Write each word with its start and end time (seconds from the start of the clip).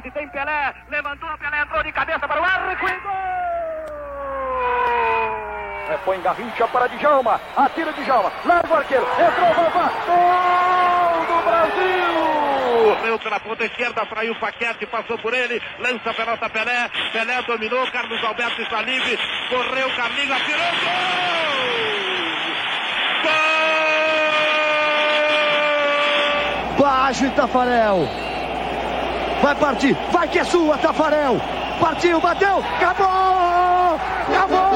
posse, 0.00 0.10
tem 0.10 0.28
Pelé, 0.28 0.74
levantou, 0.88 1.28
Pelé 1.38 1.60
entrou 1.60 1.82
de 1.82 1.92
cabeça 1.92 2.26
para 2.26 2.40
o 2.40 2.44
arco 2.44 2.70
e 2.70 2.76
gol! 2.76 2.90
Repõe 5.88 6.20
Garrincha 6.22 6.68
para 6.68 6.88
Djalma, 6.88 7.40
atira 7.56 7.92
Djalma, 7.92 8.32
larga 8.44 8.72
o 8.72 8.76
arqueiro, 8.76 9.04
entrou, 9.04 9.54
Vavá, 9.54 9.90
gol 10.06 11.26
do 11.26 11.42
Brasil! 11.44 12.30
Correu 12.96 13.18
pela 13.18 13.40
ponta 13.40 13.64
esquerda, 13.64 14.06
fraiu 14.06 14.32
o 14.32 14.38
Paquete, 14.38 14.86
passou 14.86 15.18
por 15.18 15.34
ele, 15.34 15.60
lança 15.78 16.10
a 16.10 16.14
pelota 16.14 16.48
Pelé, 16.48 16.88
Pelé 17.12 17.42
dominou, 17.42 17.90
Carlos 17.90 18.24
Alberto 18.24 18.62
está 18.62 18.80
livre, 18.82 19.18
correu, 19.48 19.90
Carlinhos, 19.96 20.30
atirou, 20.30 20.60
gol! 20.60 20.90
Gol! 23.22 23.60
Baixo 26.78 27.26
e 27.26 27.30
Tafarel, 27.30 28.29
vai 29.42 29.54
partir, 29.54 29.96
vai 30.12 30.28
que 30.28 30.38
é 30.38 30.44
sua, 30.44 30.78
Tafarel, 30.78 31.40
partiu, 31.80 32.20
bateu, 32.20 32.58
acabou! 32.58 34.00
Acabou! 34.28 34.70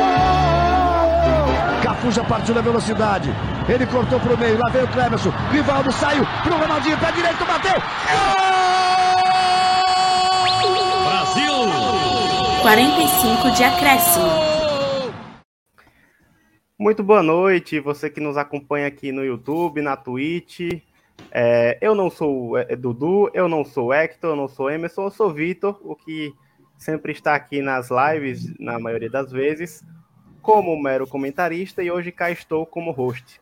Cafu 1.83 2.11
já 2.11 2.25
partiu 2.25 2.55
na 2.55 2.61
velocidade. 2.61 3.31
Ele 3.69 3.87
cortou 3.87 4.19
pro 4.21 4.37
meio, 4.37 4.59
lá 4.59 4.71
veio 4.71 4.85
o 4.85 4.89
Clemerson. 4.89 5.31
Rivaldo 5.51 5.93
saiu 5.93 6.25
pro 6.43 6.57
Ronaldinho, 6.57 6.99
pé 6.99 7.13
direito, 7.13 7.45
bateu. 7.45 7.81
Gol! 8.11 8.45
Brasil! 11.05 11.55
45 12.63 13.51
de 13.53 13.65
acréscimo. 13.65 14.55
Muito 16.79 17.03
boa 17.03 17.23
noite, 17.23 17.79
você 17.81 18.11
que 18.11 18.21
nos 18.21 18.37
acompanha 18.37 18.87
aqui 18.87 19.13
no 19.13 19.25
YouTube, 19.25 19.81
na 19.81 19.97
Twitch. 19.97 20.61
É, 21.31 21.79
eu 21.81 21.95
não 21.95 22.11
sou 22.11 22.57
é, 22.57 22.77
Dudu, 22.77 23.31
eu 23.35 23.49
não 23.49 23.65
sou 23.65 23.93
Hector, 23.93 24.31
eu 24.31 24.37
não 24.37 24.49
sou 24.49 24.71
Emerson, 24.71 25.05
eu 25.05 25.11
sou 25.11 25.33
Vitor, 25.33 25.81
o 25.83 25.97
que 25.97 26.35
sempre 26.77 27.13
está 27.13 27.35
aqui 27.35 27.61
nas 27.61 27.89
lives, 27.91 28.53
na 28.59 28.79
maioria 28.79 29.11
das 29.11 29.33
vezes 29.33 29.85
como 30.45 30.79
mero 30.81 31.07
comentarista 31.07 31.83
e 31.83 31.91
hoje 31.91 32.13
cá 32.13 32.31
estou 32.31 32.67
como 32.67 32.91
host. 32.91 33.41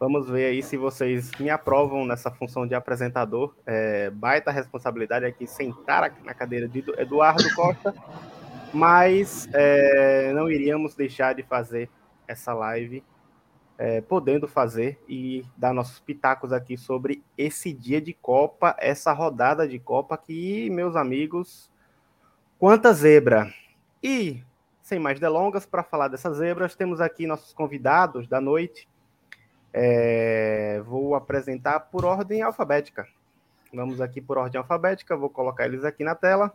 Vamos 0.00 0.28
ver 0.28 0.46
aí 0.46 0.60
se 0.60 0.76
vocês 0.76 1.30
me 1.38 1.48
aprovam 1.48 2.04
nessa 2.04 2.32
função 2.32 2.66
de 2.66 2.74
apresentador. 2.74 3.54
É, 3.64 4.10
baita 4.10 4.50
responsabilidade 4.50 5.24
aqui 5.24 5.46
sentar 5.46 6.12
na 6.24 6.34
cadeira 6.34 6.66
de 6.66 6.84
Eduardo 6.98 7.44
Costa, 7.54 7.94
mas 8.74 9.48
é, 9.52 10.32
não 10.32 10.50
iríamos 10.50 10.96
deixar 10.96 11.32
de 11.32 11.44
fazer 11.44 11.88
essa 12.26 12.52
live, 12.52 13.04
é, 13.82 14.00
podendo 14.00 14.46
fazer 14.46 14.96
e 15.08 15.44
dar 15.56 15.74
nossos 15.74 15.98
pitacos 15.98 16.52
aqui 16.52 16.76
sobre 16.76 17.20
esse 17.36 17.72
dia 17.72 18.00
de 18.00 18.12
Copa, 18.12 18.76
essa 18.78 19.12
rodada 19.12 19.66
de 19.66 19.76
Copa 19.76 20.16
que, 20.16 20.70
meus 20.70 20.94
amigos, 20.94 21.68
quanta 22.60 22.92
zebra! 22.92 23.52
E 24.00 24.40
sem 24.82 25.00
mais 25.00 25.18
delongas, 25.18 25.66
para 25.66 25.82
falar 25.82 26.06
dessas 26.06 26.36
zebras, 26.36 26.76
temos 26.76 27.00
aqui 27.00 27.26
nossos 27.26 27.52
convidados 27.52 28.28
da 28.28 28.40
noite. 28.40 28.88
É, 29.72 30.80
vou 30.86 31.16
apresentar 31.16 31.80
por 31.80 32.04
ordem 32.04 32.40
alfabética. 32.40 33.08
Vamos 33.74 34.00
aqui 34.00 34.20
por 34.20 34.38
ordem 34.38 34.60
alfabética, 34.60 35.16
vou 35.16 35.28
colocar 35.28 35.64
eles 35.64 35.84
aqui 35.84 36.04
na 36.04 36.14
tela. 36.14 36.54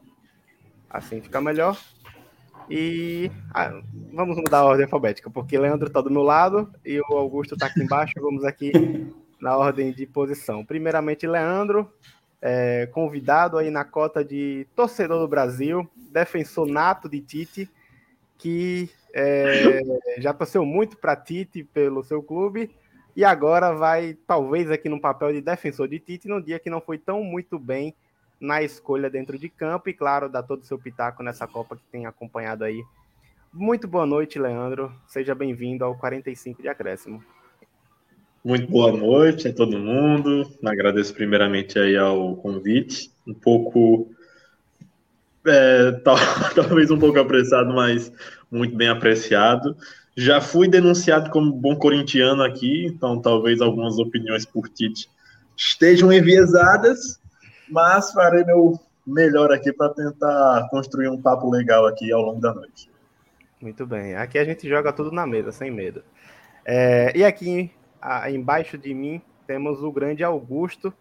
Assim 0.89 1.19
fica 1.19 1.41
melhor. 1.41 1.77
E 2.69 3.31
ah, 3.53 3.81
vamos 4.13 4.37
mudar 4.37 4.59
a 4.59 4.65
ordem 4.65 4.85
alfabética, 4.85 5.29
porque 5.29 5.57
Leandro 5.57 5.87
está 5.87 6.01
do 6.01 6.11
meu 6.11 6.23
lado 6.23 6.69
e 6.85 6.99
o 6.99 7.17
Augusto 7.17 7.53
está 7.53 7.67
aqui 7.67 7.81
embaixo. 7.81 8.13
Vamos 8.19 8.43
aqui 8.43 8.71
na 9.39 9.57
ordem 9.57 9.91
de 9.91 10.05
posição. 10.05 10.65
Primeiramente, 10.65 11.25
Leandro, 11.25 11.91
é, 12.41 12.87
convidado 12.87 13.57
aí 13.57 13.69
na 13.69 13.85
cota 13.85 14.23
de 14.23 14.67
torcedor 14.75 15.19
do 15.19 15.27
Brasil, 15.27 15.89
defensor 16.11 16.67
nato 16.67 17.09
de 17.09 17.21
Tite 17.21 17.69
que 18.37 18.89
é, 19.13 19.81
já 20.21 20.33
torceu 20.33 20.65
muito 20.65 20.97
para 20.97 21.15
Tite 21.15 21.63
pelo 21.63 22.03
seu 22.03 22.21
clube 22.21 22.69
e 23.15 23.25
agora 23.25 23.73
vai, 23.73 24.15
talvez, 24.27 24.69
aqui 24.69 24.87
no 24.87 25.01
papel 25.01 25.33
de 25.33 25.41
defensor 25.41 25.87
de 25.87 25.99
Tite, 25.99 26.27
num 26.27 26.39
dia 26.39 26.59
que 26.59 26.69
não 26.69 26.79
foi 26.79 26.99
tão 26.99 27.23
muito 27.23 27.57
bem 27.57 27.95
na 28.39 28.61
escolha 28.61 29.09
dentro 29.09 29.37
de 29.37 29.49
campo 29.49 29.89
e, 29.89 29.93
claro, 29.93 30.29
dá 30.29 30.43
todo 30.43 30.61
o 30.61 30.65
seu 30.65 30.77
pitaco 30.77 31.23
nessa 31.23 31.47
Copa 31.47 31.75
que 31.75 31.83
tem 31.91 32.05
acompanhado 32.05 32.63
aí. 32.63 32.83
Muito 33.53 33.87
boa 33.87 34.05
noite, 34.05 34.37
Leandro. 34.37 34.91
Seja 35.07 35.33
bem-vindo 35.33 35.83
ao 35.83 35.95
45 35.97 36.61
de 36.61 36.67
Acréscimo. 36.67 37.23
Muito 38.43 38.71
boa 38.71 38.91
noite 38.91 39.47
a 39.47 39.53
todo 39.53 39.79
mundo. 39.79 40.49
Agradeço 40.63 41.13
primeiramente 41.13 41.79
aí 41.79 41.97
ao 41.97 42.35
convite. 42.35 43.11
Um 43.25 43.33
pouco 43.33 44.09
é, 45.45 45.91
talvez 46.55 46.91
um 46.91 46.99
pouco 46.99 47.19
apressado, 47.19 47.73
mas 47.73 48.11
muito 48.51 48.75
bem 48.75 48.89
apreciado. 48.89 49.75
Já 50.15 50.41
fui 50.41 50.67
denunciado 50.67 51.29
como 51.29 51.51
bom 51.51 51.75
corintiano 51.75 52.43
aqui, 52.43 52.85
então 52.85 53.21
talvez 53.21 53.61
algumas 53.61 53.97
opiniões 53.97 54.45
por 54.45 54.67
Tite 54.69 55.09
estejam 55.55 56.11
enviesadas, 56.13 57.19
mas 57.69 58.11
farei 58.11 58.43
meu 58.43 58.79
melhor 59.05 59.51
aqui 59.51 59.71
para 59.71 59.93
tentar 59.93 60.67
construir 60.69 61.09
um 61.09 61.21
papo 61.21 61.49
legal 61.49 61.85
aqui 61.85 62.11
ao 62.11 62.21
longo 62.21 62.41
da 62.41 62.53
noite. 62.53 62.91
Muito 63.61 63.85
bem. 63.85 64.15
Aqui 64.15 64.37
a 64.37 64.43
gente 64.43 64.67
joga 64.67 64.93
tudo 64.93 65.11
na 65.11 65.25
mesa, 65.25 65.51
sem 65.51 65.71
medo. 65.71 66.03
É, 66.65 67.11
e 67.15 67.23
aqui 67.23 67.71
embaixo 68.29 68.77
de 68.77 68.93
mim 68.93 69.21
temos 69.47 69.81
o 69.81 69.91
grande 69.91 70.23
Augusto, 70.23 70.93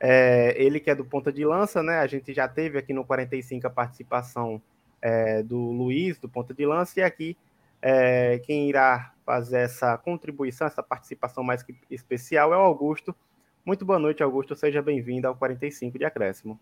é, 0.00 0.54
ele 0.56 0.80
que 0.80 0.90
é 0.90 0.94
do 0.94 1.04
ponta 1.04 1.32
de 1.32 1.44
lança, 1.44 1.82
né? 1.82 1.98
A 1.98 2.06
gente 2.06 2.32
já 2.32 2.48
teve 2.48 2.78
aqui 2.78 2.92
no 2.92 3.04
45 3.04 3.66
a 3.66 3.70
participação 3.70 4.60
é, 5.00 5.42
do 5.42 5.58
Luiz, 5.58 6.18
do 6.18 6.28
ponta 6.28 6.52
de 6.52 6.66
lança, 6.66 6.98
e 6.98 7.02
aqui 7.02 7.36
é, 7.80 8.40
quem 8.40 8.68
irá 8.68 9.12
fazer 9.24 9.58
essa 9.58 9.96
contribuição, 9.98 10.66
essa 10.66 10.82
participação 10.82 11.44
mais 11.44 11.64
especial 11.90 12.52
é 12.52 12.56
o 12.56 12.60
Augusto. 12.60 13.14
Muito 13.64 13.84
boa 13.84 13.98
noite, 13.98 14.22
Augusto. 14.22 14.56
Seja 14.56 14.82
bem-vindo 14.82 15.28
ao 15.28 15.36
45 15.36 15.96
de 15.96 16.04
Acréscimo. 16.04 16.58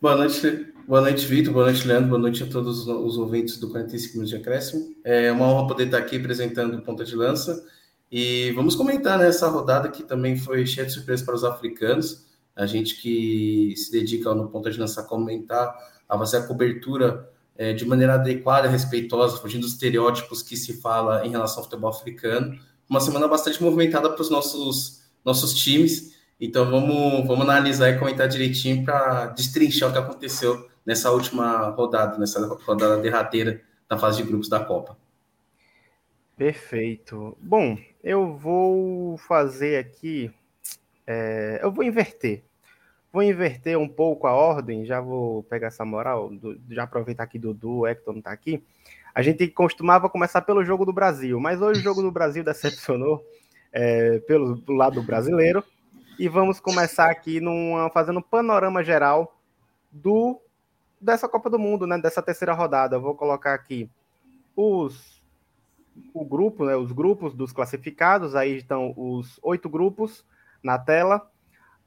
Boa 0.00 0.16
noite, 0.16 0.72
boa 0.86 1.00
noite, 1.00 1.26
Vitor. 1.26 1.52
Boa 1.52 1.66
noite, 1.66 1.86
Leandro. 1.86 2.10
Boa 2.10 2.20
noite 2.20 2.44
a 2.44 2.46
todos 2.46 2.86
os 2.86 3.18
ouvintes 3.18 3.58
do 3.58 3.68
45 3.68 4.24
de 4.24 4.36
Acréscimo. 4.36 4.94
É 5.02 5.32
uma 5.32 5.46
honra 5.46 5.66
poder 5.66 5.86
estar 5.86 5.98
aqui 5.98 6.16
apresentando 6.16 6.76
o 6.76 6.82
Ponta 6.82 7.04
de 7.04 7.16
Lança. 7.16 7.66
E 8.10 8.52
vamos 8.52 8.76
comentar 8.76 9.18
né, 9.18 9.30
rodada 9.42 9.88
que 9.88 10.04
também 10.04 10.36
foi 10.36 10.64
cheia 10.64 10.86
de 10.86 10.92
surpresa 10.92 11.24
para 11.24 11.34
os 11.34 11.42
africanos. 11.42 12.24
A 12.54 12.66
gente 12.66 13.00
que 13.00 13.74
se 13.76 13.90
dedica 13.90 14.32
no 14.34 14.48
ponto 14.48 14.70
de 14.70 14.78
lançar 14.78 15.04
comentar, 15.04 15.76
a 16.08 16.18
fazer 16.18 16.38
a 16.38 16.46
cobertura 16.46 17.28
é, 17.56 17.72
de 17.72 17.84
maneira 17.84 18.14
adequada, 18.14 18.68
respeitosa, 18.68 19.38
fugindo 19.38 19.62
dos 19.62 19.72
estereótipos 19.72 20.42
que 20.42 20.56
se 20.56 20.80
fala 20.80 21.26
em 21.26 21.30
relação 21.30 21.58
ao 21.58 21.64
futebol 21.64 21.90
africano. 21.90 22.58
Uma 22.88 23.00
semana 23.00 23.26
bastante 23.28 23.62
movimentada 23.62 24.08
para 24.08 24.22
os 24.22 24.30
nossos, 24.30 24.99
nossos 25.24 25.54
times. 25.54 26.18
Então 26.40 26.70
vamos, 26.70 27.26
vamos 27.26 27.42
analisar 27.42 27.90
e 27.90 27.98
comentar 27.98 28.28
direitinho 28.28 28.84
para 28.84 29.26
destrinchar 29.26 29.90
o 29.90 29.92
que 29.92 29.98
aconteceu 29.98 30.68
nessa 30.84 31.10
última 31.10 31.68
rodada, 31.70 32.18
nessa 32.18 32.44
rodada 32.46 32.96
derradeira 32.98 33.60
da 33.88 33.98
fase 33.98 34.22
de 34.22 34.28
grupos 34.28 34.48
da 34.48 34.60
Copa. 34.60 34.96
Perfeito. 36.36 37.36
Bom, 37.40 37.76
eu 38.02 38.34
vou 38.34 39.18
fazer 39.18 39.76
aqui. 39.76 40.32
É, 41.06 41.60
eu 41.62 41.70
vou 41.70 41.84
inverter. 41.84 42.42
Vou 43.12 43.22
inverter 43.22 43.76
um 43.76 43.88
pouco 43.88 44.26
a 44.26 44.32
ordem, 44.32 44.86
já 44.86 45.00
vou 45.00 45.42
pegar 45.42 45.66
essa 45.66 45.84
moral, 45.84 46.30
do, 46.30 46.58
já 46.70 46.84
aproveitar 46.84 47.26
que 47.26 47.38
Dudu, 47.38 47.86
Hector 47.86 48.14
não 48.14 48.22
tá 48.22 48.30
aqui. 48.30 48.62
A 49.12 49.20
gente 49.20 49.48
costumava 49.48 50.08
começar 50.08 50.40
pelo 50.42 50.64
jogo 50.64 50.84
do 50.84 50.92
Brasil, 50.92 51.38
mas 51.40 51.60
hoje 51.60 51.80
o 51.80 51.82
jogo 51.82 52.00
do 52.00 52.12
Brasil 52.12 52.44
decepcionou 52.44 53.22
é, 53.72 54.18
pelo 54.20 54.56
do 54.56 54.72
lado 54.72 55.02
brasileiro. 55.02 55.64
E 56.18 56.28
vamos 56.28 56.60
começar 56.60 57.10
aqui 57.10 57.40
numa, 57.40 57.90
fazendo 57.90 58.18
um 58.18 58.22
panorama 58.22 58.84
geral 58.84 59.38
do 59.90 60.40
dessa 61.00 61.28
Copa 61.28 61.48
do 61.48 61.58
Mundo, 61.58 61.86
né? 61.86 61.98
Dessa 61.98 62.22
terceira 62.22 62.52
rodada. 62.52 62.96
Eu 62.96 63.00
vou 63.00 63.14
colocar 63.14 63.54
aqui 63.54 63.90
os 64.54 65.20
o 66.14 66.24
grupo, 66.24 66.64
né, 66.64 66.76
os 66.76 66.92
grupos 66.92 67.34
dos 67.34 67.52
classificados, 67.52 68.34
aí 68.34 68.56
estão 68.56 68.94
os 68.96 69.38
oito 69.42 69.68
grupos 69.68 70.24
na 70.62 70.78
tela. 70.78 71.30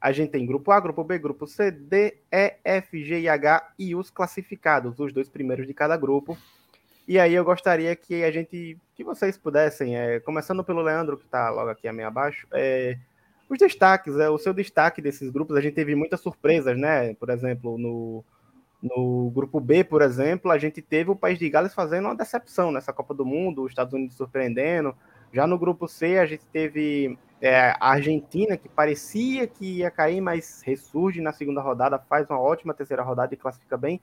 A 0.00 0.12
gente 0.12 0.30
tem 0.30 0.46
grupo 0.46 0.70
A, 0.70 0.80
grupo 0.80 1.02
B, 1.02 1.18
grupo 1.18 1.46
C, 1.46 1.70
D, 1.70 2.18
E, 2.30 2.58
F, 2.62 3.02
G 3.02 3.20
e 3.20 3.28
H 3.28 3.72
e 3.78 3.94
os 3.94 4.10
classificados, 4.10 4.98
os 5.00 5.12
dois 5.12 5.28
primeiros 5.28 5.66
de 5.66 5.72
cada 5.72 5.96
grupo. 5.96 6.36
E 7.06 7.18
aí 7.18 7.34
eu 7.34 7.44
gostaria 7.44 7.94
que 7.94 8.24
a 8.24 8.30
gente, 8.30 8.78
que 8.94 9.04
vocês 9.04 9.36
pudessem, 9.36 9.96
é, 9.96 10.20
começando 10.20 10.64
pelo 10.64 10.80
Leandro, 10.80 11.18
que 11.18 11.24
está 11.24 11.50
logo 11.50 11.70
aqui 11.70 11.86
a 11.86 11.92
meio 11.92 12.08
abaixo, 12.08 12.46
é, 12.52 12.96
os 13.48 13.58
destaques, 13.58 14.16
é, 14.18 14.30
o 14.30 14.38
seu 14.38 14.54
destaque 14.54 15.02
desses 15.02 15.30
grupos, 15.30 15.56
a 15.56 15.60
gente 15.60 15.74
teve 15.74 15.94
muitas 15.94 16.20
surpresas, 16.20 16.78
né? 16.78 17.12
Por 17.14 17.28
exemplo, 17.28 17.76
no, 17.76 18.24
no 18.82 19.30
grupo 19.30 19.60
B, 19.60 19.84
por 19.84 20.00
exemplo, 20.00 20.50
a 20.50 20.56
gente 20.56 20.80
teve 20.80 21.10
o 21.10 21.16
País 21.16 21.38
de 21.38 21.48
Gales 21.50 21.74
fazendo 21.74 22.06
uma 22.06 22.16
decepção 22.16 22.72
nessa 22.72 22.92
Copa 22.92 23.12
do 23.12 23.24
Mundo, 23.24 23.64
os 23.64 23.72
Estados 23.72 23.92
Unidos 23.92 24.16
surpreendendo. 24.16 24.96
Já 25.30 25.46
no 25.46 25.58
grupo 25.58 25.86
C, 25.86 26.18
a 26.18 26.24
gente 26.24 26.46
teve 26.46 27.18
é, 27.40 27.70
a 27.78 27.90
Argentina, 27.90 28.56
que 28.56 28.68
parecia 28.68 29.46
que 29.46 29.78
ia 29.78 29.90
cair, 29.90 30.20
mas 30.22 30.62
ressurge 30.64 31.20
na 31.20 31.32
segunda 31.32 31.60
rodada, 31.60 31.98
faz 31.98 32.28
uma 32.30 32.40
ótima 32.40 32.72
terceira 32.72 33.02
rodada 33.02 33.34
e 33.34 33.36
classifica 33.36 33.76
bem. 33.76 34.00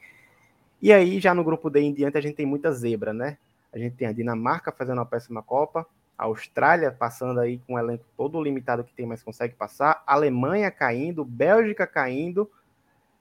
E 0.81 0.91
aí, 0.91 1.19
já 1.19 1.33
no 1.33 1.43
grupo 1.43 1.69
D 1.69 1.79
em 1.81 1.93
diante, 1.93 2.17
a 2.17 2.21
gente 2.21 2.35
tem 2.35 2.45
muita 2.45 2.71
zebra, 2.71 3.13
né? 3.13 3.37
A 3.71 3.77
gente 3.77 3.95
tem 3.95 4.07
a 4.07 4.11
Dinamarca 4.11 4.71
fazendo 4.71 4.97
uma 4.97 5.05
péssima 5.05 5.43
Copa, 5.43 5.85
a 6.17 6.25
Austrália 6.25 6.91
passando 6.91 7.39
aí 7.39 7.59
com 7.59 7.73
um 7.73 7.79
elenco 7.79 8.05
todo 8.17 8.41
limitado 8.41 8.83
que 8.83 8.93
tem, 8.93 9.05
mas 9.05 9.23
consegue 9.23 9.55
passar, 9.55 10.03
a 10.05 10.13
Alemanha 10.13 10.69
caindo, 10.71 11.23
Bélgica 11.23 11.85
caindo, 11.85 12.49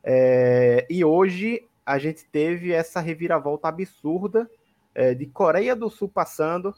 é, 0.03 0.87
e 0.89 1.05
hoje 1.05 1.63
a 1.85 1.99
gente 1.99 2.25
teve 2.25 2.73
essa 2.73 3.01
reviravolta 3.01 3.69
absurda 3.69 4.51
é, 4.95 5.15
de 5.15 5.27
Coreia 5.27 5.77
do 5.77 5.91
Sul 5.91 6.09
passando. 6.09 6.75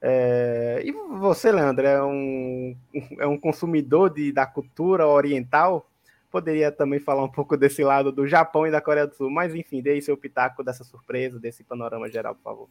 É, 0.00 0.82
e 0.84 0.92
você, 0.92 1.50
Leandro, 1.50 1.86
é 1.86 2.02
um, 2.02 2.76
é 3.18 3.26
um 3.26 3.38
consumidor 3.38 4.10
de, 4.10 4.32
da 4.32 4.46
cultura 4.46 5.06
oriental? 5.06 5.88
Poderia 6.30 6.70
também 6.70 7.00
falar 7.00 7.24
um 7.24 7.30
pouco 7.30 7.56
desse 7.56 7.82
lado 7.82 8.12
do 8.12 8.26
Japão 8.26 8.66
e 8.66 8.70
da 8.70 8.80
Coreia 8.80 9.06
do 9.06 9.14
Sul, 9.14 9.30
mas 9.30 9.54
enfim, 9.54 9.80
dê 9.80 9.90
aí 9.90 10.02
seu 10.02 10.16
pitaco 10.16 10.62
dessa 10.62 10.84
surpresa, 10.84 11.38
desse 11.38 11.64
panorama 11.64 12.10
geral, 12.10 12.34
por 12.34 12.42
favor. 12.42 12.68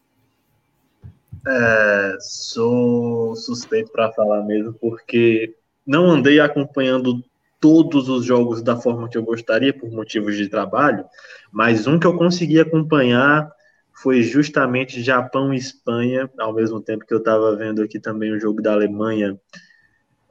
É, 1.47 2.17
sou 2.19 3.35
suspeito 3.35 3.91
para 3.91 4.11
falar 4.11 4.43
mesmo, 4.43 4.73
porque 4.73 5.55
não 5.85 6.09
andei 6.09 6.39
acompanhando 6.39 7.23
todos 7.59 8.09
os 8.09 8.25
jogos 8.25 8.61
da 8.61 8.75
forma 8.75 9.09
que 9.09 9.17
eu 9.17 9.23
gostaria, 9.23 9.73
por 9.73 9.89
motivos 9.91 10.35
de 10.35 10.47
trabalho, 10.47 11.05
mas 11.51 11.87
um 11.87 11.97
que 11.97 12.05
eu 12.05 12.17
consegui 12.17 12.59
acompanhar 12.59 13.51
foi 13.93 14.21
justamente 14.21 15.01
Japão 15.01 15.53
e 15.53 15.57
Espanha, 15.57 16.29
ao 16.37 16.53
mesmo 16.53 16.79
tempo 16.79 17.05
que 17.05 17.13
eu 17.13 17.17
estava 17.17 17.55
vendo 17.55 17.81
aqui 17.81 17.99
também 17.99 18.31
o 18.31 18.39
jogo 18.39 18.61
da 18.61 18.73
Alemanha 18.73 19.39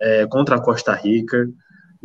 é, 0.00 0.26
contra 0.26 0.56
a 0.56 0.60
Costa 0.60 0.94
Rica. 0.94 1.48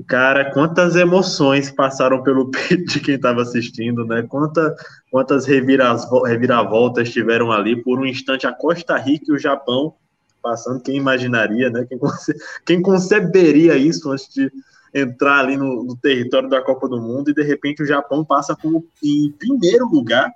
Cara, 0.07 0.51
quantas 0.51 0.95
emoções 0.95 1.69
passaram 1.69 2.24
pelo 2.24 2.50
peito 2.51 2.86
de 2.86 3.00
quem 3.00 3.15
estava 3.15 3.42
assistindo, 3.42 4.06
né? 4.06 4.24
Quanta, 4.24 4.75
quantas 5.09 5.45
reviravoltas 5.45 7.09
tiveram 7.12 7.51
ali 7.51 7.81
por 7.81 8.00
um 8.00 8.06
instante 8.06 8.48
a 8.48 8.53
Costa 8.53 8.98
Rica 8.98 9.25
e 9.30 9.33
o 9.33 9.39
Japão 9.39 9.95
passando, 10.42 10.81
quem 10.81 10.95
imaginaria, 10.95 11.69
né? 11.69 11.86
Quem, 11.88 11.98
conce, 11.98 12.33
quem 12.65 12.81
conceberia 12.81 13.77
isso 13.77 14.09
antes 14.12 14.27
de 14.33 14.51
entrar 14.94 15.39
ali 15.39 15.56
no, 15.56 15.83
no, 15.83 15.95
território 15.95 16.50
da 16.50 16.62
Copa 16.62 16.88
do 16.88 17.00
Mundo 17.00 17.30
e 17.30 17.33
de 17.33 17.44
repente 17.44 17.81
o 17.81 17.86
Japão 17.86 18.25
passa 18.25 18.56
como 18.56 18.86
em 19.01 19.31
primeiro 19.31 19.86
lugar, 19.88 20.30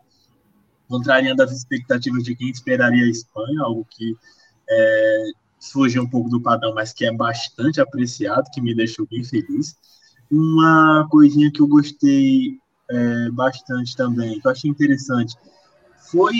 contrariando 0.87 1.43
as 1.43 1.51
expectativas 1.51 2.23
de 2.23 2.35
quem 2.35 2.49
esperaria 2.49 3.03
a 3.03 3.09
Espanha, 3.09 3.61
algo 3.61 3.85
que 3.89 4.15
é, 4.69 5.23
fugiu 5.71 6.03
um 6.03 6.09
pouco 6.09 6.29
do 6.29 6.41
padrão, 6.41 6.73
mas 6.73 6.93
que 6.93 7.05
é 7.05 7.11
bastante 7.11 7.79
apreciado, 7.81 8.49
que 8.51 8.61
me 8.61 8.75
deixou 8.75 9.07
bem 9.07 9.23
feliz. 9.23 9.75
Uma 10.31 11.07
coisinha 11.09 11.51
que 11.51 11.61
eu 11.61 11.67
gostei 11.67 12.57
é, 12.89 13.29
bastante 13.31 13.95
também, 13.95 14.39
que 14.39 14.47
eu 14.47 14.51
achei 14.51 14.69
interessante, 14.69 15.35
foi 16.11 16.33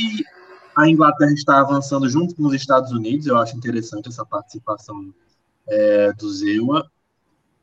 a 0.75 0.87
Inglaterra 0.87 1.31
estar 1.31 1.59
avançando 1.59 2.09
junto 2.09 2.35
com 2.35 2.43
os 2.47 2.53
Estados 2.53 2.91
Unidos, 2.91 3.27
eu 3.27 3.37
acho 3.37 3.55
interessante 3.55 4.09
essa 4.09 4.25
participação 4.25 5.13
é, 5.67 6.13
do 6.13 6.31
Zewa, 6.31 6.89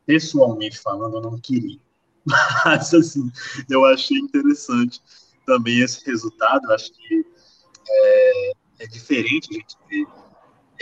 pessoalmente 0.07 0.79
falando, 0.79 1.17
eu 1.17 1.21
não 1.21 1.39
queria. 1.39 1.79
Mas, 2.65 2.93
assim, 2.95 3.31
eu 3.69 3.85
achei 3.85 4.19
interessante 4.19 5.01
também 5.47 5.81
esse 5.81 6.05
resultado. 6.07 6.65
Eu 6.65 6.75
acho 6.75 6.93
que 6.93 7.27
é, 7.89 8.53
é 8.81 8.87
diferente 8.87 9.49
a 9.51 9.55
gente 9.55 9.77
ver 9.89 10.07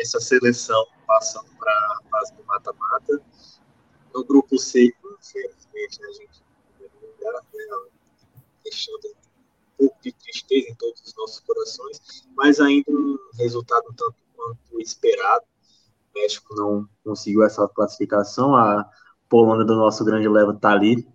essa 0.00 0.20
seleção 0.20 0.86
passando 1.06 1.50
para 1.58 1.72
a 1.72 2.00
fase 2.10 2.34
do 2.34 2.44
mata-mata. 2.44 3.22
No 4.14 4.24
grupo 4.24 4.58
C, 4.58 4.92
infelizmente, 5.20 6.02
a 6.02 6.12
gente 6.12 6.42
né, 6.80 7.90
deixando 8.64 9.08
um 9.08 9.86
pouco 9.86 9.96
de 10.02 10.12
tristeza 10.12 10.68
em 10.68 10.74
todos 10.74 11.00
os 11.02 11.14
nossos 11.16 11.40
corações, 11.40 12.26
mas 12.36 12.60
ainda 12.60 12.90
um 12.90 13.16
resultado 13.38 13.84
tanto 13.96 14.16
quanto 14.34 14.80
esperado. 14.80 15.44
O 16.14 16.18
México 16.18 16.54
não 16.56 16.88
conseguiu 17.04 17.42
essa 17.44 17.68
classificação. 17.68 18.56
A 18.56 18.88
Polônia 19.28 19.64
do 19.64 19.76
nosso 19.76 20.04
grande 20.04 20.28
leva 20.28 20.52
está 20.52 20.72
ali, 20.72 21.06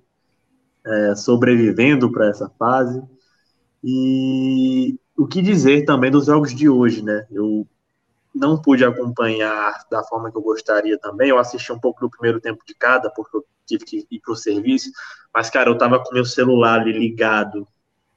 é, 0.85 1.15
sobrevivendo 1.15 2.11
para 2.11 2.29
essa 2.29 2.49
fase. 2.57 3.03
E 3.83 4.97
o 5.17 5.27
que 5.27 5.41
dizer 5.41 5.85
também 5.85 6.11
dos 6.11 6.25
jogos 6.25 6.53
de 6.55 6.69
hoje, 6.69 7.01
né? 7.01 7.27
Eu 7.29 7.67
não 8.35 8.61
pude 8.61 8.83
acompanhar 8.83 9.73
da 9.89 10.03
forma 10.03 10.29
que 10.29 10.37
eu 10.37 10.41
gostaria 10.41 10.99
também. 10.99 11.29
Eu 11.29 11.39
assisti 11.39 11.71
um 11.71 11.79
pouco 11.79 12.01
do 12.01 12.09
primeiro 12.09 12.41
tempo 12.41 12.63
de 12.67 12.75
cada, 12.75 13.09
porque 13.09 13.37
eu 13.37 13.45
tive 13.65 13.85
que 13.85 14.07
ir 14.11 14.19
para 14.19 14.33
o 14.33 14.35
serviço. 14.35 14.91
Mas, 15.33 15.49
cara, 15.49 15.69
eu 15.69 15.73
estava 15.73 16.03
com 16.03 16.13
meu 16.13 16.25
celular 16.25 16.81
ali 16.81 16.91
ligado 16.91 17.65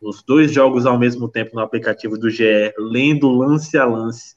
nos 0.03 0.23
dois 0.23 0.53
jogos 0.53 0.87
ao 0.87 0.99
mesmo 0.99 1.29
tempo 1.29 1.55
no 1.55 1.63
aplicativo 1.63 2.19
do 2.19 2.29
GE, 2.29 2.75
lendo 2.79 3.31
lance 3.31 3.77
a 3.79 3.85
lance, 3.85 4.37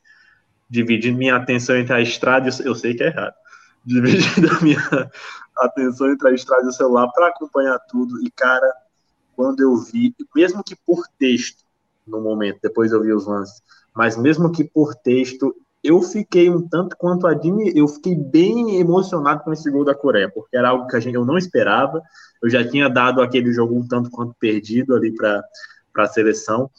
dividindo 0.69 1.18
minha 1.18 1.36
atenção 1.36 1.75
entre 1.75 1.94
a 1.94 2.01
estrada 2.01 2.50
e 2.50 2.66
eu 2.66 2.74
sei 2.75 2.94
que 2.94 3.04
é 3.04 3.07
errado, 3.07 3.33
dividindo 3.86 4.51
a 4.51 4.62
minha 4.62 5.12
atenção 5.57 6.12
entre 6.12 6.30
a 6.30 6.33
estrada 6.33 6.63
e 6.63 6.69
o 6.69 6.72
celular 6.72 7.07
para 7.12 7.28
acompanhar 7.28 7.78
tudo. 7.89 8.24
E, 8.25 8.31
cara, 8.31 8.72
quando 9.36 9.62
eu 9.62 9.75
vi, 9.78 10.16
mesmo 10.36 10.63
que 10.63 10.75
por 10.75 11.04
texto, 11.19 11.63
no 12.07 12.22
momento, 12.22 12.60
depois 12.62 12.92
eu 12.92 13.01
vi 13.01 13.13
os 13.13 13.28
lances, 13.28 13.62
mas 13.94 14.18
mesmo 14.18 14.51
que 14.51 14.63
por 14.63 14.95
texto, 14.95 15.56
eu 15.83 16.01
fiquei 16.01 16.50
um 16.50 16.68
tanto 16.68 16.95
quanto 16.95 17.25
admi 17.25 17.72
eu 17.75 17.88
fiquei 17.88 18.16
bem 18.16 18.80
emocionado 18.80 19.44
com 19.44 19.51
esse 19.51 19.69
gol 19.69 19.83
da 19.83 19.95
Coreia, 19.95 20.30
porque 20.30 20.56
era 20.56 20.69
algo 20.69 20.88
que 20.88 20.95
a 20.95 21.00
gente, 21.00 21.16
eu 21.16 21.25
não 21.25 21.38
esperava. 21.38 22.01
Eu 22.42 22.50
já 22.50 22.68
tinha 22.68 22.88
dado 22.89 23.22
aquele 23.22 23.51
jogo 23.51 23.75
um 23.75 23.88
tanto 23.88 24.10
quanto 24.10 24.36
perdido 24.39 24.95
ali 24.95 25.13
para 25.13 25.44
a 25.98 26.07
seleção. 26.07 26.69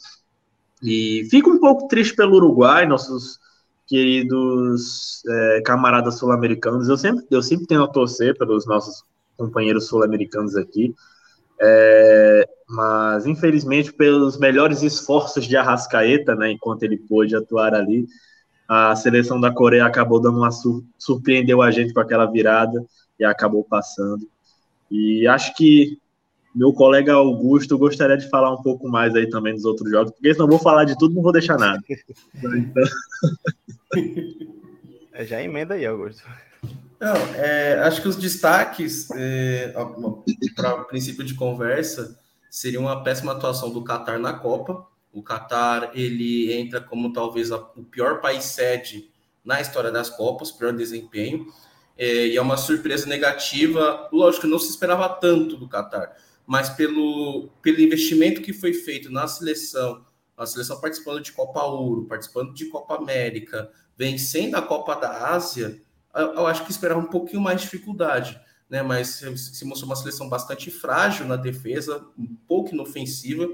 E 0.81 1.27
fico 1.29 1.49
um 1.49 1.59
pouco 1.59 1.87
triste 1.87 2.15
pelo 2.15 2.35
Uruguai, 2.35 2.85
nossos 2.85 3.39
queridos 3.87 5.21
é, 5.27 5.61
camaradas 5.65 6.17
sul-americanos. 6.17 6.87
Eu 6.87 6.97
sempre, 6.97 7.25
eu 7.29 7.41
sempre 7.41 7.67
tenho 7.67 7.83
a 7.83 7.87
torcer 7.87 8.37
pelos 8.37 8.65
nossos 8.65 9.03
companheiros 9.37 9.87
sul-americanos 9.87 10.55
aqui. 10.55 10.93
É, 11.61 12.49
mas, 12.67 13.25
infelizmente, 13.25 13.93
pelos 13.93 14.37
melhores 14.37 14.81
esforços 14.81 15.45
de 15.45 15.55
Arrascaeta, 15.55 16.35
né, 16.35 16.51
enquanto 16.51 16.83
ele 16.83 16.97
pôde 16.97 17.35
atuar 17.35 17.73
ali, 17.73 18.05
a 18.67 18.95
seleção 18.95 19.39
da 19.39 19.51
Coreia 19.51 19.85
acabou 19.85 20.19
dando 20.19 20.37
uma 20.37 20.51
sur 20.51 20.83
surpreendeu 20.97 21.61
a 21.61 21.71
gente 21.71 21.93
com 21.93 21.99
aquela 21.99 22.25
virada 22.25 22.83
e 23.19 23.25
acabou 23.25 23.63
passando. 23.63 24.27
E 24.89 25.27
acho 25.27 25.55
que 25.55 25.97
meu 26.55 26.71
colega 26.71 27.13
Augusto 27.13 27.77
gostaria 27.77 28.17
de 28.17 28.29
falar 28.29 28.53
um 28.53 28.61
pouco 28.61 28.87
mais 28.87 29.15
aí 29.15 29.27
também 29.27 29.53
dos 29.53 29.65
outros 29.65 29.89
jogos, 29.89 30.11
porque 30.11 30.31
senão 30.33 30.45
eu 30.45 30.51
vou 30.51 30.59
falar 30.59 30.85
de 30.85 30.97
tudo, 30.97 31.15
não 31.15 31.23
vou 31.23 31.31
deixar 31.31 31.57
nada. 31.57 31.81
Então... 32.43 32.83
É, 35.15 35.23
já 35.25 35.43
emenda 35.43 35.75
aí, 35.75 35.85
Augusto. 35.85 36.23
Não, 36.99 37.15
é, 37.35 37.75
acho 37.83 38.01
que 38.01 38.07
os 38.07 38.15
destaques 38.15 39.07
é, 39.11 39.71
para 40.55 40.81
o 40.81 40.85
princípio 40.85 41.23
de 41.23 41.35
conversa 41.35 42.19
seria 42.49 42.79
uma 42.79 43.03
péssima 43.03 43.33
atuação 43.33 43.69
do 43.69 43.83
Qatar 43.83 44.17
na 44.17 44.33
Copa. 44.33 44.87
O 45.13 45.21
Qatar 45.21 45.91
ele 45.93 46.51
entra 46.51 46.81
como 46.81 47.13
talvez 47.13 47.51
a, 47.51 47.57
o 47.57 47.83
pior 47.83 48.19
país 48.19 48.43
sede 48.45 49.09
na 49.45 49.61
história 49.61 49.91
das 49.91 50.09
Copas, 50.09 50.51
pior 50.51 50.73
desempenho. 50.73 51.47
É, 51.97 52.27
e 52.27 52.37
é 52.37 52.41
uma 52.41 52.57
surpresa 52.57 53.05
negativa. 53.05 54.09
Lógico, 54.11 54.47
não 54.47 54.57
se 54.57 54.69
esperava 54.69 55.07
tanto 55.07 55.55
do 55.55 55.69
Qatar, 55.69 56.15
mas 56.45 56.69
pelo, 56.69 57.49
pelo 57.61 57.79
investimento 57.79 58.41
que 58.41 58.51
foi 58.51 58.73
feito 58.73 59.11
na 59.11 59.27
seleção, 59.27 60.03
a 60.35 60.45
seleção 60.45 60.81
participando 60.81 61.21
de 61.21 61.31
Copa 61.31 61.63
Ouro, 61.63 62.05
participando 62.05 62.53
de 62.53 62.65
Copa 62.65 62.95
América, 62.95 63.71
vencendo 63.95 64.55
a 64.55 64.61
Copa 64.61 64.95
da 64.95 65.29
Ásia, 65.29 65.79
eu 66.15 66.45
acho 66.45 66.65
que 66.65 66.71
esperava 66.71 66.99
um 66.99 67.05
pouquinho 67.05 67.41
mais 67.41 67.61
de 67.61 67.65
dificuldade, 67.65 68.39
né? 68.69 68.81
Mas 68.83 69.23
se 69.35 69.65
mostrou 69.65 69.89
uma 69.89 69.95
seleção 69.95 70.29
bastante 70.29 70.69
frágil 70.69 71.27
na 71.27 71.35
defesa, 71.35 72.05
um 72.17 72.35
pouco 72.47 72.73
inofensiva. 72.73 73.47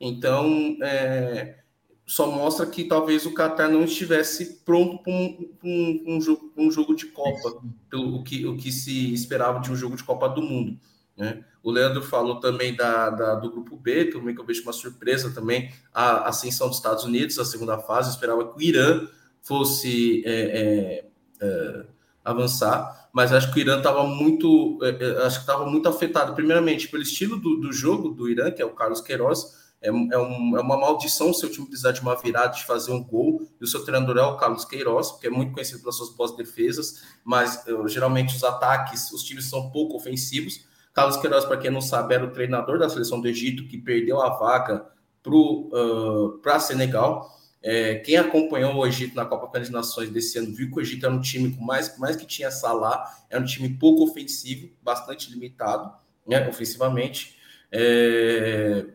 Então, 0.00 0.76
é, 0.82 1.58
só 2.06 2.30
mostra 2.30 2.66
que 2.66 2.84
talvez 2.84 3.26
o 3.26 3.34
Qatar 3.34 3.70
não 3.70 3.84
estivesse 3.84 4.62
pronto 4.64 5.02
para 5.02 5.12
um, 5.12 5.54
um, 5.62 6.04
um, 6.08 6.20
jogo, 6.20 6.52
um 6.56 6.70
jogo 6.70 6.94
de 6.94 7.06
Copa, 7.06 7.62
pelo 7.88 8.24
que, 8.24 8.46
o 8.46 8.56
que 8.56 8.72
se 8.72 9.12
esperava 9.12 9.60
de 9.60 9.70
um 9.70 9.76
jogo 9.76 9.96
de 9.96 10.02
Copa 10.02 10.28
do 10.28 10.42
Mundo. 10.42 10.78
Né? 11.16 11.44
O 11.62 11.70
Leandro 11.70 12.02
falou 12.02 12.40
também 12.40 12.74
da, 12.74 13.10
da, 13.10 13.34
do 13.34 13.50
grupo 13.50 13.76
B, 13.76 14.06
também 14.06 14.34
que 14.34 14.40
eu 14.40 14.46
vejo 14.46 14.62
uma 14.62 14.72
surpresa 14.72 15.30
também, 15.32 15.70
a 15.92 16.28
ascensão 16.28 16.68
dos 16.68 16.78
Estados 16.78 17.04
Unidos, 17.04 17.38
a 17.38 17.44
segunda 17.44 17.78
fase, 17.78 18.08
eu 18.08 18.14
esperava 18.14 18.50
que 18.50 18.58
o 18.58 18.62
Irã 18.62 19.06
fosse 19.42 20.22
é, 20.24 20.32
é, 20.32 21.04
é, 21.40 21.86
avançar, 22.24 23.08
mas 23.12 23.32
acho 23.32 23.52
que 23.52 23.58
o 23.58 23.62
Irã 23.62 23.78
estava 23.78 24.04
muito, 24.04 24.78
é, 24.82 24.88
é, 24.88 25.26
acho 25.26 25.36
que 25.36 25.42
estava 25.42 25.66
muito 25.66 25.88
afetado, 25.88 26.34
primeiramente 26.34 26.88
pelo 26.88 27.02
estilo 27.02 27.36
do, 27.38 27.56
do, 27.56 27.72
jogo 27.72 28.08
do 28.08 28.28
Irã, 28.28 28.50
que 28.50 28.62
é 28.62 28.64
o 28.64 28.74
Carlos 28.74 29.00
Queiroz, 29.00 29.69
É, 29.82 29.88
é, 29.88 29.92
um, 29.92 30.56
é, 30.56 30.60
uma 30.60 30.76
maldição 30.76 31.30
o 31.30 31.34
seu 31.34 31.50
time 31.50 31.66
precisar 31.66 31.92
de 31.92 32.00
uma 32.00 32.14
virada, 32.14 32.54
de 32.54 32.64
fazer 32.64 32.92
um 32.92 33.02
gol. 33.02 33.46
E 33.60 33.64
o 33.64 33.66
seu 33.66 33.84
treinador 33.84 34.18
é 34.18 34.22
o 34.22 34.36
Carlos 34.36 34.64
Queiroz, 34.64 35.12
que 35.12 35.26
é 35.26 35.30
muito 35.30 35.52
conhecido 35.52 35.80
pelas 35.80 35.96
suas 35.96 36.10
boas 36.10 36.36
defesas, 36.36 37.02
mas 37.24 37.64
uh, 37.66 37.88
geralmente 37.88 38.36
os 38.36 38.44
ataques, 38.44 39.10
os 39.12 39.22
times 39.24 39.46
são 39.46 39.70
pouco 39.70 39.96
ofensivos. 39.96 40.66
Carlos 40.92 41.16
Queiroz, 41.16 41.44
para 41.44 41.56
quem 41.56 41.70
não 41.70 41.80
sabe, 41.80 42.14
era 42.14 42.24
o 42.24 42.30
treinador 42.30 42.78
da 42.78 42.88
seleção 42.88 43.20
do 43.20 43.28
Egito, 43.28 43.66
que 43.68 43.78
perdeu 43.78 44.20
a 44.20 44.30
vaga 44.30 44.86
para 45.22 46.56
uh, 46.56 46.60
Senegal. 46.60 47.38
É, 47.62 47.96
quem 47.96 48.16
acompanhou 48.16 48.74
o 48.74 48.86
Egito 48.86 49.14
na 49.14 49.24
Copa 49.24 49.58
das 49.58 49.68
Nações 49.68 50.08
desse 50.10 50.38
ano 50.38 50.54
viu 50.54 50.70
que 50.70 50.78
o 50.78 50.80
Egito 50.80 51.04
era 51.04 51.14
um 51.14 51.20
time 51.20 51.54
com 51.54 51.62
mais, 51.62 51.96
mais 51.98 52.16
que 52.16 52.26
tinha 52.26 52.50
Salah, 52.50 53.04
era 53.28 53.40
um 53.40 53.44
time 53.44 53.68
pouco 53.68 54.02
ofensivo, 54.02 54.70
bastante 54.82 55.30
limitado 55.30 55.92
né, 56.26 56.48
ofensivamente. 56.48 57.36
É, 57.70 58.86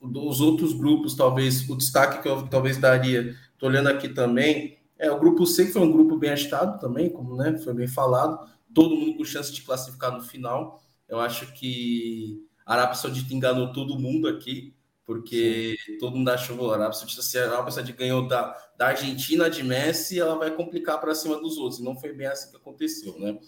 os 0.00 0.40
outros 0.40 0.72
grupos, 0.72 1.14
talvez, 1.14 1.68
o 1.68 1.76
destaque 1.76 2.22
que 2.22 2.28
eu 2.28 2.46
talvez 2.48 2.78
daria, 2.78 3.36
estou 3.52 3.68
olhando 3.68 3.88
aqui 3.88 4.08
também, 4.08 4.78
é 4.98 5.10
o 5.10 5.18
grupo 5.18 5.46
C, 5.46 5.66
que 5.66 5.72
foi 5.72 5.82
um 5.82 5.92
grupo 5.92 6.16
bem 6.16 6.30
agitado 6.30 6.78
também, 6.78 7.10
como 7.10 7.36
né, 7.36 7.58
foi 7.58 7.74
bem 7.74 7.88
falado, 7.88 8.48
todo 8.74 8.96
mundo 8.96 9.16
com 9.16 9.24
chance 9.24 9.52
de 9.52 9.62
classificar 9.62 10.12
no 10.12 10.22
final. 10.22 10.82
Eu 11.08 11.20
acho 11.20 11.52
que 11.54 12.42
a 12.64 12.74
Arábia 12.74 12.94
Saudita 12.94 13.34
enganou 13.34 13.72
todo 13.72 13.98
mundo 13.98 14.28
aqui, 14.28 14.74
porque 15.04 15.76
Sim. 15.84 15.98
todo 15.98 16.16
mundo 16.16 16.28
achou 16.28 16.70
a 16.70 16.74
Arábia 16.76 16.92
Saudita, 16.92 17.22
se 17.22 17.38
a 17.38 17.50
Arábia 17.50 17.72
Saudita 17.72 17.98
ganhou 17.98 18.28
da, 18.28 18.56
da 18.76 18.88
Argentina 18.88 19.50
de 19.50 19.62
Messi, 19.62 20.20
ela 20.20 20.36
vai 20.36 20.50
complicar 20.50 21.00
para 21.00 21.14
cima 21.14 21.36
dos 21.40 21.58
outros, 21.58 21.80
e 21.80 21.84
não 21.84 21.98
foi 21.98 22.12
bem 22.12 22.26
assim 22.26 22.50
que 22.50 22.56
aconteceu, 22.56 23.18
né? 23.18 23.38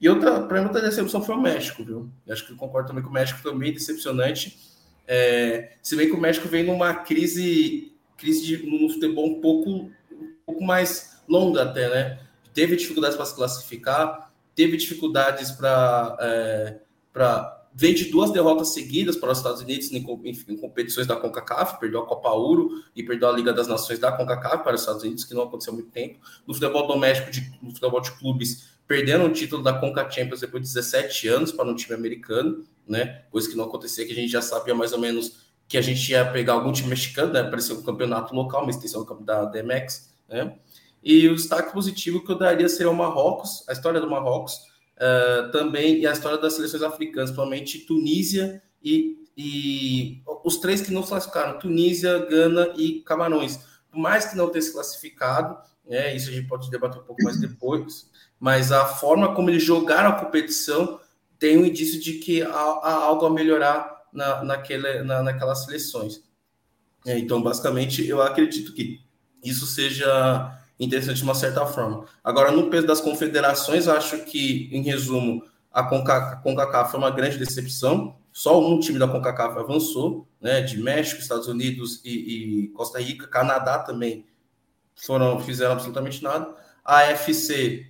E 0.00 0.08
outra, 0.08 0.40
para 0.46 0.60
mim, 0.60 0.66
outra 0.66 0.80
decepção 0.80 1.22
foi 1.22 1.34
o 1.34 1.40
México, 1.40 1.84
viu? 1.84 2.10
Eu 2.26 2.32
acho 2.32 2.46
que 2.46 2.52
eu 2.52 2.56
concordo 2.56 2.88
também 2.88 3.04
com 3.04 3.10
o 3.10 3.12
México 3.12 3.38
foi 3.40 3.54
bem 3.54 3.72
decepcionante. 3.72 4.69
É, 5.12 5.72
se 5.82 5.96
bem 5.96 6.06
que 6.06 6.14
o 6.14 6.20
México 6.20 6.48
vem 6.48 6.62
numa 6.62 6.94
crise, 6.94 7.92
crise 8.16 8.46
de, 8.46 8.64
no 8.64 8.88
futebol 8.88 9.26
um 9.26 9.40
pouco, 9.40 9.68
um 9.68 10.34
pouco 10.46 10.62
mais 10.62 11.20
longa 11.28 11.64
até, 11.64 11.88
né? 11.88 12.20
Teve 12.54 12.76
dificuldades 12.76 13.16
para 13.16 13.26
se 13.26 13.34
classificar, 13.34 14.32
teve 14.54 14.76
dificuldades 14.76 15.50
para 15.50 16.16
é, 16.20 16.76
vem 17.74 17.92
de 17.92 18.04
duas 18.04 18.30
derrotas 18.30 18.72
seguidas 18.72 19.16
para 19.16 19.32
os 19.32 19.38
Estados 19.38 19.60
Unidos 19.60 19.90
em, 19.90 20.00
competições 20.04 21.08
da 21.08 21.16
CONCACAF, 21.16 21.80
perdeu 21.80 22.02
a 22.02 22.06
Copa 22.06 22.30
Ouro 22.30 22.70
e 22.94 23.02
perdeu 23.02 23.30
a 23.30 23.32
Liga 23.32 23.52
das 23.52 23.66
Nações 23.66 23.98
da 23.98 24.12
CONCACAF 24.12 24.62
para 24.62 24.76
os 24.76 24.82
Estados 24.82 25.02
Unidos, 25.02 25.24
que 25.24 25.34
não 25.34 25.42
aconteceu 25.42 25.72
há 25.72 25.76
muito 25.76 25.90
tempo. 25.90 26.20
No 26.46 26.54
futebol 26.54 26.86
doméstico, 26.86 27.32
de, 27.32 27.52
no 27.60 27.72
futebol 27.72 28.00
de 28.00 28.12
clubes, 28.12 28.78
perderam 28.90 29.26
o 29.26 29.32
título 29.32 29.62
da 29.62 29.72
Conca 29.72 30.10
Champions 30.10 30.40
depois 30.40 30.64
de 30.64 30.68
17 30.68 31.28
anos 31.28 31.52
para 31.52 31.68
um 31.68 31.76
time 31.76 31.94
americano, 31.94 32.64
né? 32.90 33.22
Coisa 33.30 33.48
que 33.48 33.56
não 33.56 33.64
acontecia, 33.64 34.04
que 34.04 34.12
a 34.12 34.14
gente 34.14 34.30
já 34.30 34.42
sabia 34.42 34.74
mais 34.74 34.92
ou 34.92 34.98
menos 34.98 35.48
que 35.68 35.78
a 35.78 35.80
gente 35.80 36.10
ia 36.10 36.28
pegar 36.30 36.54
algum 36.54 36.72
time 36.72 36.88
mexicano, 36.88 37.32
né? 37.32 37.44
Parecia 37.44 37.74
um 37.74 37.82
campeonato 37.82 38.34
local, 38.34 38.62
uma 38.62 38.70
extensão 38.70 39.06
da 39.20 39.44
DMX, 39.44 40.12
né? 40.28 40.56
E 41.02 41.28
o 41.28 41.34
destaque 41.34 41.72
positivo 41.72 42.24
que 42.24 42.32
eu 42.32 42.36
daria 42.36 42.68
seria 42.68 42.90
o 42.90 42.94
Marrocos, 42.94 43.64
a 43.68 43.72
história 43.72 44.00
do 44.00 44.10
Marrocos, 44.10 44.54
uh, 44.96 45.50
também, 45.52 46.00
e 46.00 46.06
a 46.06 46.12
história 46.12 46.36
das 46.36 46.54
seleções 46.54 46.82
africanas, 46.82 47.30
principalmente 47.30 47.78
Tunísia 47.86 48.60
e, 48.82 49.16
e 49.36 50.22
os 50.44 50.58
três 50.58 50.82
que 50.82 50.92
não 50.92 51.02
se 51.02 51.08
classificaram, 51.08 51.58
Tunísia, 51.58 52.18
Gana 52.26 52.74
e 52.76 53.00
Camarões. 53.00 53.60
Por 53.90 53.98
mais 53.98 54.26
que 54.26 54.36
não 54.36 54.48
tenha 54.48 54.62
se 54.62 54.72
classificado, 54.72 55.56
né, 55.88 56.14
isso 56.14 56.28
a 56.28 56.32
gente 56.32 56.48
pode 56.48 56.70
debater 56.70 57.00
um 57.00 57.04
pouco 57.04 57.22
mais 57.22 57.40
depois, 57.40 58.10
mas 58.38 58.72
a 58.72 58.84
forma 58.84 59.34
como 59.34 59.48
eles 59.48 59.62
jogaram 59.62 60.10
a 60.10 60.20
competição 60.20 60.99
tem 61.40 61.56
um 61.56 61.64
indício 61.64 61.98
de 61.98 62.14
que 62.14 62.42
há, 62.42 62.48
há 62.48 62.94
algo 63.04 63.26
a 63.26 63.30
melhorar 63.30 64.02
na, 64.12 64.44
naquele, 64.44 65.02
na, 65.02 65.22
naquelas 65.22 65.64
seleções. 65.64 66.22
É, 67.06 67.18
então, 67.18 67.42
basicamente, 67.42 68.06
eu 68.06 68.20
acredito 68.20 68.74
que 68.74 69.00
isso 69.42 69.66
seja 69.66 70.56
interessante 70.78 71.16
de 71.16 71.24
uma 71.24 71.34
certa 71.34 71.64
forma. 71.66 72.04
Agora, 72.22 72.52
no 72.52 72.68
peso 72.68 72.86
das 72.86 73.00
confederações, 73.00 73.88
acho 73.88 74.18
que, 74.24 74.68
em 74.70 74.82
resumo, 74.82 75.42
a 75.72 75.82
CONCACAF 75.82 76.90
foi 76.90 77.00
uma 77.00 77.10
grande 77.10 77.38
decepção. 77.38 78.16
Só 78.32 78.60
um 78.60 78.78
time 78.78 78.98
da 78.98 79.08
CONCACAF 79.08 79.58
avançou, 79.58 80.28
né? 80.40 80.60
De 80.60 80.76
México, 80.78 81.22
Estados 81.22 81.48
Unidos 81.48 82.02
e, 82.04 82.64
e 82.64 82.68
Costa 82.68 83.00
Rica, 83.00 83.26
Canadá 83.26 83.78
também 83.78 84.26
foram 84.94 85.40
fizeram 85.40 85.72
absolutamente 85.72 86.22
nada. 86.22 86.54
A 86.84 87.02
FC 87.04 87.89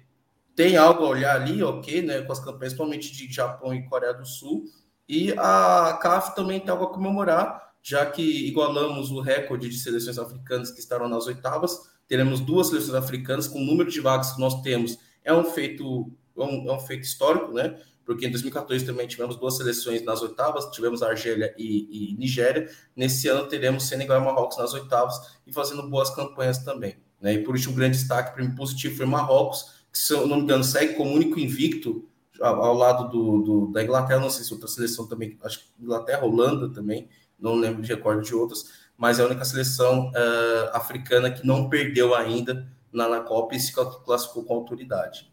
tem 0.54 0.76
algo 0.76 1.04
a 1.04 1.08
olhar 1.08 1.36
ali, 1.36 1.62
ok, 1.62 2.02
né, 2.02 2.22
com 2.22 2.32
as 2.32 2.38
campanhas, 2.38 2.74
principalmente 2.74 3.12
de 3.12 3.32
Japão 3.32 3.74
e 3.74 3.86
Coreia 3.88 4.14
do 4.14 4.26
Sul. 4.26 4.64
E 5.08 5.32
a 5.36 5.98
CAF 6.00 6.34
também 6.34 6.60
tem 6.60 6.70
algo 6.70 6.84
a 6.84 6.92
comemorar, 6.92 7.72
já 7.82 8.06
que 8.06 8.22
igualamos 8.22 9.10
o 9.10 9.20
recorde 9.20 9.68
de 9.68 9.78
seleções 9.78 10.18
africanas 10.18 10.70
que 10.70 10.80
estarão 10.80 11.08
nas 11.08 11.26
oitavas. 11.26 11.78
Teremos 12.06 12.40
duas 12.40 12.68
seleções 12.68 12.94
africanas 12.94 13.48
com 13.48 13.58
o 13.60 13.64
número 13.64 13.90
de 13.90 14.00
vagas 14.00 14.32
que 14.32 14.40
nós 14.40 14.60
temos. 14.62 14.98
É 15.24 15.32
um 15.32 15.44
feito, 15.44 16.12
é 16.36 16.42
um, 16.42 16.68
é 16.68 16.72
um 16.72 16.80
feito 16.80 17.04
histórico, 17.04 17.52
né? 17.52 17.76
Porque 18.04 18.26
em 18.26 18.30
2014 18.30 18.84
também 18.84 19.06
tivemos 19.06 19.36
duas 19.36 19.56
seleções 19.56 20.04
nas 20.04 20.20
oitavas, 20.20 20.66
tivemos 20.72 21.02
Argélia 21.02 21.54
e, 21.56 22.12
e 22.12 22.16
Nigéria. 22.16 22.68
Nesse 22.94 23.28
ano 23.28 23.46
teremos 23.46 23.84
Senegal 23.84 24.20
e 24.20 24.24
Marrocos 24.24 24.58
nas 24.58 24.74
oitavas 24.74 25.14
e 25.46 25.52
fazendo 25.52 25.88
boas 25.88 26.10
campanhas 26.10 26.58
também. 26.58 26.96
Né? 27.20 27.34
E 27.34 27.44
por 27.44 27.54
isso, 27.54 27.70
um 27.70 27.74
grande 27.74 27.98
destaque 27.98 28.34
para 28.34 28.44
mim 28.44 28.54
positivo 28.54 28.96
foi 28.96 29.06
Marrocos, 29.06 29.79
que, 29.92 29.98
se 29.98 30.12
eu 30.12 30.26
não 30.26 30.36
me 30.36 30.42
engano, 30.42 30.64
segue 30.64 30.94
como 30.94 31.14
único 31.14 31.38
invicto 31.38 32.08
ao, 32.40 32.64
ao 32.64 32.74
lado 32.74 33.10
do, 33.10 33.42
do, 33.42 33.72
da 33.72 33.82
Inglaterra, 33.82 34.20
não 34.20 34.30
sei 34.30 34.44
se 34.44 34.52
outra 34.52 34.68
seleção 34.68 35.06
também, 35.06 35.38
acho 35.44 35.60
que 35.60 35.66
Inglaterra, 35.82 36.24
Holanda 36.24 36.68
também, 36.72 37.08
não 37.38 37.54
lembro 37.54 37.82
de 37.82 37.88
recorde 37.88 38.28
de 38.28 38.34
outras, 38.34 38.88
mas 38.96 39.18
é 39.18 39.22
a 39.22 39.26
única 39.26 39.44
seleção 39.44 40.10
uh, 40.10 40.76
africana 40.76 41.30
que 41.30 41.46
não 41.46 41.68
perdeu 41.68 42.14
ainda 42.14 42.68
na, 42.92 43.08
na 43.08 43.20
Copa 43.20 43.54
e 43.54 43.60
se 43.60 43.72
classificou 43.72 44.44
com 44.44 44.54
autoridade. 44.54 45.30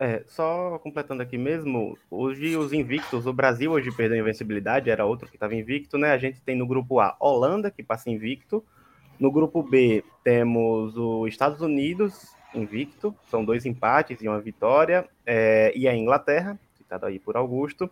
É, 0.00 0.22
só 0.28 0.78
completando 0.78 1.22
aqui 1.22 1.36
mesmo, 1.36 1.98
hoje 2.08 2.56
os 2.56 2.72
invictos, 2.72 3.26
o 3.26 3.32
Brasil 3.32 3.72
hoje 3.72 3.90
perdeu 3.90 4.16
a 4.16 4.20
invencibilidade, 4.20 4.88
era 4.88 5.04
outro 5.04 5.28
que 5.28 5.34
estava 5.34 5.56
invicto, 5.56 5.98
né? 5.98 6.12
A 6.12 6.18
gente 6.18 6.40
tem 6.40 6.56
no 6.56 6.68
grupo 6.68 7.00
A 7.00 7.16
Holanda, 7.18 7.68
que 7.68 7.82
passa 7.82 8.08
invicto, 8.08 8.64
no 9.18 9.32
grupo 9.32 9.60
B 9.60 10.04
temos 10.22 10.96
os 10.96 11.28
Estados 11.28 11.60
Unidos, 11.60 12.28
invicto, 12.54 13.14
são 13.30 13.44
dois 13.44 13.66
empates 13.66 14.20
e 14.22 14.28
uma 14.28 14.40
vitória, 14.40 15.08
é, 15.26 15.72
e 15.74 15.86
a 15.86 15.94
Inglaterra, 15.94 16.58
citado 16.76 17.06
aí 17.06 17.18
por 17.18 17.36
Augusto. 17.36 17.90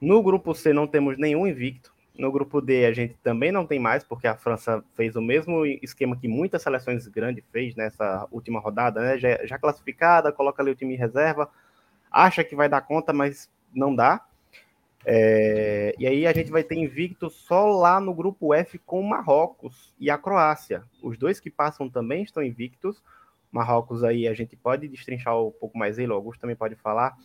No 0.00 0.22
grupo 0.22 0.54
C 0.54 0.72
não 0.72 0.86
temos 0.86 1.18
nenhum 1.18 1.46
invicto. 1.46 1.92
No 2.16 2.30
grupo 2.30 2.60
D 2.60 2.84
a 2.84 2.92
gente 2.92 3.14
também 3.22 3.50
não 3.50 3.66
tem 3.66 3.78
mais, 3.78 4.04
porque 4.04 4.26
a 4.26 4.36
França 4.36 4.84
fez 4.94 5.16
o 5.16 5.22
mesmo 5.22 5.64
esquema 5.64 6.16
que 6.16 6.28
muitas 6.28 6.62
seleções 6.62 7.06
grandes 7.06 7.44
fez 7.50 7.74
nessa 7.74 8.26
última 8.30 8.60
rodada, 8.60 9.00
né? 9.00 9.18
Já, 9.18 9.46
já 9.46 9.58
classificada, 9.58 10.32
coloca 10.32 10.62
ali 10.62 10.70
o 10.70 10.74
time 10.74 10.94
em 10.94 10.98
reserva, 10.98 11.50
acha 12.10 12.44
que 12.44 12.54
vai 12.54 12.68
dar 12.68 12.82
conta, 12.82 13.12
mas 13.12 13.50
não 13.74 13.94
dá. 13.94 14.24
É, 15.04 15.94
e 15.98 16.06
aí 16.06 16.26
a 16.26 16.32
gente 16.32 16.50
vai 16.50 16.62
ter 16.62 16.76
invicto 16.76 17.30
só 17.30 17.66
lá 17.66 17.98
no 17.98 18.12
grupo 18.12 18.52
F 18.52 18.78
com 18.78 19.02
Marrocos 19.02 19.94
e 19.98 20.10
a 20.10 20.18
Croácia. 20.18 20.84
Os 21.02 21.16
dois 21.16 21.40
que 21.40 21.50
passam 21.50 21.88
também 21.88 22.22
estão 22.22 22.42
invictos. 22.42 23.02
Marrocos 23.50 24.04
aí 24.04 24.28
a 24.28 24.34
gente 24.34 24.56
pode 24.56 24.88
destrinchar 24.88 25.38
um 25.38 25.50
pouco 25.50 25.76
mais 25.76 25.98
ele, 25.98 26.12
o 26.12 26.14
Augusto 26.14 26.40
também 26.40 26.56
pode 26.56 26.76
falar, 26.76 27.16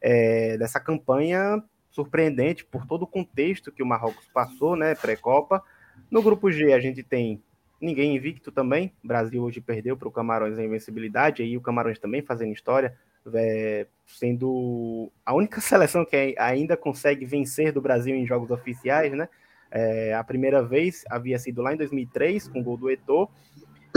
é, 0.00 0.56
dessa 0.58 0.80
campanha 0.80 1.62
surpreendente 1.90 2.64
por 2.64 2.86
todo 2.86 3.02
o 3.02 3.06
contexto 3.06 3.70
que 3.70 3.82
o 3.82 3.86
Marrocos 3.86 4.26
passou, 4.34 4.74
né, 4.74 4.94
pré-copa. 4.94 5.62
No 6.10 6.22
grupo 6.22 6.50
G 6.50 6.72
a 6.72 6.80
gente 6.80 7.02
tem 7.02 7.42
ninguém 7.80 8.16
invicto 8.16 8.50
também, 8.50 8.92
o 9.02 9.06
Brasil 9.06 9.42
hoje 9.42 9.60
perdeu 9.60 9.96
para 9.96 10.08
o 10.08 10.12
Camarões 10.12 10.58
a 10.58 10.64
invencibilidade, 10.64 11.42
aí 11.42 11.56
o 11.56 11.60
Camarões 11.60 11.98
também 11.98 12.22
fazendo 12.22 12.52
história, 12.52 12.96
é, 13.32 13.86
sendo 14.06 15.10
a 15.24 15.34
única 15.34 15.60
seleção 15.60 16.04
que 16.04 16.34
ainda 16.38 16.76
consegue 16.76 17.24
vencer 17.24 17.72
do 17.72 17.80
Brasil 17.80 18.14
em 18.14 18.26
jogos 18.26 18.50
oficiais, 18.50 19.12
né, 19.12 19.28
é, 19.70 20.14
a 20.14 20.22
primeira 20.22 20.62
vez 20.62 21.04
havia 21.10 21.38
sido 21.38 21.60
lá 21.60 21.74
em 21.74 21.76
2003, 21.76 22.48
com 22.48 22.60
o 22.60 22.62
gol 22.62 22.76
do 22.76 22.90
Eto'o, 22.90 23.28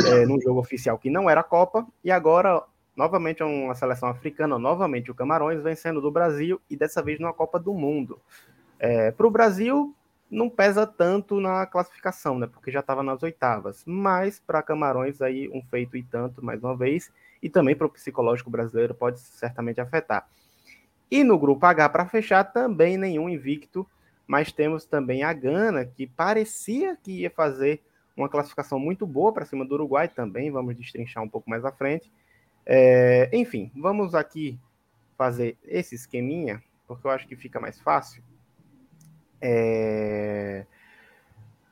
é, 0.05 0.25
num 0.25 0.39
jogo 0.39 0.59
oficial 0.59 0.97
que 0.97 1.09
não 1.09 1.29
era 1.29 1.43
Copa, 1.43 1.85
e 2.03 2.11
agora, 2.11 2.63
novamente, 2.95 3.43
uma 3.43 3.75
seleção 3.75 4.09
africana, 4.09 4.57
novamente 4.59 5.11
o 5.11 5.15
Camarões, 5.15 5.61
vencendo 5.61 6.01
do 6.01 6.11
Brasil, 6.11 6.61
e 6.69 6.75
dessa 6.75 7.01
vez 7.01 7.19
numa 7.19 7.33
Copa 7.33 7.59
do 7.59 7.73
Mundo. 7.73 8.19
É, 8.79 9.11
Para 9.11 9.27
o 9.27 9.31
Brasil, 9.31 9.95
não 10.29 10.49
pesa 10.49 10.85
tanto 10.85 11.39
na 11.39 11.65
classificação, 11.65 12.37
né? 12.37 12.47
Porque 12.47 12.71
já 12.71 12.81
estava 12.81 13.01
nas 13.01 13.23
oitavas. 13.23 13.83
Mas 13.85 14.39
para 14.39 14.61
Camarões 14.61 15.21
aí 15.21 15.49
um 15.49 15.61
feito 15.63 15.95
e 15.95 16.03
tanto 16.03 16.43
mais 16.43 16.63
uma 16.63 16.75
vez, 16.75 17.11
e 17.41 17.49
também 17.49 17.75
para 17.75 17.87
o 17.87 17.89
psicológico 17.89 18.49
brasileiro 18.49 18.93
pode 18.93 19.19
certamente 19.19 19.79
afetar. 19.79 20.27
E 21.09 21.23
no 21.23 21.39
grupo 21.39 21.65
H 21.65 21.89
para 21.89 22.05
fechar 22.05 22.43
também 22.43 22.97
nenhum 22.97 23.29
invicto, 23.29 23.87
mas 24.25 24.51
temos 24.51 24.85
também 24.85 25.23
a 25.23 25.31
Gana 25.31 25.85
que 25.85 26.05
parecia 26.05 26.97
que 27.01 27.21
ia 27.21 27.31
fazer 27.31 27.81
uma 28.17 28.27
classificação 28.27 28.79
muito 28.79 29.05
boa 29.05 29.31
para 29.31 29.45
cima 29.45 29.63
do 29.63 29.75
Uruguai 29.75 30.07
também, 30.07 30.51
vamos 30.51 30.75
destrinchar 30.75 31.23
um 31.23 31.29
pouco 31.29 31.49
mais 31.49 31.63
à 31.63 31.71
frente. 31.71 32.11
É, 32.65 33.29
enfim, 33.31 33.71
vamos 33.75 34.15
aqui 34.15 34.59
fazer 35.17 35.57
esse 35.63 35.95
esqueminha, 35.95 36.61
porque 36.87 37.05
eu 37.05 37.11
acho 37.11 37.27
que 37.27 37.35
fica 37.35 37.59
mais 37.59 37.79
fácil. 37.79 38.23
É... 39.39 40.65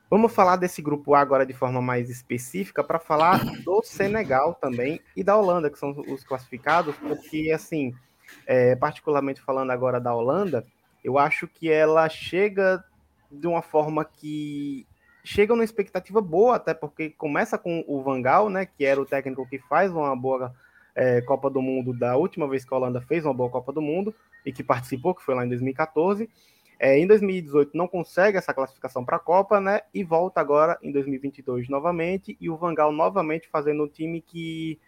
Vamos 0.08 0.32
falar 0.32 0.56
desse 0.56 0.80
grupo 0.80 1.14
A 1.14 1.20
agora 1.20 1.44
de 1.44 1.52
forma 1.52 1.82
mais 1.82 2.08
específica 2.08 2.82
para 2.82 3.00
falar 3.00 3.44
do 3.64 3.82
Senegal 3.82 4.54
também 4.54 5.00
e 5.16 5.24
da 5.24 5.36
Holanda, 5.36 5.68
que 5.68 5.78
são 5.78 5.90
os 5.90 6.22
classificados, 6.22 6.94
porque, 6.96 7.50
assim, 7.52 7.92
é, 8.46 8.76
particularmente 8.76 9.40
falando 9.40 9.72
agora 9.72 10.00
da 10.00 10.14
Holanda, 10.14 10.64
eu 11.02 11.18
acho 11.18 11.48
que 11.48 11.70
ela 11.70 12.08
chega 12.08 12.84
de 13.30 13.48
uma 13.48 13.62
forma 13.62 14.04
que 14.04 14.86
chega 15.26 15.52
numa 15.54 15.64
expectativa 15.64 16.20
boa, 16.20 16.54
até 16.54 16.72
porque 16.72 17.10
começa 17.10 17.58
com 17.58 17.84
o 17.88 18.00
Vangal, 18.00 18.48
né, 18.48 18.64
que 18.64 18.84
era 18.84 19.00
o 19.00 19.04
técnico 19.04 19.46
que 19.48 19.58
faz 19.58 19.90
uma 19.90 20.14
boa 20.14 20.54
é, 20.94 21.20
Copa 21.20 21.50
do 21.50 21.60
Mundo 21.60 21.92
da 21.92 22.16
última 22.16 22.46
vez 22.48 22.64
que 22.64 22.72
a 22.72 22.76
Holanda 22.76 23.00
fez 23.00 23.24
uma 23.24 23.34
boa 23.34 23.50
Copa 23.50 23.72
do 23.72 23.82
Mundo 23.82 24.14
e 24.44 24.52
que 24.52 24.62
participou, 24.62 25.16
que 25.16 25.24
foi 25.24 25.34
lá 25.34 25.44
em 25.44 25.48
2014. 25.48 26.30
É, 26.78 26.96
em 26.96 27.08
2018 27.08 27.76
não 27.76 27.88
consegue 27.88 28.38
essa 28.38 28.54
classificação 28.54 29.04
para 29.04 29.16
a 29.16 29.20
Copa, 29.20 29.60
né? 29.60 29.80
E 29.92 30.04
volta 30.04 30.40
agora 30.40 30.78
em 30.80 30.92
2022 30.92 31.68
novamente 31.68 32.36
e 32.40 32.48
o 32.48 32.56
Vangal 32.56 32.92
novamente 32.92 33.48
fazendo 33.48 33.82
um 33.82 33.88
time 33.88 34.20
que 34.20 34.78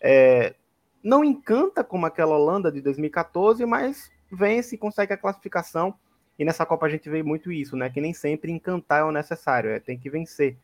é, 0.00 0.54
não 1.02 1.24
encanta 1.24 1.82
como 1.82 2.06
aquela 2.06 2.36
Holanda 2.36 2.70
de 2.70 2.80
2014, 2.80 3.66
mas 3.66 4.12
vence 4.30 4.76
e 4.76 4.78
consegue 4.78 5.12
a 5.12 5.18
classificação. 5.18 5.94
E 6.38 6.44
nessa 6.44 6.64
Copa 6.64 6.86
a 6.86 6.88
gente 6.88 7.10
vê 7.10 7.22
muito 7.22 7.50
isso, 7.50 7.76
né? 7.76 7.90
Que 7.90 8.00
nem 8.00 8.14
sempre 8.14 8.52
encantar 8.52 9.00
é 9.00 9.04
o 9.04 9.12
necessário, 9.12 9.70
é, 9.70 9.80
tem 9.80 9.98
que 9.98 10.08
vencer. 10.08 10.56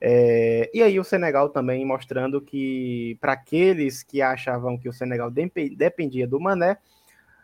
É, 0.00 0.68
e 0.74 0.82
aí 0.82 0.98
o 0.98 1.04
Senegal 1.04 1.48
também 1.48 1.84
mostrando 1.84 2.40
que 2.40 3.16
para 3.20 3.34
aqueles 3.34 4.02
que 4.02 4.20
achavam 4.20 4.76
que 4.76 4.88
o 4.88 4.92
Senegal 4.92 5.30
dependia 5.30 6.26
do 6.26 6.40
Mané, 6.40 6.76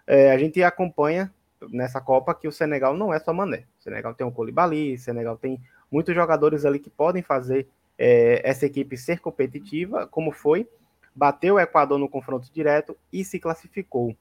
é, 0.05 0.33
a 0.33 0.39
gente 0.39 0.61
acompanha 0.63 1.33
nessa 1.71 2.01
Copa 2.01 2.35
que 2.35 2.49
o 2.49 2.53
Senegal 2.53 2.97
não 2.97 3.15
é 3.15 3.21
só 3.21 3.33
Mané. 3.33 3.65
O 3.79 3.83
Senegal 3.83 4.13
tem 4.13 4.27
o 4.27 4.33
Colibali, 4.33 4.95
o 4.95 4.99
Senegal 4.99 5.37
tem 5.37 5.61
muitos 5.91 6.15
jogadores 6.15 6.65
ali 6.65 6.81
que 6.81 6.91
podem 6.91 7.23
fazer 7.23 7.69
é, 7.97 8.41
essa 8.43 8.67
equipe 8.67 8.97
ser 8.97 9.21
competitiva, 9.21 10.07
como 10.07 10.33
foi, 10.33 10.69
bateu 11.15 11.55
o 11.55 11.61
Equador 11.61 11.99
no 11.99 12.09
confronto 12.09 12.53
direto 12.53 12.97
e 13.13 13.25
se 13.25 13.39
classificou. 13.39 14.17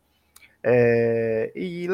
É, 0.70 1.50
e, 1.56 1.88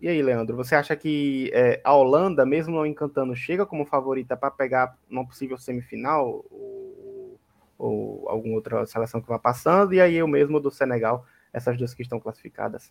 e, 0.00 0.08
aí, 0.08 0.22
Leandro, 0.22 0.56
você 0.56 0.74
acha 0.74 0.96
que 0.96 1.50
é, 1.52 1.78
a 1.84 1.94
Holanda, 1.94 2.46
mesmo 2.46 2.74
não 2.74 2.86
encantando, 2.86 3.36
chega 3.36 3.66
como 3.66 3.84
favorita 3.84 4.34
para 4.34 4.50
pegar 4.50 4.96
uma 5.10 5.26
possível 5.26 5.58
semifinal 5.58 6.42
ou, 6.50 7.38
ou 7.76 8.26
alguma 8.30 8.54
outra 8.54 8.86
seleção 8.86 9.20
que 9.20 9.28
vá 9.28 9.38
passando? 9.38 9.92
E 9.92 10.00
aí, 10.00 10.22
o 10.22 10.26
mesmo 10.26 10.58
do 10.58 10.70
Senegal, 10.70 11.26
essas 11.52 11.76
duas 11.76 11.92
que 11.92 12.00
estão 12.00 12.18
classificadas? 12.18 12.90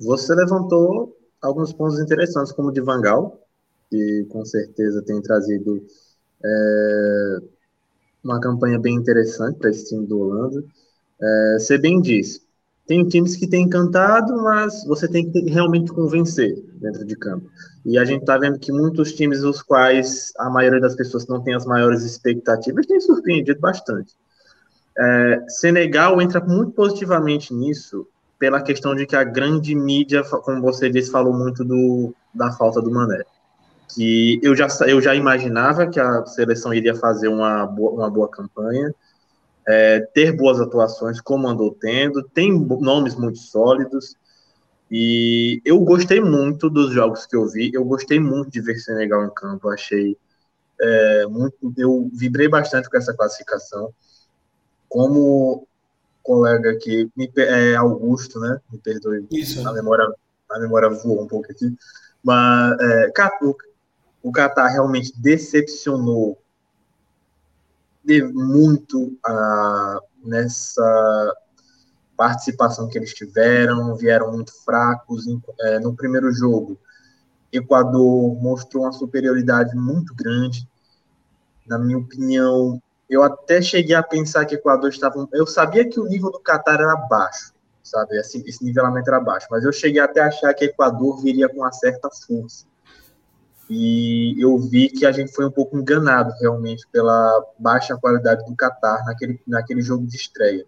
Você 0.00 0.34
levantou 0.34 1.14
alguns 1.42 1.70
pontos 1.70 2.00
interessantes, 2.00 2.50
como 2.50 2.68
o 2.68 2.72
de 2.72 2.80
Vangal, 2.80 3.38
que 3.90 4.26
com 4.30 4.42
certeza 4.42 5.02
tem 5.02 5.20
trazido 5.20 5.84
é, 6.42 7.38
uma 8.24 8.40
campanha 8.40 8.78
bem 8.78 8.94
interessante 8.94 9.58
para 9.58 9.68
esse 9.68 9.86
time 9.86 10.06
do 10.06 10.18
Holanda. 10.18 10.64
É, 11.20 11.58
você 11.58 11.76
bem 11.76 12.00
disse, 12.00 12.47
tem 12.88 13.06
times 13.06 13.36
que 13.36 13.46
têm 13.46 13.64
encantado, 13.64 14.34
mas 14.42 14.82
você 14.86 15.06
tem 15.06 15.30
que 15.30 15.40
realmente 15.42 15.92
convencer 15.92 16.64
dentro 16.80 17.04
de 17.04 17.14
campo. 17.14 17.46
E 17.84 17.98
a 17.98 18.04
gente 18.04 18.22
está 18.22 18.38
vendo 18.38 18.58
que 18.58 18.72
muitos 18.72 19.12
times, 19.12 19.44
os 19.44 19.62
quais 19.62 20.32
a 20.38 20.48
maioria 20.48 20.80
das 20.80 20.96
pessoas 20.96 21.26
não 21.26 21.40
tem 21.42 21.54
as 21.54 21.66
maiores 21.66 22.02
expectativas, 22.02 22.86
têm 22.86 22.98
surpreendido 22.98 23.60
bastante. 23.60 24.14
É, 24.98 25.44
Senegal 25.48 26.20
entra 26.20 26.40
muito 26.40 26.72
positivamente 26.72 27.52
nisso, 27.52 28.06
pela 28.38 28.62
questão 28.62 28.94
de 28.94 29.04
que 29.04 29.14
a 29.14 29.22
grande 29.22 29.74
mídia, 29.74 30.24
como 30.24 30.62
você 30.62 30.88
disse, 30.88 31.10
falou 31.10 31.34
muito 31.34 31.64
do, 31.64 32.14
da 32.34 32.50
falta 32.52 32.80
do 32.80 32.90
Mané. 32.90 33.22
Que 33.94 34.40
eu 34.42 34.56
já, 34.56 34.66
eu 34.86 35.00
já 35.00 35.14
imaginava 35.14 35.86
que 35.86 36.00
a 36.00 36.24
seleção 36.24 36.72
iria 36.72 36.94
fazer 36.94 37.28
uma 37.28 37.66
boa, 37.66 37.92
uma 37.92 38.10
boa 38.10 38.28
campanha, 38.28 38.94
é, 39.68 40.00
ter 40.14 40.32
boas 40.32 40.58
atuações, 40.58 41.20
como 41.20 41.46
andou 41.46 41.76
tendo, 41.78 42.22
tem 42.22 42.50
nomes 42.80 43.14
muito 43.14 43.38
sólidos, 43.38 44.16
e 44.90 45.60
eu 45.62 45.78
gostei 45.80 46.20
muito 46.20 46.70
dos 46.70 46.90
jogos 46.90 47.26
que 47.26 47.36
eu 47.36 47.46
vi, 47.46 47.70
eu 47.74 47.84
gostei 47.84 48.18
muito 48.18 48.50
de 48.50 48.62
ver 48.62 48.78
Senegal 48.78 49.26
em 49.26 49.34
campo, 49.34 49.68
achei 49.68 50.16
é, 50.80 51.26
muito, 51.26 51.74
eu 51.76 52.10
vibrei 52.14 52.48
bastante 52.48 52.88
com 52.88 52.96
essa 52.96 53.12
classificação. 53.12 53.92
Como 54.88 55.66
colega 56.22 56.70
aqui, 56.70 57.10
é 57.36 57.74
Augusto, 57.74 58.40
né? 58.40 58.58
Me 58.72 58.78
perdoe. 58.78 59.26
Isso. 59.30 59.66
A 59.68 59.72
memória, 59.72 60.10
a 60.50 60.58
memória 60.58 60.88
voou 60.88 61.22
um 61.22 61.26
pouco 61.26 61.50
aqui. 61.50 61.76
Mas 62.22 62.78
é, 62.80 63.12
o, 63.42 63.56
o 64.22 64.32
Qatar 64.32 64.72
realmente 64.72 65.12
decepcionou 65.20 66.38
de 68.08 68.22
muito 68.22 69.18
a, 69.22 70.00
nessa 70.24 71.36
participação 72.16 72.88
que 72.88 72.96
eles 72.96 73.12
tiveram, 73.12 73.94
vieram 73.94 74.32
muito 74.32 74.50
fracos 74.64 75.26
é, 75.60 75.78
no 75.78 75.94
primeiro 75.94 76.32
jogo. 76.32 76.78
Equador 77.52 78.34
mostrou 78.40 78.84
uma 78.84 78.92
superioridade 78.92 79.76
muito 79.76 80.14
grande. 80.14 80.66
Na 81.66 81.78
minha 81.78 81.98
opinião, 81.98 82.80
eu 83.10 83.22
até 83.22 83.60
cheguei 83.60 83.94
a 83.94 84.02
pensar 84.02 84.46
que 84.46 84.54
Equador 84.54 84.88
estava. 84.88 85.28
Eu 85.30 85.46
sabia 85.46 85.86
que 85.86 86.00
o 86.00 86.06
nível 86.06 86.30
do 86.32 86.40
Catar 86.40 86.80
era 86.80 86.96
baixo, 86.96 87.52
sabe? 87.82 88.18
Assim, 88.18 88.42
esse 88.46 88.64
nivelamento 88.64 89.10
era 89.10 89.20
baixo, 89.20 89.46
mas 89.50 89.64
eu 89.64 89.72
cheguei 89.72 90.00
até 90.00 90.22
a 90.22 90.28
achar 90.28 90.54
que 90.54 90.64
Equador 90.64 91.22
viria 91.22 91.46
com 91.46 91.58
uma 91.58 91.72
certa 91.72 92.08
força. 92.10 92.64
E 93.68 94.34
eu 94.42 94.58
vi 94.58 94.88
que 94.88 95.04
a 95.04 95.12
gente 95.12 95.32
foi 95.32 95.46
um 95.46 95.50
pouco 95.50 95.76
enganado 95.76 96.32
realmente 96.40 96.86
pela 96.90 97.44
baixa 97.58 97.96
qualidade 97.96 98.44
do 98.46 98.56
Catar 98.56 99.04
naquele, 99.04 99.40
naquele 99.46 99.82
jogo 99.82 100.06
de 100.06 100.16
estreia. 100.16 100.64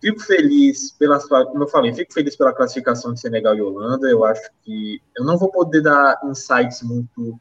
Fico 0.00 0.20
feliz 0.20 0.92
pela 0.92 1.18
como 1.18 1.64
eu 1.64 1.68
falei, 1.68 1.92
fico 1.94 2.12
feliz 2.12 2.36
pela 2.36 2.52
classificação 2.52 3.14
de 3.14 3.20
Senegal 3.20 3.54
e 3.56 3.62
Holanda. 3.62 4.08
Eu 4.08 4.24
acho 4.24 4.50
que 4.62 5.00
eu 5.16 5.24
não 5.24 5.38
vou 5.38 5.50
poder 5.50 5.80
dar 5.80 6.20
insights 6.24 6.82
muito 6.82 7.40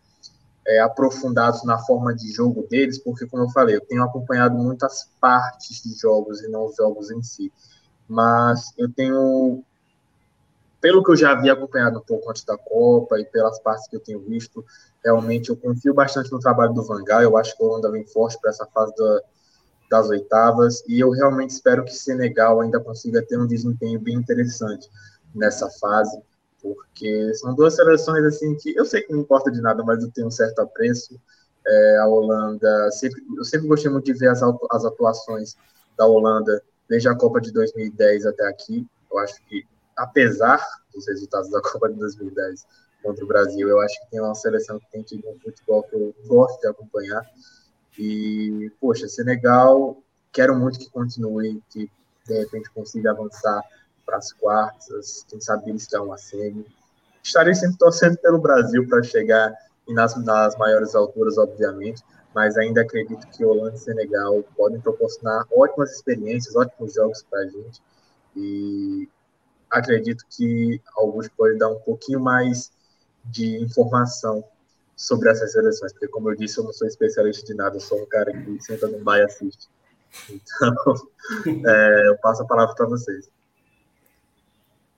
é, 0.68 0.80
aprofundados 0.80 1.63
na 1.63 1.78
forma 1.80 2.13
de 2.15 2.32
jogo 2.32 2.65
deles, 2.70 2.98
porque, 2.98 3.28
como 3.28 3.44
eu 3.44 3.50
falei, 3.50 3.76
eu 3.76 3.82
tenho 3.82 4.04
acompanhado 4.04 4.58
muitas 4.58 5.10
partes 5.22 5.84
de 5.84 5.94
jogos 6.00 6.41
e 6.41 6.48
não 6.48 6.65
os 6.65 6.76
jogos 6.76 7.12
em 7.12 7.22
si. 7.22 7.52
Mas 8.08 8.74
eu 8.78 8.91
tenho, 8.91 9.63
pelo 10.86 11.04
que 11.04 11.10
eu 11.10 11.15
já 11.15 11.32
havia 11.32 11.54
acompanhado 11.54 11.98
um 11.98 12.04
pouco 12.04 12.30
antes 12.30 12.43
da 12.43 12.56
Copa 12.56 13.19
e 13.19 13.26
pelas 13.26 13.58
partes 13.58 13.88
que 13.88 13.95
eu 13.95 14.00
tenho 14.00 14.19
visto, 14.19 14.63
realmente 15.04 15.50
eu 15.50 15.58
confio 15.58 15.95
bastante 15.95 16.32
no 16.32 16.38
trabalho 16.38 16.76
do 16.76 16.84
Vangal. 16.84 17.24
Eu 17.24 17.36
acho 17.38 17.58
que 17.58 17.63
o 17.63 17.65
Holanda 17.65 17.89
vem 17.89 18.06
forte 18.06 18.39
para 18.39 18.52
essa 18.52 18.67
fase 18.67 18.93
da, 18.95 19.21
das 19.89 20.10
oitavas 20.10 20.84
e 20.88 21.00
eu 21.00 21.10
realmente 21.10 21.50
espero 21.50 21.84
que 21.84 21.91
Senegal 21.91 22.62
ainda 22.62 22.80
consiga 22.80 23.26
ter 23.26 23.36
um 23.36 23.48
desempenho 23.48 24.00
bem 24.00 24.13
interessante 24.13 24.88
nessa 25.34 25.67
fase 25.71 26.21
porque 26.62 27.34
são 27.34 27.56
duas 27.56 27.76
seleções 27.76 28.24
assim 28.24 28.56
que 28.56 28.78
eu 28.78 28.86
sei 28.86 29.02
que 29.02 29.12
não 29.12 29.21
importa 29.21 29.52
de 29.52 29.62
nada, 29.62 29.84
mas 29.84 30.04
eu 30.04 30.12
tenho 30.12 30.28
um 30.28 30.32
certo 30.32 30.60
apreço. 30.60 31.19
É, 31.65 31.98
a 31.98 32.08
Holanda, 32.08 32.91
sempre, 32.91 33.24
eu 33.36 33.43
sempre 33.43 33.67
gostei 33.67 33.89
muito 33.89 34.06
de 34.06 34.13
ver 34.13 34.30
as, 34.30 34.43
as 34.69 34.86
atuações 34.86 35.56
da 35.98 36.06
Holanda 36.06 36.62
desde 36.88 37.10
a 37.10 37.15
Copa 37.15 37.41
de 37.41 37.52
2010 37.52 38.28
até 38.28 38.48
aqui. 38.48 38.86
Eu 39.12 39.17
acho 39.17 39.43
que, 39.48 39.65
apesar 39.95 40.65
dos 40.93 41.08
resultados 41.08 41.49
da 41.49 41.62
Copa 41.63 41.89
de 41.89 41.95
2010 41.99 42.65
contra 43.03 43.23
o 43.23 43.27
Brasil, 43.27 43.67
eu 43.67 43.79
acho 43.81 43.99
que 44.01 44.12
tem 44.12 44.21
uma 44.21 44.34
seleção 44.36 44.79
que 44.79 44.89
tem 44.91 45.03
tido 45.03 45.29
um 45.29 45.39
futebol 45.39 45.84
que 45.84 45.95
eu 45.95 46.15
gosto 46.25 46.60
de 46.60 46.67
acompanhar. 46.67 47.23
E, 47.97 48.71
poxa, 48.79 49.08
Senegal, 49.08 50.01
quero 50.31 50.55
muito 50.55 50.79
que 50.79 50.89
continue, 50.89 51.62
que 51.69 51.89
de 52.27 52.39
repente 52.39 52.69
consiga 52.71 53.12
avançar 53.12 53.62
para 54.05 54.17
as 54.17 54.34
quartas, 54.34 55.25
quem 55.27 55.39
sabe 55.39 55.75
dão 55.91 56.05
uma 56.05 56.17
semi. 56.17 56.65
Estarei 57.23 57.55
sempre 57.55 57.77
torcendo 57.77 58.17
pelo 58.17 58.39
Brasil 58.39 58.88
para 58.88 59.01
chegar 59.01 59.53
nas, 59.88 60.15
nas 60.23 60.55
maiores 60.58 60.93
alturas, 60.93 61.38
obviamente, 61.38 62.03
mas 62.34 62.58
ainda 62.58 62.81
acredito 62.81 63.27
que 63.29 63.45
Holanda 63.45 63.75
e 63.75 63.79
Senegal 63.79 64.43
podem 64.55 64.79
proporcionar 64.79 65.45
ótimas 65.51 65.91
experiências, 65.91 66.55
ótimos 66.55 66.93
jogos 66.93 67.23
para 67.23 67.39
a 67.39 67.47
gente. 67.47 67.81
E 68.36 69.08
acredito 69.69 70.25
que 70.30 70.82
Augusto 70.95 71.32
pode 71.38 71.58
dar 71.58 71.69
um 71.69 71.80
pouquinho 71.80 72.19
mais 72.19 72.71
de 73.25 73.62
informação 73.62 74.43
sobre 74.95 75.30
essas 75.30 75.51
seleções, 75.51 75.91
porque, 75.91 76.08
como 76.08 76.30
eu 76.30 76.36
disse, 76.36 76.58
eu 76.58 76.63
não 76.63 76.73
sou 76.73 76.88
especialista 76.88 77.45
de 77.45 77.54
nada, 77.54 77.75
eu 77.75 77.82
sou 77.82 78.01
um 78.01 78.06
cara 78.06 78.32
que 78.32 78.63
senta 78.63 78.88
no 78.88 79.04
bar 79.04 79.17
e 79.17 79.23
assiste. 79.23 79.67
Então, 80.30 80.95
é, 81.65 82.08
eu 82.08 82.17
passo 82.17 82.43
a 82.43 82.45
palavra 82.45 82.73
para 82.75 82.86
vocês. 82.86 83.30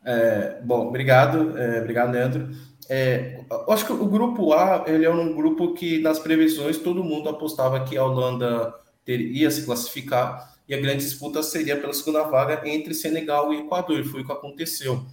É, 0.06 0.62
bom, 0.62 0.88
obrigado, 0.88 1.58
é, 1.58 1.80
obrigado, 1.82 2.12
Leandro. 2.12 2.49
É, 2.89 3.43
acho 3.69 3.86
que 3.86 3.91
o 3.91 4.06
grupo 4.06 4.53
A 4.53 4.86
ele 4.88 5.06
é 5.06 5.10
um 5.10 5.36
grupo 5.36 5.73
que 5.73 5.99
nas 5.99 6.19
previsões 6.19 6.77
todo 6.77 7.03
mundo 7.03 7.27
apostava 7.27 7.84
que 7.84 7.97
a 7.97 8.06
Holanda 8.06 8.73
teria 9.03 9.51
se 9.51 9.65
classificar 9.65 10.57
e 10.67 10.75
a 10.75 10.82
grande 10.82 11.03
disputa 11.03 11.41
seria 11.41 11.77
pela 11.80 11.93
segunda 11.93 12.23
vaga 12.23 12.67
entre 12.67 12.93
Senegal 12.93 13.53
e 13.53 13.60
Equador, 13.60 13.99
e 13.99 14.03
foi 14.03 14.21
o 14.21 14.25
que 14.25 14.32
aconteceu. 14.32 15.06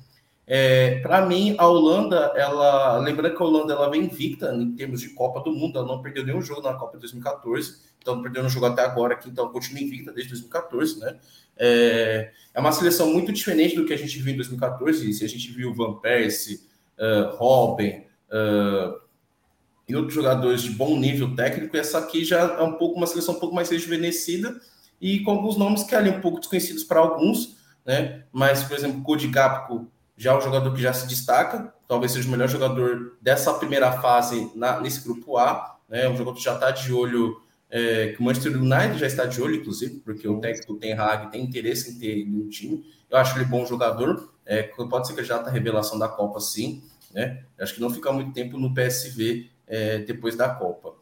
É, 0.46 0.98
para 0.98 1.24
mim, 1.24 1.54
a 1.56 1.66
Holanda, 1.66 2.32
ela, 2.36 2.98
lembrando 2.98 3.34
que 3.34 3.42
a 3.42 3.46
Holanda 3.46 3.72
ela 3.72 3.88
vem 3.88 4.02
invicta 4.02 4.54
em 4.54 4.74
termos 4.74 5.00
de 5.00 5.10
Copa 5.10 5.40
do 5.40 5.52
Mundo, 5.52 5.78
ela 5.78 5.86
não 5.86 6.02
perdeu 6.02 6.24
nenhum 6.24 6.42
jogo 6.42 6.60
na 6.60 6.74
Copa 6.74 6.96
de 6.96 7.00
2014, 7.00 7.76
então 7.98 8.16
não 8.16 8.22
perdeu 8.22 8.42
nenhum 8.42 8.52
jogo 8.52 8.66
até 8.66 8.82
agora, 8.82 9.14
aqui, 9.14 9.30
então 9.30 9.48
continua 9.48 9.82
invicta 9.82 10.12
desde 10.12 10.30
2014, 10.32 11.00
né? 11.00 11.16
É, 11.56 12.32
é, 12.52 12.60
uma 12.60 12.72
seleção 12.72 13.12
muito 13.12 13.32
diferente 13.32 13.76
do 13.76 13.86
que 13.86 13.92
a 13.92 13.96
gente 13.96 14.18
viu 14.18 14.34
em 14.34 14.36
2014, 14.36 15.12
se 15.14 15.24
a 15.24 15.28
gente 15.28 15.50
viu 15.52 15.72
Van 15.72 15.94
Persie, 15.94 16.60
uh, 16.98 17.36
Robin 17.36 18.02
uh, 18.28 19.00
e 19.88 19.94
outros 19.94 20.14
jogadores 20.14 20.62
de 20.62 20.70
bom 20.70 20.98
nível 20.98 21.34
técnico, 21.34 21.76
essa 21.76 21.98
aqui 21.98 22.24
já 22.24 22.40
é 22.40 22.62
um 22.62 22.72
pouco 22.72 22.98
uma 22.98 23.06
seleção 23.06 23.34
um 23.34 23.38
pouco 23.38 23.54
mais 23.54 23.70
rejuvenescida 23.70 24.60
e 25.00 25.20
com 25.20 25.30
alguns 25.30 25.56
nomes 25.56 25.82
que 25.82 25.94
ali 25.94 26.10
um 26.10 26.20
pouco 26.20 26.38
desconhecidos 26.38 26.84
para 26.84 27.00
alguns, 27.00 27.56
né? 27.84 28.24
Mas, 28.32 28.64
por 28.64 28.76
exemplo, 28.76 29.02
Cody 29.02 29.28
Gapco 29.28 29.86
já 30.16 30.32
é 30.32 30.36
um 30.36 30.40
jogador 30.40 30.72
que 30.74 30.80
já 30.80 30.92
se 30.92 31.06
destaca, 31.06 31.72
talvez 31.86 32.12
seja 32.12 32.28
o 32.28 32.30
melhor 32.30 32.48
jogador 32.48 33.16
dessa 33.20 33.52
primeira 33.54 33.92
fase 33.92 34.50
na, 34.54 34.80
nesse 34.80 35.02
grupo 35.02 35.36
A, 35.36 35.78
né? 35.88 36.08
Um 36.08 36.16
jogador 36.16 36.36
que 36.36 36.44
já 36.44 36.54
está 36.54 36.70
de 36.70 36.92
olho, 36.92 37.40
é, 37.68 38.12
que 38.12 38.20
o 38.20 38.24
Manchester 38.24 38.56
United 38.56 38.98
já 38.98 39.06
está 39.06 39.26
de 39.26 39.40
olho, 39.42 39.56
inclusive, 39.56 40.00
porque 40.00 40.26
o 40.28 40.40
técnico 40.40 40.76
Ten 40.76 40.92
Hag 40.94 41.30
tem 41.30 41.42
interesse 41.42 41.90
em 41.90 41.98
ter 41.98 42.24
no 42.24 42.48
time. 42.48 42.84
Eu 43.10 43.18
acho 43.18 43.36
ele 43.36 43.44
bom 43.44 43.66
jogador, 43.66 44.32
é, 44.46 44.62
pode 44.62 45.06
ser 45.06 45.14
que 45.14 45.24
já 45.24 45.38
está 45.38 45.50
revelação 45.50 45.98
da 45.98 46.08
Copa, 46.08 46.40
sim, 46.40 46.82
né? 47.12 47.44
Acho 47.58 47.74
que 47.74 47.80
não 47.80 47.90
fica 47.90 48.12
muito 48.12 48.32
tempo 48.32 48.58
no 48.58 48.74
PSV 48.74 49.50
é, 49.66 49.98
depois 49.98 50.36
da 50.36 50.48
Copa. 50.48 50.94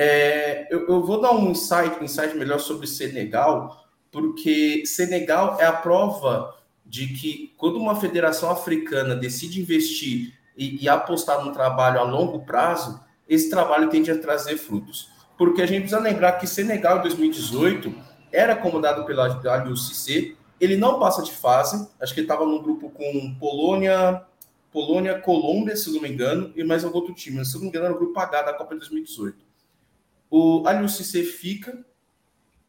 É, 0.00 0.68
eu, 0.72 0.86
eu, 0.86 1.02
vou 1.02 1.20
dar 1.20 1.32
um 1.32 1.50
insight, 1.50 1.98
um 2.00 2.04
insight 2.04 2.36
melhor 2.36 2.60
sobre 2.60 2.86
Senegal, 2.86 3.84
porque 4.12 4.86
Senegal 4.86 5.56
é 5.58 5.66
a 5.66 5.72
prova 5.72 6.54
de 6.86 7.08
que 7.08 7.52
quando 7.56 7.80
uma 7.80 7.96
federação 7.96 8.48
africana 8.48 9.16
decide 9.16 9.60
investir 9.60 10.38
e, 10.56 10.84
e, 10.84 10.88
apostar 10.88 11.44
num 11.44 11.50
trabalho 11.50 11.98
a 11.98 12.04
longo 12.04 12.46
prazo, 12.46 13.00
esse 13.28 13.50
trabalho 13.50 13.90
tende 13.90 14.08
a 14.08 14.16
trazer 14.16 14.56
frutos. 14.56 15.10
Porque 15.36 15.62
a 15.62 15.66
gente 15.66 15.80
precisa 15.80 16.00
lembrar 16.00 16.34
que 16.34 16.46
Senegal 16.46 16.98
em 16.98 17.02
2018 17.02 17.92
era 18.32 18.54
comandado 18.54 19.04
pela 19.04 19.40
Cissé, 19.74 20.34
ele 20.60 20.76
não 20.76 21.00
passa 21.00 21.24
de 21.24 21.32
fase, 21.32 21.88
acho 22.00 22.14
que 22.14 22.20
ele 22.20 22.26
estava 22.26 22.46
num 22.46 22.62
grupo 22.62 22.88
com 22.90 23.34
Polônia, 23.34 24.22
Polônia, 24.70 25.18
Colômbia, 25.18 25.74
se 25.76 25.92
não 25.92 26.00
me 26.00 26.08
engano, 26.08 26.52
e 26.54 26.62
mais 26.62 26.84
algum 26.84 26.98
outro 26.98 27.12
time. 27.14 27.44
Se 27.44 27.54
não 27.54 27.62
me 27.62 27.68
engano, 27.68 27.86
era 27.86 27.94
o 27.94 27.98
grupo 27.98 28.20
H 28.20 28.42
da 28.42 28.52
Copa 28.52 28.74
de 28.74 28.80
2018. 28.80 29.47
O 30.30 30.66
Aliou 30.66 30.88
Cissé 30.88 31.22
fica 31.22 31.84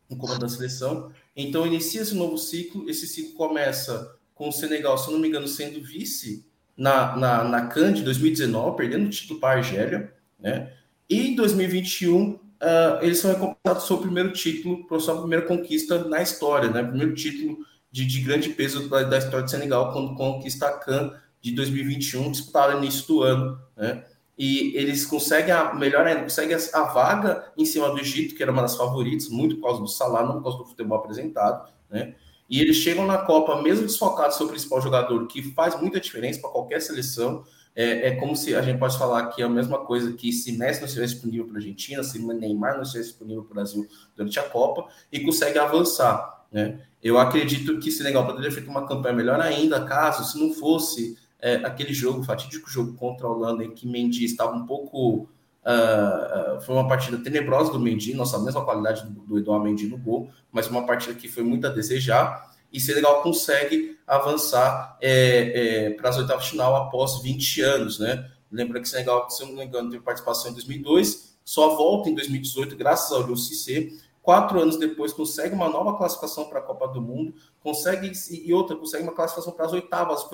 no 0.10 0.18
comando 0.18 0.40
da 0.40 0.50
seleção, 0.50 1.12
então 1.36 1.68
inicia 1.68 2.02
esse 2.02 2.16
novo 2.16 2.38
ciclo. 2.38 2.90
Esse 2.90 3.08
ciclo 3.08 3.34
começa 3.34 4.16
com 4.34 4.50
o 4.50 4.52
Senegal, 4.52 4.98
se 4.98 5.12
não 5.12 5.20
me 5.20 5.28
engano, 5.28 5.48
sendo 5.48 5.84
vice 5.84 6.46
na, 6.76 7.16
na, 7.16 7.44
na 7.44 7.68
CAN 7.68 7.92
de 7.92 8.02
2019, 8.04 8.78
perdendo 8.78 9.08
o 9.08 9.10
título 9.10 9.40
para 9.40 9.56
a 9.56 9.58
Argélia, 9.58 10.14
né? 10.40 10.74
E 11.10 11.28
em 11.28 11.36
2021, 11.36 12.32
uh, 12.32 12.40
ah, 12.62 13.00
eles 13.02 13.18
são 13.18 13.32
recompensados 13.32 13.86
seu 13.86 13.98
primeiro 13.98 14.32
título, 14.32 14.88
por 14.88 15.02
sua 15.02 15.20
primeira 15.20 15.46
conquista 15.46 16.04
na 16.06 16.22
história, 16.22 16.70
né? 16.70 16.84
Primeiro 16.84 17.14
título 17.14 17.58
de, 17.92 18.06
de 18.06 18.22
grande 18.22 18.50
peso 18.50 18.88
da, 18.88 19.04
da 19.04 19.18
história 19.18 19.44
do 19.44 19.52
Senegal, 19.52 19.92
quando 19.92 20.16
conquista 20.16 20.68
a 20.68 20.78
CAN 20.78 21.12
de 21.42 21.52
2021, 21.52 22.32
disputada 22.32 22.74
no 22.74 22.84
início 22.84 23.08
do 23.08 23.24
ano, 23.24 23.60
né? 23.76 24.06
E 24.40 24.74
eles 24.78 25.06
conseguem, 25.06 25.52
a, 25.52 25.74
melhor 25.74 26.08
ainda, 26.08 26.24
conseguem 26.24 26.56
a, 26.56 26.84
vaga 26.84 27.52
em 27.58 27.66
cima 27.66 27.90
do 27.90 28.00
Egito, 28.00 28.36
que 28.36 28.42
era 28.42 28.50
uma 28.50 28.62
das 28.62 28.78
favoritas, 28.78 29.28
muito 29.28 29.58
por 29.58 29.64
causa 29.64 29.82
do 29.82 29.88
Salah, 29.88 30.24
não 30.24 30.36
por 30.36 30.44
causa 30.44 30.58
do 30.60 30.66
futebol 30.66 30.98
apresentado, 30.98 31.70
né? 31.90 32.16
E 32.50 32.62
eles 32.62 32.78
chegam 32.78 33.06
na 33.06 33.18
Copa, 33.18 33.62
mesmo 33.62 33.86
desfocados 33.86 34.38
seu 34.38 34.48
principal 34.48 34.82
jogador, 34.82 35.28
que 35.28 35.44
faz 35.52 35.80
muita 35.80 36.00
diferença 36.00 36.40
para 36.40 36.50
qualquer 36.50 36.82
seleção. 36.82 37.44
É, 37.76 38.08
é, 38.08 38.16
como 38.16 38.36
se 38.36 38.56
a 38.56 38.62
gente 38.62 38.80
pode 38.80 38.98
falar 38.98 39.28
que 39.28 39.42
é 39.42 39.46
a 39.46 39.50
mesma 39.50 39.80
coisa 39.86 40.14
que 40.14 40.32
se 40.32 40.54
Messi 40.54 40.80
não 40.80 40.88
estivesse 40.88 41.14
disponível 41.14 41.46
para 41.46 41.56
a 41.56 41.58
Argentina, 41.58 42.02
se 42.02 42.18
Neymar 42.18 42.76
não 42.76 42.82
estivesse 42.82 43.10
disponível 43.10 43.44
para 43.44 43.52
o 43.52 43.56
Brasil 43.56 43.88
durante 44.16 44.40
a 44.40 44.44
Copa, 44.44 44.88
e 45.12 45.20
consegue 45.20 45.60
avançar. 45.60 46.46
Né? 46.52 46.80
Eu 47.04 47.20
acredito 47.20 47.78
que 47.80 47.92
Senegal 47.92 48.26
poderia 48.26 48.50
ter 48.50 48.56
feito 48.56 48.70
uma 48.70 48.88
campanha 48.88 49.16
melhor 49.16 49.40
ainda, 49.40 49.86
caso 49.86 50.24
se 50.24 50.40
não 50.40 50.54
fosse 50.54 51.18
é, 51.42 51.56
aquele 51.56 51.94
jogo, 51.94 52.24
fatídico 52.24 52.70
jogo 52.70 52.94
contra 52.94 53.26
a 53.26 53.30
Holanda, 53.30 53.64
em 53.64 53.72
que 53.72 53.88
Mendy 53.88 54.26
estava 54.26 54.56
um 54.56 54.66
pouco. 54.66 55.30
Uh, 55.60 56.60
foi 56.62 56.74
uma 56.74 56.88
partida 56.88 57.18
tenebrosa 57.18 57.72
do 57.72 57.80
Mendy, 57.80 58.14
nossa 58.14 58.40
mesma 58.40 58.64
qualidade 58.64 59.06
do, 59.06 59.22
do 59.22 59.38
Eduardo 59.38 59.66
Mendy 59.66 59.88
no 59.88 59.98
gol, 59.98 60.30
mas 60.52 60.68
uma 60.68 60.86
partida 60.86 61.14
que 61.14 61.28
foi 61.28 61.44
muito 61.44 61.68
a 61.68 61.70
desejar. 61.70 62.50
E 62.72 62.80
Senegal 62.80 63.22
consegue 63.22 63.98
avançar 64.08 64.98
é, 65.02 65.88
é, 65.88 65.90
para 65.92 66.10
as 66.10 66.18
oitavas 66.18 66.46
de 66.46 66.52
final 66.52 66.76
após 66.76 67.22
20 67.22 67.62
anos, 67.62 68.00
né? 68.00 68.30
Lembra 68.52 68.80
que 68.80 68.88
Senegal, 68.88 69.30
se 69.30 69.44
eu 69.44 69.48
não 69.48 69.56
me 69.56 69.66
engano, 69.66 69.90
teve 69.90 70.04
participação 70.04 70.52
em 70.52 70.54
2002, 70.54 71.38
só 71.44 71.76
volta 71.76 72.10
em 72.10 72.16
2018, 72.16 72.76
graças 72.76 73.12
ao 73.12 73.36
Cissé 73.36 73.90
quatro 74.30 74.60
anos 74.60 74.78
depois 74.78 75.12
consegue 75.12 75.56
uma 75.56 75.70
nova 75.70 75.98
classificação 75.98 76.46
para 76.46 76.60
a 76.60 76.62
Copa 76.62 76.88
do 76.90 77.02
Mundo, 77.02 77.34
consegue 77.62 78.12
e 78.32 78.54
outra 78.54 78.76
consegue 78.76 79.04
uma 79.04 79.14
classificação 79.14 79.54
para 79.54 79.66
as 79.66 79.74
oitavas, 79.74 80.26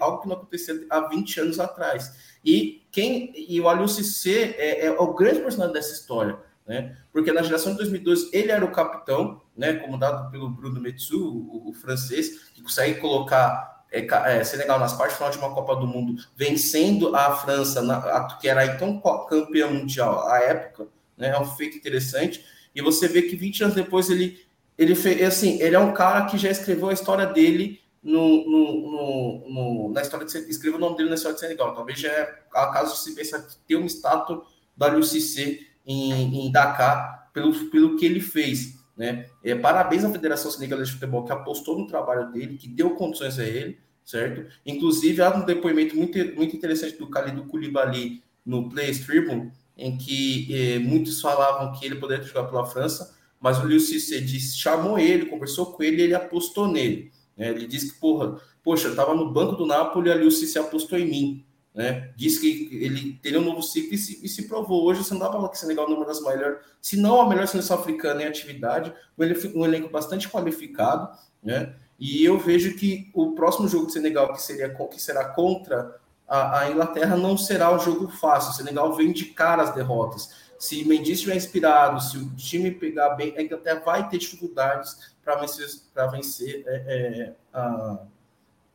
algo 0.00 0.20
que 0.20 0.28
não 0.28 0.36
acontecia 0.36 0.86
há 0.90 1.00
20 1.08 1.40
anos 1.40 1.60
atrás. 1.60 2.12
E 2.44 2.86
quem 2.90 3.32
e 3.34 3.60
o 3.60 3.68
Aliou 3.68 3.88
Cissé 3.88 4.54
é, 4.58 4.86
é, 4.86 4.90
o 4.90 5.14
grande 5.14 5.40
personagem 5.40 5.72
dessa 5.72 5.92
história, 5.92 6.38
né? 6.66 6.96
Porque 7.12 7.32
na 7.32 7.42
geração 7.42 7.72
de 7.72 7.78
2012 7.78 8.30
ele 8.32 8.50
era 8.50 8.64
o 8.64 8.72
capitão, 8.72 9.40
né? 9.56 9.74
Comandado 9.74 10.30
pelo 10.30 10.50
Bruno 10.50 10.80
Metsu, 10.80 11.18
o, 11.18 11.70
o 11.70 11.72
francês, 11.72 12.50
que 12.54 12.62
consegue 12.62 13.00
colocar 13.00 13.76
é, 13.90 14.06
é, 14.38 14.44
Senegal 14.44 14.78
nas 14.78 14.92
partes 14.92 15.16
final 15.16 15.30
de 15.30 15.38
uma 15.38 15.54
Copa 15.54 15.76
do 15.76 15.86
Mundo, 15.86 16.22
vencendo 16.36 17.14
a 17.14 17.34
França, 17.36 17.80
na, 17.82 17.98
a, 17.98 18.36
que 18.36 18.48
era 18.48 18.66
então 18.66 19.00
campeã 19.28 19.68
mundial 19.68 20.28
à 20.28 20.38
época, 20.40 20.88
né? 21.16 21.30
É 21.30 21.40
um 21.40 21.46
feito 21.46 21.76
interessante. 21.76 22.44
E 22.74 22.82
você 22.82 23.08
vê 23.08 23.22
que 23.22 23.36
20 23.36 23.64
anos 23.64 23.74
depois 23.74 24.10
ele, 24.10 24.44
ele 24.78 24.94
fez, 24.94 25.22
assim, 25.22 25.60
ele 25.60 25.74
é 25.74 25.78
um 25.78 25.92
cara 25.92 26.26
que 26.26 26.36
já 26.36 26.50
escreveu 26.50 26.88
a 26.88 26.92
história 26.92 27.26
dele 27.26 27.80
no, 28.02 28.48
no, 28.48 29.48
no, 29.48 29.92
na 29.92 30.02
história 30.02 30.26
de 30.26 30.68
o 30.70 30.78
nome 30.78 30.96
dele 30.96 31.08
na 31.08 31.14
história 31.16 31.34
de 31.34 31.40
Senegal. 31.40 31.74
Talvez 31.74 31.98
já 31.98 32.08
é 32.08 32.42
acaso 32.52 33.02
se 33.02 33.14
pensar 33.14 33.40
que 33.42 33.56
ter 33.66 33.76
uma 33.76 33.86
estátua 33.86 34.44
da 34.76 35.02
Cissé 35.02 35.58
em, 35.84 36.46
em 36.46 36.52
Dakar 36.52 37.30
pelo, 37.32 37.52
pelo 37.70 37.96
que 37.96 38.04
ele 38.04 38.20
fez. 38.20 38.76
Né? 38.96 39.26
É, 39.42 39.54
parabéns 39.54 40.04
à 40.04 40.10
Federação 40.10 40.50
Senegalesa 40.50 40.86
de 40.86 40.94
Futebol 40.94 41.24
que 41.24 41.32
apostou 41.32 41.78
no 41.78 41.86
trabalho 41.86 42.30
dele, 42.32 42.56
que 42.56 42.68
deu 42.68 42.90
condições 42.90 43.38
a 43.38 43.44
ele, 43.44 43.78
certo? 44.04 44.50
Inclusive, 44.64 45.20
há 45.20 45.34
um 45.34 45.44
depoimento 45.44 45.96
muito, 45.96 46.16
muito 46.34 46.56
interessante 46.56 46.96
do 46.96 47.10
Khalidou 47.10 47.44
Koulibaly 47.46 48.22
no 48.44 48.68
Players 48.70 49.00
Tribune, 49.00 49.52
em 49.76 49.98
que 49.98 50.48
eh, 50.50 50.78
muitos 50.78 51.20
falavam 51.20 51.72
que 51.72 51.84
ele 51.84 51.96
poderia 51.96 52.24
jogar 52.24 52.44
pela 52.44 52.64
França, 52.64 53.14
mas 53.40 53.58
o 53.58 53.66
Liu 53.66 53.80
Cissé 53.80 54.18
disse, 54.18 54.56
chamou 54.56 54.98
ele, 54.98 55.26
conversou 55.26 55.66
com 55.66 55.82
ele 55.82 56.02
ele 56.02 56.14
apostou 56.14 56.68
nele. 56.68 57.12
Né? 57.36 57.50
Ele 57.50 57.66
disse 57.66 57.92
que, 57.92 58.00
porra, 58.00 58.40
poxa, 58.62 58.88
estava 58.88 59.14
no 59.14 59.32
banco 59.32 59.56
do 59.56 59.66
Napoli 59.66 60.10
a 60.10 60.14
Liu 60.14 60.30
Cissé 60.30 60.58
apostou 60.58 60.98
em 60.98 61.06
mim. 61.06 61.46
Né? 61.74 62.10
Disse 62.16 62.40
que 62.40 62.74
ele 62.74 63.18
teria 63.22 63.38
um 63.38 63.44
novo 63.44 63.62
ciclo 63.62 63.94
e 63.94 63.98
se, 63.98 64.24
e 64.24 64.28
se 64.28 64.48
provou. 64.48 64.84
Hoje 64.84 65.04
você 65.04 65.12
não 65.12 65.20
dá 65.20 65.28
para 65.28 65.36
falar 65.36 65.50
que 65.50 65.58
Senegal 65.58 65.86
é 65.86 65.94
uma 65.94 66.06
das 66.06 66.20
maiores, 66.22 66.58
se 66.80 66.96
não 66.96 67.20
a 67.20 67.28
melhor 67.28 67.46
seleção 67.46 67.78
africana 67.78 68.22
em 68.22 68.26
atividade, 68.26 68.94
um 69.18 69.22
elenco, 69.22 69.58
um 69.58 69.64
elenco 69.64 69.90
bastante 69.90 70.28
qualificado, 70.28 71.08
né? 71.42 71.74
E 71.98 72.24
eu 72.24 72.38
vejo 72.38 72.76
que 72.76 73.10
o 73.14 73.32
próximo 73.32 73.68
jogo 73.68 73.86
de 73.86 73.92
Senegal, 73.94 74.32
que, 74.32 74.42
seria, 74.42 74.68
que 74.68 75.00
será 75.00 75.24
contra 75.30 75.98
a, 76.28 76.60
a, 76.60 76.70
Inglaterra 76.70 77.16
não 77.16 77.38
será 77.38 77.74
um 77.74 77.78
jogo 77.78 78.08
fácil. 78.08 78.50
O 78.50 78.54
Senegal 78.54 78.94
vem 78.94 79.12
de 79.12 79.26
cara 79.26 79.62
as 79.62 79.74
derrotas. 79.74 80.45
Se 80.58 80.84
Mendy 80.84 81.12
estiver 81.12 81.36
inspirado, 81.36 82.00
se 82.02 82.16
o 82.16 82.30
time 82.34 82.70
pegar 82.70 83.10
bem, 83.10 83.34
a 83.36 83.42
Inglaterra 83.42 83.82
vai 83.84 84.08
ter 84.08 84.18
dificuldades 84.18 85.14
para 85.24 85.36
vencer, 85.36 85.66
vencer 86.10 86.64
é, 86.66 86.74
é, 86.86 87.34
a 87.52 87.98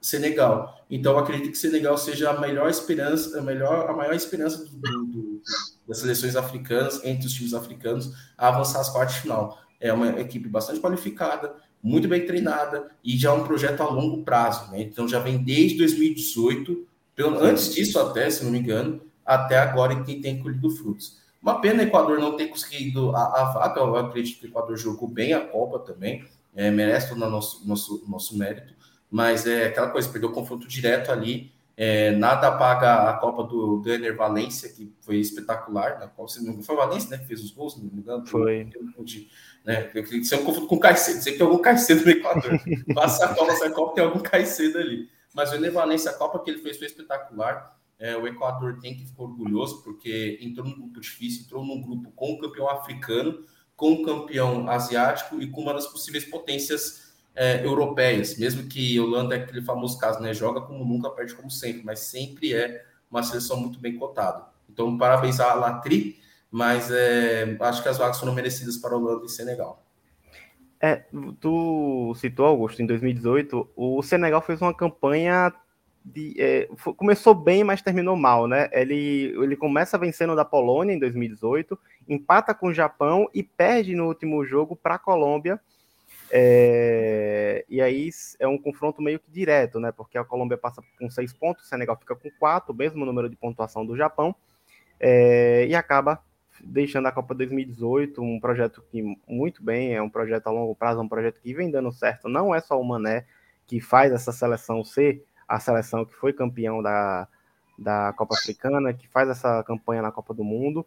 Senegal. 0.01 0.83
Então, 0.89 1.17
acredito 1.17 1.51
que 1.51 1.57
Senegal 1.57 1.97
seja 1.97 2.31
a 2.31 2.39
melhor 2.39 2.69
esperança, 2.69 3.37
a, 3.37 3.41
melhor, 3.41 3.89
a 3.89 3.93
maior 3.93 4.13
esperança 4.13 4.65
do, 4.65 5.05
do, 5.05 5.41
das 5.87 5.99
seleções 5.99 6.35
africanas, 6.35 6.99
entre 7.03 7.27
os 7.27 7.33
times 7.33 7.53
africanos, 7.53 8.11
a 8.37 8.47
avançar 8.47 8.81
as 8.81 8.89
quartas 8.89 9.15
de 9.15 9.21
final. 9.21 9.59
É 9.79 9.93
uma 9.93 10.19
equipe 10.19 10.49
bastante 10.49 10.79
qualificada, 10.79 11.55
muito 11.81 12.07
bem 12.07 12.25
treinada 12.25 12.89
e 13.03 13.17
já 13.17 13.29
é 13.29 13.33
um 13.33 13.43
projeto 13.43 13.81
a 13.81 13.89
longo 13.89 14.23
prazo. 14.23 14.71
Né? 14.71 14.81
Então, 14.81 15.07
já 15.07 15.19
vem 15.19 15.37
desde 15.37 15.77
2018 15.77 16.87
antes 17.39 17.73
disso, 17.73 17.99
até, 17.99 18.29
se 18.29 18.43
não 18.43 18.51
me 18.51 18.59
engano, 18.59 19.01
até 19.25 19.57
agora 19.57 20.03
que 20.03 20.19
tem 20.19 20.41
colhido 20.41 20.69
frutos. 20.71 21.20
Uma 21.41 21.59
pena 21.59 21.81
o 21.81 21.85
Equador 21.85 22.19
não 22.19 22.37
ter 22.37 22.47
conseguido 22.47 23.15
a, 23.15 23.41
a 23.41 23.43
vaga. 23.51 23.79
Eu 23.79 23.95
acredito 23.95 24.39
que 24.39 24.45
o 24.45 24.49
Equador 24.49 24.77
jogou 24.77 25.07
bem 25.07 25.33
a 25.33 25.41
Copa 25.41 25.79
também, 25.79 26.23
é, 26.55 26.69
merece 26.69 27.11
o 27.13 27.15
nosso, 27.15 27.67
nosso, 27.67 28.05
nosso 28.07 28.37
mérito, 28.37 28.73
mas 29.09 29.47
é 29.47 29.65
aquela 29.65 29.89
coisa, 29.89 30.09
perdeu 30.09 30.29
o 30.29 30.33
confronto 30.33 30.67
direto 30.67 31.11
ali. 31.11 31.51
É, 31.75 32.11
nada 32.11 32.49
apaga 32.49 33.09
a 33.09 33.13
Copa 33.13 33.43
do 33.43 33.81
Gunner 33.81 34.15
Valência, 34.15 34.69
que 34.69 34.93
foi 35.01 35.17
espetacular. 35.17 35.99
Na 35.99 36.07
qual, 36.07 36.27
se 36.27 36.45
não 36.45 36.61
foi 36.61 36.75
Valência, 36.75 37.09
né? 37.09 37.17
Que 37.17 37.25
fez 37.25 37.41
os 37.43 37.49
gols, 37.49 37.75
não 37.75 37.85
me 37.85 38.01
engano. 38.01 38.27
Foi. 38.27 38.69
né? 39.65 39.89
Eu, 39.93 40.05
se 40.23 40.35
eu 40.35 40.43
confundo 40.43 40.67
com 40.67 40.75
o 40.75 40.79
Caicedo, 40.79 41.23
sei 41.23 41.33
que 41.33 41.39
tem 41.39 41.47
algum 41.47 41.61
Caicedo 41.61 42.03
no 42.03 42.11
Equador. 42.11 42.59
Passa 42.93 43.25
a 43.25 43.33
Copa, 43.33 43.51
essa 43.51 43.69
Copa, 43.69 43.95
tem 43.95 44.03
algum 44.03 44.19
Caicedo 44.19 44.77
ali. 44.77 45.09
mas 45.33 45.51
o 45.51 45.55
Ener 45.55 45.73
nessa 45.87 46.13
Copa 46.13 46.39
que 46.39 46.51
ele 46.51 46.59
fez 46.59 46.77
foi 46.77 46.87
espetacular. 46.87 47.79
É, 48.01 48.17
o 48.17 48.25
Equador 48.25 48.79
tem 48.79 48.97
que 48.97 49.05
ficar 49.05 49.21
orgulhoso, 49.21 49.83
porque 49.83 50.39
entrou 50.41 50.65
num 50.65 50.73
grupo 50.73 50.99
difícil, 50.99 51.43
entrou 51.45 51.63
num 51.63 51.79
grupo 51.79 52.11
com 52.13 52.31
o 52.31 52.39
campeão 52.39 52.67
africano, 52.67 53.45
com 53.75 53.93
o 53.93 54.03
campeão 54.03 54.67
asiático 54.67 55.39
e 55.39 55.47
com 55.51 55.61
uma 55.61 55.73
das 55.75 55.85
possíveis 55.85 56.25
potências 56.25 57.13
é, 57.35 57.63
europeias. 57.63 58.39
Mesmo 58.39 58.67
que 58.67 58.99
Holanda 58.99 59.35
é 59.35 59.43
aquele 59.43 59.61
famoso 59.61 59.99
caso, 59.99 60.19
né? 60.19 60.33
Joga 60.33 60.61
como 60.61 60.83
nunca, 60.83 61.11
perde 61.11 61.35
como 61.35 61.51
sempre, 61.51 61.83
mas 61.83 61.99
sempre 61.99 62.55
é 62.55 62.83
uma 63.09 63.21
seleção 63.21 63.57
muito 63.57 63.79
bem 63.79 63.95
cotada. 63.95 64.47
Então, 64.67 64.97
parabéns 64.97 65.39
à 65.39 65.53
Latri, 65.53 66.19
mas 66.49 66.89
é, 66.89 67.55
acho 67.59 67.83
que 67.83 67.89
as 67.89 67.99
vagas 67.99 68.19
foram 68.19 68.33
merecidas 68.33 68.77
para 68.77 68.97
Holanda 68.97 69.25
e 69.25 69.29
Senegal. 69.29 69.85
É, 70.79 71.03
tu 71.39 72.15
citou, 72.15 72.47
Augusto, 72.47 72.81
em 72.81 72.87
2018, 72.87 73.69
o 73.75 74.01
Senegal 74.01 74.41
fez 74.41 74.59
uma 74.59 74.73
campanha 74.73 75.53
de, 76.03 76.35
é, 76.39 76.67
começou 76.97 77.33
bem, 77.33 77.63
mas 77.63 77.81
terminou 77.81 78.15
mal, 78.15 78.47
né? 78.47 78.69
Ele, 78.71 79.33
ele 79.41 79.55
começa 79.55 79.97
vencendo 79.97 80.35
da 80.35 80.43
Polônia 80.43 80.93
em 80.93 80.99
2018, 80.99 81.77
empata 82.07 82.53
com 82.53 82.67
o 82.67 82.73
Japão 82.73 83.29
e 83.33 83.43
perde 83.43 83.95
no 83.95 84.07
último 84.07 84.43
jogo 84.45 84.75
para 84.75 84.95
a 84.95 84.99
Colômbia. 84.99 85.59
É, 86.33 87.65
e 87.69 87.81
aí 87.81 88.09
é 88.39 88.47
um 88.47 88.57
confronto 88.57 89.01
meio 89.01 89.19
que 89.19 89.29
direto, 89.29 89.79
né? 89.79 89.91
Porque 89.91 90.17
a 90.17 90.23
Colômbia 90.23 90.57
passa 90.57 90.81
com 90.97 91.09
seis 91.09 91.33
pontos, 91.33 91.65
o 91.65 91.67
Senegal 91.67 91.97
fica 91.97 92.15
com 92.15 92.29
quatro, 92.39 92.73
mesmo 92.73 93.05
número 93.05 93.29
de 93.29 93.35
pontuação 93.35 93.85
do 93.85 93.95
Japão, 93.95 94.35
é, 94.99 95.65
e 95.67 95.75
acaba 95.75 96.23
deixando 96.63 97.07
a 97.07 97.11
Copa 97.11 97.33
2018, 97.33 98.21
um 98.21 98.39
projeto 98.39 98.83
que 98.91 99.17
muito 99.27 99.63
bem, 99.63 99.93
é 99.93 100.01
um 100.01 100.09
projeto 100.09 100.47
a 100.47 100.51
longo 100.51 100.75
prazo, 100.75 100.99
é 100.99 101.03
um 101.03 101.09
projeto 101.09 101.39
que 101.41 101.53
vem 101.53 101.69
dando 101.69 101.91
certo. 101.91 102.29
Não 102.29 102.53
é 102.53 102.61
só 102.61 102.79
o 102.79 102.83
Mané 102.83 103.25
que 103.67 103.79
faz 103.79 104.11
essa 104.11 104.31
seleção 104.31 104.83
ser 104.83 105.23
a 105.51 105.59
seleção 105.59 106.05
que 106.05 106.15
foi 106.15 106.31
campeão 106.31 106.81
da, 106.81 107.27
da 107.77 108.13
Copa 108.13 108.35
Africana, 108.35 108.93
que 108.93 109.05
faz 109.09 109.29
essa 109.29 109.61
campanha 109.63 110.01
na 110.01 110.11
Copa 110.11 110.33
do 110.33 110.45
Mundo 110.45 110.85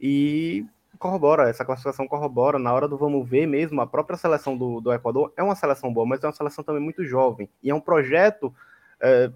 e 0.00 0.64
corrobora, 1.00 1.50
essa 1.50 1.64
classificação 1.64 2.06
corrobora. 2.06 2.56
Na 2.56 2.72
hora 2.72 2.86
do 2.86 2.96
vamos 2.96 3.28
ver 3.28 3.44
mesmo, 3.44 3.80
a 3.80 3.86
própria 3.86 4.16
seleção 4.16 4.56
do, 4.56 4.80
do 4.80 4.92
Equador 4.92 5.32
é 5.36 5.42
uma 5.42 5.56
seleção 5.56 5.92
boa, 5.92 6.06
mas 6.06 6.22
é 6.22 6.28
uma 6.28 6.32
seleção 6.32 6.62
também 6.62 6.80
muito 6.80 7.04
jovem 7.04 7.48
e 7.60 7.70
é 7.70 7.74
um 7.74 7.80
projeto 7.80 8.54
é, 9.00 9.32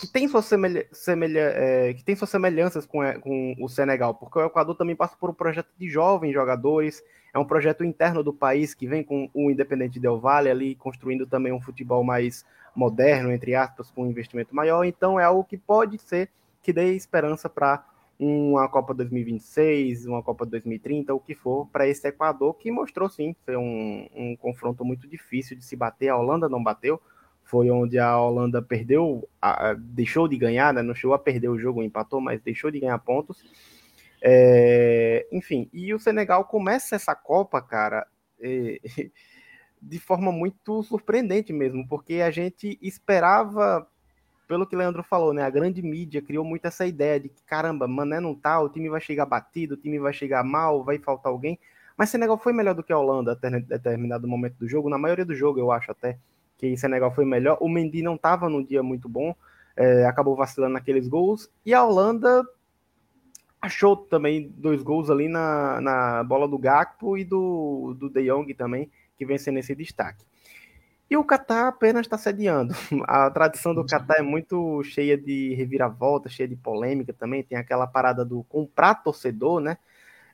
que 0.00 0.06
tem 0.06 0.28
suas, 0.28 0.44
semelha, 0.44 0.86
semelha, 0.92 1.52
é, 1.52 1.92
que 1.92 2.04
tem 2.04 2.14
suas 2.14 2.30
semelhanças 2.30 2.86
com, 2.86 3.02
é, 3.02 3.18
com 3.18 3.56
o 3.60 3.68
Senegal, 3.68 4.14
porque 4.14 4.38
o 4.38 4.46
Equador 4.46 4.76
também 4.76 4.94
passa 4.94 5.16
por 5.16 5.28
um 5.28 5.34
projeto 5.34 5.70
de 5.76 5.88
jovens 5.88 6.32
jogadores, 6.32 7.02
é 7.34 7.38
um 7.38 7.44
projeto 7.44 7.82
interno 7.82 8.22
do 8.22 8.32
país 8.32 8.74
que 8.74 8.86
vem 8.86 9.02
com 9.02 9.28
o 9.34 9.50
Independente 9.50 9.98
Del 9.98 10.20
Valle 10.20 10.48
ali, 10.48 10.76
construindo 10.76 11.26
também 11.26 11.52
um 11.52 11.60
futebol 11.60 12.04
mais 12.04 12.44
moderno, 12.74 13.32
entre 13.32 13.54
aspas, 13.54 13.90
com 13.90 14.02
um 14.02 14.10
investimento 14.10 14.54
maior, 14.54 14.84
então 14.84 15.18
é 15.18 15.24
algo 15.24 15.44
que 15.44 15.56
pode 15.56 15.98
ser 15.98 16.30
que 16.62 16.72
dê 16.72 16.94
esperança 16.94 17.48
para 17.48 17.84
uma 18.18 18.68
Copa 18.68 18.94
2026, 18.94 20.06
uma 20.06 20.22
Copa 20.22 20.46
2030, 20.46 21.12
o 21.14 21.20
que 21.20 21.34
for, 21.34 21.66
para 21.66 21.86
esse 21.86 22.06
Equador, 22.06 22.54
que 22.54 22.70
mostrou 22.70 23.08
sim 23.08 23.34
ser 23.44 23.56
um, 23.58 24.08
um 24.14 24.36
confronto 24.36 24.84
muito 24.84 25.06
difícil 25.08 25.56
de 25.56 25.64
se 25.64 25.76
bater, 25.76 26.08
a 26.08 26.16
Holanda 26.16 26.48
não 26.48 26.62
bateu, 26.62 27.00
foi 27.42 27.70
onde 27.70 27.98
a 27.98 28.18
Holanda 28.18 28.62
perdeu, 28.62 29.28
a, 29.40 29.74
deixou 29.74 30.26
de 30.26 30.36
ganhar, 30.36 30.72
né? 30.72 30.82
não 30.82 30.94
chegou 30.94 31.14
a 31.14 31.18
perder 31.18 31.48
o 31.48 31.58
jogo, 31.58 31.82
empatou, 31.82 32.20
mas 32.20 32.40
deixou 32.40 32.70
de 32.70 32.80
ganhar 32.80 32.98
pontos. 32.98 33.44
É, 34.22 35.26
enfim, 35.30 35.68
e 35.72 35.92
o 35.92 35.98
Senegal 35.98 36.46
começa 36.46 36.96
essa 36.96 37.14
Copa, 37.14 37.60
cara, 37.60 38.06
é, 38.40 38.80
de 39.86 39.98
forma 39.98 40.32
muito 40.32 40.82
surpreendente 40.82 41.52
mesmo, 41.52 41.86
porque 41.86 42.14
a 42.14 42.30
gente 42.30 42.78
esperava, 42.80 43.86
pelo 44.48 44.66
que 44.66 44.74
Leandro 44.74 45.02
falou, 45.02 45.32
né? 45.32 45.42
A 45.42 45.50
grande 45.50 45.82
mídia 45.82 46.22
criou 46.22 46.44
muito 46.44 46.66
essa 46.66 46.86
ideia 46.86 47.20
de 47.20 47.28
que, 47.28 47.42
caramba, 47.44 47.86
Mané 47.86 48.18
não 48.18 48.34
tá, 48.34 48.60
o 48.60 48.68
time 48.68 48.88
vai 48.88 49.00
chegar 49.00 49.26
batido, 49.26 49.74
o 49.74 49.76
time 49.76 49.98
vai 49.98 50.12
chegar 50.12 50.42
mal, 50.42 50.82
vai 50.82 50.98
faltar 50.98 51.30
alguém. 51.30 51.58
Mas 51.96 52.10
Senegal 52.10 52.38
foi 52.38 52.52
melhor 52.52 52.74
do 52.74 52.82
que 52.82 52.92
a 52.92 52.98
Holanda 52.98 53.32
até 53.32 53.50
determinado 53.50 54.26
momento 54.26 54.56
do 54.56 54.68
jogo, 54.68 54.88
na 54.88 54.98
maioria 54.98 55.24
do 55.24 55.34
jogo, 55.34 55.60
eu 55.60 55.70
acho 55.70 55.90
até 55.90 56.18
que 56.56 56.76
Senegal 56.76 57.14
foi 57.14 57.24
melhor. 57.24 57.58
O 57.60 57.68
Mendy 57.68 58.02
não 58.02 58.14
estava 58.14 58.48
num 58.48 58.64
dia 58.64 58.82
muito 58.82 59.08
bom, 59.08 59.34
é, 59.76 60.06
acabou 60.06 60.34
vacilando 60.34 60.72
naqueles 60.72 61.06
gols. 61.06 61.50
E 61.64 61.74
a 61.74 61.84
Holanda 61.84 62.42
achou 63.60 63.96
também 63.96 64.52
dois 64.56 64.82
gols 64.82 65.10
ali 65.10 65.28
na, 65.28 65.80
na 65.80 66.24
bola 66.24 66.46
do 66.46 66.58
Gakpo 66.58 67.16
e 67.16 67.24
do, 67.24 67.94
do 67.98 68.10
De 68.10 68.24
Jong 68.24 68.52
também, 68.54 68.90
que 69.16 69.24
vem 69.24 69.38
sendo 69.38 69.58
esse 69.58 69.74
destaque. 69.74 70.24
E 71.10 71.16
o 71.16 71.24
Qatar 71.24 71.66
apenas 71.66 72.06
está 72.06 72.16
sediando. 72.16 72.74
A 73.06 73.30
tradição 73.30 73.74
do 73.74 73.84
Qatar 73.84 74.18
é 74.18 74.22
muito 74.22 74.82
cheia 74.82 75.16
de 75.16 75.54
reviravolta, 75.54 76.28
cheia 76.28 76.48
de 76.48 76.56
polêmica 76.56 77.12
também. 77.12 77.42
Tem 77.42 77.58
aquela 77.58 77.86
parada 77.86 78.24
do 78.24 78.42
comprar 78.44 78.96
torcedor, 78.96 79.60
né? 79.60 79.78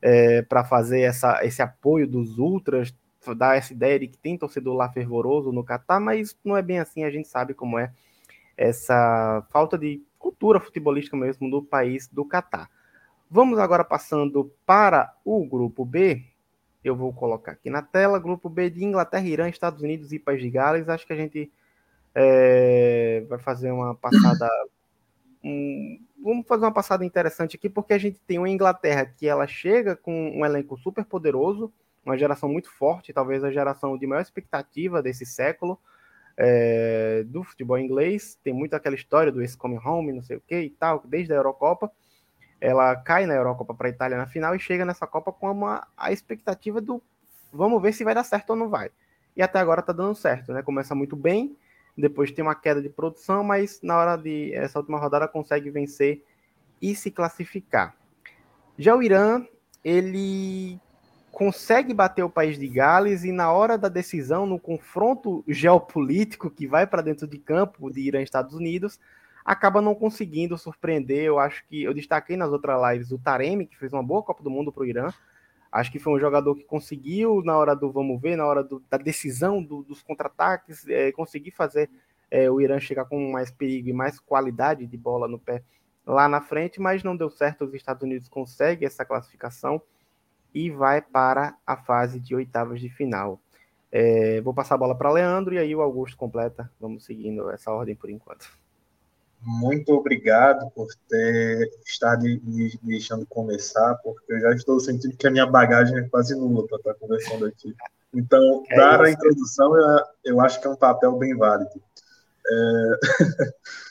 É, 0.03 0.43
para 0.43 0.65
fazer 0.65 1.03
essa, 1.03 1.45
esse 1.45 1.61
apoio 1.61 2.07
dos 2.07 2.39
ultras 2.39 2.95
dar 3.37 3.57
essa 3.57 3.73
ideia 3.73 3.99
de 3.99 4.09
que 4.09 4.17
tem 4.17 4.39
torcedor 4.39 4.75
lá 4.75 4.91
fervoroso 4.91 5.53
no 5.53 5.63
Catar, 5.63 6.01
mas 6.01 6.35
não 6.45 6.57
é 6.57 6.63
bem 6.63 6.79
assim, 6.79 7.05
a 7.05 7.11
gente 7.11 7.29
sabe 7.29 7.53
como 7.53 7.79
é 7.79 7.93
essa 8.57 9.47
falta 9.51 9.77
de 9.77 10.03
cultura 10.19 10.61
futebolística 10.61 11.17
mesmo 11.17 11.51
do 11.51 11.63
país 11.63 12.09
do 12.09 12.25
Catar. 12.25 12.71
Vamos 13.31 13.59
agora 13.59 13.85
passando 13.85 14.53
para 14.67 15.15
o 15.25 15.47
grupo 15.47 15.85
B. 15.85 16.25
Eu 16.83 16.97
vou 16.97 17.13
colocar 17.13 17.53
aqui 17.53 17.69
na 17.69 17.83
tela, 17.83 18.19
grupo 18.19 18.49
B 18.49 18.71
de 18.71 18.85
Inglaterra, 18.85 19.27
Irã, 19.27 19.49
Estados 19.49 19.83
Unidos 19.83 20.13
e 20.13 20.19
País 20.19 20.41
de 20.41 20.51
Gales. 20.51 20.89
Acho 20.89 21.07
que 21.07 21.13
a 21.13 21.17
gente 21.17 21.53
é, 22.15 23.25
vai 23.29 23.39
fazer 23.39 23.71
uma 23.71 23.95
passada. 23.95 24.49
Um, 25.43 25.99
vamos 26.23 26.47
fazer 26.47 26.67
uma 26.67 26.71
passada 26.71 27.03
interessante 27.03 27.57
aqui, 27.57 27.71
porque 27.71 27.95
a 27.95 27.99
gente 27.99 28.21
tem 28.27 28.37
uma 28.37 28.51
Inglaterra 28.51 29.07
que 29.07 29.27
ela 29.27 29.47
chega 29.47 29.97
com 29.97 30.39
um 30.39 30.45
elenco 30.45 30.77
super 30.77 31.03
poderoso, 31.03 31.73
uma 32.05 32.19
geração 32.19 32.47
muito 32.47 32.71
forte, 32.71 33.11
talvez 33.11 33.43
a 33.43 33.51
geração 33.51 33.97
de 33.97 34.07
maior 34.07 34.21
expectativa 34.21 35.03
desse 35.03 35.25
século 35.25 35.81
é, 36.37 37.23
do 37.27 37.43
futebol 37.43 37.79
inglês. 37.79 38.39
Tem 38.43 38.53
muito 38.53 38.75
aquela 38.75 38.95
história 38.95 39.31
do 39.31 39.41
come 39.59 39.79
home, 39.79 40.13
não 40.13 40.23
sei 40.23 40.37
o 40.37 40.43
que 40.47 40.61
e 40.61 40.71
tal, 40.71 41.03
desde 41.07 41.33
a 41.33 41.37
Eurocopa. 41.37 41.91
Ela 42.61 42.95
cai 42.97 43.27
na 43.27 43.35
Eurocopa 43.35 43.75
para 43.75 43.89
a 43.89 43.91
Itália 43.91 44.19
na 44.19 44.27
final 44.27 44.55
e 44.55 44.61
chega 44.61 44.85
nessa 44.85 45.07
Copa 45.07 45.33
com 45.33 45.51
uma, 45.51 45.87
a 45.97 46.13
expectativa 46.13 46.81
do 46.81 47.03
vamos 47.53 47.81
ver 47.83 47.93
se 47.93 48.05
vai 48.05 48.15
dar 48.15 48.25
certo 48.25 48.51
ou 48.51 48.57
não 48.57 48.69
vai. 48.69 48.91
E 49.37 49.43
até 49.43 49.59
agora 49.59 49.83
tá 49.83 49.93
dando 49.93 50.15
certo, 50.15 50.53
né? 50.53 50.63
Começa 50.63 50.95
muito 50.95 51.17
bem, 51.17 51.57
depois 51.97 52.31
tem 52.31 52.43
uma 52.43 52.55
queda 52.55 52.83
de 52.83 52.89
produção, 52.89 53.43
mas 53.43 53.81
na 53.83 53.97
hora 53.97 54.17
de 54.17 54.53
essa 54.55 54.79
última 54.79 54.99
rodada 54.99 55.27
consegue 55.27 55.71
vencer 55.71 56.25
e 56.81 56.95
se 56.95 57.11
classificar. 57.11 57.95
Já 58.79 58.95
o 58.95 59.03
Irã, 59.03 59.45
ele 59.85 60.81
consegue 61.31 61.95
bater 61.95 62.23
o 62.23 62.31
país 62.31 62.59
de 62.59 62.69
Gales 62.69 63.25
e 63.25 63.33
na 63.33 63.53
hora 63.53 63.79
da 63.79 63.89
decisão, 63.89 64.47
no 64.47 64.59
confronto 64.59 65.45
geopolítico 65.47 66.51
que 66.51 66.67
vai 66.67 66.87
para 66.87 67.03
dentro 67.03 67.27
de 67.27 67.39
campo 67.39 67.91
de 67.91 68.01
Irã 68.01 68.21
e 68.21 68.25
Estados 68.25 68.55
Unidos, 68.55 68.99
acaba 69.45 69.81
não 69.81 69.95
conseguindo 69.95 70.57
surpreender. 70.57 71.25
Eu 71.25 71.39
acho 71.39 71.67
que 71.67 71.83
eu 71.83 71.95
destaquei 71.95 72.37
nas 72.37 72.51
outras 72.51 72.81
lives 72.93 73.13
o 73.13 73.19
Taremi, 73.19 73.67
que 73.67 73.79
fez 73.79 73.93
uma 73.93 74.03
boa 74.03 74.23
Copa 74.23 74.43
do 74.43 74.51
Mundo 74.51 74.73
para 74.73 74.83
o 74.83 74.87
Irã. 74.87 75.09
Acho 75.73 75.93
que 75.93 75.99
foi 75.99 76.13
um 76.13 76.19
jogador 76.19 76.55
que 76.57 76.65
conseguiu, 76.65 77.43
na 77.45 77.57
hora 77.57 77.77
do 77.77 77.93
vamos 77.93 78.21
ver, 78.21 78.37
na 78.37 78.45
hora 78.45 78.65
do, 78.65 78.83
da 78.91 78.97
decisão 78.97 79.63
do, 79.63 79.85
dos 79.85 80.03
contra-ataques, 80.03 80.87
é, 80.89 81.13
conseguir 81.13 81.53
fazer 81.53 81.89
é, 82.31 82.51
o 82.51 82.61
Irã 82.61 82.81
chegar 82.81 83.05
com 83.05 83.31
mais 83.31 83.51
perigo 83.51 83.89
e 83.89 83.93
mais 83.93 84.19
qualidade 84.19 84.87
de 84.87 84.97
bola 84.97 85.29
no 85.29 85.39
pé 85.39 85.63
lá 86.07 86.29
na 86.29 86.41
frente, 86.41 86.81
mas 86.81 87.05
não 87.05 87.17
deu 87.17 87.31
certo. 87.31 87.65
Os 87.65 87.75
Estados 87.75 88.03
Unidos 88.03 88.29
conseguem 88.29 88.87
essa 88.87 89.05
classificação 89.05 89.81
e 90.53 90.71
vai 90.71 91.01
para 91.01 91.57
a 91.67 91.77
fase 91.77 92.19
de 92.19 92.35
oitavas 92.35 92.81
de 92.81 92.89
final. 92.89 93.41
É, 93.93 94.41
vou 94.41 94.55
passar 94.55 94.77
a 94.77 94.79
bola 94.79 94.97
para 94.97 95.11
Leandro 95.11 95.55
e 95.55 95.59
aí 95.59 95.75
o 95.75 95.83
Augusto 95.83 96.17
completa. 96.17 96.71
Vamos 96.81 97.05
seguindo 97.05 97.51
essa 97.51 97.71
ordem 97.71 97.95
por 97.95 98.11
enquanto. 98.11 98.51
Muito 99.43 99.93
obrigado 99.93 100.71
por 100.73 100.87
ter 101.09 101.71
estado 101.87 102.23
me 102.25 102.79
deixando 102.83 103.25
começar, 103.27 103.95
porque 104.05 104.33
eu 104.33 104.41
já 104.41 104.53
estou 104.53 104.79
sentindo 104.79 105.17
que 105.17 105.27
a 105.27 105.31
minha 105.31 105.47
bagagem 105.47 105.99
é 105.99 106.09
quase 106.09 106.35
nula 106.35 106.67
para 106.67 106.77
estar 106.77 106.95
conversando 106.95 107.47
aqui. 107.47 107.75
Então, 108.13 108.63
é 108.69 108.77
dar 108.77 108.95
isso. 108.95 109.05
a 109.05 109.11
introdução, 109.11 109.77
eu, 109.77 110.05
eu, 110.25 110.41
acho 110.41 110.61
que 110.61 110.67
é 110.67 110.71
um 110.71 110.77
papel 110.77 111.17
bem 111.17 111.35
válido. 111.37 111.71
É... 112.47 112.99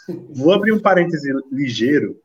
Vou 0.35 0.53
abrir 0.53 0.71
um 0.71 0.79
parêntese 0.79 1.31
ligeiro 1.51 2.21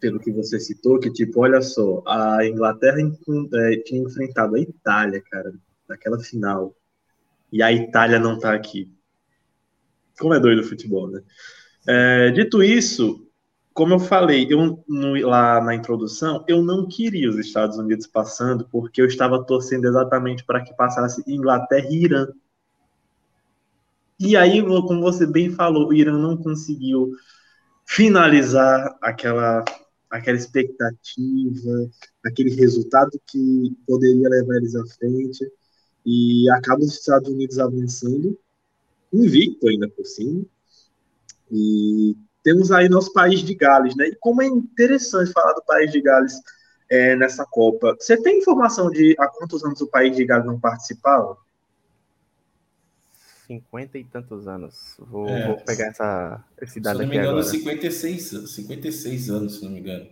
pelo 0.00 0.18
que 0.18 0.32
você 0.32 0.58
citou, 0.58 0.98
que 0.98 1.12
tipo, 1.12 1.40
olha 1.40 1.60
só, 1.60 2.02
a 2.06 2.44
Inglaterra 2.46 2.98
é, 2.98 3.76
tinha 3.76 4.02
enfrentado 4.02 4.56
a 4.56 4.60
Itália, 4.60 5.22
cara, 5.30 5.52
naquela 5.88 6.18
final. 6.18 6.74
E 7.52 7.62
a 7.62 7.70
Itália 7.70 8.18
não 8.18 8.38
tá 8.38 8.54
aqui. 8.54 8.90
Como 10.18 10.34
é 10.34 10.40
doido 10.40 10.62
o 10.62 10.66
futebol, 10.66 11.08
né? 11.08 11.22
É, 11.86 12.30
dito 12.30 12.62
isso, 12.62 13.26
como 13.72 13.94
eu 13.94 13.98
falei 13.98 14.46
eu, 14.50 14.84
no, 14.86 15.14
lá 15.26 15.60
na 15.62 15.74
introdução, 15.74 16.44
eu 16.46 16.62
não 16.62 16.86
queria 16.86 17.30
os 17.30 17.38
Estados 17.38 17.78
Unidos 17.78 18.06
passando, 18.06 18.68
porque 18.70 19.00
eu 19.00 19.06
estava 19.06 19.42
torcendo 19.44 19.86
exatamente 19.86 20.44
para 20.44 20.62
que 20.62 20.74
passasse 20.74 21.22
Inglaterra 21.26 21.88
e 21.90 22.04
Irã. 22.04 22.28
E 24.18 24.36
aí, 24.36 24.62
como 24.62 25.00
você 25.00 25.26
bem 25.26 25.50
falou, 25.50 25.88
o 25.88 25.94
Irã 25.94 26.18
não 26.18 26.36
conseguiu 26.36 27.12
finalizar 27.86 28.98
aquela, 29.00 29.64
aquela 30.10 30.36
expectativa, 30.36 31.90
aquele 32.24 32.54
resultado 32.54 33.20
que 33.26 33.74
poderia 33.86 34.28
levar 34.28 34.56
eles 34.56 34.74
à 34.74 34.84
frente. 34.86 35.50
E 36.04 36.50
acaba 36.50 36.80
os 36.80 36.92
Estados 36.94 37.30
Unidos 37.30 37.58
avançando, 37.58 38.38
invicto 39.12 39.68
ainda 39.68 39.88
por 39.88 40.04
cima. 40.04 40.44
E 41.50 42.16
temos 42.42 42.70
aí 42.70 42.88
nosso 42.88 43.12
país 43.12 43.40
de 43.40 43.54
Gales, 43.54 43.94
né? 43.96 44.08
E 44.08 44.16
como 44.16 44.42
é 44.42 44.46
interessante 44.46 45.32
falar 45.32 45.52
do 45.52 45.62
país 45.62 45.90
de 45.90 46.00
Gales 46.00 46.34
é, 46.88 47.14
nessa 47.16 47.44
Copa. 47.44 47.96
Você 47.98 48.16
tem 48.16 48.38
informação 48.38 48.90
de 48.90 49.14
há 49.18 49.28
quantos 49.28 49.64
anos 49.64 49.80
o 49.80 49.86
país 49.86 50.16
de 50.16 50.24
Gales 50.24 50.46
não 50.46 50.58
participava? 50.58 51.36
cinquenta 53.50 53.98
e 53.98 54.04
tantos 54.04 54.46
anos. 54.46 54.94
Vou, 54.98 55.28
é, 55.28 55.48
vou 55.48 55.56
pegar 55.56 55.86
essa, 55.86 56.44
esse 56.62 56.78
dado 56.78 57.00
aqui. 57.00 57.10
Se 57.10 57.16
não 57.16 57.22
me 57.22 57.28
engano, 57.28 57.38
agora. 57.40 57.50
56, 57.50 58.50
56 58.50 59.30
anos, 59.30 59.56
se 59.56 59.64
não 59.64 59.72
me 59.72 59.80
engano. 59.80 60.06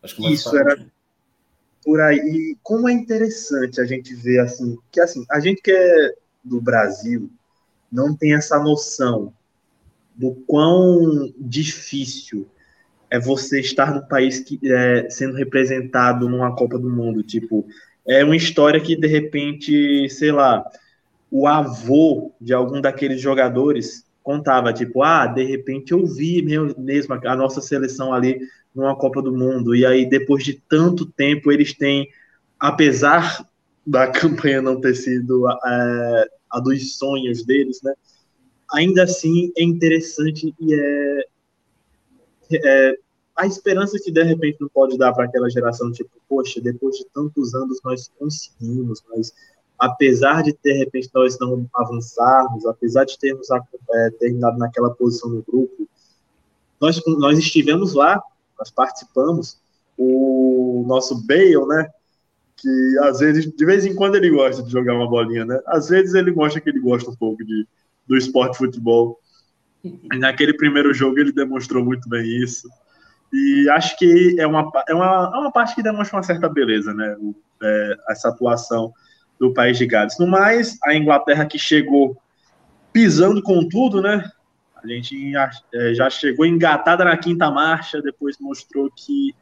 Acho 0.00 0.14
que 0.14 0.32
Isso 0.32 0.56
era 0.56 0.86
por 1.84 2.00
aí. 2.00 2.18
E 2.18 2.58
como 2.62 2.88
é 2.88 2.92
interessante 2.92 3.80
a 3.80 3.84
gente 3.84 4.14
ver 4.14 4.38
assim, 4.38 4.78
que 4.92 5.00
assim, 5.00 5.24
a 5.28 5.40
gente 5.40 5.60
que 5.60 5.72
é 5.72 6.14
do 6.42 6.60
Brasil 6.60 7.30
não 7.90 8.14
tem 8.14 8.34
essa 8.34 8.58
noção 8.58 9.32
do 10.14 10.34
quão 10.46 11.32
difícil 11.38 12.46
é 13.10 13.18
você 13.18 13.60
estar 13.60 13.94
no 13.94 14.06
país 14.06 14.40
que 14.40 14.58
é, 14.64 15.08
sendo 15.10 15.34
representado 15.36 16.28
numa 16.28 16.54
Copa 16.54 16.78
do 16.78 16.90
Mundo. 16.90 17.22
Tipo, 17.22 17.66
é 18.06 18.24
uma 18.24 18.36
história 18.36 18.80
que 18.80 18.96
de 18.96 19.06
repente, 19.06 20.08
sei 20.10 20.32
lá, 20.32 20.64
o 21.30 21.46
avô 21.46 22.32
de 22.40 22.52
algum 22.52 22.80
daqueles 22.80 23.20
jogadores 23.20 24.04
contava, 24.22 24.72
tipo, 24.72 25.02
ah, 25.02 25.26
de 25.26 25.44
repente 25.44 25.92
eu 25.92 26.06
vi 26.06 26.42
mesmo 26.78 27.14
a 27.14 27.36
nossa 27.36 27.60
seleção 27.60 28.12
ali 28.12 28.40
numa 28.74 28.96
Copa 28.96 29.20
do 29.20 29.32
Mundo, 29.32 29.74
e 29.74 29.84
aí 29.84 30.08
depois 30.08 30.42
de 30.42 30.54
tanto 30.68 31.04
tempo 31.04 31.52
eles 31.52 31.74
têm, 31.74 32.08
apesar 32.58 33.46
da 33.86 34.08
campanha 34.10 34.62
não 34.62 34.80
ter 34.80 34.94
sido 34.94 35.46
é, 35.48 36.28
a 36.50 36.58
dos 36.58 36.96
sonhos 36.96 37.44
deles, 37.44 37.80
né, 37.82 37.92
ainda 38.74 39.04
assim 39.04 39.52
é 39.56 39.62
interessante 39.62 40.54
e 40.60 40.74
é, 40.74 41.26
é 42.52 42.98
a 43.36 43.46
esperança 43.46 43.98
que 43.98 44.12
de 44.12 44.22
repente 44.22 44.60
não 44.60 44.68
pode 44.68 44.96
dar 44.96 45.12
para 45.12 45.24
aquela 45.24 45.50
geração, 45.50 45.90
tipo, 45.90 46.10
poxa, 46.28 46.60
depois 46.60 46.96
de 46.96 47.06
tantos 47.06 47.54
anos 47.54 47.80
nós 47.82 48.10
conseguimos, 48.18 49.02
nós 49.08 49.32
apesar 49.78 50.42
de, 50.42 50.56
de 50.62 50.72
repente, 50.72 51.10
nós 51.14 51.38
não 51.38 51.68
avançarmos, 51.74 52.64
apesar 52.66 53.04
de 53.04 53.18
termos 53.18 53.48
é, 53.50 54.10
terminado 54.10 54.58
naquela 54.58 54.90
posição 54.90 55.30
no 55.30 55.42
grupo, 55.42 55.88
nós, 56.80 57.00
nós 57.18 57.38
estivemos 57.38 57.94
lá, 57.94 58.22
nós 58.58 58.70
participamos, 58.70 59.58
o 59.96 60.84
nosso 60.86 61.26
Bale, 61.26 61.66
né, 61.66 61.90
que 62.56 62.98
às 63.02 63.20
vezes, 63.20 63.50
de 63.50 63.64
vez 63.64 63.84
em 63.84 63.94
quando 63.94 64.16
ele 64.16 64.30
gosta 64.30 64.62
de 64.62 64.70
jogar 64.70 64.94
uma 64.94 65.08
bolinha, 65.08 65.44
né, 65.44 65.60
às 65.66 65.88
vezes 65.88 66.14
ele 66.14 66.32
mostra 66.32 66.60
que 66.60 66.68
ele 66.68 66.80
gosta 66.80 67.10
um 67.10 67.16
pouco 67.16 67.44
de, 67.44 67.66
do 68.06 68.16
esporte 68.16 68.58
futebol, 68.58 69.18
e 69.82 70.18
naquele 70.18 70.54
primeiro 70.54 70.92
jogo 70.94 71.18
ele 71.18 71.32
demonstrou 71.32 71.84
muito 71.84 72.08
bem 72.08 72.24
isso, 72.42 72.68
e 73.32 73.68
acho 73.70 73.98
que 73.98 74.36
é 74.38 74.46
uma, 74.46 74.70
é 74.88 74.94
uma, 74.94 75.32
é 75.34 75.38
uma 75.38 75.52
parte 75.52 75.74
que 75.74 75.82
demonstra 75.82 76.16
uma 76.16 76.22
certa 76.22 76.48
beleza, 76.48 76.94
né, 76.94 77.16
o, 77.18 77.34
é, 77.62 77.96
essa 78.08 78.28
atuação 78.28 78.92
do 79.38 79.52
país 79.52 79.76
de 79.76 79.86
Gales. 79.86 80.18
No 80.18 80.26
mais, 80.26 80.78
a 80.84 80.94
Inglaterra 80.94 81.44
que 81.44 81.58
chegou 81.58 82.16
pisando 82.92 83.42
com 83.42 83.68
tudo, 83.68 84.00
né? 84.00 84.30
A 84.76 84.86
gente 84.86 85.32
é, 85.72 85.94
já 85.94 86.08
chegou 86.08 86.46
engatada 86.46 87.04
na 87.04 87.16
quinta 87.16 87.50
marcha, 87.50 88.00
depois 88.00 88.36
mostrou 88.38 88.90
que 88.94 89.34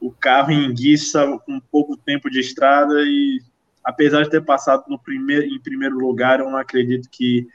o 0.00 0.10
carro 0.10 0.52
enguiça 0.52 1.26
com 1.46 1.58
pouco 1.58 1.96
tempo 1.96 2.28
de 2.28 2.40
estrada 2.40 2.94
e 3.02 3.40
apesar 3.82 4.24
de 4.24 4.30
ter 4.30 4.44
passado 4.44 4.84
no 4.88 4.98
primeiro, 4.98 5.46
em 5.46 5.60
primeiro 5.60 5.96
lugar, 5.96 6.40
eu 6.40 6.50
não 6.50 6.58
acredito 6.58 7.08
que 7.10 7.46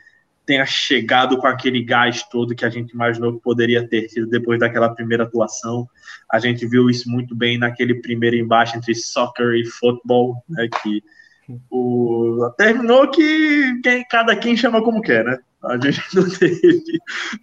tenha 0.52 0.66
chegado 0.66 1.38
com 1.38 1.48
aquele 1.48 1.82
gás 1.82 2.24
todo 2.24 2.54
que 2.54 2.66
a 2.66 2.70
gente 2.70 2.92
imaginou 2.92 3.34
que 3.34 3.42
poderia 3.42 3.88
ter 3.88 4.08
tido 4.08 4.28
depois 4.28 4.60
daquela 4.60 4.94
primeira 4.94 5.24
atuação. 5.24 5.88
A 6.30 6.40
gente 6.40 6.68
viu 6.68 6.90
isso 6.90 7.10
muito 7.10 7.34
bem 7.34 7.58
naquele 7.58 8.02
primeiro 8.02 8.36
embate 8.36 8.78
entre 8.78 8.94
soccer 8.94 9.54
e 9.56 9.66
futebol, 9.66 10.44
né, 10.50 10.68
que 10.84 11.02
o, 11.70 12.52
terminou 12.58 13.10
que 13.10 13.80
quem, 13.82 14.06
cada 14.10 14.36
quem 14.36 14.58
chama 14.58 14.84
como 14.84 15.02
quer, 15.02 15.24
né? 15.24 15.40
A 15.64 15.78
gente 15.78 16.02
não 16.14 16.30
teve, 16.30 16.84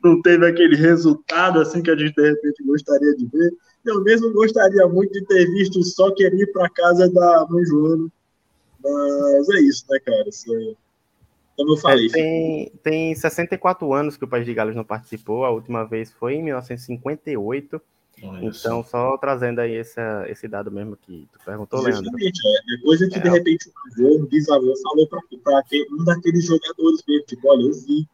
não 0.04 0.20
teve 0.20 0.46
aquele 0.46 0.76
resultado 0.76 1.62
assim 1.62 1.82
que 1.82 1.90
a 1.90 1.96
gente 1.96 2.14
de 2.14 2.28
repente 2.28 2.62
gostaria 2.62 3.16
de 3.16 3.26
ver. 3.26 3.50
Eu 3.86 4.02
mesmo 4.02 4.30
gostaria 4.34 4.86
muito 4.86 5.12
de 5.14 5.24
ter 5.24 5.46
visto 5.52 5.82
só 5.82 6.10
querer 6.14 6.36
ir 6.36 6.52
para 6.52 6.68
casa 6.68 7.10
da 7.10 7.46
mãe 7.48 7.64
Joana. 7.64 8.06
Mas 8.84 9.48
é 9.48 9.60
isso, 9.60 9.86
né, 9.88 9.98
cara? 10.00 10.28
Isso 10.28 10.54
é, 10.54 10.74
como 11.58 11.72
eu 11.72 11.76
falei. 11.76 12.06
É, 12.06 12.10
tem, 12.10 12.72
tem 12.82 13.14
64 13.14 13.92
anos 13.92 14.16
que 14.16 14.24
o 14.24 14.28
País 14.28 14.46
de 14.46 14.54
Gales 14.54 14.74
não 14.74 14.84
participou. 14.84 15.44
A 15.44 15.50
última 15.50 15.84
vez 15.84 16.10
foi 16.12 16.36
em 16.36 16.42
1958 16.42 17.80
então, 18.42 18.82
só 18.82 19.16
trazendo 19.16 19.60
aí 19.60 19.74
esse, 19.76 20.00
esse 20.28 20.48
dado 20.48 20.70
mesmo 20.70 20.96
que 20.96 21.28
tu 21.32 21.38
perguntou, 21.44 21.80
Leandro. 21.80 22.02
Justamente, 22.02 22.40
é, 22.46 22.74
é 22.74 22.78
coisa 22.82 23.08
que 23.08 23.18
é. 23.18 23.20
de 23.20 23.28
repente 23.28 23.68
o 23.68 24.02
avô, 24.02 24.22
o 24.22 24.26
bisavô 24.26 24.74
falou 24.82 25.06
para 25.08 25.20
um 25.92 26.04
daqueles 26.04 26.44
jogadores 26.44 27.02
mesmo, 27.06 27.26
tipo, 27.26 27.48
olha, 27.48 27.62
eu 27.62 27.72
vi. 27.72 28.06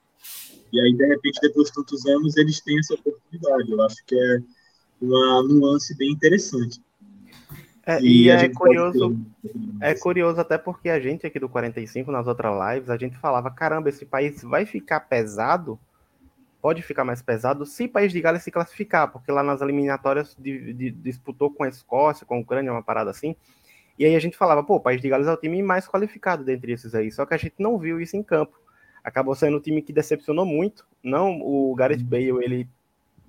E 0.73 0.81
aí, 0.81 0.93
de 0.93 1.07
repente, 1.07 1.39
depois 1.41 1.69
de 1.69 1.75
tantos 1.75 2.05
anos, 2.07 2.37
eles 2.37 2.61
têm 2.61 2.79
essa 2.79 2.95
oportunidade. 2.95 3.71
Eu 3.71 3.83
acho 3.83 4.05
que 4.07 4.15
é 4.15 4.39
uma 5.01 5.43
nuance 5.43 5.97
bem 5.97 6.11
interessante. 6.11 6.81
É, 7.87 8.01
e, 8.01 8.25
e 8.25 8.31
é 8.31 8.49
curioso, 8.49 9.21
é 9.81 9.95
curioso 9.95 10.41
até 10.41 10.57
porque 10.57 10.89
a 10.89 10.99
gente 10.99 11.27
aqui 11.27 11.39
do 11.39 11.49
45, 11.49 12.11
nas 12.11 12.27
outras 12.27 12.55
lives, 12.75 12.89
a 12.89 12.97
gente 12.97 13.17
falava, 13.19 13.51
caramba, 13.51 13.91
esse 13.91 14.07
país 14.07 14.43
vai 14.43 14.65
ficar 14.65 15.01
pesado 15.01 15.79
pode 16.65 16.81
ficar 16.81 17.05
mais 17.05 17.21
pesado 17.21 17.67
se 17.67 17.85
o 17.85 17.89
País 17.91 18.11
de 18.11 18.23
Gales 18.23 18.43
se 18.43 18.51
classificar, 18.51 19.13
porque 19.13 19.31
lá 19.31 19.43
nas 19.43 19.61
eliminatórias 19.61 20.35
de, 20.35 20.73
de, 20.73 20.91
disputou 20.91 21.51
com 21.51 21.63
a 21.63 21.69
Escócia, 21.69 22.25
com 22.25 22.37
a 22.37 22.39
Ucrânia, 22.39 22.73
uma 22.73 22.83
parada 22.83 23.11
assim. 23.11 23.37
E 23.99 24.07
aí 24.07 24.17
a 24.17 24.19
gente 24.19 24.35
falava, 24.35 24.65
pô, 24.65 24.77
o 24.77 24.81
País 24.81 25.03
de 25.03 25.07
Gales 25.11 25.27
é 25.27 25.31
o 25.31 25.37
time 25.37 25.63
mais 25.63 25.87
qualificado 25.87 26.43
dentre 26.43 26.73
esses 26.73 26.95
aí, 26.95 27.13
só 27.13 27.27
que 27.27 27.35
a 27.35 27.37
gente 27.37 27.57
não 27.59 27.79
viu 27.79 28.01
isso 28.01 28.17
em 28.17 28.23
campo. 28.23 28.59
Acabou 29.05 29.35
sendo 29.35 29.59
um 29.59 29.61
time 29.61 29.83
que 29.83 29.93
decepcionou 29.93 30.47
muito. 30.47 30.87
Não, 31.03 31.39
o 31.43 31.75
Gareth 31.75 31.99
uhum. 31.99 32.05
Bale, 32.07 32.43
ele 32.43 32.69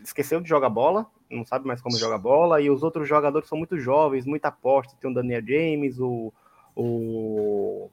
esqueceu 0.02 0.40
de 0.40 0.48
jogar 0.48 0.70
bola, 0.70 1.06
não 1.30 1.46
sabe 1.46 1.68
mais 1.68 1.82
como 1.82 1.98
jogar 1.98 2.18
bola, 2.18 2.62
e 2.62 2.70
os 2.70 2.84
outros 2.84 3.08
jogadores 3.08 3.48
são 3.48 3.58
muito 3.58 3.78
jovens, 3.78 4.26
muita 4.26 4.50
aposta. 4.50 4.96
Tem 5.00 5.10
o 5.10 5.14
Daniel 5.14 5.42
James, 5.46 6.00
o. 6.00 6.34
o 6.76 7.90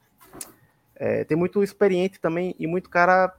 é, 0.95 1.23
tem 1.23 1.35
muito 1.35 1.63
experiente 1.63 2.19
também 2.19 2.55
e 2.59 2.67
muito 2.67 2.89
cara 2.89 3.35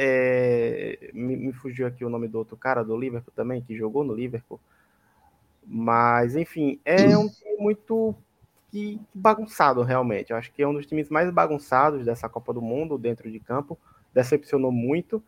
é, 0.00 1.10
me, 1.12 1.36
me, 1.36 1.52
fugiu 1.52 1.86
aqui 1.86 2.04
o 2.04 2.10
nome 2.10 2.28
do 2.28 2.38
outro 2.38 2.56
cara 2.56 2.84
do 2.84 2.96
Liverpool 2.96 3.32
também, 3.34 3.60
que 3.60 3.76
jogou 3.76 4.04
no 4.04 4.14
Liverpool. 4.14 4.60
Mas, 5.66 6.36
enfim, 6.36 6.78
é 6.84 7.18
um 7.18 7.28
time 7.28 7.56
muito 7.58 8.14
que, 8.70 9.00
bagunçado, 9.12 9.82
realmente. 9.82 10.30
Eu 10.30 10.36
acho 10.36 10.52
que 10.52 10.62
é 10.62 10.68
um 10.68 10.72
dos 10.72 10.86
times 10.86 11.08
mais 11.08 11.30
bagunçados 11.30 12.04
dessa 12.04 12.28
Copa 12.28 12.52
do 12.52 12.62
Mundo 12.62 12.96
dentro 12.96 13.28
de 13.30 13.40
campo. 13.40 13.76
Decepcionou 14.14 14.70
muito 14.70 15.22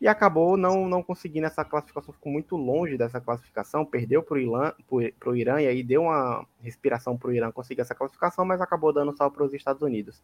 e 0.00 0.06
acabou 0.06 0.56
não, 0.56 0.88
não 0.88 1.02
conseguindo 1.02 1.46
essa 1.46 1.64
classificação. 1.64 2.12
Ficou 2.12 2.32
muito 2.32 2.56
longe 2.56 2.98
dessa 2.98 3.20
classificação, 3.20 3.84
perdeu 3.84 4.22
para 4.22 4.36
o 4.36 5.36
Irã 5.36 5.60
e 5.60 5.66
aí 5.66 5.82
deu 5.82 6.02
uma 6.02 6.46
respiração 6.60 7.16
para 7.16 7.28
o 7.28 7.32
Irã 7.32 7.50
conseguir 7.50 7.80
essa 7.80 7.94
classificação, 7.94 8.44
mas 8.44 8.60
acabou 8.60 8.92
dando 8.92 9.16
sal 9.16 9.30
para 9.30 9.44
os 9.44 9.54
Estados 9.54 9.82
Unidos. 9.82 10.22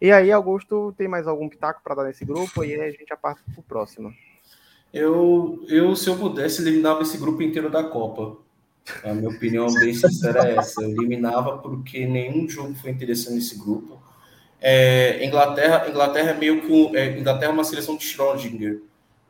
E 0.00 0.10
aí, 0.10 0.32
Augusto, 0.32 0.92
tem 0.98 1.06
mais 1.06 1.26
algum 1.28 1.48
pitaco 1.48 1.80
para 1.82 1.94
dar 1.94 2.04
nesse 2.04 2.24
grupo? 2.24 2.64
E 2.64 2.74
aí 2.74 2.88
a 2.88 2.90
gente 2.90 3.16
passa 3.20 3.40
para 3.50 3.60
o 3.60 3.62
próximo. 3.62 4.12
Eu, 4.92 5.64
eu, 5.68 5.96
se 5.96 6.10
eu 6.10 6.18
pudesse, 6.18 6.60
eliminava 6.60 7.02
esse 7.02 7.16
grupo 7.16 7.42
inteiro 7.42 7.70
da 7.70 7.84
Copa. 7.84 8.36
A 9.04 9.14
minha 9.14 9.30
opinião 9.30 9.72
bem 9.72 9.94
sincera 9.94 10.48
é 10.48 10.56
essa. 10.56 10.82
Eu 10.82 10.90
eliminava 10.90 11.56
porque 11.58 12.04
nenhum 12.04 12.48
jogo 12.48 12.74
foi 12.74 12.90
interessante 12.90 13.36
nesse 13.36 13.56
grupo. 13.56 14.02
É, 14.62 15.24
Inglaterra, 15.24 15.88
Inglaterra 15.88 16.30
é 16.30 16.34
meio 16.34 16.62
que 16.62 16.96
é, 16.96 17.18
Inglaterra 17.18 17.50
é 17.50 17.54
uma 17.54 17.64
seleção 17.64 17.96
de 17.96 18.04
Schrödinger, 18.04 18.80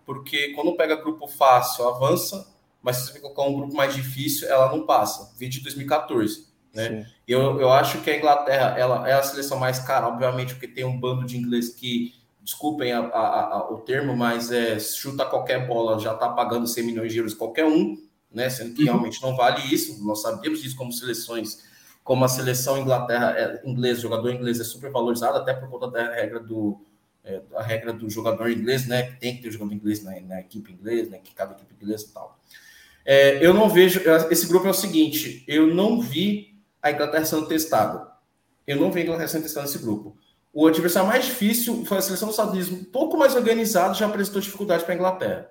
porque 0.05 0.53
quando 0.53 0.77
pega 0.77 0.95
grupo 0.95 1.27
fácil, 1.27 1.89
avança, 1.89 2.47
mas 2.83 2.99
se 2.99 3.13
você 3.13 3.21
colocar 3.21 3.43
um 3.43 3.55
grupo 3.55 3.75
mais 3.75 3.95
difícil, 3.95 4.49
ela 4.49 4.71
não 4.71 4.85
passa. 4.85 5.33
Vídeo 5.39 5.63
2014. 5.63 6.47
Né? 6.75 7.07
Eu, 7.27 7.61
eu 7.61 7.71
acho 7.71 8.01
que 8.03 8.11
a 8.11 8.17
Inglaterra 8.17 8.75
ela 8.79 9.09
é 9.09 9.13
a 9.15 9.23
seleção 9.23 9.59
mais 9.59 9.79
cara, 9.79 10.07
obviamente, 10.07 10.55
porque 10.55 10.69
tem 10.69 10.85
um 10.85 10.99
bando 10.99 11.25
de 11.25 11.37
inglês 11.37 11.71
que, 11.71 12.13
desculpem 12.43 12.93
a, 12.93 13.01
a, 13.01 13.55
a, 13.55 13.73
o 13.73 13.79
termo, 13.79 14.17
mas 14.17 14.51
é, 14.51 14.79
chuta 14.79 15.25
qualquer 15.25 15.67
bola, 15.67 15.99
já 15.99 16.13
está 16.13 16.29
pagando 16.29 16.67
100 16.67 16.85
milhões 16.85 17.13
de 17.13 17.19
euros 17.19 17.35
qualquer 17.35 17.65
um, 17.65 17.97
né? 18.31 18.51
sendo 18.51 18.75
que 18.75 18.83
uhum. 18.83 18.87
realmente 18.87 19.23
não 19.23 19.37
vale 19.37 19.63
isso. 19.73 20.05
Nós 20.05 20.21
sabemos 20.21 20.61
disso 20.61 20.77
como 20.77 20.93
seleções, 20.93 21.63
como 22.05 22.25
a 22.25 22.29
seleção 22.29 22.79
Inglaterra 22.79 23.35
é, 23.37 23.63
inglês, 23.65 24.01
jogador 24.01 24.31
inglês 24.33 24.61
é 24.61 24.65
super 24.65 24.91
valorizado, 24.91 25.39
até 25.39 25.55
por 25.55 25.69
conta 25.69 25.89
da 25.89 26.13
regra 26.13 26.41
do, 26.41 26.81
é, 27.25 27.41
a 27.55 27.63
regra 27.63 27.93
do 27.93 28.11
jogador 28.11 28.51
inglês, 28.51 28.87
né? 28.87 29.05
Que 29.05 29.21
tem 29.21 29.37
que 29.37 29.43
ter 29.43 29.51
jogador 29.51 29.73
inglês 29.73 30.03
na, 30.03 30.19
na 30.21 30.41
equipe 30.41 30.73
inglesa, 30.73 31.11
né? 31.11 31.19
Que 31.23 31.33
cada 31.33 31.53
equipe 31.53 31.75
inglesa 31.81 32.07
e 32.09 32.13
tal. 32.13 32.39
É, 33.05 33.45
eu 33.45 33.55
não 33.55 33.69
vejo. 33.69 34.01
Esse 34.31 34.47
grupo 34.47 34.67
é 34.67 34.71
o 34.71 34.75
seguinte: 34.75 35.45
eu 35.47 35.73
não 35.73 36.01
vi 36.01 36.59
a 36.83 36.91
Inglaterra 36.91 37.25
sendo 37.25 37.47
testada. 37.47 38.11
Eu 38.67 38.77
não 38.77 38.91
vi 38.91 39.01
a 39.01 39.03
Inglaterra 39.05 39.29
sendo 39.29 39.43
testada 39.43 39.67
nesse 39.67 39.79
grupo. 39.79 40.17
O 40.53 40.67
adversário 40.67 41.09
mais 41.09 41.25
difícil 41.25 41.85
foi 41.85 41.99
a 41.99 42.03
seleção 42.03 42.29
dos 42.29 42.35
Estados 42.35 42.53
Unidos, 42.53 42.73
um 42.73 42.85
pouco 42.85 43.17
mais 43.17 43.35
organizado, 43.35 43.97
já 43.97 44.07
apresentou 44.07 44.41
dificuldade 44.41 44.85
para 44.85 44.93
a 44.93 44.97
Inglaterra. 44.97 45.51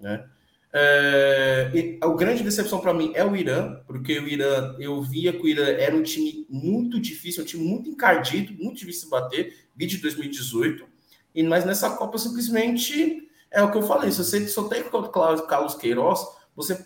Né? 0.00 0.28
É, 0.76 1.98
a 2.00 2.08
grande 2.08 2.42
decepção 2.42 2.80
para 2.80 2.92
mim 2.92 3.12
é 3.14 3.24
o 3.24 3.36
Irã, 3.36 3.76
porque 3.86 4.18
o 4.18 4.26
Irã, 4.26 4.74
eu 4.80 5.00
via 5.00 5.32
que 5.32 5.38
o 5.38 5.46
Irã 5.46 5.66
era 5.66 5.94
um 5.94 6.02
time 6.02 6.44
muito 6.50 7.00
difícil, 7.00 7.44
um 7.44 7.46
time 7.46 7.64
muito 7.64 7.88
encardido, 7.88 8.52
muito 8.60 8.78
difícil 8.78 9.04
de 9.04 9.10
bater, 9.10 9.54
vídeo 9.76 9.96
de 9.96 10.02
2018, 10.02 10.84
e, 11.32 11.44
mas 11.44 11.64
nessa 11.64 11.90
Copa 11.90 12.18
simplesmente 12.18 13.28
é 13.52 13.62
o 13.62 13.70
que 13.70 13.78
eu 13.78 13.82
falei, 13.82 14.10
se 14.10 14.18
você 14.18 14.48
só 14.48 14.64
tem 14.64 14.82
o 14.82 15.46
Carlos 15.46 15.76
Queiroz, 15.76 16.26
você 16.56 16.84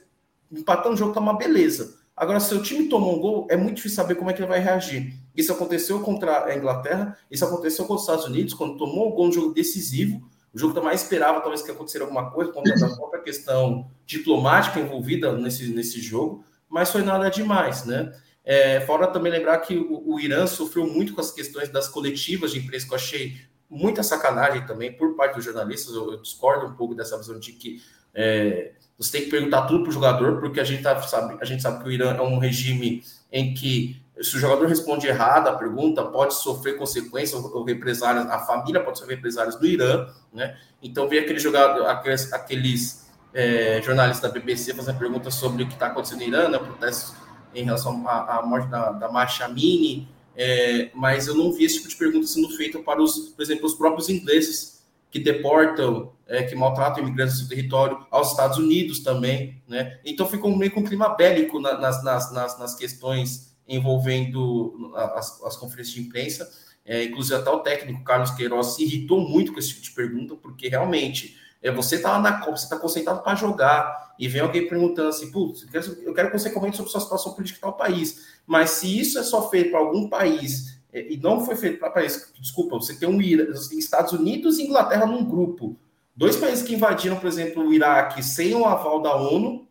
empatando 0.53 0.95
o 0.95 0.99
jogo 0.99 1.15
tá 1.15 1.21
uma 1.21 1.39
beleza. 1.39 1.97
Agora, 2.15 2.41
se 2.41 2.55
o 2.55 2.63
time 2.63 2.89
tomou 2.89 3.17
um 3.17 3.21
gol, 3.21 3.47
é 3.49 3.57
muito 3.57 3.77
difícil 3.77 3.97
saber 3.97 4.17
como 4.17 4.29
é 4.29 4.35
que 4.35 4.41
ele 4.41 4.49
vai 4.49 4.59
reagir. 4.59 5.15
Isso 5.35 5.53
aconteceu 5.53 6.01
contra 6.01 6.45
a 6.45 6.57
Inglaterra, 6.57 7.17
isso 7.31 7.45
aconteceu 7.45 7.87
contra 7.87 7.97
os 7.97 8.03
Estados 8.03 8.25
Unidos, 8.27 8.53
quando 8.53 8.77
tomou 8.77 9.09
um 9.09 9.15
gol 9.15 9.29
no 9.29 9.33
jogo 9.33 9.55
decisivo, 9.55 10.29
o 10.59 10.61
jogo 10.61 10.83
mais 10.83 11.03
esperava 11.03 11.41
talvez 11.41 11.63
que 11.63 11.71
acontecesse 11.71 12.03
alguma 12.03 12.33
coisa, 12.33 12.51
contra 12.51 12.75
a 12.75 12.97
própria 12.97 13.23
questão 13.23 13.89
diplomática 14.05 14.81
envolvida 14.81 15.33
nesse, 15.33 15.73
nesse 15.73 16.01
jogo, 16.01 16.45
mas 16.69 16.91
foi 16.91 17.03
nada 17.03 17.31
demais, 17.31 17.85
né? 17.85 18.13
É, 18.45 18.81
fora 18.81 19.07
também 19.07 19.31
lembrar 19.31 19.59
que 19.59 19.77
o, 19.77 20.15
o, 20.15 20.19
Irã 20.19 20.47
sofreu 20.49 20.87
muito 20.87 21.15
com 21.15 21.21
as 21.21 21.31
questões 21.31 21.69
das 21.69 21.87
coletivas 21.87 22.51
de 22.51 22.59
imprensa, 22.59 22.87
que 22.87 22.93
eu 22.93 22.97
achei 22.97 23.37
muita 23.71 24.03
sacanagem 24.03 24.67
também 24.67 24.93
por 24.93 25.15
parte 25.15 25.37
dos 25.37 25.45
jornalistas. 25.45 25.95
Eu, 25.95 26.13
eu 26.13 26.23
discordo 26.23 26.67
um 26.67 26.75
pouco 26.75 26.95
dessa 26.95 27.17
visão 27.17 27.39
de 27.39 27.53
que 27.53 27.81
é, 28.13 28.73
você 28.99 29.13
tem 29.13 29.25
que 29.25 29.31
perguntar 29.31 29.67
tudo 29.67 29.83
para 29.83 29.91
o 29.91 29.93
jogador, 29.93 30.41
porque 30.41 30.59
a 30.59 30.65
gente, 30.65 30.83
tá, 30.83 31.01
sabe, 31.03 31.37
a 31.41 31.45
gente 31.45 31.63
sabe 31.63 31.83
que 31.83 31.89
o 31.89 31.93
Irã 31.93 32.17
é 32.17 32.23
um 32.23 32.39
regime 32.39 33.05
em 33.31 33.55
que 33.55 34.03
se 34.21 34.37
o 34.37 34.41
jogador 34.41 34.67
responde 34.67 35.07
errado 35.07 35.49
a 35.49 35.55
pergunta, 35.55 36.05
pode 36.05 36.35
sofrer 36.35 36.77
consequências 36.77 37.43
ou 37.45 37.63
represálias, 37.65 38.27
a 38.27 38.41
família 38.41 38.83
pode 38.83 38.99
sofrer 38.99 39.17
represálias 39.17 39.57
do 39.57 39.67
Irã, 39.67 40.07
né? 40.33 40.57
Então, 40.83 41.09
ver 41.09 41.21
aquele 41.21 41.39
jogador, 41.39 41.87
aqueles, 41.87 42.33
aqueles 42.33 43.09
é, 43.33 43.81
jornalistas 43.83 44.31
da 44.31 44.39
BBC 44.39 44.75
fazendo 44.75 44.99
perguntas 44.99 45.35
sobre 45.35 45.63
o 45.63 45.67
que 45.67 45.75
está 45.75 45.87
acontecendo 45.87 46.21
no 46.21 46.27
Irã, 46.27 46.49
né? 46.49 46.59
Protestos 46.59 47.15
em 47.55 47.65
relação 47.65 48.07
à, 48.09 48.39
à 48.39 48.43
morte 48.47 48.69
da, 48.69 48.93
da 48.93 49.11
Marcha 49.11 49.49
Mini, 49.49 50.09
é, 50.37 50.91
mas 50.95 51.27
eu 51.27 51.35
não 51.35 51.53
vi 51.53 51.65
esse 51.65 51.77
tipo 51.77 51.89
de 51.89 51.97
pergunta 51.97 52.27
sendo 52.27 52.49
feita 52.57 52.79
para 52.79 53.03
os, 53.03 53.31
por 53.31 53.43
exemplo, 53.43 53.67
os 53.67 53.75
próprios 53.75 54.09
ingleses 54.09 54.79
que 55.11 55.19
deportam, 55.19 56.13
é, 56.27 56.43
que 56.43 56.55
maltratam 56.55 57.03
imigrantes 57.03 57.35
no 57.35 57.41
seu 57.41 57.49
território, 57.49 58.07
aos 58.11 58.31
Estados 58.31 58.59
Unidos 58.59 59.01
também, 59.01 59.63
né? 59.67 59.99
Então 60.05 60.27
ficou 60.27 60.55
meio 60.57 60.71
com 60.71 60.81
um 60.81 60.85
clima 60.85 61.09
bélico 61.09 61.59
na, 61.59 61.79
nas, 61.79 62.05
nas, 62.05 62.33
nas, 62.33 62.59
nas, 62.59 62.75
questões 62.75 63.48
envolvendo 63.69 64.93
as, 64.95 65.43
as 65.45 65.57
conferências 65.57 65.95
de 65.95 66.01
imprensa. 66.01 66.51
É, 66.85 67.05
inclusive 67.05 67.35
até 67.35 67.51
o 67.51 67.61
técnico 67.61 68.03
Carlos 68.03 68.31
Queiroz 68.31 68.69
se 68.69 68.83
irritou 68.83 69.21
muito 69.21 69.53
com 69.53 69.59
esse 69.59 69.69
tipo 69.69 69.83
de 69.83 69.91
pergunta, 69.91 70.35
porque 70.37 70.69
realmente 70.69 71.37
é, 71.63 71.71
você 71.71 71.97
está 71.97 72.13
lá 72.13 72.19
na 72.19 72.39
Copa, 72.39 72.57
você 72.57 72.65
está 72.65 72.79
concentrado 72.79 73.23
para 73.23 73.35
jogar, 73.35 74.09
e 74.19 74.27
vem 74.27 74.41
alguém 74.41 74.67
perguntando 74.67 75.09
assim, 75.09 75.31
putz, 75.31 75.67
eu 76.03 76.15
quero 76.15 76.31
que 76.31 76.39
você 76.39 76.51
comente 76.51 76.77
sobre 76.77 76.91
sua 76.91 77.01
situação 77.01 77.35
política 77.35 77.61
tal 77.61 77.75
país. 77.75 78.27
Mas 78.47 78.71
se 78.71 78.99
isso 78.99 79.19
é 79.19 79.23
só 79.23 79.49
feito 79.49 79.71
para 79.71 79.79
algum 79.79 80.09
país 80.09 80.81
é, 80.93 81.13
e 81.13 81.17
não 81.17 81.45
foi 81.45 81.55
feito 81.55 81.79
para 81.79 81.91
países. 81.91 82.33
Desculpa, 82.41 82.77
você 82.77 82.95
tem 82.95 83.09
um 83.09 83.21
Estados 83.21 84.13
Unidos 84.13 84.59
e 84.59 84.65
Inglaterra 84.65 85.07
num 85.07 85.25
grupo. 85.25 85.77
Dois 86.17 86.37
países 86.37 86.67
que 86.67 86.75
invadiram, 86.75 87.17
por 87.17 87.29
exemplo, 87.29 87.65
o 87.65 87.73
Iraque 87.73 88.23
sem 88.23 88.55
o 88.55 88.65
aval 88.65 89.01
da 89.01 89.15
ONU, 89.15 89.69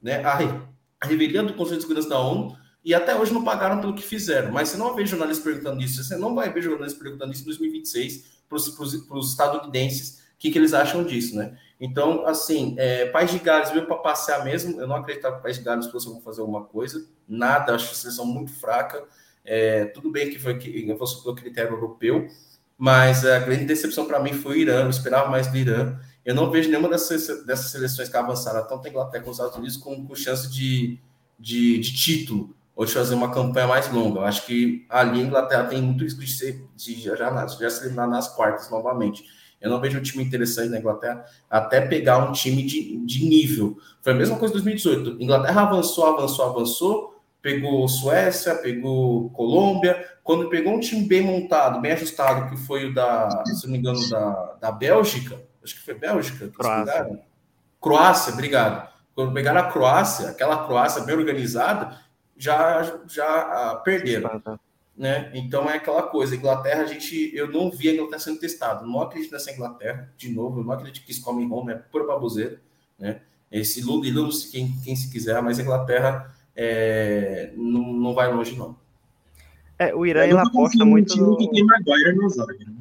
né, 0.00 0.22
a, 0.24 0.38
a 1.00 1.06
revelia 1.06 1.42
do 1.42 1.52
Conselho 1.52 1.76
de 1.76 1.82
Segurança 1.82 2.08
da 2.08 2.18
ONU, 2.18 2.56
e 2.84 2.94
até 2.94 3.16
hoje 3.16 3.32
não 3.32 3.44
pagaram 3.44 3.80
pelo 3.80 3.94
que 3.94 4.02
fizeram. 4.02 4.50
Mas 4.52 4.70
você 4.70 4.76
não 4.76 4.94
ver 4.94 5.06
jornalistas 5.06 5.44
perguntando 5.44 5.82
isso, 5.82 6.02
você 6.02 6.16
não 6.16 6.34
vai 6.34 6.52
ver 6.52 6.62
jornalistas 6.62 7.00
perguntando 7.00 7.32
isso 7.32 7.42
em 7.42 7.46
2026 7.46 8.40
para 8.48 8.56
os 8.56 9.30
estadunidenses 9.30 10.20
o 10.34 10.40
que, 10.40 10.50
que 10.50 10.58
eles 10.58 10.72
acham 10.72 11.04
disso, 11.04 11.36
né? 11.36 11.54
Então, 11.78 12.26
assim, 12.26 12.74
é, 12.78 13.04
País 13.06 13.30
de 13.30 13.38
Gales 13.38 13.70
veio 13.70 13.86
para 13.86 13.96
passear 13.96 14.42
mesmo. 14.42 14.80
Eu 14.80 14.86
não 14.86 14.96
acreditava 14.96 15.34
que 15.34 15.40
o 15.40 15.42
País 15.42 15.58
de 15.58 15.62
Gales 15.62 15.86
fosse 15.88 16.08
fazer 16.22 16.40
alguma 16.40 16.64
coisa, 16.64 17.06
nada, 17.28 17.74
acho 17.74 17.92
a 17.92 17.94
seleção 17.94 18.24
muito 18.24 18.50
fraca. 18.50 19.04
É, 19.44 19.84
tudo 19.86 20.10
bem 20.10 20.30
que 20.30 20.38
foi 20.38 20.56
que 20.56 20.94
fosse 20.96 21.22
pelo 21.22 21.34
critério 21.34 21.72
europeu, 21.72 22.26
mas 22.78 23.26
a 23.26 23.38
grande 23.38 23.66
decepção 23.66 24.06
para 24.06 24.18
mim 24.18 24.32
foi 24.32 24.56
o 24.56 24.58
Irã. 24.60 24.84
Eu 24.84 24.90
esperava 24.90 25.28
mais 25.28 25.46
do 25.46 25.58
Irã. 25.58 25.98
Eu 26.24 26.34
não 26.34 26.50
vejo 26.50 26.70
nenhuma 26.70 26.88
dessas, 26.88 27.44
dessas 27.44 27.70
seleções 27.70 28.08
que 28.08 28.16
avançaram, 28.16 28.66
tanto 28.66 28.86
a 28.86 28.90
Inglaterra 28.90 29.22
como 29.22 29.32
os 29.32 29.38
Estados 29.38 29.58
Unidos, 29.58 29.76
com, 29.76 30.06
com 30.06 30.14
chance 30.14 30.50
de, 30.50 30.98
de, 31.38 31.78
de, 31.78 31.94
título 31.94 32.54
ou 32.80 32.86
de 32.86 32.94
fazer 32.94 33.14
uma 33.14 33.30
campanha 33.30 33.66
mais 33.66 33.92
longa. 33.92 34.20
Eu 34.20 34.24
acho 34.24 34.46
que 34.46 34.86
ali 34.88 35.20
a 35.20 35.22
Inglaterra 35.22 35.64
tem 35.64 35.82
muito 35.82 36.02
risco 36.02 36.20
de, 36.20 36.32
ser, 36.32 36.64
de 36.74 36.98
já, 36.98 37.14
já, 37.14 37.46
já 37.46 37.68
se 37.68 37.82
eliminar 37.82 38.08
nas 38.08 38.26
quartas 38.26 38.70
novamente. 38.70 39.22
Eu 39.60 39.68
não 39.68 39.78
vejo 39.78 39.98
um 39.98 40.02
time 40.02 40.24
interessante 40.24 40.70
na 40.70 40.78
Inglaterra 40.78 41.22
até 41.50 41.82
pegar 41.82 42.16
um 42.16 42.32
time 42.32 42.62
de, 42.62 42.96
de 43.04 43.26
nível. 43.26 43.76
Foi 44.00 44.14
a 44.14 44.16
mesma 44.16 44.38
coisa 44.38 44.54
em 44.54 44.64
2018. 44.64 45.22
Inglaterra 45.22 45.60
avançou, 45.60 46.06
avançou, 46.06 46.44
avançou, 46.46 47.22
pegou 47.42 47.86
Suécia, 47.86 48.54
pegou 48.54 49.28
Colômbia. 49.28 50.02
Quando 50.24 50.48
pegou 50.48 50.72
um 50.72 50.80
time 50.80 51.06
bem 51.06 51.20
montado, 51.20 51.82
bem 51.82 51.92
ajustado, 51.92 52.48
que 52.48 52.56
foi 52.56 52.86
o 52.86 52.94
da, 52.94 53.44
se 53.44 53.66
não 53.66 53.72
me 53.72 53.78
engano, 53.78 54.08
da, 54.08 54.54
da 54.58 54.72
Bélgica, 54.72 55.38
acho 55.62 55.74
que 55.74 55.82
foi 55.82 55.92
Bélgica, 55.92 56.48
Croácia. 56.48 57.20
Croácia, 57.78 58.32
obrigado. 58.32 58.88
Quando 59.14 59.34
pegaram 59.34 59.60
a 59.60 59.70
Croácia, 59.70 60.30
aquela 60.30 60.66
Croácia 60.66 61.02
bem 61.02 61.14
organizada, 61.14 62.08
já, 62.40 63.00
já 63.06 63.74
uh, 63.74 63.84
perderam. 63.84 64.42
Né? 64.96 65.30
Então 65.34 65.68
é 65.68 65.76
aquela 65.76 66.02
coisa, 66.04 66.34
Inglaterra, 66.34 66.82
a 66.82 66.86
gente, 66.86 67.30
eu 67.34 67.50
não 67.50 67.70
vi 67.70 67.88
a 67.88 67.94
Inglaterra 67.94 68.18
sendo 68.18 68.40
testado, 68.40 68.86
não 68.86 69.02
acredito 69.02 69.32
nessa 69.32 69.52
Inglaterra, 69.52 70.12
de 70.16 70.30
novo, 70.30 70.60
eu 70.60 70.64
não 70.64 70.72
acredito 70.72 71.04
que 71.04 71.12
isso 71.12 71.22
come 71.22 71.46
home, 71.50 71.72
é 71.72 71.76
pura 71.76 72.06
baboseira, 72.06 72.60
né? 72.98 73.20
Esse 73.52 73.82
Lula 73.82 74.06
e 74.06 74.10
Lula, 74.10 74.30
quem, 74.50 74.72
quem 74.84 74.94
se 74.94 75.10
quiser, 75.10 75.40
mas 75.42 75.58
a 75.58 75.62
Inglaterra 75.62 76.34
é, 76.54 77.52
não, 77.56 77.92
não 77.92 78.14
vai 78.14 78.32
longe, 78.32 78.56
não. 78.56 78.76
É, 79.78 79.94
o 79.94 80.04
Irã 80.04 80.24
ele 80.24 80.38
aposta 80.38 80.84
muito. 80.84 81.16
No... 81.16 81.36
Que 81.36 81.50
tem 81.50 81.64
Maguire 81.64 82.14
no 82.14 82.28
zaga, 82.28 82.54
né? 82.58 82.74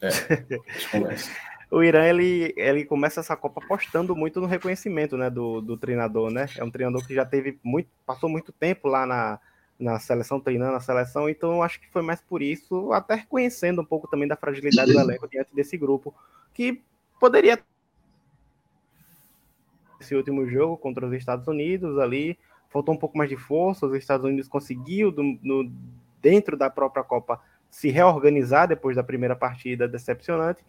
É, 0.00 0.08
o 1.70 1.82
Irã 1.82 2.04
ele, 2.04 2.54
ele 2.56 2.84
começa 2.84 3.20
essa 3.20 3.36
Copa 3.36 3.62
apostando 3.62 4.16
muito 4.16 4.40
no 4.40 4.46
reconhecimento 4.46 5.16
né, 5.16 5.28
do, 5.28 5.60
do 5.60 5.76
treinador, 5.76 6.30
né? 6.30 6.46
É 6.56 6.64
um 6.64 6.70
treinador 6.70 7.06
que 7.06 7.14
já 7.14 7.26
teve 7.26 7.58
muito, 7.62 7.88
passou 8.06 8.28
muito 8.28 8.52
tempo 8.52 8.88
lá 8.88 9.04
na, 9.04 9.38
na 9.78 9.98
seleção, 9.98 10.40
treinando 10.40 10.76
a 10.76 10.80
seleção, 10.80 11.28
então 11.28 11.62
acho 11.62 11.78
que 11.78 11.90
foi 11.90 12.02
mais 12.02 12.22
por 12.22 12.42
isso, 12.42 12.92
até 12.92 13.16
reconhecendo 13.16 13.82
um 13.82 13.84
pouco 13.84 14.08
também 14.08 14.26
da 14.26 14.36
fragilidade 14.36 14.92
do 14.92 14.98
elenco 14.98 15.28
diante 15.28 15.54
desse 15.54 15.76
grupo, 15.76 16.14
que 16.54 16.82
poderia 17.20 17.58
esse 20.00 20.14
último 20.14 20.46
jogo 20.48 20.76
contra 20.76 21.06
os 21.06 21.12
Estados 21.12 21.46
Unidos 21.48 21.98
ali, 21.98 22.38
faltou 22.70 22.94
um 22.94 22.98
pouco 22.98 23.18
mais 23.18 23.28
de 23.28 23.36
força, 23.36 23.86
os 23.86 23.94
Estados 23.94 24.24
Unidos 24.24 24.48
conseguiu 24.48 25.10
do, 25.10 25.22
no, 25.42 25.70
dentro 26.22 26.56
da 26.56 26.70
própria 26.70 27.04
Copa 27.04 27.40
se 27.70 27.90
reorganizar 27.90 28.66
depois 28.66 28.96
da 28.96 29.02
primeira 29.02 29.36
partida 29.36 29.86
decepcionante 29.86 30.64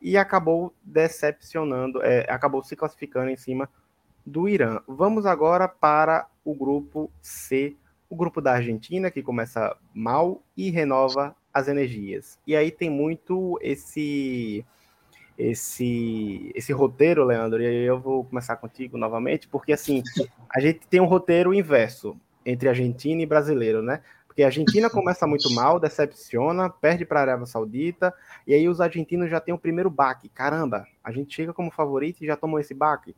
e 0.00 0.16
acabou 0.16 0.74
decepcionando, 0.82 2.02
é, 2.02 2.26
acabou 2.30 2.62
se 2.64 2.74
classificando 2.74 3.30
em 3.30 3.36
cima 3.36 3.68
do 4.24 4.48
Irã. 4.48 4.80
Vamos 4.86 5.26
agora 5.26 5.68
para 5.68 6.26
o 6.44 6.54
grupo 6.54 7.10
C, 7.20 7.76
o 8.08 8.16
grupo 8.16 8.40
da 8.40 8.52
Argentina, 8.52 9.10
que 9.10 9.22
começa 9.22 9.76
mal 9.94 10.42
e 10.56 10.70
renova 10.70 11.34
as 11.52 11.68
energias. 11.68 12.38
E 12.46 12.56
aí 12.56 12.70
tem 12.70 12.88
muito 12.88 13.58
esse 13.60 14.64
esse, 15.38 16.52
esse 16.54 16.70
roteiro, 16.70 17.24
Leandro, 17.24 17.62
e 17.62 17.66
aí 17.66 17.84
eu 17.84 17.98
vou 17.98 18.24
começar 18.24 18.56
contigo 18.56 18.98
novamente, 18.98 19.48
porque 19.48 19.72
assim, 19.72 20.02
a 20.54 20.60
gente 20.60 20.86
tem 20.86 21.00
um 21.00 21.06
roteiro 21.06 21.54
inverso 21.54 22.14
entre 22.44 22.68
argentino 22.68 23.22
e 23.22 23.26
brasileiro, 23.26 23.80
né? 23.80 24.02
Porque 24.30 24.44
a 24.44 24.46
Argentina 24.46 24.88
começa 24.88 25.26
muito 25.26 25.52
mal, 25.52 25.80
decepciona, 25.80 26.70
perde 26.70 27.04
para 27.04 27.18
a 27.18 27.22
Arábia 27.22 27.46
Saudita, 27.46 28.14
e 28.46 28.54
aí 28.54 28.68
os 28.68 28.80
argentinos 28.80 29.28
já 29.28 29.40
têm 29.40 29.52
o 29.52 29.58
primeiro 29.58 29.90
baque. 29.90 30.28
Caramba, 30.28 30.86
a 31.02 31.10
gente 31.10 31.34
chega 31.34 31.52
como 31.52 31.68
favorito 31.68 32.22
e 32.22 32.28
já 32.28 32.36
tomou 32.36 32.60
esse 32.60 32.72
baque. 32.72 33.16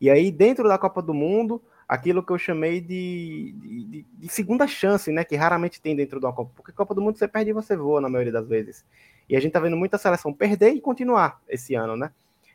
E 0.00 0.10
aí, 0.10 0.32
dentro 0.32 0.66
da 0.66 0.76
Copa 0.76 1.00
do 1.00 1.14
Mundo, 1.14 1.62
aquilo 1.86 2.24
que 2.24 2.32
eu 2.32 2.38
chamei 2.38 2.80
de, 2.80 3.54
de, 3.56 4.06
de 4.12 4.28
segunda 4.28 4.66
chance, 4.66 5.12
né? 5.12 5.22
Que 5.22 5.36
raramente 5.36 5.80
tem 5.80 5.94
dentro 5.94 6.18
da 6.18 6.32
Copa. 6.32 6.50
Porque 6.56 6.72
Copa 6.72 6.92
do 6.92 7.00
Mundo 7.00 7.16
você 7.16 7.28
perde 7.28 7.50
e 7.50 7.54
você 7.54 7.76
voa 7.76 8.00
na 8.00 8.08
maioria 8.08 8.32
das 8.32 8.48
vezes. 8.48 8.84
E 9.28 9.36
a 9.36 9.40
gente 9.40 9.52
tá 9.52 9.60
vendo 9.60 9.76
muita 9.76 9.96
seleção 9.96 10.34
perder 10.34 10.72
e 10.72 10.80
continuar 10.80 11.40
esse 11.48 11.76
ano, 11.76 11.96
né? 11.96 12.10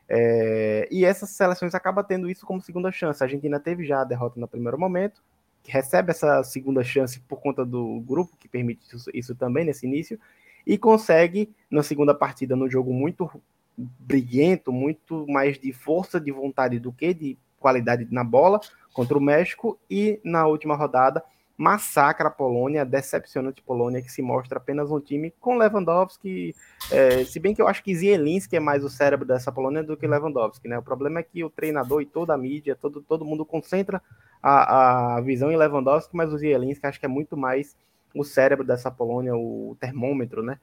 É, 0.09 0.89
e 0.91 1.05
essas 1.05 1.29
seleções 1.29 1.73
acabam 1.73 2.03
tendo 2.05 2.29
isso 2.29 2.45
como 2.45 2.61
segunda 2.61 2.91
chance. 2.91 3.23
A 3.23 3.25
Argentina 3.25 3.61
teve 3.61 3.85
já 3.85 4.01
a 4.01 4.03
derrota 4.03 4.37
no 4.37 4.47
primeiro 4.47 4.77
momento, 4.77 5.23
recebe 5.71 6.11
essa 6.11 6.43
segunda 6.43 6.83
chance 6.83 7.19
por 7.21 7.39
conta 7.39 7.65
do 7.65 8.01
grupo 8.01 8.35
que 8.37 8.47
permite 8.47 8.85
isso, 8.93 9.09
isso 9.13 9.35
também 9.35 9.65
nesse 9.65 9.85
início. 9.85 10.19
e 10.65 10.77
consegue, 10.77 11.53
na 11.69 11.83
segunda 11.83 12.13
partida, 12.13 12.55
no 12.55 12.69
jogo 12.69 12.93
muito 12.93 13.29
briguento, 13.77 14.71
muito 14.71 15.25
mais 15.27 15.59
de 15.59 15.73
força 15.73 16.19
de 16.19 16.31
vontade 16.31 16.79
do 16.79 16.91
que 16.91 17.13
de 17.13 17.37
qualidade 17.59 18.07
na 18.11 18.23
bola 18.23 18.59
contra 18.93 19.17
o 19.17 19.21
México, 19.21 19.79
e 19.89 20.19
na 20.23 20.45
última 20.47 20.75
rodada 20.75 21.23
massacra 21.57 22.27
a 22.27 22.31
Polônia, 22.31 22.83
decepcionante 22.83 23.61
Polônia, 23.61 24.01
que 24.01 24.11
se 24.11 24.21
mostra 24.21 24.57
apenas 24.57 24.91
um 24.91 24.99
time 24.99 25.31
com 25.39 25.57
Lewandowski, 25.57 26.55
é, 26.91 27.23
se 27.23 27.39
bem 27.39 27.53
que 27.53 27.61
eu 27.61 27.67
acho 27.67 27.83
que 27.83 27.95
Zielinski 27.95 28.55
é 28.55 28.59
mais 28.59 28.83
o 28.83 28.89
cérebro 28.89 29.25
dessa 29.25 29.51
Polônia 29.51 29.83
do 29.83 29.95
que 29.95 30.07
Lewandowski, 30.07 30.67
né? 30.67 30.77
O 30.77 30.83
problema 30.83 31.19
é 31.19 31.23
que 31.23 31.43
o 31.43 31.49
treinador 31.49 32.01
e 32.01 32.05
toda 32.05 32.33
a 32.33 32.37
mídia, 32.37 32.75
todo, 32.75 33.01
todo 33.01 33.25
mundo 33.25 33.45
concentra 33.45 34.01
a, 34.43 35.15
a 35.15 35.21
visão 35.21 35.51
em 35.51 35.57
Lewandowski, 35.57 36.15
mas 36.15 36.33
o 36.33 36.37
Zielinski 36.37 36.85
acho 36.85 36.99
que 36.99 37.05
é 37.05 37.09
muito 37.09 37.37
mais 37.37 37.75
o 38.13 38.23
cérebro 38.23 38.65
dessa 38.65 38.91
Polônia, 38.91 39.35
o 39.35 39.75
termômetro, 39.79 40.43
né? 40.43 40.59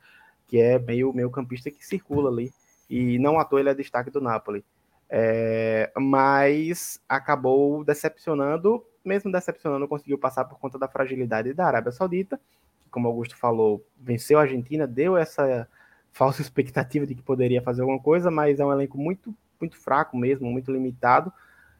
Que 0.47 0.61
é 0.61 0.78
meio, 0.78 1.12
meio 1.12 1.31
campista 1.31 1.70
que 1.70 1.85
circula 1.85 2.31
ali, 2.31 2.53
e 2.89 3.18
não 3.18 3.41
à 3.41 3.45
toa 3.45 3.61
ele 3.61 3.70
é 3.70 3.74
destaque 3.74 4.11
do 4.11 4.20
Napoli. 4.20 4.64
É, 5.09 5.91
mas 5.97 7.01
acabou 7.09 7.83
decepcionando 7.83 8.85
mesmo 9.05 9.33
decepcionando, 9.33 9.89
conseguiu 9.89 10.18
passar 10.18 10.45
por 10.45 10.59
conta 10.59 10.78
da 10.78 10.89
fragilidade 10.89 11.53
da 11.53 11.66
Arábia 11.66 11.93
Saudita, 11.93 12.41
que, 12.81 12.89
como 12.91 13.09
Augusto 13.09 13.37
falou, 13.37 13.85
venceu 13.99 14.39
a 14.39 14.43
Argentina, 14.43 14.87
deu 14.87 15.16
essa 15.16 15.68
falsa 16.12 16.43
expectativa 16.43 17.07
de 17.07 17.14
que 17.14 17.22
poderia 17.22 17.62
fazer 17.62 17.83
alguma 17.83 18.01
coisa, 18.01 18.31
mas 18.31 18.61
é 18.61 18.64
um 18.64 18.72
elenco 18.72 18.99
muito, 18.99 19.35
muito 19.61 19.76
fraco 19.76 20.16
mesmo, 20.16 20.51
muito 20.51 20.72
limitado. 20.72 21.33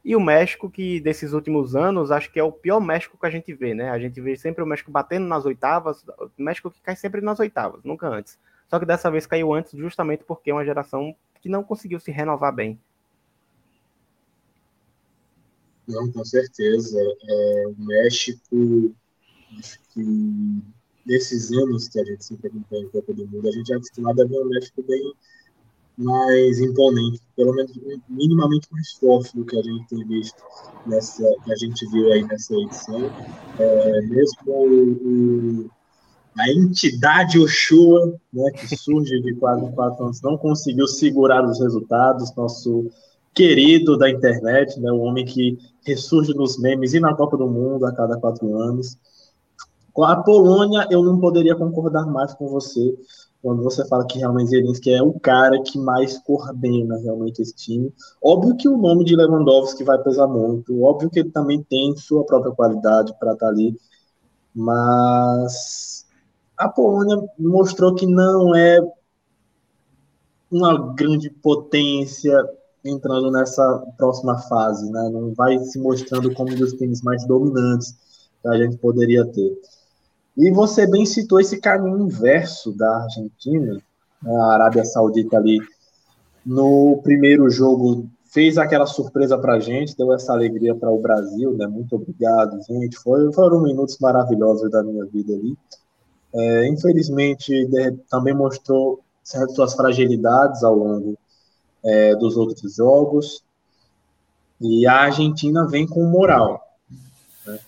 E 0.03 0.17
o 0.17 0.21
México, 0.21 0.71
que 0.71 0.99
desses 1.01 1.33
últimos 1.33 1.77
anos, 1.77 2.11
acho 2.11 2.33
que 2.33 2.41
é 2.41 2.43
o 2.43 2.51
pior 2.51 2.81
México 2.81 3.19
que 3.19 3.27
a 3.27 3.31
gente 3.31 3.53
vê, 3.53 3.75
né? 3.75 3.91
A 3.91 3.99
gente 3.99 4.19
vê 4.21 4.35
sempre 4.35 4.63
o 4.63 4.67
México 4.67 4.91
batendo 4.91 5.27
nas 5.27 5.45
oitavas, 5.45 6.03
o 6.19 6.31
México 6.43 6.71
que 6.71 6.81
cai 6.81 6.97
sempre 6.97 7.21
nas 7.21 7.39
oitavas, 7.39 7.85
nunca 7.85 8.09
antes. 8.09 8.39
Só 8.69 8.79
que 8.79 8.87
dessa 8.87 9.11
vez 9.11 9.27
caiu 9.27 9.53
antes, 9.53 9.73
justamente 9.73 10.25
porque 10.25 10.51
é 10.51 10.55
uma 10.55 10.65
geração 10.65 11.15
que 11.43 11.49
não 11.49 11.63
conseguiu 11.63 12.01
se 12.01 12.11
renovar 12.11 12.55
bem. 12.55 12.79
Não, 15.87 16.11
com 16.13 16.25
certeza. 16.25 16.99
É, 16.99 17.65
o 17.67 17.75
México, 17.79 18.95
acho 19.59 19.81
que 19.93 20.63
nesses 21.05 21.51
anos 21.53 21.89
que 21.89 22.01
a 22.01 22.05
gente 22.05 22.25
sempre 22.25 22.49
acompanha 22.49 22.85
em 22.85 22.89
Copa 22.89 23.13
do 23.13 23.27
Mundo, 23.27 23.49
a 23.49 23.53
gente 23.53 23.73
é 23.73 23.77
acostumado 23.77 24.23
a 24.23 24.25
ver 24.25 24.39
o 24.39 24.49
México 24.49 24.83
bem 24.83 25.13
mais 26.01 26.59
imponente, 26.59 27.21
pelo 27.37 27.55
menos 27.55 27.73
minimamente 28.09 28.67
mais 28.73 28.93
forte 28.93 29.37
do 29.37 29.45
que 29.45 29.57
a 29.57 29.63
gente 29.63 29.87
tem 29.89 30.07
visto 30.07 30.43
nessa, 30.87 31.23
que 31.45 31.53
a 31.53 31.57
gente 31.57 31.87
viu 31.91 32.11
aí 32.13 32.25
nessa 32.25 32.55
edição. 32.55 33.11
É, 33.59 34.01
mesmo 34.03 34.39
o, 34.47 35.65
o, 35.65 35.71
a 36.39 36.51
entidade 36.51 37.39
Oshua, 37.39 38.15
né, 38.33 38.51
que 38.53 38.77
surge 38.77 39.21
de 39.21 39.35
quase 39.35 39.71
quatro 39.73 40.05
anos, 40.05 40.23
não 40.23 40.39
conseguiu 40.39 40.87
segurar 40.87 41.45
os 41.45 41.61
resultados. 41.61 42.35
Nosso 42.35 42.91
querido 43.35 43.97
da 43.99 44.11
internet, 44.11 44.81
né, 44.81 44.91
o 44.91 45.01
homem 45.01 45.25
que 45.25 45.59
ressurge 45.85 46.33
nos 46.35 46.59
memes 46.59 46.95
e 46.95 47.01
na 47.01 47.15
Copa 47.15 47.37
do 47.37 47.47
Mundo 47.47 47.85
a 47.85 47.95
cada 47.95 48.19
quatro 48.19 48.59
anos. 48.59 48.97
Com 49.93 50.05
a 50.05 50.17
Polônia, 50.17 50.87
eu 50.91 51.03
não 51.03 51.21
poderia 51.21 51.55
concordar 51.55 52.07
mais 52.07 52.33
com 52.33 52.49
você 52.49 52.97
quando 53.43 53.62
você 53.62 53.86
fala 53.88 54.07
que 54.07 54.18
realmente 54.18 54.51
Zelinski 54.51 54.93
é 54.93 55.03
o 55.03 55.18
cara 55.18 55.62
que 55.62 55.78
mais 55.78 56.18
coordena 56.18 56.99
realmente 56.99 57.41
esse 57.41 57.55
time. 57.55 57.93
Óbvio 58.22 58.57
que 58.57 58.68
o 58.68 58.76
nome 58.76 59.05
de 59.05 59.16
Lewandowski 59.16 59.82
vai 59.82 59.99
pesar 60.03 60.26
muito, 60.26 60.82
óbvio 60.82 61.11
que 61.11 61.20
ele 61.20 61.30
também 61.30 61.62
tem 61.62 61.97
sua 61.97 62.24
própria 62.24 62.53
qualidade 62.53 63.14
para 63.18 63.32
estar 63.32 63.47
tá 63.47 63.53
ali, 63.53 63.76
mas 64.55 66.07
a 66.57 66.68
Polônia 66.68 67.16
mostrou 67.38 67.95
que 67.95 68.07
não 68.07 68.55
é 68.55 68.78
uma 70.51 70.95
grande 70.95 71.30
potência 71.30 72.36
entrando 72.84 73.30
nessa 73.30 73.86
próxima 73.97 74.38
fase, 74.38 74.91
né? 74.91 75.09
Não 75.11 75.32
vai 75.34 75.59
se 75.59 75.78
mostrando 75.78 76.34
como 76.34 76.51
um 76.51 76.57
dos 76.57 76.72
times 76.72 77.03
mais 77.03 77.24
dominantes 77.26 77.95
que 78.43 78.49
a 78.49 78.57
gente 78.57 78.76
poderia 78.78 79.24
ter. 79.26 79.59
E 80.41 80.51
você 80.51 80.86
bem 80.86 81.05
citou 81.05 81.38
esse 81.38 81.61
caminho 81.61 82.01
inverso 82.01 82.72
da 82.72 83.03
Argentina, 83.03 83.78
a 84.24 84.55
Arábia 84.55 84.86
Saudita 84.86 85.36
ali 85.36 85.59
no 86.47 86.99
primeiro 87.03 87.51
jogo 87.51 88.09
fez 88.24 88.57
aquela 88.57 88.86
surpresa 88.86 89.36
para 89.36 89.57
a 89.57 89.61
gente, 89.61 89.95
deu 89.95 90.14
essa 90.14 90.32
alegria 90.32 90.74
para 90.74 90.91
o 90.91 90.99
Brasil, 90.99 91.53
né? 91.59 91.66
Muito 91.66 91.95
obrigado, 91.95 92.59
gente. 92.62 92.97
Foi, 92.97 93.30
foram 93.34 93.61
minutos 93.61 93.99
maravilhosos 94.01 94.70
da 94.70 94.82
minha 94.82 95.05
vida 95.05 95.34
ali. 95.34 95.55
É, 96.32 96.68
infelizmente, 96.68 97.68
também 98.09 98.32
mostrou 98.32 99.01
certas 99.22 99.55
suas 99.55 99.74
fragilidades 99.74 100.64
ao 100.64 100.74
longo 100.74 101.18
é, 101.84 102.16
dos 102.16 102.38
outros 102.38 102.76
jogos. 102.76 103.45
E 104.59 104.86
a 104.86 105.03
Argentina 105.03 105.66
vem 105.66 105.86
com 105.86 106.03
moral. 106.05 106.66
Né? 107.45 107.59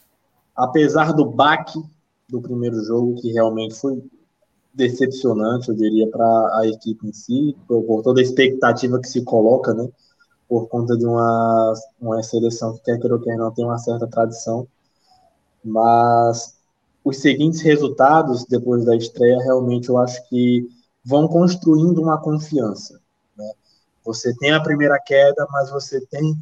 Apesar 0.56 1.12
do 1.12 1.26
baque 1.26 1.78
do 2.32 2.40
primeiro 2.40 2.82
jogo, 2.82 3.20
que 3.20 3.30
realmente 3.30 3.74
foi 3.74 4.02
decepcionante, 4.72 5.68
eu 5.68 5.74
diria, 5.74 6.10
para 6.10 6.24
a 6.58 6.66
equipe 6.66 7.06
em 7.06 7.12
si, 7.12 7.54
por, 7.68 7.82
por, 7.82 8.02
toda 8.02 8.20
a 8.20 8.24
expectativa 8.24 8.98
que 8.98 9.06
se 9.06 9.22
coloca, 9.22 9.74
né? 9.74 9.86
Por 10.48 10.66
conta 10.68 10.96
de 10.96 11.04
uma, 11.04 11.74
uma 12.00 12.22
seleção 12.22 12.74
que 12.74 12.82
quer 12.82 13.12
ou 13.12 13.20
quer 13.20 13.36
não 13.36 13.52
tem 13.52 13.64
uma 13.64 13.78
certa 13.78 14.06
tradição. 14.06 14.66
Mas 15.62 16.56
os 17.04 17.18
seguintes 17.18 17.60
resultados 17.60 18.46
depois 18.46 18.84
da 18.84 18.96
estreia, 18.96 19.38
realmente 19.44 19.90
eu 19.90 19.98
acho 19.98 20.26
que 20.28 20.66
vão 21.04 21.28
construindo 21.28 22.00
uma 22.00 22.18
confiança. 22.18 22.98
Você 24.04 24.34
tem 24.36 24.52
a 24.52 24.62
primeira 24.62 24.98
queda, 24.98 25.46
mas 25.50 25.70
você 25.70 26.04
tem 26.06 26.34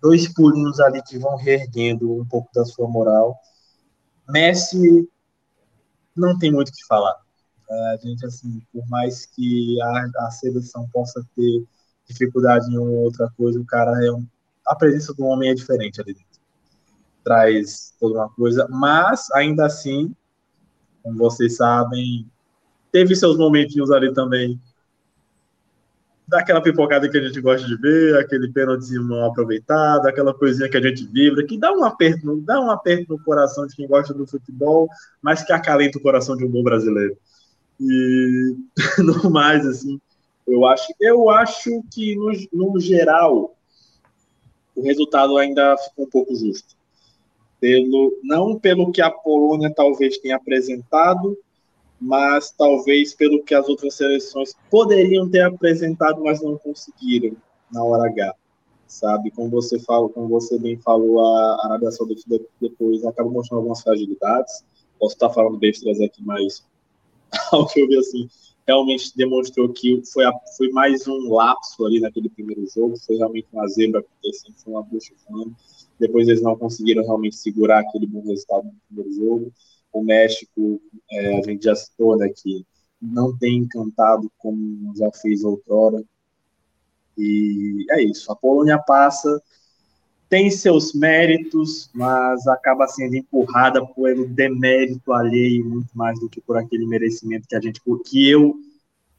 dois 0.00 0.32
pulinhos 0.32 0.80
ali 0.80 1.02
que 1.02 1.18
vão 1.18 1.36
reerguendo 1.36 2.12
um 2.12 2.24
pouco 2.24 2.48
da 2.54 2.64
sua 2.64 2.88
moral. 2.88 3.36
Messi 4.28 5.08
não 6.16 6.38
tem 6.38 6.50
muito 6.52 6.68
o 6.68 6.72
que 6.72 6.84
falar. 6.86 7.16
A 7.68 7.96
gente, 7.96 8.24
assim, 8.24 8.62
por 8.72 8.86
mais 8.88 9.26
que 9.26 9.80
a, 9.82 10.26
a 10.26 10.30
seleção 10.30 10.88
possa 10.92 11.24
ter 11.34 11.64
dificuldade 12.08 12.72
em 12.72 12.78
uma 12.78 12.90
ou 12.90 13.04
outra 13.04 13.28
coisa, 13.36 13.60
o 13.60 13.66
cara 13.66 13.92
é 14.04 14.12
um, 14.12 14.24
a 14.66 14.74
presença 14.74 15.12
do 15.12 15.24
homem 15.24 15.50
é 15.50 15.54
diferente 15.54 16.00
ali 16.00 16.14
dentro. 16.14 16.40
Traz 17.24 17.92
toda 17.98 18.20
uma 18.20 18.28
coisa, 18.30 18.68
mas 18.70 19.28
ainda 19.32 19.66
assim, 19.66 20.14
como 21.02 21.18
vocês 21.18 21.56
sabem, 21.56 22.30
teve 22.92 23.16
seus 23.16 23.36
momentinhos 23.36 23.90
ali 23.90 24.12
também 24.12 24.60
daquela 26.26 26.60
pipocada 26.60 27.08
que 27.08 27.16
a 27.16 27.22
gente 27.22 27.40
gosta 27.40 27.66
de 27.66 27.76
ver, 27.76 28.18
aquele 28.18 28.52
pênalti 28.52 28.92
mal 28.98 29.30
aproveitado, 29.30 30.06
aquela 30.06 30.34
coisinha 30.34 30.68
que 30.68 30.76
a 30.76 30.82
gente 30.82 31.06
vibra, 31.06 31.46
que 31.46 31.58
dá 31.58 31.72
um 31.72 31.84
aperto, 31.84 32.40
dá 32.42 32.60
um 32.60 32.70
aperto 32.70 33.12
no 33.12 33.22
coração 33.22 33.66
de 33.66 33.76
quem 33.76 33.86
gosta 33.86 34.12
do 34.12 34.26
futebol, 34.26 34.88
mas 35.22 35.44
que 35.44 35.52
acalenta 35.52 35.98
o 35.98 36.02
coração 36.02 36.36
de 36.36 36.44
um 36.44 36.50
bom 36.50 36.62
brasileiro. 36.62 37.16
E 37.80 38.56
no 38.98 39.30
mais, 39.30 39.66
assim, 39.66 40.00
eu 40.46 40.64
acho, 40.66 40.86
eu 41.00 41.30
acho 41.30 41.82
que 41.92 42.16
no, 42.16 42.72
no 42.72 42.80
geral 42.80 43.56
o 44.74 44.82
resultado 44.82 45.38
ainda 45.38 45.76
ficou 45.78 46.04
um 46.04 46.10
pouco 46.10 46.34
justo. 46.34 46.76
Pelo, 47.58 48.12
não 48.22 48.58
pelo 48.58 48.92
que 48.92 49.00
a 49.00 49.10
Polônia 49.10 49.72
talvez 49.74 50.18
tenha 50.18 50.36
apresentado, 50.36 51.36
mas 52.00 52.50
talvez 52.50 53.14
pelo 53.14 53.42
que 53.42 53.54
as 53.54 53.68
outras 53.68 53.94
seleções 53.94 54.54
poderiam 54.70 55.28
ter 55.28 55.42
apresentado, 55.42 56.22
mas 56.22 56.42
não 56.42 56.58
conseguiram 56.58 57.36
na 57.72 57.82
hora 57.82 58.08
H, 58.10 58.34
sabe? 58.86 59.30
Como 59.30 59.50
você 59.50 59.78
fala, 59.80 60.08
como 60.08 60.28
você 60.28 60.58
bem 60.58 60.76
falou, 60.78 61.20
a 61.20 61.66
Arábia 61.66 61.90
Saudita 61.90 62.22
depois 62.60 63.04
acaba 63.04 63.30
mostrando 63.30 63.58
algumas 63.60 63.82
fragilidades. 63.82 64.64
Posso 64.98 65.14
estar 65.14 65.30
falando 65.30 65.58
besteiras 65.58 66.00
aqui, 66.00 66.22
mas 66.22 66.64
ao 67.50 67.66
que 67.66 67.80
eu 67.80 67.88
vi 67.88 67.98
assim, 67.98 68.28
realmente 68.66 69.16
demonstrou 69.16 69.68
que 69.70 70.02
foi, 70.12 70.24
a, 70.24 70.32
foi 70.56 70.68
mais 70.70 71.06
um 71.06 71.32
lapso 71.32 71.84
ali 71.86 72.00
naquele 72.00 72.28
primeiro 72.28 72.66
jogo, 72.68 72.96
foi 72.98 73.16
realmente 73.16 73.46
uma 73.52 73.66
zebra 73.68 74.00
acontecendo, 74.00 74.54
foi 74.56 74.72
uma 74.72 74.82
bucha 74.82 75.12
Depois 75.98 76.28
eles 76.28 76.42
não 76.42 76.56
conseguiram 76.56 77.02
realmente 77.04 77.36
segurar 77.36 77.80
aquele 77.80 78.06
bom 78.06 78.22
resultado 78.22 78.64
no 78.64 78.74
primeiro 78.88 79.12
jogo 79.14 79.52
o 79.98 80.04
México, 80.04 80.80
é, 81.10 81.38
a 81.38 81.42
gente 81.42 81.64
já 81.64 81.74
citou, 81.74 82.16
né, 82.16 82.28
que 82.28 82.64
não 83.00 83.36
tem 83.36 83.58
encantado 83.58 84.30
como 84.38 84.92
já 84.96 85.10
fez 85.12 85.44
outrora. 85.44 86.02
E 87.16 87.86
é 87.90 88.02
isso. 88.02 88.30
A 88.30 88.36
Polônia 88.36 88.78
passa, 88.78 89.40
tem 90.28 90.50
seus 90.50 90.92
méritos, 90.92 91.90
mas 91.94 92.46
acaba 92.46 92.86
sendo 92.86 93.16
empurrada 93.16 93.84
pelo 93.86 94.26
demérito 94.28 95.12
alheio 95.12 95.64
muito 95.64 95.96
mais 95.96 96.18
do 96.20 96.28
que 96.28 96.40
por 96.40 96.56
aquele 96.56 96.86
merecimento 96.86 97.48
que 97.48 97.56
a 97.56 97.60
gente, 97.60 97.80
que 98.04 98.30
eu 98.30 98.54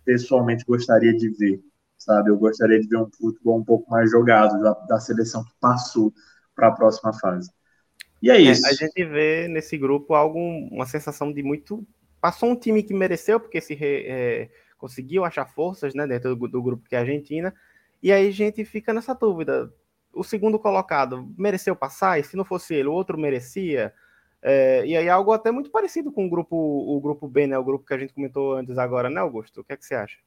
pessoalmente 0.05 0.63
gostaria 0.65 1.13
de 1.13 1.29
ver, 1.29 1.61
sabe? 1.97 2.29
Eu 2.29 2.37
gostaria 2.37 2.79
de 2.79 2.87
ver 2.87 2.97
um 2.97 3.09
futebol 3.09 3.59
um 3.59 3.63
pouco 3.63 3.89
mais 3.89 4.11
jogado 4.11 4.61
da, 4.61 4.73
da 4.73 4.99
seleção 4.99 5.43
que 5.43 5.51
passou 5.59 6.13
para 6.55 6.67
a 6.67 6.71
próxima 6.71 7.13
fase. 7.13 7.49
E 8.21 8.31
é, 8.31 8.39
isso. 8.39 8.65
É, 8.65 8.69
a 8.69 8.73
gente 8.73 9.05
vê 9.05 9.47
nesse 9.47 9.77
grupo 9.77 10.13
algo, 10.13 10.39
uma 10.39 10.85
sensação 10.85 11.31
de 11.31 11.43
muito 11.43 11.85
passou 12.19 12.49
um 12.49 12.55
time 12.55 12.83
que 12.83 12.93
mereceu, 12.93 13.39
porque 13.39 13.61
se 13.61 13.73
re, 13.73 14.05
é, 14.07 14.49
conseguiu 14.77 15.23
achar 15.23 15.45
forças 15.45 15.93
né, 15.93 16.05
dentro 16.07 16.35
do, 16.35 16.47
do, 16.47 16.63
grupo 16.63 16.87
que 16.87 16.95
é 16.95 16.97
a 16.97 17.01
Argentina, 17.01 17.53
e 18.01 18.11
aí 18.11 18.27
a 18.27 18.31
gente 18.31 18.65
fica 18.65 18.93
nessa 18.93 19.13
dúvida. 19.13 19.71
O 20.13 20.23
segundo 20.23 20.57
colocado 20.59 21.33
mereceu 21.37 21.75
passar, 21.75 22.19
e 22.19 22.23
se 22.23 22.35
não 22.35 22.43
fosse 22.43 22.73
ele, 22.73 22.87
o 22.87 22.93
outro 22.93 23.17
merecia? 23.17 23.93
É, 24.41 24.85
e 24.85 24.95
aí 24.95 25.09
algo 25.09 25.31
até 25.31 25.51
muito 25.51 25.69
parecido 25.71 26.11
com 26.11 26.25
o 26.25 26.29
grupo, 26.29 26.55
o 26.55 26.99
grupo 27.01 27.27
B, 27.27 27.47
né? 27.47 27.57
O 27.57 27.63
grupo 27.63 27.85
que 27.85 27.93
a 27.93 27.97
gente 27.97 28.13
comentou 28.13 28.55
antes 28.55 28.77
agora, 28.77 29.09
né, 29.09 29.19
Augusto? 29.21 29.61
O 29.61 29.63
que 29.63 29.73
é 29.73 29.77
que 29.77 29.85
você 29.85 29.95
acha? 29.95 30.19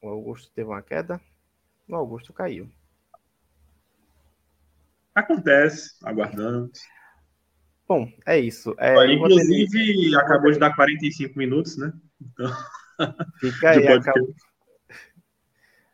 O 0.00 0.08
Augusto 0.08 0.52
teve 0.52 0.68
uma 0.68 0.82
queda. 0.82 1.20
O 1.88 1.94
Augusto 1.94 2.32
caiu. 2.32 2.70
Acontece, 5.14 5.96
aguardamos. 6.02 6.80
Bom, 7.86 8.10
é 8.26 8.38
isso. 8.38 8.74
É, 8.78 9.12
inclusive, 9.12 10.10
ter... 10.10 10.16
acabou 10.16 10.50
de 10.50 10.58
dar 10.58 10.74
45 10.74 11.38
minutos, 11.38 11.76
né? 11.76 11.92
Então... 12.20 12.50
Fica 13.40 13.70
aí, 13.70 13.86
acabou... 13.88 14.34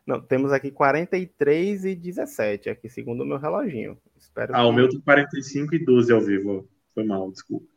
Não, 0.05 0.19
temos 0.19 0.51
aqui 0.51 0.71
43 0.71 1.85
e 1.85 1.95
17, 1.95 2.69
aqui 2.69 2.89
segundo 2.89 3.21
o 3.21 3.25
meu 3.25 3.37
reloginho. 3.37 3.97
Espero 4.17 4.55
ah, 4.55 4.61
que... 4.61 4.65
o 4.65 4.71
meu 4.71 4.89
tem 4.89 4.99
45 4.99 5.75
e 5.75 5.85
12 5.85 6.11
ao 6.11 6.21
vivo. 6.21 6.67
Foi 6.93 7.05
mal, 7.05 7.31
desculpa. 7.31 7.67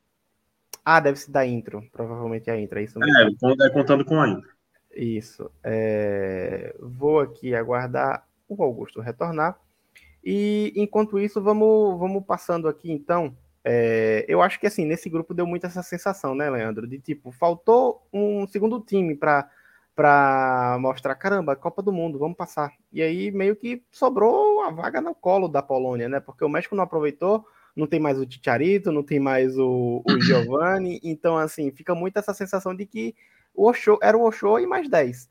Ah, 0.85 1.01
deve 1.01 1.19
ser 1.19 1.31
da 1.31 1.47
intro. 1.47 1.83
Provavelmente 1.93 2.51
é 2.51 2.53
a 2.53 2.61
intro, 2.61 2.79
é 2.79 2.83
isso 2.83 2.99
mesmo. 2.99 3.37
É, 3.63 3.67
é 3.67 3.71
contando 3.71 4.05
com 4.05 4.21
a 4.21 4.29
intro. 4.29 4.51
Isso. 4.95 5.51
É... 5.63 6.75
Vou 6.81 7.21
aqui 7.21 7.55
aguardar 7.55 8.27
o 8.49 8.63
Augusto 8.63 9.01
retornar. 9.01 9.59
E 10.25 10.73
enquanto 10.77 11.19
isso, 11.19 11.43
vamos, 11.43 11.99
vamos 11.99 12.25
passando 12.25 12.69
aqui 12.69 12.91
então. 12.91 13.37
É... 13.63 14.25
Eu 14.29 14.41
acho 14.43 14.59
que 14.59 14.67
assim, 14.67 14.85
nesse 14.85 15.11
grupo 15.11 15.35
deu 15.35 15.47
muito 15.47 15.67
essa 15.67 15.83
sensação, 15.83 16.35
né, 16.35 16.49
Leandro? 16.49 16.87
De 16.87 16.99
tipo, 16.99 17.31
faltou 17.31 18.07
um 18.13 18.47
segundo 18.47 18.81
time 18.81 19.15
para 19.15 19.49
para 19.95 20.77
mostrar, 20.81 21.15
caramba, 21.15 21.55
Copa 21.55 21.81
do 21.81 21.93
Mundo, 21.93 22.19
vamos 22.19 22.37
passar. 22.37 22.73
E 22.93 23.01
aí 23.01 23.31
meio 23.31 23.55
que 23.55 23.83
sobrou 23.93 24.63
a 24.63 24.71
vaga 24.71 25.01
no 25.01 25.15
colo 25.15 25.47
da 25.47 25.63
Polônia, 25.63 26.09
né? 26.09 26.19
Porque 26.19 26.45
o 26.45 26.49
México 26.49 26.75
não 26.75 26.83
aproveitou, 26.83 27.47
não 27.77 27.87
tem 27.87 28.01
mais 28.01 28.19
o 28.19 28.27
Ticharito, 28.27 28.91
não 28.91 29.05
tem 29.05 29.21
mais 29.21 29.57
o, 29.57 30.03
o 30.05 30.19
Giovanni, 30.21 31.01
então 31.03 31.37
assim, 31.37 31.71
fica 31.71 31.95
muito 31.95 32.19
essa 32.19 32.35
sensação 32.35 32.75
de 32.75 32.87
que 32.87 33.15
o 33.55 33.69
Osho, 33.69 33.99
era 34.03 34.17
o 34.17 34.23
Osho 34.23 34.59
e 34.59 34.67
mais 34.67 34.89
10. 34.89 35.29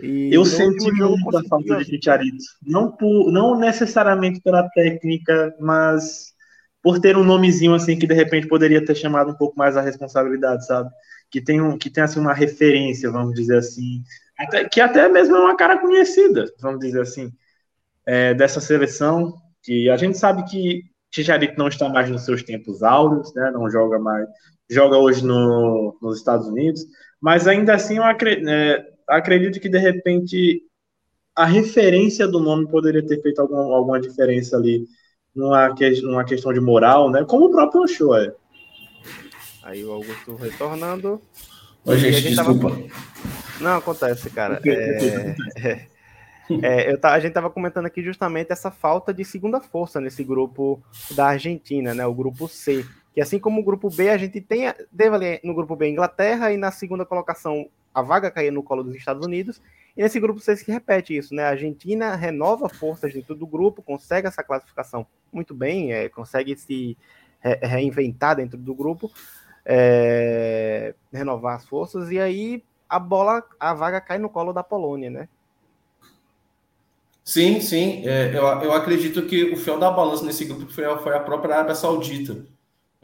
E 0.00 0.34
eu 0.34 0.44
senti 0.44 0.90
muito 0.92 1.36
a 1.36 1.44
falta 1.44 1.78
de 1.78 1.84
Ticharito. 1.84 2.44
Não, 2.66 2.90
por, 2.90 3.30
não 3.30 3.58
necessariamente 3.58 4.40
pela 4.40 4.68
técnica, 4.70 5.54
mas 5.60 6.34
por 6.82 7.00
ter 7.00 7.16
um 7.16 7.24
nomezinho 7.24 7.74
assim 7.74 7.98
que 7.98 8.06
de 8.06 8.14
repente 8.14 8.46
poderia 8.46 8.84
ter 8.84 8.94
chamado 8.94 9.30
um 9.30 9.36
pouco 9.36 9.56
mais 9.56 9.76
a 9.76 9.80
responsabilidade, 9.80 10.66
sabe? 10.66 10.90
Que 11.30 11.40
tem, 11.40 11.60
um, 11.60 11.78
que 11.78 11.88
tem 11.88 12.04
assim, 12.04 12.20
uma 12.20 12.34
referência, 12.34 13.10
vamos 13.10 13.34
dizer 13.34 13.56
assim, 13.56 14.02
até, 14.38 14.68
que 14.68 14.80
até 14.80 15.08
mesmo 15.08 15.34
é 15.34 15.40
uma 15.40 15.56
cara 15.56 15.78
conhecida, 15.78 16.44
vamos 16.60 16.80
dizer 16.80 17.00
assim, 17.00 17.32
é, 18.06 18.34
dessa 18.34 18.60
seleção, 18.60 19.34
que 19.62 19.88
a 19.88 19.96
gente 19.96 20.18
sabe 20.18 20.44
que 20.44 20.82
Ticharito 21.10 21.56
não 21.56 21.68
está 21.68 21.88
mais 21.88 22.10
nos 22.10 22.24
seus 22.24 22.42
tempos 22.42 22.82
áureos, 22.82 23.32
né? 23.34 23.50
Não 23.50 23.70
joga 23.70 23.98
mais, 23.98 24.28
joga 24.68 24.98
hoje 24.98 25.24
no, 25.24 25.96
nos 26.02 26.18
Estados 26.18 26.48
Unidos, 26.48 26.84
mas 27.20 27.48
ainda 27.48 27.74
assim 27.74 27.96
eu 27.96 28.04
acredito, 28.04 28.46
é, 28.48 28.84
acredito 29.08 29.60
que 29.60 29.68
de 29.68 29.78
repente 29.78 30.62
a 31.34 31.44
referência 31.44 32.28
do 32.28 32.38
nome 32.38 32.68
poderia 32.68 33.04
ter 33.04 33.20
feito 33.20 33.40
algum, 33.40 33.56
alguma 33.56 34.00
diferença 34.00 34.56
ali 34.56 34.86
numa, 35.34 35.74
que, 35.74 36.00
numa 36.02 36.24
questão 36.24 36.52
de 36.52 36.60
moral, 36.60 37.10
né? 37.10 37.24
Como 37.24 37.46
o 37.46 37.50
próprio 37.50 37.82
Oshô 37.82 38.14
é. 38.14 38.32
Aí 39.62 39.84
o 39.84 39.92
Augusto 39.92 40.36
retornando. 40.36 41.20
Oi, 41.84 41.98
gente, 41.98 42.20
gente 42.20 42.36
desculpa. 42.36 42.70
Tava... 42.70 42.86
Não, 43.60 43.76
acontece, 43.76 44.30
cara. 44.30 44.60
É... 44.64 45.36
é... 45.56 45.94
É, 46.62 46.92
eu, 46.92 46.98
a 47.02 47.18
gente 47.18 47.28
estava 47.28 47.48
comentando 47.48 47.86
aqui 47.86 48.02
justamente 48.02 48.52
essa 48.52 48.70
falta 48.70 49.14
de 49.14 49.24
segunda 49.24 49.60
força 49.60 49.98
nesse 49.98 50.22
grupo 50.22 50.82
da 51.12 51.28
Argentina, 51.28 51.94
né? 51.94 52.06
O 52.06 52.12
grupo 52.12 52.46
C 52.48 52.84
que 53.14 53.20
assim 53.20 53.38
como 53.38 53.60
o 53.60 53.64
grupo 53.64 53.88
B, 53.88 54.10
a 54.10 54.18
gente 54.18 54.40
tem, 54.40 54.64
teve 54.96 55.14
ali 55.14 55.40
no 55.44 55.54
grupo 55.54 55.76
B 55.76 55.88
Inglaterra 55.88 56.52
e 56.52 56.56
na 56.56 56.72
segunda 56.72 57.06
colocação 57.06 57.68
a 57.94 58.02
vaga 58.02 58.28
cair 58.28 58.50
no 58.50 58.62
colo 58.62 58.82
dos 58.82 58.96
Estados 58.96 59.24
Unidos, 59.24 59.62
e 59.96 60.02
nesse 60.02 60.18
grupo 60.18 60.40
C 60.40 60.56
se 60.56 60.70
repete 60.70 61.16
isso, 61.16 61.32
né? 61.32 61.44
A 61.44 61.50
Argentina 61.50 62.16
renova 62.16 62.68
forças 62.68 63.14
dentro 63.14 63.36
do 63.36 63.46
grupo, 63.46 63.82
consegue 63.82 64.26
essa 64.26 64.42
classificação 64.42 65.06
muito 65.32 65.54
bem, 65.54 65.92
é, 65.92 66.08
consegue 66.08 66.56
se 66.56 66.98
re 67.40 67.54
reinventar 67.62 68.34
dentro 68.34 68.58
do 68.58 68.74
grupo, 68.74 69.08
é, 69.64 70.92
renovar 71.12 71.54
as 71.54 71.64
forças, 71.64 72.10
e 72.10 72.18
aí 72.18 72.64
a 72.88 72.98
bola, 72.98 73.44
a 73.60 73.72
vaga 73.72 74.00
cai 74.00 74.18
no 74.18 74.28
colo 74.28 74.52
da 74.52 74.64
Polônia, 74.64 75.08
né? 75.08 75.28
Sim, 77.22 77.60
sim. 77.60 78.06
É, 78.06 78.36
eu, 78.36 78.42
eu 78.42 78.72
acredito 78.72 79.22
que 79.22 79.44
o 79.52 79.56
fiel 79.56 79.78
da 79.78 79.90
balança 79.90 80.24
nesse 80.24 80.44
grupo 80.44 80.66
foi, 80.72 80.84
foi 80.98 81.16
a 81.16 81.20
própria 81.20 81.54
Arábia 81.54 81.76
Saudita 81.76 82.44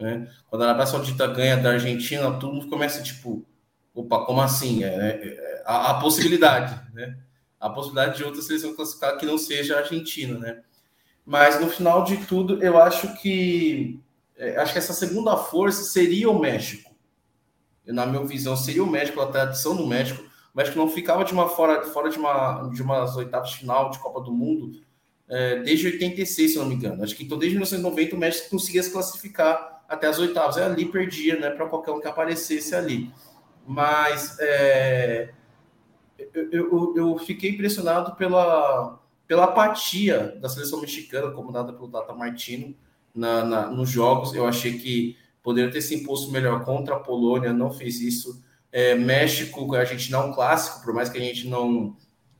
né? 0.01 0.29
Quando 0.49 0.63
a 0.63 0.67
Arábia 0.67 0.87
Saudita 0.87 1.27
ganha 1.27 1.57
da 1.57 1.73
Argentina, 1.73 2.33
todo 2.33 2.55
mundo 2.55 2.69
começa 2.69 3.03
tipo, 3.03 3.45
opa, 3.95 4.25
como 4.25 4.41
assim? 4.41 4.83
É, 4.83 4.89
é, 4.89 5.29
é 5.29 5.63
a, 5.67 5.91
a, 5.91 6.01
possibilidade, 6.01 6.81
né? 6.95 7.19
A 7.61 7.69
possibilidade 7.69 8.17
de 8.17 8.25
outra 8.25 8.41
seleção 8.41 8.75
classificar 8.75 9.19
que 9.19 9.27
não 9.27 9.37
seja 9.37 9.77
a 9.77 9.81
Argentina, 9.81 10.39
né? 10.39 10.63
Mas 11.25 11.61
no 11.61 11.69
final 11.69 12.03
de 12.03 12.17
tudo, 12.27 12.63
eu 12.63 12.81
acho 12.81 13.15
que 13.21 14.01
é, 14.37 14.57
acho 14.57 14.73
que 14.73 14.79
essa 14.79 14.95
segunda 14.95 15.37
força 15.37 15.85
seria 15.85 16.31
o 16.31 16.39
México. 16.39 16.91
Na 17.87 18.07
minha 18.07 18.25
visão, 18.25 18.57
seria 18.57 18.83
o 18.83 18.91
México, 18.91 19.21
a 19.21 19.27
tradição 19.27 19.77
do 19.77 19.87
México. 19.87 20.23
O 20.55 20.57
México 20.57 20.79
não 20.79 20.89
ficava 20.89 21.25
de 21.25 21.33
uma 21.33 21.49
fora, 21.49 21.85
fora 21.85 22.09
de 22.09 22.19
uma 22.19 22.69
de 22.71 22.83
umas 22.83 23.17
oitavas 23.17 23.51
de 23.51 23.59
final 23.59 23.91
de 23.91 23.99
Copa 23.99 24.21
do 24.21 24.33
Mundo 24.33 24.81
é, 25.31 25.61
desde 25.61 25.87
86, 25.87 26.53
se 26.53 26.59
não 26.59 26.67
me 26.67 26.75
engano. 26.75 27.05
Acho 27.05 27.15
que 27.15 27.23
então 27.23 27.39
desde 27.39 27.57
1990 27.57 28.17
o 28.17 28.19
México 28.19 28.51
conseguia 28.51 28.83
se 28.83 28.91
classificar 28.91 29.80
até 29.91 30.07
as 30.07 30.19
oitavas. 30.19 30.57
É 30.57 30.65
ali 30.65 30.87
perdia, 30.87 31.39
né? 31.39 31.51
Para 31.51 31.67
qualquer 31.67 31.91
um 31.91 32.01
que 32.01 32.07
aparecesse 32.07 32.75
ali. 32.75 33.13
Mas 33.67 34.39
é, 34.41 35.31
eu, 36.33 36.51
eu, 36.53 36.95
eu, 36.97 37.19
fiquei 37.19 37.51
impressionado 37.51 38.15
pela, 38.17 39.01
pela 39.27 39.45
apatia 39.45 40.39
da 40.41 40.49
seleção 40.49 40.81
mexicana, 40.81 41.33
comandada 41.33 41.73
pelo 41.73 41.91
Tata 41.91 42.15
Martino, 42.15 42.75
na, 43.15 43.45
na, 43.45 43.67
nos 43.67 43.91
jogos. 43.91 44.35
Eu 44.35 44.47
achei 44.47 44.79
que 44.79 45.17
poderia 45.43 45.71
ter 45.71 45.83
se 45.83 45.95
imposto 45.95 46.31
melhor 46.31 46.65
contra 46.65 46.95
a 46.95 47.01
Polônia, 47.01 47.53
não 47.53 47.71
fez 47.71 48.01
isso. 48.01 48.43
É, 48.73 48.95
México, 48.95 49.75
a 49.75 49.85
gente 49.85 50.13
não 50.13 50.23
é 50.23 50.25
um 50.27 50.33
clássico, 50.33 50.85
por 50.85 50.95
mais 50.95 51.09
que 51.09 51.19
a 51.19 51.21
gente 51.21 51.49
não 51.49 51.97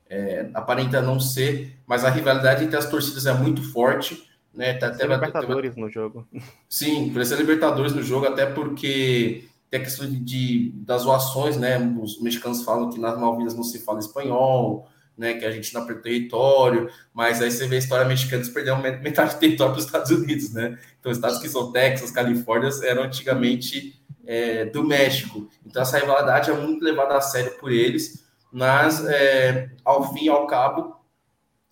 é, 0.09 0.49
aparenta 0.53 1.01
não 1.01 1.19
ser, 1.19 1.77
mas 1.85 2.05
a 2.05 2.09
rivalidade 2.09 2.63
entre 2.63 2.77
as 2.77 2.89
torcidas 2.89 3.25
é 3.25 3.33
muito 3.33 3.61
forte. 3.71 4.30
Né? 4.53 4.73
Tá, 4.73 4.87
até 4.87 5.05
Libertadores 5.05 5.75
no 5.75 5.89
jogo. 5.89 6.27
Sim, 6.67 7.11
parecia 7.13 7.37
Libertadores 7.37 7.93
no 7.93 8.03
jogo, 8.03 8.27
até 8.27 8.45
porque 8.45 9.45
tem 9.69 9.79
a 9.79 9.83
questão 9.83 10.09
de, 10.09 10.19
de, 10.19 10.71
das 10.75 11.03
zoações, 11.03 11.55
né? 11.55 11.77
Os 12.01 12.21
mexicanos 12.21 12.63
falam 12.63 12.89
que 12.89 12.99
nas 12.99 13.17
Malvinas 13.17 13.55
não 13.55 13.63
se 13.63 13.79
fala 13.79 13.99
espanhol, 13.99 14.89
né? 15.17 15.35
Que 15.35 15.45
a 15.45 15.51
gente 15.51 15.73
não 15.73 15.83
aperta 15.83 16.01
território, 16.01 16.89
mas 17.13 17.41
aí 17.41 17.49
você 17.49 17.65
vê 17.67 17.77
a 17.77 17.79
história 17.79 18.05
mexicana, 18.05 18.43
perderam 18.53 18.81
metade 18.81 19.35
do 19.35 19.39
território 19.39 19.73
para 19.73 19.79
os 19.79 19.85
Estados 19.85 20.11
Unidos, 20.11 20.51
né? 20.51 20.77
Então, 20.99 21.11
estados 21.11 21.39
que 21.39 21.47
são 21.47 21.71
Texas, 21.71 22.11
Califórnia, 22.11 22.69
eram 22.83 23.03
antigamente 23.03 24.03
é, 24.25 24.65
do 24.65 24.83
México. 24.83 25.47
Então, 25.65 25.81
essa 25.81 25.97
rivalidade 25.97 26.51
é 26.51 26.53
muito 26.53 26.83
levada 26.83 27.15
a 27.15 27.21
sério 27.21 27.57
por 27.57 27.71
eles, 27.71 28.25
mas 28.51 29.05
é, 29.05 29.69
ao 29.85 30.13
fim 30.13 30.25
e 30.25 30.29
ao 30.29 30.45
cabo, 30.47 30.97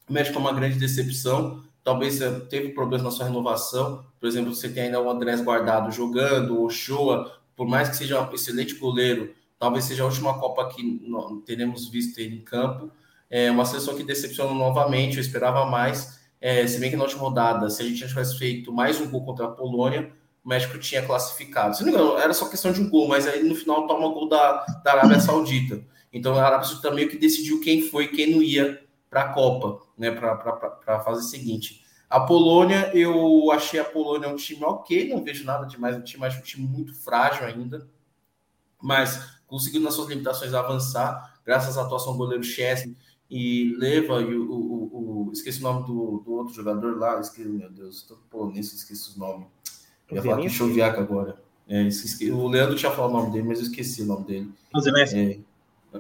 o 0.10 0.14
México 0.14 0.38
é 0.38 0.42
uma 0.42 0.54
grande 0.54 0.80
decepção 0.80 1.64
talvez 1.84 2.20
teve 2.50 2.70
problemas 2.70 3.04
na 3.04 3.12
sua 3.12 3.26
renovação. 3.26 4.06
Por 4.20 4.28
exemplo, 4.28 4.54
você 4.54 4.70
tem 4.70 4.84
ainda 4.84 5.02
o 5.02 5.10
Andrés 5.10 5.42
Guardado 5.42 5.92
jogando, 5.92 6.64
o 6.64 6.70
Shoa, 6.70 7.40
por 7.56 7.68
mais 7.68 7.90
que 7.90 7.98
seja 7.98 8.22
um 8.22 8.34
excelente 8.34 8.76
goleiro, 8.76 9.34
talvez 9.58 9.86
seja 9.86 10.04
a 10.04 10.06
última 10.06 10.40
Copa 10.40 10.70
que 10.70 11.02
teremos 11.46 11.90
visto 11.90 12.20
ele 12.20 12.38
em 12.38 12.42
campo. 12.42 12.92
É 13.30 13.52
uma 13.52 13.66
seleção 13.66 13.96
que 13.96 14.04
decepcionou 14.04 14.56
novamente, 14.56 15.18
eu 15.18 15.22
esperava 15.22 15.66
mais. 15.66 16.20
É, 16.42 16.66
se 16.66 16.80
bem 16.80 16.90
que 16.90 16.96
na 16.96 17.04
última 17.04 17.22
rodada, 17.22 17.70
se 17.70 17.82
a 17.82 17.86
gente 17.86 18.08
tivesse 18.08 18.38
feito 18.38 18.72
mais 18.72 19.00
um 19.00 19.10
gol 19.10 19.26
contra 19.26 19.46
a 19.46 19.52
Polônia, 19.52 20.12
o 20.44 20.50
México 20.50 20.80
tinha 20.80 21.06
classificado. 21.06 21.76
Se 21.76 21.84
não 21.84 21.92
me 21.92 21.98
engano, 21.98 22.18
era 22.18 22.34
só 22.34 22.48
questão 22.48 22.72
de 22.72 22.82
um 22.82 22.90
gol, 22.90 23.08
mas 23.08 23.28
aí 23.28 23.44
no 23.44 23.56
final 23.56 23.86
toma 23.86 24.08
gol 24.08 24.30
da, 24.30 24.66
da 24.84 24.94
Arábia 24.94 25.20
Saudita. 25.20 25.82
Então 26.12 26.36
a 26.36 26.44
Arábia 26.44 26.66
Saudita 26.66 26.92
meio 26.92 27.10
que 27.10 27.18
decidiu 27.18 27.60
quem 27.60 27.82
foi 27.82 28.06
e 28.06 28.08
quem 28.08 28.32
não 28.32 28.42
ia 28.42 28.82
para 29.10 29.24
a 29.24 29.34
Copa, 29.34 29.86
né, 29.98 30.12
para 30.12 30.80
a 30.88 31.00
fase 31.00 31.30
seguinte. 31.30 31.84
A 32.10 32.20
Polônia, 32.20 32.92
eu 32.96 33.52
achei 33.52 33.80
a 33.80 33.86
Polônia 33.86 34.30
um 34.30 34.36
time 34.36 34.64
ok, 34.64 35.10
não 35.10 35.24
vejo 35.24 35.46
nada 35.46 35.66
demais 35.66 35.96
no 35.96 36.04
time, 36.04 36.26
acho 36.26 36.40
um 36.40 36.44
time 36.44 36.66
muito 36.66 36.94
frágil 36.94 37.46
ainda, 37.46 37.88
mas 38.82 39.40
conseguiu 39.46 39.82
nas 39.82 39.94
suas 39.94 40.10
limitações 40.10 40.54
avançar, 40.54 41.40
graças 41.46 41.78
à 41.78 41.84
atuação 41.84 42.14
do 42.14 42.18
goleiro 42.18 42.44
Chesney 42.44 42.96
e 43.30 43.76
Leva 43.78 44.22
e 44.22 44.36
o, 44.36 44.52
o, 44.52 45.28
o, 45.28 45.32
esqueci 45.32 45.60
o 45.60 45.64
nome 45.64 45.86
do, 45.86 46.24
do 46.26 46.34
outro 46.34 46.54
jogador 46.54 46.98
lá, 46.98 47.20
esqueci, 47.20 47.48
meu 47.48 47.70
Deus, 47.70 48.02
tô 48.02 48.16
polonês, 48.30 48.74
esqueci 48.74 49.16
o 49.16 49.20
nome. 49.20 49.46
Eu 50.10 50.18
ia 50.18 50.24
falar 50.24 50.50
Choviac 50.50 51.00
agora. 51.00 51.40
É, 51.68 51.84
esqueci, 51.84 52.32
o 52.32 52.48
Leandro 52.48 52.76
tinha 52.76 52.92
falado 52.92 53.12
o 53.12 53.18
nome 53.20 53.32
dele, 53.32 53.48
mas 53.48 53.60
eu 53.60 53.66
esqueci 53.66 54.02
o 54.02 54.06
nome 54.06 54.26
dele. 54.26 54.52
O 54.74 54.80
Zelensky. 54.80 55.20
É, 55.20 55.40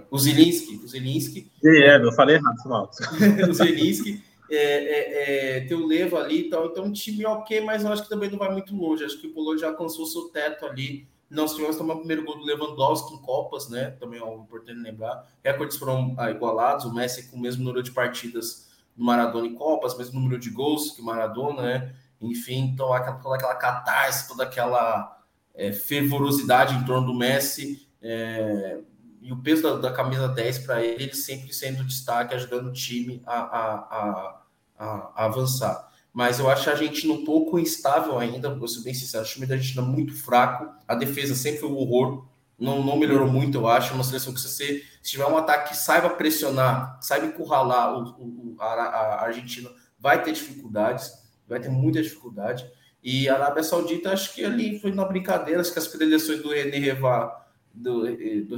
o 0.09 0.17
Zelinski. 0.17 0.75
O 0.83 0.87
Zelinski. 0.87 1.51
É, 1.63 1.97
eu 1.97 2.11
falei 2.13 2.35
errado, 2.35 2.57
mal. 2.65 2.89
o 3.49 3.53
Zelinski. 3.53 4.23
É, 4.51 4.55
é, 4.55 5.57
é, 5.57 5.59
tem 5.61 5.77
o 5.77 5.85
Levo 5.85 6.17
ali 6.17 6.47
e 6.47 6.49
tal. 6.49 6.67
Então, 6.67 6.85
um 6.85 6.91
time 6.91 7.25
ok, 7.25 7.61
mas 7.61 7.83
eu 7.83 7.91
acho 7.91 8.03
que 8.03 8.09
também 8.09 8.29
não 8.29 8.37
vai 8.37 8.51
muito 8.51 8.75
longe. 8.75 9.03
Acho 9.03 9.19
que 9.19 9.27
o 9.27 9.33
Polônia 9.33 9.61
já 9.61 9.67
alcançou 9.67 10.05
seu 10.05 10.23
teto 10.29 10.65
ali. 10.65 11.07
Nós 11.29 11.53
tivemos 11.53 11.77
também 11.77 11.95
o 11.95 11.99
primeiro 11.99 12.25
gol 12.25 12.39
do 12.39 12.45
Lewandowski 12.45 13.13
em 13.13 13.21
Copas, 13.21 13.69
né? 13.69 13.91
Também 13.99 14.19
é 14.19 14.35
importante 14.35 14.79
lembrar. 14.79 15.27
Recordes 15.43 15.77
foram 15.77 16.15
ah, 16.17 16.31
igualados. 16.31 16.85
O 16.85 16.93
Messi 16.93 17.29
com 17.29 17.37
o 17.37 17.39
mesmo 17.39 17.63
número 17.63 17.83
de 17.83 17.91
partidas 17.91 18.67
do 18.97 19.03
Maradona 19.03 19.45
em 19.45 19.53
Copas, 19.53 19.95
mesmo 19.95 20.19
número 20.19 20.39
de 20.39 20.49
gols 20.49 20.91
que 20.91 21.01
o 21.01 21.05
Maradona, 21.05 21.61
né? 21.61 21.95
Enfim, 22.19 22.71
então 22.73 22.87
toda 23.21 23.35
aquela 23.35 23.55
catarse, 23.55 24.27
toda 24.27 24.43
aquela 24.43 25.23
é, 25.53 25.71
fervorosidade 25.71 26.75
em 26.75 26.83
torno 26.83 27.05
do 27.05 27.13
Messi. 27.13 27.87
É, 28.01 28.79
e 29.21 29.31
o 29.31 29.37
peso 29.41 29.63
da, 29.63 29.89
da 29.89 29.91
camisa 29.91 30.27
10 30.27 30.59
para 30.59 30.83
ele, 30.83 31.03
ele 31.03 31.15
sempre 31.15 31.53
sendo 31.53 31.83
destaque, 31.83 32.33
ajudando 32.33 32.67
o 32.67 32.73
time 32.73 33.21
a, 33.25 33.39
a, 33.39 33.73
a, 33.75 34.41
a, 34.77 35.25
avançar. 35.25 35.89
Mas 36.13 36.39
eu 36.39 36.49
acho 36.49 36.69
a 36.69 36.73
Argentina 36.73 37.13
um 37.13 37.23
pouco 37.23 37.59
instável 37.59 38.17
ainda, 38.17 38.53
vou 38.53 38.67
ser 38.67 38.81
bem 38.81 38.93
sincero, 38.93 39.23
o 39.23 39.27
time 39.27 39.45
da 39.45 39.55
Argentina 39.55 39.81
muito 39.81 40.15
fraco, 40.15 40.69
a 40.87 40.95
defesa 40.95 41.35
sempre 41.35 41.59
foi 41.59 41.69
um 41.69 41.75
horror, 41.75 42.27
não, 42.57 42.83
não 42.83 42.97
melhorou 42.97 43.27
muito, 43.27 43.57
eu 43.57 43.67
acho, 43.67 43.91
é 43.91 43.95
uma 43.95 44.03
seleção 44.03 44.33
que 44.33 44.41
se 44.41 44.49
você 44.49 44.83
se 45.01 45.11
tiver 45.11 45.25
um 45.25 45.37
ataque 45.37 45.69
que 45.69 45.77
saiba 45.77 46.09
pressionar, 46.09 46.97
saiba 47.01 47.27
encurralar 47.27 47.93
o, 47.93 48.09
o, 48.19 48.55
a, 48.59 48.65
a 48.65 49.23
Argentina, 49.25 49.69
vai 49.97 50.21
ter 50.23 50.33
dificuldades, 50.33 51.11
vai 51.47 51.59
ter 51.59 51.69
muita 51.69 52.01
dificuldade. 52.01 52.69
E 53.01 53.29
a 53.29 53.35
Arábia 53.35 53.63
Saudita, 53.63 54.11
acho 54.11 54.33
que 54.33 54.43
ali 54.43 54.79
foi 54.79 54.91
na 54.91 55.05
brincadeira, 55.05 55.61
acho 55.61 55.71
que 55.71 55.79
as 55.79 55.87
predileções 55.87 56.41
do 56.41 56.49
René 56.49 56.77
Revá 56.79 57.45
do, 57.73 58.01
do 58.01 58.57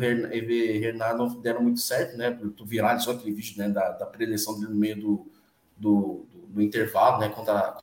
não 1.18 1.42
deram 1.42 1.62
muito 1.62 1.80
certo, 1.80 2.18
né? 2.18 2.32
Tu 2.56 2.66
viralizou 2.66 3.14
aquele 3.14 3.34
vídeo 3.34 3.58
né, 3.58 3.70
da, 3.70 3.92
da 3.92 4.06
preleção 4.06 4.60
dele 4.60 4.74
no 4.74 4.80
meio 4.80 5.00
do, 5.00 5.32
do, 5.78 6.26
do, 6.32 6.48
do 6.48 6.62
intervalo, 6.62 7.20
né? 7.20 7.30
Contra, 7.30 7.78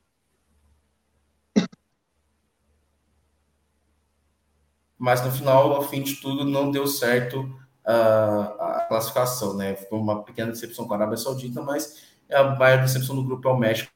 mas 4.97 5.23
no 5.23 5.31
final, 5.31 5.71
ao 5.71 5.87
fim 5.87 6.03
de 6.03 6.15
tudo, 6.15 6.43
não 6.43 6.69
deu 6.69 6.85
certo 6.85 7.41
uh, 7.85 8.61
a 8.61 8.85
classificação, 8.89 9.55
né? 9.55 9.75
Foi 9.75 9.97
uma 9.97 10.23
pequena 10.23 10.51
decepção 10.51 10.85
com 10.85 10.93
a 10.93 10.97
Arábia 10.97 11.17
Saudita, 11.17 11.61
mas 11.61 12.03
a 12.29 12.43
maior 12.55 12.81
decepção 12.81 13.15
do 13.15 13.23
grupo 13.23 13.47
é 13.47 13.51
o 13.51 13.57
México, 13.57 13.91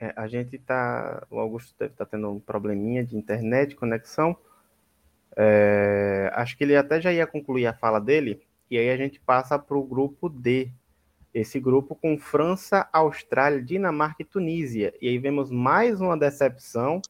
É, 0.00 0.12
a 0.16 0.28
gente 0.28 0.56
está. 0.56 1.26
O 1.30 1.38
Augusto 1.38 1.74
deve 1.78 1.92
estar 1.92 2.04
tá 2.04 2.10
tendo 2.10 2.30
um 2.30 2.38
probleminha 2.38 3.04
de 3.04 3.16
internet, 3.16 3.74
conexão. 3.74 4.36
É, 5.36 6.30
acho 6.34 6.56
que 6.56 6.64
ele 6.64 6.76
até 6.76 7.00
já 7.00 7.12
ia 7.12 7.26
concluir 7.26 7.66
a 7.66 7.72
fala 7.72 8.00
dele, 8.00 8.42
e 8.70 8.78
aí 8.78 8.90
a 8.90 8.96
gente 8.96 9.20
passa 9.20 9.58
para 9.58 9.76
o 9.76 9.82
grupo 9.82 10.28
D. 10.28 10.70
Esse 11.34 11.60
grupo 11.60 11.94
com 11.94 12.18
França, 12.18 12.88
Austrália, 12.92 13.62
Dinamarca 13.62 14.22
e 14.22 14.24
Tunísia. 14.24 14.94
E 15.00 15.08
aí 15.08 15.18
vemos 15.18 15.50
mais 15.50 16.00
uma 16.00 16.16
decepção. 16.16 17.02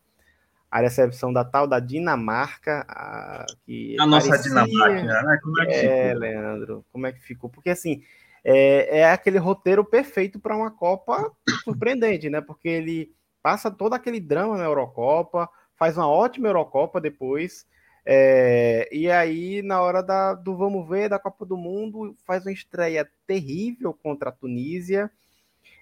A 0.71 0.83
decepção 0.83 1.33
da 1.33 1.45
tal 1.45 1.67
da 1.67 1.81
Dinamarca. 1.81 2.85
A, 2.89 3.47
que 3.65 3.97
a 3.99 4.05
nossa 4.05 4.29
parecia... 4.29 4.51
Dinamarca, 4.51 5.23
né? 5.23 5.39
Como 5.43 5.63
é 5.63 5.67
que 5.67 5.73
é, 5.73 6.07
ficou? 6.09 6.21
Leandro, 6.21 6.85
como 6.93 7.07
é 7.07 7.13
que 7.13 7.21
ficou? 7.21 7.49
Porque 7.49 7.71
assim, 7.71 8.03
é, 8.51 9.01
é 9.01 9.05
aquele 9.05 9.37
roteiro 9.37 9.85
perfeito 9.85 10.41
para 10.41 10.57
uma 10.57 10.71
Copa 10.71 11.31
surpreendente, 11.65 12.31
né? 12.31 12.41
Porque 12.41 12.67
ele 12.67 13.15
passa 13.43 13.71
todo 13.71 13.93
aquele 13.93 14.19
drama 14.19 14.57
na 14.57 14.65
Eurocopa, 14.65 15.51
faz 15.77 15.99
uma 15.99 16.09
ótima 16.09 16.49
Eurocopa 16.49 16.99
depois, 16.99 17.67
é, 18.07 18.89
e 18.91 19.11
aí 19.11 19.61
na 19.61 19.83
hora 19.83 20.03
da, 20.03 20.33
do 20.33 20.57
vamos 20.57 20.89
ver 20.89 21.11
da 21.11 21.19
Copa 21.19 21.45
do 21.45 21.59
Mundo 21.59 22.17
faz 22.27 22.47
uma 22.47 22.53
estreia 22.53 23.07
terrível 23.27 23.93
contra 23.93 24.31
a 24.31 24.33
Tunísia. 24.33 25.11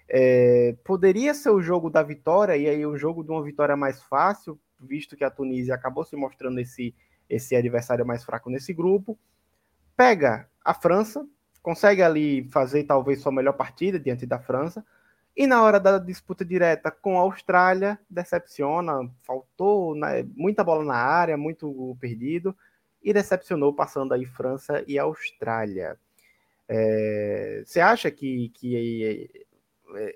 É, 0.09 0.75
poderia 0.83 1.33
ser 1.33 1.51
o 1.51 1.61
jogo 1.61 1.89
da 1.89 2.03
vitória, 2.03 2.57
e 2.57 2.67
aí 2.67 2.85
o 2.85 2.97
jogo 2.97 3.23
de 3.23 3.31
uma 3.31 3.43
vitória 3.43 3.77
mais 3.77 4.03
fácil, 4.03 4.59
visto 4.77 5.15
que 5.15 5.23
a 5.23 5.31
Tunísia 5.31 5.73
acabou 5.73 6.03
se 6.03 6.17
mostrando 6.17 6.59
esse, 6.59 6.93
esse 7.29 7.55
adversário 7.55 8.05
mais 8.05 8.25
fraco 8.25 8.49
nesse 8.49 8.73
grupo. 8.73 9.17
Pega 9.95 10.49
a 10.65 10.73
França, 10.73 11.25
consegue 11.67 12.01
ali 12.01 12.47
fazer 12.49 12.85
talvez 12.85 13.19
sua 13.19 13.29
melhor 13.29 13.51
partida 13.51 13.99
diante 13.99 14.25
da 14.25 14.39
França. 14.39 14.85
E 15.35 15.45
na 15.45 15.61
hora 15.61 15.81
da 15.81 15.99
disputa 15.99 16.45
direta 16.45 16.89
com 16.89 17.17
a 17.17 17.23
Austrália, 17.23 17.99
decepciona, 18.09 18.93
faltou 19.23 19.93
né, 19.93 20.25
muita 20.33 20.63
bola 20.63 20.85
na 20.85 20.95
área, 20.95 21.35
muito 21.35 21.97
perdido, 21.99 22.55
e 23.03 23.11
decepcionou 23.11 23.73
passando 23.73 24.13
aí 24.13 24.25
França 24.25 24.81
e 24.87 24.97
Austrália. 24.97 25.99
É, 26.69 27.63
você 27.65 27.81
acha 27.81 28.09
que, 28.11 28.47
que 28.55 29.29
é, 29.93 30.15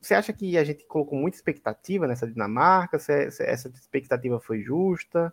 você 0.00 0.14
acha 0.14 0.32
que 0.32 0.58
a 0.58 0.64
gente 0.64 0.84
colocou 0.86 1.16
muita 1.16 1.36
expectativa 1.36 2.08
nessa 2.08 2.26
Dinamarca? 2.26 2.98
Se 2.98 3.28
essa 3.44 3.68
expectativa 3.68 4.40
foi 4.40 4.60
justa? 4.60 5.32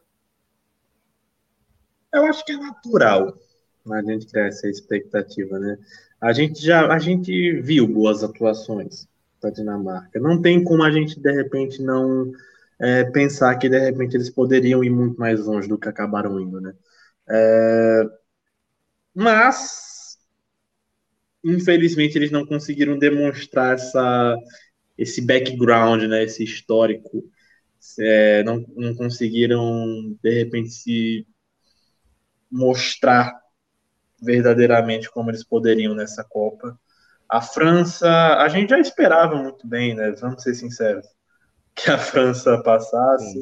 Eu 2.14 2.26
acho 2.26 2.46
que 2.46 2.52
é 2.52 2.58
natural 2.58 3.36
a 3.94 4.02
gente 4.02 4.28
criar 4.28 4.48
essa 4.48 4.68
expectativa, 4.68 5.60
né? 5.60 5.78
A 6.20 6.34
gente 6.34 6.64
já 6.64 6.92
a 6.92 7.00
gente 7.00 7.62
viu 7.62 7.88
boas 7.88 8.24
atuações 8.24 9.08
da 9.42 9.50
Dinamarca. 9.50 10.20
Não 10.20 10.42
tem 10.42 10.64
como 10.64 10.84
a 10.84 10.92
gente 10.92 11.20
de 11.20 11.32
repente 11.32 11.82
não 11.82 12.32
é, 12.80 13.04
pensar 13.06 13.56
que 13.58 13.70
de 13.70 13.80
repente 13.80 14.16
eles 14.16 14.30
poderiam 14.30 14.84
ir 14.84 14.90
muito 14.90 15.20
mais 15.20 15.46
longe 15.46 15.68
do 15.68 15.78
que 15.78 15.90
acabaram 15.90 16.40
indo, 16.40 16.60
né? 16.62 16.74
É, 17.30 18.04
mas 19.14 20.18
infelizmente 21.44 22.18
eles 22.18 22.32
não 22.32 22.46
conseguiram 22.46 22.98
demonstrar 22.98 23.76
essa 23.76 24.38
esse 24.98 25.22
background, 25.22 26.04
né? 26.04 26.24
Esse 26.24 26.44
histórico. 26.44 27.24
É, 28.00 28.44
não, 28.44 28.66
não 28.76 28.96
conseguiram 28.96 30.18
de 30.22 30.32
repente 30.32 30.70
se 30.72 31.28
mostrar 32.52 33.34
verdadeiramente 34.22 35.10
como 35.12 35.30
eles 35.30 35.44
poderiam 35.44 35.94
nessa 35.94 36.24
Copa. 36.24 36.78
A 37.30 37.42
França, 37.42 38.10
a 38.38 38.48
gente 38.48 38.70
já 38.70 38.80
esperava 38.80 39.36
muito 39.36 39.68
bem, 39.68 39.94
né? 39.94 40.12
Vamos 40.12 40.44
ser 40.44 40.56
sinceros, 40.56 41.06
que 41.76 41.92
a 41.92 41.98
França 41.98 42.58
passasse, 42.64 43.40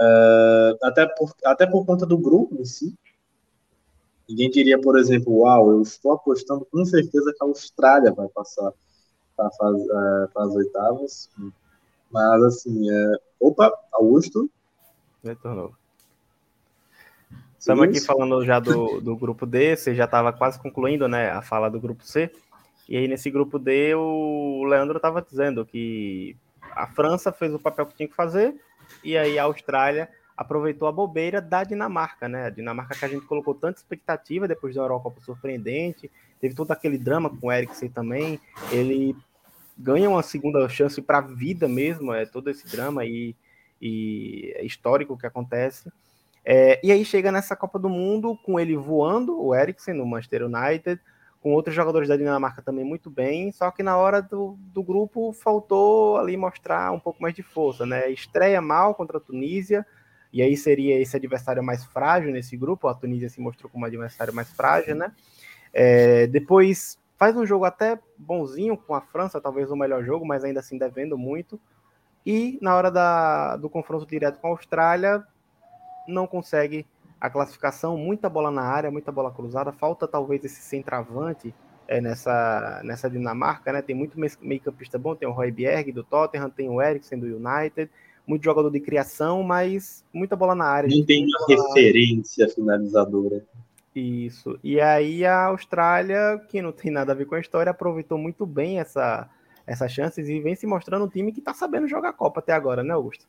uh, 0.00 0.76
até, 0.82 1.06
por, 1.06 1.32
até 1.44 1.66
por 1.66 1.86
conta 1.86 2.04
do 2.04 2.18
grupo 2.18 2.56
em 2.60 2.64
si. 2.64 2.94
Ninguém 4.28 4.50
diria, 4.50 4.80
por 4.80 4.98
exemplo, 4.98 5.38
uau, 5.38 5.70
eu 5.70 5.82
estou 5.82 6.12
apostando 6.12 6.66
com 6.66 6.84
certeza 6.84 7.32
que 7.32 7.44
a 7.44 7.46
Austrália 7.46 8.12
vai 8.12 8.28
passar 8.28 8.72
para 9.36 9.46
uh, 9.46 10.38
as 10.38 10.54
oitavas. 10.54 11.30
Mas, 12.10 12.42
assim, 12.42 12.90
uh, 12.90 13.18
opa, 13.38 13.72
Augusto. 13.92 14.50
Retornou. 15.22 15.74
Estamos 17.66 17.88
aqui 17.88 18.00
falando 18.00 18.44
já 18.44 18.60
do, 18.60 19.00
do 19.00 19.16
grupo 19.16 19.44
D, 19.44 19.74
você 19.76 19.92
já 19.92 20.04
estava 20.04 20.32
quase 20.32 20.56
concluindo 20.56 21.08
né, 21.08 21.30
a 21.30 21.42
fala 21.42 21.68
do 21.68 21.80
grupo 21.80 22.04
C. 22.04 22.30
E 22.88 22.96
aí, 22.96 23.08
nesse 23.08 23.28
grupo 23.28 23.58
D, 23.58 23.92
o 23.92 24.62
Leandro 24.62 24.98
estava 24.98 25.20
dizendo 25.20 25.66
que 25.66 26.36
a 26.70 26.86
França 26.86 27.32
fez 27.32 27.52
o 27.52 27.58
papel 27.58 27.86
que 27.86 27.96
tinha 27.96 28.08
que 28.08 28.14
fazer, 28.14 28.54
e 29.02 29.18
aí 29.18 29.36
a 29.36 29.42
Austrália 29.42 30.08
aproveitou 30.36 30.86
a 30.86 30.92
bobeira 30.92 31.40
da 31.40 31.64
Dinamarca, 31.64 32.28
né? 32.28 32.44
A 32.44 32.50
Dinamarca 32.50 32.94
que 32.94 33.04
a 33.04 33.08
gente 33.08 33.26
colocou 33.26 33.52
tanta 33.52 33.80
expectativa 33.80 34.46
depois 34.46 34.72
da 34.72 34.82
Eurocopa 34.82 35.20
surpreendente, 35.20 36.08
teve 36.40 36.54
todo 36.54 36.70
aquele 36.70 36.96
drama 36.96 37.28
com 37.28 37.48
o 37.48 37.52
Eriksen 37.52 37.88
também, 37.88 38.38
ele 38.70 39.16
ganha 39.76 40.08
uma 40.08 40.22
segunda 40.22 40.68
chance 40.68 41.02
para 41.02 41.18
a 41.18 41.22
vida 41.22 41.66
mesmo, 41.66 42.12
é 42.12 42.26
todo 42.26 42.48
esse 42.48 42.64
drama 42.70 43.04
e, 43.04 43.34
e 43.82 44.52
é 44.54 44.64
histórico 44.64 45.18
que 45.18 45.26
acontece. 45.26 45.90
É, 46.48 46.78
e 46.80 46.92
aí 46.92 47.04
chega 47.04 47.32
nessa 47.32 47.56
Copa 47.56 47.76
do 47.76 47.88
Mundo 47.88 48.38
com 48.44 48.60
ele 48.60 48.76
voando, 48.76 49.36
o 49.36 49.52
Eriksen, 49.52 49.94
no 49.94 50.06
Manchester 50.06 50.44
United, 50.44 51.00
com 51.40 51.52
outros 51.52 51.74
jogadores 51.74 52.08
da 52.08 52.16
Dinamarca 52.16 52.62
também 52.62 52.84
muito 52.84 53.10
bem, 53.10 53.50
só 53.50 53.68
que 53.72 53.82
na 53.82 53.96
hora 53.96 54.22
do, 54.22 54.56
do 54.72 54.80
grupo 54.80 55.32
faltou 55.32 56.16
ali 56.18 56.36
mostrar 56.36 56.92
um 56.92 57.00
pouco 57.00 57.20
mais 57.20 57.34
de 57.34 57.42
força, 57.42 57.84
né? 57.84 58.08
Estreia 58.10 58.60
mal 58.60 58.94
contra 58.94 59.18
a 59.18 59.20
Tunísia, 59.20 59.84
e 60.32 60.40
aí 60.40 60.56
seria 60.56 61.00
esse 61.00 61.16
adversário 61.16 61.64
mais 61.64 61.84
frágil 61.84 62.30
nesse 62.30 62.56
grupo, 62.56 62.86
a 62.86 62.94
Tunísia 62.94 63.28
se 63.28 63.40
mostrou 63.40 63.68
como 63.68 63.84
um 63.84 63.88
adversário 63.88 64.32
mais 64.32 64.48
frágil, 64.52 64.94
né? 64.94 65.12
É, 65.72 66.28
depois 66.28 66.96
faz 67.16 67.36
um 67.36 67.44
jogo 67.44 67.64
até 67.64 67.98
bonzinho 68.16 68.76
com 68.76 68.94
a 68.94 69.00
França, 69.00 69.40
talvez 69.40 69.68
o 69.68 69.76
melhor 69.76 70.04
jogo, 70.04 70.24
mas 70.24 70.44
ainda 70.44 70.60
assim 70.60 70.78
devendo 70.78 71.18
muito. 71.18 71.58
E 72.24 72.56
na 72.62 72.76
hora 72.76 72.90
da, 72.90 73.56
do 73.56 73.68
confronto 73.68 74.06
direto 74.06 74.38
com 74.38 74.46
a 74.46 74.50
Austrália, 74.50 75.24
não 76.08 76.26
consegue 76.26 76.86
a 77.20 77.30
classificação, 77.30 77.96
muita 77.96 78.28
bola 78.28 78.50
na 78.50 78.62
área, 78.62 78.90
muita 78.90 79.10
bola 79.10 79.30
cruzada, 79.30 79.72
falta 79.72 80.06
talvez 80.06 80.44
esse 80.44 80.60
centroavante 80.60 81.54
é, 81.88 82.00
nessa, 82.00 82.80
nessa 82.84 83.08
Dinamarca, 83.08 83.72
né? 83.72 83.80
Tem 83.80 83.96
muito 83.96 84.18
meio-campista 84.40 84.98
bom, 84.98 85.14
tem 85.14 85.28
o 85.28 85.32
Roy 85.32 85.50
Bjerg 85.50 85.92
do 85.92 86.04
Tottenham, 86.04 86.50
tem 86.50 86.68
o 86.68 86.82
Eriksen 86.82 87.18
do 87.18 87.26
United, 87.26 87.90
muito 88.26 88.44
jogador 88.44 88.70
de 88.70 88.80
criação, 88.80 89.42
mas 89.42 90.04
muita 90.12 90.36
bola 90.36 90.54
na 90.54 90.66
área. 90.66 90.88
Não 90.88 91.04
tem 91.04 91.24
uma 91.24 91.46
referência 91.48 92.48
finalizadora. 92.48 93.44
Isso. 93.94 94.58
E 94.62 94.78
aí 94.80 95.24
a 95.24 95.46
Austrália, 95.46 96.38
que 96.48 96.60
não 96.60 96.72
tem 96.72 96.90
nada 96.90 97.12
a 97.12 97.14
ver 97.14 97.24
com 97.24 97.34
a 97.34 97.40
história, 97.40 97.70
aproveitou 97.70 98.18
muito 98.18 98.44
bem 98.44 98.78
essa, 98.78 99.28
essas 99.66 99.90
chances 99.90 100.28
e 100.28 100.38
vem 100.40 100.54
se 100.54 100.66
mostrando 100.66 101.06
um 101.06 101.08
time 101.08 101.32
que 101.32 101.38
está 101.38 101.54
sabendo 101.54 101.88
jogar 101.88 102.10
a 102.10 102.12
Copa 102.12 102.40
até 102.40 102.52
agora, 102.52 102.82
né, 102.82 102.92
Augusto? 102.92 103.26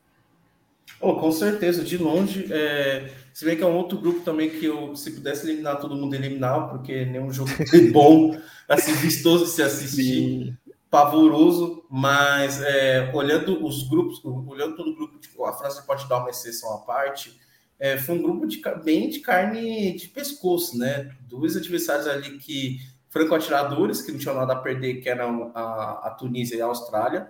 Oh, 1.00 1.14
com 1.16 1.30
certeza, 1.30 1.84
de 1.84 1.96
longe. 1.96 2.46
É... 2.52 3.10
Se 3.32 3.44
bem 3.44 3.56
que 3.56 3.62
é 3.62 3.66
um 3.66 3.76
outro 3.76 3.98
grupo 3.98 4.20
também 4.20 4.50
que 4.50 4.64
eu, 4.64 4.96
se 4.96 5.12
pudesse 5.12 5.46
eliminar 5.46 5.80
todo 5.80 5.94
mundo, 5.94 6.14
eliminar, 6.14 6.70
porque 6.70 7.04
nenhum 7.04 7.32
jogo 7.32 7.50
bom, 7.92 8.36
assim, 8.68 8.92
vistoso 8.94 9.44
de 9.44 9.50
se 9.52 9.62
assistir, 9.62 10.02
Sim. 10.02 10.56
pavoroso, 10.90 11.84
mas 11.88 12.60
é, 12.60 13.12
olhando 13.14 13.64
os 13.64 13.88
grupos, 13.88 14.20
olhando 14.24 14.74
todo 14.74 14.90
o 14.90 14.96
grupo, 14.96 15.18
tipo, 15.20 15.44
a 15.44 15.52
França 15.52 15.82
pode 15.82 16.08
dar 16.08 16.18
uma 16.18 16.30
exceção 16.30 16.74
à 16.74 16.78
parte, 16.78 17.38
é, 17.78 17.96
foi 17.96 18.16
um 18.16 18.22
grupo 18.22 18.44
de, 18.44 18.60
bem 18.82 19.08
de 19.08 19.20
carne 19.20 19.96
de 19.96 20.08
pescoço, 20.08 20.76
né? 20.76 21.14
Dois 21.28 21.56
adversários 21.56 22.08
ali 22.08 22.38
que 22.38 22.80
franco-atiradores, 23.08 24.02
que 24.02 24.10
não 24.10 24.18
tinham 24.18 24.34
nada 24.34 24.54
a 24.54 24.56
perder, 24.56 25.00
que 25.00 25.08
eram 25.08 25.52
a, 25.54 26.08
a 26.08 26.10
Tunísia 26.10 26.56
e 26.56 26.60
a 26.60 26.66
Austrália. 26.66 27.28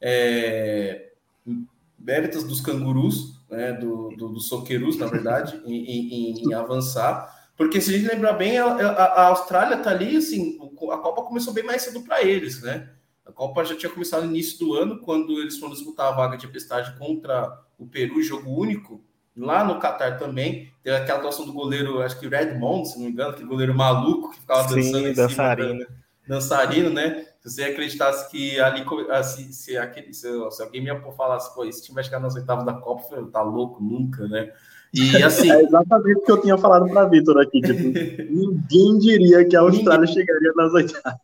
É, 0.00 1.12
méritos 2.02 2.44
dos 2.44 2.60
cangurus, 2.60 3.40
né, 3.48 3.72
do, 3.72 4.08
do, 4.16 4.28
do 4.30 4.40
soquerus, 4.40 4.96
na 4.96 5.06
verdade, 5.06 5.60
em, 5.64 5.74
em, 5.74 6.34
em, 6.42 6.54
avançar. 6.54 7.50
Porque 7.56 7.80
se 7.80 7.94
a 7.94 7.98
gente 7.98 8.10
lembrar 8.10 8.32
bem, 8.32 8.58
a, 8.58 8.66
a, 8.66 9.26
Austrália 9.28 9.76
tá 9.76 9.90
ali, 9.90 10.16
assim, 10.16 10.58
a 10.90 10.96
Copa 10.96 11.22
começou 11.22 11.52
bem 11.52 11.64
mais 11.64 11.82
cedo 11.82 12.00
para 12.02 12.22
eles, 12.22 12.62
né? 12.62 12.88
A 13.24 13.30
Copa 13.30 13.64
já 13.64 13.76
tinha 13.76 13.92
começado 13.92 14.24
no 14.24 14.30
início 14.30 14.58
do 14.58 14.74
ano, 14.74 14.98
quando 15.00 15.40
eles 15.40 15.58
foram 15.58 15.74
disputar 15.74 16.08
a 16.08 16.16
vaga 16.16 16.36
de 16.36 16.46
tempestade 16.46 16.98
contra 16.98 17.60
o 17.78 17.86
Peru, 17.86 18.20
jogo 18.22 18.50
único, 18.50 19.04
lá 19.36 19.62
no 19.62 19.78
Catar 19.78 20.18
também. 20.18 20.72
Teve 20.82 20.96
aquela 20.96 21.18
atuação 21.18 21.46
do 21.46 21.52
goleiro, 21.52 22.02
acho 22.02 22.18
que 22.18 22.26
Redmond, 22.26 22.88
se 22.88 22.96
não 22.96 23.06
me 23.06 23.12
engano, 23.12 23.30
aquele 23.30 23.48
goleiro 23.48 23.74
maluco 23.74 24.30
que 24.30 24.40
ficava 24.40 24.62
dançando 24.62 25.06
Sim, 25.08 25.12
dançarino. 25.12 25.86
dançarino, 26.26 26.90
né? 26.90 27.26
Se 27.42 27.50
você 27.50 27.64
acreditasse 27.64 28.30
que 28.30 28.60
ali, 28.60 28.84
se, 29.24 29.52
se, 29.52 29.76
aquele, 29.76 30.14
se, 30.14 30.28
se 30.50 30.62
alguém 30.62 30.80
me 30.80 30.90
falasse, 31.16 31.52
pô, 31.52 31.64
esse 31.64 31.82
time 31.82 31.96
vai 31.96 32.04
chegar 32.04 32.20
nas 32.20 32.36
oitavas 32.36 32.64
da 32.64 32.74
Copa, 32.74 33.16
eu 33.16 33.30
tá 33.30 33.42
louco, 33.42 33.82
nunca, 33.82 34.28
né? 34.28 34.52
E 34.94 35.16
assim. 35.22 35.50
É 35.50 35.62
exatamente 35.62 36.18
o 36.18 36.22
que 36.22 36.30
eu 36.30 36.40
tinha 36.40 36.56
falado 36.56 36.88
para 36.88 37.08
Vitor 37.08 37.40
aqui. 37.40 37.60
Tipo, 37.60 37.82
ninguém 38.30 38.98
diria 38.98 39.44
que 39.44 39.56
a 39.56 39.60
Austrália 39.60 40.06
chegaria 40.06 40.52
nas 40.54 40.72
oitavas. 40.72 41.18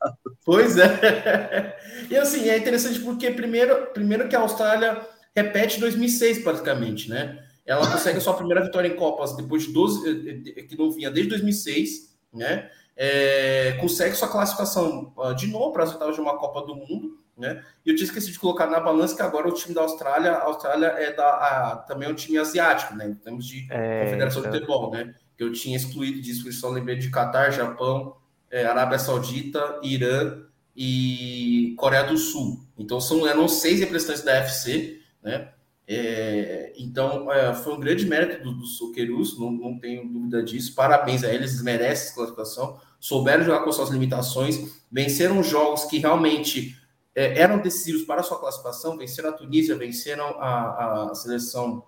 Pois 0.45 0.77
é. 0.77 1.77
E 2.11 2.16
assim, 2.16 2.49
é 2.49 2.57
interessante 2.57 3.01
porque, 3.01 3.31
primeiro, 3.31 3.89
primeiro 3.93 4.29
que 4.29 4.35
a 4.35 4.41
Austrália 4.41 4.99
repete 5.37 5.79
2006, 5.79 6.39
praticamente, 6.39 7.11
né? 7.11 7.39
Ela 7.66 7.87
consegue 7.87 8.16
a 8.16 8.21
sua 8.21 8.33
primeira 8.33 8.64
vitória 8.64 8.89
em 8.89 8.97
Copas 8.97 9.37
depois 9.37 9.64
de 9.64 9.73
12, 9.75 10.09
eh, 10.09 10.53
eh, 10.57 10.62
que 10.62 10.77
não 10.77 10.91
vinha 10.91 11.11
desde 11.11 11.29
2006, 11.31 12.16
né? 12.33 12.71
É, 13.01 13.78
consegue 13.80 14.16
sua 14.16 14.26
classificação 14.26 15.12
uh, 15.16 15.32
de 15.32 15.46
novo 15.46 15.72
para 15.72 15.84
as 15.84 15.92
oitavas 15.92 16.16
de 16.16 16.20
uma 16.20 16.36
Copa 16.36 16.62
do 16.62 16.74
Mundo, 16.74 17.16
né? 17.36 17.64
E 17.86 17.90
eu 17.90 17.94
tinha 17.94 18.07
esquecido 18.07 18.32
de 18.32 18.40
colocar 18.40 18.66
na 18.66 18.80
balança 18.80 19.14
que 19.14 19.22
agora 19.22 19.46
o 19.46 19.53
time 19.53 19.72
da 19.72 19.82
Austrália, 19.82 20.32
a 20.32 20.42
Austrália 20.42 20.86
é 20.86 21.12
da 21.12 21.28
a, 21.28 21.76
também 21.86 22.09
é 22.09 22.11
um 22.11 22.14
time 22.14 22.36
asiático, 22.36 22.96
né? 22.96 23.07
Em 23.07 23.14
termos 23.14 23.46
de 23.46 23.68
é, 23.70 24.03
Confederação 24.03 24.40
então... 24.40 24.51
de 24.51 24.59
Futebol, 24.59 24.90
né? 24.90 25.14
Que 25.36 25.44
eu 25.44 25.53
tinha 25.53 25.76
excluído 25.76 26.20
disso, 26.20 26.51
só 26.53 26.68
lembrei 26.70 26.96
de 26.96 27.09
Catar, 27.09 27.53
Japão, 27.53 28.16
é, 28.51 28.66
Arábia 28.66 28.99
Saudita, 28.99 29.78
Irã 29.80 30.42
e 30.74 31.76
Coreia 31.78 32.03
do 32.03 32.16
Sul. 32.16 32.64
Então 32.76 33.01
são 33.01 33.28
eram 33.28 33.46
seis 33.46 33.78
representantes 33.78 34.24
da 34.24 34.34
FC, 34.38 35.01
né? 35.22 35.53
É, 35.86 36.74
então, 36.76 37.32
é, 37.32 37.55
foi 37.55 37.74
um 37.74 37.80
grande 37.80 38.05
mérito 38.05 38.42
do, 38.42 38.53
do 38.53 38.66
Soquerus, 38.66 39.38
não, 39.38 39.51
não 39.51 39.78
tenho 39.78 40.07
dúvida 40.07 40.42
disso. 40.42 40.74
Parabéns 40.74 41.24
a 41.24 41.32
eles, 41.32 41.53
eles 41.53 41.62
merecem 41.62 42.09
essa 42.09 42.14
classificação 42.14 42.78
souberam 42.99 43.44
jogar 43.44 43.61
com 43.61 43.72
suas 43.72 43.90
limitações, 43.90 44.82
venceram 44.90 45.42
jogos 45.42 45.84
que 45.84 45.99
realmente 45.99 46.76
é, 47.14 47.40
eram 47.40 47.59
decisivos 47.59 48.03
para 48.03 48.20
a 48.20 48.24
sua 48.24 48.38
classificação, 48.38 48.96
venceram 48.96 49.30
a 49.30 49.32
Tunísia, 49.32 49.76
venceram 49.76 50.36
a, 50.40 51.11
a 51.11 51.14
seleção 51.14 51.84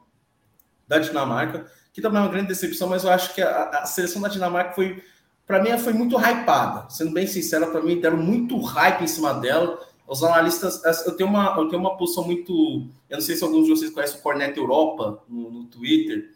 da 0.86 0.98
Dinamarca, 0.98 1.70
que 1.92 2.00
também 2.00 2.20
é 2.20 2.24
uma 2.24 2.30
grande 2.30 2.48
decepção, 2.48 2.88
mas 2.88 3.04
eu 3.04 3.10
acho 3.10 3.34
que 3.34 3.40
a, 3.40 3.68
a 3.68 3.86
seleção 3.86 4.20
da 4.20 4.28
Dinamarca 4.28 4.72
foi, 4.72 5.02
para 5.46 5.62
mim, 5.62 5.76
foi 5.78 5.92
muito 5.92 6.16
hypada. 6.18 6.88
Sendo 6.90 7.12
bem 7.12 7.26
sincero, 7.26 7.70
para 7.70 7.80
mim, 7.80 8.00
deram 8.00 8.16
muito 8.16 8.60
hype 8.60 9.02
em 9.02 9.06
cima 9.06 9.34
dela. 9.34 9.78
Os 10.06 10.24
analistas, 10.24 10.82
eu 11.06 11.16
tenho 11.16 11.28
uma, 11.28 11.56
eu 11.56 11.68
tenho 11.68 11.80
uma 11.80 11.96
posição 11.96 12.24
muito. 12.24 12.88
Eu 13.08 13.18
não 13.18 13.20
sei 13.20 13.36
se 13.36 13.44
alguns 13.44 13.66
de 13.66 13.70
vocês 13.70 13.92
conhecem 13.92 14.18
o 14.18 14.22
Cornet 14.22 14.58
Europa 14.58 15.22
no, 15.28 15.50
no 15.50 15.64
Twitter. 15.66 16.32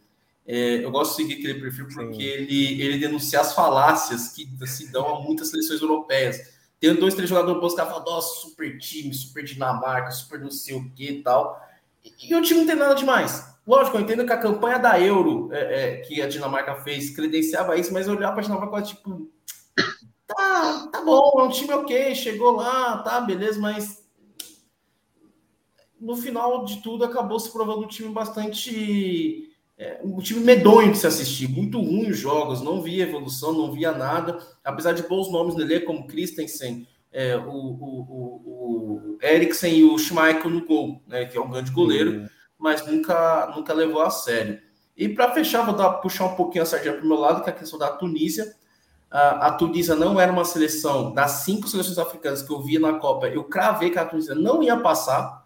É, 0.47 0.85
eu 0.85 0.91
gosto 0.91 1.17
de 1.17 1.23
seguir 1.23 1.35
aquele 1.39 1.61
perfil 1.61 1.89
porque 1.89 2.23
ele, 2.23 2.81
ele 2.81 2.99
denuncia 2.99 3.41
as 3.41 3.55
falácias 3.55 4.29
que 4.29 4.49
se 4.67 4.93
dão 4.93 5.09
a 5.09 5.21
muitas 5.21 5.49
seleções 5.49 5.81
europeias. 5.81 6.55
Tem 6.79 6.95
dois, 6.95 7.15
três 7.15 7.31
jogadores 7.31 7.61
bons 7.61 7.75
que 7.75 7.81
falam, 7.81 8.05
nossa, 8.05 8.41
super 8.41 8.79
time, 8.79 9.15
super 9.15 9.43
Dinamarca, 9.43 10.11
super 10.11 10.39
não 10.39 10.51
sei 10.51 10.77
o 10.77 10.91
que 10.91 11.09
e 11.09 11.23
tal. 11.23 11.59
E, 12.05 12.31
e 12.31 12.35
o 12.35 12.43
time 12.43 12.61
não 12.61 12.67
tem 12.67 12.77
nada 12.77 12.95
demais. 12.95 13.55
Lógico, 13.67 13.97
eu 13.97 14.03
entendo 14.03 14.27
que 14.27 14.33
a 14.33 14.39
campanha 14.39 14.79
da 14.79 15.01
Euro 15.01 15.49
é, 15.51 15.59
é, 15.59 15.97
que 16.03 16.21
a 16.21 16.29
Dinamarca 16.29 16.75
fez 16.83 17.17
credenciava 17.17 17.79
isso, 17.79 17.93
mas 17.95 18.07
olhar 18.07 18.33
para 18.33 18.41
a 18.41 18.45
Dinamarca 18.45 18.83
tipo, 18.83 19.31
tá, 20.27 20.89
tá 20.93 21.03
bom, 21.03 21.41
é 21.41 21.43
um 21.45 21.49
time 21.49 21.73
ok, 21.73 22.15
chegou 22.15 22.57
lá, 22.57 22.99
tá, 22.99 23.23
beleza, 23.23 23.59
mas 23.59 24.05
no 25.99 26.15
final 26.15 26.67
de 26.67 26.83
tudo 26.83 27.05
acabou 27.05 27.41
se 27.41 27.51
provando 27.51 27.85
um 27.85 27.89
time 27.89 28.11
bastante 28.11 29.54
é, 29.77 30.01
um 30.05 30.19
time 30.21 30.41
medonho 30.41 30.93
de 30.93 30.99
se 30.99 31.07
assistir, 31.07 31.49
muito 31.49 31.81
ruim 31.81 32.11
os 32.11 32.19
jogos, 32.19 32.63
não 32.63 32.81
via 32.81 33.05
evolução, 33.05 33.53
não 33.53 33.73
via 33.73 33.93
nada, 33.93 34.39
apesar 34.63 34.93
de 34.93 35.03
bons 35.03 35.31
nomes 35.31 35.57
nele, 35.57 35.81
como 35.81 36.07
Christensen, 36.07 36.87
é, 37.13 37.37
o, 37.37 37.51
o, 37.51 38.01
o, 38.09 39.17
o 39.17 39.19
Eriksen 39.23 39.79
e 39.79 39.85
o 39.85 39.99
Schmeichel 39.99 40.51
no 40.51 40.65
gol, 40.65 41.03
né, 41.07 41.25
que 41.25 41.37
é 41.37 41.41
um 41.41 41.51
grande 41.51 41.71
goleiro, 41.71 42.29
mas 42.59 42.87
nunca, 42.87 43.53
nunca 43.55 43.73
levou 43.73 44.03
a 44.03 44.11
sério. 44.11 44.61
E 44.97 45.09
para 45.09 45.33
fechar, 45.33 45.65
vou 45.65 45.75
dar, 45.75 45.95
puxar 45.95 46.27
um 46.27 46.37
pouquinho 46.37 46.63
a 46.63 46.67
sardinha 46.67 46.95
para 46.95 47.05
o 47.05 47.09
meu 47.09 47.19
lado, 47.19 47.43
que 47.43 47.51
é 47.51 47.53
a 47.53 47.57
questão 47.57 47.79
da 47.79 47.91
Tunísia. 47.91 48.55
A, 49.11 49.49
a 49.49 49.53
Tunísia 49.53 49.95
não 49.97 50.21
era 50.21 50.33
uma 50.33 50.45
seleção 50.45 51.13
das 51.13 51.43
cinco 51.45 51.69
seleções 51.69 51.99
africanas 51.99 52.43
que 52.43 52.53
eu 52.53 52.63
via 52.63 52.79
na 52.79 52.95
Copa, 52.95 53.29
eu 53.29 53.45
cravei 53.45 53.91
que 53.91 53.99
a 53.99 54.05
Tunísia 54.05 54.35
não 54.35 54.63
ia 54.63 54.77
passar, 54.77 55.44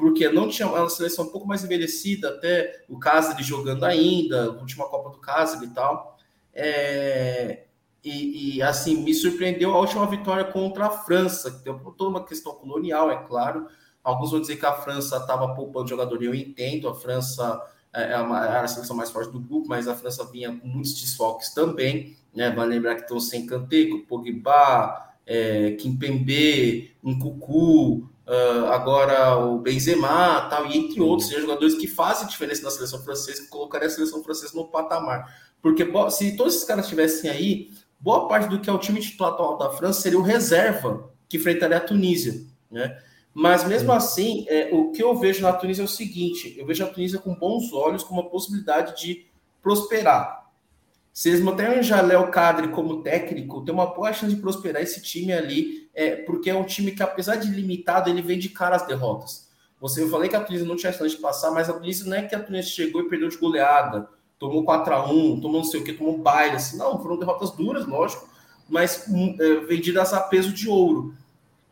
porque 0.00 0.30
não 0.30 0.48
tinha 0.48 0.66
uma 0.66 0.88
seleção 0.88 1.26
um 1.26 1.28
pouco 1.28 1.46
mais 1.46 1.62
envelhecida, 1.62 2.30
até 2.30 2.84
o 2.88 2.98
Casares 2.98 3.46
jogando 3.46 3.84
ainda, 3.84 4.50
última 4.52 4.88
Copa 4.88 5.10
do 5.10 5.18
Casares 5.18 5.70
e 5.70 5.74
tal. 5.74 6.18
É, 6.54 7.64
e, 8.02 8.56
e, 8.56 8.62
assim, 8.62 8.96
me 8.96 9.12
surpreendeu 9.12 9.74
a 9.74 9.78
última 9.78 10.06
vitória 10.06 10.44
contra 10.44 10.86
a 10.86 10.90
França, 10.90 11.50
que 11.50 11.62
tem 11.62 11.78
toda 11.96 12.08
uma 12.08 12.24
questão 12.24 12.54
colonial, 12.54 13.10
é 13.10 13.16
claro. 13.16 13.66
Alguns 14.02 14.30
vão 14.30 14.40
dizer 14.40 14.56
que 14.56 14.64
a 14.64 14.72
França 14.72 15.18
estava 15.18 15.54
poupando 15.54 15.88
jogador, 15.88 16.22
eu 16.22 16.34
entendo, 16.34 16.88
a 16.88 16.94
França 16.94 17.62
é, 17.92 18.12
é, 18.14 18.18
uma, 18.18 18.46
é 18.46 18.60
a 18.60 18.66
seleção 18.66 18.96
mais 18.96 19.10
forte 19.10 19.30
do 19.30 19.38
grupo, 19.38 19.68
mas 19.68 19.86
a 19.86 19.94
França 19.94 20.24
vinha 20.24 20.56
com 20.56 20.66
muitos 20.66 20.98
desfalques 20.98 21.52
também. 21.52 22.16
Né? 22.34 22.50
Vai 22.50 22.66
lembrar 22.66 22.94
que 22.94 23.02
estão 23.02 23.20
sem 23.20 23.44
Kanté, 23.44 23.86
Pogba, 24.08 25.14
é, 25.26 25.72
Kimpembe, 25.72 26.96
Nkuku, 27.04 28.08
Uh, 28.30 28.66
agora 28.66 29.38
o 29.38 29.58
Benzema, 29.58 30.46
tal, 30.48 30.64
e 30.64 30.78
entre 30.78 31.00
outros 31.00 31.28
né, 31.30 31.40
jogadores 31.40 31.74
que 31.74 31.88
fazem 31.88 32.28
diferença 32.28 32.62
na 32.62 32.70
seleção 32.70 33.02
francesa, 33.02 33.42
que 33.42 33.48
colocaria 33.48 33.88
a 33.88 33.90
seleção 33.90 34.22
francesa 34.22 34.52
no 34.54 34.68
patamar. 34.68 35.26
Porque 35.60 35.84
se 36.12 36.36
todos 36.36 36.54
esses 36.54 36.64
caras 36.64 36.84
estivessem 36.84 37.28
aí, 37.28 37.70
boa 37.98 38.28
parte 38.28 38.48
do 38.48 38.60
que 38.60 38.70
é 38.70 38.72
o 38.72 38.78
time 38.78 39.00
titular 39.00 39.32
atual 39.32 39.58
da 39.58 39.70
França 39.70 40.02
seria 40.02 40.16
o 40.16 40.22
reserva 40.22 41.10
que 41.28 41.38
enfrentaria 41.38 41.76
a 41.76 41.80
Tunísia, 41.80 42.46
né? 42.70 42.96
Mas 43.34 43.64
mesmo 43.64 43.90
assim, 43.92 44.44
é, 44.48 44.70
o 44.72 44.92
que 44.92 45.02
eu 45.02 45.16
vejo 45.16 45.42
na 45.42 45.52
Tunísia 45.52 45.82
é 45.82 45.84
o 45.84 45.88
seguinte: 45.88 46.54
eu 46.56 46.64
vejo 46.64 46.84
a 46.84 46.88
Tunísia 46.88 47.18
com 47.18 47.34
bons 47.34 47.72
olhos, 47.72 48.04
com 48.04 48.14
uma 48.14 48.30
possibilidade 48.30 49.00
de 49.02 49.26
prosperar. 49.60 50.39
Se 51.12 51.28
eles 51.28 51.40
manterem 51.40 51.80
o 52.16 52.30
Cadre 52.30 52.68
como 52.68 53.02
técnico, 53.02 53.64
tem 53.64 53.74
uma 53.74 53.86
boa 53.86 54.12
chance 54.12 54.34
de 54.34 54.40
prosperar 54.40 54.80
esse 54.80 55.02
time 55.02 55.32
ali, 55.32 55.90
é, 55.92 56.16
porque 56.16 56.50
é 56.50 56.54
um 56.54 56.64
time 56.64 56.92
que, 56.92 57.02
apesar 57.02 57.36
de 57.36 57.50
limitado, 57.50 58.08
ele 58.08 58.22
vem 58.22 58.38
de 58.38 58.48
cara 58.48 58.76
as 58.76 58.86
derrotas. 58.86 59.50
Você, 59.80 60.02
eu 60.02 60.10
falei 60.10 60.28
que 60.28 60.36
a 60.36 60.40
Tunísia 60.40 60.66
não 60.66 60.76
tinha 60.76 60.92
chance 60.92 61.16
de 61.16 61.20
passar, 61.20 61.50
mas 61.50 61.68
a 61.68 61.72
Tunísia 61.72 62.06
não 62.06 62.16
é 62.16 62.22
que 62.22 62.34
a 62.34 62.42
Tunísia 62.42 62.70
chegou 62.70 63.02
e 63.02 63.08
perdeu 63.08 63.28
de 63.28 63.36
goleada, 63.38 64.08
tomou 64.38 64.64
4x1, 64.64 65.40
tomou 65.40 65.52
não 65.52 65.64
sei 65.64 65.80
o 65.80 65.84
que, 65.84 65.92
tomou 65.92 66.14
um 66.14 66.22
baile, 66.22 66.56
assim, 66.56 66.76
não, 66.76 67.00
foram 67.02 67.18
derrotas 67.18 67.50
duras, 67.50 67.86
lógico, 67.86 68.28
mas 68.68 69.06
um, 69.08 69.36
é, 69.40 69.56
vendidas 69.60 70.12
a 70.12 70.20
peso 70.20 70.52
de 70.52 70.68
ouro. 70.68 71.14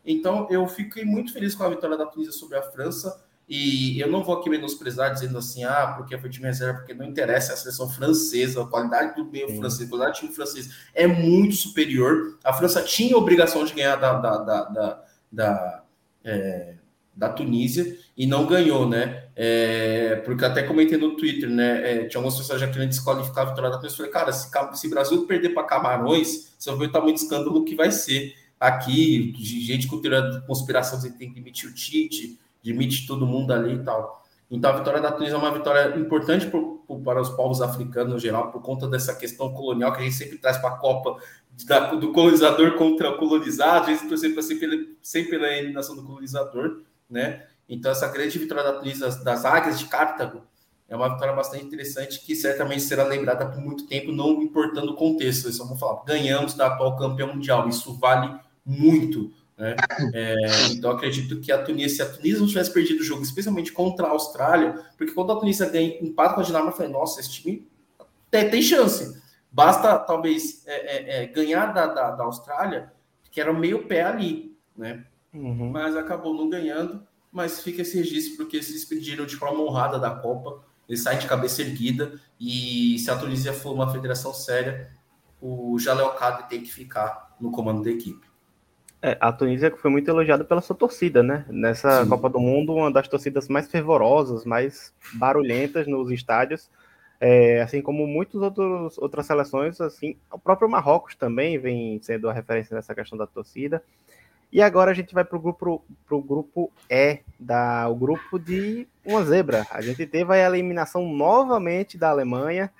Então, 0.05 0.47
eu 0.49 0.67
fiquei 0.67 1.05
muito 1.05 1.31
feliz 1.31 1.53
com 1.53 1.63
a 1.63 1.69
vitória 1.69 1.97
da 1.97 2.05
Tunísia 2.05 2.33
sobre 2.33 2.57
a 2.57 2.63
França. 2.63 3.23
E 3.49 3.99
eu 3.99 4.07
não 4.11 4.23
vou 4.23 4.37
aqui 4.37 4.47
menosprezar 4.47 5.11
dizendo 5.11 5.37
assim, 5.39 5.63
ah, 5.63 5.95
porque 5.97 6.15
foi 6.19 6.29
time 6.29 6.45
reserva, 6.45 6.79
porque 6.79 6.93
não 6.93 7.03
interessa 7.03 7.53
a 7.53 7.57
seleção 7.57 7.89
francesa, 7.89 8.61
a 8.61 8.67
qualidade 8.67 9.15
do 9.15 9.25
meio 9.25 9.49
Sim. 9.49 9.57
francês, 9.57 9.87
a 9.87 9.89
qualidade 9.89 10.17
do 10.17 10.19
time 10.21 10.35
francês 10.35 10.69
é 10.93 11.07
muito 11.07 11.55
superior. 11.55 12.37
A 12.43 12.53
França 12.53 12.83
tinha 12.83 13.15
a 13.15 13.17
obrigação 13.17 13.65
de 13.65 13.73
ganhar 13.73 13.95
da, 13.95 14.13
da, 14.19 14.37
da, 14.37 14.63
da, 14.65 15.03
da 15.31 15.83
é, 16.23 16.75
da 17.15 17.27
Tunísia 17.27 17.97
e 18.15 18.25
não 18.25 18.45
ganhou, 18.45 18.87
né? 18.87 19.25
É, 19.35 20.17
porque 20.25 20.45
até 20.45 20.63
comentei 20.63 20.97
no 20.97 21.17
Twitter, 21.17 21.49
né? 21.49 21.91
É, 21.91 22.05
tinha 22.05 22.19
algumas 22.19 22.37
pessoas 22.37 22.61
já 22.61 22.67
querendo 22.67 22.89
desqualificar 22.89 23.45
a 23.45 23.49
vitória 23.49 23.71
da 23.71 23.77
Tunísia. 23.77 23.97
Falei, 23.97 24.11
cara, 24.11 24.31
se, 24.31 24.49
se 24.73 24.87
o 24.87 24.89
Brasil 24.89 25.25
perder 25.25 25.49
para 25.49 25.63
Camarões, 25.63 26.53
você 26.57 26.69
vai 26.69 26.79
ver 26.79 26.85
o 26.85 26.91
tamanho 26.91 27.15
de 27.15 27.21
escândalo 27.21 27.65
que 27.65 27.75
vai 27.75 27.91
ser 27.91 28.35
aqui, 28.59 29.33
de 29.33 29.61
gente 29.61 29.87
com 29.87 29.99
teoria 29.99 30.21
de 30.21 30.45
conspiração, 30.45 30.99
você 30.99 31.09
tem 31.09 31.29
que 31.29 31.35
demitir 31.35 31.69
o 31.69 31.73
Tite, 31.73 32.37
demite 32.63 33.07
todo 33.07 33.25
mundo 33.25 33.51
ali 33.51 33.75
e 33.75 33.83
tal. 33.83 34.23
Então 34.49 34.71
a 34.71 34.77
vitória 34.77 35.01
da 35.01 35.11
Tunísia 35.11 35.35
é 35.35 35.37
uma 35.37 35.51
vitória 35.51 35.97
importante 35.97 36.47
por, 36.47 36.83
por, 36.87 36.99
para 37.01 37.21
os 37.21 37.29
povos 37.29 37.61
africanos 37.61 38.13
no 38.13 38.19
geral, 38.19 38.51
por 38.51 38.61
conta 38.61 38.87
dessa 38.87 39.13
questão 39.13 39.53
colonial 39.53 39.93
que 39.93 39.99
a 39.99 40.03
gente 40.03 40.15
sempre 40.15 40.37
traz 40.37 40.57
para 40.57 40.69
a 40.69 40.77
Copa 40.77 41.17
da, 41.65 41.93
do 41.93 42.11
colonizador 42.11 42.75
contra 42.75 43.11
o 43.11 43.17
colonizado, 43.17 43.87
a 43.87 43.93
gente 43.93 44.07
torcer 44.07 44.31
sempre, 44.41 44.97
sempre 45.01 45.29
pela 45.31 45.47
eliminação 45.47 45.95
do 45.95 46.03
colonizador 46.03 46.81
né? 47.09 47.45
Então, 47.67 47.91
essa 47.91 48.07
grande 48.07 48.37
vitória 48.37 48.63
da 48.63 48.73
Tunísia 48.73 49.09
das 49.23 49.45
Águias 49.45 49.79
de 49.79 49.85
Cartago 49.85 50.43
é 50.87 50.95
uma 50.95 51.09
vitória 51.09 51.33
bastante 51.33 51.65
interessante 51.65 52.19
que 52.21 52.35
certamente 52.35 52.81
será 52.81 53.03
lembrada 53.03 53.45
por 53.47 53.61
muito 53.61 53.87
tempo, 53.87 54.11
não 54.11 54.41
importando 54.41 54.91
o 54.91 54.95
contexto. 54.95 55.45
Eles 55.45 55.57
vão 55.57 55.77
falar, 55.77 56.03
ganhamos 56.03 56.53
da 56.53 56.67
atual 56.67 56.97
campeão 56.97 57.33
mundial, 57.33 57.67
isso 57.67 57.93
vale 57.97 58.39
muito. 58.65 59.31
Né? 59.59 59.75
É, 60.13 60.67
então, 60.71 60.91
acredito 60.91 61.41
que 61.41 61.51
a 61.51 61.61
Tunísia, 61.61 61.89
se 61.89 62.01
a 62.01 62.15
Tunísia 62.15 62.39
não 62.39 62.47
tivesse 62.47 62.73
perdido 62.73 63.01
o 63.01 63.03
jogo, 63.03 63.21
especialmente 63.21 63.73
contra 63.73 64.07
a 64.07 64.11
Austrália, 64.11 64.85
porque 64.97 65.13
quando 65.13 65.33
a 65.33 65.35
Tunísia 65.35 65.69
ganha 65.69 66.01
empate 66.01 66.33
com 66.35 66.41
a 66.41 66.43
Dinamarca, 66.43 66.71
eu 66.71 66.77
falei, 66.77 66.91
nossa, 66.93 67.19
esse 67.19 67.29
time 67.29 67.67
tem, 68.31 68.49
tem 68.49 68.61
chance. 68.61 69.21
Basta, 69.51 69.99
talvez, 69.99 70.65
é, 70.65 70.73
é, 70.73 71.23
é, 71.23 71.27
ganhar 71.27 71.73
da, 71.73 71.87
da, 71.87 72.11
da 72.11 72.23
Austrália, 72.23 72.93
que 73.29 73.41
era 73.41 73.51
meio 73.51 73.85
pé 73.85 74.03
ali, 74.03 74.57
né? 74.77 75.03
uhum. 75.33 75.69
mas 75.69 75.95
acabou 75.95 76.33
não 76.33 76.49
ganhando. 76.49 77.05
Mas 77.31 77.61
fica 77.61 77.81
esse 77.81 77.97
registro 77.97 78.37
porque 78.37 78.55
eles 78.55 78.67
se 78.67 78.73
despediram 78.73 79.25
de 79.25 79.35
forma 79.35 79.61
honrada 79.61 79.99
da 79.99 80.09
Copa. 80.09 80.63
Eles 80.87 81.03
saem 81.03 81.19
de 81.19 81.27
cabeça 81.27 81.61
erguida. 81.61 82.19
E 82.39 82.97
se 82.97 83.11
a 83.11 83.17
Tunísia 83.17 83.53
for 83.53 83.73
uma 83.73 83.91
federação 83.91 84.33
séria, 84.33 84.91
o 85.39 85.77
Jaleel 85.77 86.09
Kadri 86.11 86.49
tem 86.49 86.63
que 86.63 86.71
ficar 86.71 87.35
no 87.39 87.51
comando 87.51 87.83
da 87.83 87.91
equipe. 87.91 88.28
É, 89.01 89.17
a 89.19 89.31
Tunísia 89.31 89.73
foi 89.77 89.89
muito 89.89 90.09
elogiada 90.09 90.43
pela 90.43 90.61
sua 90.61 90.75
torcida, 90.75 91.23
né? 91.23 91.45
Nessa 91.47 92.03
Sim. 92.03 92.09
Copa 92.09 92.29
do 92.29 92.39
Mundo, 92.39 92.73
uma 92.73 92.91
das 92.91 93.07
torcidas 93.07 93.47
mais 93.47 93.67
fervorosas, 93.69 94.43
mais 94.43 94.93
barulhentas 95.13 95.87
nos 95.87 96.11
estádios. 96.11 96.69
É, 97.21 97.61
assim 97.61 97.81
como 97.81 98.07
muitas 98.07 98.41
outras 98.97 99.25
seleções, 99.25 99.79
assim, 99.81 100.15
o 100.31 100.39
próprio 100.39 100.69
Marrocos 100.69 101.15
também 101.15 101.57
vem 101.57 101.99
sendo 102.01 102.29
a 102.29 102.33
referência 102.33 102.73
nessa 102.73 102.95
questão 102.95 103.17
da 103.17 103.27
torcida. 103.27 103.83
E 104.51 104.61
agora 104.61 104.91
a 104.91 104.93
gente 104.93 105.13
vai 105.13 105.23
para 105.23 105.37
o 105.37 105.41
grupo, 105.41 105.83
pro 106.07 106.21
grupo 106.21 106.71
E, 106.89 107.19
da, 107.39 107.87
o 107.87 107.95
grupo 107.95 108.39
de 108.39 108.87
uma 109.05 109.23
zebra. 109.23 109.65
A 109.69 109.81
gente 109.81 110.05
teve 110.07 110.33
a 110.33 110.47
eliminação 110.47 111.07
novamente 111.07 111.97
da 111.97 112.09
Alemanha, 112.09 112.71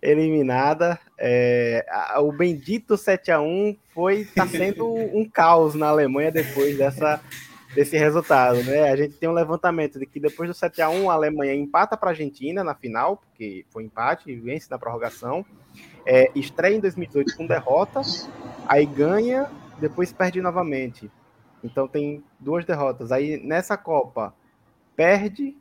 eliminada. 0.00 0.98
É, 1.18 1.84
o 2.18 2.32
bendito 2.32 2.96
7 2.96 3.30
a 3.30 3.40
1 3.40 3.76
foi 3.94 4.20
está 4.20 4.46
sendo 4.46 4.86
um 4.88 5.28
caos 5.28 5.74
na 5.74 5.88
Alemanha 5.88 6.30
depois 6.30 6.76
dessa, 6.76 7.20
desse 7.74 7.96
resultado. 7.96 8.62
Né? 8.64 8.90
A 8.90 8.96
gente 8.96 9.14
tem 9.14 9.28
um 9.28 9.32
levantamento 9.32 9.98
de 9.98 10.06
que 10.06 10.20
depois 10.20 10.48
do 10.48 10.54
7 10.54 10.82
a 10.82 10.90
1 10.90 11.10
a 11.10 11.14
Alemanha 11.14 11.54
empata 11.54 11.96
para 11.96 12.10
a 12.10 12.12
Argentina 12.12 12.62
na 12.62 12.74
final, 12.74 13.16
porque 13.16 13.64
foi 13.70 13.84
empate 13.84 14.30
e 14.30 14.36
vence 14.36 14.70
na 14.70 14.78
prorrogação. 14.78 15.44
É, 16.04 16.30
estreia 16.34 16.74
em 16.74 16.80
2018 16.80 17.36
com 17.36 17.46
derrota, 17.46 18.00
aí 18.66 18.86
ganha 18.86 19.50
depois 19.78 20.12
perde 20.12 20.40
novamente. 20.40 21.10
Então 21.62 21.88
tem 21.88 22.22
duas 22.38 22.64
derrotas. 22.64 23.12
Aí 23.12 23.36
nessa 23.36 23.76
Copa, 23.76 24.34
perde, 24.96 25.56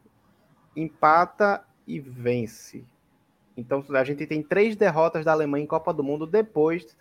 empata 0.75 1.63
e 1.85 1.99
vence. 1.99 2.85
Então 3.57 3.83
a 3.89 4.03
gente 4.03 4.25
tem 4.27 4.43
três 4.43 4.75
derrotas 4.75 5.25
da 5.25 5.31
Alemanha 5.31 5.63
em 5.63 5.67
Copa 5.67 5.91
do 5.91 6.03
Mundo 6.03 6.27
depois 6.27 6.95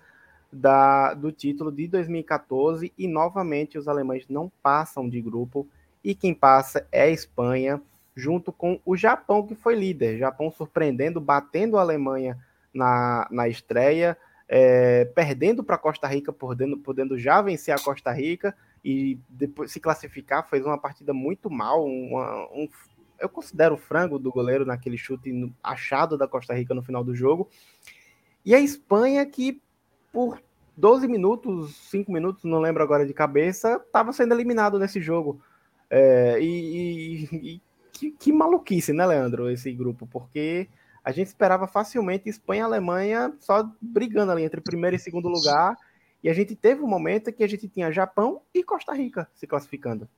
da, 0.50 1.12
do 1.12 1.30
título 1.30 1.70
de 1.70 1.86
2014 1.86 2.92
e 2.96 3.06
novamente 3.06 3.76
os 3.76 3.86
alemães 3.86 4.26
não 4.28 4.50
passam 4.62 5.08
de 5.08 5.20
grupo 5.20 5.68
e 6.02 6.14
quem 6.14 6.32
passa 6.32 6.86
é 6.90 7.02
a 7.02 7.10
Espanha 7.10 7.80
junto 8.14 8.50
com 8.50 8.80
o 8.84 8.96
Japão 8.96 9.46
que 9.46 9.54
foi 9.54 9.74
líder. 9.74 10.18
Japão 10.18 10.50
surpreendendo, 10.50 11.20
batendo 11.20 11.76
a 11.76 11.82
Alemanha 11.82 12.38
na, 12.72 13.28
na 13.30 13.48
estreia 13.48 14.16
é, 14.48 15.04
perdendo 15.06 15.64
para 15.64 15.78
Costa 15.78 16.06
Rica, 16.06 16.32
podendo, 16.32 16.78
podendo 16.78 17.18
já 17.18 17.42
vencer 17.42 17.74
a 17.74 17.78
Costa 17.78 18.12
Rica 18.12 18.56
e 18.84 19.18
depois 19.28 19.72
se 19.72 19.80
classificar, 19.80 20.48
fez 20.48 20.64
uma 20.64 20.78
partida 20.78 21.12
muito 21.12 21.50
mal. 21.50 21.84
Uma, 21.84 22.46
um, 22.52 22.68
eu 23.18 23.28
considero 23.28 23.74
o 23.74 23.78
frango 23.78 24.18
do 24.18 24.30
goleiro 24.30 24.64
naquele 24.64 24.98
chute 24.98 25.52
achado 25.62 26.16
da 26.16 26.28
Costa 26.28 26.54
Rica 26.54 26.74
no 26.74 26.82
final 26.82 27.02
do 27.02 27.14
jogo. 27.14 27.48
E 28.44 28.54
a 28.54 28.60
Espanha, 28.60 29.24
que 29.26 29.60
por 30.12 30.40
12 30.76 31.08
minutos, 31.08 31.74
5 31.90 32.12
minutos, 32.12 32.44
não 32.44 32.60
lembro 32.60 32.82
agora 32.82 33.06
de 33.06 33.14
cabeça, 33.14 33.80
estava 33.84 34.12
sendo 34.12 34.34
eliminado 34.34 34.78
nesse 34.78 35.00
jogo. 35.00 35.40
É, 35.88 36.38
e, 36.40 37.24
e, 37.32 37.54
e 37.54 37.62
que, 37.92 38.10
que 38.10 38.32
maluquice, 38.32 38.92
né, 38.92 39.06
Leandro, 39.06 39.50
esse 39.50 39.72
grupo, 39.72 40.06
porque 40.06 40.68
a 41.02 41.12
gente 41.12 41.28
esperava 41.28 41.66
facilmente 41.66 42.28
Espanha 42.28 42.62
e 42.62 42.64
Alemanha 42.64 43.32
só 43.40 43.70
brigando 43.80 44.32
ali 44.32 44.42
entre 44.42 44.60
primeiro 44.60 44.96
e 44.96 44.98
segundo 44.98 45.28
lugar. 45.28 45.76
E 46.22 46.28
a 46.28 46.34
gente 46.34 46.56
teve 46.56 46.82
um 46.82 46.88
momento 46.88 47.32
que 47.32 47.44
a 47.44 47.48
gente 47.48 47.68
tinha 47.68 47.92
Japão 47.92 48.42
e 48.52 48.62
Costa 48.64 48.92
Rica 48.92 49.28
se 49.34 49.46
classificando. 49.46 50.08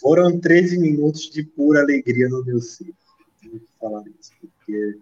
Foram 0.00 0.38
13 0.38 0.78
minutos 0.78 1.30
de 1.30 1.42
pura 1.42 1.80
alegria 1.80 2.28
no 2.28 2.44
meu 2.44 2.60
ser. 2.60 2.94
falar 3.78 4.02
isso, 4.18 4.32
porque 4.40 4.98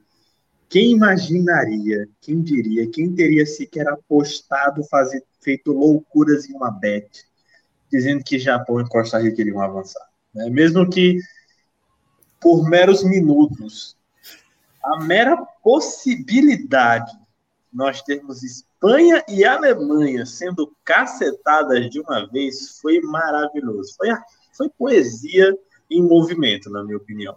quem 0.68 0.92
imaginaria, 0.92 2.08
quem 2.20 2.42
diria, 2.42 2.88
quem 2.90 3.14
teria 3.14 3.44
sequer 3.44 3.88
apostado, 3.88 4.84
fazer, 4.84 5.24
feito 5.40 5.72
loucuras 5.72 6.48
em 6.48 6.54
uma 6.54 6.70
bet, 6.70 7.24
dizendo 7.90 8.22
que 8.22 8.38
Japão 8.38 8.80
e 8.80 8.88
Costa 8.88 9.18
Rica 9.18 9.40
iriam 9.40 9.60
avançar. 9.60 10.06
Né? 10.34 10.48
Mesmo 10.48 10.88
que 10.88 11.18
por 12.40 12.68
meros 12.68 13.04
minutos 13.04 13.96
a 14.82 15.04
mera 15.04 15.36
possibilidade 15.62 17.12
de 17.12 17.76
nós 17.76 18.02
termos 18.02 18.42
Espanha 18.42 19.22
e 19.28 19.44
Alemanha 19.44 20.24
sendo 20.24 20.74
cacetadas 20.84 21.90
de 21.90 22.00
uma 22.00 22.26
vez 22.30 22.78
foi 22.80 23.00
maravilhoso. 23.00 23.94
Foi, 23.96 24.08
foi 24.52 24.68
poesia 24.68 25.56
em 25.90 26.02
movimento, 26.02 26.70
na 26.70 26.84
minha 26.84 26.96
opinião. 26.96 27.36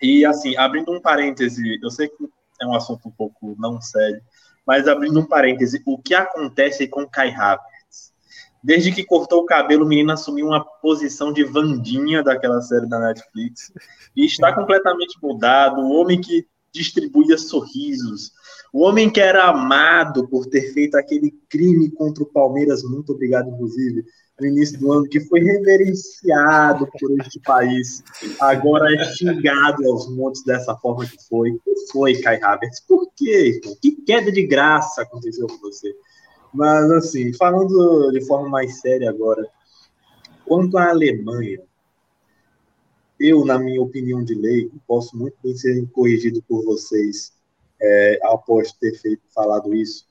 E, 0.00 0.24
assim, 0.24 0.56
abrindo 0.56 0.92
um 0.92 1.00
parêntese, 1.00 1.78
eu 1.82 1.90
sei 1.90 2.08
que 2.08 2.28
é 2.60 2.66
um 2.66 2.74
assunto 2.74 3.08
um 3.08 3.10
pouco 3.10 3.56
não 3.58 3.80
sério, 3.80 4.20
mas 4.66 4.88
abrindo 4.88 5.20
um 5.20 5.26
parêntese, 5.26 5.82
o 5.86 5.98
que 5.98 6.14
acontece 6.14 6.86
com 6.86 7.06
Kai 7.06 7.30
Havertz? 7.30 8.12
Desde 8.62 8.92
que 8.92 9.04
cortou 9.04 9.42
o 9.42 9.46
cabelo, 9.46 9.84
o 9.84 9.88
menino 9.88 10.12
assumiu 10.12 10.46
uma 10.46 10.64
posição 10.64 11.32
de 11.32 11.44
Vandinha 11.44 12.22
daquela 12.22 12.62
série 12.62 12.88
da 12.88 12.98
Netflix. 12.98 13.70
E 14.16 14.24
está 14.24 14.54
completamente 14.54 15.18
mudado. 15.22 15.82
O 15.82 15.92
homem 15.92 16.18
que 16.18 16.46
distribuía 16.72 17.36
sorrisos. 17.36 18.32
O 18.72 18.82
homem 18.82 19.10
que 19.10 19.20
era 19.20 19.44
amado 19.44 20.26
por 20.28 20.46
ter 20.46 20.72
feito 20.72 20.96
aquele 20.96 21.30
crime 21.48 21.90
contra 21.90 22.24
o 22.24 22.26
Palmeiras, 22.26 22.82
muito 22.82 23.12
obrigado, 23.12 23.50
inclusive, 23.50 24.04
no 24.40 24.46
início 24.46 24.78
do 24.80 24.92
ano, 24.92 25.08
que 25.08 25.20
foi 25.20 25.40
reverenciado 25.40 26.88
por 26.98 27.10
este 27.20 27.38
país, 27.40 28.02
agora 28.40 28.92
é 28.94 29.04
xingado 29.04 29.86
aos 29.86 30.08
montes 30.10 30.42
dessa 30.44 30.74
forma 30.76 31.06
que 31.06 31.16
foi. 31.28 31.52
que 31.52 31.92
foi, 31.92 32.20
Kai 32.20 32.40
Havertz? 32.42 32.80
Por 32.80 33.08
quê? 33.14 33.60
Que 33.80 33.92
queda 33.92 34.32
de 34.32 34.44
graça 34.46 35.02
aconteceu 35.02 35.46
com 35.46 35.58
você? 35.58 35.94
Mas, 36.52 36.90
assim, 36.90 37.32
falando 37.34 38.10
de 38.10 38.24
forma 38.26 38.48
mais 38.48 38.80
séria 38.80 39.10
agora, 39.10 39.46
quanto 40.44 40.78
à 40.78 40.90
Alemanha, 40.90 41.60
eu, 43.18 43.44
na 43.44 43.58
minha 43.58 43.80
opinião 43.80 44.24
de 44.24 44.34
lei, 44.34 44.70
posso 44.86 45.16
muito 45.16 45.36
bem 45.42 45.56
ser 45.56 45.86
corrigido 45.90 46.42
por 46.48 46.64
vocês 46.64 47.32
é, 47.80 48.18
após 48.24 48.72
ter 48.72 48.94
feito, 48.94 49.22
falado 49.32 49.74
isso, 49.74 50.06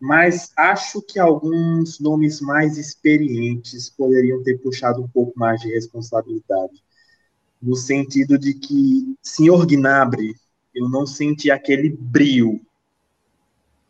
mas 0.00 0.52
acho 0.56 1.00
que 1.02 1.18
alguns 1.18 1.98
nomes 1.98 2.40
mais 2.40 2.76
experientes 2.76 3.90
poderiam 3.90 4.42
ter 4.42 4.58
puxado 4.58 5.02
um 5.02 5.08
pouco 5.08 5.38
mais 5.38 5.60
de 5.60 5.72
responsabilidade, 5.72 6.82
no 7.60 7.74
sentido 7.74 8.38
de 8.38 8.54
que, 8.54 9.16
senhor 9.22 9.66
Gnabry, 9.66 10.34
eu 10.74 10.88
não 10.88 11.06
senti 11.06 11.50
aquele 11.50 11.88
brilho 11.88 12.60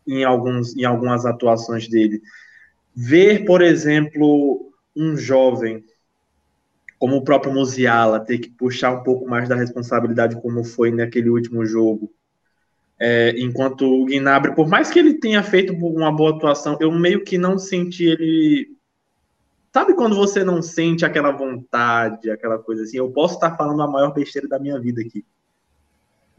em, 0.07 0.25
alguns, 0.25 0.77
em 0.77 0.85
algumas 0.85 1.27
atuações 1.27 1.89
dele. 1.89 2.23
Ver, 2.95 3.45
por 3.45 3.61
exemplo, 3.61 4.73
um 4.95 5.17
jovem 5.17 5.85
como 6.99 7.17
o 7.17 7.25
próprio 7.25 7.53
Musiala 7.53 8.21
ter 8.21 8.39
que 8.39 8.49
puxar 8.51 8.93
um 8.93 9.03
pouco 9.03 9.29
mais 9.29 9.49
da 9.49 9.55
responsabilidade, 9.55 10.41
como 10.41 10.65
foi 10.65 10.91
naquele 10.91 11.29
último 11.29 11.65
jogo. 11.67 12.11
É, 12.99 13.35
enquanto 13.39 13.85
o 13.85 14.07
Gnabry, 14.07 14.55
por 14.55 14.67
mais 14.67 14.91
que 14.91 14.99
ele 14.99 15.15
tenha 15.15 15.43
feito 15.43 15.75
uma 15.75 16.11
boa 16.11 16.35
atuação, 16.35 16.79
eu 16.81 16.91
meio 16.91 17.25
que 17.25 17.37
não 17.37 17.59
senti 17.59 18.07
ele. 18.07 18.75
Sabe 19.73 19.95
quando 19.95 20.17
você 20.17 20.43
não 20.43 20.63
sente 20.63 21.05
aquela 21.05 21.31
vontade, 21.31 22.31
aquela 22.31 22.59
coisa 22.59 22.83
assim? 22.83 22.97
Eu 22.97 23.11
posso 23.11 23.35
estar 23.35 23.55
falando 23.57 23.83
a 23.83 23.87
maior 23.87 24.15
besteira 24.15 24.49
da 24.49 24.59
minha 24.59 24.81
vida 24.81 25.03
aqui. 25.03 25.25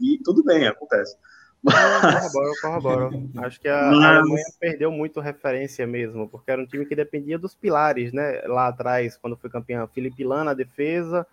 E 0.00 0.18
tudo 0.24 0.42
bem, 0.42 0.66
acontece. 0.66 1.16
Mas... 1.62 2.32
Corroboro, 2.32 2.52
corroboro. 2.60 3.30
Acho 3.38 3.60
que 3.60 3.68
a, 3.68 3.90
Mas... 3.90 4.04
a, 4.04 4.18
Alemanha 4.18 4.44
perdeu 4.58 4.90
muito 4.90 5.20
referência 5.20 5.86
mesmo, 5.86 6.28
porque 6.28 6.50
era 6.50 6.60
um 6.60 6.66
time 6.66 6.84
que 6.86 6.96
dependia 6.96 7.38
dos 7.38 7.54
pilares, 7.54 8.12
né? 8.12 8.42
Lá 8.46 8.68
atrás, 8.68 9.16
quando 9.16 9.36
foi 9.36 9.48
campeão, 9.48 9.86
Felipe 9.86 10.24
Lan 10.24 10.44
na 10.44 10.54
defesa, 10.54 11.24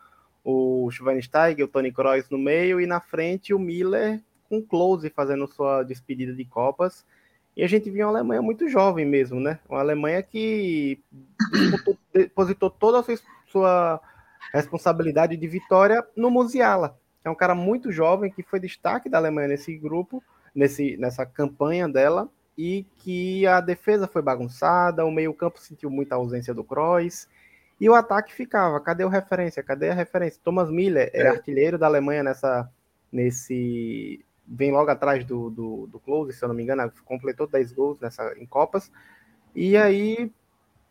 o 0.43 0.89
Schweinsteiger, 0.91 1.65
o 1.65 1.67
Tony 1.67 1.91
Kroos 1.91 2.30
no 2.30 2.38
meio, 2.38 2.80
e 2.80 2.86
na 2.86 2.99
frente 2.99 3.53
o 3.53 3.59
Miller 3.59 4.21
com 4.50 4.62
Close 4.62 5.10
fazendo 5.10 5.48
sua 5.48 5.84
despedida 5.84 6.34
de 6.34 6.46
Copas. 6.46 7.06
E 7.56 7.64
a 7.64 7.68
gente 7.68 7.89
viu 7.89 8.06
uma 8.06 8.18
Alemanha 8.18 8.41
muito 8.41 8.68
jovem 8.68 9.06
mesmo, 9.06 9.39
né? 9.39 9.60
Uma 9.70 9.80
Alemanha 9.80 10.22
que 10.22 11.02
depositou 12.14 12.70
toda 12.70 13.00
a 13.00 13.18
sua 13.48 14.02
responsabilidade 14.54 15.38
de 15.38 15.48
vitória 15.48 16.06
no 16.16 16.30
Musiala 16.30 16.98
é 17.26 17.30
um 17.30 17.36
cara 17.36 17.56
muito 17.56 17.91
jovem 17.91 18.32
que 18.32 18.43
foi 18.43 18.60
destaque 18.60 19.10
da 19.10 19.18
Alemanha 19.18 19.48
nesse 19.48 19.76
grupo, 19.76 20.24
nesse, 20.54 20.96
nessa 20.98 21.26
campanha 21.26 21.89
dela, 21.89 22.30
e 22.56 22.86
que 22.98 23.46
a 23.48 23.60
defesa 23.60 24.08
foi 24.08 24.22
bagunçada, 24.22 25.04
o 25.04 25.12
meio-campo 25.12 25.60
sentiu 25.60 25.89
muita 25.89 26.16
ausência 26.16 26.54
do 26.54 26.64
Kroos, 26.64 27.28
e 27.82 27.89
o 27.89 27.96
ataque 27.96 28.32
ficava. 28.32 28.80
Cadê 28.80 29.04
o 29.04 29.10
referência? 29.10 29.64
Cadê 29.64 29.89
a 29.89 29.93
referência? 29.93 30.39
Thomas 30.43 30.70
Miller 30.70 31.10
é, 31.14 31.24
é 31.24 31.28
artilheiro 31.28 31.78
da 31.78 31.88
Alemanha 31.88 32.24
nessa, 32.24 32.72
nesse. 33.12 34.24
Vem 34.48 34.72
logo 34.72 34.89
atrás 34.89 35.26
do, 35.26 35.50
do, 35.50 35.88
do 35.88 36.00
Close, 36.00 36.34
se 36.34 36.43
eu 36.43 36.48
não 36.48 36.56
me 36.56 36.64
engano, 36.64 36.91
completou 37.04 37.48
10 37.48 37.72
gols 37.72 38.00
nessa, 38.00 38.34
em 38.38 38.46
Copas. 38.46 38.91
E 39.56 39.76
aí. 39.78 40.32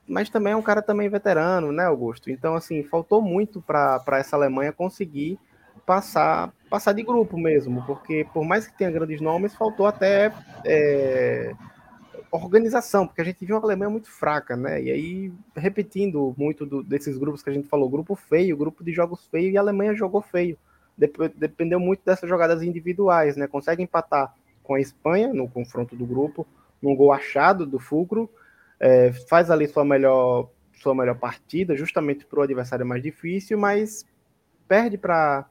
Mas 0.06 0.28
também 0.28 0.52
é 0.52 0.56
um 0.56 0.62
cara 0.62 0.82
também 0.82 1.08
veterano, 1.08 1.72
né, 1.72 1.86
Augusto? 1.86 2.30
Então, 2.30 2.54
assim, 2.54 2.82
faltou 2.82 3.22
muito 3.22 3.62
para 3.62 4.02
essa 4.18 4.36
Alemanha 4.36 4.70
conseguir 4.70 5.38
passar 5.86 6.52
passar 6.68 6.92
de 6.92 7.02
grupo 7.02 7.38
mesmo, 7.38 7.82
porque 7.86 8.26
por 8.32 8.44
mais 8.44 8.66
que 8.66 8.76
tenha 8.76 8.90
grandes 8.90 9.20
nomes, 9.20 9.54
faltou 9.54 9.86
até 9.86 10.32
é, 10.64 11.54
organização, 12.30 13.06
porque 13.06 13.20
a 13.20 13.24
gente 13.24 13.44
viu 13.44 13.56
uma 13.56 13.62
Alemanha 13.62 13.90
muito 13.90 14.10
fraca, 14.10 14.56
né? 14.56 14.82
E 14.82 14.90
aí, 14.90 15.32
repetindo 15.54 16.34
muito 16.36 16.66
do, 16.66 16.82
desses 16.82 17.16
grupos 17.16 17.42
que 17.42 17.50
a 17.50 17.52
gente 17.52 17.68
falou, 17.68 17.88
grupo 17.88 18.14
feio, 18.16 18.56
grupo 18.56 18.82
de 18.82 18.92
jogos 18.92 19.26
feio, 19.26 19.50
e 19.50 19.56
a 19.56 19.60
Alemanha 19.60 19.94
jogou 19.94 20.20
feio. 20.20 20.58
Dependeu 20.96 21.80
muito 21.80 22.02
dessas 22.04 22.28
jogadas 22.28 22.62
individuais, 22.62 23.36
né? 23.36 23.46
Consegue 23.46 23.82
empatar 23.82 24.34
com 24.62 24.74
a 24.74 24.80
Espanha 24.80 25.32
no 25.32 25.48
confronto 25.48 25.94
do 25.94 26.06
grupo, 26.06 26.46
num 26.80 26.94
gol 26.94 27.12
achado 27.12 27.66
do 27.66 27.78
Fulcro, 27.78 28.30
é, 28.78 29.12
faz 29.12 29.50
ali 29.50 29.66
sua 29.66 29.84
melhor, 29.84 30.50
sua 30.74 30.94
melhor 30.94 31.16
partida, 31.16 31.76
justamente 31.76 32.24
para 32.24 32.40
o 32.40 32.42
adversário 32.42 32.86
mais 32.86 33.02
difícil, 33.02 33.58
mas 33.58 34.04
perde 34.68 34.98
para 34.98 35.46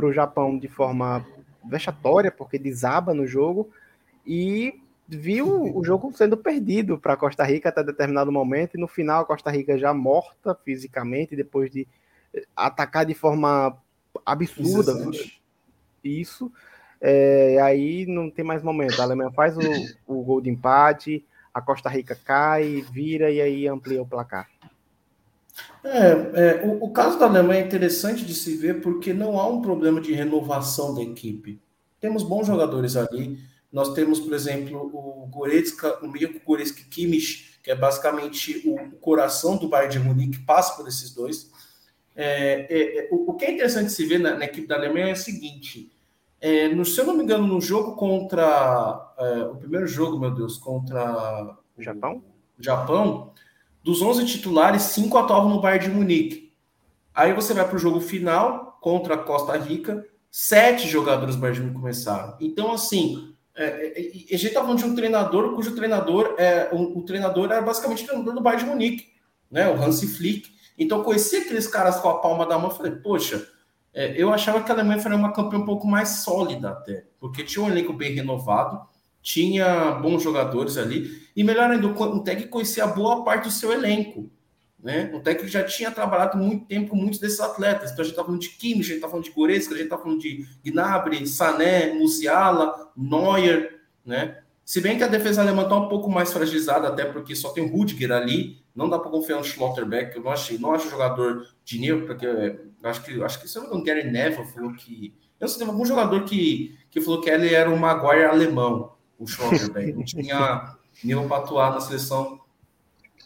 o 0.00 0.12
Japão 0.12 0.58
de 0.58 0.68
forma 0.68 1.24
vexatória, 1.68 2.30
porque 2.30 2.58
desaba 2.58 3.12
no 3.12 3.26
jogo, 3.26 3.70
e 4.26 4.80
viu 5.08 5.76
o 5.76 5.82
jogo 5.84 6.12
sendo 6.12 6.36
perdido 6.36 6.98
para 6.98 7.16
Costa 7.16 7.44
Rica 7.44 7.68
até 7.68 7.82
determinado 7.82 8.30
momento, 8.30 8.76
e 8.76 8.80
no 8.80 8.86
final 8.86 9.22
a 9.22 9.26
Costa 9.26 9.50
Rica 9.50 9.78
já 9.78 9.92
morta 9.94 10.54
fisicamente, 10.64 11.36
depois 11.36 11.70
de 11.70 11.86
atacar 12.54 13.06
de 13.06 13.14
forma 13.14 13.76
absurda. 14.24 14.92
Isso. 16.02 16.50
É, 17.00 17.60
aí 17.60 18.06
não 18.06 18.30
tem 18.30 18.44
mais 18.44 18.62
momento. 18.62 19.00
A 19.00 19.04
Alemanha 19.04 19.30
faz 19.30 19.56
o, 19.56 19.60
o 20.06 20.22
gol 20.22 20.40
de 20.40 20.50
empate, 20.50 21.24
a 21.52 21.60
Costa 21.60 21.88
Rica 21.88 22.18
cai, 22.24 22.84
vira 22.92 23.30
e 23.30 23.40
aí 23.40 23.68
amplia 23.68 24.02
o 24.02 24.06
placar. 24.06 24.48
É, 25.84 26.60
é 26.60 26.62
o, 26.64 26.84
o, 26.84 26.90
caso 26.90 27.18
da 27.18 27.26
Alemanha 27.26 27.62
é 27.62 27.66
interessante 27.66 28.24
de 28.24 28.34
se 28.34 28.56
ver 28.56 28.80
porque 28.80 29.12
não 29.12 29.38
há 29.38 29.48
um 29.48 29.62
problema 29.62 30.00
de 30.00 30.12
renovação 30.12 30.94
da 30.94 31.02
equipe. 31.02 31.60
Temos 32.00 32.22
bons 32.22 32.46
jogadores 32.46 32.96
ali. 32.96 33.38
Nós 33.72 33.92
temos, 33.92 34.20
por 34.20 34.32
exemplo, 34.32 34.78
o 34.78 35.26
Goretzka, 35.26 35.98
o 36.02 36.08
meio 36.08 36.40
Goretzka 36.44 36.82
Kimmich, 36.88 37.58
que 37.62 37.70
é 37.70 37.74
basicamente 37.74 38.62
o, 38.66 38.74
o 38.76 38.92
coração 38.92 39.56
do 39.56 39.68
Bayern 39.68 39.98
de 39.98 39.98
Munique, 39.98 40.38
passa 40.38 40.74
por 40.74 40.88
esses 40.88 41.12
dois. 41.12 41.50
É, 42.20 42.66
é, 42.68 42.98
é 42.98 43.08
o, 43.12 43.30
o, 43.30 43.34
que 43.34 43.44
é 43.44 43.52
interessante 43.52 43.92
se 43.92 44.04
ver 44.04 44.18
na, 44.18 44.34
na, 44.34 44.44
equipe 44.44 44.66
da 44.66 44.74
Alemanha 44.74 45.10
é 45.10 45.12
o 45.12 45.16
seguinte: 45.16 45.88
é, 46.40 46.66
no, 46.66 46.84
se 46.84 47.00
eu 47.00 47.06
não 47.06 47.16
me 47.16 47.22
engano, 47.22 47.46
no 47.46 47.60
jogo 47.60 47.94
contra 47.94 49.14
é, 49.16 49.42
o 49.44 49.54
primeiro 49.54 49.86
jogo, 49.86 50.18
meu 50.18 50.34
Deus, 50.34 50.58
contra 50.58 51.56
o 51.76 51.82
Japão, 51.82 52.24
o 52.58 52.62
Japão 52.62 53.32
dos 53.84 54.02
11 54.02 54.26
titulares, 54.26 54.82
5 54.82 55.16
atuavam 55.16 55.48
no 55.48 55.60
Bayern 55.60 55.88
de 55.88 55.94
Munique. 55.94 56.52
Aí 57.14 57.32
você 57.32 57.54
vai 57.54 57.66
para 57.66 57.76
o 57.76 57.78
jogo 57.78 58.00
final 58.00 58.78
contra 58.80 59.14
a 59.14 59.18
Costa 59.18 59.56
Rica, 59.56 60.04
sete 60.28 60.88
jogadores 60.88 61.36
do 61.36 61.40
Bayern 61.40 61.60
de 61.60 61.66
Munique 61.66 61.80
começaram. 61.80 62.36
Então, 62.40 62.72
assim, 62.72 63.32
é, 63.54 63.94
a 63.96 64.36
gente 64.36 64.48
está 64.48 64.60
falando 64.60 64.78
de 64.78 64.84
um 64.84 64.94
treinador 64.96 65.54
cujo 65.54 65.74
treinador, 65.76 66.34
é, 66.36 66.68
o, 66.72 66.98
o, 66.98 67.02
treinador 67.02 67.50
era 67.50 67.62
basicamente 67.62 68.02
o 68.02 68.06
treinador 68.06 68.34
do 68.34 68.40
Bayern 68.40 68.64
de 68.64 68.70
Munique, 68.70 69.06
né, 69.48 69.70
o 69.70 69.80
Hansi 69.80 70.08
Flick. 70.08 70.57
Então, 70.78 71.02
conheci 71.02 71.36
aqueles 71.36 71.66
caras 71.66 71.98
com 72.00 72.08
a 72.08 72.18
palma 72.18 72.46
da 72.46 72.58
mão, 72.58 72.70
falei, 72.70 72.92
poxa, 72.92 73.46
é, 73.92 74.14
eu 74.16 74.32
achava 74.32 74.62
que 74.62 74.70
a 74.70 74.74
Alemanha 74.74 75.00
faria 75.00 75.18
uma 75.18 75.32
campanha 75.32 75.62
um 75.62 75.66
pouco 75.66 75.86
mais 75.86 76.08
sólida 76.22 76.70
até, 76.70 77.04
porque 77.18 77.42
tinha 77.42 77.64
um 77.64 77.68
elenco 77.68 77.92
bem 77.92 78.12
renovado, 78.14 78.80
tinha 79.20 79.92
bons 79.92 80.22
jogadores 80.22 80.76
ali, 80.76 81.26
e 81.34 81.42
melhor 81.42 81.70
ainda, 81.70 81.86
o 81.86 82.20
técnico 82.20 82.50
conhecia 82.50 82.86
boa 82.86 83.24
parte 83.24 83.44
do 83.44 83.50
seu 83.50 83.72
elenco. 83.72 84.30
Né? 84.80 85.10
O 85.12 85.20
técnico 85.20 85.50
já 85.50 85.64
tinha 85.64 85.90
trabalhado 85.90 86.38
muito 86.38 86.64
tempo 86.66 86.90
com 86.90 86.96
muitos 86.96 87.18
desses 87.18 87.40
atletas. 87.40 87.90
Então 87.90 88.02
a 88.02 88.04
gente 88.04 88.12
está 88.12 88.24
falando 88.24 88.40
de 88.40 88.50
Kimmich, 88.50 88.80
a 88.80 88.84
gente 88.84 88.94
está 88.94 89.08
falando 89.08 89.24
de 89.24 89.32
Goretzka, 89.32 89.74
a 89.74 89.76
gente 89.76 89.86
está 89.86 89.98
falando 89.98 90.20
de 90.20 90.46
Gnabry, 90.64 91.26
Sané, 91.26 91.94
Musiala, 91.94 92.92
Neuer, 92.96 93.80
né? 94.04 94.38
Se 94.68 94.82
bem 94.82 94.98
que 94.98 95.02
a 95.02 95.08
defesa 95.08 95.40
alemã 95.40 95.62
está 95.62 95.76
um 95.76 95.88
pouco 95.88 96.10
mais 96.10 96.30
fragilizada, 96.30 96.88
até 96.88 97.02
porque 97.06 97.34
só 97.34 97.48
tem 97.54 97.64
o 97.64 97.74
Rudiger 97.74 98.12
ali, 98.12 98.62
não 98.76 98.86
dá 98.86 98.98
para 98.98 99.10
confiar 99.10 99.38
no 99.38 99.42
Schlotterbeck, 99.42 100.14
eu 100.14 100.22
não 100.22 100.30
acho, 100.30 100.60
não 100.60 100.74
acho 100.74 100.90
jogador 100.90 101.48
de 101.64 101.78
nível, 101.78 102.04
porque 102.04 102.26
acho 102.82 103.02
que 103.02 103.22
acho 103.22 103.40
que 103.40 103.48
se 103.48 103.58
não 103.58 103.82
Gary 103.82 104.04
Neville 104.04 104.46
falou 104.52 104.74
que 104.74 105.14
eu 105.40 105.46
não 105.46 105.48
sei, 105.48 105.60
tem 105.60 105.68
algum 105.68 105.86
jogador 105.86 106.22
que, 106.24 106.78
que 106.90 107.00
falou 107.00 107.22
que 107.22 107.30
ele 107.30 107.54
era 107.54 107.70
um 107.70 107.78
Maguire 107.78 108.26
alemão, 108.26 108.92
o 109.18 109.26
Schlotterbeck, 109.26 109.94
não 109.94 110.04
tinha 110.04 110.76
nível 111.02 111.26
para 111.26 111.38
atuar 111.38 111.72
na 111.72 111.80
seleção 111.80 112.38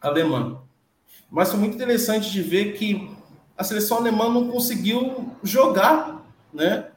alemã. 0.00 0.62
Mas 1.28 1.50
foi 1.50 1.58
muito 1.58 1.74
interessante 1.74 2.30
de 2.30 2.40
ver 2.40 2.74
que 2.74 3.10
a 3.58 3.64
seleção 3.64 3.96
alemã 3.96 4.28
não 4.28 4.48
conseguiu 4.48 5.32
jogar, 5.42 6.24
né? 6.54 6.92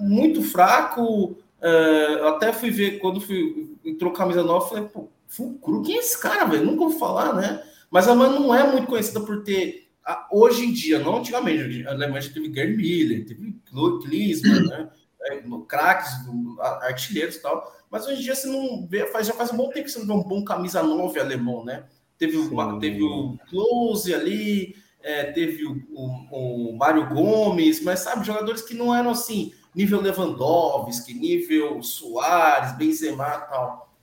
Muito 0.00 0.42
fraco. 0.42 1.36
É, 1.60 2.28
até 2.28 2.52
fui 2.52 2.70
ver 2.70 2.98
quando 2.98 3.20
fui 3.20 3.76
entrou 3.84 4.12
camisa 4.12 4.42
nova, 4.42 4.68
falei, 4.68 4.84
pô, 4.84 5.08
Fulcro, 5.26 5.82
quem 5.82 5.96
é 5.96 5.98
esse 5.98 6.20
cara, 6.20 6.44
velho? 6.44 6.64
Nunca 6.64 6.84
vou 6.88 6.98
falar, 6.98 7.34
né? 7.34 7.62
Mas 7.90 8.06
a 8.06 8.12
Alemanha 8.12 8.38
não 8.38 8.54
é 8.54 8.70
muito 8.70 8.86
conhecida 8.86 9.20
por 9.20 9.42
ter 9.42 9.88
hoje 10.30 10.64
em 10.64 10.72
dia, 10.72 10.98
não 10.98 11.18
antigamente, 11.18 11.86
a 11.86 11.90
Alemanha 11.90 12.22
já 12.22 12.32
teve 12.32 12.52
Gerd 12.52 12.76
Miller, 12.76 13.26
teve 13.26 13.56
Klinsmann, 14.02 14.66
né? 14.66 14.88
É, 15.22 15.42
craques, 15.66 16.10
artilheiros 16.82 17.36
e 17.36 17.42
tal. 17.42 17.76
Mas 17.90 18.06
hoje 18.06 18.20
em 18.20 18.24
dia 18.24 18.34
você 18.34 18.46
não 18.46 18.86
vê, 18.86 19.06
faz, 19.06 19.26
já 19.26 19.34
faz 19.34 19.52
um 19.52 19.56
bom 19.56 19.68
tempo 19.68 19.86
que 19.86 19.90
você 19.90 19.98
não 19.98 20.06
vê 20.06 20.12
um 20.12 20.22
bom 20.22 20.44
camisa 20.44 20.82
9 20.82 21.18
alemão, 21.20 21.64
né? 21.64 21.84
Teve, 22.16 22.36
o, 22.36 22.78
teve 22.78 23.02
o 23.02 23.38
Close 23.48 24.14
ali, 24.14 24.74
é, 25.00 25.24
teve 25.24 25.64
o, 25.64 25.76
o, 25.90 26.70
o 26.70 26.76
Mário 26.76 27.08
Gomes, 27.08 27.82
mas 27.82 28.00
sabe, 28.00 28.26
jogadores 28.26 28.62
que 28.62 28.74
não 28.74 28.94
eram 28.94 29.10
assim, 29.10 29.52
nível 29.74 30.00
Lewandowski, 30.00 31.14
nível 31.14 31.82
Soares, 31.82 32.76
Benzema 32.76 33.26
e 33.26 33.50
tal. 33.50 33.94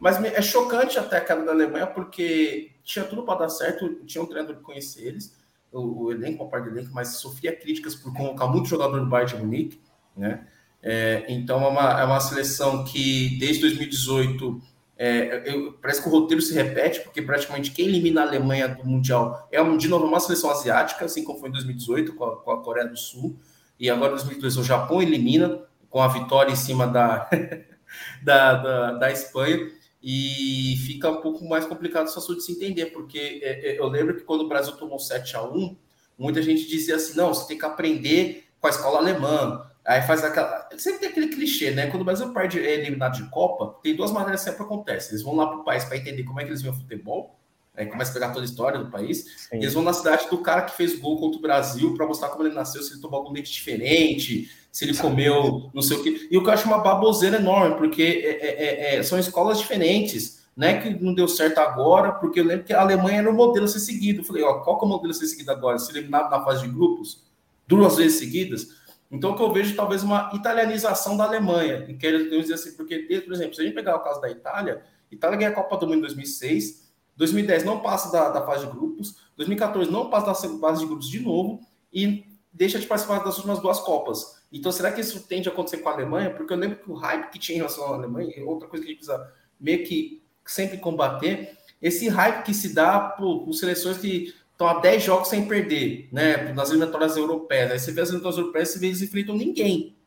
Mas 0.00 0.22
é 0.22 0.40
chocante 0.40 0.98
até 0.98 1.16
a 1.16 1.24
cara 1.24 1.44
da 1.44 1.52
Alemanha, 1.52 1.86
porque 1.86 2.70
tinha 2.84 3.04
tudo 3.04 3.24
para 3.24 3.40
dar 3.40 3.48
certo, 3.48 4.04
tinha 4.06 4.22
um 4.22 4.26
treinador 4.26 4.56
que 4.56 4.62
conhecia 4.62 5.08
eles, 5.08 5.36
o, 5.72 6.04
o 6.04 6.12
elenco, 6.12 6.44
a 6.44 6.46
parte 6.46 6.70
do 6.70 6.78
elenco, 6.78 6.94
mas 6.94 7.16
sofria 7.16 7.54
críticas 7.54 7.94
por 7.94 8.14
colocar 8.14 8.46
muito 8.46 8.68
jogador 8.68 9.00
no 9.00 9.08
Bayern 9.08 9.34
de 9.34 9.42
Munique, 9.42 9.80
né? 10.16 10.46
É, 10.80 11.24
então 11.28 11.62
é 11.64 11.68
uma, 11.68 12.00
é 12.00 12.04
uma 12.04 12.20
seleção 12.20 12.84
que 12.84 13.36
desde 13.40 13.62
2018 13.62 14.62
é, 14.96 15.42
eu, 15.52 15.72
parece 15.74 16.02
que 16.02 16.08
o 16.08 16.10
roteiro 16.10 16.42
se 16.42 16.54
repete, 16.54 17.00
porque 17.00 17.22
praticamente 17.22 17.70
quem 17.70 17.86
elimina 17.86 18.22
a 18.22 18.24
Alemanha 18.24 18.68
do 18.68 18.84
Mundial 18.84 19.48
é 19.50 19.62
de 19.76 19.88
novo 19.88 20.06
uma 20.06 20.20
seleção 20.20 20.50
asiática, 20.50 21.04
assim 21.04 21.24
como 21.24 21.38
foi 21.38 21.48
em 21.48 21.52
2018 21.52 22.14
com 22.14 22.24
a, 22.24 22.36
com 22.36 22.50
a 22.50 22.62
Coreia 22.62 22.88
do 22.88 22.96
Sul, 22.96 23.36
e 23.78 23.90
agora 23.90 24.12
em 24.12 24.16
2022 24.16 24.56
o 24.58 24.64
Japão 24.64 25.00
elimina 25.00 25.62
com 25.88 26.02
a 26.02 26.08
vitória 26.08 26.52
em 26.52 26.56
cima 26.56 26.86
da, 26.86 27.28
da, 28.22 28.54
da, 28.54 28.92
da, 28.92 29.10
Espanha, 29.10 29.70
e 30.02 30.76
fica 30.86 31.10
um 31.10 31.20
pouco 31.20 31.44
mais 31.48 31.64
complicado 31.64 32.04
essa 32.04 32.18
assunto 32.18 32.38
de 32.38 32.44
se 32.44 32.52
entender, 32.52 32.86
porque 32.86 33.40
é, 33.42 33.72
é, 33.72 33.78
eu 33.80 33.88
lembro 33.88 34.14
que 34.16 34.22
quando 34.22 34.42
o 34.42 34.48
Brasil 34.48 34.72
tomou 34.76 34.98
7 34.98 35.36
a 35.36 35.42
1 35.42 35.76
muita 36.18 36.42
gente 36.42 36.66
dizia 36.66 36.96
assim: 36.96 37.16
não, 37.16 37.32
você 37.32 37.46
tem 37.46 37.58
que 37.58 37.64
aprender 37.64 38.48
com 38.60 38.66
a 38.66 38.70
escola 38.70 38.98
alemã. 38.98 39.64
Aí 39.84 40.02
faz 40.02 40.22
aquela. 40.22 40.68
Sempre 40.76 41.00
tem 41.00 41.08
aquele 41.08 41.28
clichê, 41.28 41.70
né? 41.70 41.86
Quando 41.86 42.02
o 42.02 42.04
Brasil 42.04 42.32
perde 42.32 42.58
é 42.58 42.74
eliminado 42.74 43.16
de 43.16 43.30
Copa, 43.30 43.78
tem 43.82 43.96
duas 43.96 44.10
maneiras 44.10 44.42
que 44.42 44.50
sempre 44.50 44.64
acontece. 44.64 45.12
Eles 45.12 45.22
vão 45.22 45.34
lá 45.34 45.46
para 45.46 45.58
o 45.58 45.64
país 45.64 45.84
para 45.84 45.96
entender 45.96 46.24
como 46.24 46.40
é 46.40 46.44
que 46.44 46.50
eles 46.50 46.60
veem 46.60 46.74
o 46.74 46.76
futebol, 46.76 47.37
aí 47.78 47.86
começa 47.86 48.10
a 48.10 48.14
pegar 48.14 48.28
toda 48.30 48.44
a 48.44 48.44
história 48.44 48.78
do 48.78 48.90
país, 48.90 49.24
Sim. 49.48 49.56
eles 49.56 49.72
vão 49.72 49.82
na 49.82 49.92
cidade 49.92 50.28
do 50.28 50.38
cara 50.38 50.62
que 50.62 50.76
fez 50.76 50.98
gol 50.98 51.18
contra 51.18 51.38
o 51.38 51.42
Brasil 51.42 51.94
para 51.94 52.06
mostrar 52.06 52.28
como 52.28 52.44
ele 52.44 52.54
nasceu, 52.54 52.82
se 52.82 52.92
ele 52.92 53.00
tomou 53.00 53.20
algum 53.20 53.32
leite 53.32 53.52
diferente, 53.52 54.50
se 54.70 54.84
ele 54.84 54.96
comeu 54.96 55.70
não 55.72 55.80
sei 55.80 55.96
o 55.96 56.02
quê. 56.02 56.28
E 56.30 56.36
o 56.36 56.42
que 56.42 56.48
eu 56.48 56.52
acho 56.52 56.66
uma 56.66 56.78
baboseira 56.78 57.36
enorme, 57.36 57.76
porque 57.76 58.02
é, 58.02 58.30
é, 58.30 58.64
é, 58.64 58.96
é 58.96 59.02
são 59.02 59.18
escolas 59.18 59.58
diferentes. 59.58 60.38
Não 60.56 60.66
é 60.66 60.80
que 60.80 60.90
não 60.90 61.14
deu 61.14 61.28
certo 61.28 61.58
agora, 61.58 62.10
porque 62.12 62.40
eu 62.40 62.44
lembro 62.44 62.64
que 62.64 62.72
a 62.72 62.80
Alemanha 62.80 63.18
era 63.18 63.30
o 63.30 63.34
modelo 63.34 63.64
a 63.64 63.68
ser 63.68 63.78
seguido. 63.78 64.22
Eu 64.22 64.24
falei, 64.24 64.42
ó, 64.42 64.54
qual 64.54 64.76
que 64.76 64.84
é 64.84 64.88
o 64.88 64.90
modelo 64.90 65.12
a 65.12 65.14
ser 65.14 65.28
seguido 65.28 65.52
agora? 65.52 65.78
Se 65.78 65.92
eliminado 65.92 66.28
na 66.28 66.44
fase 66.44 66.62
de 66.62 66.68
grupos, 66.68 67.22
duas 67.64 67.96
vezes 67.96 68.18
seguidas? 68.18 68.68
Então, 69.10 69.30
o 69.30 69.36
que 69.36 69.42
eu 69.42 69.52
vejo 69.52 69.76
talvez 69.76 70.02
uma 70.02 70.30
italianização 70.34 71.16
da 71.16 71.24
Alemanha. 71.24 71.86
E 71.88 71.94
quero 71.94 72.28
dizer 72.28 72.54
assim, 72.54 72.72
porque, 72.72 72.98
por 73.24 73.32
exemplo, 73.32 73.54
se 73.54 73.60
a 73.60 73.64
gente 73.64 73.74
pegar 73.74 73.94
o 73.94 74.00
caso 74.00 74.20
da 74.20 74.28
Itália, 74.28 74.82
Itália 75.10 75.38
ganha 75.38 75.50
a 75.50 75.54
Copa 75.54 75.76
do 75.76 75.86
Mundo 75.86 75.98
em 75.98 76.02
2006, 76.02 76.87
2010 77.18 77.64
não 77.64 77.80
passa 77.80 78.10
da, 78.10 78.30
da 78.30 78.46
fase 78.46 78.64
de 78.64 78.72
grupos, 78.72 79.16
2014 79.36 79.90
não 79.90 80.08
passa 80.08 80.48
da 80.48 80.58
fase 80.58 80.80
de 80.80 80.86
grupos 80.86 81.10
de 81.10 81.20
novo 81.20 81.60
e 81.92 82.24
deixa 82.52 82.78
de 82.78 82.86
participar 82.86 83.18
das 83.18 83.36
últimas 83.36 83.58
duas 83.58 83.80
Copas. 83.80 84.38
Então, 84.50 84.72
será 84.72 84.90
que 84.90 85.00
isso 85.00 85.20
tende 85.20 85.48
a 85.48 85.52
acontecer 85.52 85.78
com 85.78 85.88
a 85.88 85.92
Alemanha? 85.92 86.30
Porque 86.30 86.52
eu 86.52 86.56
lembro 86.56 86.78
que 86.78 86.90
o 86.90 86.94
hype 86.94 87.30
que 87.30 87.38
tinha 87.38 87.56
em 87.56 87.58
relação 87.58 87.84
à 87.84 87.96
Alemanha, 87.96 88.32
e 88.34 88.42
outra 88.42 88.66
coisa 88.66 88.84
que 88.84 88.90
a 88.90 88.94
gente 88.94 89.04
precisa 89.04 89.32
meio 89.60 89.84
que 89.84 90.22
sempre 90.46 90.78
combater, 90.78 91.58
esse 91.82 92.08
hype 92.08 92.44
que 92.44 92.54
se 92.54 92.72
dá 92.72 93.00
por, 93.00 93.44
por 93.44 93.52
seleções 93.52 93.98
que 93.98 94.34
estão 94.52 94.68
há 94.68 94.80
10 94.80 95.02
jogos 95.02 95.28
sem 95.28 95.46
perder, 95.46 96.08
né? 96.12 96.52
Nas 96.52 96.70
eliminatórias 96.70 97.16
europeias. 97.16 97.70
Aí 97.70 97.78
você 97.78 97.92
vê 97.92 98.00
as 98.00 98.08
eliminatórias 98.08 98.38
europeias, 98.38 98.68
você 98.70 98.78
vê 98.78 98.86
eles 98.86 99.02
enfrentam 99.02 99.36
ninguém. 99.36 99.97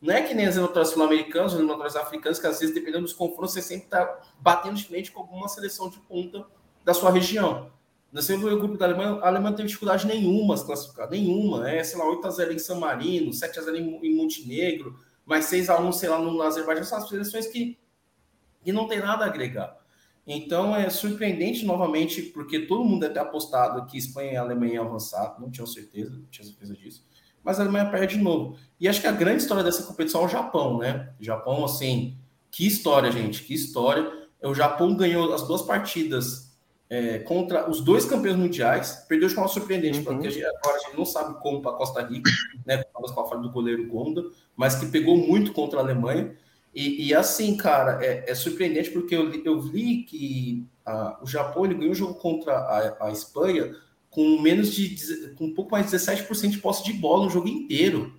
Não 0.00 0.14
é 0.14 0.22
que 0.22 0.32
nem 0.32 0.46
as 0.46 0.54
eliminatórias 0.54 0.90
sul-americanas, 0.90 1.52
as 1.52 1.58
eliminatórias 1.58 1.96
africanas, 1.96 2.38
que 2.38 2.46
às 2.46 2.58
vezes, 2.58 2.74
dependendo 2.74 3.04
dos 3.04 3.12
confrontos, 3.12 3.52
você 3.52 3.60
sempre 3.60 3.84
está 3.84 4.20
batendo 4.40 4.76
de 4.76 4.84
frente 4.84 5.12
com 5.12 5.20
alguma 5.20 5.48
seleção 5.48 5.90
de 5.90 5.98
ponta 6.00 6.46
da 6.84 6.94
sua 6.94 7.10
região. 7.10 7.70
Você 8.12 8.36
viu 8.36 8.48
o 8.48 8.58
grupo 8.58 8.76
da 8.76 8.86
Alemanha, 8.86 9.20
a 9.22 9.28
Alemanha 9.28 9.50
não 9.50 9.56
teve 9.56 9.68
dificuldade 9.68 10.06
nenhuma 10.06 10.56
se 10.56 10.64
classificar, 10.64 11.08
nenhuma. 11.08 11.70
É, 11.70 11.84
sei 11.84 11.98
lá, 11.98 12.06
8x0 12.06 12.52
em 12.52 12.58
San 12.58 12.76
Marino, 12.76 13.30
7x0 13.30 13.76
em, 13.76 14.06
em 14.06 14.16
Montenegro, 14.16 14.98
mais 15.24 15.44
6x1, 15.46 15.92
sei 15.92 16.08
lá, 16.08 16.18
no 16.18 16.42
Azerbaijão. 16.42 16.82
São 16.82 16.98
as 16.98 17.08
seleções 17.08 17.46
que, 17.46 17.78
que 18.64 18.72
não 18.72 18.88
tem 18.88 18.98
nada 18.98 19.24
a 19.24 19.28
agregar. 19.28 19.78
Então 20.26 20.74
é 20.74 20.88
surpreendente 20.90 21.64
novamente, 21.64 22.22
porque 22.22 22.60
todo 22.60 22.84
mundo 22.84 23.00
deve 23.00 23.14
ter 23.14 23.20
apostado 23.20 23.86
que 23.86 23.96
Espanha 23.96 24.32
e 24.32 24.36
Alemanha 24.36 24.74
iam 24.74 24.86
avançar, 24.86 25.36
não 25.38 25.50
tinham 25.50 25.66
certeza, 25.66 26.10
não 26.10 26.26
tinha 26.26 26.46
certeza 26.46 26.74
disso. 26.74 27.06
Mas 27.42 27.58
a 27.58 27.62
Alemanha 27.62 27.90
perde 27.90 28.16
de 28.16 28.22
novo. 28.22 28.58
E 28.80 28.88
acho 28.88 29.00
que 29.00 29.06
a 29.06 29.12
grande 29.12 29.42
história 29.42 29.62
dessa 29.62 29.82
competição 29.82 30.22
é 30.22 30.24
o 30.24 30.28
Japão, 30.28 30.78
né? 30.78 31.10
O 31.20 31.24
Japão, 31.24 31.64
assim, 31.64 32.16
que 32.50 32.66
história, 32.66 33.12
gente, 33.12 33.42
que 33.42 33.52
história. 33.52 34.10
O 34.42 34.54
Japão 34.54 34.94
ganhou 34.94 35.34
as 35.34 35.46
duas 35.46 35.62
partidas 35.62 36.50
é, 36.88 37.18
contra 37.20 37.70
os 37.70 37.80
dois 37.80 38.04
campeões 38.04 38.36
mundiais, 38.36 39.04
perdeu 39.08 39.28
de 39.28 39.34
forma 39.34 39.48
surpreendente, 39.48 39.98
uhum. 39.98 40.04
porque 40.04 40.28
agora 40.42 40.76
a 40.76 40.78
gente 40.80 40.96
não 40.96 41.04
sabe 41.04 41.40
como 41.40 41.60
para 41.60 41.72
Costa 41.72 42.02
Rica, 42.02 42.30
né? 42.66 42.82
Com 42.92 43.20
a 43.20 43.28
falha 43.28 43.42
do 43.42 43.50
goleiro 43.50 43.86
Gonda, 43.86 44.24
mas 44.56 44.74
que 44.74 44.86
pegou 44.86 45.16
muito 45.16 45.52
contra 45.52 45.78
a 45.78 45.82
Alemanha. 45.82 46.34
E, 46.74 47.08
e, 47.08 47.14
assim, 47.14 47.56
cara, 47.56 48.04
é, 48.04 48.30
é, 48.30 48.34
surpreendente 48.34 48.90
porque 48.90 49.14
eu, 49.14 49.32
eu 49.44 49.60
li 49.60 50.04
que 50.04 50.64
a, 50.86 51.18
o 51.22 51.26
Japão 51.26 51.64
ele 51.64 51.74
ganhou 51.74 51.92
o 51.92 51.96
jogo 51.96 52.14
contra 52.14 52.52
a, 52.52 53.08
a, 53.08 53.10
Espanha 53.10 53.74
com 54.08 54.40
menos 54.40 54.72
de 54.72 55.34
com 55.36 55.46
um 55.46 55.54
pouco 55.54 55.72
mais 55.72 55.90
de 55.90 55.96
17% 55.96 56.50
de 56.50 56.58
posse 56.58 56.84
de 56.84 56.92
bola 56.92 57.24
no 57.24 57.30
jogo 57.30 57.48
inteiro. 57.48 58.12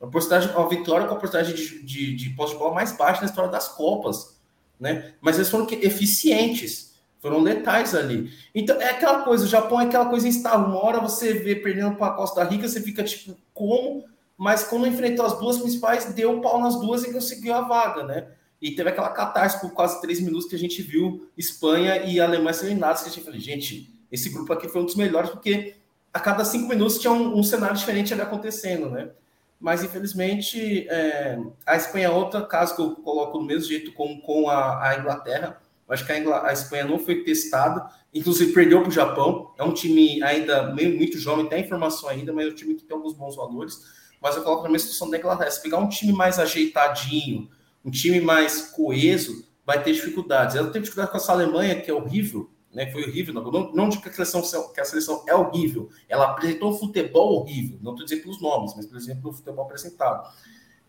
A, 0.00 0.06
porcentagem, 0.06 0.50
a 0.54 0.62
vitória 0.66 1.06
com 1.06 1.14
a 1.14 1.18
porcentagem 1.18 1.54
de, 1.54 1.82
de, 1.82 2.14
de 2.14 2.30
posse 2.30 2.52
de 2.52 2.58
bola 2.58 2.74
mais 2.74 2.92
baixa 2.96 3.20
na 3.20 3.26
história 3.26 3.50
das 3.50 3.68
Copas. 3.68 4.36
Né? 4.78 5.14
Mas 5.20 5.36
eles 5.36 5.48
foram 5.48 5.66
eficientes, 5.70 6.94
foram 7.20 7.40
letais 7.40 7.94
ali. 7.94 8.30
Então 8.54 8.80
é 8.80 8.90
aquela 8.90 9.22
coisa, 9.22 9.44
o 9.44 9.48
Japão 9.48 9.80
é 9.80 9.84
aquela 9.84 10.06
coisa 10.06 10.28
instável. 10.28 10.66
Uma 10.66 10.84
hora 10.84 11.00
você 11.00 11.32
vê 11.32 11.56
perdendo 11.56 11.96
para 11.96 12.08
a 12.08 12.16
Costa 12.16 12.44
Rica, 12.44 12.68
você 12.68 12.80
fica 12.80 13.02
tipo, 13.02 13.36
como? 13.54 14.04
mas 14.36 14.64
quando 14.64 14.86
enfrentou 14.86 15.24
as 15.24 15.38
duas 15.38 15.58
principais, 15.58 16.12
deu 16.12 16.40
pau 16.40 16.60
nas 16.60 16.78
duas 16.78 17.04
e 17.04 17.12
conseguiu 17.12 17.54
a 17.54 17.62
vaga, 17.62 18.04
né? 18.04 18.28
E 18.60 18.70
teve 18.72 18.90
aquela 18.90 19.08
catarse 19.08 19.60
por 19.60 19.72
quase 19.72 20.00
três 20.00 20.20
minutos 20.20 20.46
que 20.46 20.54
a 20.54 20.58
gente 20.58 20.82
viu 20.82 21.28
Espanha 21.36 22.04
e 22.04 22.20
Alemanha 22.20 22.52
sendo 22.52 22.68
eliminados, 22.68 23.02
que 23.02 23.08
a 23.08 23.12
gente 23.12 23.24
falou, 23.24 23.40
gente, 23.40 23.90
esse 24.10 24.28
grupo 24.30 24.52
aqui 24.52 24.68
foi 24.68 24.82
um 24.82 24.84
dos 24.84 24.94
melhores, 24.94 25.30
porque 25.30 25.76
a 26.12 26.20
cada 26.20 26.44
cinco 26.44 26.68
minutos 26.68 26.98
tinha 26.98 27.12
um, 27.12 27.38
um 27.38 27.42
cenário 27.42 27.76
diferente 27.76 28.12
ali 28.12 28.22
acontecendo, 28.22 28.90
né? 28.90 29.10
Mas, 29.58 29.82
infelizmente, 29.82 30.86
é, 30.88 31.38
a 31.64 31.76
Espanha 31.76 32.06
é 32.06 32.10
outro 32.10 32.46
caso 32.46 32.76
que 32.76 32.82
eu 32.82 32.96
coloco 32.96 33.38
do 33.38 33.44
mesmo 33.44 33.68
jeito 33.68 33.92
com, 33.92 34.20
com 34.20 34.48
a, 34.50 34.90
a 34.90 34.98
Inglaterra. 34.98 35.60
Eu 35.88 35.94
acho 35.94 36.04
que 36.04 36.12
a, 36.12 36.46
a, 36.46 36.52
Espanha 36.52 36.84
não 36.84 36.98
foi 36.98 37.22
testada, 37.22 37.88
inclusive 38.12 38.52
perdeu 38.52 38.80
para 38.80 38.90
o 38.90 38.92
Japão. 38.92 39.54
É 39.58 39.64
um 39.64 39.72
time 39.72 40.22
ainda 40.22 40.74
meio 40.74 40.96
muito 40.96 41.18
jovem, 41.18 41.48
tem 41.48 41.64
informação 41.64 42.08
ainda, 42.08 42.32
mas 42.32 42.46
é 42.46 42.50
um 42.50 42.54
time 42.54 42.74
que 42.74 42.84
tem 42.84 42.96
alguns 42.96 43.14
bons 43.14 43.34
valores 43.34 43.96
mas 44.20 44.36
eu 44.36 44.42
coloco 44.42 44.64
na 44.64 44.70
mesma 44.70 44.88
situação 44.88 45.10
da 45.10 45.18
Inglaterra. 45.18 45.50
Se 45.50 45.62
pegar 45.62 45.78
um 45.78 45.88
time 45.88 46.12
mais 46.12 46.38
ajeitadinho, 46.38 47.48
um 47.84 47.90
time 47.90 48.20
mais 48.20 48.62
coeso, 48.62 49.46
vai 49.64 49.82
ter 49.82 49.92
dificuldades. 49.92 50.56
Ela 50.56 50.70
tem 50.70 50.82
dificuldade 50.82 51.12
com 51.12 51.16
essa 51.16 51.32
Alemanha, 51.32 51.80
que 51.80 51.90
é 51.90 51.94
horrível, 51.94 52.50
né? 52.76 52.92
Foi 52.92 53.02
horrível. 53.04 53.32
Não, 53.32 53.72
não 53.72 53.88
digo 53.88 54.02
que 54.02 54.10
a, 54.10 54.24
seleção, 54.24 54.70
que 54.70 54.78
a 54.78 54.84
seleção 54.84 55.24
é 55.26 55.34
horrível. 55.34 55.88
Ela 56.06 56.26
apresentou 56.26 56.70
um 56.70 56.76
futebol 56.76 57.40
horrível. 57.40 57.78
Não 57.82 57.92
estou 57.92 58.04
dizendo 58.04 58.22
pelos 58.22 58.40
nomes, 58.40 58.74
mas, 58.76 58.84
por 58.84 58.98
exemplo, 58.98 59.30
o 59.30 59.32
futebol 59.32 59.64
apresentado. 59.64 60.28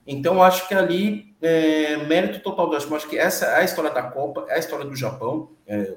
Então, 0.06 0.44
acho 0.44 0.68
que 0.68 0.74
ali, 0.74 1.34
é, 1.42 1.96
mérito 2.06 2.42
total 2.42 2.70
do 2.70 2.76
Acho 2.76 3.08
que 3.08 3.18
essa 3.18 3.46
é 3.46 3.62
a 3.62 3.64
história 3.64 3.90
da 3.90 4.04
Copa, 4.04 4.46
é 4.50 4.56
a 4.56 4.60
história 4.60 4.84
do 4.84 4.96
Japão, 4.98 5.52
é, 5.66 5.96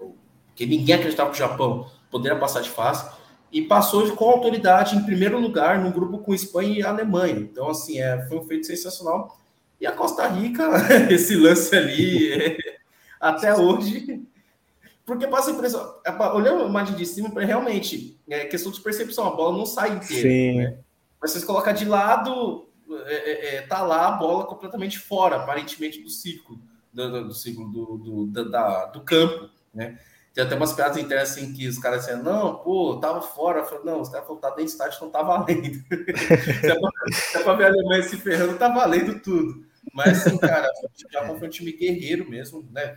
que 0.54 0.64
ninguém 0.64 0.94
acreditava 0.94 1.30
que 1.30 1.36
o 1.36 1.38
Japão 1.38 1.90
poderia 2.08 2.38
passar 2.38 2.60
de 2.60 2.70
fase 2.70 3.10
e 3.52 3.62
passou 3.62 4.08
com 4.12 4.30
autoridade 4.30 4.96
em 4.96 5.04
primeiro 5.04 5.40
lugar 5.40 5.80
no 5.80 5.90
grupo 5.90 6.18
com 6.18 6.32
Espanha 6.32 6.78
e 6.78 6.82
Alemanha. 6.84 7.40
Então, 7.40 7.68
assim, 7.68 8.00
é, 8.00 8.24
foi 8.28 8.38
um 8.38 8.44
feito 8.44 8.66
sensacional. 8.66 9.36
E 9.80 9.86
a 9.88 9.92
Costa 9.92 10.24
Rica, 10.28 10.68
esse 11.10 11.34
lance 11.34 11.74
ali, 11.74 12.32
é, 12.32 12.56
até 13.20 13.52
hoje. 13.56 14.24
Porque 15.10 15.26
passa 15.26 15.50
a 15.50 15.54
impressão, 15.54 15.96
é, 16.06 16.12
olhando 16.32 16.62
a 16.62 16.68
imagem 16.68 16.94
de 16.94 17.04
cima, 17.04 17.28
realmente, 17.40 18.16
é 18.28 18.44
questão 18.44 18.70
de 18.70 18.80
percepção, 18.80 19.26
a 19.26 19.34
bola 19.34 19.58
não 19.58 19.66
sai 19.66 19.90
inteira. 19.90 20.28
Sim. 20.28 20.56
Né? 20.58 20.78
Mas 21.20 21.32
vocês 21.32 21.42
colocar 21.42 21.72
de 21.72 21.84
lado, 21.84 22.68
é, 23.06 23.14
é, 23.14 23.54
é, 23.56 23.62
tá 23.62 23.82
lá 23.82 24.06
a 24.06 24.12
bola 24.12 24.46
completamente 24.46 25.00
fora, 25.00 25.34
aparentemente, 25.34 26.00
do 26.00 26.08
círculo, 26.08 26.60
do, 26.92 27.10
do, 27.10 27.24
do 27.26 27.34
círculo 27.34 27.68
do, 27.68 28.26
do, 28.26 28.50
da, 28.50 28.86
do 28.86 29.00
campo, 29.00 29.50
né? 29.74 29.98
Tem 30.32 30.44
até 30.44 30.54
umas 30.54 30.72
piadas 30.72 30.96
internas 30.96 31.32
assim 31.32 31.52
que 31.52 31.66
os 31.66 31.76
caras 31.76 32.06
dizem, 32.06 32.22
não, 32.22 32.54
pô, 32.58 32.96
tava 33.00 33.20
fora. 33.20 33.58
Eu 33.58 33.64
falei, 33.64 33.84
não, 33.86 34.00
os 34.00 34.10
caras 34.10 34.28
falaram, 34.28 34.40
tá 34.40 34.50
dentro 34.50 34.62
do 34.62 34.68
estádio, 34.68 34.98
não 35.02 35.10
tá 35.10 35.22
valendo. 35.24 35.74
se, 35.90 36.70
é 36.70 36.78
pra, 36.78 36.90
se 37.12 37.36
é 37.36 37.42
pra 37.42 37.54
ver 37.54 37.64
a 37.64 37.68
Alemanha 37.70 38.02
se 38.04 38.16
ferrando, 38.16 38.56
tá 38.56 38.68
valendo 38.68 39.20
tudo. 39.20 39.66
Mas, 39.92 40.26
assim, 40.26 40.38
cara, 40.38 40.68
o 40.84 41.12
Japão 41.12 41.38
foi 41.38 41.48
um 41.48 41.50
time 41.50 41.72
guerreiro 41.72 42.28
mesmo, 42.28 42.66
né? 42.70 42.96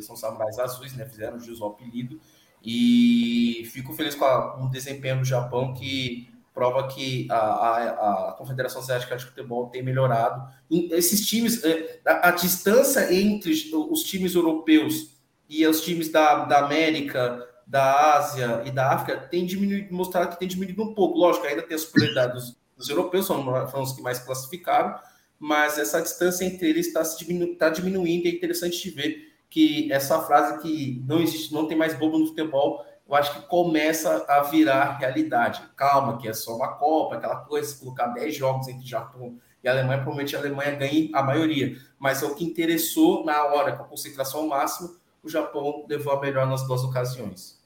São 0.00 0.16
samurais 0.16 0.58
azuis, 0.58 0.94
né? 0.94 1.06
Fizeram 1.06 1.38
jus 1.38 1.60
ao 1.60 1.70
apelido. 1.70 2.20
E 2.62 3.68
fico 3.72 3.92
feliz 3.92 4.14
com 4.14 4.24
a, 4.24 4.56
um 4.56 4.68
desempenho 4.68 5.18
do 5.18 5.24
Japão 5.24 5.74
que 5.74 6.28
prova 6.52 6.88
que 6.88 7.28
a, 7.30 7.36
a, 7.36 8.30
a 8.30 8.32
Confederação 8.32 8.80
Asiática 8.80 9.14
de 9.14 9.26
Futebol 9.26 9.68
tem 9.68 9.82
melhorado. 9.82 10.50
Esses 10.70 11.26
times, 11.26 11.62
é, 11.62 12.00
a, 12.06 12.28
a 12.28 12.30
distância 12.30 13.12
entre 13.14 13.52
os 13.72 14.02
times 14.02 14.34
europeus 14.34 15.16
e 15.48 15.66
os 15.66 15.82
times 15.82 16.10
da, 16.10 16.46
da 16.46 16.60
América, 16.60 17.46
da 17.66 18.16
Ásia 18.16 18.62
e 18.64 18.70
da 18.70 18.90
África 18.92 19.18
têm 19.28 19.44
diminuído, 19.44 19.94
mostrado 19.94 20.30
que 20.30 20.38
tem 20.38 20.48
diminuído 20.48 20.82
um 20.82 20.94
pouco. 20.94 21.18
Lógico, 21.18 21.46
ainda 21.46 21.62
tem 21.62 21.74
a 21.74 21.78
superioridade 21.78 22.32
dos, 22.32 22.56
dos 22.76 22.88
europeus, 22.88 23.26
são 23.26 23.82
os 23.82 23.92
que 23.92 24.00
mais 24.00 24.18
classificaram, 24.18 24.98
mas 25.38 25.78
essa 25.78 26.00
distância 26.00 26.44
entre 26.44 26.68
eles 26.68 26.88
está 26.88 27.02
diminu 27.02 27.54
tá 27.56 27.68
diminuindo. 27.68 28.26
É 28.26 28.30
interessante 28.30 28.82
de 28.82 28.90
ver 28.90 29.32
que 29.48 29.90
essa 29.92 30.20
frase 30.22 30.60
que 30.60 31.02
não 31.06 31.20
existe, 31.20 31.52
não 31.52 31.66
tem 31.66 31.76
mais 31.76 31.94
bobo 31.94 32.18
no 32.18 32.26
futebol, 32.26 32.84
eu 33.08 33.14
acho 33.14 33.34
que 33.34 33.48
começa 33.48 34.24
a 34.28 34.42
virar 34.42 34.98
realidade. 34.98 35.62
Calma, 35.76 36.18
que 36.18 36.28
é 36.28 36.32
só 36.32 36.56
uma 36.56 36.74
Copa, 36.74 37.16
aquela 37.16 37.36
coisa, 37.36 37.68
se 37.68 37.78
colocar 37.78 38.08
10 38.08 38.34
jogos 38.34 38.68
entre 38.68 38.86
Japão 38.86 39.38
e 39.62 39.68
Alemanha, 39.68 39.98
provavelmente 39.98 40.34
a 40.34 40.40
Alemanha 40.40 40.74
ganhe 40.74 41.10
a 41.14 41.22
maioria. 41.22 41.76
Mas 41.98 42.22
é 42.22 42.26
o 42.26 42.34
que 42.34 42.44
interessou 42.44 43.24
na 43.24 43.44
hora, 43.44 43.76
com 43.76 43.84
a 43.84 43.86
concentração 43.86 44.46
máxima, 44.48 44.96
o 45.22 45.28
Japão 45.28 45.84
levou 45.88 46.12
a 46.12 46.20
melhor 46.20 46.46
nas 46.46 46.66
duas 46.66 46.82
ocasiões. 46.82 47.56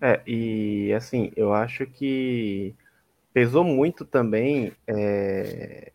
É, 0.00 0.20
e 0.26 0.92
assim, 0.92 1.32
eu 1.36 1.52
acho 1.52 1.86
que 1.86 2.74
pesou 3.32 3.64
muito 3.64 4.04
também, 4.04 4.72
é, 4.86 5.92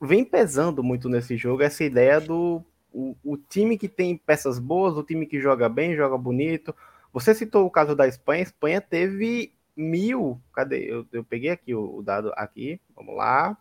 vem 0.00 0.24
pesando 0.24 0.82
muito 0.82 1.08
nesse 1.08 1.36
jogo 1.36 1.62
essa 1.62 1.84
ideia 1.84 2.20
do 2.20 2.62
o, 2.92 3.16
o, 3.22 3.36
time 3.36 3.78
que 3.78 3.88
tem 3.88 4.16
peças 4.16 4.58
boas, 4.58 4.96
o 4.96 5.02
time 5.02 5.26
que 5.26 5.40
joga 5.40 5.68
bem, 5.68 5.96
joga 5.96 6.18
bonito. 6.18 6.74
Você 7.12 7.34
citou 7.34 7.66
o 7.66 7.70
caso 7.70 7.94
da 7.94 8.06
Espanha, 8.06 8.40
a 8.40 8.42
Espanha 8.42 8.80
teve 8.80 9.52
mil. 9.76 10.40
Cadê? 10.52 10.90
Eu, 10.90 11.06
eu 11.12 11.24
peguei 11.24 11.50
aqui 11.50 11.74
o, 11.74 11.98
o 11.98 12.02
dado 12.02 12.32
aqui. 12.36 12.80
Vamos 12.94 13.16
lá. 13.16 13.56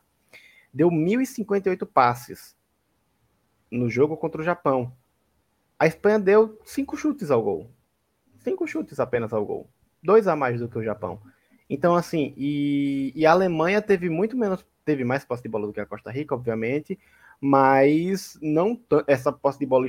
Deu 0.74 0.90
1.058 0.90 1.86
passes 1.86 2.56
no 3.72 3.90
jogo 3.90 4.18
contra 4.18 4.42
o 4.42 4.44
Japão. 4.44 4.94
A 5.78 5.88
Espanha 5.88 6.20
deu 6.20 6.60
cinco 6.66 6.98
chutes 6.98 7.32
ao 7.32 7.42
gol. 7.42 7.72
Cinco 8.40 8.68
chutes 8.68 9.00
apenas 9.00 9.32
ao 9.32 9.46
gol. 9.46 9.70
Dois 10.02 10.28
a 10.28 10.36
mais 10.36 10.60
do 10.60 10.68
que 10.68 10.78
o 10.78 10.84
Japão. 10.84 11.22
Então, 11.70 11.96
assim, 11.96 12.34
e, 12.36 13.14
e 13.16 13.26
a 13.26 13.32
Alemanha 13.32 13.82
teve 13.82 14.10
muito 14.10 14.36
menos, 14.36 14.66
teve 14.90 15.04
mais 15.04 15.24
posse 15.24 15.44
de 15.44 15.50
bola 15.50 15.68
do 15.68 15.74
que 15.74 15.80
a 15.80 15.86
Costa 15.86 16.10
Rica, 16.10 16.34
obviamente, 16.34 16.98
mas 17.40 18.40
não 18.42 18.80
essa 19.06 19.32
posse 19.32 19.60
de 19.60 19.68
bola 19.68 19.88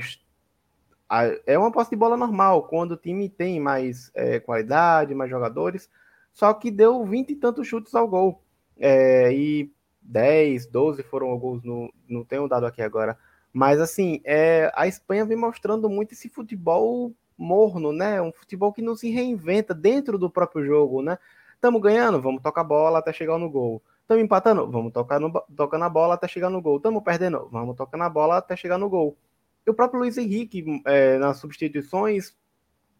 é 1.47 1.57
uma 1.57 1.71
posse 1.71 1.89
de 1.89 1.95
bola 1.95 2.15
normal, 2.15 2.67
quando 2.67 2.91
o 2.91 2.97
time 2.97 3.27
tem 3.27 3.59
mais 3.59 4.11
é, 4.13 4.39
qualidade, 4.39 5.15
mais 5.15 5.29
jogadores, 5.29 5.89
só 6.31 6.53
que 6.53 6.69
deu 6.69 7.03
20 7.03 7.31
e 7.31 7.35
tantos 7.35 7.67
chutes 7.67 7.95
ao 7.95 8.07
gol. 8.07 8.43
É, 8.79 9.33
e 9.33 9.71
10, 10.03 10.67
12 10.67 11.01
foram 11.01 11.35
gols, 11.37 11.63
no, 11.63 11.91
não 12.07 12.23
tenho 12.23 12.47
dado 12.47 12.67
aqui 12.67 12.83
agora. 12.83 13.17
Mas 13.51 13.81
assim, 13.81 14.21
é, 14.23 14.71
a 14.75 14.87
Espanha 14.87 15.25
vem 15.25 15.35
mostrando 15.35 15.89
muito 15.89 16.13
esse 16.13 16.29
futebol 16.29 17.11
morno, 17.35 17.91
né? 17.91 18.21
Um 18.21 18.31
futebol 18.31 18.71
que 18.71 18.83
não 18.83 18.95
se 18.95 19.09
reinventa 19.09 19.73
dentro 19.73 20.17
do 20.17 20.29
próprio 20.29 20.63
jogo, 20.63 21.01
né? 21.01 21.17
Estamos 21.55 21.81
ganhando, 21.81 22.21
vamos 22.21 22.41
tocar 22.41 22.61
a 22.61 22.63
bola 22.63 22.99
até 22.99 23.11
chegar 23.11 23.37
no 23.39 23.49
gol. 23.49 23.81
Estamos 24.11 24.25
empatando, 24.25 24.69
vamos 24.69 24.91
tocar, 24.91 25.21
no, 25.21 25.31
tocar 25.55 25.77
na 25.77 25.87
bola 25.87 26.15
até 26.15 26.27
chegar 26.27 26.49
no 26.49 26.61
gol. 26.61 26.75
Estamos 26.75 27.01
perdendo, 27.01 27.47
vamos 27.49 27.77
tocar 27.77 27.95
na 27.95 28.09
bola 28.09 28.39
até 28.39 28.57
chegar 28.57 28.77
no 28.77 28.89
gol. 28.89 29.17
E 29.65 29.71
o 29.71 29.73
próprio 29.73 30.01
Luiz 30.01 30.17
Henrique, 30.17 30.81
é, 30.85 31.17
nas 31.17 31.37
substituições, 31.37 32.35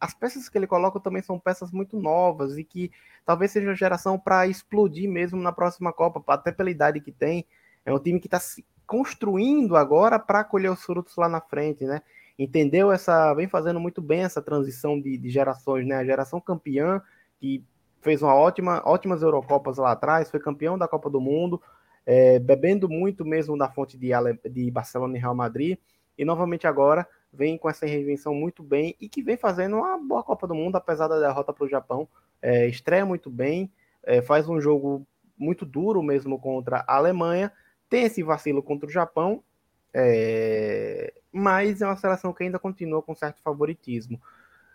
as 0.00 0.14
peças 0.14 0.48
que 0.48 0.56
ele 0.56 0.66
coloca 0.66 0.98
também 0.98 1.20
são 1.20 1.38
peças 1.38 1.70
muito 1.70 2.00
novas 2.00 2.56
e 2.56 2.64
que 2.64 2.90
talvez 3.26 3.50
seja 3.50 3.74
geração 3.74 4.18
para 4.18 4.46
explodir 4.46 5.06
mesmo 5.06 5.38
na 5.42 5.52
próxima 5.52 5.92
Copa, 5.92 6.24
até 6.32 6.50
pela 6.50 6.70
idade 6.70 6.98
que 6.98 7.12
tem. 7.12 7.44
É 7.84 7.92
um 7.92 7.98
time 7.98 8.18
que 8.18 8.26
está 8.26 8.40
se 8.40 8.64
construindo 8.86 9.76
agora 9.76 10.18
para 10.18 10.42
colher 10.42 10.72
os 10.72 10.82
frutos 10.82 11.14
lá 11.16 11.28
na 11.28 11.42
frente, 11.42 11.84
né? 11.84 12.00
Entendeu 12.38 12.90
essa, 12.90 13.34
vem 13.34 13.48
fazendo 13.48 13.78
muito 13.78 14.00
bem 14.00 14.20
essa 14.20 14.40
transição 14.40 14.98
de, 14.98 15.18
de 15.18 15.28
gerações, 15.28 15.86
né? 15.86 15.96
A 15.96 16.04
geração 16.06 16.40
campeã 16.40 17.02
que 17.38 17.62
fez 18.02 18.20
uma 18.20 18.34
ótima, 18.34 18.82
ótimas 18.84 19.22
Eurocopas 19.22 19.78
lá 19.78 19.92
atrás, 19.92 20.30
foi 20.30 20.40
campeão 20.40 20.76
da 20.76 20.88
Copa 20.88 21.08
do 21.08 21.20
Mundo, 21.20 21.62
é, 22.04 22.38
bebendo 22.38 22.88
muito 22.88 23.24
mesmo 23.24 23.56
da 23.56 23.70
fonte 23.70 23.96
de, 23.96 24.10
de 24.50 24.70
Barcelona 24.70 25.16
e 25.16 25.20
Real 25.20 25.34
Madrid 25.34 25.78
e 26.18 26.24
novamente 26.24 26.66
agora 26.66 27.06
vem 27.32 27.56
com 27.56 27.70
essa 27.70 27.86
reinvenção 27.86 28.34
muito 28.34 28.62
bem 28.62 28.94
e 29.00 29.08
que 29.08 29.22
vem 29.22 29.36
fazendo 29.36 29.76
uma 29.76 29.96
boa 29.96 30.22
Copa 30.22 30.46
do 30.46 30.54
Mundo, 30.54 30.76
apesar 30.76 31.08
da 31.08 31.18
derrota 31.18 31.52
para 31.52 31.64
o 31.64 31.68
Japão. 31.68 32.08
É, 32.42 32.66
estreia 32.66 33.06
muito 33.06 33.30
bem, 33.30 33.72
é, 34.02 34.20
faz 34.20 34.48
um 34.48 34.60
jogo 34.60 35.06
muito 35.38 35.64
duro 35.64 36.02
mesmo 36.02 36.38
contra 36.38 36.84
a 36.86 36.96
Alemanha, 36.96 37.52
tem 37.88 38.04
esse 38.04 38.22
vacilo 38.22 38.62
contra 38.62 38.86
o 38.86 38.92
Japão, 38.92 39.42
é, 39.94 41.14
mas 41.32 41.80
é 41.80 41.86
uma 41.86 41.96
seleção 41.96 42.32
que 42.32 42.42
ainda 42.42 42.58
continua 42.58 43.02
com 43.02 43.14
certo 43.14 43.40
favoritismo. 43.42 44.20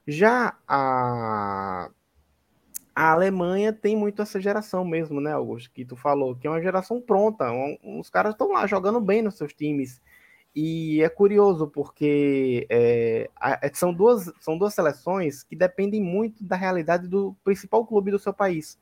Já 0.07 0.57
a, 0.67 1.89
a 2.97 3.11
Alemanha 3.11 3.71
tem 3.71 3.95
muito 3.95 4.23
essa 4.23 4.41
geração 4.41 4.83
mesmo, 4.83 5.21
né, 5.21 5.31
Augusto, 5.31 5.69
que 5.69 5.85
tu 5.85 5.95
falou, 5.95 6.35
que 6.35 6.47
é 6.47 6.49
uma 6.49 6.59
geração 6.59 6.99
pronta, 6.99 7.51
um, 7.51 7.99
os 7.99 8.09
caras 8.09 8.31
estão 8.31 8.51
lá 8.53 8.65
jogando 8.65 8.99
bem 8.99 9.21
nos 9.21 9.35
seus 9.35 9.53
times, 9.53 10.01
e 10.55 10.99
é 11.03 11.07
curioso 11.07 11.67
porque 11.67 12.65
é, 12.67 13.29
é, 13.39 13.71
são, 13.75 13.93
duas, 13.93 14.33
são 14.39 14.57
duas 14.57 14.73
seleções 14.73 15.43
que 15.43 15.55
dependem 15.55 16.01
muito 16.01 16.43
da 16.43 16.55
realidade 16.55 17.07
do 17.07 17.35
principal 17.43 17.85
clube 17.85 18.09
do 18.09 18.17
seu 18.17 18.33
país. 18.33 18.79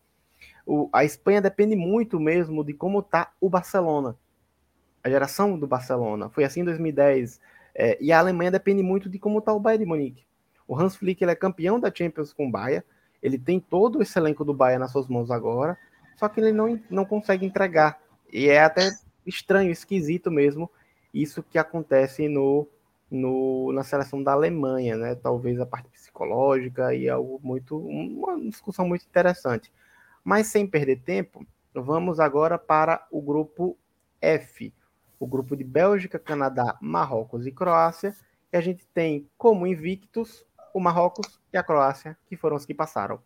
O, 0.66 0.90
a 0.94 1.04
Espanha 1.04 1.42
depende 1.42 1.76
muito 1.76 2.18
mesmo 2.18 2.64
de 2.64 2.74
como 2.74 3.00
está 3.00 3.34
o 3.42 3.50
Barcelona. 3.50 4.16
A 5.04 5.10
geração 5.10 5.60
do 5.60 5.68
Barcelona. 5.68 6.30
Foi 6.30 6.46
assim 6.46 6.62
em 6.62 6.66
2010. 6.66 7.42
É, 7.76 7.98
e 8.00 8.14
a 8.14 8.20
Alemanha 8.20 8.52
depende 8.52 8.82
muito 8.82 9.10
de 9.10 9.20
como 9.20 9.40
está 9.40 9.52
o 9.52 9.60
Bayern 9.60 9.84
de 9.84 9.90
Munique. 9.90 10.26
O 10.66 10.80
Hans 10.80 10.96
Flick 10.96 11.22
ele 11.22 11.34
é 11.34 11.36
campeão 11.36 11.78
da 11.78 11.94
Champions 11.94 12.32
com 12.32 12.48
o 12.48 12.52
Bayern. 12.52 12.86
Ele 13.22 13.38
tem 13.38 13.60
todo 13.60 14.02
esse 14.02 14.18
elenco 14.18 14.46
do 14.46 14.54
Bayern 14.54 14.80
nas 14.80 14.92
suas 14.92 15.08
mãos 15.08 15.32
agora. 15.32 15.78
Só 16.16 16.30
que 16.30 16.40
ele 16.40 16.52
não, 16.52 16.80
não 16.90 17.06
consegue 17.06 17.46
entregar. 17.46 18.00
E 18.32 18.50
é 18.50 18.64
até 18.64 18.92
estranho, 19.26 19.72
esquisito 19.72 20.32
mesmo 20.32 20.70
isso 21.16 21.42
que 21.42 21.58
acontece 21.58 22.28
no, 22.28 22.68
no, 23.10 23.72
na 23.72 23.84
seleção 23.84 24.22
da 24.22 24.34
Alemanha, 24.34 24.98
né? 24.98 25.16
Talvez 25.16 25.60
a 25.60 25.66
parte 25.66 25.90
psicológica 25.90 26.94
e 26.94 27.08
algo 27.08 27.40
muito, 27.42 27.78
uma 27.78 28.38
discussão 28.42 28.86
muito 28.86 29.06
interessante. 29.06 29.72
Mas 30.24 30.48
sem 30.48 30.68
perder 30.68 31.00
tempo, 31.02 31.48
vamos 31.74 32.20
agora 32.20 32.58
para 32.58 33.08
o 33.10 33.22
grupo 33.22 33.78
F, 34.22 34.74
o 35.18 35.26
grupo 35.26 35.56
de 35.56 35.64
Bélgica, 35.64 36.20
Canadá, 36.20 36.78
Marrocos 36.82 37.48
e 37.48 37.52
Croácia. 37.52 38.14
E 38.52 38.58
a 38.58 38.62
gente 38.62 38.86
tem 38.88 39.30
como 39.38 39.66
invictos 39.66 40.46
o 40.74 40.80
Marrocos 40.82 41.40
e 41.56 41.58
a 41.58 41.64
Croácia, 41.64 42.18
que 42.28 42.36
foram 42.36 42.56
os 42.56 42.66
que 42.66 42.74
passaram. 42.74 43.20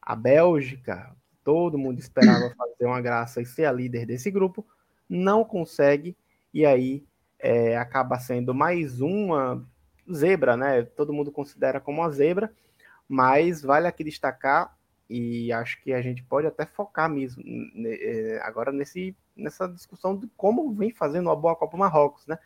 A 0.00 0.14
Bélgica, 0.14 1.14
todo 1.42 1.78
mundo 1.78 1.98
esperava 1.98 2.52
fazer 2.56 2.86
uma 2.86 3.00
graça 3.00 3.40
e 3.40 3.46
ser 3.46 3.64
a 3.64 3.72
líder 3.72 4.06
desse 4.06 4.30
grupo, 4.30 4.66
não 5.08 5.44
consegue, 5.44 6.16
e 6.52 6.66
aí 6.66 7.04
é, 7.38 7.76
acaba 7.76 8.18
sendo 8.18 8.52
mais 8.54 9.00
uma 9.00 9.64
zebra, 10.12 10.56
né? 10.56 10.82
Todo 10.82 11.12
mundo 11.12 11.30
considera 11.30 11.80
como 11.80 12.00
uma 12.00 12.10
zebra, 12.10 12.52
mas 13.08 13.62
vale 13.62 13.86
aqui 13.86 14.04
destacar 14.04 14.76
e 15.08 15.50
acho 15.52 15.80
que 15.82 15.92
a 15.92 16.02
gente 16.02 16.22
pode 16.22 16.46
até 16.46 16.66
focar 16.66 17.08
mesmo 17.08 17.42
é, 17.86 18.40
agora 18.42 18.70
nesse, 18.70 19.16
nessa 19.34 19.66
discussão 19.66 20.16
de 20.16 20.26
como 20.36 20.72
vem 20.74 20.90
fazendo 20.90 21.28
uma 21.28 21.36
boa 21.36 21.56
Copa 21.56 21.76
Marrocos, 21.76 22.26
né? 22.26 22.38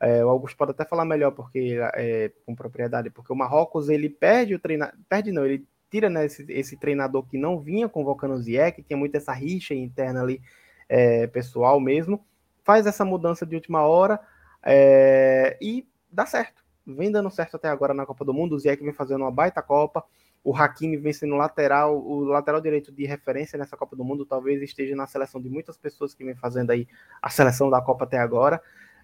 É, 0.00 0.24
o 0.24 0.30
Augusto 0.30 0.56
pode 0.56 0.70
até 0.70 0.84
falar 0.84 1.04
melhor 1.04 1.30
porque 1.32 1.78
é, 1.94 2.32
com 2.46 2.54
propriedade, 2.54 3.10
porque 3.10 3.32
o 3.32 3.36
Marrocos 3.36 3.90
ele 3.90 4.08
perde 4.08 4.54
o 4.54 4.58
treinador, 4.58 4.98
perde 5.08 5.30
não, 5.30 5.44
ele 5.44 5.66
tira 5.90 6.08
né, 6.08 6.24
esse, 6.24 6.46
esse, 6.48 6.76
treinador 6.76 7.26
que 7.26 7.36
não 7.36 7.60
vinha 7.60 7.88
convocando 7.88 8.34
o 8.34 8.38
Ziyech, 8.38 8.82
tinha 8.82 8.96
muito 8.96 9.14
essa 9.16 9.32
rixa 9.32 9.74
interna 9.74 10.22
ali, 10.22 10.40
é, 10.88 11.26
pessoal 11.26 11.78
mesmo, 11.78 12.24
faz 12.64 12.86
essa 12.86 13.04
mudança 13.04 13.44
de 13.44 13.54
última 13.54 13.82
hora, 13.82 14.18
é, 14.62 15.58
e 15.60 15.86
dá 16.10 16.24
certo. 16.26 16.62
Vem 16.86 17.10
dando 17.10 17.30
certo 17.30 17.56
até 17.56 17.68
agora 17.68 17.94
na 17.94 18.06
Copa 18.06 18.24
do 18.24 18.34
Mundo. 18.34 18.54
O 18.54 18.58
Ziyech 18.58 18.82
vem 18.82 18.92
fazendo 18.92 19.22
uma 19.22 19.30
baita 19.30 19.62
Copa. 19.62 20.04
O 20.42 20.56
Hakimi 20.56 20.96
vem 20.96 21.12
sendo 21.12 21.36
lateral, 21.36 21.98
o 21.98 22.24
lateral 22.24 22.60
direito 22.60 22.90
de 22.90 23.04
referência 23.04 23.58
nessa 23.58 23.76
Copa 23.76 23.94
do 23.94 24.04
Mundo. 24.04 24.24
Talvez 24.24 24.62
esteja 24.62 24.96
na 24.96 25.06
seleção 25.06 25.40
de 25.40 25.50
muitas 25.50 25.76
pessoas 25.76 26.14
que 26.14 26.24
vem 26.24 26.34
fazendo 26.34 26.70
aí 26.70 26.88
a 27.20 27.28
seleção 27.28 27.68
da 27.68 27.80
Copa 27.80 28.04
até 28.04 28.18
agora. 28.18 28.60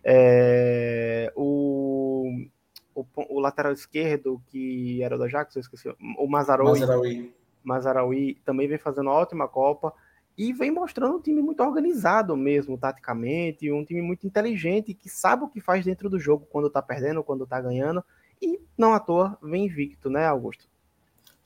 É, 0.09 1.33
o, 1.35 2.47
o, 2.95 3.05
o, 3.29 3.41
lateral 3.41 3.73
esquerdo, 3.73 4.41
que 4.47 5.03
era 5.03 5.19
do 5.19 5.25
Ajax, 5.25 5.57
eu 5.57 5.61
esqueci, 5.61 5.89
o 6.17 6.29
Mazaraoui, 6.29 6.79
Mazaraoui. 6.79 7.35
Mazaraoui 7.65 8.39
também 8.45 8.69
vem 8.69 8.79
fazendo 8.79 9.09
uma 9.09 9.15
ótima 9.15 9.49
Copa 9.49 9.93
e 10.39 10.53
vem 10.53 10.71
mostrando 10.71 11.17
um 11.17 11.21
time 11.21 11.43
muito 11.43 11.61
organizado 11.61 12.37
mesmo, 12.37 12.79
taticamente, 12.79 13.73
um 13.73 13.85
time 13.85 14.01
muito 14.01 14.29
inteligente, 14.29 14.95
que 14.95 15.09
sabe 15.09 15.43
o 15.43 15.49
que 15.49 15.61
faz 15.61 15.85
dentro 15.85 16.09
do 16.09 16.21
jogo, 16.21 16.47
quando 16.49 16.71
tá 16.71 16.81
perdendo, 16.81 17.25
quando 17.25 17.45
tá 17.45 17.61
ganhando, 17.61 18.05
e 18.41 18.61
não 18.79 18.95
à 18.95 19.01
toa 19.01 19.37
vem 19.43 19.65
invicto, 19.65 20.09
né, 20.09 20.25
Augusto? 20.27 20.69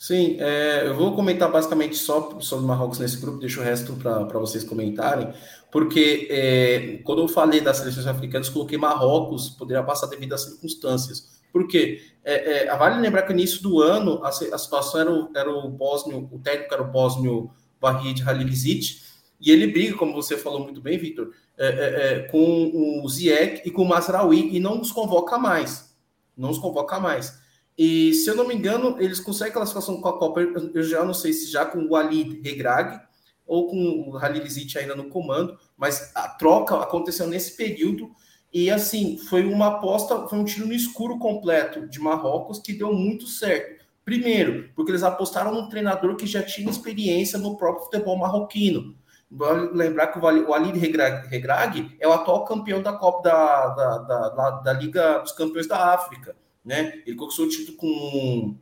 Sim, 0.02 0.38
é, 0.40 0.86
eu 0.86 0.94
vou 0.94 1.14
comentar 1.14 1.52
basicamente 1.52 1.94
só 1.94 2.40
sobre 2.40 2.64
Marrocos 2.64 2.98
nesse 2.98 3.18
grupo, 3.20 3.38
deixo 3.38 3.60
o 3.60 3.62
resto 3.62 3.92
para 3.96 4.38
vocês 4.38 4.64
comentarem, 4.64 5.30
porque 5.70 6.26
é, 6.30 7.02
quando 7.04 7.20
eu 7.20 7.28
falei 7.28 7.60
das 7.60 7.76
seleções 7.76 8.06
africanas, 8.06 8.48
coloquei 8.48 8.78
Marrocos, 8.78 9.50
poderia 9.50 9.82
passar 9.82 10.06
devido 10.06 10.32
às 10.32 10.40
circunstâncias. 10.40 11.42
Por 11.52 11.68
quê? 11.68 12.00
É, 12.24 12.64
é, 12.64 12.76
vale 12.78 12.98
lembrar 12.98 13.24
que 13.24 13.34
no 13.34 13.38
início 13.38 13.62
do 13.62 13.82
ano 13.82 14.24
a, 14.24 14.28
a 14.30 14.58
situação 14.58 15.02
era 15.02 15.12
o, 15.12 15.30
era 15.36 15.50
o 15.50 15.68
bósnio, 15.68 16.30
o 16.32 16.38
técnico 16.38 16.72
era 16.72 16.82
o 16.82 16.90
bósnio 16.90 17.50
Vahid 17.78 18.22
Halilizit, 18.26 19.02
e 19.38 19.50
ele 19.50 19.66
briga, 19.66 19.98
como 19.98 20.14
você 20.14 20.34
falou 20.38 20.60
muito 20.60 20.80
bem, 20.80 20.96
Vitor, 20.96 21.30
é, 21.58 21.66
é, 21.66 22.12
é, 22.14 22.18
com 22.28 23.02
o 23.04 23.06
Ziek 23.06 23.68
e 23.68 23.70
com 23.70 23.82
o 23.82 23.88
Masraoui 23.88 24.48
e 24.50 24.60
não 24.60 24.80
os 24.80 24.90
convoca 24.90 25.36
mais. 25.36 25.94
Não 26.34 26.48
os 26.48 26.56
convoca 26.56 26.98
mais. 26.98 27.38
E 27.82 28.12
se 28.12 28.28
eu 28.28 28.36
não 28.36 28.46
me 28.46 28.54
engano, 28.54 28.96
eles 29.00 29.20
conseguem 29.20 29.54
classificação 29.54 30.02
com 30.02 30.08
a 30.10 30.18
Copa, 30.18 30.42
eu 30.42 30.82
já 30.82 31.02
não 31.02 31.14
sei 31.14 31.32
se 31.32 31.50
já 31.50 31.64
com 31.64 31.82
o 31.86 31.96
Ali 31.96 32.38
Regrag 32.44 33.00
ou 33.46 33.68
com 33.68 34.10
o 34.10 34.18
Halilizit 34.18 34.78
ainda 34.78 34.94
no 34.94 35.08
comando, 35.08 35.58
mas 35.78 36.14
a 36.14 36.28
troca 36.28 36.76
aconteceu 36.76 37.26
nesse 37.26 37.56
período 37.56 38.10
e 38.52 38.70
assim, 38.70 39.16
foi 39.16 39.46
uma 39.46 39.68
aposta, 39.68 40.28
foi 40.28 40.38
um 40.38 40.44
tiro 40.44 40.66
no 40.66 40.74
escuro 40.74 41.18
completo 41.18 41.88
de 41.88 41.98
Marrocos 41.98 42.58
que 42.58 42.74
deu 42.74 42.92
muito 42.92 43.26
certo. 43.26 43.82
Primeiro, 44.04 44.68
porque 44.76 44.90
eles 44.90 45.02
apostaram 45.02 45.54
num 45.54 45.70
treinador 45.70 46.16
que 46.16 46.26
já 46.26 46.42
tinha 46.42 46.68
experiência 46.68 47.38
no 47.38 47.56
próprio 47.56 47.86
futebol 47.86 48.18
marroquino. 48.18 48.94
Vale 49.30 49.70
lembrar 49.72 50.08
que 50.08 50.18
o 50.18 50.52
Ali 50.52 50.78
Regrag 50.78 51.96
é 51.98 52.06
o 52.06 52.12
atual 52.12 52.44
campeão 52.44 52.82
da 52.82 52.92
Copa 52.92 53.22
da, 53.22 53.68
da, 53.68 53.98
da, 54.28 54.50
da, 54.50 54.72
Liga 54.74 55.20
dos 55.20 55.32
Campeões 55.32 55.66
da 55.66 55.94
África. 55.94 56.36
Né? 56.64 57.02
Ele 57.06 57.16
conquistou 57.16 57.46
o 57.46 57.48
título 57.48 57.76
com 57.76 58.56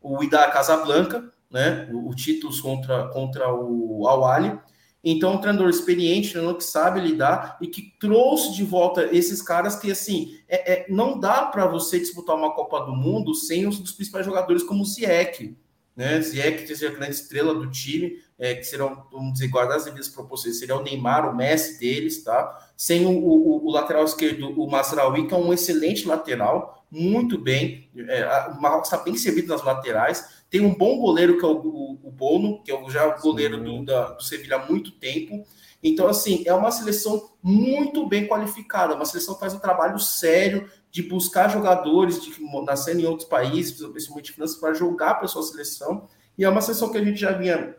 o 0.00 0.22
Ida 0.22 0.50
Casablanca 0.50 1.32
né? 1.52 1.88
O, 1.92 2.08
o 2.08 2.14
títulos 2.14 2.60
contra, 2.60 3.08
contra 3.08 3.52
o 3.52 4.08
Awali. 4.08 4.58
Então, 5.04 5.34
um 5.34 5.38
treinador 5.38 5.68
experiente, 5.68 6.28
um 6.28 6.32
treinador 6.32 6.56
que 6.56 6.64
sabe 6.64 7.00
lidar 7.00 7.58
e 7.60 7.66
que 7.66 7.92
trouxe 8.00 8.54
de 8.54 8.64
volta 8.64 9.08
esses 9.12 9.42
caras 9.42 9.76
que, 9.76 9.90
assim, 9.90 10.38
é, 10.48 10.72
é 10.72 10.86
não 10.88 11.18
dá 11.18 11.42
para 11.46 11.66
você 11.66 11.98
disputar 11.98 12.36
uma 12.36 12.54
Copa 12.54 12.80
do 12.80 12.94
Mundo 12.94 13.34
sem 13.34 13.66
os 13.66 13.78
dos 13.78 13.92
principais 13.92 14.24
jogadores 14.24 14.62
como 14.62 14.82
o 14.82 14.86
Ziyech, 14.86 15.56
né? 15.94 16.20
Ziyech, 16.22 16.62
que 16.62 16.68
seja 16.68 16.88
a 16.88 16.94
grande 16.94 17.16
estrela 17.16 17.52
do 17.54 17.68
time, 17.70 18.16
é, 18.42 18.56
que 18.56 18.64
serão, 18.64 19.06
vamos 19.12 19.34
dizer, 19.34 19.46
guardar 19.46 19.76
as 19.76 19.84
devidas 19.84 20.08
proporções, 20.08 20.58
seria 20.58 20.76
o 20.76 20.82
Neymar, 20.82 21.30
o 21.30 21.36
Messi 21.36 21.78
deles, 21.78 22.24
tá? 22.24 22.68
Sem 22.76 23.06
o, 23.06 23.10
o, 23.10 23.64
o 23.64 23.70
lateral 23.70 24.04
esquerdo, 24.04 24.48
o 24.60 24.68
Masraoui, 24.68 25.28
que 25.28 25.32
é 25.32 25.36
um 25.36 25.52
excelente 25.52 26.08
lateral, 26.08 26.84
muito 26.90 27.38
bem, 27.38 27.88
é, 27.96 28.48
o 28.48 28.60
Marrocos 28.60 28.88
está 28.92 28.98
bem 28.98 29.16
servido 29.16 29.46
nas 29.46 29.62
laterais, 29.62 30.42
tem 30.50 30.60
um 30.60 30.74
bom 30.74 30.98
goleiro, 30.98 31.38
que 31.38 31.44
é 31.44 31.48
o, 31.48 31.52
o, 31.52 32.00
o 32.02 32.10
Bono, 32.10 32.60
que 32.64 32.72
é 32.72 32.90
já 32.90 33.06
o 33.06 33.20
goleiro 33.20 33.62
do, 33.62 33.84
da, 33.84 34.08
do 34.08 34.22
Sevilha 34.24 34.56
há 34.56 34.66
muito 34.66 34.90
tempo, 34.90 35.46
então, 35.80 36.08
assim, 36.08 36.42
é 36.44 36.52
uma 36.52 36.72
seleção 36.72 37.30
muito 37.40 38.08
bem 38.08 38.26
qualificada, 38.26 38.94
uma 38.96 39.04
seleção 39.04 39.34
que 39.34 39.40
faz 39.40 39.54
um 39.54 39.60
trabalho 39.60 40.00
sério 40.00 40.68
de 40.90 41.00
buscar 41.02 41.48
jogadores 41.48 42.20
de 42.20 42.32
nascendo 42.64 43.00
em 43.00 43.06
outros 43.06 43.28
países, 43.28 43.72
principalmente 43.72 44.32
finanças, 44.32 44.56
para 44.56 44.74
jogar 44.74 45.14
para 45.14 45.28
sua 45.28 45.42
seleção. 45.42 46.08
E 46.36 46.44
é 46.44 46.48
uma 46.48 46.60
seleção 46.60 46.90
que 46.90 46.98
a 46.98 47.04
gente 47.04 47.20
já 47.20 47.32
vinha, 47.32 47.74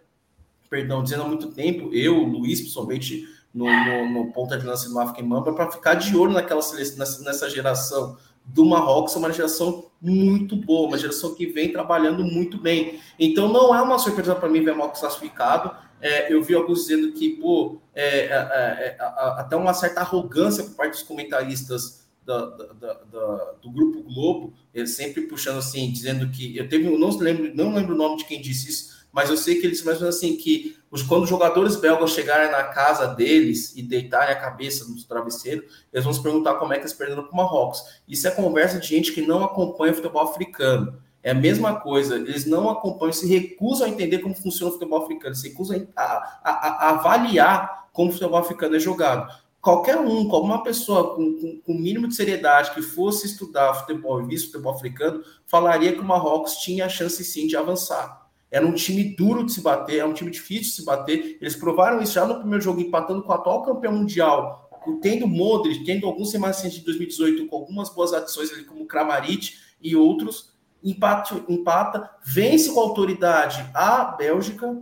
perdão, 0.73 1.03
dizendo 1.03 1.21
há 1.21 1.27
muito 1.27 1.51
tempo, 1.51 1.93
eu, 1.93 2.15
Luiz, 2.23 2.59
principalmente 2.59 3.27
no, 3.53 3.65
no, 3.65 4.09
no 4.09 4.33
ponta 4.33 4.57
de 4.57 4.65
lança 4.65 4.89
do 4.89 4.99
África 4.99 5.21
e 5.21 5.23
Mamba, 5.23 5.53
para 5.53 5.69
ficar 5.69 5.93
de 5.93 6.17
olho 6.17 6.31
naquela 6.31 6.61
nessa, 6.97 7.23
nessa 7.23 7.47
geração 7.47 8.17
do 8.43 8.65
Marrocos, 8.65 9.15
é 9.15 9.19
uma 9.19 9.31
geração 9.31 9.85
muito 10.01 10.55
boa, 10.55 10.87
uma 10.87 10.97
geração 10.97 11.35
que 11.35 11.45
vem 11.45 11.71
trabalhando 11.71 12.23
muito 12.23 12.57
bem. 12.57 12.99
Então 13.19 13.53
não 13.53 13.75
é 13.75 13.83
uma 13.83 13.99
surpresa 13.99 14.33
para 14.33 14.49
mim 14.49 14.63
ver 14.63 14.73
Marrocos 14.73 14.99
classificado. 14.99 15.75
É, 16.01 16.33
eu 16.33 16.41
vi 16.41 16.55
alguns 16.55 16.79
dizendo 16.79 17.11
que, 17.11 17.29
pô, 17.29 17.77
é, 17.93 18.25
é, 18.25 18.33
é, 18.33 18.87
é 18.87 18.97
até 19.37 19.55
uma 19.55 19.75
certa 19.75 20.01
arrogância 20.01 20.63
por 20.63 20.75
parte 20.75 20.93
dos 20.93 21.03
comentaristas 21.03 22.03
da, 22.25 22.45
da, 22.47 22.93
da, 23.11 23.53
do 23.61 23.69
Grupo 23.69 24.01
Globo, 24.01 24.53
sempre 24.87 25.21
puxando 25.21 25.59
assim, 25.59 25.91
dizendo 25.91 26.29
que 26.29 26.57
eu 26.57 26.67
teve, 26.67 26.89
não 26.97 27.09
lembro, 27.19 27.55
não 27.55 27.75
lembro 27.75 27.93
o 27.93 27.97
nome 27.97 28.17
de 28.17 28.25
quem 28.25 28.41
disse 28.41 28.69
isso, 28.69 28.92
mas 29.13 29.29
eu 29.29 29.37
sei 29.37 29.61
que 29.61 29.67
eles 29.67 29.83
mais 29.83 30.01
assim 30.01 30.35
que 30.35 30.75
os, 30.89 31.03
quando 31.03 31.23
os 31.23 31.29
jogadores 31.29 31.75
belgas 31.75 32.11
chegarem 32.11 32.51
na 32.51 32.63
casa 32.63 33.07
deles 33.07 33.75
e 33.75 33.83
deitarem 33.83 34.33
a 34.33 34.39
cabeça 34.39 34.85
no 34.85 35.01
travesseiro, 35.03 35.63
eles 35.93 36.03
vão 36.03 36.13
se 36.13 36.21
perguntar 36.21 36.55
como 36.55 36.73
é 36.73 36.77
que 36.77 36.81
eles 36.81 36.93
perderam 36.93 37.23
para 37.23 37.31
o 37.31 37.37
Marrocos. 37.37 37.83
Isso 38.07 38.27
é 38.27 38.31
conversa 38.31 38.79
de 38.79 38.87
gente 38.87 39.13
que 39.13 39.21
não 39.21 39.43
acompanha 39.43 39.93
o 39.93 39.95
futebol 39.95 40.23
africano. 40.23 40.99
É 41.21 41.31
a 41.31 41.35
mesma 41.35 41.79
coisa, 41.79 42.15
eles 42.15 42.45
não 42.45 42.69
acompanham, 42.69 43.13
se 43.13 43.27
recusam 43.27 43.87
a 43.87 43.89
entender 43.89 44.17
como 44.17 44.35
funciona 44.35 44.71
o 44.71 44.73
futebol 44.73 45.03
africano, 45.03 45.35
se 45.35 45.49
recusam 45.49 45.87
a, 45.95 46.03
a, 46.03 46.51
a 46.51 46.89
avaliar 46.89 47.87
como 47.93 48.09
o 48.09 48.11
futebol 48.11 48.39
africano 48.39 48.75
é 48.75 48.79
jogado 48.79 49.31
qualquer 49.63 49.97
um, 49.97 50.27
uma 50.27 50.61
pessoa 50.61 51.15
com, 51.15 51.61
o 51.65 51.73
mínimo 51.73 52.09
de 52.09 52.15
seriedade 52.15 52.73
que 52.73 52.81
fosse 52.81 53.25
estudar 53.25 53.73
futebol 53.73 54.21
e 54.21 54.27
visto 54.27 54.51
futebol 54.51 54.73
africano, 54.73 55.23
falaria 55.47 55.93
que 55.93 56.01
o 56.01 56.03
Marrocos 56.03 56.57
tinha 56.57 56.85
a 56.85 56.89
chance 56.89 57.23
sim 57.23 57.47
de 57.47 57.55
avançar. 57.55 58.22
Era 58.53 58.67
um 58.67 58.73
time 58.73 59.03
duro 59.15 59.43
de 59.43 59.51
se 59.51 59.61
bater, 59.61 59.97
é 59.97 60.05
um 60.05 60.13
time 60.13 60.29
difícil 60.29 60.65
de 60.65 60.71
se 60.73 60.85
bater. 60.85 61.39
Eles 61.41 61.55
provaram 61.55 62.03
isso 62.03 62.13
já 62.13 62.23
no 62.23 62.37
primeiro 62.37 62.63
jogo, 62.63 62.79
empatando 62.79 63.23
com 63.23 63.31
o 63.31 63.35
atual 63.35 63.63
campeão 63.63 63.93
mundial, 63.93 64.69
tendo 65.01 65.27
Modric, 65.27 65.83
tendo 65.83 66.05
alguns 66.05 66.29
semanas 66.29 66.61
de 66.61 66.81
2018, 66.81 67.47
com 67.47 67.55
algumas 67.55 67.89
boas 67.89 68.13
adições 68.13 68.53
ali, 68.53 68.63
como 68.63 68.85
Kramaric 68.85 69.55
e 69.81 69.95
outros. 69.95 70.53
Empate, 70.83 71.33
empata, 71.49 72.07
vence 72.23 72.71
com 72.71 72.79
autoridade 72.79 73.67
a 73.73 74.03
Bélgica, 74.03 74.77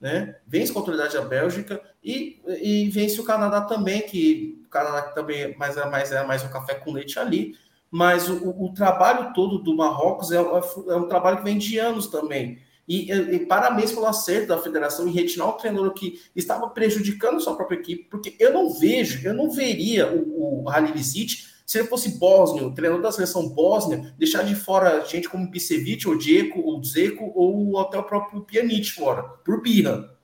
né? 0.00 0.36
Vence 0.46 0.72
com 0.72 0.78
autoridade 0.78 1.16
a 1.16 1.22
Bélgica 1.22 1.82
e, 2.04 2.40
e 2.62 2.88
vence 2.90 3.20
o 3.20 3.24
Canadá 3.24 3.62
também, 3.62 4.02
que 4.02 4.62
o 4.66 4.68
Canadá 4.68 5.02
também 5.02 5.40
é 5.40 5.56
mais, 5.56 5.76
é 5.76 5.90
mais, 5.90 6.12
é 6.12 6.24
mais 6.24 6.44
um 6.44 6.48
café 6.48 6.74
com 6.74 6.92
leite 6.92 7.18
ali. 7.18 7.56
Mas 7.90 8.28
o, 8.28 8.50
o 8.50 8.72
trabalho 8.72 9.32
todo 9.32 9.58
do 9.58 9.74
Marrocos 9.74 10.30
é, 10.30 10.36
é, 10.36 10.40
é, 10.40 10.96
um 10.96 11.08
trabalho 11.08 11.38
que 11.38 11.44
vem 11.44 11.58
de 11.58 11.76
anos 11.78 12.06
também. 12.06 12.60
E, 12.88 13.10
e 13.12 13.46
parabéns 13.46 13.92
pelo 13.92 14.06
acerto 14.06 14.48
da 14.48 14.58
federação 14.58 15.08
em 15.08 15.12
retirar 15.12 15.48
o 15.48 15.54
treinador 15.54 15.92
que 15.92 16.20
estava 16.34 16.68
prejudicando 16.68 17.40
sua 17.40 17.56
própria 17.56 17.78
equipe, 17.78 18.04
porque 18.04 18.36
eu 18.38 18.52
não 18.52 18.72
vejo, 18.72 19.26
eu 19.26 19.34
não 19.34 19.50
veria 19.50 20.12
o, 20.12 20.64
o 20.64 20.70
Halilicic 20.70 21.46
se 21.66 21.78
ele 21.78 21.88
fosse 21.88 22.16
bósnio, 22.16 22.72
treinador 22.72 23.02
da 23.02 23.10
seleção 23.10 23.48
bósnia, 23.48 24.14
deixar 24.16 24.44
de 24.44 24.54
fora 24.54 25.04
gente 25.04 25.28
como 25.28 25.50
Pisevic, 25.50 26.06
ou 26.06 26.16
Dzeko, 26.16 26.60
ou 26.60 26.80
Dzeko, 26.80 27.32
ou 27.34 27.80
até 27.80 27.98
o 27.98 28.04
próprio 28.04 28.42
Pjanic 28.42 28.92
fora, 28.92 29.24
por 29.44 29.60
birra. 29.60 30.16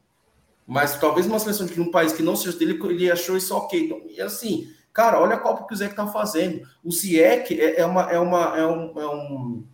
Mas 0.65 0.97
talvez 1.01 1.27
uma 1.27 1.41
seleção 1.41 1.67
de 1.67 1.81
um 1.81 1.91
país 1.91 2.13
que 2.13 2.23
não 2.23 2.37
seja 2.37 2.57
dele, 2.57 2.79
ele 2.85 3.11
achou 3.11 3.37
isso 3.37 3.53
ok. 3.57 3.87
Então, 3.87 4.01
e 4.09 4.21
assim, 4.21 4.69
cara, 4.93 5.21
olha 5.21 5.35
a 5.35 5.39
Copa 5.41 5.67
que 5.67 5.75
o 5.75 5.77
Zeke 5.77 5.97
tá 5.97 6.07
fazendo. 6.07 6.63
O 6.85 6.93
Ziyech 6.93 7.61
é, 7.61 7.81
é, 7.81 7.87
uma, 7.87 8.03
é, 8.11 8.19
uma, 8.21 8.57
é, 8.57 8.67
um, 8.67 9.01
é 9.01 9.07
um. 9.09 9.65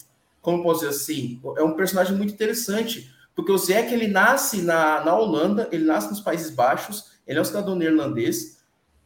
Como 0.41 0.63
posso 0.63 0.81
dizer 0.81 0.97
assim? 0.97 1.41
É 1.57 1.63
um 1.63 1.75
personagem 1.75 2.17
muito 2.17 2.33
interessante. 2.33 3.13
Porque 3.35 3.53
o 3.53 3.59
Ziyech, 3.59 3.93
ele 3.93 4.09
nasce 4.09 4.63
na, 4.63 5.05
na 5.05 5.17
Holanda, 5.17 5.69
ele 5.71 5.85
nasce 5.85 6.11
nos 6.11 6.21
Países 6.21 6.51
Baixos, 6.51 7.13
ele 7.25 7.39
é 7.39 7.43
um 7.43 7.45
cidadão 7.45 7.77
neerlandês, 7.77 8.59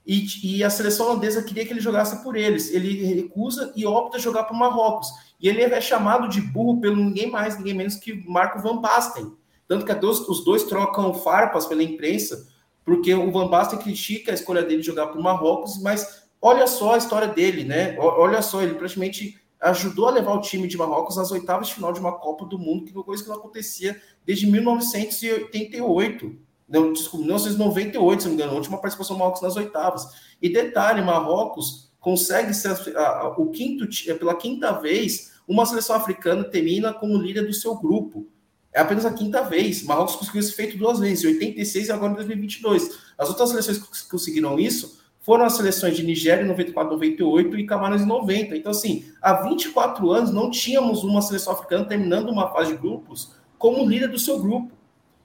e, 0.06 0.24
e, 0.42 0.64
a 0.64 0.70
seleção 0.70 1.06
holandesa 1.06 1.42
queria 1.42 1.64
que 1.64 1.72
ele 1.72 1.80
jogasse 1.80 2.22
por 2.24 2.34
eles. 2.34 2.72
Ele 2.72 3.14
recusa 3.14 3.72
e 3.76 3.86
opta 3.86 4.18
jogar 4.18 4.44
para 4.44 4.54
o 4.54 4.58
Marrocos. 4.58 5.08
E 5.40 5.48
ele 5.48 5.62
é 5.62 5.80
chamado 5.80 6.28
de 6.28 6.40
burro 6.40 6.80
pelo 6.80 6.96
ninguém 6.96 7.30
mais, 7.30 7.56
ninguém 7.56 7.74
menos 7.74 7.96
que 7.96 8.26
Marco 8.28 8.60
Van 8.60 8.80
Basten. 8.80 9.32
Tanto 9.68 9.86
que 9.86 9.94
dois, 9.94 10.20
os 10.20 10.44
dois 10.44 10.64
trocam 10.64 11.14
farpas 11.14 11.66
pela 11.66 11.82
imprensa, 11.82 12.48
porque 12.84 13.14
o 13.14 13.30
Van 13.30 13.48
Basten 13.48 13.78
critica 13.78 14.32
a 14.32 14.34
escolha 14.34 14.62
dele 14.62 14.80
de 14.80 14.86
jogar 14.86 15.06
para 15.06 15.20
o 15.20 15.22
Marrocos, 15.22 15.80
mas 15.80 16.24
olha 16.40 16.66
só 16.66 16.94
a 16.94 16.98
história 16.98 17.28
dele, 17.28 17.64
né? 17.64 17.96
Olha 17.98 18.42
só, 18.42 18.60
ele 18.60 18.74
praticamente 18.74 19.40
ajudou 19.62 20.08
a 20.08 20.10
levar 20.10 20.34
o 20.34 20.40
time 20.40 20.66
de 20.66 20.76
Marrocos 20.76 21.18
às 21.18 21.30
oitavas 21.30 21.68
de 21.68 21.74
final 21.74 21.92
de 21.92 22.00
uma 22.00 22.18
Copa 22.18 22.44
do 22.44 22.58
Mundo, 22.58 22.84
que 22.84 22.92
uma 22.92 23.04
coisa 23.04 23.22
que 23.22 23.28
não 23.28 23.36
acontecia 23.36 24.00
desde 24.26 24.46
1988. 24.46 26.36
Não, 26.68 26.92
desculpa, 26.92 27.26
1998, 27.26 28.22
se 28.22 28.28
não 28.28 28.34
me 28.34 28.40
engano, 28.40 28.52
a 28.54 28.56
última 28.56 28.78
participação 28.78 29.14
do 29.14 29.20
Marrocos 29.20 29.42
nas 29.42 29.56
oitavas. 29.56 30.06
E 30.40 30.48
detalhe, 30.48 31.02
Marrocos 31.02 31.92
consegue 32.00 32.52
ser 32.52 32.76
a, 32.96 33.20
a, 33.20 33.28
o 33.38 33.50
quinto, 33.50 33.86
é 34.08 34.14
pela 34.14 34.34
quinta 34.34 34.72
vez, 34.72 35.32
uma 35.46 35.64
seleção 35.64 35.94
africana 35.94 36.42
termina 36.42 36.92
como 36.92 37.16
líder 37.16 37.46
do 37.46 37.52
seu 37.52 37.76
grupo. 37.76 38.26
É 38.72 38.80
apenas 38.80 39.04
a 39.04 39.12
quinta 39.12 39.42
vez. 39.42 39.84
Marrocos 39.84 40.16
conseguiu 40.16 40.40
isso 40.40 40.54
feito 40.54 40.78
duas 40.78 40.98
vezes, 40.98 41.24
em 41.24 41.28
86 41.34 41.88
e 41.88 41.92
agora 41.92 42.12
em 42.12 42.16
2022. 42.16 42.98
As 43.18 43.28
outras 43.28 43.50
seleções 43.50 43.78
que 43.78 44.08
conseguiram 44.08 44.58
isso 44.58 45.01
foram 45.22 45.44
as 45.44 45.54
seleções 45.54 45.96
de 45.96 46.02
Nigéria 46.02 46.42
em 46.42 46.48
94, 46.48 46.92
98 46.92 47.58
e 47.58 47.66
Camarões 47.66 48.02
em 48.02 48.06
90. 48.06 48.56
Então, 48.56 48.72
assim, 48.72 49.04
há 49.22 49.34
24 49.34 50.10
anos 50.10 50.32
não 50.32 50.50
tínhamos 50.50 51.04
uma 51.04 51.22
seleção 51.22 51.52
africana 51.52 51.84
terminando 51.84 52.28
uma 52.28 52.52
fase 52.52 52.72
de 52.72 52.78
grupos 52.78 53.36
como 53.56 53.88
líder 53.88 54.08
do 54.08 54.18
seu 54.18 54.40
grupo. 54.40 54.72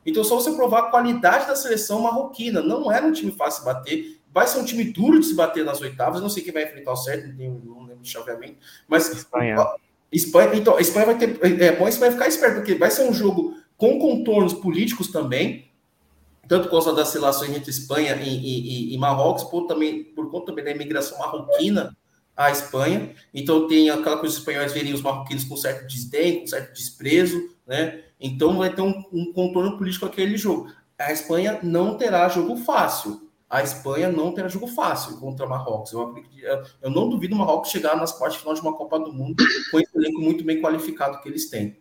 Então, 0.05 0.23
só 0.23 0.35
você 0.35 0.51
provar 0.51 0.79
a 0.79 0.91
qualidade 0.91 1.47
da 1.47 1.55
seleção 1.55 2.01
marroquina. 2.01 2.61
Não 2.61 2.91
era 2.91 3.05
um 3.05 3.11
time 3.11 3.31
fácil 3.31 3.61
de 3.61 3.65
bater. 3.65 4.21
Vai 4.31 4.47
ser 4.47 4.59
um 4.59 4.65
time 4.65 4.83
duro 4.85 5.19
de 5.19 5.25
se 5.25 5.35
bater 5.35 5.65
nas 5.65 5.81
oitavas. 5.81 6.21
Não 6.21 6.29
sei 6.29 6.43
quem 6.43 6.53
vai 6.53 6.63
enfrentar 6.63 6.91
o 6.91 6.95
certo, 6.95 7.27
não 7.35 7.85
lembro 7.85 8.01
de 8.01 8.09
chaveamento. 8.09 8.57
Mas. 8.87 9.11
Espanha. 9.11 9.57
Espanha, 10.11 10.55
então, 10.55 10.79
Espanha 10.79 11.07
vai 11.07 11.17
ter. 11.17 11.61
É 11.61 11.75
bom 11.75 11.85
a 11.85 11.89
Espanha 11.89 12.11
ficar 12.11 12.27
esperto, 12.27 12.57
porque 12.57 12.75
vai 12.75 12.89
ser 12.89 13.09
um 13.09 13.13
jogo 13.13 13.55
com 13.75 13.99
contornos 13.99 14.53
políticos 14.53 15.11
também, 15.11 15.66
tanto 16.47 16.65
por 16.65 16.71
causa 16.71 16.93
das 16.93 17.13
relações 17.13 17.55
entre 17.55 17.69
Espanha 17.69 18.15
e, 18.15 18.91
e, 18.91 18.93
e 18.93 18.97
Marrocos, 18.97 19.43
por, 19.43 19.67
também, 19.67 20.03
por 20.03 20.29
conta 20.31 20.47
também 20.47 20.63
da 20.63 20.71
imigração 20.71 21.17
marroquina 21.19 21.95
à 22.35 22.51
Espanha. 22.51 23.13
Então 23.33 23.67
tem 23.67 23.89
aquela 23.89 24.17
coisa 24.17 24.33
os 24.33 24.39
espanhóis 24.39 24.71
verem 24.71 24.93
os 24.93 25.01
marroquinos 25.01 25.43
com 25.43 25.57
certo 25.57 25.87
desdém, 25.87 26.41
com 26.41 26.47
certo 26.47 26.73
desprezo, 26.73 27.49
né? 27.65 28.03
Então 28.19 28.57
vai 28.57 28.73
ter 28.73 28.81
um, 28.81 29.03
um 29.11 29.33
contorno 29.33 29.77
político 29.77 30.05
aquele 30.05 30.37
jogo. 30.37 30.71
A 30.97 31.11
Espanha 31.11 31.59
não 31.61 31.97
terá 31.97 32.27
jogo 32.29 32.57
fácil. 32.57 33.27
A 33.49 33.63
Espanha 33.63 34.11
não 34.11 34.33
terá 34.33 34.47
jogo 34.47 34.67
fácil 34.67 35.17
contra 35.19 35.47
Marrocos. 35.47 35.93
Eu, 35.93 36.13
eu 36.81 36.89
não 36.89 37.07
duvido 37.07 37.33
o 37.33 37.37
Marrocos 37.37 37.71
chegar 37.71 37.95
nas 37.95 38.11
quartas 38.11 38.39
final 38.39 38.53
de 38.53 38.61
uma 38.61 38.75
Copa 38.75 38.99
do 38.99 39.13
Mundo 39.13 39.43
com 39.71 39.79
esse 39.79 39.97
elenco 39.97 40.19
muito 40.19 40.43
bem 40.43 40.61
qualificado 40.61 41.21
que 41.21 41.29
eles 41.29 41.49
têm. 41.49 41.77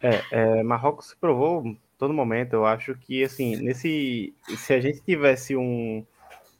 É, 0.00 0.22
é, 0.32 0.62
Marrocos 0.62 1.08
se 1.08 1.16
provou 1.16 1.76
todo 1.98 2.14
momento. 2.14 2.54
Eu 2.54 2.66
acho 2.66 2.94
que 2.96 3.24
assim, 3.24 3.56
nesse, 3.56 4.34
se 4.56 4.74
a 4.74 4.80
gente 4.80 5.00
tivesse 5.00 5.56
um, 5.56 6.04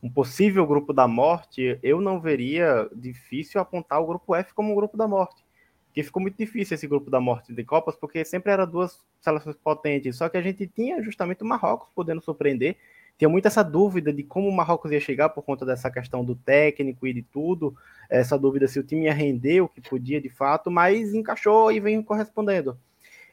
um 0.02 0.10
possível 0.10 0.66
grupo 0.66 0.92
da 0.92 1.08
morte, 1.08 1.78
eu 1.82 2.00
não 2.00 2.20
veria 2.20 2.88
difícil 2.94 3.60
apontar 3.60 4.00
o 4.00 4.06
grupo 4.06 4.34
F 4.34 4.54
como 4.54 4.72
um 4.72 4.74
grupo 4.74 4.96
da 4.96 5.08
morte 5.08 5.44
que 5.94 6.02
ficou 6.02 6.20
muito 6.20 6.36
difícil 6.36 6.74
esse 6.74 6.88
grupo 6.88 7.08
da 7.08 7.20
morte 7.20 7.54
de 7.54 7.64
Copas, 7.64 7.94
porque 7.94 8.24
sempre 8.24 8.50
eram 8.50 8.66
duas 8.66 9.00
seleções 9.20 9.54
potentes, 9.54 10.16
só 10.16 10.28
que 10.28 10.36
a 10.36 10.42
gente 10.42 10.66
tinha 10.66 11.00
justamente 11.00 11.44
o 11.44 11.46
Marrocos 11.46 11.88
podendo 11.94 12.20
surpreender, 12.20 12.76
tinha 13.16 13.28
muito 13.28 13.46
essa 13.46 13.62
dúvida 13.62 14.12
de 14.12 14.24
como 14.24 14.48
o 14.48 14.52
Marrocos 14.52 14.90
ia 14.90 14.98
chegar 14.98 15.28
por 15.28 15.44
conta 15.44 15.64
dessa 15.64 15.88
questão 15.88 16.24
do 16.24 16.34
técnico 16.34 17.06
e 17.06 17.12
de 17.12 17.22
tudo, 17.22 17.76
essa 18.10 18.36
dúvida 18.36 18.66
se 18.66 18.80
o 18.80 18.82
time 18.82 19.04
ia 19.04 19.14
render 19.14 19.60
o 19.60 19.68
que 19.68 19.80
podia 19.80 20.20
de 20.20 20.28
fato, 20.28 20.68
mas 20.68 21.14
encaixou 21.14 21.70
e 21.70 21.78
vem 21.78 22.02
correspondendo. 22.02 22.76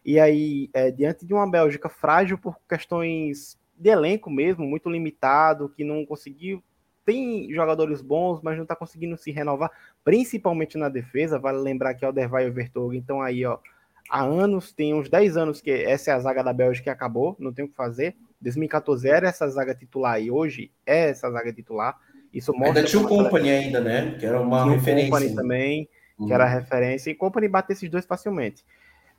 E 0.03 0.19
aí, 0.19 0.69
é, 0.73 0.89
diante 0.91 1.25
de 1.25 1.33
uma 1.33 1.49
Bélgica 1.49 1.87
frágil 1.87 2.37
por 2.37 2.57
questões 2.67 3.57
de 3.77 3.89
elenco 3.89 4.29
mesmo, 4.29 4.65
muito 4.65 4.89
limitado, 4.89 5.69
que 5.69 5.83
não 5.83 6.05
conseguiu. 6.05 6.63
Tem 7.03 7.51
jogadores 7.51 8.01
bons, 8.01 8.41
mas 8.41 8.55
não 8.55 8.63
está 8.63 8.75
conseguindo 8.75 9.17
se 9.17 9.31
renovar, 9.31 9.71
principalmente 10.03 10.77
na 10.77 10.87
defesa. 10.87 11.39
Vale 11.39 11.57
lembrar 11.57 11.93
que 11.95 12.05
é 12.05 12.07
o 12.07 12.11
Dervai 12.11 12.45
e 12.45 12.49
o 12.49 12.53
Vertonghen 12.53 12.99
então 12.99 13.21
aí, 13.21 13.43
ó, 13.43 13.57
há 14.09 14.23
anos, 14.23 14.71
tem 14.71 14.93
uns 14.93 15.09
10 15.09 15.37
anos 15.37 15.61
que 15.61 15.71
essa 15.71 16.11
é 16.11 16.13
a 16.13 16.19
zaga 16.19 16.43
da 16.43 16.53
Bélgica 16.53 16.85
que 16.85 16.89
acabou, 16.89 17.35
não 17.39 17.53
tem 17.53 17.65
o 17.65 17.67
que 17.67 17.75
fazer. 17.75 18.15
2014 18.39 19.07
era 19.07 19.27
essa 19.27 19.47
zaga 19.47 19.73
titular 19.73 20.21
e 20.21 20.29
hoje 20.29 20.71
é 20.85 21.09
essa 21.09 21.31
zaga 21.31 21.53
titular. 21.53 21.97
Isso 22.33 22.51
mostra. 22.53 22.79
Ainda 22.79 22.83
tinha 22.83 23.01
o 23.01 23.07
Company 23.07 23.49
ainda, 23.49 23.81
né? 23.81 24.15
Que 24.19 24.25
era 24.25 24.39
uma 24.39 24.63
tinha 24.63 24.75
referência. 24.75 25.07
O 25.07 25.11
Company 25.11 25.35
também, 25.35 25.89
uhum. 26.17 26.27
que 26.27 26.33
era 26.33 26.45
uhum. 26.45 26.51
referência. 26.51 27.09
E 27.09 27.15
Company 27.15 27.47
bate 27.47 27.73
esses 27.73 27.89
dois 27.89 28.05
facilmente. 28.05 28.63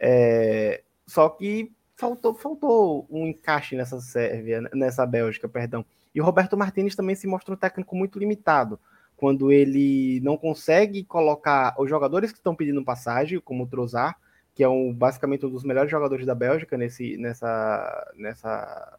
É, 0.05 0.83
só 1.07 1.29
que 1.29 1.71
faltou, 1.97 2.35
faltou 2.35 3.07
um 3.09 3.29
encaixe 3.29 3.77
nessa 3.77 4.01
Sérvia, 4.01 4.61
nessa 4.75 5.07
Bélgica, 5.07 5.49
perdão. 5.49 5.87
E 6.13 6.21
o 6.21 6.25
Roberto 6.25 6.57
Martinez 6.57 6.97
também 6.97 7.15
se 7.15 7.29
mostra 7.29 7.55
um 7.55 7.57
técnico 7.57 7.95
muito 7.95 8.19
limitado, 8.19 8.81
quando 9.17 9.53
ele 9.53 10.21
não 10.21 10.37
consegue 10.37 11.05
colocar 11.05 11.77
os 11.79 11.89
jogadores 11.89 12.33
que 12.33 12.39
estão 12.39 12.57
pedindo 12.57 12.85
passagem, 12.85 13.39
como 13.39 13.63
o 13.63 13.67
Trozar, 13.69 14.19
que 14.53 14.65
é 14.65 14.69
um, 14.69 14.93
basicamente 14.93 15.47
um 15.47 15.51
dos 15.51 15.63
melhores 15.63 15.91
jogadores 15.91 16.27
da 16.27 16.35
Bélgica 16.35 16.77
nesse, 16.77 17.17
nessa, 17.17 18.13
nessa 18.17 18.99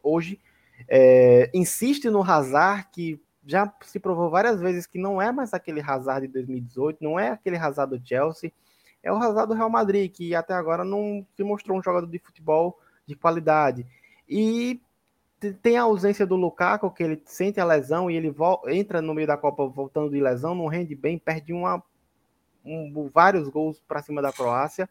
hoje, 0.00 0.38
é, 0.88 1.50
insiste 1.52 2.08
no 2.08 2.22
Hazard, 2.22 2.86
que 2.92 3.20
já 3.44 3.72
se 3.82 3.98
provou 3.98 4.30
várias 4.30 4.60
vezes 4.60 4.86
que 4.86 4.98
não 4.98 5.20
é 5.20 5.32
mais 5.32 5.52
aquele 5.52 5.80
Hazard 5.80 6.28
de 6.28 6.32
2018, 6.32 7.02
não 7.02 7.18
é 7.18 7.30
aquele 7.30 7.56
Hazard 7.56 7.98
do 7.98 8.08
Chelsea, 8.08 8.52
é 9.02 9.12
o 9.12 9.16
Hazard 9.16 9.48
do 9.48 9.54
Real 9.54 9.70
Madrid, 9.70 10.10
que 10.12 10.34
até 10.34 10.54
agora 10.54 10.84
não 10.84 11.26
se 11.36 11.42
mostrou 11.42 11.78
um 11.78 11.82
jogador 11.82 12.06
de 12.06 12.18
futebol 12.18 12.78
de 13.06 13.14
qualidade. 13.14 13.86
E 14.28 14.80
tem 15.62 15.76
a 15.76 15.82
ausência 15.82 16.26
do 16.26 16.36
Lukaku, 16.36 16.90
que 16.90 17.02
ele 17.02 17.22
sente 17.24 17.60
a 17.60 17.64
lesão 17.64 18.10
e 18.10 18.16
ele 18.16 18.34
entra 18.66 19.00
no 19.00 19.14
meio 19.14 19.26
da 19.26 19.36
Copa 19.36 19.66
voltando 19.66 20.10
de 20.10 20.20
lesão, 20.20 20.54
não 20.54 20.66
rende 20.66 20.94
bem, 20.94 21.18
perde 21.18 21.52
uma, 21.52 21.82
um, 22.64 23.08
vários 23.12 23.48
gols 23.48 23.80
para 23.86 24.02
cima 24.02 24.20
da 24.20 24.32
Croácia. 24.32 24.88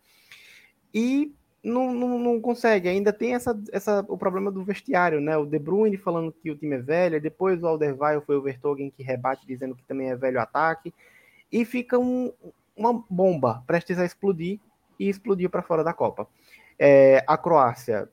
E 0.94 1.34
não, 1.62 1.94
não, 1.94 2.18
não, 2.18 2.40
consegue. 2.40 2.88
Ainda 2.88 3.12
tem 3.12 3.36
essa, 3.36 3.60
essa, 3.74 4.06
o 4.08 4.18
problema 4.18 4.50
do 4.50 4.64
vestiário, 4.64 5.20
né? 5.20 5.36
O 5.38 5.46
De 5.46 5.60
Bruyne 5.60 5.98
falando 5.98 6.32
que 6.32 6.50
o 6.50 6.56
time 6.56 6.76
é 6.76 6.80
velho, 6.80 7.22
depois 7.22 7.62
o 7.62 7.68
Alderweireld 7.68 8.26
foi 8.26 8.38
o 8.38 8.42
Vertonghen 8.42 8.90
que 8.90 9.04
rebate 9.04 9.46
dizendo 9.46 9.76
que 9.76 9.84
também 9.84 10.10
é 10.10 10.16
velho 10.16 10.40
ataque. 10.40 10.94
E 11.52 11.66
fica 11.66 12.00
um, 12.00 12.32
uma 12.78 13.04
bomba 13.10 13.64
prestes 13.66 13.98
a 14.00 14.06
explodir 14.06 14.60
e 15.00 15.10
explodiu 15.10 15.50
para 15.50 15.62
fora 15.62 15.84
da 15.84 15.94
Copa. 15.94 16.28
É, 16.80 17.24
a 17.28 17.38
Croácia, 17.38 18.08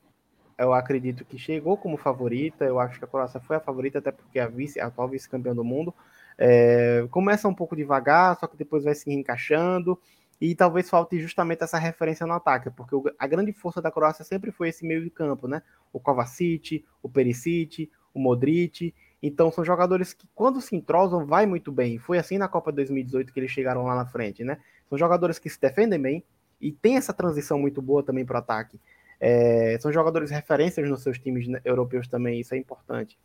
eu 0.57 0.73
acredito 0.73 1.23
que 1.23 1.37
chegou 1.37 1.77
como 1.77 1.97
favorita, 1.97 2.65
eu 2.65 2.79
acho 2.79 2.97
que 2.97 3.05
a 3.05 3.07
Croácia 3.07 3.39
foi 3.39 3.57
a 3.57 3.59
favorita, 3.59 3.99
até 3.99 4.11
porque 4.11 4.39
é 4.39 4.43
a, 4.43 4.47
vice, 4.47 4.79
a 4.79 4.87
atual 4.87 5.07
vice-campeã 5.07 5.53
do 5.53 5.63
mundo. 5.63 5.93
É, 6.37 7.05
começa 7.11 7.47
um 7.47 7.53
pouco 7.53 7.75
devagar, 7.75 8.37
só 8.37 8.47
que 8.47 8.57
depois 8.57 8.83
vai 8.83 8.95
se 8.95 9.11
encaixando 9.11 9.99
e 10.39 10.53
talvez 10.53 10.89
falte 10.89 11.19
justamente 11.19 11.63
essa 11.63 11.77
referência 11.77 12.25
no 12.25 12.33
ataque, 12.33 12.69
porque 12.69 12.95
a 13.17 13.27
grande 13.27 13.53
força 13.53 13.81
da 13.81 13.91
Croácia 13.91 14.25
sempre 14.25 14.51
foi 14.51 14.69
esse 14.69 14.85
meio 14.85 15.01
de 15.03 15.09
campo, 15.09 15.47
né? 15.47 15.61
O 15.93 15.99
Kovacic, 15.99 16.83
o 17.01 17.07
Perisic, 17.07 17.89
o 18.13 18.19
Modric, 18.19 18.93
então 19.25 19.51
são 19.51 19.63
jogadores 19.63 20.13
que 20.13 20.27
quando 20.35 20.61
se 20.61 20.75
entrosam 20.75 21.25
vai 21.25 21.45
muito 21.45 21.71
bem. 21.71 21.97
Foi 21.97 22.17
assim 22.17 22.37
na 22.37 22.47
Copa 22.47 22.71
2018 22.71 23.33
que 23.33 23.39
eles 23.39 23.51
chegaram 23.51 23.83
lá 23.83 23.95
na 23.95 24.05
frente, 24.05 24.43
né? 24.43 24.59
São 24.87 24.97
jogadores 24.97 25.39
que 25.39 25.49
se 25.49 25.59
defendem 25.59 25.99
bem 25.99 26.23
e 26.61 26.71
tem 26.71 26.97
essa 26.97 27.13
transição 27.13 27.57
muito 27.57 27.81
boa 27.81 28.03
também 28.03 28.25
para 28.25 28.35
o 28.35 28.39
ataque. 28.39 28.79
É, 29.19 29.77
são 29.79 29.91
jogadores 29.91 30.29
referências 30.29 30.89
nos 30.89 31.01
seus 31.01 31.17
times 31.17 31.47
europeus 31.63 32.07
também, 32.07 32.39
isso 32.39 32.53
é 32.53 32.57
importante. 32.57 33.17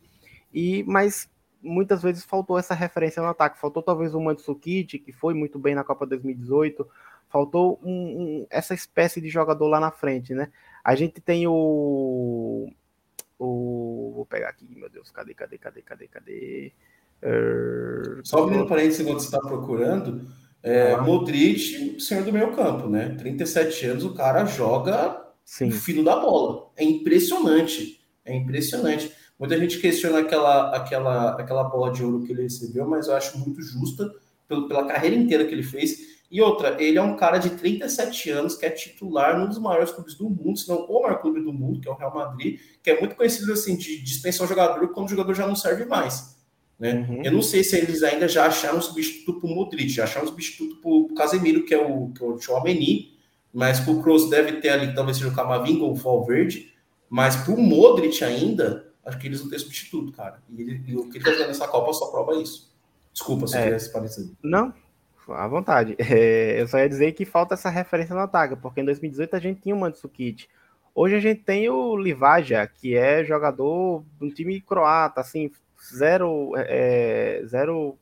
E 0.53 0.83
mas 0.87 1.29
muitas 1.61 2.01
vezes 2.01 2.23
faltou 2.23 2.57
essa 2.57 2.73
referência 2.73 3.21
no 3.21 3.29
ataque. 3.29 3.59
Faltou 3.59 3.83
talvez 3.83 4.15
o 4.15 4.19
Mandzukic, 4.19 4.99
que 4.99 5.11
foi 5.11 5.33
muito 5.33 5.59
bem 5.59 5.75
na 5.75 5.83
Copa 5.83 6.05
2018. 6.05 6.87
Faltou 7.29 7.79
um, 7.83 7.91
um, 7.91 8.47
essa 8.49 8.73
espécie 8.73 9.21
de 9.21 9.29
jogador 9.29 9.67
lá 9.67 9.79
na 9.79 9.91
frente, 9.91 10.33
né? 10.33 10.51
A 10.83 10.95
gente 10.95 11.21
tem 11.21 11.47
o 11.47 12.69
o, 13.43 14.13
vou 14.15 14.25
pegar 14.25 14.49
aqui, 14.49 14.67
meu 14.75 14.89
Deus, 14.89 15.09
cadê, 15.09 15.33
cadê, 15.33 15.57
cadê, 15.57 15.81
cadê, 15.81 16.07
cadê? 16.07 16.73
Uh, 17.23 18.21
Só 18.23 18.43
abrindo 18.43 18.67
parênteses 18.67 18.99
enquanto 18.99 19.19
você 19.19 19.25
está 19.25 19.39
procurando, 19.39 20.27
é, 20.61 20.93
ah. 20.93 21.01
Modric, 21.01 21.99
senhor 21.99 22.23
do 22.23 22.31
meio 22.31 22.55
campo, 22.55 22.87
né? 22.87 23.15
37 23.17 23.85
anos, 23.87 24.03
o 24.03 24.13
cara 24.13 24.45
joga 24.45 25.25
Sim. 25.43 25.69
o 25.69 25.71
fino 25.71 26.03
da 26.03 26.19
bola. 26.19 26.71
É 26.77 26.83
impressionante. 26.83 27.99
É 28.23 28.35
impressionante. 28.35 29.11
Muita 29.39 29.57
gente 29.57 29.79
questiona 29.79 30.19
aquela, 30.19 30.75
aquela, 30.75 31.31
aquela 31.31 31.63
bola 31.63 31.91
de 31.91 32.03
ouro 32.03 32.23
que 32.23 32.31
ele 32.31 32.43
recebeu, 32.43 32.87
mas 32.87 33.07
eu 33.07 33.15
acho 33.15 33.39
muito 33.39 33.59
justa 33.63 34.07
pelo, 34.47 34.67
pela 34.67 34.85
carreira 34.85 35.15
inteira 35.15 35.45
que 35.45 35.53
ele 35.53 35.63
fez. 35.63 36.20
E 36.31 36.41
outra, 36.41 36.81
ele 36.81 36.97
é 36.97 37.01
um 37.01 37.17
cara 37.17 37.37
de 37.37 37.49
37 37.49 38.29
anos 38.29 38.55
que 38.55 38.65
é 38.65 38.69
titular 38.69 39.37
num 39.37 39.49
dos 39.49 39.59
maiores 39.59 39.91
clubes 39.91 40.15
do 40.15 40.29
mundo, 40.29 40.57
se 40.57 40.69
não 40.69 40.85
o 40.85 41.03
maior 41.03 41.19
clube 41.19 41.41
do 41.41 41.51
mundo, 41.51 41.81
que 41.81 41.89
é 41.89 41.91
o 41.91 41.95
Real 41.95 42.15
Madrid, 42.15 42.57
que 42.81 42.89
é 42.89 42.97
muito 42.97 43.15
conhecido 43.15 43.51
assim 43.51 43.75
de 43.75 44.01
dispensar 44.01 44.45
o 44.45 44.49
jogador 44.49 44.87
quando 44.93 45.07
o 45.07 45.09
jogador 45.09 45.33
já 45.33 45.45
não 45.45 45.57
serve 45.57 45.83
mais. 45.83 46.37
Né? 46.79 47.05
Uhum. 47.07 47.21
Eu 47.21 47.33
não 47.33 47.41
sei 47.41 47.65
se 47.65 47.75
eles 47.75 48.01
ainda 48.01 48.29
já 48.29 48.45
acharam 48.45 48.77
um 48.77 48.81
substituto 48.81 49.41
para 49.41 49.49
o 49.49 49.53
Modric, 49.53 49.89
já 49.89 50.05
acharam 50.05 50.25
um 50.25 50.29
substituto 50.29 50.77
para 50.77 50.89
o 50.89 51.13
Casemiro, 51.13 51.65
que 51.65 51.73
é 51.73 51.85
o, 51.85 52.07
que 52.13 52.23
é 52.23 52.25
o 52.25 52.39
Chouameni, 52.39 53.13
mas 53.53 53.81
para 53.81 53.91
o 53.91 54.01
Kroos 54.01 54.29
deve 54.29 54.53
ter 54.61 54.69
ali, 54.69 54.95
talvez 54.95 55.17
seja 55.17 55.29
o 55.29 55.35
Camavinga 55.35 55.83
ou 55.83 55.91
o 55.91 55.95
Valverde, 55.95 56.73
mas 57.09 57.35
para 57.35 57.53
o 57.53 57.61
Modric 57.61 58.23
ainda, 58.23 58.89
acho 59.05 59.19
que 59.19 59.27
eles 59.27 59.41
não 59.41 59.49
têm 59.49 59.59
substituto, 59.59 60.13
cara. 60.13 60.41
E, 60.49 60.61
ele, 60.61 60.81
e 60.87 60.95
o 60.95 61.09
que 61.09 61.17
ele 61.17 61.19
está 61.19 61.31
fazendo 61.31 61.47
nessa 61.49 61.67
Copa 61.67 61.91
só 61.91 62.05
prova 62.07 62.35
isso. 62.41 62.71
Desculpa 63.11 63.47
se 63.47 63.57
é. 63.57 63.63
tivesse 63.65 63.91
parecido. 63.91 64.35
Não, 64.41 64.73
à 65.33 65.47
vontade. 65.47 65.95
É, 66.11 66.61
eu 66.61 66.67
só 66.67 66.77
ia 66.77 66.89
dizer 66.89 67.13
que 67.13 67.25
falta 67.25 67.53
essa 67.53 67.69
referência 67.69 68.13
no 68.13 68.21
ataque, 68.21 68.55
porque 68.55 68.81
em 68.81 68.85
2018 68.85 69.35
a 69.35 69.39
gente 69.39 69.61
tinha 69.61 69.75
o 69.75 69.79
Mandzukic. 69.79 70.47
Hoje 70.93 71.15
a 71.15 71.19
gente 71.19 71.41
tem 71.41 71.69
o 71.69 71.95
Livaja, 71.95 72.67
que 72.67 72.95
é 72.95 73.23
jogador 73.23 74.03
do 74.19 74.29
time 74.29 74.59
croata, 74.59 75.21
assim, 75.21 75.49
zero, 75.95 76.51
é, 76.57 77.41
zero 77.45 77.97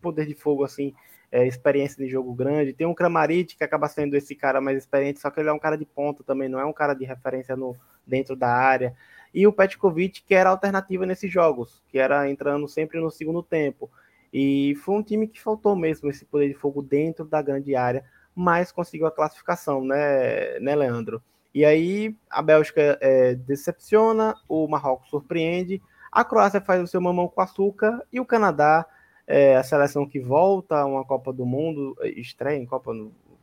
poder 0.00 0.26
de 0.26 0.34
fogo, 0.34 0.64
assim, 0.64 0.92
é, 1.30 1.46
experiência 1.46 2.04
de 2.04 2.10
jogo 2.10 2.34
grande. 2.34 2.72
Tem 2.72 2.86
um 2.86 2.94
Kramaric, 2.94 3.56
que 3.56 3.64
acaba 3.64 3.88
sendo 3.88 4.14
esse 4.16 4.34
cara 4.34 4.60
mais 4.60 4.76
experiente, 4.76 5.20
só 5.20 5.30
que 5.30 5.40
ele 5.40 5.48
é 5.48 5.52
um 5.52 5.58
cara 5.58 5.78
de 5.78 5.86
ponta 5.86 6.24
também, 6.24 6.48
não 6.48 6.58
é 6.58 6.64
um 6.64 6.72
cara 6.72 6.94
de 6.94 7.04
referência 7.04 7.56
no, 7.56 7.76
dentro 8.06 8.34
da 8.36 8.48
área. 8.48 8.94
E 9.32 9.46
o 9.46 9.52
Petkovic, 9.52 10.22
que 10.22 10.34
era 10.34 10.50
alternativa 10.50 11.06
nesses 11.06 11.32
jogos, 11.32 11.82
que 11.88 11.98
era 11.98 12.28
entrando 12.28 12.68
sempre 12.68 13.00
no 13.00 13.10
segundo 13.10 13.42
tempo. 13.42 13.90
E 14.32 14.74
foi 14.76 14.94
um 14.94 15.02
time 15.02 15.28
que 15.28 15.40
faltou 15.40 15.76
mesmo 15.76 16.08
esse 16.08 16.24
poder 16.24 16.48
de 16.48 16.54
fogo 16.54 16.82
dentro 16.82 17.24
da 17.24 17.42
grande 17.42 17.76
área, 17.76 18.04
mas 18.34 18.72
conseguiu 18.72 19.06
a 19.06 19.10
classificação, 19.10 19.84
né, 19.84 20.58
né 20.58 20.74
Leandro? 20.74 21.22
E 21.54 21.64
aí 21.64 22.16
a 22.30 22.40
Bélgica 22.40 22.98
é, 23.00 23.34
decepciona, 23.34 24.34
o 24.48 24.66
Marrocos 24.66 25.10
surpreende, 25.10 25.82
a 26.10 26.24
Croácia 26.24 26.60
faz 26.60 26.82
o 26.82 26.86
seu 26.86 27.00
mamão 27.00 27.28
com 27.28 27.42
açúcar 27.42 28.02
e 28.10 28.18
o 28.20 28.24
Canadá, 28.24 28.86
é, 29.26 29.56
a 29.56 29.62
seleção 29.62 30.08
que 30.08 30.18
volta 30.18 30.76
a 30.76 30.86
uma 30.86 31.04
Copa 31.04 31.32
do 31.32 31.44
Mundo, 31.44 31.94
estreia 32.16 32.56
em 32.56 32.64
Copa, 32.64 32.92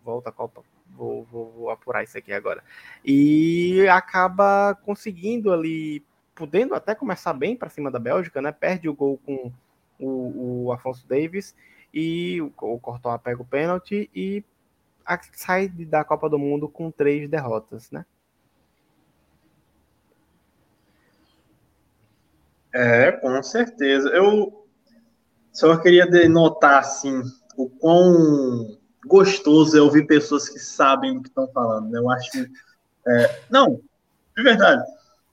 volta 0.04 0.30
a 0.30 0.32
Copa, 0.32 0.64
vou, 0.96 1.24
vou, 1.26 1.52
vou 1.52 1.70
apurar 1.70 2.04
isso 2.04 2.18
aqui 2.18 2.34
agora, 2.34 2.64
e 3.06 3.88
acaba 3.88 4.76
conseguindo 4.84 5.54
ali, 5.54 6.04
podendo 6.34 6.74
até 6.74 6.96
começar 6.96 7.34
bem 7.34 7.56
para 7.56 7.70
cima 7.70 7.92
da 7.92 8.00
Bélgica, 8.00 8.42
né? 8.42 8.52
Perde 8.52 8.90
o 8.90 8.94
gol 8.94 9.20
com 9.24 9.52
o, 10.00 10.66
o 10.66 10.72
Afonso 10.72 11.06
Davis 11.08 11.56
e 11.94 12.42
o, 12.42 12.52
o 12.62 12.80
Courtois 12.80 13.22
pega 13.22 13.42
o 13.42 13.46
pênalti 13.46 14.10
e 14.16 14.44
a, 15.06 15.20
sai 15.34 15.68
da 15.68 16.04
Copa 16.04 16.30
do 16.30 16.40
Mundo 16.40 16.70
com 16.70 16.92
três 16.92 17.30
derrotas, 17.30 17.90
né? 17.92 18.06
É, 22.74 23.12
com 23.12 23.42
certeza. 23.42 24.10
Eu 24.10 24.68
só 25.52 25.76
queria 25.78 26.06
denotar 26.06 26.80
assim 26.80 27.22
o 27.58 27.68
quão 27.68 28.78
gostoso 29.06 29.78
é 29.78 29.82
ouvir 29.82 30.06
pessoas 30.06 30.48
que 30.48 30.60
sabem 30.60 31.16
do 31.16 31.22
que 31.24 31.30
estão 31.30 31.48
falando. 31.48 31.90
Né? 31.90 32.00
Eu 32.00 32.10
acho. 32.10 32.30
É, 33.08 33.42
não, 33.50 33.82
de 34.38 34.44
verdade. 34.44 34.84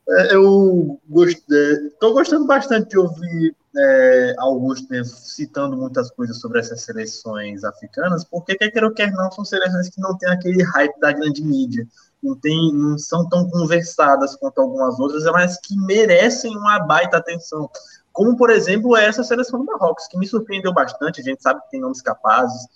É, 0.08 0.34
eu 0.34 1.00
estou 1.10 2.10
é, 2.10 2.12
gostando 2.12 2.46
bastante 2.46 2.90
de 2.90 2.98
ouvir 2.98 3.54
é, 3.76 4.34
Augusto 4.38 4.88
citando 5.04 5.76
muitas 5.76 6.10
coisas 6.10 6.40
sobre 6.40 6.60
essas 6.60 6.80
seleções 6.82 7.64
africanas, 7.64 8.24
porque 8.24 8.56
quer 8.56 8.70
queira 8.70 8.86
ou 8.86 8.94
quer 8.94 9.10
não, 9.12 9.30
são 9.30 9.44
seleções 9.44 9.88
que 9.88 10.00
não 10.00 10.16
têm 10.16 10.30
aquele 10.30 10.62
hype 10.62 10.98
da 10.98 11.12
grande 11.12 11.42
mídia, 11.42 11.86
não, 12.22 12.34
tem, 12.34 12.72
não 12.72 12.98
são 12.98 13.28
tão 13.28 13.48
conversadas 13.48 14.34
quanto 14.36 14.60
algumas 14.60 14.98
outras, 14.98 15.24
mas 15.24 15.58
que 15.60 15.76
merecem 15.76 16.56
uma 16.56 16.78
baita 16.80 17.18
atenção. 17.18 17.70
Como, 18.12 18.36
por 18.36 18.50
exemplo, 18.50 18.96
essa 18.96 19.22
seleção 19.22 19.60
do 19.60 19.66
Marrocos, 19.66 20.08
que 20.08 20.18
me 20.18 20.26
surpreendeu 20.26 20.72
bastante. 20.72 21.20
A 21.20 21.24
gente 21.24 21.42
sabe 21.42 21.60
que 21.60 21.70
tem 21.72 21.80
nomes 21.80 22.00
capazes, 22.00 22.66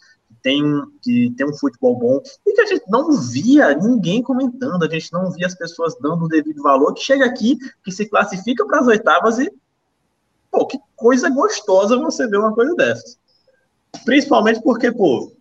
tem, 0.42 0.62
que 1.02 1.32
tem 1.36 1.46
um 1.46 1.54
futebol 1.54 1.98
bom 1.98 2.20
e 2.46 2.52
que 2.52 2.60
a 2.60 2.66
gente 2.66 2.84
não 2.88 3.12
via 3.20 3.74
ninguém 3.74 4.22
comentando, 4.22 4.84
a 4.84 4.88
gente 4.88 5.12
não 5.12 5.30
via 5.30 5.46
as 5.46 5.54
pessoas 5.54 5.96
dando 6.00 6.24
o 6.24 6.28
devido 6.28 6.62
valor, 6.62 6.94
que 6.94 7.02
chega 7.02 7.24
aqui, 7.24 7.58
que 7.82 7.90
se 7.90 8.06
classifica 8.06 8.66
para 8.66 8.80
as 8.80 8.86
oitavas 8.86 9.38
e, 9.38 9.50
pô, 10.50 10.66
que 10.66 10.78
coisa 10.96 11.30
gostosa 11.30 11.96
você 11.96 12.26
ver 12.26 12.38
uma 12.38 12.54
coisa 12.54 12.74
dessas. 12.74 13.18
Principalmente 14.04 14.62
porque, 14.62 14.90
pô, 14.92 15.32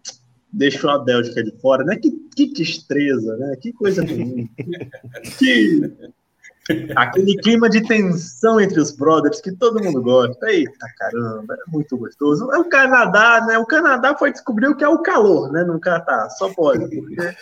deixou 0.51 0.89
a 0.89 0.99
Bélgica 0.99 1.43
de 1.43 1.51
fora, 1.59 1.83
né? 1.83 1.95
Que, 1.95 2.11
que 2.35 2.53
destreza, 2.53 3.37
né? 3.37 3.55
Que 3.57 3.71
coisa 3.73 4.03
que 4.05 4.49
Aquele 6.95 7.35
clima 7.37 7.67
de 7.67 7.81
tensão 7.81 8.61
entre 8.61 8.79
os 8.79 8.91
brothers 8.91 9.41
que 9.41 9.51
todo 9.51 9.83
mundo 9.83 10.01
gosta. 10.01 10.51
Eita 10.51 10.85
caramba, 10.97 11.55
é 11.55 11.71
muito 11.71 11.97
gostoso. 11.97 12.51
É 12.53 12.59
o 12.59 12.65
Canadá, 12.65 13.43
né? 13.47 13.57
O 13.57 13.65
Canadá 13.65 14.15
foi 14.15 14.31
descobrir 14.31 14.67
o 14.67 14.75
que 14.75 14.83
é 14.83 14.87
o 14.87 14.99
calor, 14.99 15.51
né? 15.51 15.63
No 15.63 15.79
Catar, 15.79 16.29
só 16.29 16.53
pode. 16.53 16.87
Porque, 16.95 17.35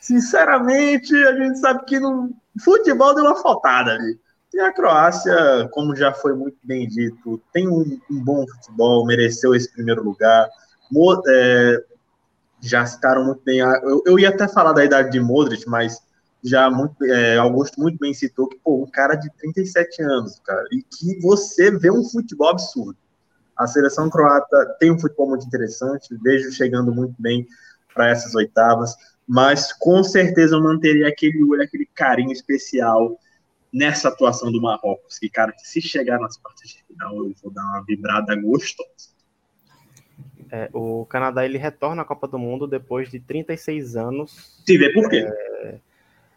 sinceramente, 0.00 1.14
a 1.14 1.36
gente 1.36 1.58
sabe 1.58 1.84
que 1.84 2.00
no 2.00 2.30
futebol 2.64 3.14
deu 3.14 3.24
uma 3.24 3.42
faltada 3.42 3.92
ali. 3.92 4.18
E 4.54 4.60
a 4.60 4.72
Croácia, 4.72 5.68
como 5.70 5.96
já 5.96 6.12
foi 6.12 6.34
muito 6.34 6.58
bem 6.62 6.86
dito, 6.86 7.40
tem 7.52 7.66
um, 7.68 7.98
um 8.10 8.22
bom 8.22 8.46
futebol, 8.46 9.06
mereceu 9.06 9.54
esse 9.54 9.72
primeiro 9.72 10.04
lugar. 10.04 10.48
Mo, 10.90 11.22
é, 11.26 11.82
já 12.60 12.84
citaram 12.84 13.24
muito 13.24 13.42
bem. 13.42 13.60
Eu, 13.60 14.02
eu 14.04 14.18
ia 14.18 14.28
até 14.28 14.46
falar 14.46 14.72
da 14.72 14.84
idade 14.84 15.10
de 15.10 15.20
Modric, 15.20 15.66
mas 15.66 16.02
já 16.44 16.70
muito, 16.70 17.02
é, 17.04 17.38
Augusto 17.38 17.80
muito 17.80 17.98
bem 17.98 18.12
citou 18.12 18.48
que, 18.48 18.58
pô, 18.58 18.82
um 18.82 18.90
cara 18.90 19.14
de 19.14 19.30
37 19.38 20.02
anos, 20.02 20.40
cara, 20.44 20.64
e 20.72 20.82
que 20.82 21.20
você 21.20 21.70
vê 21.70 21.90
um 21.90 22.04
futebol 22.04 22.48
absurdo. 22.48 22.98
A 23.56 23.66
seleção 23.66 24.10
croata 24.10 24.76
tem 24.78 24.90
um 24.90 24.98
futebol 24.98 25.28
muito 25.28 25.46
interessante, 25.46 26.18
vejo 26.22 26.50
chegando 26.50 26.92
muito 26.92 27.14
bem 27.18 27.46
para 27.94 28.10
essas 28.10 28.34
oitavas, 28.34 28.94
mas 29.26 29.72
com 29.72 30.02
certeza 30.02 30.56
eu 30.56 30.62
manteria 30.62 31.08
aquele 31.08 31.42
olho, 31.44 31.62
aquele 31.62 31.86
carinho 31.94 32.32
especial 32.32 33.16
nessa 33.72 34.08
atuação 34.08 34.52
do 34.52 34.60
Marrocos, 34.60 35.18
que, 35.18 35.28
cara, 35.28 35.54
se 35.58 35.80
chegar 35.80 36.18
nas 36.18 36.36
quartas 36.36 36.68
de 36.68 36.84
final, 36.84 37.16
eu 37.16 37.32
vou 37.42 37.50
dar 37.50 37.62
uma 37.62 37.82
vibrada 37.82 38.36
gostosa. 38.36 39.12
É, 40.50 40.68
o 40.74 41.06
Canadá 41.06 41.46
ele 41.46 41.56
retorna 41.56 42.02
à 42.02 42.04
Copa 42.04 42.28
do 42.28 42.38
Mundo 42.38 42.66
depois 42.66 43.10
de 43.10 43.18
36 43.18 43.96
anos. 43.96 44.62
Se 44.66 44.76
vê 44.76 44.92
por 44.92 45.08
quê? 45.08 45.26
É, 45.26 45.78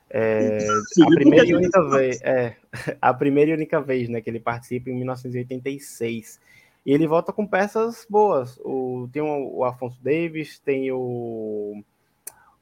é, 0.10 0.68
a 1.04 1.08
primeira 1.08 1.46
e 1.46 1.54
única 1.54 1.90
vez, 1.90 2.22
é, 2.22 2.56
a 3.02 3.14
primeira 3.14 3.52
e 3.52 3.54
única 3.54 3.82
vez, 3.82 4.08
né, 4.08 4.22
que 4.22 4.30
ele 4.30 4.40
participa 4.40 4.90
em 4.90 4.96
1986. 4.96 6.40
E 6.86 6.94
ele 6.94 7.08
volta 7.08 7.34
com 7.34 7.46
peças 7.46 8.08
boas. 8.10 8.58
O, 8.64 9.10
tem 9.12 9.22
o, 9.22 9.58
o 9.58 9.66
Afonso 9.66 10.02
Davis, 10.02 10.60
tem 10.60 10.92
o, 10.92 11.84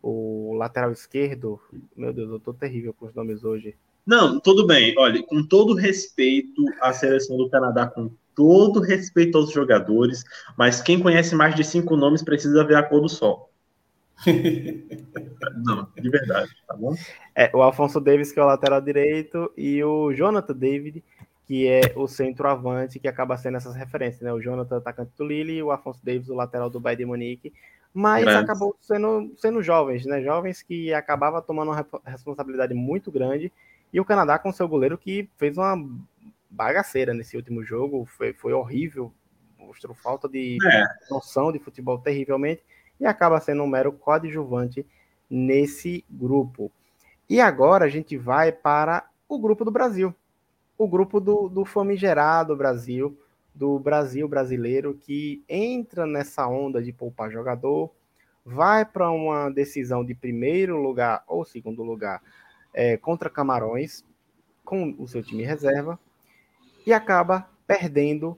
o 0.02 0.56
lateral 0.56 0.91
esquerdo. 0.91 1.60
Meu 1.95 2.12
Deus, 2.12 2.32
eu 2.32 2.40
tô 2.40 2.52
terrível 2.54 2.94
com 2.94 3.06
os 3.06 3.14
nomes 3.14 3.44
hoje. 3.44 3.76
Não, 4.05 4.39
tudo 4.39 4.67
bem. 4.67 4.93
Olha, 4.97 5.23
com 5.23 5.45
todo 5.45 5.73
respeito 5.73 6.63
à 6.81 6.91
seleção 6.91 7.38
do 7.38 7.49
Canadá, 7.49 7.88
com 7.88 8.11
todo 8.35 8.81
respeito 8.81 9.38
aos 9.38 9.51
jogadores, 9.51 10.23
mas 10.57 10.81
quem 10.81 10.99
conhece 10.99 11.35
mais 11.35 11.55
de 11.55 11.63
cinco 11.63 11.95
nomes 11.95 12.21
precisa 12.21 12.63
ver 12.63 12.75
a 12.75 12.84
cor 12.84 13.01
do 13.01 13.09
sol. 13.09 13.49
Não, 15.65 15.88
de 15.99 16.09
verdade, 16.09 16.49
tá 16.67 16.75
bom? 16.75 16.95
É, 17.35 17.49
o 17.53 17.61
Alfonso 17.61 17.99
Davis, 17.99 18.31
que 18.31 18.39
é 18.39 18.43
o 18.43 18.47
lateral 18.47 18.81
direito, 18.81 19.51
e 19.57 19.84
o 19.84 20.13
Jonathan 20.13 20.53
David, 20.53 21.03
que 21.47 21.67
é 21.67 21.93
o 21.95 22.07
centroavante, 22.07 22.99
que 22.99 23.07
acaba 23.07 23.38
sendo 23.38 23.57
essas 23.57 23.75
referências, 23.75 24.21
né? 24.21 24.31
O 24.31 24.41
Jonathan, 24.41 24.77
atacante 24.77 25.11
do 25.17 25.25
Lille, 25.25 25.53
e 25.53 25.63
o 25.63 25.71
Afonso 25.71 25.99
Davis, 26.03 26.30
o 26.30 26.35
lateral 26.35 26.69
do 26.69 26.80
Bayern 26.80 27.03
de 27.03 27.05
Munique. 27.05 27.53
Mas 27.93 28.23
grande. 28.23 28.43
acabou 28.43 28.75
sendo, 28.81 29.31
sendo 29.38 29.61
jovens, 29.61 30.05
né? 30.05 30.21
Jovens 30.21 30.61
que 30.61 30.93
acabava 30.93 31.41
tomando 31.41 31.71
uma 31.71 31.85
responsabilidade 32.05 32.73
muito 32.73 33.11
grande. 33.11 33.51
E 33.94 33.99
o 33.99 34.06
Canadá 34.06 34.40
com 34.40 34.52
seu 34.52 34.68
goleiro 34.68 34.98
que 34.98 35.30
fez 35.38 35.56
uma 35.57 35.78
bagaceira 36.49 37.14
nesse 37.14 37.38
último 37.38 37.64
jogo, 37.64 38.06
foi, 38.06 38.34
foi 38.34 38.52
horrível, 38.52 39.14
mostrou 39.57 39.94
falta 39.94 40.28
de 40.28 40.57
é. 40.65 40.86
noção 41.10 41.52
de 41.52 41.60
futebol 41.60 41.99
terrivelmente 41.99 42.64
e 42.99 43.06
acaba 43.06 43.40
sendo 43.40 43.64
um 43.64 43.68
mero 43.68 43.91
coadjuvante 43.91 44.86
nesse 45.30 46.03
grupo. 46.10 46.72
E 47.30 47.40
agora 47.40 47.86
a 47.86 47.90
gente 47.90 48.18
vai 48.18 48.52
para 48.52 49.07
o 49.28 49.40
grupo 49.40 49.64
do 49.64 49.72
Brasil, 49.72 50.14
o 50.78 50.88
grupo 50.88 51.20
do, 51.20 51.48
do 51.48 51.64
famigerado 51.64 52.56
Brasil, 52.56 53.18
do 53.53 53.80
Brasil 53.80 54.28
brasileiro, 54.28 54.95
que 54.95 55.44
entra 55.48 56.06
nessa 56.06 56.48
onda 56.48 56.82
de 56.82 56.91
poupar 56.91 57.32
jogador, 57.32 57.91
vai 58.45 58.84
para 58.84 59.10
uma 59.11 59.49
decisão 59.49 60.03
de 60.03 60.14
primeiro 60.14 60.82
lugar 60.82 61.24
ou 61.28 61.45
segundo 61.45 61.84
lugar 61.84 62.22
é, 62.74 62.98
contra 62.98 63.30
Camarões, 63.30 64.04
com 64.64 64.95
o 64.98 65.08
seu 65.08 65.22
time 65.22 65.44
reserva, 65.44 66.00
e 66.86 66.94
acaba 66.94 67.50
perdendo 67.68 68.38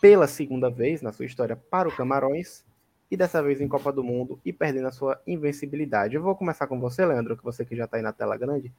pela 0.00 0.26
segunda 0.26 0.70
vez 0.70 1.02
na 1.02 1.12
sua 1.12 1.26
história 1.26 1.56
para 1.56 1.88
o 1.88 1.94
Camarões 1.94 2.64
e 3.10 3.16
dessa 3.16 3.42
vez 3.42 3.60
em 3.60 3.68
Copa 3.68 3.92
do 3.92 4.04
Mundo 4.04 4.38
e 4.44 4.52
perdendo 4.52 4.88
a 4.88 4.92
sua 4.92 5.20
invencibilidade. 5.26 6.14
Eu 6.14 6.22
vou 6.22 6.36
começar 6.36 6.66
com 6.66 6.78
você, 6.78 7.04
Leandro, 7.04 7.36
que 7.36 7.44
você 7.44 7.64
que 7.64 7.76
já 7.76 7.84
está 7.84 7.96
aí 7.96 8.02
na 8.02 8.12
tela 8.12 8.36
grande. 8.36 8.72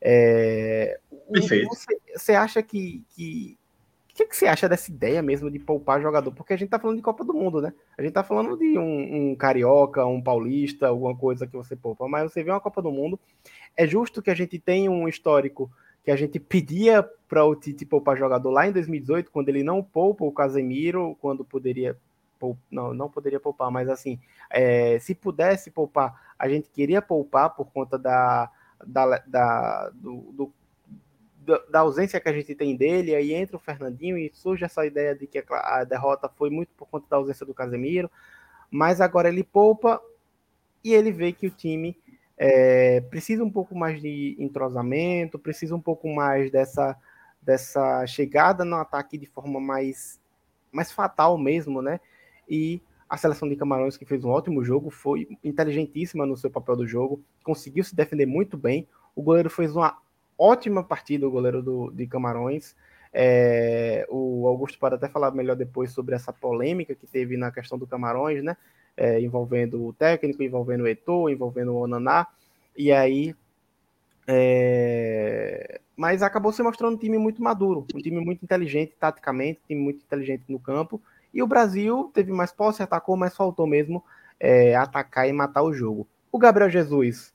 É... 0.00 0.98
Perfeito. 1.32 1.68
Você, 1.68 2.00
você 2.14 2.34
acha 2.34 2.62
que, 2.62 3.04
que 3.10 3.58
o 4.10 4.16
que, 4.16 4.26
que, 4.28 4.36
você 4.36 4.46
acha 4.46 4.66
dessa 4.66 4.90
ideia 4.90 5.20
mesmo 5.20 5.50
de 5.50 5.58
poupar 5.58 6.00
jogador? 6.00 6.32
Porque 6.32 6.54
a 6.54 6.56
gente 6.56 6.70
tá 6.70 6.78
falando 6.78 6.96
de 6.96 7.02
Copa 7.02 7.22
do 7.22 7.34
Mundo, 7.34 7.60
né? 7.60 7.74
A 7.98 8.02
gente 8.02 8.14
tá 8.14 8.24
falando 8.24 8.56
de 8.56 8.78
um, 8.78 9.32
um, 9.32 9.36
carioca, 9.36 10.06
um 10.06 10.22
paulista, 10.22 10.88
alguma 10.88 11.14
coisa 11.14 11.46
que 11.46 11.54
você 11.54 11.76
poupa, 11.76 12.08
mas 12.08 12.32
você 12.32 12.42
vê 12.42 12.50
uma 12.50 12.60
Copa 12.60 12.80
do 12.80 12.90
Mundo. 12.90 13.20
É 13.76 13.86
justo 13.86 14.22
que 14.22 14.30
a 14.30 14.34
gente 14.34 14.58
tenha 14.58 14.90
um 14.90 15.06
histórico 15.06 15.70
que 16.02 16.10
a 16.10 16.16
gente 16.16 16.38
pedia 16.38 17.02
para 17.28 17.44
o 17.44 17.56
Tite 17.56 17.84
poupar 17.84 18.16
jogador 18.16 18.50
lá 18.50 18.66
em 18.66 18.72
2018, 18.72 19.30
quando 19.30 19.48
ele 19.48 19.64
não 19.64 19.82
poupa 19.82 20.24
o 20.24 20.32
Casemiro, 20.32 21.16
quando 21.20 21.44
poderia 21.44 21.96
não, 22.70 22.92
não 22.94 23.10
poderia 23.10 23.40
poupar, 23.40 23.70
mas 23.70 23.88
assim, 23.88 24.20
é, 24.50 24.98
se 24.98 25.14
pudesse 25.14 25.70
poupar, 25.70 26.34
a 26.38 26.48
gente 26.48 26.70
queria 26.70 27.00
poupar 27.00 27.50
por 27.50 27.72
conta 27.72 27.98
da, 27.98 28.50
da, 28.86 29.18
da, 29.26 29.90
do, 29.94 30.32
do, 30.32 30.52
da 31.70 31.80
ausência 31.80 32.20
que 32.20 32.28
a 32.28 32.32
gente 32.32 32.54
tem 32.54 32.76
dele, 32.76 33.14
aí 33.14 33.32
entra 33.32 33.56
o 33.56 33.60
Fernandinho 33.60 34.18
e 34.18 34.30
surge 34.34 34.64
essa 34.64 34.84
ideia 34.84 35.14
de 35.14 35.26
que 35.26 35.38
a, 35.38 35.78
a 35.78 35.84
derrota 35.84 36.28
foi 36.28 36.50
muito 36.50 36.74
por 36.76 36.86
conta 36.88 37.06
da 37.08 37.16
ausência 37.16 37.46
do 37.46 37.54
Casemiro, 37.54 38.10
mas 38.70 39.00
agora 39.00 39.28
ele 39.28 39.42
poupa 39.42 40.00
e 40.84 40.92
ele 40.92 41.10
vê 41.10 41.32
que 41.32 41.46
o 41.46 41.50
time 41.50 41.96
é, 42.36 43.00
precisa 43.02 43.44
um 43.44 43.50
pouco 43.50 43.74
mais 43.74 44.00
de 44.00 44.36
entrosamento, 44.38 45.38
precisa 45.38 45.74
um 45.74 45.80
pouco 45.80 46.08
mais 46.08 46.50
dessa, 46.50 46.96
dessa 47.40 48.06
chegada 48.06 48.64
no 48.64 48.76
ataque 48.76 49.16
de 49.16 49.26
forma 49.26 49.60
mais, 49.60 50.20
mais 50.70 50.92
fatal 50.92 51.38
mesmo, 51.38 51.80
né? 51.80 52.00
e 52.48 52.80
a 53.08 53.16
seleção 53.16 53.48
de 53.48 53.56
Camarões, 53.56 53.96
que 53.96 54.04
fez 54.04 54.24
um 54.24 54.30
ótimo 54.30 54.64
jogo, 54.64 54.90
foi 54.90 55.28
inteligentíssima 55.42 56.26
no 56.26 56.36
seu 56.36 56.50
papel 56.50 56.76
do 56.76 56.86
jogo, 56.86 57.22
conseguiu 57.44 57.84
se 57.84 57.94
defender 57.94 58.26
muito 58.26 58.56
bem. 58.56 58.88
O 59.14 59.22
goleiro 59.22 59.48
fez 59.48 59.74
uma 59.74 59.96
ótima 60.36 60.82
partida, 60.82 61.26
o 61.26 61.30
goleiro 61.30 61.62
do, 61.62 61.90
de 61.92 62.06
Camarões. 62.06 62.74
É, 63.12 64.06
o 64.10 64.46
Augusto 64.48 64.78
pode 64.78 64.96
até 64.96 65.08
falar 65.08 65.30
melhor 65.30 65.56
depois 65.56 65.92
sobre 65.92 66.14
essa 66.14 66.32
polêmica 66.32 66.94
que 66.94 67.06
teve 67.06 67.36
na 67.36 67.50
questão 67.52 67.78
do 67.78 67.86
Camarões, 67.86 68.42
né? 68.42 68.56
É, 68.96 69.20
envolvendo 69.20 69.84
o 69.84 69.92
técnico, 69.92 70.42
envolvendo 70.42 70.84
o 70.84 70.88
Eto'o, 70.88 71.28
envolvendo 71.28 71.72
o 71.72 71.82
Onaná. 71.82 72.26
E 72.76 72.90
aí. 72.92 73.34
É... 74.26 75.80
Mas 75.96 76.22
acabou 76.22 76.52
se 76.52 76.62
mostrando 76.62 76.94
um 76.94 76.98
time 76.98 77.16
muito 77.16 77.42
maduro, 77.42 77.86
um 77.94 77.98
time 77.98 78.20
muito 78.20 78.44
inteligente 78.44 78.94
taticamente, 78.98 79.60
um 79.64 79.66
time 79.68 79.80
muito 79.80 80.04
inteligente 80.04 80.44
no 80.48 80.58
campo 80.58 81.00
e 81.36 81.42
o 81.42 81.46
Brasil 81.46 82.10
teve 82.14 82.32
mais 82.32 82.50
posse, 82.50 82.82
atacou, 82.82 83.14
mas 83.14 83.36
faltou 83.36 83.66
mesmo 83.66 84.02
é, 84.40 84.74
atacar 84.74 85.28
e 85.28 85.32
matar 85.34 85.62
o 85.62 85.70
jogo. 85.70 86.08
O 86.32 86.38
Gabriel 86.38 86.70
Jesus 86.70 87.30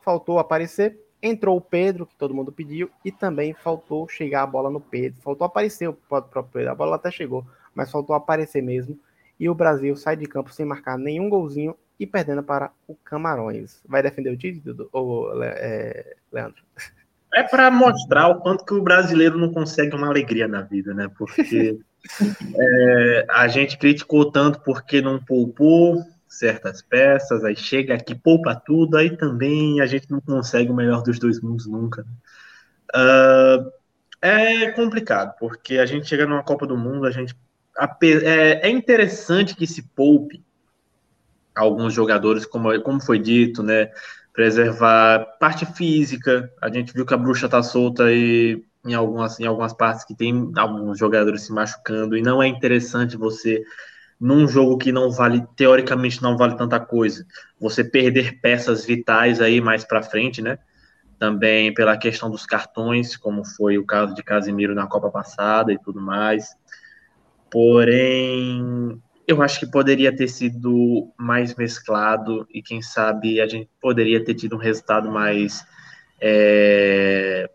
faltou 0.00 0.40
aparecer, 0.40 0.98
entrou 1.22 1.56
o 1.56 1.60
Pedro, 1.60 2.06
que 2.06 2.16
todo 2.16 2.34
mundo 2.34 2.50
pediu, 2.50 2.90
e 3.04 3.12
também 3.12 3.54
faltou 3.54 4.08
chegar 4.08 4.42
a 4.42 4.46
bola 4.48 4.68
no 4.68 4.80
Pedro. 4.80 5.20
Faltou 5.22 5.44
aparecer 5.44 5.88
o 5.88 5.92
próprio 5.92 6.42
Pedro, 6.52 6.72
a 6.72 6.74
bola 6.74 6.96
até 6.96 7.08
chegou, 7.08 7.46
mas 7.72 7.88
faltou 7.88 8.16
aparecer 8.16 8.60
mesmo. 8.60 8.98
E 9.38 9.48
o 9.48 9.54
Brasil 9.54 9.94
sai 9.96 10.16
de 10.16 10.26
campo 10.26 10.52
sem 10.52 10.64
marcar 10.64 10.98
nenhum 10.98 11.28
golzinho 11.28 11.76
e 11.98 12.06
perdendo 12.06 12.42
para 12.42 12.70
o 12.86 12.94
Camarões. 12.94 13.80
Vai 13.86 14.02
defender 14.02 14.30
o 14.30 14.36
título, 14.36 14.88
ou, 14.92 15.42
é, 15.42 16.16
Leandro? 16.32 16.62
É 17.34 17.42
para 17.42 17.70
mostrar 17.70 18.28
o 18.28 18.40
quanto 18.40 18.64
que 18.64 18.74
o 18.74 18.82
brasileiro 18.82 19.38
não 19.38 19.52
consegue 19.52 19.94
uma 19.94 20.06
alegria 20.06 20.48
na 20.48 20.62
vida, 20.62 20.94
né? 20.94 21.10
Porque 21.16 21.78
é, 22.56 23.26
a 23.30 23.48
gente 23.48 23.78
criticou 23.78 24.30
tanto 24.30 24.60
porque 24.60 25.02
não 25.02 25.22
poupou 25.22 26.02
certas 26.28 26.82
peças, 26.82 27.44
aí 27.44 27.56
chega 27.56 27.94
aqui, 27.94 28.14
poupa 28.14 28.54
tudo, 28.54 28.96
aí 28.96 29.16
também 29.16 29.80
a 29.80 29.86
gente 29.86 30.10
não 30.10 30.20
consegue 30.20 30.70
o 30.70 30.74
melhor 30.74 31.02
dos 31.02 31.18
dois 31.18 31.40
mundos 31.40 31.66
nunca. 31.66 32.06
Uh, 32.94 33.70
é 34.20 34.70
complicado, 34.72 35.34
porque 35.38 35.78
a 35.78 35.86
gente 35.86 36.06
chega 36.06 36.26
numa 36.26 36.42
Copa 36.42 36.66
do 36.66 36.76
Mundo, 36.76 37.06
a 37.06 37.10
gente 37.10 37.34
é, 38.02 38.68
é 38.68 38.70
interessante 38.70 39.54
que 39.54 39.66
se 39.66 39.82
poupe, 39.82 40.42
alguns 41.54 41.94
jogadores, 41.94 42.44
como, 42.44 42.80
como 42.82 43.00
foi 43.00 43.18
dito, 43.18 43.62
né? 43.62 43.90
Preservar 44.32 45.24
parte 45.40 45.64
física. 45.64 46.52
A 46.60 46.70
gente 46.70 46.92
viu 46.92 47.06
que 47.06 47.14
a 47.14 47.16
bruxa 47.16 47.48
tá 47.48 47.62
solta 47.62 48.12
e 48.12 48.62
em 48.86 48.94
algumas, 48.94 49.40
em 49.40 49.46
algumas 49.46 49.72
partes 49.72 50.04
que 50.04 50.14
tem 50.14 50.52
alguns 50.56 50.98
jogadores 50.98 51.42
se 51.42 51.52
machucando, 51.52 52.16
e 52.16 52.22
não 52.22 52.40
é 52.42 52.46
interessante 52.46 53.16
você, 53.16 53.64
num 54.20 54.46
jogo 54.46 54.78
que 54.78 54.92
não 54.92 55.10
vale, 55.10 55.44
teoricamente 55.56 56.22
não 56.22 56.36
vale 56.36 56.56
tanta 56.56 56.78
coisa, 56.78 57.26
você 57.58 57.82
perder 57.82 58.40
peças 58.40 58.84
vitais 58.84 59.40
aí 59.40 59.60
mais 59.60 59.84
para 59.84 60.02
frente, 60.02 60.40
né? 60.40 60.58
Também 61.18 61.74
pela 61.74 61.96
questão 61.96 62.30
dos 62.30 62.46
cartões, 62.46 63.16
como 63.16 63.44
foi 63.44 63.76
o 63.78 63.84
caso 63.84 64.14
de 64.14 64.22
Casimiro 64.22 64.74
na 64.74 64.86
Copa 64.86 65.10
passada 65.10 65.72
e 65.72 65.78
tudo 65.78 66.00
mais. 66.00 66.54
Porém, 67.50 69.00
eu 69.26 69.42
acho 69.42 69.60
que 69.60 69.70
poderia 69.70 70.14
ter 70.14 70.28
sido 70.28 71.12
mais 71.18 71.54
mesclado 71.54 72.46
e 72.52 72.62
quem 72.62 72.80
sabe 72.80 73.40
a 73.40 73.46
gente 73.46 73.68
poderia 73.80 74.24
ter 74.24 74.34
tido 74.34 74.56
um 74.56 74.58
resultado 74.58 75.10
mais 75.10 75.64
é, 76.20 77.50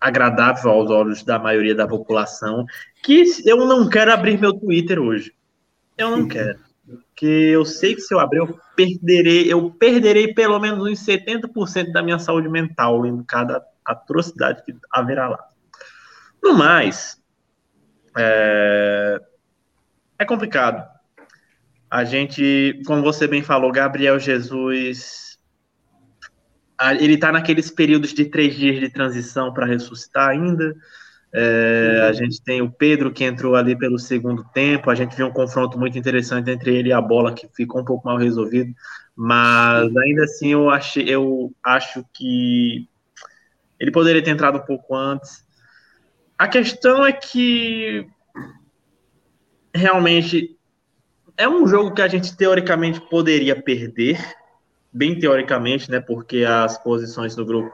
agradável 0.00 0.70
aos 0.70 0.90
olhos 0.90 1.22
da 1.22 1.38
maioria 1.38 1.74
da 1.74 1.86
população. 1.86 2.64
Que 3.02 3.24
eu 3.44 3.58
não 3.66 3.88
quero 3.88 4.12
abrir 4.12 4.38
meu 4.38 4.52
Twitter 4.52 4.98
hoje. 4.98 5.34
Eu 5.96 6.16
não 6.16 6.26
quero. 6.26 6.58
Porque 6.86 7.26
eu 7.26 7.64
sei 7.64 7.94
que 7.94 8.00
se 8.00 8.14
eu 8.14 8.18
abrir, 8.18 8.38
eu 8.38 8.58
perderei, 8.74 9.52
eu 9.52 9.70
perderei 9.70 10.32
pelo 10.32 10.58
menos 10.58 10.86
uns 10.86 11.04
70% 11.04 11.92
da 11.92 12.02
minha 12.02 12.18
saúde 12.18 12.48
mental 12.48 13.04
em 13.06 13.22
cada 13.22 13.62
atrocidade 13.84 14.64
que 14.64 14.74
haverá 14.90 15.28
lá. 15.28 15.44
No 16.42 16.54
mais, 16.54 17.19
é, 18.16 19.20
é 20.18 20.24
complicado. 20.24 20.88
A 21.90 22.04
gente, 22.04 22.80
como 22.86 23.02
você 23.02 23.26
bem 23.26 23.42
falou, 23.42 23.72
Gabriel 23.72 24.18
Jesus, 24.18 25.38
ele 26.98 27.14
está 27.14 27.32
naqueles 27.32 27.70
períodos 27.70 28.14
de 28.14 28.24
três 28.26 28.54
dias 28.54 28.78
de 28.78 28.88
transição 28.88 29.52
para 29.52 29.66
ressuscitar 29.66 30.30
ainda. 30.30 30.74
É, 31.32 32.06
a 32.08 32.12
gente 32.12 32.42
tem 32.42 32.60
o 32.60 32.70
Pedro 32.70 33.12
que 33.12 33.24
entrou 33.24 33.54
ali 33.54 33.76
pelo 33.76 33.98
segundo 33.98 34.44
tempo. 34.52 34.90
A 34.90 34.94
gente 34.94 35.16
viu 35.16 35.26
um 35.26 35.32
confronto 35.32 35.78
muito 35.78 35.98
interessante 35.98 36.50
entre 36.50 36.74
ele 36.74 36.88
e 36.88 36.92
a 36.92 37.00
bola 37.00 37.34
que 37.34 37.48
ficou 37.54 37.80
um 37.80 37.84
pouco 37.84 38.06
mal 38.06 38.16
resolvido, 38.16 38.72
mas 39.14 39.96
ainda 39.96 40.24
assim 40.24 40.52
eu, 40.52 40.70
achei, 40.70 41.04
eu 41.08 41.52
acho 41.62 42.04
que 42.12 42.88
ele 43.78 43.90
poderia 43.90 44.22
ter 44.22 44.30
entrado 44.30 44.58
um 44.58 44.64
pouco 44.64 44.94
antes. 44.94 45.44
A 46.40 46.48
questão 46.48 47.04
é 47.04 47.12
que 47.12 48.08
realmente 49.74 50.58
é 51.36 51.46
um 51.46 51.66
jogo 51.66 51.92
que 51.92 52.00
a 52.00 52.08
gente 52.08 52.34
teoricamente 52.34 52.98
poderia 52.98 53.60
perder, 53.60 54.18
bem 54.90 55.18
teoricamente, 55.18 55.90
né? 55.90 56.00
Porque 56.00 56.42
as 56.42 56.82
posições 56.82 57.36
do 57.36 57.44
grupo 57.44 57.70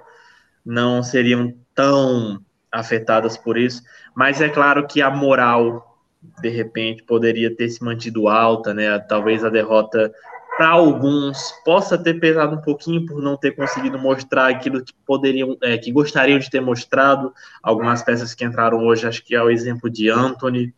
não 0.65 1.01
seriam 1.01 1.55
tão 1.77 2.45
afetadas 2.73 3.37
por 3.37 3.57
isso. 3.57 3.85
Mas 4.17 4.41
é 4.41 4.49
claro 4.49 4.85
que 4.89 5.01
a 5.01 5.13
moral, 5.13 6.03
de 6.43 6.49
repente, 6.49 7.05
poderia 7.05 7.55
ter 7.55 7.69
se 7.69 7.85
mantido 7.85 8.27
alta, 8.27 8.75
né? 8.75 8.99
Talvez 8.99 9.45
a 9.45 9.49
derrota 9.49 10.13
para 10.57 10.69
alguns 10.69 11.53
possa 11.65 11.99
ter 11.99 12.15
pesado 12.15 12.57
um 12.57 12.61
pouquinho 12.61 13.05
por 13.05 13.23
não 13.23 13.37
ter 13.37 13.53
conseguido 13.53 13.99
mostrar 13.99 14.49
aquilo 14.49 14.83
que 14.83 14.95
poderiam, 15.07 15.57
é, 15.63 15.77
que 15.77 15.93
gostariam 15.93 16.39
de 16.39 16.51
ter 16.51 16.61
mostrado. 16.61 17.33
Algumas 17.63 18.03
peças 18.03 18.35
que 18.35 18.45
entraram 18.45 18.87
hoje, 18.87 19.07
acho 19.07 19.23
que 19.23 19.35
é 19.35 19.43
o 19.43 19.51
exemplo 19.51 19.91
de 19.91 20.09
Anthony, 20.09 20.75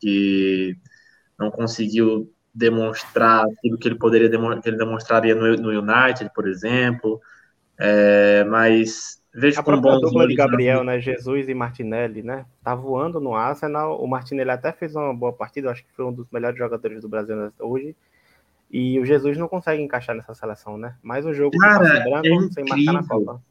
que 0.00 0.74
não 1.38 1.50
conseguiu 1.50 2.32
demonstrar 2.54 3.44
aquilo 3.44 3.78
que 3.78 3.88
ele 3.88 3.98
poderia 3.98 4.28
que 4.28 4.68
ele 4.68 4.78
demonstraria 4.78 5.34
no, 5.34 5.54
no 5.56 5.68
United, 5.68 6.30
por 6.34 6.48
exemplo. 6.48 7.20
É, 7.78 8.44
mas 8.44 9.22
vejo 9.34 9.60
a 9.60 9.62
com 9.62 9.78
bons 9.78 10.00
dupla 10.00 10.26
de 10.26 10.34
Gabriel, 10.34 10.82
né? 10.82 10.98
Jesus 10.98 11.46
e 11.46 11.54
Martinelli, 11.54 12.22
né? 12.22 12.46
Tá 12.64 12.74
voando 12.74 13.20
no 13.20 13.34
Arsenal. 13.34 14.02
O 14.02 14.06
Martinelli 14.08 14.50
até 14.50 14.72
fez 14.72 14.96
uma 14.96 15.14
boa 15.14 15.32
partida, 15.32 15.70
acho 15.70 15.84
que 15.84 15.92
foi 15.92 16.06
um 16.06 16.12
dos 16.12 16.26
melhores 16.30 16.58
jogadores 16.58 17.02
do 17.02 17.08
Brasil 17.08 17.52
hoje. 17.58 17.94
E 18.70 18.98
o 19.00 19.04
Jesus 19.04 19.36
não 19.36 19.48
consegue 19.48 19.82
encaixar 19.82 20.14
nessa 20.14 20.34
seleção, 20.34 20.78
né? 20.78 20.94
Mais 21.02 21.26
um 21.26 21.34
jogo 21.34 21.56
Cara, 21.58 22.00
branco 22.00 22.26
é 22.26 22.50
sem 22.52 22.64
marcar 22.64 22.92
na 22.92 23.06
Copa. 23.06 23.42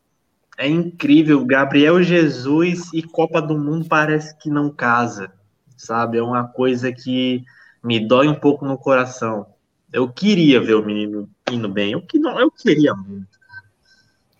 É 0.58 0.68
incrível. 0.68 1.46
Gabriel 1.46 2.02
Jesus 2.02 2.92
e 2.94 3.04
Copa 3.04 3.42
do 3.42 3.58
Mundo 3.58 3.86
parece 3.88 4.38
que 4.38 4.50
não 4.50 4.70
casa 4.70 5.32
sabe? 5.80 6.18
É 6.18 6.22
uma 6.22 6.48
coisa 6.48 6.92
que 6.92 7.44
me 7.82 8.06
dói 8.06 8.28
um 8.28 8.36
pouco 8.36 8.66
no 8.66 8.78
coração. 8.78 9.48
Eu 9.92 10.12
queria 10.12 10.62
ver 10.62 10.76
o 10.76 10.86
menino 10.86 11.28
indo 11.50 11.70
bem, 11.70 11.94
eu, 11.94 12.02
que 12.02 12.20
não, 12.20 12.40
eu 12.40 12.52
queria 12.52 12.94
muito. 12.94 13.40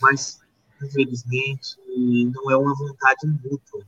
Mas, 0.02 0.40
infelizmente, 0.84 1.78
não 1.88 2.52
é 2.52 2.58
uma 2.58 2.76
vontade 2.76 3.26
mútua 3.26 3.84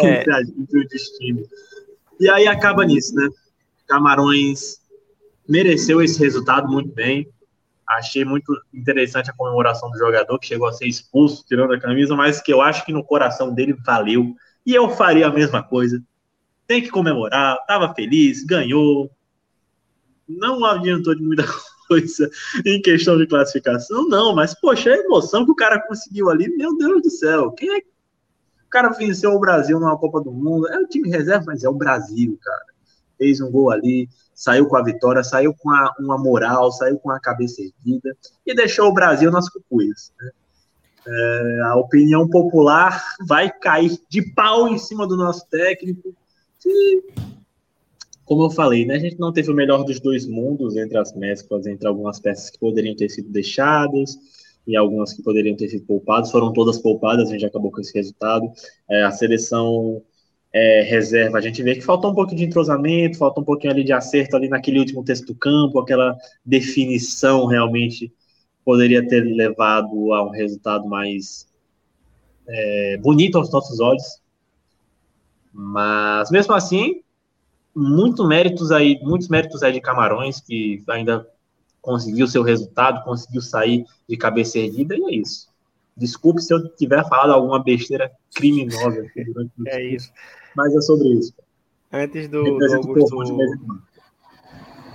é. 0.00 0.24
entre 0.58 0.80
o 0.80 0.88
destino. 0.88 1.46
E 2.18 2.28
aí 2.28 2.48
acaba 2.48 2.84
nisso, 2.84 3.14
né? 3.14 3.28
Camarões 3.86 4.79
mereceu 5.50 6.00
esse 6.00 6.18
resultado 6.18 6.68
muito 6.68 6.94
bem. 6.94 7.28
Achei 7.86 8.24
muito 8.24 8.56
interessante 8.72 9.30
a 9.30 9.34
comemoração 9.34 9.90
do 9.90 9.98
jogador 9.98 10.38
que 10.38 10.46
chegou 10.46 10.68
a 10.68 10.72
ser 10.72 10.86
expulso, 10.86 11.44
tirando 11.44 11.72
a 11.72 11.80
camisa, 11.80 12.14
mas 12.14 12.40
que 12.40 12.52
eu 12.52 12.62
acho 12.62 12.86
que 12.86 12.92
no 12.92 13.04
coração 13.04 13.52
dele 13.52 13.76
valeu 13.84 14.34
e 14.64 14.72
eu 14.72 14.88
faria 14.90 15.26
a 15.26 15.32
mesma 15.32 15.60
coisa. 15.60 16.00
Tem 16.68 16.80
que 16.80 16.88
comemorar, 16.88 17.58
estava 17.60 17.92
feliz, 17.92 18.44
ganhou. 18.44 19.10
Não 20.28 20.64
adiantou 20.64 21.16
de 21.16 21.22
muita 21.22 21.44
coisa 21.88 22.30
em 22.64 22.80
questão 22.80 23.18
de 23.18 23.26
classificação, 23.26 24.08
não, 24.08 24.32
mas 24.32 24.54
poxa, 24.54 24.90
a 24.90 24.96
emoção 24.96 25.44
que 25.44 25.50
o 25.50 25.56
cara 25.56 25.80
conseguiu 25.80 26.30
ali, 26.30 26.48
meu 26.56 26.76
Deus 26.78 27.02
do 27.02 27.10
céu, 27.10 27.50
quem 27.50 27.76
é 27.76 27.78
o 27.78 28.70
cara 28.70 28.90
venceu 28.90 29.32
o 29.32 29.40
Brasil 29.40 29.80
numa 29.80 29.98
Copa 29.98 30.20
do 30.20 30.30
Mundo? 30.30 30.68
É 30.68 30.78
o 30.78 30.86
time 30.86 31.10
reserva, 31.10 31.46
mas 31.48 31.64
é 31.64 31.68
o 31.68 31.74
Brasil, 31.74 32.38
cara. 32.40 32.66
Fez 33.18 33.40
um 33.40 33.50
gol 33.50 33.68
ali, 33.68 34.08
saiu 34.40 34.66
com 34.66 34.76
a 34.76 34.82
vitória, 34.82 35.22
saiu 35.22 35.54
com 35.54 35.68
a, 35.68 35.94
uma 36.00 36.16
moral, 36.16 36.72
saiu 36.72 36.98
com 36.98 37.10
a 37.10 37.20
cabeça 37.20 37.60
erguida 37.60 38.16
e 38.46 38.54
deixou 38.54 38.88
o 38.88 38.94
Brasil 38.94 39.30
nas 39.30 39.50
cucuias. 39.50 40.10
Né? 40.18 40.30
É, 41.06 41.60
a 41.64 41.76
opinião 41.76 42.26
popular 42.26 43.04
vai 43.28 43.50
cair 43.50 43.98
de 44.08 44.22
pau 44.32 44.66
em 44.66 44.78
cima 44.78 45.06
do 45.06 45.14
nosso 45.14 45.46
técnico. 45.50 46.14
E, 46.64 47.02
como 48.24 48.44
eu 48.44 48.50
falei, 48.50 48.86
né, 48.86 48.94
a 48.94 48.98
gente 48.98 49.20
não 49.20 49.30
teve 49.30 49.50
o 49.50 49.54
melhor 49.54 49.84
dos 49.84 50.00
dois 50.00 50.26
mundos 50.26 50.74
entre 50.74 50.96
as 50.96 51.14
mesclas, 51.14 51.66
entre 51.66 51.86
algumas 51.86 52.18
peças 52.18 52.48
que 52.48 52.58
poderiam 52.58 52.96
ter 52.96 53.10
sido 53.10 53.28
deixadas 53.28 54.18
e 54.66 54.74
algumas 54.74 55.12
que 55.12 55.22
poderiam 55.22 55.54
ter 55.54 55.68
sido 55.68 55.84
poupadas. 55.84 56.30
Foram 56.30 56.50
todas 56.50 56.78
poupadas, 56.78 57.28
a 57.28 57.32
gente 57.32 57.44
acabou 57.44 57.70
com 57.70 57.82
esse 57.82 57.92
resultado. 57.92 58.50
É, 58.88 59.02
a 59.02 59.10
seleção 59.10 60.00
é, 60.52 60.82
reserva, 60.82 61.38
a 61.38 61.40
gente 61.40 61.62
vê 61.62 61.74
que 61.74 61.80
faltou 61.80 62.10
um 62.10 62.14
pouco 62.14 62.34
de 62.34 62.44
entrosamento, 62.44 63.18
faltou 63.18 63.42
um 63.42 63.46
pouquinho 63.46 63.72
ali 63.72 63.84
de 63.84 63.92
acerto 63.92 64.36
ali 64.36 64.48
naquele 64.48 64.80
último 64.80 65.04
texto 65.04 65.26
do 65.26 65.34
campo, 65.34 65.78
aquela 65.78 66.16
definição 66.44 67.46
realmente 67.46 68.12
poderia 68.64 69.06
ter 69.06 69.20
levado 69.20 70.12
a 70.12 70.24
um 70.24 70.30
resultado 70.30 70.88
mais 70.88 71.46
é, 72.48 72.98
bonito 72.98 73.38
aos 73.38 73.50
nossos 73.52 73.78
olhos. 73.80 74.20
Mas 75.52 76.30
mesmo 76.30 76.52
assim, 76.54 77.00
muito 77.74 78.26
méritos 78.26 78.72
aí, 78.72 78.98
muitos 79.02 79.28
méritos 79.28 79.62
aí 79.62 79.72
de 79.72 79.80
Camarões 79.80 80.40
que 80.40 80.82
ainda 80.88 81.26
conseguiu 81.80 82.26
seu 82.26 82.42
resultado, 82.42 83.04
conseguiu 83.04 83.40
sair 83.40 83.84
de 84.08 84.16
cabeça 84.16 84.58
erguida 84.58 84.96
e 84.96 85.02
é 85.04 85.14
isso. 85.16 85.48
Desculpe 85.96 86.40
se 86.40 86.52
eu 86.52 86.68
tiver 86.76 87.06
falado 87.08 87.32
alguma 87.32 87.62
besteira 87.62 88.10
criminosa. 88.34 89.06
é 89.66 89.82
isso. 89.82 90.10
Mas 90.56 90.74
é 90.74 90.80
sobre 90.80 91.08
isso. 91.08 91.34
Antes 91.92 92.28
do, 92.28 92.42
do 92.42 92.74
Augusto... 92.74 93.18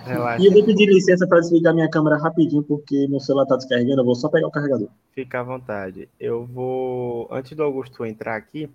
Relaxa. 0.06 0.44
E 0.44 0.46
eu 0.46 0.54
vou 0.54 0.64
pedir 0.64 0.86
licença 0.86 1.26
para 1.28 1.40
desligar 1.40 1.74
minha 1.74 1.90
câmera 1.90 2.18
rapidinho, 2.18 2.62
porque 2.62 3.08
meu 3.08 3.20
celular 3.20 3.44
está 3.44 3.56
descarregando. 3.56 4.02
Eu 4.02 4.06
vou 4.06 4.16
só 4.16 4.30
pegar 4.30 4.48
o 4.48 4.52
carregador. 4.52 4.88
Fica 5.12 5.40
à 5.40 5.44
vontade. 5.44 6.08
Eu 6.20 6.46
vou, 6.46 7.28
antes 7.32 7.58
do 7.58 7.64
Augusto 7.64 8.06
entrar 8.06 8.36
aqui, 8.36 8.70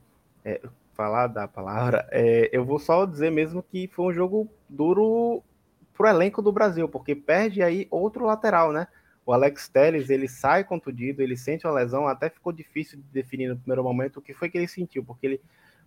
é, 0.45 0.61
falar 0.95 1.29
da 1.29 1.47
palavra, 1.47 2.07
é, 2.11 2.51
eu 2.53 2.65
vou 2.65 2.79
só 2.79 3.07
dizer 3.07 3.31
mesmo 3.31 3.63
que 3.63 3.87
foi 3.89 4.07
um 4.07 4.13
jogo 4.13 4.49
duro 4.69 5.43
pro 5.97 6.09
elenco 6.09 6.43
do 6.43 6.51
Brasil, 6.51 6.89
porque 6.89 7.15
perde 7.15 7.63
aí 7.63 7.87
outro 7.91 8.25
lateral, 8.25 8.73
né? 8.73 8.89
O 9.25 9.33
Alex 9.33 9.69
Telles, 9.69 10.11
ele 10.11 10.27
sai 10.27 10.65
contundido, 10.65 11.23
ele 11.23 11.37
sente 11.37 11.67
uma 11.67 11.75
lesão, 11.75 12.09
até 12.09 12.29
ficou 12.29 12.53
difícil 12.53 12.99
de 12.99 13.05
definir 13.13 13.49
no 13.49 13.57
primeiro 13.57 13.85
momento 13.85 14.17
o 14.17 14.23
que 14.23 14.35
foi 14.35 14.49
que 14.49 14.59
ele 14.59 14.67
sentiu, 14.67 15.05
porque 15.05 15.27
ele 15.27 15.41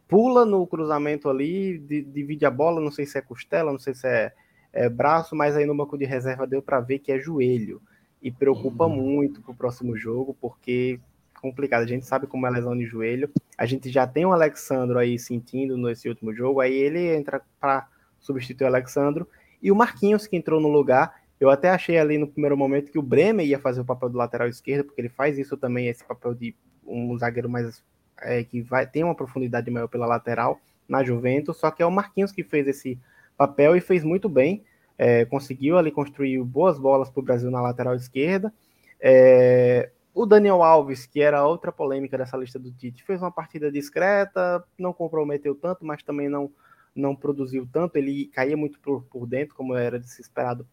pula 0.07 0.45
no 0.45 0.65
cruzamento 0.67 1.29
ali, 1.29 1.77
divide 1.79 2.45
a 2.45 2.51
bola, 2.51 2.81
não 2.81 2.91
sei 2.91 3.05
se 3.05 3.17
é 3.17 3.21
costela, 3.21 3.71
não 3.71 3.79
sei 3.79 3.93
se 3.93 4.07
é 4.07 4.33
é, 4.73 4.89
braço, 4.89 5.35
mas 5.35 5.55
aí 5.55 5.65
no 5.65 5.75
banco 5.75 5.97
de 5.97 6.03
reserva 6.03 6.47
deu 6.47 6.61
para 6.61 6.81
ver 6.81 6.99
que 6.99 7.11
é 7.11 7.19
joelho. 7.19 7.79
E 8.21 8.31
preocupa 8.31 8.85
uhum. 8.85 8.95
muito 8.95 9.41
para 9.41 9.51
o 9.51 9.55
próximo 9.55 9.95
jogo, 9.95 10.35
porque 10.41 10.99
complicado. 11.39 11.83
A 11.83 11.87
gente 11.87 12.05
sabe 12.05 12.25
como 12.25 12.47
é 12.47 12.49
lesão 12.49 12.75
de 12.75 12.85
joelho. 12.85 13.29
A 13.57 13.65
gente 13.65 13.89
já 13.89 14.07
tem 14.07 14.25
o 14.25 14.31
Alexandro 14.31 14.97
aí 14.97 15.19
sentindo 15.19 15.77
nesse 15.77 16.09
último 16.09 16.33
jogo, 16.33 16.61
aí 16.61 16.73
ele 16.73 17.13
entra 17.15 17.41
para 17.59 17.87
substituir 18.19 18.65
o 18.65 18.67
Alexandro. 18.67 19.27
e 19.61 19.71
o 19.71 19.75
Marquinhos 19.75 20.25
que 20.25 20.35
entrou 20.35 20.59
no 20.59 20.69
lugar. 20.69 21.21
Eu 21.39 21.49
até 21.49 21.69
achei 21.69 21.97
ali 21.97 22.17
no 22.17 22.27
primeiro 22.27 22.57
momento 22.57 22.91
que 22.91 22.97
o 22.97 23.01
Bremer 23.01 23.45
ia 23.45 23.59
fazer 23.59 23.81
o 23.81 23.85
papel 23.85 24.09
do 24.09 24.17
lateral 24.17 24.47
esquerdo, 24.47 24.85
porque 24.85 25.01
ele 25.01 25.09
faz 25.09 25.37
isso 25.37 25.57
também, 25.57 25.87
esse 25.89 26.03
papel 26.03 26.33
de 26.33 26.55
um 26.85 27.17
zagueiro 27.17 27.49
mais 27.49 27.83
é, 28.23 28.43
que 28.43 28.61
vai 28.61 28.85
ter 28.85 29.03
uma 29.03 29.15
profundidade 29.15 29.69
maior 29.69 29.87
pela 29.87 30.05
lateral 30.05 30.59
na 30.87 31.03
Juventus, 31.03 31.57
só 31.57 31.71
que 31.71 31.81
é 31.81 31.85
o 31.85 31.91
Marquinhos 31.91 32.31
que 32.31 32.43
fez 32.43 32.67
esse 32.67 32.99
papel 33.37 33.75
e 33.75 33.81
fez 33.81 34.03
muito 34.03 34.29
bem. 34.29 34.63
É, 34.97 35.25
conseguiu 35.25 35.77
ali 35.77 35.91
construir 35.91 36.41
boas 36.43 36.77
bolas 36.77 37.09
para 37.09 37.19
o 37.19 37.23
Brasil 37.23 37.49
na 37.49 37.61
lateral 37.61 37.95
esquerda. 37.95 38.53
É, 39.01 39.89
o 40.13 40.25
Daniel 40.25 40.61
Alves, 40.61 41.05
que 41.05 41.21
era 41.21 41.45
outra 41.45 41.71
polêmica 41.71 42.17
dessa 42.17 42.37
lista 42.37 42.59
do 42.59 42.71
Tite, 42.71 43.03
fez 43.03 43.21
uma 43.21 43.31
partida 43.31 43.71
discreta, 43.71 44.63
não 44.77 44.93
comprometeu 44.93 45.55
tanto, 45.55 45.83
mas 45.83 46.03
também 46.03 46.29
não, 46.29 46.51
não 46.95 47.15
produziu 47.15 47.67
tanto. 47.71 47.95
Ele 47.95 48.27
caía 48.27 48.55
muito 48.55 48.79
por, 48.79 49.03
por 49.05 49.25
dentro, 49.25 49.55
como 49.55 49.75
era 49.75 49.99
de 49.99 50.07
se 50.07 50.21
esperado 50.21 50.67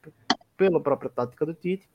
pela 0.56 0.80
própria 0.80 1.10
tática 1.10 1.46
do 1.46 1.54
Tite. 1.54 1.88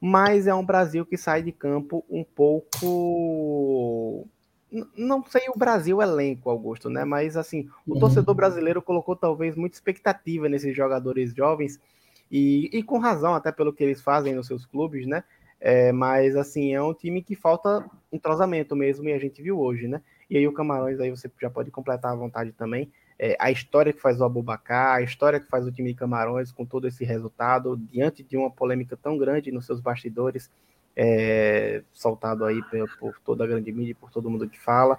Mas 0.00 0.46
é 0.46 0.54
um 0.54 0.64
Brasil 0.64 1.04
que 1.04 1.16
sai 1.16 1.42
de 1.42 1.50
campo 1.50 2.04
um 2.08 2.22
pouco 2.22 4.28
não 4.96 5.24
sei 5.24 5.42
o 5.48 5.58
Brasil 5.58 6.02
elenco, 6.02 6.50
Augusto, 6.50 6.90
né? 6.90 7.04
Mas 7.04 7.36
assim, 7.36 7.68
o 7.86 7.94
uhum. 7.94 8.00
torcedor 8.00 8.34
brasileiro 8.34 8.82
colocou 8.82 9.14
talvez 9.14 9.54
muita 9.54 9.76
expectativa 9.76 10.48
nesses 10.48 10.76
jogadores 10.76 11.34
jovens 11.34 11.80
e, 12.30 12.68
e, 12.72 12.82
com 12.82 12.98
razão, 12.98 13.34
até 13.34 13.52
pelo 13.52 13.72
que 13.72 13.84
eles 13.84 14.00
fazem 14.00 14.34
nos 14.34 14.46
seus 14.46 14.66
clubes, 14.66 15.06
né? 15.06 15.22
É, 15.60 15.92
mas 15.92 16.36
assim, 16.36 16.74
é 16.74 16.82
um 16.82 16.92
time 16.92 17.22
que 17.22 17.34
falta 17.34 17.88
entrosamento 18.12 18.76
mesmo, 18.76 19.08
e 19.08 19.12
a 19.12 19.18
gente 19.18 19.40
viu 19.40 19.58
hoje, 19.58 19.88
né? 19.88 20.02
E 20.28 20.36
aí 20.36 20.46
o 20.46 20.52
Camarões 20.52 20.98
aí 21.00 21.10
você 21.10 21.30
já 21.40 21.48
pode 21.48 21.70
completar 21.70 22.12
à 22.12 22.16
vontade 22.16 22.52
também. 22.52 22.90
É, 23.18 23.36
a 23.38 23.50
história 23.50 23.92
que 23.92 24.00
faz 24.00 24.20
o 24.20 24.24
Abubacar, 24.24 24.96
a 24.96 25.02
história 25.02 25.40
que 25.40 25.48
faz 25.48 25.66
o 25.66 25.72
time 25.72 25.92
de 25.92 25.98
Camarões 25.98 26.52
com 26.52 26.66
todo 26.66 26.86
esse 26.86 27.04
resultado, 27.04 27.76
diante 27.76 28.22
de 28.22 28.36
uma 28.36 28.50
polêmica 28.50 28.96
tão 28.96 29.16
grande 29.16 29.50
nos 29.50 29.64
seus 29.64 29.80
bastidores, 29.80 30.50
é, 30.96 31.82
soltado 31.92 32.44
aí 32.44 32.62
por, 32.62 32.96
por, 32.98 33.20
toda 33.24 33.44
a 33.44 33.46
grande 33.46 33.70
mídia, 33.70 33.94
por 33.94 34.10
todo 34.10 34.30
mundo 34.30 34.48
que 34.48 34.58
fala. 34.58 34.98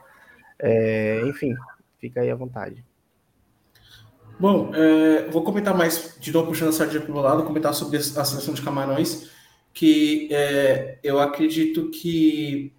É, 0.60 1.22
enfim, 1.26 1.56
fica 2.00 2.22
aí 2.22 2.30
à 2.30 2.36
vontade. 2.36 2.86
Bom, 4.40 4.72
é, 4.76 5.28
vou 5.30 5.44
comentar 5.44 5.76
mais, 5.76 6.16
de 6.20 6.32
novo 6.32 6.50
puxando 6.50 6.70
a 6.70 6.74
sardinha 6.74 7.02
para 7.02 7.12
o 7.12 7.20
lado, 7.20 7.44
comentar 7.44 7.74
sobre 7.74 7.98
a 7.98 8.02
seleção 8.02 8.54
de 8.54 8.62
Camarões, 8.62 9.32
que 9.74 10.30
é, 10.32 11.00
eu 11.04 11.20
acredito 11.20 11.90
que 11.90 12.72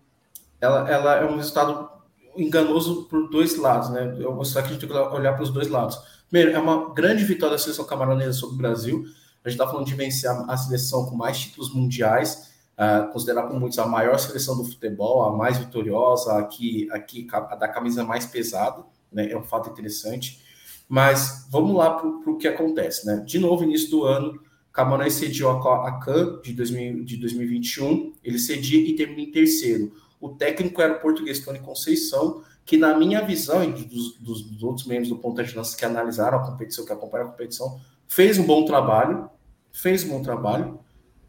ela, 0.60 0.88
ela 0.88 1.16
é 1.16 1.24
um 1.24 1.36
resultado 1.36 1.90
enganoso 2.36 3.04
por 3.04 3.28
dois 3.28 3.56
lados, 3.56 3.90
né? 3.90 4.16
Eu 4.20 4.40
acredito 4.40 4.86
que 4.86 4.92
olhar 4.92 5.32
para 5.34 5.42
os 5.42 5.50
dois 5.50 5.68
lados. 5.68 5.98
Primeiro, 6.30 6.56
é 6.56 6.60
uma 6.60 6.94
grande 6.94 7.24
vitória 7.24 7.56
da 7.56 7.62
seleção 7.62 7.84
camaronesa 7.84 8.32
sobre 8.32 8.54
o 8.54 8.58
Brasil. 8.58 9.04
A 9.44 9.48
gente 9.48 9.58
está 9.60 9.66
falando 9.66 9.86
de 9.86 9.94
vencer 9.94 10.30
a, 10.30 10.44
a 10.48 10.56
seleção 10.56 11.06
com 11.06 11.16
mais 11.16 11.38
títulos 11.38 11.74
mundiais, 11.74 12.47
uh, 12.78 13.12
considerada 13.12 13.48
por 13.48 13.58
muitos 13.58 13.78
a 13.78 13.86
maior 13.86 14.18
seleção 14.18 14.56
do 14.56 14.64
futebol, 14.64 15.24
a 15.24 15.36
mais 15.36 15.58
vitoriosa, 15.58 16.38
aqui, 16.38 16.88
aqui 16.92 17.26
a 17.32 17.56
da 17.56 17.68
camisa 17.68 18.04
mais 18.04 18.24
pesada, 18.24 18.84
né? 19.12 19.30
É 19.30 19.36
um 19.36 19.42
fato 19.42 19.68
interessante. 19.68 20.40
Mas 20.88 21.46
vamos 21.50 21.76
lá 21.76 21.90
para 21.90 22.08
o 22.08 22.38
que 22.38 22.48
acontece, 22.48 23.06
né? 23.06 23.22
De 23.26 23.38
novo, 23.38 23.64
início 23.64 23.90
do 23.90 24.04
ano, 24.04 24.40
Camarões 24.72 25.14
cediu 25.14 25.50
a, 25.50 25.88
a 25.88 25.98
CAN 25.98 26.40
de, 26.40 26.52
2000, 26.52 27.04
de 27.04 27.16
2021, 27.16 28.12
ele 28.22 28.38
cedia 28.38 28.80
e 28.80 28.94
termina 28.94 29.22
em 29.22 29.32
terceiro. 29.32 29.92
O 30.20 30.28
técnico 30.30 30.80
era 30.80 30.94
o 30.94 31.00
português 31.00 31.40
Tony 31.40 31.58
Conceição, 31.58 32.42
que 32.64 32.76
na 32.76 32.96
minha 32.96 33.20
visão 33.20 33.64
e 33.64 33.72
dos, 33.72 34.18
dos, 34.18 34.42
dos 34.42 34.62
outros 34.62 34.86
membros 34.86 35.08
do 35.08 35.16
Ponta 35.16 35.42
de 35.42 35.56
Lança 35.56 35.76
que 35.76 35.84
analisaram 35.84 36.38
a 36.38 36.46
competição, 36.46 36.84
que 36.84 36.92
acompanharam 36.92 37.30
a 37.30 37.32
competição, 37.32 37.80
fez 38.06 38.38
um 38.38 38.46
bom 38.46 38.64
trabalho, 38.64 39.28
fez 39.72 40.04
um 40.04 40.10
bom 40.10 40.22
trabalho, 40.22 40.78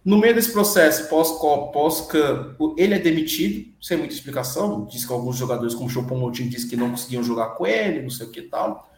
no 0.03 0.17
meio 0.17 0.33
desse 0.33 0.51
processo, 0.51 1.09
pós-COP, 1.09 1.73
pós-CAN, 1.73 2.55
ele 2.77 2.93
é 2.93 2.99
demitido, 2.99 3.73
sem 3.81 3.97
muita 3.97 4.13
explicação. 4.13 4.85
Diz 4.85 5.05
que 5.05 5.11
alguns 5.11 5.35
jogadores, 5.35 5.75
como 5.75 5.87
o 5.87 5.89
Choupo-Moting, 5.89 6.47
disse 6.47 6.69
que 6.69 6.77
não 6.77 6.91
conseguiam 6.91 7.21
jogar 7.21 7.49
com 7.49 7.67
ele, 7.67 8.01
não 8.01 8.09
sei 8.09 8.27
o 8.27 8.31
que 8.31 8.43
tal. 8.43 8.89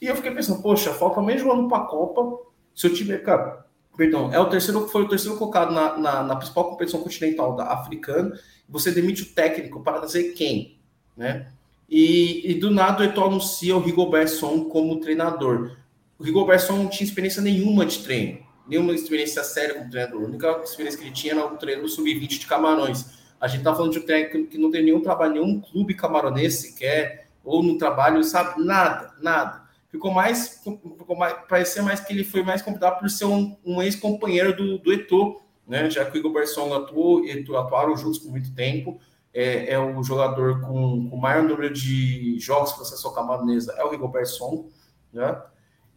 E 0.00 0.06
eu 0.06 0.16
fiquei 0.16 0.30
pensando, 0.30 0.60
poxa, 0.60 0.92
falta 0.92 1.22
meio 1.22 1.46
um 1.46 1.52
ano 1.52 1.68
para 1.68 1.78
a 1.78 1.86
Copa. 1.86 2.38
Se 2.74 2.86
eu 2.86 2.92
tiver, 2.92 3.18
cara, 3.22 3.64
perdão, 3.96 4.32
é 4.32 4.38
o 4.38 4.50
terceiro, 4.50 4.86
foi 4.88 5.02
o 5.02 5.08
terceiro 5.08 5.38
colocado 5.38 5.72
na, 5.72 5.96
na, 5.96 6.22
na 6.22 6.36
principal 6.36 6.70
competição 6.70 7.02
continental 7.02 7.56
da 7.56 7.72
africana. 7.72 8.38
Você 8.68 8.90
demite 8.92 9.22
o 9.22 9.26
técnico 9.34 9.82
para 9.82 10.00
dizer 10.00 10.34
quem, 10.34 10.78
né? 11.16 11.48
E, 11.88 12.52
e 12.52 12.54
do 12.54 12.70
nada 12.70 13.02
o 13.02 13.04
Eto'o 13.04 13.24
anuncia 13.24 13.76
o 13.76 13.80
Rigobert 13.80 14.28
Song 14.28 14.68
como 14.68 15.00
treinador. 15.00 15.76
O 16.18 16.22
Rigobert 16.22 16.60
Song 16.60 16.84
não 16.84 16.88
tinha 16.90 17.08
experiência 17.08 17.42
nenhuma 17.42 17.84
de 17.84 17.98
treino 17.98 18.49
nenhuma 18.70 18.94
experiência 18.94 19.42
séria 19.42 19.74
como 19.74 19.90
treinador. 19.90 20.22
A 20.22 20.26
única 20.26 20.60
experiência 20.62 20.98
que 20.98 21.06
ele 21.06 21.14
tinha 21.14 21.34
era 21.34 21.44
o 21.44 21.56
treino 21.56 21.88
sub-20 21.88 22.38
de 22.38 22.46
Camarões. 22.46 23.06
A 23.40 23.48
gente 23.48 23.64
tá 23.64 23.74
falando 23.74 23.92
de 23.92 23.98
um 23.98 24.06
técnico 24.06 24.50
que 24.50 24.58
não 24.58 24.70
tem 24.70 24.84
nenhum 24.84 25.00
trabalho, 25.00 25.32
nenhum 25.32 25.60
clube 25.60 25.94
camaronês 25.94 26.54
sequer, 26.60 27.28
ou 27.42 27.62
no 27.62 27.78
trabalho, 27.78 28.22
sabe? 28.22 28.62
Nada, 28.62 29.14
nada. 29.20 29.62
Ficou 29.88 30.12
mais, 30.12 30.62
ficou 30.62 31.16
mais 31.16 31.34
parecia 31.48 31.82
mais 31.82 32.00
que 32.00 32.12
ele 32.12 32.22
foi 32.22 32.42
mais 32.42 32.62
convidado 32.62 33.00
por 33.00 33.10
ser 33.10 33.24
um, 33.24 33.56
um 33.64 33.82
ex-companheiro 33.82 34.54
do, 34.54 34.78
do 34.78 34.92
Eto'o, 34.92 35.40
né? 35.66 35.90
Já 35.90 36.04
que 36.04 36.16
o 36.16 36.18
Igor 36.18 36.32
Berson 36.32 36.72
atuou, 36.74 37.22
atuaram 37.58 37.96
juntos 37.96 38.18
por 38.18 38.30
muito 38.30 38.54
tempo. 38.54 39.00
É, 39.32 39.72
é 39.72 39.78
o 39.78 40.02
jogador 40.02 40.60
com, 40.60 41.08
com 41.08 41.16
o 41.16 41.20
maior 41.20 41.42
número 41.42 41.72
de 41.72 42.38
jogos 42.38 42.72
pela 42.72 42.84
seleção 42.84 43.14
camaronesa, 43.14 43.74
é 43.78 43.84
o 43.84 43.94
Igor 43.94 44.08
Berson, 44.08 44.68
né? 45.12 45.40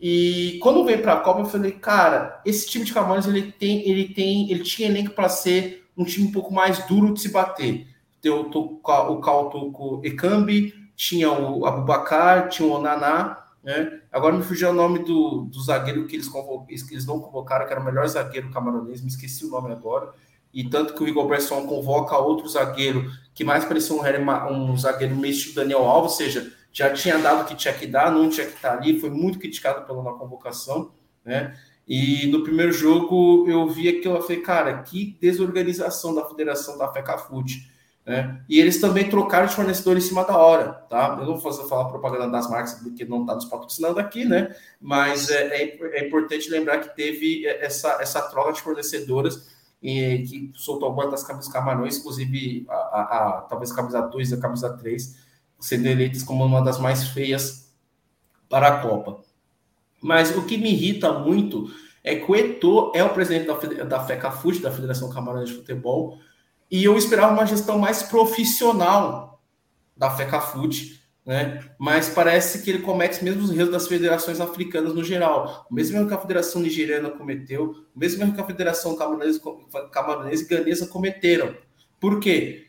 E 0.05 0.59
quando 0.61 0.83
veio 0.83 1.01
para 1.01 1.13
a 1.13 1.19
Copa, 1.21 1.39
eu 1.39 1.45
falei, 1.45 1.71
cara, 1.71 2.41
esse 2.43 2.67
time 2.67 2.83
de 2.83 2.93
Camarões 2.93 3.25
ele 3.25 3.53
tem, 3.53 3.89
ele 3.89 4.13
tem, 4.13 4.51
ele 4.51 4.61
tinha 4.61 4.89
elenco 4.89 5.11
para 5.11 5.29
ser 5.29 5.87
um 5.95 6.03
time 6.03 6.27
um 6.27 6.31
pouco 6.33 6.53
mais 6.53 6.85
duro 6.87 7.13
de 7.13 7.21
se 7.21 7.29
bater. 7.29 7.87
Tem 8.21 8.29
o, 8.29 8.41
o 8.41 9.21
Kauto 9.21 10.01
Ekambi, 10.03 10.73
tinha 10.93 11.31
o 11.31 11.65
Abubacar, 11.65 12.49
tinha 12.49 12.67
o 12.67 12.73
Onaná, 12.73 13.45
né? 13.63 14.01
Agora 14.11 14.35
me 14.35 14.43
fugiu 14.43 14.71
o 14.71 14.73
nome 14.73 14.99
do, 15.05 15.45
do 15.45 15.63
zagueiro 15.63 16.05
que 16.05 16.17
eles, 16.17 16.27
que 16.27 16.93
eles 16.93 17.05
não 17.05 17.21
convocaram, 17.21 17.65
que 17.65 17.71
era 17.71 17.79
o 17.81 17.85
melhor 17.85 18.05
zagueiro 18.05 18.51
camaronês, 18.51 19.01
me 19.01 19.07
esqueci 19.07 19.45
o 19.45 19.49
nome 19.51 19.71
agora. 19.71 20.11
E 20.53 20.65
tanto 20.65 20.95
que 20.95 21.01
o 21.01 21.07
Igor 21.07 21.27
Bresson 21.27 21.65
convoca 21.65 22.17
outro 22.17 22.49
zagueiro 22.49 23.09
que 23.33 23.45
mais 23.45 23.63
parecia 23.63 23.95
um, 23.95 24.71
um 24.71 24.77
zagueiro 24.77 25.15
meio 25.15 25.31
estilo 25.31 25.55
Daniel 25.55 25.85
Alves, 25.85 26.11
ou 26.11 26.17
seja, 26.17 26.51
já 26.73 26.91
tinha 26.91 27.19
dado 27.19 27.43
o 27.43 27.45
que 27.45 27.55
tinha 27.55 27.73
que 27.73 27.85
dar, 27.85 28.11
não 28.11 28.27
tinha 28.27 28.47
que 28.47 28.55
estar 28.55 28.73
ali, 28.73 28.99
foi 28.99 29.11
muito 29.11 29.37
criticado 29.37 29.85
pela 29.85 30.17
convocação, 30.17 30.91
né? 31.23 31.55
E 31.87 32.27
no 32.27 32.43
primeiro 32.43 32.71
jogo 32.71 33.47
eu 33.47 33.69
vi 33.69 33.87
aquilo, 33.87 34.15
eu 34.15 34.21
falei, 34.21 34.41
cara, 34.41 34.81
que 34.81 35.17
desorganização 35.21 36.15
da 36.15 36.25
federação 36.27 36.77
da 36.77 36.91
FECAFUT, 36.91 37.71
né? 38.05 38.41
E 38.49 38.59
eles 38.59 38.81
também 38.81 39.07
trocaram 39.07 39.45
de 39.45 39.53
fornecedor 39.53 39.95
em 39.95 40.01
cima 40.01 40.23
da 40.25 40.35
hora, 40.35 40.73
tá? 40.89 41.15
Eu 41.19 41.25
não 41.27 41.37
vou 41.37 41.53
falar 41.53 41.85
propaganda 41.85 42.29
das 42.29 42.49
marcas 42.49 42.73
porque 42.73 43.05
não 43.05 43.21
está 43.21 43.35
nos 43.35 43.45
patrocinando 43.45 43.99
aqui, 43.99 44.25
né? 44.25 44.55
Mas 44.81 45.29
é, 45.29 45.63
é, 45.63 45.99
é, 45.99 46.07
importante 46.07 46.49
lembrar 46.49 46.79
que 46.79 46.95
teve 46.95 47.45
essa, 47.45 47.99
essa 48.01 48.21
troca 48.23 48.53
de 48.53 48.61
fornecedoras 48.61 49.47
e 49.81 50.23
que 50.23 50.51
soltou 50.55 50.87
algumas 50.87 51.11
das 51.11 51.23
camisas 51.23 51.51
camarões, 51.51 51.97
inclusive 51.97 52.65
a, 52.67 52.73
a, 52.73 53.01
a 53.01 53.41
talvez 53.41 53.71
a 53.71 53.75
camisa 53.75 54.01
2 54.01 54.31
e 54.31 54.33
a 54.33 54.39
camisa 54.39 54.77
3, 54.77 55.22
sendo 55.63 55.87
eleitas 55.87 56.23
como 56.23 56.43
uma 56.43 56.61
das 56.61 56.77
mais 56.77 57.07
feias 57.07 57.73
para 58.49 58.67
a 58.67 58.79
Copa. 58.81 59.21
Mas 60.01 60.35
o 60.35 60.43
que 60.43 60.57
me 60.57 60.69
irrita 60.69 61.13
muito 61.13 61.73
é 62.03 62.15
que 62.15 62.29
o 62.29 62.35
Eto'o 62.35 62.91
é 62.93 63.01
o 63.01 63.13
presidente 63.13 63.47
da, 63.47 63.83
da 63.85 64.05
FECAFUT, 64.05 64.59
da 64.59 64.71
Federação 64.71 65.09
Camarões 65.09 65.47
de 65.47 65.55
Futebol, 65.55 66.19
e 66.69 66.83
eu 66.83 66.97
esperava 66.97 67.31
uma 67.31 67.45
gestão 67.45 67.79
mais 67.79 68.03
profissional 68.03 69.41
da 69.95 70.11
FECAFUT, 70.11 71.01
né? 71.25 71.63
Mas 71.79 72.09
parece 72.09 72.61
que 72.61 72.69
ele 72.69 72.79
comete 72.79 73.15
os 73.15 73.21
mesmos 73.21 73.49
erros 73.49 73.71
das 73.71 73.87
federações 73.87 74.41
africanas 74.41 74.93
no 74.93 75.01
geral. 75.01 75.65
O 75.71 75.73
mesmo 75.73 75.95
erro 75.97 76.09
que 76.09 76.13
a 76.13 76.17
Federação 76.17 76.61
Nigeriana 76.61 77.09
cometeu, 77.09 77.85
o 77.95 77.99
mesmo 77.99 78.21
erro 78.21 78.33
que 78.33 78.41
a 78.41 78.45
Federação 78.45 78.97
Camaronesa 78.97 80.43
e 80.43 80.45
Ganesa 80.45 80.87
cometeram. 80.87 81.55
Por 82.01 82.19
quê? 82.19 82.62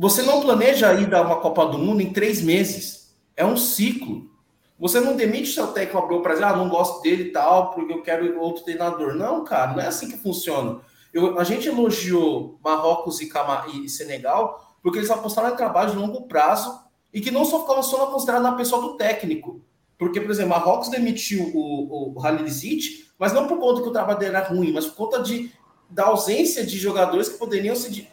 Você 0.00 0.22
não 0.22 0.40
planeja 0.40 0.94
ir 0.94 1.10
dar 1.10 1.20
uma 1.20 1.40
Copa 1.40 1.66
do 1.66 1.76
Mundo 1.76 2.00
em 2.00 2.10
três 2.10 2.40
meses. 2.40 3.14
É 3.36 3.44
um 3.44 3.54
ciclo. 3.54 4.30
Você 4.78 4.98
não 4.98 5.14
demite 5.14 5.52
seu 5.52 5.66
técnico 5.66 6.22
para 6.22 6.32
dizer, 6.32 6.44
ah, 6.46 6.56
não 6.56 6.70
gosto 6.70 7.02
dele 7.02 7.24
e 7.24 7.32
tal, 7.32 7.74
porque 7.74 7.92
eu 7.92 8.00
quero 8.00 8.40
outro 8.40 8.64
treinador. 8.64 9.14
Não, 9.14 9.44
cara, 9.44 9.74
não 9.74 9.80
é 9.80 9.88
assim 9.88 10.08
que 10.08 10.16
funciona. 10.16 10.80
Eu, 11.12 11.38
a 11.38 11.44
gente 11.44 11.68
elogiou 11.68 12.58
Marrocos 12.64 13.20
e, 13.20 13.30
e 13.84 13.88
Senegal 13.90 14.74
porque 14.82 14.98
eles 14.98 15.10
apostaram 15.10 15.52
em 15.52 15.56
trabalho 15.56 15.90
de 15.90 15.98
longo 15.98 16.22
prazo 16.22 16.80
e 17.12 17.20
que 17.20 17.30
não 17.30 17.44
só 17.44 17.60
ficava 17.60 17.82
só 17.82 18.06
considerado 18.06 18.42
na 18.42 18.52
pessoa 18.52 18.80
do 18.80 18.96
técnico. 18.96 19.60
Porque, 19.98 20.18
por 20.18 20.30
exemplo, 20.30 20.48
Marrocos 20.48 20.88
demitiu 20.88 21.42
o, 21.54 22.14
o, 22.14 22.14
o 22.14 22.24
Halil 22.24 22.46
mas 23.18 23.34
não 23.34 23.46
por 23.46 23.58
conta 23.58 23.82
que 23.82 23.88
o 23.88 23.92
trabalho 23.92 24.18
dele 24.18 24.34
era 24.34 24.48
ruim, 24.48 24.72
mas 24.72 24.86
por 24.86 24.96
conta 24.96 25.22
de 25.22 25.52
da 25.90 26.06
ausência 26.06 26.64
de 26.64 26.78
jogadores 26.78 27.28
que 27.28 27.38
poderiam, 27.38 27.74
se, 27.74 27.90
de, 27.90 28.08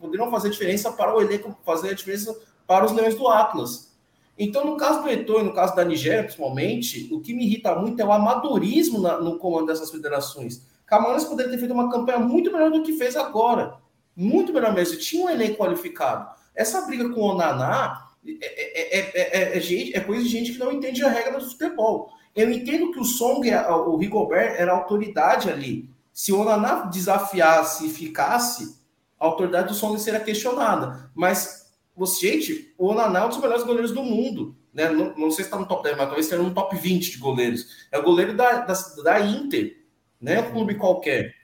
poderiam 0.00 0.30
fazer 0.30 0.50
diferença 0.50 0.90
para 0.90 1.14
o 1.14 1.20
elenco, 1.20 1.56
fazer 1.64 1.90
a 1.90 1.94
diferença 1.94 2.36
para 2.66 2.84
os 2.84 2.92
Leões 2.92 3.14
do 3.14 3.28
Atlas. 3.28 3.96
Então, 4.38 4.66
no 4.66 4.76
caso 4.76 5.02
do 5.02 5.08
Eto'o 5.08 5.40
e 5.40 5.44
no 5.44 5.54
caso 5.54 5.74
da 5.74 5.84
Nigéria, 5.84 6.24
principalmente, 6.24 7.08
o 7.12 7.20
que 7.20 7.32
me 7.32 7.46
irrita 7.46 7.74
muito 7.74 8.00
é 8.00 8.04
o 8.04 8.12
amadorismo 8.12 9.00
na, 9.00 9.18
no 9.18 9.38
comando 9.38 9.66
dessas 9.66 9.90
federações. 9.90 10.66
Camarões 10.84 11.24
poderia 11.24 11.50
ter 11.50 11.58
feito 11.58 11.72
uma 11.72 11.90
campanha 11.90 12.18
muito 12.18 12.52
melhor 12.52 12.70
do 12.70 12.82
que 12.82 12.92
fez 12.92 13.16
agora. 13.16 13.78
Muito 14.14 14.52
melhor 14.52 14.74
mesmo. 14.74 14.98
Tinha 14.98 15.24
um 15.24 15.30
elenco 15.30 15.56
qualificado. 15.56 16.28
Essa 16.54 16.82
briga 16.82 17.08
com 17.08 17.20
o 17.20 17.24
Onaná 17.24 18.06
é, 18.26 18.98
é, 18.98 19.56
é, 19.56 19.58
é, 19.58 20.00
coisa 20.00 20.22
de 20.22 20.28
gente 20.28 20.52
que 20.52 20.58
não 20.58 20.72
entende 20.72 21.04
a 21.04 21.08
regra 21.08 21.38
do 21.38 21.48
futebol. 21.48 22.10
Eu 22.34 22.50
entendo 22.50 22.92
que 22.92 23.00
o 23.00 23.04
Song, 23.04 23.48
o 23.50 23.96
Rigobert, 23.96 24.56
era 24.58 24.72
autoridade 24.72 25.48
ali. 25.48 25.88
Se 26.16 26.32
o 26.32 26.40
Onaná 26.40 26.86
desafiasse 26.86 27.88
e 27.88 27.90
ficasse, 27.90 28.80
a 29.20 29.26
autoridade 29.26 29.68
do 29.68 29.74
Song 29.74 29.98
seria 29.98 30.18
questionada. 30.18 31.10
Mas, 31.14 31.70
gente, 32.18 32.74
o 32.78 32.86
Onaná 32.86 33.20
é 33.20 33.24
um 33.26 33.28
dos 33.28 33.36
melhores 33.36 33.64
goleiros 33.64 33.92
do 33.92 34.02
mundo. 34.02 34.56
Né? 34.72 34.88
Não, 34.88 35.14
não 35.14 35.30
sei 35.30 35.44
se 35.44 35.50
está 35.50 35.58
no 35.58 35.68
top 35.68 35.82
10, 35.82 35.94
mas 35.94 36.06
talvez 36.06 36.24
esteja 36.24 36.42
no 36.42 36.54
top 36.54 36.74
20 36.74 37.10
de 37.10 37.18
goleiros. 37.18 37.86
É 37.92 37.98
o 37.98 38.02
goleiro 38.02 38.34
da, 38.34 38.60
da, 38.60 38.72
da 39.04 39.20
Inter, 39.20 39.84
né? 40.18 40.40
Um 40.40 40.52
clube 40.52 40.76
qualquer. 40.76 41.34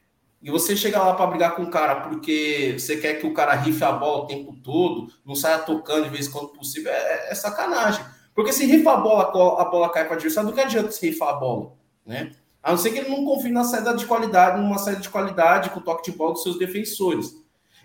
E 0.41 0.51
você 0.51 0.75
chega 0.75 1.03
lá 1.03 1.13
para 1.13 1.27
brigar 1.27 1.55
com 1.55 1.65
o 1.65 1.71
cara 1.71 2.09
porque 2.09 2.75
você 2.79 2.97
quer 2.97 3.21
que 3.21 3.27
o 3.27 3.35
cara 3.35 3.53
rife 3.53 3.85
a 3.85 3.93
bola 3.93 4.25
o 4.25 4.27
tempo 4.27 4.57
todo, 4.57 5.13
não 5.23 5.35
saia 5.35 5.59
tocando 5.59 6.05
de 6.05 6.11
vez 6.11 6.29
em 6.29 6.31
quando 6.31 6.49
possível, 6.49 6.91
é, 6.91 7.31
é 7.31 7.35
sacanagem. 7.35 8.03
Porque 8.35 8.55
se 8.55 8.65
rifa 8.65 8.93
a 8.93 8.97
bola, 8.97 9.25
a 9.61 9.67
bola 9.67 9.91
cai 9.91 10.07
para 10.07 10.15
adversário, 10.15 10.49
não 10.49 10.57
que 10.57 10.63
adianta 10.63 10.91
se 10.91 11.07
rifar 11.07 11.29
a 11.29 11.35
bola, 11.35 11.75
né? 12.07 12.33
A 12.63 12.71
não 12.71 12.79
ser 12.79 12.91
que 12.91 12.99
ele 12.99 13.09
não 13.09 13.25
confie 13.25 13.51
na 13.51 13.65
saída 13.65 13.95
de 13.95 14.07
qualidade, 14.07 14.61
numa 14.61 14.79
saída 14.79 15.01
de 15.01 15.09
qualidade 15.09 15.71
com 15.71 15.81
o 15.81 15.83
toque 15.83 16.11
de 16.11 16.17
bola 16.17 16.33
dos 16.33 16.43
seus 16.43 16.59
defensores. 16.59 17.35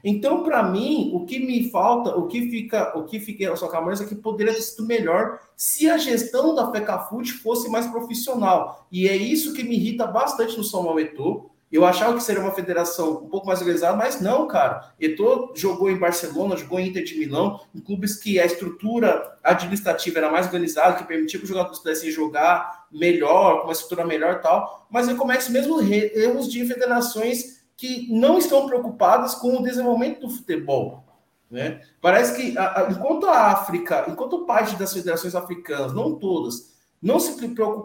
Então, 0.03 0.43
para 0.43 0.63
mim, 0.63 1.11
o 1.13 1.25
que 1.25 1.39
me 1.39 1.69
falta, 1.71 2.15
o 2.15 2.27
que 2.27 2.49
fica, 2.49 2.97
o 2.97 3.03
que 3.05 3.19
fica 3.19 3.55
sua 3.55 3.69
cabeça 3.69 4.03
é 4.03 4.07
que 4.07 4.15
poderia 4.15 4.53
ter 4.53 4.61
sido 4.61 4.85
melhor 4.85 5.39
se 5.55 5.89
a 5.89 5.97
gestão 5.97 6.53
da 6.53 6.71
FECAFUT 6.71 7.33
fosse 7.33 7.69
mais 7.69 7.87
profissional. 7.87 8.87
E 8.91 9.07
é 9.07 9.15
isso 9.15 9.53
que 9.53 9.63
me 9.63 9.75
irrita 9.75 10.05
bastante 10.05 10.55
no 10.55 10.63
São 10.63 10.83
Paulo 10.83 11.51
eu 11.71 11.85
achava 11.85 12.15
que 12.15 12.23
seria 12.23 12.41
uma 12.41 12.53
federação 12.53 13.23
um 13.23 13.29
pouco 13.29 13.45
mais 13.45 13.59
organizada, 13.59 13.97
mas 13.97 14.21
não, 14.21 14.47
cara. 14.47 14.93
Eto'o 14.99 15.51
jogou 15.53 15.89
em 15.89 15.97
Barcelona, 15.97 16.55
jogou 16.55 16.79
em 16.79 16.87
Inter 16.87 17.03
de 17.03 17.17
Milão, 17.17 17.59
em 17.75 17.79
clubes 17.79 18.15
que 18.15 18.39
a 18.39 18.45
estrutura 18.45 19.37
administrativa 19.43 20.19
era 20.19 20.31
mais 20.31 20.45
organizada, 20.45 20.95
que 20.95 21.03
permitia 21.03 21.39
que 21.39 21.43
os 21.43 21.49
jogadores 21.49 21.79
pudessem 21.79 22.09
jogar 22.09 22.87
melhor, 22.89 23.59
com 23.59 23.67
uma 23.67 23.73
estrutura 23.73 24.05
melhor 24.05 24.35
e 24.35 24.41
tal. 24.41 24.87
Mas 24.89 25.07
ele 25.07 25.17
comete 25.17 25.51
mesmo 25.51 25.81
erros 25.81 26.49
de 26.49 26.65
federações 26.65 27.57
que 27.75 28.07
não 28.09 28.37
estão 28.37 28.65
preocupadas 28.65 29.35
com 29.35 29.57
o 29.57 29.63
desenvolvimento 29.63 30.21
do 30.21 30.29
futebol. 30.29 31.03
Né? 31.51 31.81
Parece 32.01 32.35
que, 32.35 32.57
a, 32.57 32.81
a, 32.81 32.91
enquanto 32.91 33.27
a 33.27 33.51
África, 33.51 34.05
enquanto 34.07 34.45
parte 34.45 34.75
das 34.75 34.93
federações 34.93 35.35
africanas, 35.35 35.93
não 35.93 36.15
todas, 36.15 36.76
não 37.01 37.19
se 37.19 37.37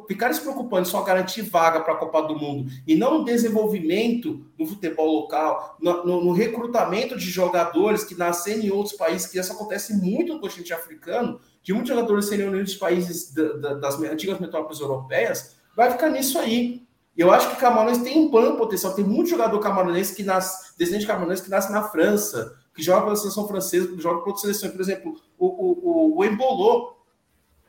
ficarem 0.08 0.34
se 0.34 0.40
preocupando 0.40 0.88
só 0.88 1.02
garantir 1.02 1.42
vaga 1.42 1.80
para 1.80 1.94
a 1.94 1.96
Copa 1.96 2.22
do 2.22 2.34
Mundo 2.34 2.70
e 2.86 2.94
não 2.96 3.18
no 3.18 3.24
desenvolvimento 3.24 4.46
do 4.56 4.64
futebol 4.64 5.06
local, 5.06 5.76
no, 5.80 6.04
no, 6.04 6.24
no, 6.24 6.32
recrutamento 6.32 7.18
de 7.18 7.30
jogadores 7.30 8.04
que 8.04 8.14
nascem 8.14 8.66
em 8.66 8.70
outros 8.70 8.96
países, 8.96 9.26
que 9.26 9.38
isso 9.38 9.52
acontece 9.52 9.94
muito 9.94 10.32
no 10.32 10.40
continente 10.40 10.72
africano, 10.72 11.38
de 11.62 11.72
muitos 11.72 11.90
jogadores 11.90 12.26
serem 12.26 12.48
unidos 12.48 12.72
de 12.72 12.78
países 12.78 13.34
da, 13.34 13.52
da, 13.52 13.74
das 13.74 14.00
antigas 14.00 14.40
metrópoles 14.40 14.80
europeias, 14.80 15.56
vai 15.76 15.90
ficar 15.90 16.08
nisso 16.08 16.38
aí. 16.38 16.82
Eu 17.14 17.30
acho 17.30 17.50
que 17.50 17.56
Camarões 17.56 17.98
tem 17.98 18.18
um 18.18 18.30
plano 18.30 18.56
potencial, 18.56 18.94
tem 18.94 19.04
muito 19.04 19.28
jogador 19.28 19.58
camaronês 19.60 20.12
que 20.12 20.22
nasce, 20.22 20.76
descendente 20.78 21.02
de 21.02 21.12
Camarões 21.12 21.42
que 21.42 21.50
nasce 21.50 21.70
na 21.70 21.82
França, 21.82 22.56
que 22.74 22.82
joga 22.82 23.02
pela 23.02 23.16
seleção 23.16 23.46
francesa, 23.46 23.88
que 23.88 24.00
joga 24.00 24.20
para 24.20 24.28
outras 24.28 24.40
seleções, 24.40 24.72
por 24.72 24.80
exemplo, 24.80 25.20
o, 25.38 25.46
o, 25.46 25.72
o, 25.82 26.18
o 26.18 26.24
Embolô, 26.24 26.91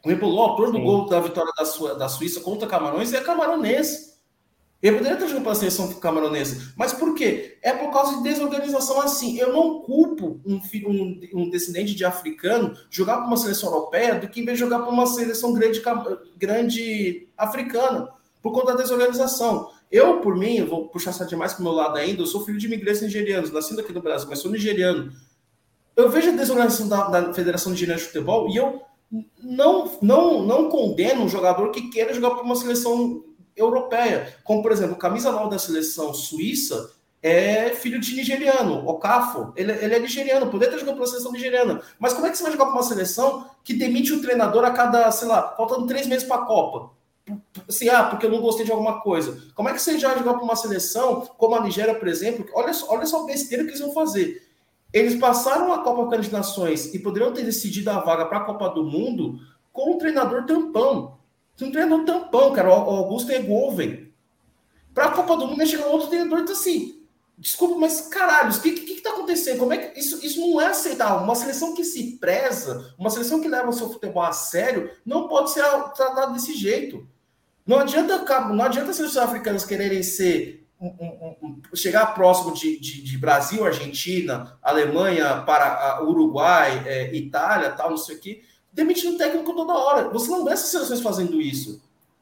o 0.05 0.11
Embolo, 0.11 0.41
autor 0.41 0.71
do 0.71 0.77
Sim. 0.77 0.83
gol 0.83 1.05
da 1.07 1.19
vitória 1.19 1.51
da, 1.57 1.65
Su 1.65 1.95
da 1.95 2.09
Suíça 2.09 2.41
contra 2.41 2.67
Camarões, 2.67 3.13
é 3.13 3.21
camaronês. 3.21 4.13
Ele 4.81 4.97
poderia 4.97 5.17
ter 5.17 5.27
jogado 5.29 5.43
para 5.43 5.53
a 5.53 5.55
seleção 5.55 5.93
camaronesa. 5.93 6.73
Mas 6.75 6.91
por 6.91 7.15
quê? 7.15 7.57
É 7.61 7.71
por 7.71 7.89
causa 7.89 8.17
de 8.17 8.23
desorganização 8.23 8.99
assim. 8.99 9.37
Eu 9.37 9.53
não 9.53 9.79
culpo 9.79 10.41
um, 10.45 10.59
um, 10.87 11.21
um 11.33 11.49
descendente 11.49 11.95
de 11.95 12.03
africano 12.03 12.75
jogar 12.89 13.15
para 13.15 13.27
uma 13.27 13.37
seleção 13.37 13.71
europeia 13.71 14.15
do 14.15 14.27
que 14.27 14.41
em 14.41 14.45
vez 14.45 14.57
de 14.57 14.65
jogar 14.65 14.79
para 14.79 14.91
uma 14.91 15.07
seleção 15.07 15.53
grande, 15.53 15.81
grande 16.35 17.29
africana, 17.37 18.09
por 18.41 18.51
conta 18.51 18.73
da 18.73 18.81
desorganização. 18.81 19.71
Eu, 19.89 20.19
por 20.19 20.35
mim, 20.35 20.57
eu 20.57 20.67
vou 20.67 20.89
puxar 20.89 21.11
essa 21.11 21.25
demais 21.25 21.53
para 21.53 21.61
o 21.61 21.63
meu 21.63 21.71
lado 21.71 21.97
ainda, 21.97 22.21
eu 22.21 22.27
sou 22.27 22.43
filho 22.43 22.57
de 22.57 22.67
imigrantes 22.67 23.01
nigerianos, 23.01 23.53
nascido 23.53 23.79
aqui 23.79 23.93
no 23.93 24.01
Brasil, 24.01 24.27
mas 24.29 24.39
sou 24.39 24.51
nigeriano. 24.51 25.13
Eu 25.95 26.09
vejo 26.09 26.29
a 26.29 26.33
desorganização 26.33 26.89
da, 26.89 27.07
da 27.07 27.33
Federação 27.33 27.71
Nigeriana 27.71 28.01
de 28.01 28.07
Futebol 28.07 28.49
e 28.49 28.57
eu 28.57 28.81
não, 29.41 29.97
não, 30.01 30.43
não 30.43 30.69
condena 30.69 31.21
um 31.21 31.29
jogador 31.29 31.69
que 31.69 31.89
queira 31.89 32.13
jogar 32.13 32.31
para 32.31 32.43
uma 32.43 32.55
seleção 32.55 33.23
europeia. 33.55 34.35
Como, 34.43 34.61
por 34.61 34.71
exemplo, 34.71 34.95
o 34.95 34.99
camisa 34.99 35.31
9 35.31 35.51
da 35.51 35.59
seleção 35.59 36.13
suíça 36.13 36.91
é 37.21 37.69
filho 37.69 37.99
de 37.99 38.15
nigeriano, 38.15 38.87
o 38.87 38.97
Cafo. 38.97 39.53
Ele, 39.55 39.71
ele 39.71 39.95
é 39.95 39.99
nigeriano, 39.99 40.49
poderia 40.49 40.73
ter 40.73 40.79
jogado 40.79 40.95
para 40.95 41.05
a 41.05 41.07
seleção 41.07 41.31
nigeriana. 41.31 41.81
Mas 41.99 42.13
como 42.13 42.25
é 42.25 42.31
que 42.31 42.37
você 42.37 42.43
vai 42.43 42.51
jogar 42.51 42.65
para 42.65 42.73
uma 42.73 42.83
seleção 42.83 43.49
que 43.63 43.73
demite 43.73 44.11
o 44.11 44.21
treinador 44.21 44.65
a 44.65 44.71
cada, 44.71 45.09
sei 45.11 45.27
lá, 45.27 45.53
faltando 45.55 45.87
três 45.87 46.07
meses 46.07 46.27
para 46.27 46.41
a 46.41 46.45
Copa? 46.45 46.91
Assim, 47.69 47.87
ah, 47.87 48.03
porque 48.03 48.25
eu 48.25 48.31
não 48.31 48.41
gostei 48.41 48.65
de 48.65 48.71
alguma 48.71 48.99
coisa. 48.99 49.41
Como 49.55 49.69
é 49.69 49.73
que 49.73 49.81
você 49.81 49.97
já 49.97 50.17
jogar 50.17 50.33
para 50.33 50.43
uma 50.43 50.55
seleção 50.55 51.21
como 51.37 51.55
a 51.55 51.61
Nigéria, 51.61 51.95
por 51.95 52.07
exemplo? 52.07 52.45
Olha, 52.53 52.73
olha 52.89 53.05
só 53.05 53.23
a 53.23 53.25
besteira 53.25 53.63
que 53.63 53.69
eles 53.69 53.79
vão 53.79 53.93
fazer 53.93 54.42
eles 54.93 55.19
passaram 55.19 55.73
a 55.73 55.79
Copa 55.79 56.15
das 56.15 56.29
Nações 56.29 56.93
e 56.93 56.99
poderiam 56.99 57.33
ter 57.33 57.43
decidido 57.43 57.89
a 57.89 57.99
vaga 57.99 58.25
para 58.25 58.37
a 58.37 58.45
Copa 58.45 58.69
do 58.69 58.83
Mundo 58.83 59.39
com 59.71 59.95
um 59.95 59.97
treinador 59.97 60.45
tampão. 60.45 61.17
Um 61.59 61.71
treinador 61.71 62.05
tampão, 62.05 62.53
cara, 62.53 62.69
o 62.69 62.73
Augusto 62.73 63.31
Egoven. 63.31 64.13
Para 64.93 65.05
a 65.05 65.11
Copa 65.11 65.35
do 65.35 65.47
Mundo, 65.47 65.61
ele 65.61 65.69
chega 65.69 65.87
outro 65.87 66.09
treinador 66.09 66.39
e 66.39 66.45
tá 66.45 66.53
assim. 66.53 67.03
Desculpa, 67.35 67.79
mas 67.79 68.01
caralho, 68.01 68.53
o 68.53 68.61
que, 68.61 68.71
que, 68.71 68.95
que 68.95 69.01
tá 69.01 69.09
acontecendo? 69.09 69.57
Como 69.57 69.73
é 69.73 69.77
que 69.77 69.99
isso, 69.99 70.23
isso 70.23 70.39
não 70.39 70.61
é 70.61 70.67
aceitável? 70.67 71.23
Uma 71.23 71.33
seleção 71.33 71.73
que 71.73 71.83
se 71.83 72.17
preza, 72.17 72.93
uma 72.97 73.09
seleção 73.09 73.41
que 73.41 73.47
leva 73.47 73.69
o 73.69 73.73
seu 73.73 73.89
futebol 73.89 74.21
a 74.21 74.31
sério, 74.31 74.91
não 75.03 75.27
pode 75.27 75.49
ser 75.49 75.63
tratada 75.95 76.31
desse 76.33 76.53
jeito. 76.53 77.07
Não 77.65 77.79
adianta, 77.79 78.19
não 78.49 78.63
adianta 78.63 78.91
as 78.91 78.97
seleções 78.97 79.25
africanas 79.25 79.65
quererem 79.65 80.03
ser 80.03 80.62
um, 80.87 81.35
um, 81.41 81.75
chegar 81.75 82.13
próximo 82.13 82.53
de, 82.53 82.79
de, 82.79 83.01
de, 83.01 83.17
Brasil, 83.17 83.65
Argentina, 83.65 84.57
Alemanha, 84.61 85.41
para 85.45 86.03
Uruguai, 86.03 86.83
é, 86.85 87.15
Itália, 87.15 87.71
tal, 87.71 87.91
não 87.91 87.97
sei 87.97 88.15
o 88.15 88.19
quê, 88.19 88.43
demitindo 88.71 89.17
técnico 89.17 89.55
toda 89.55 89.73
hora. 89.73 90.09
Você 90.09 90.29
não 90.29 90.43
vê 90.43 90.51
essas 90.51 90.69
seleções 90.69 91.01
fazendo 91.01 91.41
isso. 91.41 91.81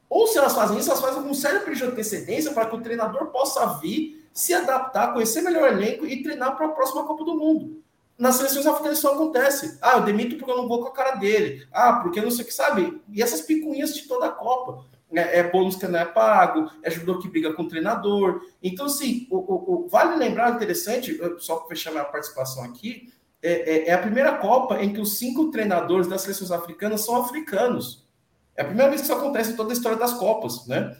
Ou 0.09 0.27
se 0.27 0.37
elas 0.37 0.53
fazem 0.53 0.77
isso, 0.77 0.89
elas 0.89 1.01
fazem 1.01 1.23
com 1.23 1.33
sério 1.33 1.61
período 1.61 1.77
de 1.77 1.91
antecedência 1.93 2.51
para 2.51 2.65
que 2.65 2.75
o 2.75 2.81
treinador 2.81 3.27
possa 3.27 3.65
vir, 3.79 4.27
se 4.33 4.53
adaptar, 4.53 5.13
conhecer 5.13 5.41
melhor 5.41 5.63
o 5.63 5.73
elenco 5.73 6.05
e 6.05 6.21
treinar 6.21 6.55
para 6.55 6.67
a 6.67 6.71
próxima 6.71 7.05
Copa 7.05 7.23
do 7.23 7.35
Mundo. 7.35 7.81
Nas 8.17 8.35
seleções 8.35 8.67
africanas 8.67 8.99
isso 8.99 9.07
acontece. 9.07 9.79
Ah, 9.81 9.97
eu 9.97 10.03
demito 10.03 10.35
porque 10.37 10.51
eu 10.51 10.57
não 10.57 10.67
vou 10.67 10.81
com 10.81 10.89
a 10.89 10.93
cara 10.93 11.15
dele. 11.15 11.65
Ah, 11.71 11.93
porque 11.93 12.21
não 12.21 12.29
sei 12.29 12.43
o 12.43 12.47
que, 12.47 12.53
sabe? 12.53 13.01
E 13.11 13.23
essas 13.23 13.41
picuinhas 13.41 13.95
de 13.95 14.07
toda 14.07 14.27
a 14.27 14.31
Copa 14.31 14.85
é, 15.13 15.39
é 15.39 15.51
bônus 15.51 15.75
que 15.75 15.87
não 15.87 15.99
é 15.99 16.05
pago, 16.05 16.69
é 16.81 16.89
jogador 16.89 17.19
que 17.19 17.27
briga 17.27 17.53
com 17.53 17.63
o 17.63 17.67
treinador. 17.67 18.41
Então, 18.61 18.85
assim, 18.85 19.27
o, 19.29 19.37
o, 19.37 19.85
o 19.85 19.87
vale 19.87 20.15
lembrar, 20.15 20.53
interessante, 20.53 21.19
só 21.39 21.57
para 21.57 21.67
fechar 21.67 21.91
minha 21.91 22.05
participação 22.05 22.63
aqui, 22.63 23.11
é, 23.41 23.51
é, 23.51 23.89
é, 23.89 23.93
a 23.93 23.97
primeira 23.97 24.37
Copa 24.37 24.81
em 24.81 24.93
que 24.93 25.01
os 25.01 25.17
cinco 25.17 25.49
treinadores 25.49 26.07
das 26.07 26.21
seleções 26.21 26.51
africanas 26.51 27.01
são 27.01 27.15
africanos. 27.15 28.07
É 28.55 28.61
a 28.61 28.65
primeira 28.65 28.89
vez 28.89 29.01
que 29.01 29.07
isso 29.07 29.17
acontece 29.17 29.51
em 29.51 29.55
toda 29.55 29.71
a 29.71 29.73
história 29.73 29.97
das 29.97 30.13
Copas, 30.13 30.67
né? 30.67 30.95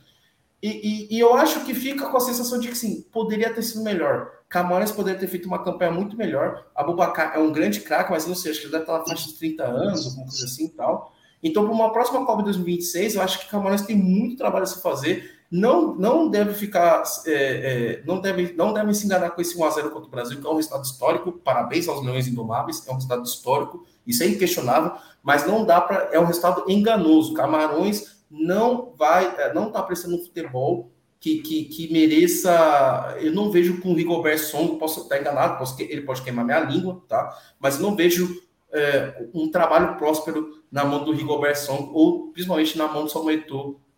E, 0.61 0.69
e, 1.09 1.15
e 1.15 1.19
eu 1.19 1.33
acho 1.35 1.65
que 1.65 1.73
fica 1.73 2.07
com 2.07 2.17
a 2.17 2.21
sensação 2.21 2.59
de 2.59 2.67
que, 2.67 2.77
sim, 2.77 3.01
poderia 3.11 3.51
ter 3.53 3.63
sido 3.63 3.83
melhor. 3.83 4.31
Camarões 4.47 4.91
poderia 4.91 5.19
ter 5.19 5.27
feito 5.27 5.47
uma 5.47 5.63
campanha 5.63 5.91
muito 5.91 6.15
melhor. 6.15 6.67
Abubacar 6.75 7.33
é 7.35 7.39
um 7.39 7.51
grande 7.51 7.81
craque, 7.81 8.11
mas 8.11 8.27
não 8.27 8.35
sei, 8.35 8.51
acho 8.51 8.59
que 8.59 8.65
ele 8.67 8.71
deve 8.71 8.83
estar 8.83 8.99
na 8.99 9.05
faixa 9.05 9.27
de 9.27 9.38
30 9.38 9.63
anos, 9.63 10.05
alguma 10.05 10.25
coisa 10.25 10.45
assim 10.45 10.65
e 10.65 10.69
tal. 10.69 11.13
Então, 11.43 11.63
para 11.63 11.73
uma 11.73 11.91
próxima 11.91 12.26
Copa 12.26 12.43
2026, 12.43 13.15
eu 13.15 13.22
acho 13.22 13.39
que 13.39 13.49
Camarões 13.49 13.81
tem 13.81 13.95
muito 13.95 14.38
trabalho 14.38 14.63
a 14.63 14.68
se 14.68 14.81
fazer. 14.81 15.39
Não, 15.49 15.93
não 15.95 16.30
deve 16.30 16.53
ficar, 16.53 17.03
é, 17.26 17.34
é, 17.34 18.03
não, 18.05 18.22
deve, 18.22 18.53
não 18.53 18.73
deve 18.73 18.93
se 18.93 19.05
enganar 19.05 19.31
com 19.31 19.41
esse 19.41 19.57
1x0 19.57 19.89
contra 19.89 20.07
o 20.07 20.09
Brasil, 20.09 20.39
que 20.39 20.47
é 20.47 20.49
um 20.49 20.55
resultado 20.55 20.85
histórico. 20.85 21.31
Parabéns 21.31 21.88
aos 21.88 22.05
Leões 22.05 22.27
Indomáveis, 22.27 22.88
é 22.88 22.91
um 22.91 22.95
resultado 22.95 23.26
histórico, 23.26 23.85
isso 24.07 24.23
é 24.23 24.27
inquestionável, 24.27 24.93
mas 25.22 25.45
não 25.45 25.65
dá 25.65 25.81
para. 25.81 26.09
É 26.13 26.19
um 26.19 26.26
resultado 26.26 26.63
enganoso. 26.69 27.34
Camarões 27.34 28.23
não 28.30 28.93
vai, 28.97 29.26
é, 29.38 29.53
não 29.53 29.68
está 29.68 29.84
prestando 29.84 30.15
um 30.15 30.23
futebol 30.23 30.89
que, 31.19 31.39
que, 31.39 31.65
que, 31.65 31.91
mereça. 31.91 33.18
Eu 33.19 33.34
não 33.34 33.51
vejo 33.51 33.81
com 33.81 33.91
o 33.91 33.95
Rigobert 33.95 34.39
Song, 34.39 34.77
posso 34.80 35.01
estar 35.01 35.19
enganado, 35.19 35.57
posso, 35.57 35.80
ele 35.81 36.01
pode 36.01 36.22
queimar 36.22 36.45
minha 36.45 36.61
língua, 36.61 37.03
tá? 37.09 37.38
Mas 37.59 37.77
não 37.77 37.93
vejo 37.93 38.41
é, 38.72 39.27
um 39.34 39.51
trabalho 39.51 39.97
próspero 39.97 40.60
na 40.72 40.85
mão 40.85 41.03
do 41.03 41.11
Rigobert 41.11 41.57
Song, 41.57 41.89
ou 41.93 42.31
principalmente 42.31 42.77
na 42.77 42.88
mão 42.88 43.03
do 43.03 43.10
Samuel 43.10 43.41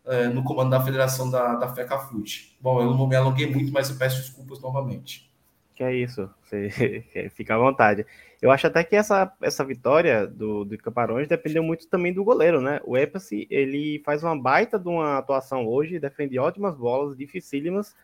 é, 0.05 0.27
no 0.27 0.43
comando 0.43 0.71
da 0.71 0.83
federação 0.83 1.29
da, 1.29 1.55
da 1.55 1.73
FECA 1.73 1.97
Food. 1.99 2.57
Bom, 2.59 2.81
eu 2.81 2.91
não 2.91 3.07
me 3.07 3.15
alonguei 3.15 3.47
muito, 3.47 3.71
mas 3.71 3.89
eu 3.89 3.97
peço 3.97 4.21
desculpas 4.21 4.59
novamente. 4.59 5.31
Que 5.75 5.83
é 5.83 5.93
isso, 5.95 6.29
você 6.43 7.29
fica 7.35 7.55
à 7.55 7.57
vontade. 7.57 8.05
Eu 8.41 8.51
acho 8.51 8.67
até 8.67 8.83
que 8.83 8.95
essa, 8.95 9.31
essa 9.41 9.63
vitória 9.63 10.27
do, 10.27 10.65
do 10.65 10.77
Camarões 10.77 11.27
dependeu 11.27 11.63
muito 11.63 11.87
também 11.87 12.13
do 12.13 12.23
goleiro, 12.23 12.59
né? 12.59 12.81
O 12.83 12.97
Epasi, 12.97 13.47
ele 13.49 14.01
faz 14.05 14.23
uma 14.23 14.37
baita 14.37 14.77
de 14.77 14.87
uma 14.87 15.17
atuação 15.17 15.65
hoje, 15.65 15.99
defende 15.99 16.37
ótimas 16.37 16.75
bolas, 16.75 17.17
dificílimas. 17.17 17.95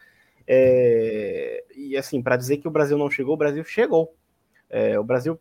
É, 0.48 1.64
e 1.76 1.96
assim, 1.98 2.22
para 2.22 2.38
dizer 2.38 2.58
que 2.58 2.68
o 2.68 2.72
Brasil 2.72 2.98
não 2.98 3.12
chegou, 3.12 3.34
o 3.34 3.38
Brasil 3.38 3.64
chegou. 3.64 4.16
É, 4.70 4.98
o 5.00 5.04
Brasil 5.04 5.40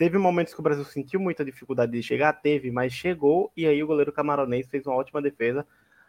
teve 0.00 0.16
momentos 0.16 0.54
que 0.54 0.60
o 0.60 0.62
Brasil 0.62 0.82
sentiu 0.86 1.20
muita 1.20 1.44
dificuldade 1.44 1.92
de 1.92 2.02
chegar, 2.02 2.32
teve, 2.32 2.70
mas 2.70 2.90
chegou, 2.90 3.52
e 3.54 3.66
aí 3.66 3.82
o 3.82 3.86
goleiro 3.86 4.10
camaronês 4.10 4.66
fez 4.66 4.86
uma 4.86 4.96
ótima 4.96 5.20
defesa, 5.20 5.66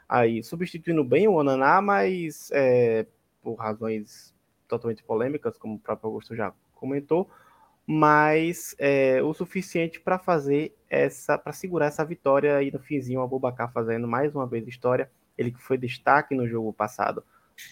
aí 0.07 0.41
substituindo 0.41 1.03
bem 1.03 1.27
o 1.27 1.33
Onaná, 1.33 1.81
mas 1.81 2.49
é, 2.53 3.05
por 3.41 3.55
razões 3.55 4.33
totalmente 4.65 5.03
polêmicas, 5.03 5.57
como 5.57 5.75
o 5.75 5.79
próprio 5.79 6.07
Augusto 6.07 6.33
já 6.33 6.53
comentou, 6.73 7.29
mas 7.85 8.73
é, 8.79 9.21
o 9.21 9.33
suficiente 9.33 9.99
para 9.99 10.17
fazer 10.17 10.73
essa, 10.89 11.37
para 11.37 11.51
segurar 11.51 11.87
essa 11.87 12.05
vitória 12.05 12.55
aí 12.55 12.71
no 12.71 12.79
finzinho, 12.79 13.19
o 13.19 13.23
Abubacar 13.23 13.73
fazendo 13.73 14.07
mais 14.07 14.33
uma 14.33 14.47
vez 14.47 14.65
história, 14.65 15.11
ele 15.37 15.51
que 15.51 15.61
foi 15.61 15.77
destaque 15.77 16.33
no 16.33 16.47
jogo 16.47 16.71
passado 16.71 17.25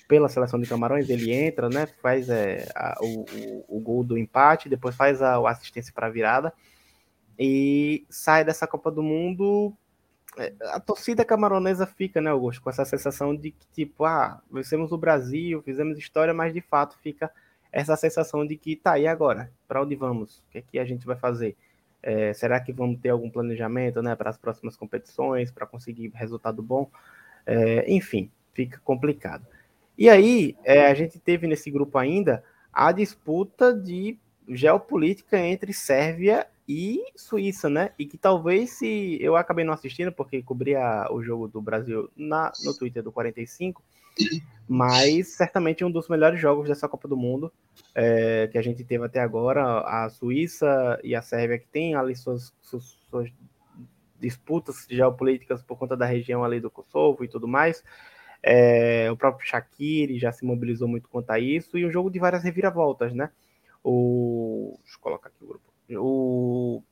pela 0.08 0.30
seleção 0.30 0.60
de 0.60 0.68
Camarões, 0.68 1.10
ele 1.10 1.32
entra, 1.32 1.70
né, 1.70 1.86
faz 1.86 2.30
é, 2.30 2.68
a, 2.76 2.98
o, 3.02 3.22
o, 3.22 3.78
o, 3.78 3.80
gol 3.80 4.04
do 4.04 4.18
empate, 4.18 4.70
depois 4.70 4.96
faz 4.96 5.22
a, 5.22 5.36
a 5.36 5.50
assistência 5.52 5.94
para 5.94 6.08
a 6.08 6.10
virada 6.10 6.54
e 7.38 8.06
sai 8.10 8.44
dessa 8.44 8.68
Copa 8.68 8.92
do 8.92 9.04
Mundo. 9.04 9.74
É, 10.38 10.54
a 10.72 10.80
torcida 10.80 11.24
camaronesa 11.24 11.86
fica, 11.86 12.20
né, 12.20 12.30
Augusto, 12.30 12.62
com 12.62 12.70
essa 12.70 12.84
sensação 12.86 13.36
de 13.36 13.52
que, 13.52 13.68
tipo, 13.74 14.04
ah, 14.04 14.42
vencemos 14.52 14.92
o 14.92 14.98
Brasil, 14.98 15.62
fizemos 15.62 15.98
história, 15.98 16.34
mas 16.34 16.54
de 16.54 16.62
fato 16.62 16.98
fica 17.02 17.32
essa 17.72 17.96
sensação 17.96 18.46
de 18.46 18.58
que 18.58 18.76
tá 18.76 18.94
aí 18.94 19.08
agora, 19.08 19.52
para 19.68 19.82
onde 19.82 19.96
vamos? 19.96 20.40
O 20.40 20.44
que 20.52 20.58
é 20.58 20.62
que 20.62 20.80
a 20.80 20.86
gente 20.86 21.06
vai 21.06 21.16
fazer? 21.16 21.56
É, 22.02 22.34
será 22.34 22.60
que 22.60 22.72
vamos 22.72 23.00
ter 23.00 23.10
algum 23.10 23.30
planejamento 23.30 24.02
né, 24.02 24.16
para 24.16 24.30
as 24.30 24.38
próximas 24.38 24.76
competições, 24.76 25.52
para 25.52 25.68
conseguir 25.68 26.12
resultado 26.14 26.64
bom? 26.64 26.90
É, 27.46 27.92
enfim, 27.92 28.32
fica 28.54 28.80
complicado. 28.84 29.46
E 30.00 30.10
aí, 30.10 30.56
é, 30.64 30.88
a 30.88 30.94
gente 30.94 31.20
teve 31.20 31.46
nesse 31.46 31.70
grupo 31.70 31.98
ainda 31.98 32.42
a 32.72 32.90
disputa 32.94 33.74
de 33.74 34.18
geopolítica 34.48 35.38
entre 35.38 35.74
Sérvia 35.74 36.48
e 36.66 37.04
Suíça, 37.18 37.70
né? 37.70 37.92
E 38.00 38.06
que 38.06 38.18
talvez 38.18 38.78
se 38.78 39.18
eu 39.20 39.36
acabei 39.36 39.66
não 39.66 39.74
assistindo 39.74 40.10
porque 40.10 40.42
cobria 40.42 41.06
o 41.12 41.22
jogo 41.22 41.50
do 41.50 41.62
Brasil 41.62 42.10
na, 42.16 42.50
no 42.64 42.74
Twitter 42.74 43.04
do 43.04 43.12
45, 43.12 43.84
mas 44.66 45.36
certamente 45.36 45.84
um 45.84 45.92
dos 45.92 46.08
melhores 46.08 46.40
jogos 46.40 46.70
dessa 46.70 46.88
Copa 46.88 47.06
do 47.06 47.18
Mundo 47.18 47.52
é, 47.94 48.48
que 48.50 48.58
a 48.58 48.62
gente 48.62 48.86
teve 48.86 49.04
até 49.04 49.20
agora, 49.20 49.82
a 49.82 50.10
Suíça 50.10 50.98
e 51.04 51.14
a 51.14 51.22
Sérvia, 51.22 51.60
que 51.60 51.68
tem 51.68 51.96
ali 51.96 52.16
suas, 52.16 52.54
suas, 52.62 52.98
suas 53.10 53.30
disputas 54.18 54.88
geopolíticas 54.90 55.62
por 55.62 55.78
conta 55.78 55.98
da 55.98 56.06
região 56.06 56.42
ali 56.42 56.62
do 56.62 56.72
Kosovo 56.72 57.26
e 57.26 57.28
tudo 57.28 57.50
mais. 57.50 57.84
É, 58.42 59.10
o 59.12 59.18
próprio 59.18 59.48
Shaqiri 59.48 60.18
já 60.18 60.32
se 60.32 60.46
mobilizou 60.46 60.88
muito 60.88 61.10
quanto 61.10 61.30
a 61.32 61.40
isso, 61.40 61.78
e 61.78 61.86
um 61.86 61.92
jogo 61.92 62.10
de 62.10 62.20
várias 62.20 62.44
reviravoltas, 62.44 63.14
né? 63.14 63.30
O, 63.84 64.78
deixa 64.84 64.98
eu 64.98 65.02
colocar 65.02 65.30
aqui 65.30 65.44
o 65.44 65.48
grupo. 65.48 65.74
O, 65.92 66.84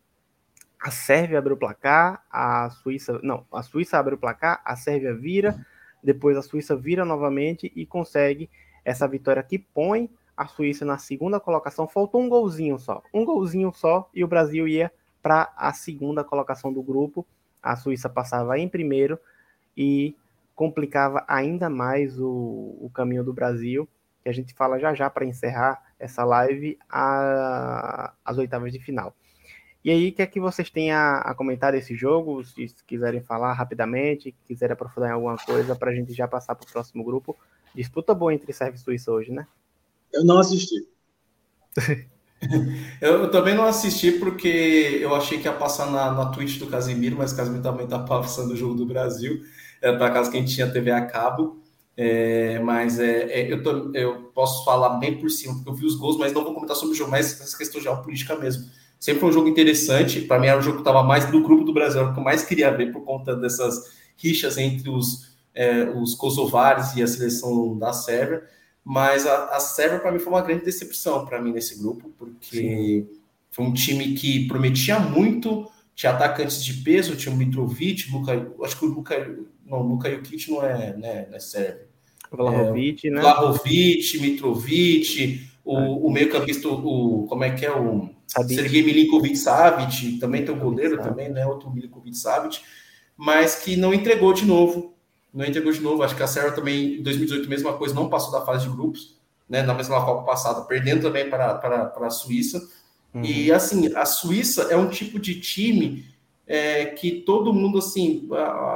a 0.82 0.92
Sérvia 0.92 1.40
abre 1.40 1.54
o 1.54 1.58
placar, 1.58 2.26
a 2.30 2.70
Suíça. 2.70 3.20
Não, 3.24 3.46
a 3.52 3.62
Suíça 3.62 3.98
abre 3.98 4.16
o 4.16 4.18
placar, 4.18 4.62
a 4.66 4.76
Sérvia 4.76 5.14
vira 5.14 5.66
depois 6.04 6.38
a 6.38 6.42
Suíça 6.42 6.76
vira 6.76 7.04
novamente 7.04 7.72
e 7.76 7.86
consegue 7.86 8.50
essa 8.86 9.08
vitória 9.08 9.44
que 9.44 9.60
põe 9.60 10.10
a 10.36 10.48
Suíça 10.48 10.86
na 10.86 10.98
segunda 10.98 11.40
colocação. 11.40 11.88
Faltou 11.88 12.22
um 12.22 12.30
golzinho 12.30 12.80
só, 12.80 13.04
um 13.14 13.26
golzinho 13.26 13.74
só 13.74 14.10
e 14.14 14.24
o 14.24 14.28
Brasil 14.28 14.68
ia 14.68 14.92
para 15.22 15.52
a 15.58 15.74
segunda 15.74 16.24
colocação 16.24 16.72
do 16.72 16.82
grupo. 16.82 17.26
A 17.62 17.76
Suíça 17.76 18.08
passava 18.08 18.58
em 18.58 18.70
primeiro 18.70 19.20
e 19.76 20.16
complicava 20.58 21.24
ainda 21.28 21.70
mais 21.70 22.20
o, 22.20 22.76
o 22.82 22.90
caminho 22.92 23.24
do 23.24 23.32
Brasil, 23.32 23.88
que 24.24 24.28
a 24.28 24.34
gente 24.34 24.56
fala 24.56 24.80
já 24.80 24.92
já 24.96 25.08
para 25.08 25.24
encerrar 25.24 25.80
essa 26.00 26.26
live 26.26 26.80
a, 26.90 28.12
as 28.26 28.40
oitavas 28.40 28.74
de 28.74 28.80
final. 28.80 29.16
E 29.86 29.92
aí, 29.92 30.10
o 30.10 30.12
que 30.12 30.22
é 30.24 30.26
que 30.26 30.40
vocês 30.40 30.72
têm 30.72 30.92
a, 30.92 31.20
a 31.20 31.36
comentar 31.36 31.72
desse 31.72 31.96
jogo? 31.96 32.44
Se 32.44 32.74
quiserem 32.88 33.22
falar 33.22 33.54
rapidamente, 33.54 34.36
quiserem 34.46 34.74
aprofundar 34.74 35.12
em 35.12 35.14
alguma 35.14 35.38
coisa, 35.38 35.76
para 35.76 35.92
a 35.92 35.96
gente 35.96 36.12
já 36.12 36.28
passar 36.28 36.56
para 36.56 36.68
o 36.68 36.72
próximo 36.72 37.04
grupo. 37.04 37.38
Disputa 37.76 38.16
boa 38.16 38.34
entre 38.34 38.52
Sérvia 38.52 38.78
e 38.78 38.82
Suíça 38.82 39.12
hoje, 39.12 39.32
né? 39.32 39.48
Eu 40.12 40.26
não 40.26 40.40
assisti. 40.40 40.88
eu, 43.00 43.12
eu, 43.12 43.32
também 43.32 43.54
não 43.54 43.64
assisti 43.64 44.14
porque 44.14 44.98
eu 45.00 45.16
achei 45.16 45.38
que 45.38 45.46
ia 45.46 45.54
passar 45.54 45.92
na, 45.92 46.12
na 46.12 46.32
Twitch 46.32 46.58
do 46.58 46.66
Casimiro, 46.66 47.16
mas 47.16 47.32
o 47.32 47.38
Casimiro 47.38 47.62
também 47.62 47.86
está 47.86 48.00
passando 48.00 48.54
o 48.54 48.58
jogo 48.58 48.74
do 48.74 48.88
Brasil. 48.88 49.44
É 49.82 49.92
para 49.92 50.12
casa 50.12 50.32
que 50.32 50.38
a 50.38 50.40
gente 50.40 50.54
tinha 50.54 50.72
TV 50.72 50.92
a 50.92 51.06
cabo. 51.06 51.62
É, 52.00 52.60
mas 52.60 53.00
é, 53.00 53.24
é, 53.24 53.52
eu, 53.52 53.64
tô, 53.64 53.92
eu 53.96 54.32
posso 54.34 54.64
falar 54.64 55.00
bem 55.00 55.18
por 55.18 55.32
cima, 55.32 55.56
porque 55.56 55.70
eu 55.70 55.74
vi 55.74 55.86
os 55.86 55.96
gols, 55.96 56.16
mas 56.16 56.32
não 56.32 56.44
vou 56.44 56.54
comentar 56.54 56.76
sobre 56.76 56.94
o 56.94 56.98
jogo, 56.98 57.10
mas 57.10 57.42
essa 57.42 57.58
questão 57.58 57.82
geopolítica 57.82 58.36
mesmo. 58.36 58.70
Sempre 59.00 59.22
foi 59.22 59.30
um 59.30 59.34
jogo 59.34 59.48
interessante. 59.48 60.22
Para 60.22 60.40
mim, 60.40 60.48
era 60.48 60.60
o 60.60 60.62
jogo 60.62 60.78
que 60.78 60.82
estava 60.82 61.02
mais 61.02 61.26
do 61.26 61.42
grupo 61.42 61.64
do 61.64 61.74
Brasil, 61.74 62.02
era 62.02 62.10
o 62.10 62.14
que 62.14 62.20
eu 62.20 62.24
mais 62.24 62.44
queria 62.44 62.70
ver 62.72 62.92
por 62.92 63.04
conta 63.04 63.36
dessas 63.36 63.98
rixas 64.16 64.58
entre 64.58 64.90
os, 64.90 65.36
é, 65.54 65.86
os 65.90 66.14
kosovares 66.14 66.96
e 66.96 67.02
a 67.02 67.08
seleção 67.08 67.78
da 67.78 67.92
Sérvia. 67.94 68.44
Mas 68.84 69.26
a, 69.26 69.56
a 69.56 69.60
Sérvia, 69.60 70.00
para 70.00 70.12
mim, 70.12 70.20
foi 70.20 70.32
uma 70.32 70.42
grande 70.42 70.66
decepção 70.66 71.26
para 71.26 71.42
mim 71.42 71.52
nesse 71.52 71.80
grupo, 71.80 72.12
porque 72.18 72.58
Sim. 72.58 73.08
foi 73.52 73.66
um 73.66 73.74
time 73.74 74.14
que 74.14 74.48
prometia 74.48 75.00
muito. 75.00 75.68
Tinha 75.98 76.12
atacantes 76.12 76.64
de 76.64 76.74
peso, 76.76 77.16
tinha 77.16 77.34
o 77.34 77.36
Mitrovic, 77.36 78.12
Luka, 78.12 78.54
acho 78.64 78.78
que 78.78 78.86
o 78.86 78.90
Luka, 78.90 79.36
não, 79.66 79.82
Luka 79.82 80.08
Jokic 80.08 80.52
não 80.52 80.64
é, 80.64 80.96
né, 80.96 81.26
não 81.28 81.36
é 81.36 81.40
Sérvia. 81.40 81.88
Vlahovic, 82.32 83.08
é, 83.08 83.10
né? 83.10 83.20
Vlahovic, 83.20 84.20
Mitrovic, 84.20 85.50
o, 85.66 85.76
é. 85.76 85.88
o 85.88 86.12
meio-campista, 86.12 86.68
o, 86.68 87.26
como 87.28 87.44
é 87.44 87.50
que 87.50 87.66
é 87.66 87.76
o 87.76 88.12
Sergei 88.28 88.84
Milinkovic 88.84 89.36
Savic, 89.36 90.20
também 90.20 90.46
tem 90.46 90.54
o 90.54 90.60
goleiro 90.60 91.02
também, 91.02 91.30
né? 91.30 91.48
Outro 91.48 91.72
Milinkovic 91.72 92.16
Savic, 92.16 92.60
mas 93.16 93.56
que 93.56 93.76
não 93.76 93.92
entregou 93.92 94.34
de 94.34 94.46
novo. 94.46 94.94
Não 95.34 95.46
entregou 95.46 95.72
de 95.72 95.82
novo. 95.82 96.04
Acho 96.04 96.16
que 96.16 96.22
a 96.22 96.28
Sérvia 96.28 96.52
também, 96.52 97.00
em 97.00 97.02
2018, 97.02 97.50
mesma 97.50 97.74
coisa, 97.74 97.96
não 97.96 98.08
passou 98.08 98.32
da 98.32 98.46
fase 98.46 98.68
de 98.68 98.72
grupos, 98.72 99.18
né? 99.50 99.64
Na 99.64 99.74
mesma 99.74 100.06
Copa 100.06 100.24
passada, 100.24 100.62
perdendo 100.62 101.02
também 101.02 101.28
para, 101.28 101.56
para, 101.56 101.86
para 101.86 102.06
a 102.06 102.12
Suíça. 102.12 102.62
Uhum. 103.14 103.24
E 103.24 103.52
assim, 103.52 103.94
a 103.96 104.06
Suíça 104.06 104.64
é 104.64 104.78
um 104.78 104.90
tipo 104.90 105.20
de 105.20 105.40
time 105.40 106.06
é, 106.46 106.86
que 106.86 107.22
todo 107.22 107.54
mundo, 107.54 107.78
assim, 107.80 108.28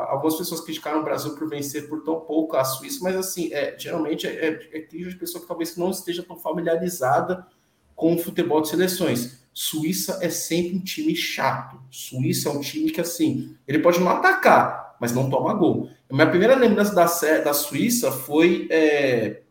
algumas 0.07 0.35
pessoas 0.35 0.59
criticaram 0.61 0.99
o 0.99 1.03
Brasil 1.03 1.35
por 1.35 1.47
vencer 1.47 1.87
por 1.87 2.03
tão 2.03 2.19
pouco 2.19 2.57
a 2.57 2.65
Suíça, 2.65 2.99
mas 3.01 3.15
assim, 3.15 3.51
é, 3.53 3.75
geralmente 3.77 4.27
é, 4.27 4.69
é, 4.71 4.77
é 4.77 4.79
de 4.81 5.15
pessoa 5.15 5.41
que 5.41 5.47
talvez 5.47 5.77
não 5.77 5.89
esteja 5.89 6.21
tão 6.21 6.37
familiarizada 6.37 7.47
com 7.95 8.15
o 8.15 8.17
futebol 8.17 8.61
de 8.61 8.67
seleções. 8.67 9.41
Suíça 9.53 10.19
é 10.21 10.29
sempre 10.29 10.77
um 10.77 10.83
time 10.83 11.15
chato. 11.15 11.79
Suíça 11.89 12.49
é 12.49 12.51
um 12.51 12.61
time 12.61 12.89
que, 12.89 13.01
assim, 13.01 13.55
ele 13.67 13.79
pode 13.79 13.99
não 13.99 14.09
atacar, 14.09 14.97
mas 14.99 15.13
não 15.13 15.29
toma 15.29 15.53
gol. 15.53 15.89
A 16.09 16.13
minha 16.13 16.29
primeira 16.29 16.55
lembrança 16.55 16.93
da, 16.93 17.05
da 17.43 17.53
Suíça 17.53 18.11
foi 18.11 18.67
é, 18.69 19.41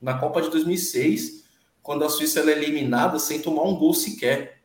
na 0.00 0.18
Copa 0.18 0.42
de 0.42 0.50
2006, 0.50 1.44
quando 1.86 2.04
a 2.04 2.08
Suíça 2.08 2.40
é 2.40 2.50
eliminada 2.50 3.16
sem 3.16 3.38
tomar 3.38 3.62
um 3.62 3.76
gol 3.76 3.94
sequer. 3.94 4.60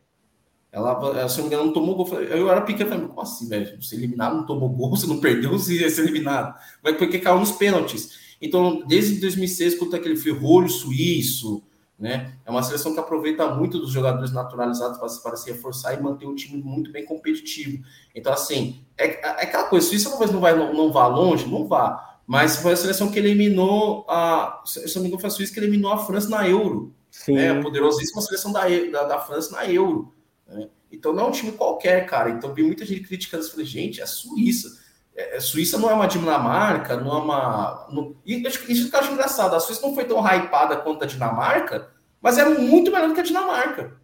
Ela, 0.71 1.29
se 1.29 1.37
não 1.37 1.43
me 1.43 1.53
engano, 1.53 1.65
não 1.65 1.73
tomou 1.73 1.95
gol. 1.95 2.19
Eu 2.19 2.49
era 2.49 2.61
pequeno, 2.61 2.89
falei, 2.89 3.07
como 3.07 3.21
assim, 3.21 3.47
velho? 3.47 3.79
Você 3.79 3.95
eliminado, 3.95 4.37
não 4.37 4.45
tomou 4.47 4.67
gol, 4.67 4.89
você 4.97 5.05
não 5.05 5.19
perdeu, 5.19 5.51
você 5.51 5.75
ia 5.75 5.89
ser 5.91 6.01
eliminado. 6.01 6.57
Vai 6.81 6.97
porque 6.97 7.19
caiu 7.19 7.39
nos 7.39 7.51
pênaltis. 7.51 8.35
Então, 8.41 8.83
desde 8.87 9.19
2006, 9.19 9.75
quando 9.75 9.95
aquele 9.95 10.15
ferrolho 10.15 10.67
suíço, 10.67 11.61
né? 11.99 12.33
É 12.43 12.49
uma 12.49 12.63
seleção 12.63 12.91
que 12.91 12.99
aproveita 12.99 13.53
muito 13.53 13.77
dos 13.77 13.91
jogadores 13.91 14.31
naturalizados 14.31 14.97
para, 14.97 15.07
para 15.21 15.37
se 15.37 15.51
reforçar 15.51 15.93
e 15.93 16.01
manter 16.01 16.25
o 16.25 16.33
time 16.33 16.59
muito 16.59 16.91
bem 16.91 17.05
competitivo. 17.05 17.83
Então, 18.15 18.33
assim, 18.33 18.83
é, 18.97 19.21
é 19.23 19.43
aquela 19.43 19.65
coisa, 19.65 19.87
Suíça 19.87 20.09
talvez 20.09 20.31
não, 20.31 20.39
vai, 20.39 20.57
não, 20.57 20.73
não 20.73 20.91
vá 20.91 21.05
longe, 21.05 21.47
não 21.47 21.67
vá, 21.67 22.19
mas 22.25 22.55
foi 22.55 22.73
a 22.73 22.77
seleção 22.77 23.11
que 23.11 23.19
eliminou 23.19 24.07
a. 24.09 24.63
Se 24.65 24.95
não 24.95 25.03
me 25.03 25.09
engano, 25.09 25.21
foi 25.21 25.27
a 25.27 25.31
Suíça 25.31 25.53
que 25.53 25.59
eliminou 25.59 25.91
a 25.91 25.99
França 25.99 26.27
na 26.27 26.49
Euro. 26.49 26.95
Sim. 27.11 27.35
Né? 27.35 27.51
A 27.51 27.61
poderosíssima 27.61 28.21
seleção 28.21 28.51
da, 28.51 28.61
da, 28.67 29.03
da 29.03 29.19
França 29.19 29.51
na 29.51 29.65
Euro. 29.69 30.15
Né? 30.47 30.69
Então 30.91 31.13
não 31.13 31.25
é 31.25 31.27
um 31.27 31.31
time 31.31 31.51
qualquer, 31.51 32.05
cara. 32.07 32.29
Então 32.29 32.53
vi 32.53 32.63
muita 32.63 32.85
gente 32.85 33.01
criticando 33.01 33.43
isso. 33.43 33.51
Falei, 33.51 33.65
gente, 33.65 33.99
é 33.99 34.03
a 34.03 34.07
Suíça. 34.07 34.81
É, 35.15 35.37
a 35.37 35.41
Suíça 35.41 35.77
não 35.77 35.89
é 35.89 35.93
uma 35.93 36.07
Dinamarca, 36.07 36.95
não 36.97 37.11
é 37.11 37.21
uma. 37.21 37.87
Não... 37.91 38.15
E 38.25 38.41
isso 38.41 38.89
que 38.89 38.95
eu 38.95 38.99
acho 38.99 39.11
engraçado. 39.11 39.53
A 39.53 39.59
Suíça 39.59 39.81
não 39.81 39.93
foi 39.93 40.05
tão 40.05 40.25
hypada 40.25 40.77
quanto 40.77 41.03
a 41.03 41.07
Dinamarca, 41.07 41.91
mas 42.21 42.37
é 42.37 42.45
muito 42.45 42.91
melhor 42.91 43.09
do 43.09 43.13
que 43.13 43.19
a 43.19 43.23
Dinamarca. 43.23 43.99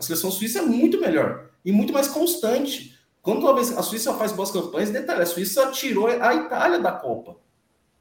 A 0.00 0.02
seleção 0.02 0.30
suíça 0.30 0.60
é 0.60 0.62
muito 0.62 0.98
melhor 0.98 1.50
e 1.62 1.70
muito 1.70 1.92
mais 1.92 2.08
constante. 2.08 2.98
Quando 3.20 3.46
a 3.50 3.82
Suíça 3.82 4.14
faz 4.14 4.32
boas 4.32 4.50
campanhas, 4.50 4.88
detalhe, 4.88 5.22
a 5.22 5.26
Suíça 5.26 5.70
tirou 5.72 6.06
a 6.06 6.34
Itália 6.34 6.78
da 6.78 6.90
Copa. 6.90 7.36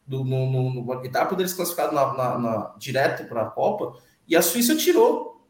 Do, 0.07 0.23
no, 0.23 0.49
no, 0.49 0.83
no, 0.85 1.05
Itália 1.05 1.27
poderia 1.27 1.49
se 1.49 1.55
classificar 1.55 1.93
na, 1.93 2.13
na, 2.13 2.37
na, 2.39 2.75
direto 2.79 3.27
para 3.27 3.41
a 3.41 3.49
Copa 3.51 3.97
e 4.29 4.35
a 4.35 4.41
Suíça 4.41 4.75
tirou. 4.75 5.45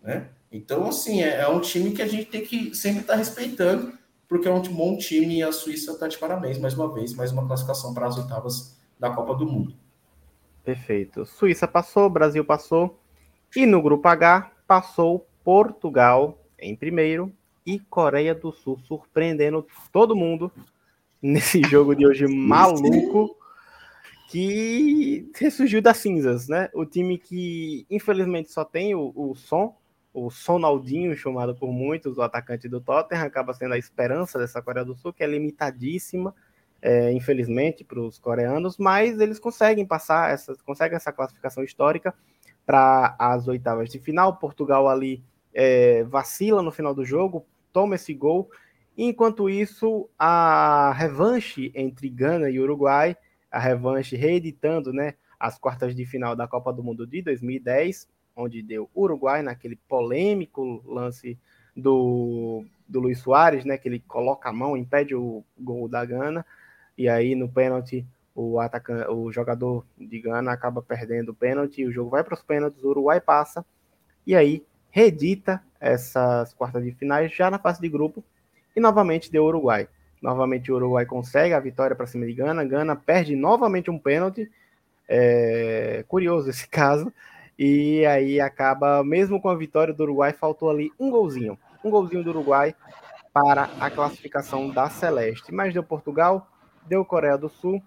Né? 0.00 0.28
Então, 0.50 0.86
assim, 0.86 1.22
é, 1.22 1.40
é 1.40 1.48
um 1.48 1.60
time 1.60 1.90
que 1.90 2.00
a 2.00 2.06
gente 2.06 2.26
tem 2.26 2.42
que 2.42 2.74
sempre 2.74 3.00
estar 3.00 3.14
tá 3.14 3.18
respeitando, 3.18 3.92
porque 4.28 4.46
é 4.46 4.52
um 4.52 4.62
bom 4.62 4.96
time 4.96 5.38
e 5.38 5.42
a 5.42 5.50
Suíça 5.50 5.92
está 5.92 6.06
de 6.06 6.16
parabéns 6.16 6.58
mais 6.58 6.74
uma 6.74 6.92
vez, 6.92 7.14
mais 7.14 7.32
uma 7.32 7.46
classificação 7.46 7.92
para 7.92 8.06
as 8.06 8.16
oitavas 8.16 8.78
da 8.98 9.10
Copa 9.10 9.34
do 9.34 9.44
Mundo. 9.44 9.74
Perfeito. 10.64 11.26
Suíça 11.26 11.66
passou, 11.66 12.08
Brasil 12.08 12.44
passou. 12.44 12.98
E 13.54 13.66
no 13.66 13.82
grupo 13.82 14.06
H 14.06 14.50
passou 14.66 15.26
Portugal 15.44 16.38
em 16.58 16.76
primeiro 16.76 17.32
e 17.66 17.78
Coreia 17.78 18.34
do 18.34 18.52
Sul 18.52 18.78
surpreendendo 18.86 19.66
todo 19.92 20.16
mundo 20.16 20.50
nesse 21.20 21.60
jogo 21.62 21.94
de 21.94 22.06
hoje 22.06 22.26
maluco 22.28 23.36
que 24.32 25.30
ressurgiu 25.38 25.82
das 25.82 25.98
cinzas, 25.98 26.48
né? 26.48 26.70
O 26.72 26.86
time 26.86 27.18
que 27.18 27.86
infelizmente 27.90 28.50
só 28.50 28.64
tem 28.64 28.94
o, 28.94 29.12
o 29.14 29.34
som, 29.34 29.76
o 30.14 30.30
Sonaldinho, 30.30 31.14
chamado 31.14 31.54
por 31.54 31.70
muitos, 31.70 32.16
o 32.16 32.22
atacante 32.22 32.66
do 32.66 32.80
Tottenham, 32.80 33.26
acaba 33.26 33.52
sendo 33.52 33.74
a 33.74 33.78
esperança 33.78 34.38
dessa 34.38 34.62
Coreia 34.62 34.86
do 34.86 34.94
Sul, 34.94 35.12
que 35.12 35.22
é 35.22 35.26
limitadíssima, 35.26 36.34
é, 36.80 37.12
infelizmente, 37.12 37.84
para 37.84 38.00
os 38.00 38.18
coreanos, 38.18 38.78
mas 38.78 39.20
eles 39.20 39.38
conseguem 39.38 39.84
passar, 39.84 40.32
essa, 40.32 40.56
conseguem 40.64 40.96
essa 40.96 41.12
classificação 41.12 41.62
histórica 41.62 42.14
para 42.64 43.14
as 43.18 43.46
oitavas 43.48 43.90
de 43.90 43.98
final. 43.98 44.38
Portugal 44.38 44.88
ali 44.88 45.22
é, 45.52 46.04
vacila 46.04 46.62
no 46.62 46.72
final 46.72 46.94
do 46.94 47.04
jogo, 47.04 47.44
toma 47.70 47.96
esse 47.96 48.14
gol. 48.14 48.50
Enquanto 48.96 49.50
isso, 49.50 50.08
a 50.18 50.90
revanche 50.96 51.70
entre 51.74 52.08
Gana 52.08 52.48
e 52.48 52.58
Uruguai 52.58 53.14
a 53.52 53.58
revanche 53.58 54.16
reeditando 54.16 54.92
né, 54.92 55.14
as 55.38 55.58
quartas 55.58 55.94
de 55.94 56.06
final 56.06 56.34
da 56.34 56.48
Copa 56.48 56.72
do 56.72 56.82
Mundo 56.82 57.06
de 57.06 57.20
2010, 57.20 58.08
onde 58.34 58.62
deu 58.62 58.88
Uruguai 58.96 59.42
naquele 59.42 59.76
polêmico 59.76 60.82
lance 60.86 61.38
do, 61.76 62.64
do 62.88 63.00
Luiz 63.00 63.18
Soares, 63.18 63.66
né, 63.66 63.76
que 63.76 63.88
ele 63.88 64.00
coloca 64.00 64.48
a 64.48 64.52
mão, 64.52 64.74
impede 64.74 65.14
o 65.14 65.44
gol 65.58 65.86
da 65.86 66.02
Gana, 66.02 66.46
e 66.96 67.08
aí 67.08 67.34
no 67.34 67.46
pênalti 67.48 68.06
o, 68.34 68.58
atacante, 68.58 69.10
o 69.10 69.30
jogador 69.30 69.84
de 69.98 70.18
Gana 70.18 70.50
acaba 70.50 70.80
perdendo 70.80 71.30
o 71.30 71.34
pênalti, 71.34 71.84
o 71.84 71.92
jogo 71.92 72.08
vai 72.08 72.24
para 72.24 72.34
os 72.34 72.42
pênaltis, 72.42 72.82
o 72.82 72.88
Uruguai 72.88 73.20
passa, 73.20 73.64
e 74.26 74.34
aí 74.34 74.64
reedita 74.90 75.62
essas 75.78 76.54
quartas 76.54 76.82
de 76.82 76.92
finais 76.92 77.34
já 77.34 77.50
na 77.50 77.58
fase 77.58 77.80
de 77.80 77.88
grupo, 77.88 78.24
e 78.74 78.80
novamente 78.80 79.30
deu 79.30 79.44
Uruguai. 79.44 79.86
Novamente 80.22 80.70
o 80.70 80.76
Uruguai 80.76 81.04
consegue 81.04 81.52
a 81.52 81.58
vitória 81.58 81.96
para 81.96 82.06
cima 82.06 82.24
de 82.24 82.32
Gana. 82.32 82.64
Gana 82.64 82.94
perde 82.94 83.34
novamente 83.34 83.90
um 83.90 83.98
pênalti. 83.98 84.48
É, 85.08 86.04
curioso 86.06 86.48
esse 86.48 86.66
caso. 86.70 87.12
E 87.58 88.06
aí 88.06 88.40
acaba, 88.40 89.02
mesmo 89.02 89.40
com 89.40 89.48
a 89.48 89.56
vitória 89.56 89.92
do 89.92 90.04
Uruguai, 90.04 90.32
faltou 90.32 90.70
ali 90.70 90.92
um 90.98 91.10
golzinho. 91.10 91.58
Um 91.84 91.90
golzinho 91.90 92.22
do 92.22 92.30
Uruguai 92.30 92.74
para 93.32 93.64
a 93.80 93.90
classificação 93.90 94.70
da 94.70 94.88
Celeste. 94.88 95.52
Mas 95.52 95.74
deu 95.74 95.82
Portugal, 95.82 96.46
deu 96.86 97.04
Coreia 97.04 97.36
do 97.36 97.48
Sul. 97.48 97.82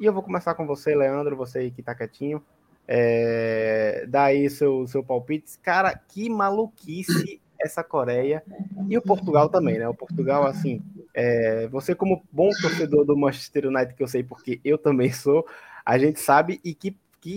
E 0.00 0.04
eu 0.04 0.12
vou 0.12 0.22
começar 0.22 0.54
com 0.54 0.66
você, 0.66 0.94
Leandro, 0.94 1.36
você 1.36 1.60
aí 1.60 1.70
que 1.70 1.82
tá 1.82 1.94
quietinho. 1.94 2.42
É, 2.86 4.04
dá 4.08 4.24
aí 4.24 4.50
seu, 4.50 4.84
seu 4.88 5.04
palpite. 5.04 5.58
Cara, 5.60 5.94
que 5.94 6.28
maluquice 6.28 7.40
essa 7.60 7.82
Coreia. 7.82 8.42
E 8.88 8.96
o 8.96 9.02
Portugal 9.02 9.48
também, 9.48 9.78
né? 9.78 9.88
O 9.88 9.94
Portugal, 9.94 10.46
assim, 10.46 10.82
é, 11.14 11.66
você, 11.68 11.94
como 11.94 12.22
bom 12.30 12.50
torcedor 12.60 13.04
do 13.04 13.16
Manchester 13.16 13.66
United, 13.66 13.94
que 13.94 14.02
eu 14.02 14.08
sei 14.08 14.22
porque 14.22 14.60
eu 14.64 14.78
também 14.78 15.12
sou, 15.12 15.46
a 15.84 15.98
gente 15.98 16.20
sabe 16.20 16.60
e 16.64 16.74
que, 16.74 16.96
que, 17.20 17.36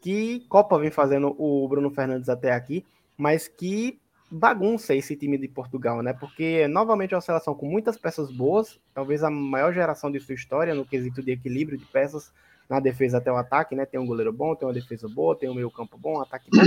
que 0.00 0.40
Copa 0.48 0.78
vem 0.78 0.90
fazendo 0.90 1.34
o 1.38 1.68
Bruno 1.68 1.90
Fernandes 1.90 2.28
até 2.28 2.52
aqui, 2.52 2.84
mas 3.16 3.46
que 3.46 3.98
bagunça 4.30 4.94
esse 4.94 5.14
time 5.14 5.38
de 5.38 5.46
Portugal, 5.46 6.02
né? 6.02 6.12
Porque 6.12 6.66
novamente 6.66 7.14
é 7.14 7.16
uma 7.16 7.20
seleção 7.20 7.54
com 7.54 7.66
muitas 7.66 7.96
peças 7.96 8.32
boas, 8.32 8.80
talvez 8.92 9.22
a 9.22 9.30
maior 9.30 9.72
geração 9.72 10.10
de 10.10 10.18
sua 10.18 10.34
história 10.34 10.74
no 10.74 10.84
quesito 10.84 11.22
de 11.22 11.32
equilíbrio 11.32 11.78
de 11.78 11.84
peças 11.84 12.32
na 12.68 12.80
defesa 12.80 13.18
até 13.18 13.30
o 13.30 13.36
ataque, 13.36 13.74
né? 13.76 13.86
Tem 13.86 14.00
um 14.00 14.06
goleiro 14.06 14.32
bom, 14.32 14.54
tem 14.54 14.66
uma 14.66 14.74
defesa 14.74 15.06
boa, 15.08 15.36
tem 15.36 15.48
um 15.48 15.54
meio 15.54 15.70
campo 15.70 15.96
bom, 15.96 16.18
um 16.18 16.22
ataque 16.22 16.50
bom, 16.50 16.62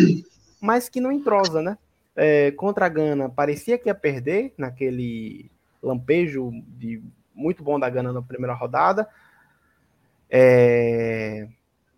mas 0.62 0.88
que 0.88 1.02
não 1.02 1.12
entrosa, 1.12 1.62
né? 1.62 1.78
É, 2.20 2.52
contra 2.52 2.88
a 2.88 2.90
Gana, 2.90 3.30
parecia 3.30 3.78
que 3.78 3.90
ia 3.90 3.96
perder 3.96 4.52
naquele 4.58 5.52
lampejo 5.82 6.52
de 6.68 7.02
muito 7.34 7.64
bom 7.64 7.80
da 7.80 7.88
Gana 7.88 8.12
na 8.12 8.24
primeira 8.24 8.56
rodada. 8.56 9.08
É, 10.28 11.48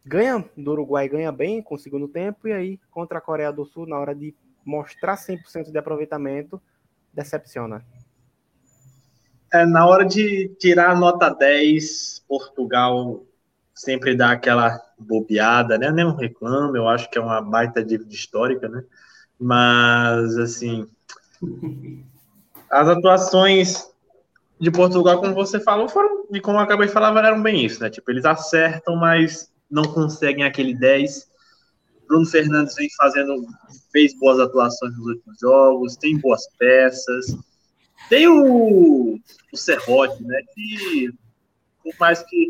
ganha 0.06 0.44
do 0.58 0.72
Uruguai, 0.72 1.08
ganha 1.08 1.32
bem 1.32 1.62
com 1.62 1.76
o 1.76 1.80
segundo 1.80 2.08
tempo, 2.08 2.50
e 2.50 2.52
aí 2.52 2.80
contra 2.92 3.20
a 3.20 3.22
Coreia 3.22 3.52
do 3.52 3.66
Sul, 3.66 3.88
na 3.88 3.98
hora 3.98 4.14
de 4.14 4.36
mostrar 4.66 5.16
100% 5.16 5.72
de 5.72 5.78
aproveitamento, 5.78 6.62
decepciona. 7.14 7.86
É, 9.54 9.66
na 9.66 9.88
hora 9.88 10.06
de 10.06 10.50
tirar 10.60 10.92
a 10.92 11.00
nota 11.00 11.30
10, 11.30 12.26
Portugal 12.28 13.24
sempre 13.74 14.16
dá 14.16 14.32
aquela 14.32 14.80
bobeada, 14.98 15.78
né? 15.78 15.90
Nem 15.90 16.14
reclamo, 16.14 16.76
eu 16.76 16.88
acho 16.90 17.10
que 17.10 17.18
é 17.18 17.22
uma 17.22 17.42
baita 17.42 17.84
dívida 17.84 18.14
histórica, 18.14 18.68
né? 18.68 18.84
Mas, 19.40 20.38
assim, 20.38 20.88
as 22.70 22.88
atuações 22.88 23.90
de 24.60 24.70
Portugal, 24.70 25.20
como 25.20 25.34
você 25.34 25.60
falou, 25.60 25.88
foram, 25.88 26.26
e 26.34 26.42
como 26.42 26.58
eu 26.58 26.62
acabei 26.62 26.88
de 26.88 26.94
falar, 26.94 27.16
eram 27.24 27.42
bem 27.42 27.66
isso, 27.66 27.82
né? 27.82 27.90
Tipo, 27.90 28.12
eles 28.12 28.26
acertam, 28.26 28.96
mas 28.98 29.50
não 29.72 29.84
conseguem 29.84 30.44
aquele 30.44 30.76
10. 30.76 31.30
Bruno 32.08 32.26
Fernandes 32.26 32.76
vem 32.76 32.90
fazendo, 32.98 33.46
fez 33.92 34.18
boas 34.18 34.40
atuações 34.40 34.98
nos 34.98 35.08
últimos 35.08 35.40
jogos, 35.40 35.96
tem 35.96 36.18
boas 36.18 36.42
peças. 36.58 37.28
Tem 38.10 38.28
o, 38.28 39.20
o 39.54 39.58
Serrote, 39.58 40.22
né? 40.24 40.42
Que, 40.54 41.12
por 41.84 41.94
mais 42.00 42.22
que 42.24 42.50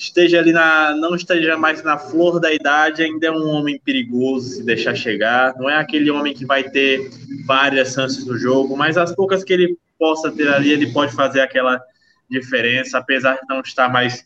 esteja 0.00 0.38
ali 0.38 0.50
na, 0.50 0.96
não 0.96 1.14
esteja 1.14 1.58
mais 1.58 1.82
na 1.82 1.98
flor 1.98 2.40
da 2.40 2.50
idade, 2.50 3.02
ainda 3.02 3.26
é 3.26 3.30
um 3.30 3.46
homem 3.48 3.78
perigoso 3.84 4.48
se 4.48 4.62
deixar 4.64 4.94
chegar. 4.94 5.54
Não 5.58 5.68
é 5.68 5.76
aquele 5.76 6.10
homem 6.10 6.32
que 6.32 6.46
vai 6.46 6.64
ter 6.64 7.10
várias 7.46 7.92
chances 7.92 8.24
no 8.24 8.36
jogo, 8.38 8.74
mas 8.74 8.96
as 8.96 9.14
poucas 9.14 9.44
que 9.44 9.52
ele 9.52 9.76
possa 9.98 10.32
ter 10.32 10.48
ali, 10.48 10.70
ele 10.70 10.90
pode 10.90 11.12
fazer 11.12 11.42
aquela 11.42 11.78
diferença, 12.30 12.96
apesar 12.96 13.34
de 13.34 13.46
não 13.46 13.60
estar 13.60 13.90
mais 13.90 14.24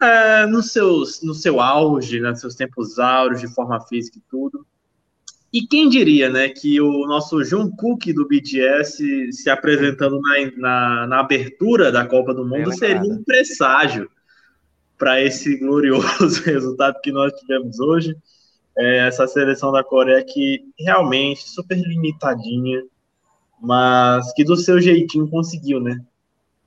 é, 0.00 0.46
no, 0.46 0.62
seus, 0.62 1.22
no 1.22 1.34
seu 1.34 1.60
auge, 1.60 2.20
nos 2.20 2.38
seus 2.38 2.54
tempos 2.54 3.00
áureos 3.00 3.40
de 3.40 3.52
forma 3.52 3.80
física 3.88 4.18
e 4.18 4.22
tudo. 4.30 4.64
E 5.52 5.66
quem 5.66 5.88
diria, 5.88 6.30
né, 6.30 6.50
que 6.50 6.80
o 6.80 7.06
nosso 7.06 7.42
Jungkook 7.42 8.12
do 8.12 8.28
BTS 8.28 9.32
se 9.32 9.50
apresentando 9.50 10.20
na, 10.20 10.50
na, 10.56 11.06
na 11.08 11.20
abertura 11.20 11.90
da 11.90 12.06
Copa 12.06 12.32
do 12.32 12.46
Mundo 12.46 12.72
seria 12.76 13.00
um 13.00 13.24
presságio 13.24 14.08
para 14.98 15.20
esse 15.22 15.56
glorioso 15.56 16.42
resultado 16.44 17.00
que 17.00 17.12
nós 17.12 17.32
tivemos 17.34 17.78
hoje. 17.80 18.16
É, 18.78 19.06
essa 19.06 19.26
seleção 19.26 19.72
da 19.72 19.82
Coreia 19.82 20.22
que 20.22 20.62
realmente 20.78 21.48
super 21.48 21.78
limitadinha, 21.78 22.82
mas 23.60 24.32
que 24.34 24.44
do 24.44 24.56
seu 24.56 24.80
jeitinho 24.80 25.28
conseguiu, 25.28 25.80
né? 25.80 25.98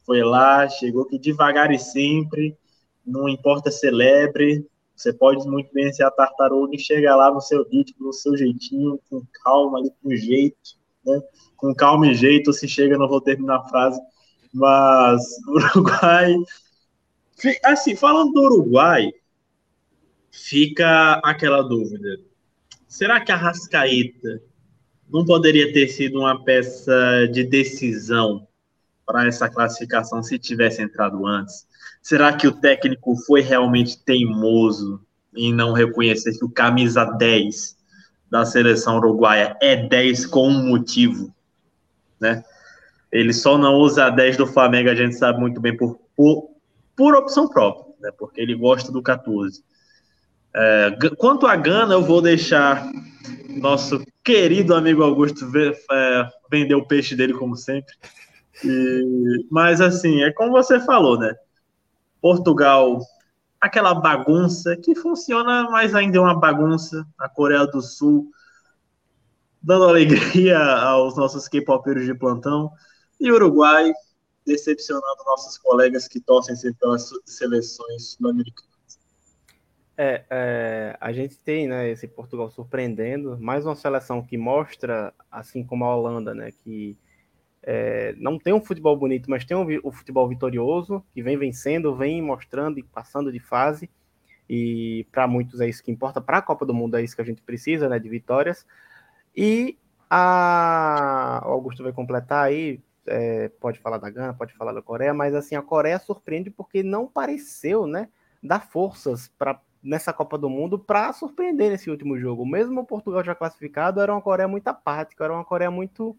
Foi 0.06 0.24
lá, 0.24 0.68
chegou 0.68 1.06
que 1.06 1.20
devagar 1.20 1.72
e 1.72 1.78
sempre, 1.78 2.58
não 3.06 3.30
importa 3.30 3.70
celebre, 3.70 4.66
você 4.96 5.14
pode 5.14 5.48
muito 5.48 5.72
bem 5.72 5.94
ser 5.94 6.04
a 6.04 6.12
tartaruga 6.12 6.76
e 6.76 6.80
chegar 6.80 7.16
lá 7.16 7.32
no 7.32 7.40
seu 7.40 7.64
ritmo, 7.70 8.08
no 8.08 8.14
seu 8.14 8.36
jeitinho, 8.36 9.00
com 9.10 9.22
calma, 9.44 9.78
ali, 9.78 9.92
com 10.02 10.16
jeito, 10.16 10.58
né? 11.06 11.22
Com 11.56 11.76
calma 11.76 12.08
e 12.08 12.16
jeito, 12.16 12.52
se 12.52 12.68
chega, 12.68 12.98
não 12.98 13.08
vou 13.08 13.22
terminar 13.22 13.58
a 13.58 13.68
frase, 13.68 14.02
mas 14.52 15.22
Uruguai 15.48 16.36
Assim, 17.64 17.96
falando 17.96 18.34
do 18.34 18.42
Uruguai, 18.42 19.12
fica 20.32 21.14
aquela 21.24 21.62
dúvida. 21.62 22.20
Será 22.88 23.22
que 23.22 23.32
a 23.32 23.36
Rascaeta 23.36 24.42
não 25.10 25.26
poderia 25.26 25.72
ter 25.72 25.88
sido 25.88 26.20
uma 26.20 26.44
peça 26.44 27.28
de 27.32 27.44
decisão 27.44 28.48
para 29.06 29.28
essa 29.28 29.50
classificação 29.50 30.22
se 30.22 30.38
tivesse 30.38 30.82
entrado 30.82 31.26
antes? 31.26 31.68
Será 32.02 32.34
que 32.34 32.48
o 32.48 32.52
técnico 32.52 33.16
foi 33.26 33.42
realmente 33.42 34.04
teimoso 34.04 35.02
em 35.36 35.54
não 35.54 35.74
reconhecer 35.74 36.38
que 36.38 36.46
o 36.46 36.50
camisa 36.50 37.06
10 37.06 37.78
da 38.30 38.46
seleção 38.46 38.98
uruguaia 38.98 39.58
é 39.62 39.76
10 39.76 40.26
com 40.28 40.48
um 40.48 40.68
motivo, 40.68 41.34
né? 42.20 42.44
Ele 43.12 43.34
só 43.34 43.58
não 43.58 43.76
usa 43.76 44.06
a 44.06 44.10
10 44.10 44.38
do 44.38 44.46
Flamengo, 44.46 44.90
a 44.90 44.96
gente 44.96 45.16
sabe 45.16 45.40
muito 45.40 45.60
bem 45.60 45.76
por, 45.76 46.00
por 46.16 46.49
por 47.00 47.16
opção 47.16 47.48
própria, 47.48 47.96
né, 48.02 48.12
porque 48.18 48.42
ele 48.42 48.54
gosta 48.54 48.92
do 48.92 49.02
14. 49.02 49.64
É, 50.54 50.98
quanto 51.18 51.48
a 51.48 51.56
Gana, 51.56 51.94
eu 51.94 52.04
vou 52.04 52.22
deixar 52.22 52.86
nosso 53.48 54.06
querido 54.22 54.76
amigo 54.76 55.02
Augusto 55.02 55.50
ver, 55.50 55.80
é, 55.90 56.30
vender 56.52 56.76
o 56.76 56.86
peixe 56.86 57.16
dele, 57.16 57.34
como 57.34 57.56
sempre. 57.56 57.94
E, 58.66 59.46
mas, 59.50 59.80
assim, 59.80 60.24
é 60.24 60.34
como 60.34 60.52
você 60.52 60.78
falou, 60.78 61.18
né? 61.18 61.34
Portugal 62.22 63.00
aquela 63.62 63.94
bagunça 63.94 64.76
que 64.76 64.94
funciona, 64.94 65.70
mas 65.70 65.96
ainda 65.96 66.18
é 66.18 66.22
uma 66.22 66.38
bagunça. 66.38 67.08
A 67.18 67.30
Coreia 67.30 67.66
do 67.66 67.82
Sul 67.82 68.30
dando 69.62 69.86
alegria 69.86 70.60
aos 70.60 71.16
nossos 71.16 71.48
K-popeiros 71.48 72.06
de 72.06 72.14
plantão. 72.14 72.74
E 73.18 73.32
Uruguai 73.32 73.94
decepcionando 74.46 75.24
nossos 75.26 75.58
colegas 75.58 76.08
que 76.08 76.20
torcem 76.20 76.56
pelas 76.80 77.10
seleções 77.26 78.12
sul-americanas. 78.12 78.70
É, 80.02 80.26
é, 80.30 80.98
a 81.00 81.12
gente 81.12 81.38
tem 81.40 81.68
né, 81.68 81.90
esse 81.90 82.08
Portugal 82.08 82.50
surpreendendo, 82.50 83.38
mais 83.38 83.66
uma 83.66 83.76
seleção 83.76 84.26
que 84.26 84.38
mostra, 84.38 85.14
assim 85.30 85.62
como 85.62 85.84
a 85.84 85.94
Holanda, 85.94 86.34
né, 86.34 86.52
que 86.52 86.98
é, 87.62 88.16
não 88.18 88.40
tem 88.40 88.54
um 88.54 88.62
futebol 88.62 88.96
bonito, 88.96 89.30
mas 89.30 89.44
tem 89.44 89.58
um, 89.58 89.68
um, 89.84 89.92
futebol 89.92 90.28
vitorioso, 90.30 91.04
que 91.14 91.22
vem 91.22 91.38
vencendo, 91.38 91.94
vem 91.96 92.22
mostrando 92.22 92.80
e 92.80 92.84
passando 92.84 93.30
de 93.30 93.42
fase, 93.42 93.90
e 94.50 95.06
para 95.12 95.28
muitos 95.28 95.60
é 95.60 95.68
isso 95.68 95.84
que 95.84 95.92
importa, 95.92 96.22
para 96.22 96.38
a 96.38 96.42
Copa 96.42 96.66
do 96.66 96.74
Mundo 96.74 96.96
é 96.96 97.04
isso 97.04 97.16
que 97.16 97.22
a 97.22 97.26
gente 97.26 97.42
precisa, 97.42 97.90
né, 97.90 98.00
de 98.00 98.08
vitórias. 98.08 98.66
E 99.36 99.78
a 100.10 101.44
o 101.46 101.50
Augusto 101.50 101.84
vai 101.84 101.92
completar 101.92 102.46
aí, 102.46 102.82
é, 103.10 103.50
pode 103.60 103.80
falar 103.80 103.98
da 103.98 104.10
Gana, 104.10 104.34
pode 104.34 104.54
falar 104.54 104.72
da 104.72 104.82
Coreia, 104.82 105.14
mas 105.14 105.34
assim, 105.36 105.56
a 105.56 105.62
Coreia 105.62 106.00
surpreende 106.00 106.50
porque 106.50 106.84
não 106.84 107.08
pareceu, 107.08 107.88
né, 107.88 108.10
dar 108.42 108.62
forças 108.62 109.28
para 109.38 109.60
nessa 109.82 110.12
Copa 110.12 110.38
do 110.38 110.50
Mundo 110.50 110.78
para 110.78 111.14
surpreender 111.14 111.72
nesse 111.72 111.90
último 111.90 112.18
jogo. 112.20 112.46
Mesmo 112.46 112.82
o 112.82 112.86
Portugal 112.86 113.24
já 113.24 113.34
classificado, 113.34 114.02
era 114.02 114.14
uma 114.14 114.22
Coreia 114.22 114.48
muito 114.48 114.68
apática, 114.68 115.24
era 115.24 115.34
uma 115.34 115.46
Coreia 115.46 115.72
muito 115.72 116.16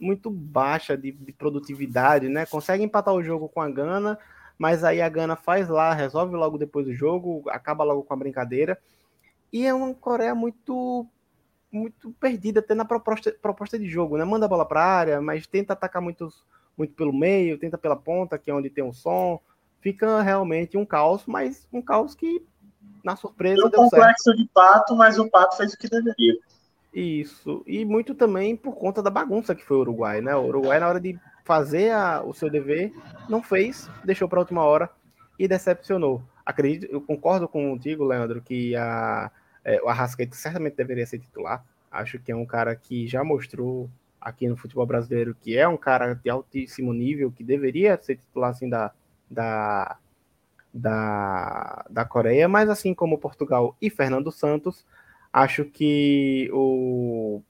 muito 0.00 0.28
baixa 0.30 0.96
de, 0.96 1.12
de, 1.12 1.32
produtividade, 1.32 2.28
né? 2.28 2.44
Consegue 2.44 2.82
empatar 2.82 3.14
o 3.14 3.22
jogo 3.22 3.48
com 3.48 3.60
a 3.60 3.70
Gana, 3.70 4.18
mas 4.58 4.82
aí 4.82 5.00
a 5.00 5.08
Gana 5.08 5.36
faz 5.36 5.68
lá, 5.68 5.94
resolve 5.94 6.34
logo 6.34 6.58
depois 6.58 6.86
do 6.86 6.92
jogo, 6.92 7.48
acaba 7.48 7.84
logo 7.84 8.02
com 8.02 8.12
a 8.12 8.16
brincadeira. 8.16 8.76
E 9.52 9.64
é 9.64 9.72
uma 9.72 9.94
Coreia 9.94 10.34
muito 10.34 11.06
muito 11.72 12.12
perdida 12.20 12.60
até 12.60 12.74
na 12.74 12.84
proposta, 12.84 13.34
proposta 13.40 13.78
de 13.78 13.88
jogo, 13.88 14.18
né? 14.18 14.24
Manda 14.24 14.44
a 14.44 14.48
bola 14.48 14.66
para 14.66 14.82
a 14.82 14.86
área, 14.86 15.20
mas 15.20 15.46
tenta 15.46 15.72
atacar 15.72 16.02
muito, 16.02 16.28
muito 16.76 16.92
pelo 16.94 17.12
meio, 17.12 17.58
tenta 17.58 17.78
pela 17.78 17.96
ponta, 17.96 18.38
que 18.38 18.50
é 18.50 18.54
onde 18.54 18.68
tem 18.68 18.84
o 18.84 18.92
som. 18.92 19.40
Fica 19.80 20.20
realmente 20.20 20.76
um 20.76 20.84
caos, 20.84 21.24
mas 21.26 21.66
um 21.72 21.80
caos 21.80 22.14
que 22.14 22.44
na 23.02 23.16
surpresa. 23.16 23.68
Deu 23.68 23.80
um 23.80 23.84
complexo 23.84 24.24
certo. 24.24 24.36
de 24.36 24.48
pato, 24.52 24.94
mas 24.94 25.18
o 25.18 25.28
pato 25.28 25.56
fez 25.56 25.72
o 25.72 25.78
que 25.78 25.88
deveria. 25.88 26.38
Isso. 26.92 27.62
E 27.66 27.84
muito 27.84 28.14
também 28.14 28.54
por 28.54 28.76
conta 28.76 29.02
da 29.02 29.10
bagunça 29.10 29.54
que 29.54 29.64
foi 29.64 29.78
o 29.78 29.80
Uruguai, 29.80 30.20
né? 30.20 30.36
O 30.36 30.44
Uruguai, 30.44 30.78
na 30.78 30.88
hora 30.88 31.00
de 31.00 31.18
fazer 31.42 31.90
a, 31.90 32.22
o 32.22 32.34
seu 32.34 32.50
dever, 32.50 32.92
não 33.28 33.42
fez, 33.42 33.88
deixou 34.04 34.28
para 34.28 34.38
a 34.38 34.42
última 34.42 34.62
hora 34.62 34.90
e 35.38 35.48
decepcionou. 35.48 36.22
Acredito, 36.44 36.92
eu 36.92 37.00
concordo 37.00 37.48
contigo, 37.48 38.04
Leandro, 38.04 38.42
que 38.42 38.76
a, 38.76 39.30
é, 39.64 39.80
o 39.82 39.88
Arrascaeta 39.88 40.34
certamente 40.34 40.76
deveria 40.76 41.06
ser 41.06 41.18
titular. 41.18 41.64
Acho 41.90 42.18
que 42.18 42.32
é 42.32 42.36
um 42.36 42.46
cara 42.46 42.74
que 42.74 43.06
já 43.06 43.22
mostrou 43.22 43.90
aqui 44.20 44.48
no 44.48 44.56
futebol 44.56 44.86
brasileiro 44.86 45.34
que 45.34 45.56
é 45.58 45.66
um 45.66 45.76
cara 45.76 46.14
de 46.14 46.30
altíssimo 46.30 46.92
nível, 46.92 47.32
que 47.32 47.42
deveria 47.42 47.98
ser 48.00 48.16
titular 48.16 48.50
assim 48.50 48.68
da, 48.68 48.92
da, 49.28 49.98
da, 50.72 51.84
da 51.90 52.04
Coreia, 52.04 52.48
mas 52.48 52.70
assim 52.70 52.94
como 52.94 53.18
Portugal 53.18 53.76
e 53.80 53.90
Fernando 53.90 54.30
Santos, 54.30 54.86
acho 55.32 55.64
que 55.64 56.48
o, 56.52 57.42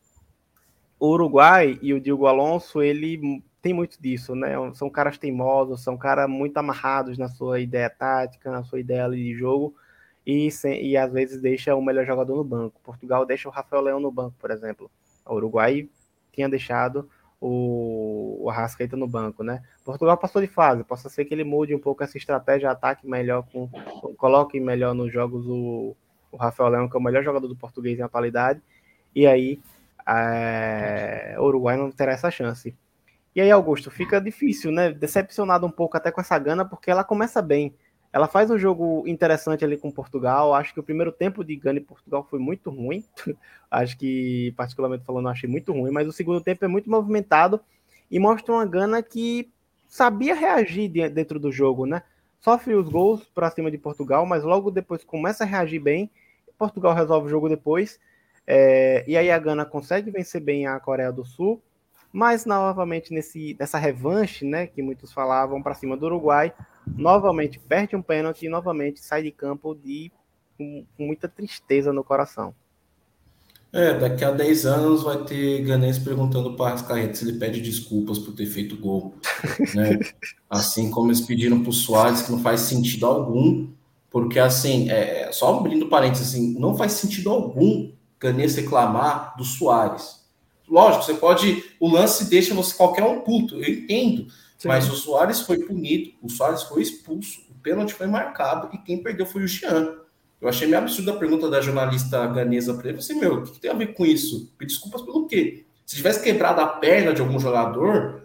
o 0.98 1.08
Uruguai 1.08 1.78
e 1.82 1.92
o 1.92 2.00
Diego 2.00 2.26
Alonso, 2.26 2.80
ele 2.80 3.42
tem 3.60 3.72
muito 3.72 4.00
disso, 4.00 4.34
né? 4.34 4.54
São 4.74 4.90
caras 4.90 5.18
teimosos, 5.18 5.82
são 5.82 5.96
caras 5.96 6.28
muito 6.28 6.56
amarrados 6.56 7.16
na 7.16 7.28
sua 7.28 7.60
ideia 7.60 7.88
tática, 7.88 8.50
na 8.50 8.64
sua 8.64 8.80
ideia 8.80 9.08
de 9.08 9.34
jogo, 9.34 9.76
e, 10.26 10.50
sem, 10.50 10.84
e 10.84 10.96
às 10.96 11.12
vezes 11.12 11.40
deixa 11.40 11.74
o 11.74 11.82
melhor 11.82 12.06
jogador 12.06 12.36
no 12.36 12.44
banco. 12.44 12.80
Portugal 12.82 13.26
deixa 13.26 13.48
o 13.48 13.52
Rafael 13.52 13.82
Leão 13.82 14.00
no 14.00 14.10
banco, 14.10 14.36
por 14.38 14.50
exemplo. 14.50 14.90
O 15.26 15.34
Uruguai 15.34 15.88
tinha 16.32 16.48
deixado 16.48 17.08
o, 17.40 18.38
o 18.44 18.50
Arrascaeta 18.50 18.96
no 18.96 19.06
banco, 19.06 19.42
né? 19.42 19.62
Portugal 19.84 20.16
passou 20.16 20.40
de 20.40 20.46
fase, 20.46 20.84
possa 20.84 21.08
ser 21.08 21.24
que 21.24 21.34
ele 21.34 21.44
mude 21.44 21.74
um 21.74 21.78
pouco 21.78 22.04
essa 22.04 22.16
estratégia, 22.16 22.70
ataque 22.70 23.06
melhor, 23.06 23.44
com, 23.52 23.68
coloque 24.16 24.60
melhor 24.60 24.94
nos 24.94 25.12
jogos 25.12 25.44
o, 25.46 25.96
o 26.30 26.36
Rafael 26.36 26.70
Leão, 26.70 26.88
que 26.88 26.96
é 26.96 27.00
o 27.00 27.02
melhor 27.02 27.24
jogador 27.24 27.48
do 27.48 27.56
português 27.56 27.98
em 27.98 28.02
atualidade, 28.02 28.62
e 29.14 29.26
aí 29.26 29.60
é, 30.06 31.34
o 31.38 31.42
Uruguai 31.42 31.76
não 31.76 31.90
terá 31.90 32.12
essa 32.12 32.30
chance. 32.30 32.76
E 33.34 33.40
aí, 33.40 33.50
Augusto, 33.50 33.90
fica 33.90 34.20
difícil, 34.20 34.70
né? 34.70 34.92
Decepcionado 34.92 35.66
um 35.66 35.70
pouco 35.70 35.96
até 35.96 36.10
com 36.10 36.20
essa 36.20 36.38
gana, 36.38 36.64
porque 36.64 36.90
ela 36.90 37.02
começa 37.02 37.40
bem. 37.40 37.74
Ela 38.12 38.28
faz 38.28 38.50
um 38.50 38.58
jogo 38.58 39.04
interessante 39.06 39.64
ali 39.64 39.76
com 39.76 39.90
Portugal. 39.90 40.52
Acho 40.52 40.74
que 40.74 40.80
o 40.80 40.82
primeiro 40.82 41.10
tempo 41.10 41.42
de 41.42 41.56
Gana 41.56 41.78
e 41.78 41.82
Portugal 41.82 42.26
foi 42.28 42.38
muito 42.38 42.70
ruim. 42.70 43.04
Acho 43.70 43.96
que, 43.96 44.52
particularmente 44.56 45.04
falando, 45.04 45.28
achei 45.28 45.48
muito 45.48 45.72
ruim. 45.72 45.90
Mas 45.90 46.06
o 46.06 46.12
segundo 46.12 46.40
tempo 46.42 46.62
é 46.64 46.68
muito 46.68 46.90
movimentado 46.90 47.58
e 48.10 48.18
mostra 48.18 48.52
uma 48.52 48.66
Gana 48.66 49.02
que 49.02 49.50
sabia 49.88 50.34
reagir 50.34 50.88
dentro 51.10 51.40
do 51.40 51.50
jogo, 51.50 51.86
né? 51.86 52.02
Sofre 52.38 52.74
os 52.74 52.88
gols 52.88 53.24
para 53.34 53.50
cima 53.50 53.70
de 53.70 53.78
Portugal, 53.78 54.26
mas 54.26 54.44
logo 54.44 54.70
depois 54.70 55.02
começa 55.02 55.44
a 55.44 55.46
reagir 55.46 55.78
bem. 55.78 56.10
Portugal 56.58 56.92
resolve 56.92 57.28
o 57.28 57.30
jogo 57.30 57.48
depois. 57.48 57.98
É, 58.46 59.04
e 59.06 59.16
aí 59.16 59.30
a 59.30 59.38
Gana 59.38 59.64
consegue 59.64 60.10
vencer 60.10 60.40
bem 60.40 60.66
a 60.66 60.78
Coreia 60.78 61.10
do 61.10 61.24
Sul 61.24 61.62
mas 62.12 62.44
novamente 62.44 63.12
nesse, 63.12 63.56
nessa 63.58 63.78
revanche, 63.78 64.44
né, 64.44 64.66
que 64.66 64.82
muitos 64.82 65.12
falavam 65.12 65.62
para 65.62 65.74
cima 65.74 65.96
do 65.96 66.04
Uruguai, 66.06 66.52
novamente 66.86 67.58
perde 67.58 67.96
um 67.96 68.02
pênalti 68.02 68.46
e 68.46 68.48
novamente 68.48 69.00
sai 69.00 69.22
de 69.22 69.30
campo 69.30 69.74
de, 69.74 70.10
com, 70.56 70.84
muita 70.98 71.28
tristeza 71.28 71.92
no 71.92 72.04
coração. 72.04 72.54
É, 73.72 73.98
daqui 73.98 74.22
a 74.22 74.30
10 74.30 74.66
anos 74.66 75.02
vai 75.02 75.24
ter 75.24 75.62
Ganês 75.62 75.98
perguntando 75.98 76.54
para 76.54 76.72
Arrascaeta 76.72 77.14
se 77.14 77.26
ele 77.26 77.38
pede 77.38 77.60
desculpas 77.60 78.18
por 78.18 78.34
ter 78.34 78.44
feito 78.46 78.76
gol. 78.76 79.14
Né? 79.74 79.98
assim 80.48 80.90
como 80.90 81.08
eles 81.08 81.22
pediram 81.22 81.60
para 81.62 81.70
o 81.70 81.72
Soares, 81.72 82.22
que 82.22 82.30
não 82.30 82.40
faz 82.40 82.60
sentido 82.60 83.06
algum, 83.06 83.68
porque 84.10 84.38
assim, 84.38 84.90
é, 84.90 85.32
só 85.32 85.58
abrindo 85.58 85.88
parênteses, 85.88 86.28
assim, 86.28 86.58
não 86.58 86.76
faz 86.76 86.92
sentido 86.92 87.30
algum 87.30 87.90
Ganês 88.20 88.54
reclamar 88.54 89.34
do 89.38 89.44
Soares. 89.44 90.22
Lógico, 90.68 91.04
você 91.04 91.14
pode. 91.14 91.64
O 91.80 91.88
lance 91.88 92.30
deixa 92.30 92.54
você 92.54 92.74
qualquer 92.74 93.04
um 93.04 93.20
puto, 93.20 93.56
eu 93.56 93.68
entendo. 93.74 94.26
Mas 94.64 94.88
o 94.88 94.94
Soares 94.94 95.40
foi 95.40 95.58
punido, 95.58 96.12
o 96.22 96.28
Soares 96.28 96.62
foi 96.62 96.82
expulso, 96.82 97.40
o 97.50 97.54
pênalti 97.62 97.94
foi 97.94 98.06
marcado 98.06 98.68
e 98.72 98.78
quem 98.78 99.02
perdeu 99.02 99.26
foi 99.26 99.42
o 99.42 99.48
Jean. 99.48 99.96
Eu 100.40 100.48
achei 100.48 100.66
meio 100.66 100.78
absurda 100.78 101.12
a 101.12 101.16
pergunta 101.16 101.48
da 101.48 101.60
jornalista 101.60 102.26
ganesa 102.26 102.74
para 102.74 102.88
ele. 102.88 102.98
Eu 102.98 103.02
falei, 103.02 103.20
meu, 103.20 103.34
o 103.36 103.42
que 103.42 103.60
tem 103.60 103.70
a 103.70 103.74
ver 103.74 103.94
com 103.94 104.04
isso? 104.04 104.52
Pedir 104.58 104.72
desculpas 104.72 105.02
pelo 105.02 105.26
quê? 105.26 105.64
Se 105.86 105.96
tivesse 105.96 106.22
quebrado 106.22 106.60
a 106.60 106.66
perna 106.66 107.12
de 107.12 107.20
algum 107.20 107.38
jogador, 107.38 108.22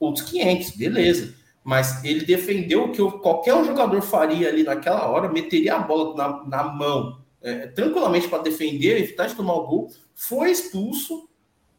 outros 0.00 0.28
500, 0.30 0.70
beleza. 0.76 1.34
Mas 1.62 2.02
ele 2.04 2.24
defendeu 2.24 2.84
o 2.84 2.92
que 2.92 3.02
qualquer 3.18 3.54
um 3.54 3.64
jogador 3.64 4.00
faria 4.00 4.48
ali 4.48 4.62
naquela 4.62 5.06
hora, 5.06 5.28
meteria 5.28 5.76
a 5.76 5.78
bola 5.80 6.16
na, 6.16 6.44
na 6.46 6.62
mão 6.64 7.18
é, 7.42 7.66
tranquilamente 7.68 8.28
para 8.28 8.42
defender, 8.42 8.98
evitar 8.98 9.26
de 9.26 9.34
tomar 9.34 9.54
o 9.54 9.66
gol, 9.66 9.92
foi 10.14 10.50
expulso 10.50 11.27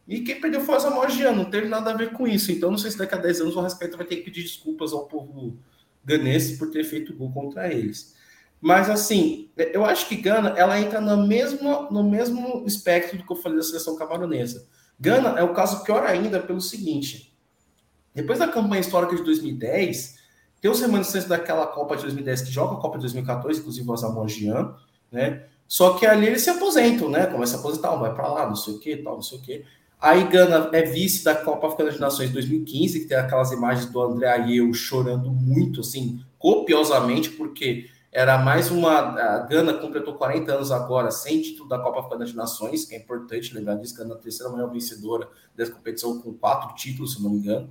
e 0.10 0.22
quem 0.22 0.42
perdeu 0.42 0.62
foi 0.62 0.76
o 0.76 1.10
Jean, 1.10 1.34
não 1.34 1.46
teve 1.46 1.68
nada 1.68 1.92
a 1.92 1.94
ver 1.94 2.12
com 2.14 2.28
isso. 2.28 2.52
Então, 2.52 2.72
não 2.72 2.80
sei 2.80 2.90
se 2.90 2.98
daqui 2.98 3.14
a 3.14 3.18
10 3.20 3.42
anos 3.42 3.56
o 3.56 3.62
Rascaeta 3.62 3.96
vai 3.96 4.08
ter 4.08 4.16
que 4.16 4.24
pedir 4.24 4.42
desculpas 4.42 4.92
ao 4.92 5.06
povo 5.06 5.56
ganense 6.04 6.58
por 6.58 6.72
ter 6.72 6.84
feito 6.84 7.16
gol 7.16 7.32
contra 7.32 7.72
eles. 7.72 8.16
Mas, 8.60 8.90
assim, 8.90 9.52
eu 9.56 9.86
acho 9.86 10.08
que 10.10 10.16
Gana, 10.16 10.50
ela 10.58 10.80
entra 10.82 11.00
no 11.00 11.28
mesmo, 11.28 11.88
no 11.92 12.04
mesmo 12.04 12.64
espectro 12.66 13.20
do 13.20 13.24
que 13.24 13.32
eu 13.32 13.36
falei 13.36 13.60
da 13.60 13.64
seleção 13.64 13.96
camaronesa. 13.96 14.68
Gana 15.00 15.40
é 15.40 15.44
o 15.44 15.54
caso 15.54 15.84
pior 15.84 16.04
ainda 16.04 16.40
pelo 16.40 16.60
seguinte. 16.60 17.32
Depois 18.14 18.40
da 18.40 18.48
campanha 18.48 18.82
histórica 18.82 19.16
de 19.16 19.24
2010, 19.24 20.18
tem 20.60 20.72
os 20.72 20.82
remanescentes 20.82 21.28
daquela 21.28 21.68
Copa 21.68 21.96
de 21.96 22.02
2010 22.02 22.42
que 22.42 22.52
joga 22.52 22.74
a 22.74 22.82
Copa 22.82 22.98
de 22.98 23.04
2014, 23.04 23.60
inclusive 23.60 23.88
o 23.88 24.28
Jean, 24.28 24.76
né? 25.12 25.46
Só 25.68 25.94
que 25.94 26.06
ali 26.08 26.26
eles 26.26 26.42
se 26.42 26.50
aposentam, 26.50 27.10
né? 27.10 27.28
Começa 27.28 27.56
a 27.56 27.60
aposentar, 27.60 27.94
um 27.94 28.00
vai 28.00 28.12
para 28.12 28.28
lá, 28.28 28.48
não 28.48 28.56
sei 28.56 28.74
o 28.74 28.80
que, 28.80 28.98
tal, 28.98 29.14
não 29.14 29.22
sei 29.22 29.38
o 29.38 29.42
que. 29.42 29.64
Aí 30.02 30.30
Gana 30.30 30.70
é 30.72 30.82
vice 30.84 31.26
da 31.26 31.36
Copa 31.36 31.68
Africana 31.68 31.92
de 31.92 32.00
Nações 32.00 32.30
2015, 32.32 33.02
que 33.02 33.06
tem 33.06 33.18
aquelas 33.18 33.52
imagens 33.52 33.88
do 33.88 34.02
André 34.02 34.30
Ayew 34.30 34.74
chorando 34.74 35.30
muito, 35.30 35.82
assim, 35.82 36.24
copiosamente, 36.38 37.32
porque 37.32 37.90
era 38.10 38.38
mais 38.38 38.72
uma. 38.72 38.92
A 38.98 39.40
Gana 39.40 39.74
completou 39.74 40.14
40 40.14 40.54
anos 40.54 40.72
agora 40.72 41.12
sem 41.12 41.42
título 41.42 41.68
da 41.68 41.78
Copa 41.78 42.00
Africana 42.00 42.24
de 42.24 42.34
Nações, 42.34 42.86
que 42.86 42.96
é 42.96 42.98
importante 42.98 43.54
lembrar 43.54 43.76
disso, 43.76 43.94
Gana 43.98 44.14
é 44.14 44.16
a 44.16 44.20
terceira 44.20 44.50
maior 44.50 44.72
vencedora 44.72 45.28
dessa 45.54 45.72
competição, 45.72 46.22
com 46.22 46.34
quatro 46.34 46.74
títulos, 46.76 47.16
se 47.16 47.22
não 47.22 47.32
me 47.32 47.40
engano. 47.40 47.70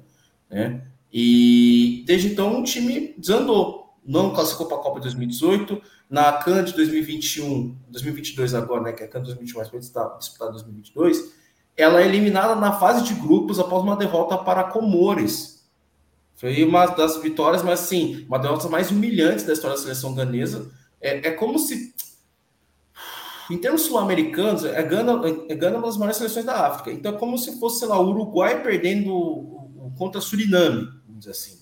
Né? 0.51 0.83
E 1.11 2.05
desde 2.07 2.29
então 2.29 2.61
o 2.61 2.65
time 2.65 3.15
desandou. 3.17 3.89
Não 4.05 4.35
classificou 4.35 4.67
para 4.67 4.77
a 4.77 4.81
Copa 4.81 5.01
de 5.01 5.05
2018. 5.05 5.81
Na 6.11 6.33
CAN 6.35 6.63
de 6.63 6.75
2021, 6.75 7.75
2022 7.89 8.55
agora, 8.55 8.83
né? 8.83 8.93
Que 8.93 9.03
é 9.03 9.07
a 9.07 9.09
CAN 9.09 9.21
de 9.21 9.27
2021, 9.27 9.59
mas 9.59 9.69
foi 9.69 9.79
disputada 9.79 10.51
em 10.51 10.53
2022 10.53 11.38
ela 11.79 12.03
é 12.03 12.05
eliminada 12.05 12.55
na 12.57 12.73
fase 12.73 13.05
de 13.05 13.15
grupos 13.15 13.59
após 13.59 13.83
uma 13.83 13.97
derrota 13.97 14.37
para 14.37 14.65
Comores. 14.65 15.65
Foi 16.35 16.63
uma 16.65 16.87
das 16.87 17.23
vitórias, 17.23 17.63
mas 17.63 17.81
sim, 17.81 18.27
uma 18.29 18.37
das 18.37 18.49
derrotas 18.49 18.71
mais 18.71 18.91
humilhantes 18.91 19.45
da 19.45 19.53
história 19.53 19.77
da 19.77 19.83
seleção 19.83 20.15
ganesa. 20.15 20.71
É, 21.01 21.29
é 21.29 21.31
como 21.31 21.59
se 21.59 21.95
em 23.51 23.57
termos 23.57 23.83
sul-americanos, 23.83 24.65
a 24.65 24.83
Gana, 24.83 25.13
a 25.15 25.55
Gana 25.55 25.77
é 25.77 25.79
uma 25.79 25.87
das 25.87 25.97
maiores 25.97 26.19
seleções 26.19 26.45
da 26.45 26.67
África. 26.67 26.93
Então, 26.93 27.15
é 27.15 27.19
como 27.19 27.39
se 27.39 27.59
fosse, 27.59 27.79
sei 27.79 27.89
lá, 27.89 27.99
o 27.99 28.11
Uruguai 28.11 28.63
perdendo 28.63 29.69
contra 29.97 30.21
Suriname, 30.21 30.85
vamos 31.07 31.21
dizer 31.21 31.31
assim. 31.31 31.59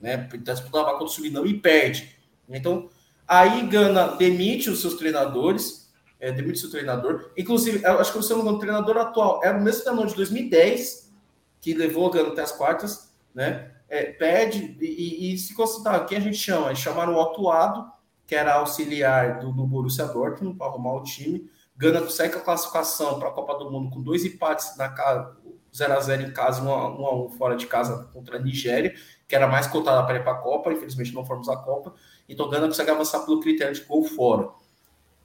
Né? 0.00 0.28
Está 0.32 0.52
disputando 0.52 0.86
contra 0.92 1.08
Suriname 1.08 1.50
e 1.50 1.58
perde. 1.58 2.16
Então, 2.48 2.88
aí 3.26 3.66
Gana 3.66 4.08
demite 4.16 4.70
os 4.70 4.80
seus 4.80 4.94
treinadores, 4.94 5.83
é, 6.18 6.32
demite 6.32 6.58
seu 6.58 6.70
treinador. 6.70 7.30
Inclusive, 7.36 7.84
acho 7.84 8.12
que 8.12 8.32
o 8.32 8.42
não 8.42 8.58
treinador 8.58 8.96
atual 8.96 9.40
era 9.42 9.58
o 9.58 9.62
mesmo 9.62 9.82
treinador 9.82 10.08
de 10.08 10.14
2010, 10.16 11.12
que 11.60 11.74
levou 11.74 12.08
a 12.08 12.10
Gana 12.10 12.28
até 12.30 12.42
as 12.42 12.52
quartas, 12.52 13.14
né? 13.34 13.72
É, 13.88 14.04
perde 14.04 14.76
e, 14.80 15.30
e, 15.30 15.34
e 15.34 15.38
se 15.38 15.54
considerar, 15.54 16.06
quem 16.06 16.18
a 16.18 16.20
gente 16.20 16.38
chama? 16.38 16.68
Eles 16.68 16.78
chamaram 16.78 17.14
o 17.14 17.20
Atuado, 17.20 17.92
que 18.26 18.34
era 18.34 18.54
auxiliar 18.54 19.38
do, 19.40 19.52
do 19.52 19.66
Borussia 19.66 20.06
Dortmund 20.06 20.56
para 20.56 20.68
arrumar 20.68 20.94
o 20.94 21.02
time. 21.02 21.48
Gana 21.76 22.00
consegue 22.00 22.36
a 22.36 22.40
classificação 22.40 23.18
para 23.18 23.28
a 23.28 23.32
Copa 23.32 23.58
do 23.58 23.70
Mundo 23.70 23.90
com 23.90 24.02
dois 24.02 24.24
empates 24.24 24.76
na 24.76 24.88
casa, 24.88 25.36
0 25.74 25.92
a 25.92 26.00
0 26.00 26.22
em 26.22 26.30
casa, 26.32 26.62
1 26.62 26.72
a 26.72 26.98
1, 26.98 27.06
a 27.06 27.24
1 27.26 27.28
fora 27.30 27.56
de 27.56 27.66
casa 27.66 28.08
contra 28.12 28.36
a 28.36 28.40
Nigéria, 28.40 28.94
que 29.26 29.34
era 29.34 29.46
mais 29.46 29.66
cotada 29.66 30.04
para 30.06 30.16
ir 30.16 30.22
para 30.22 30.32
a 30.32 30.38
Copa. 30.38 30.72
Infelizmente 30.72 31.12
não 31.12 31.24
fomos 31.24 31.48
à 31.48 31.56
Copa. 31.56 31.94
Então 32.28 32.48
Gana 32.48 32.68
consegue 32.68 32.90
avançar 32.90 33.20
pelo 33.20 33.40
critério 33.40 33.74
de 33.74 33.82
gol 33.82 34.04
fora. 34.04 34.48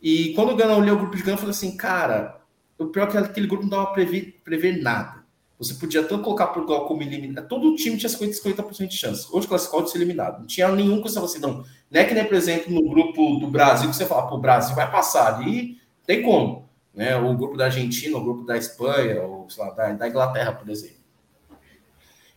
E 0.01 0.33
quando 0.33 0.51
o 0.51 0.55
Gana 0.55 0.75
olhou 0.75 0.95
o 0.95 0.99
grupo 0.99 1.15
de 1.15 1.23
Gana, 1.23 1.37
falou 1.37 1.51
assim: 1.51 1.75
cara, 1.75 2.41
o 2.77 2.87
pior 2.87 3.07
é 3.07 3.11
que 3.11 3.17
aquele 3.17 3.47
grupo 3.47 3.63
não 3.63 3.69
dava 3.69 3.85
para 3.85 3.93
prever, 3.95 4.39
prever 4.43 4.81
nada. 4.81 5.19
Você 5.59 5.73
podia 5.73 6.01
tanto 6.03 6.23
colocar 6.23 6.47
Portugal 6.47 6.87
como 6.87 7.03
eliminado. 7.03 7.45
Todo 7.49 7.67
o 7.67 7.75
time 7.75 7.97
tinha 7.97 8.09
50%, 8.09 8.33
50 8.33 8.87
de 8.87 8.95
chance. 8.95 9.27
Hoje 9.29 9.45
classificou 9.45 9.83
de 9.83 9.91
ser 9.91 9.97
eliminado. 9.97 10.39
Não 10.39 10.47
tinha 10.47 10.69
nenhum 10.69 11.01
que 11.01 11.09
você 11.09 11.19
assim, 11.19 11.39
não. 11.39 11.65
Não 11.91 12.01
é 12.01 12.05
que 12.05 12.13
nem, 12.13 12.23
por 12.23 12.35
exemplo, 12.35 12.73
no 12.73 12.89
grupo 12.89 13.39
do 13.39 13.47
Brasil, 13.47 13.89
que 13.89 13.95
você 13.95 14.05
fala, 14.05 14.27
pô, 14.27 14.35
o 14.35 14.39
Brasil 14.39 14.73
vai 14.73 14.89
passar 14.89 15.35
ali, 15.35 15.77
tem 16.05 16.23
como. 16.23 16.69
Né? 16.93 17.17
O 17.17 17.35
grupo 17.35 17.57
da 17.57 17.65
Argentina, 17.65 18.17
o 18.17 18.23
grupo 18.23 18.45
da 18.45 18.57
Espanha, 18.57 19.21
ou 19.21 19.47
lá, 19.57 19.71
da, 19.71 19.91
da 19.91 20.07
Inglaterra, 20.07 20.53
por 20.53 20.69
exemplo. 20.69 20.99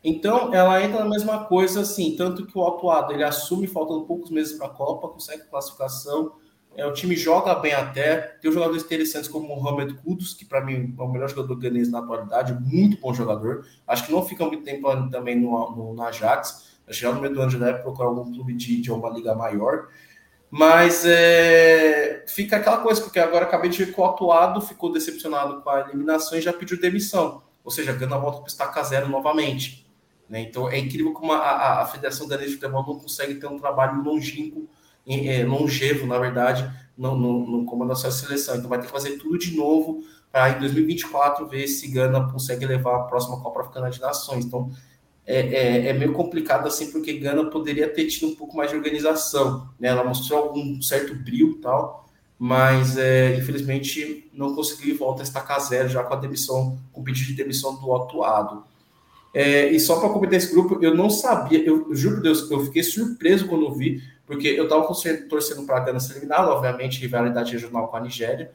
Então, 0.03 0.53
ela 0.53 0.83
entra 0.83 0.99
na 0.99 1.09
mesma 1.09 1.45
coisa, 1.45 1.83
assim, 1.83 2.17
tanto 2.17 2.45
que 2.45 2.59
o 2.59 2.67
atuado 2.67 3.13
ele 3.13 3.23
assume 3.23 3.69
faltando 3.69 4.05
poucos 4.05 4.31
meses 4.31 4.59
para 4.59 4.67
a 4.67 4.71
Copa, 4.71 5.07
consegue 5.07 5.45
classificação, 5.45 6.33
é, 6.75 6.87
o 6.87 6.93
time 6.93 7.15
joga 7.15 7.55
bem 7.55 7.73
até. 7.73 8.17
Tem 8.41 8.51
jogadores 8.51 8.83
interessantes 8.83 9.29
como 9.29 9.53
o 9.53 9.63
Mohamed 9.63 9.95
Kudus, 9.95 10.33
que 10.33 10.45
para 10.45 10.61
mim 10.61 10.95
é 10.99 11.03
o 11.03 11.09
melhor 11.09 11.29
jogador 11.29 11.55
ganês 11.57 11.91
na 11.91 11.99
atualidade, 11.99 12.55
muito 12.55 13.01
bom 13.01 13.13
jogador. 13.13 13.67
Acho 13.87 14.07
que 14.07 14.13
não 14.13 14.25
fica 14.25 14.45
muito 14.45 14.65
tempo 14.65 14.89
também 15.11 15.39
no, 15.39 15.51
no, 15.71 15.95
no 15.95 16.03
Ajax. 16.03 16.73
Acho 16.87 16.99
que 16.99 17.05
já 17.05 17.13
no 17.13 17.21
meio 17.21 17.35
do 17.35 17.43
ano 17.43 17.51
já 17.51 17.59
deve 17.59 17.79
procurar 17.81 18.09
algum 18.09 18.33
clube 18.33 18.55
de, 18.55 18.81
de 18.81 18.91
uma 18.91 19.11
liga 19.11 19.35
maior. 19.35 19.89
Mas 20.51 21.05
é, 21.07 22.25
fica 22.27 22.57
aquela 22.57 22.79
coisa, 22.79 23.01
porque 23.01 23.19
agora 23.19 23.45
acabei 23.45 23.71
de 23.71 23.85
ver 23.85 23.93
que 23.93 24.01
o 24.01 24.05
atuado 24.05 24.61
ficou 24.61 24.93
decepcionado 24.93 25.63
com 25.63 25.71
a 25.71 25.81
eliminação 25.81 26.37
e 26.37 26.43
já 26.43 26.53
pediu 26.53 26.81
demissão. 26.81 27.43
Ou 27.65 27.71
seja, 27.71 27.93
Gana 27.93 28.19
volta 28.19 28.39
para 28.41 28.49
estaca 28.49 28.83
zero 28.83 29.09
novamente. 29.09 29.87
Né? 30.29 30.41
Então 30.41 30.69
é 30.69 30.79
incrível 30.79 31.13
como 31.13 31.33
a, 31.33 31.39
a, 31.39 31.83
a 31.83 31.87
Federação 31.87 32.27
Danesa 32.27 32.49
de 32.49 32.55
Futebol 32.57 32.85
não 32.87 32.99
consegue 32.99 33.35
ter 33.37 33.47
um 33.47 33.59
trabalho 33.59 34.03
longínquo 34.03 34.69
é, 35.07 35.45
longevo, 35.45 36.07
na 36.07 36.19
verdade, 36.19 36.71
no, 36.97 37.17
no, 37.17 37.47
no 37.47 37.65
comando 37.65 37.89
da 37.89 37.95
sua 37.95 38.11
seleção. 38.11 38.57
Então 38.57 38.69
vai 38.69 38.79
ter 38.79 38.87
que 38.87 38.93
fazer 38.93 39.19
tudo 39.19 39.39
de 39.39 39.57
novo 39.57 40.03
para 40.31 40.51
em 40.51 40.61
2024 40.61 41.47
ver 41.47 41.67
se 41.69 41.89
Gana 41.89 42.31
consegue 42.31 42.65
levar 42.65 42.97
a 42.97 43.03
próxima 43.05 43.41
Copa 43.41 43.61
Africana 43.61 43.91
de 43.91 44.01
Nações. 44.01 44.45
Então 44.45 44.71
é, 45.27 45.39
é, 45.39 45.87
é, 45.89 45.93
meio 45.93 46.13
complicado 46.13 46.67
assim, 46.67 46.91
porque 46.91 47.13
Gana 47.19 47.45
poderia 47.51 47.89
ter 47.89 48.07
tido 48.07 48.29
um 48.29 48.35
pouco 48.35 48.57
mais 48.57 48.71
de 48.71 48.77
organização. 48.77 49.69
Né? 49.79 49.89
Ela 49.89 50.05
mostrou 50.05 50.39
algum 50.39 50.81
certo 50.81 51.15
brilho 51.15 51.55
tal, 51.57 52.09
mas 52.39 52.97
é, 52.97 53.37
infelizmente 53.37 54.29
não 54.33 54.55
conseguiu 54.55 54.97
volta 54.97 55.23
a 55.23 55.25
estacar 55.25 55.61
zero 55.61 55.89
já 55.89 56.03
com 56.03 56.15
a 56.15 56.17
demissão, 56.17 56.79
com 56.93 57.01
o 57.01 57.05
pedido 57.05 57.27
de 57.27 57.35
demissão 57.35 57.77
do 57.77 57.95
atuado. 57.95 58.65
É, 59.35 59.71
e 59.71 59.81
só 59.81 59.99
para 59.99 60.11
comentar 60.11 60.39
esse 60.39 60.53
grupo, 60.53 60.79
eu 60.83 60.95
não 60.95 61.09
sabia, 61.09 61.59
eu, 61.65 61.89
eu 61.89 61.95
juro 61.95 62.17
por 62.17 62.23
Deus, 62.23 62.51
eu 62.51 62.65
fiquei 62.67 62.83
surpreso 62.83 63.47
quando 63.47 63.65
eu 63.65 63.73
vi, 63.73 64.03
porque 64.33 64.49
eu 64.49 64.65
estava 64.65 64.87
torcendo 65.29 65.67
para 65.67 65.77
a 65.77 65.81
Gana 65.81 66.01
ser 66.01 66.15
eliminada, 66.15 66.51
obviamente, 66.51 66.99
rivalidade 66.99 67.53
regional 67.53 67.89
com 67.89 67.97
a 67.99 68.01
Nigéria, 68.01 68.51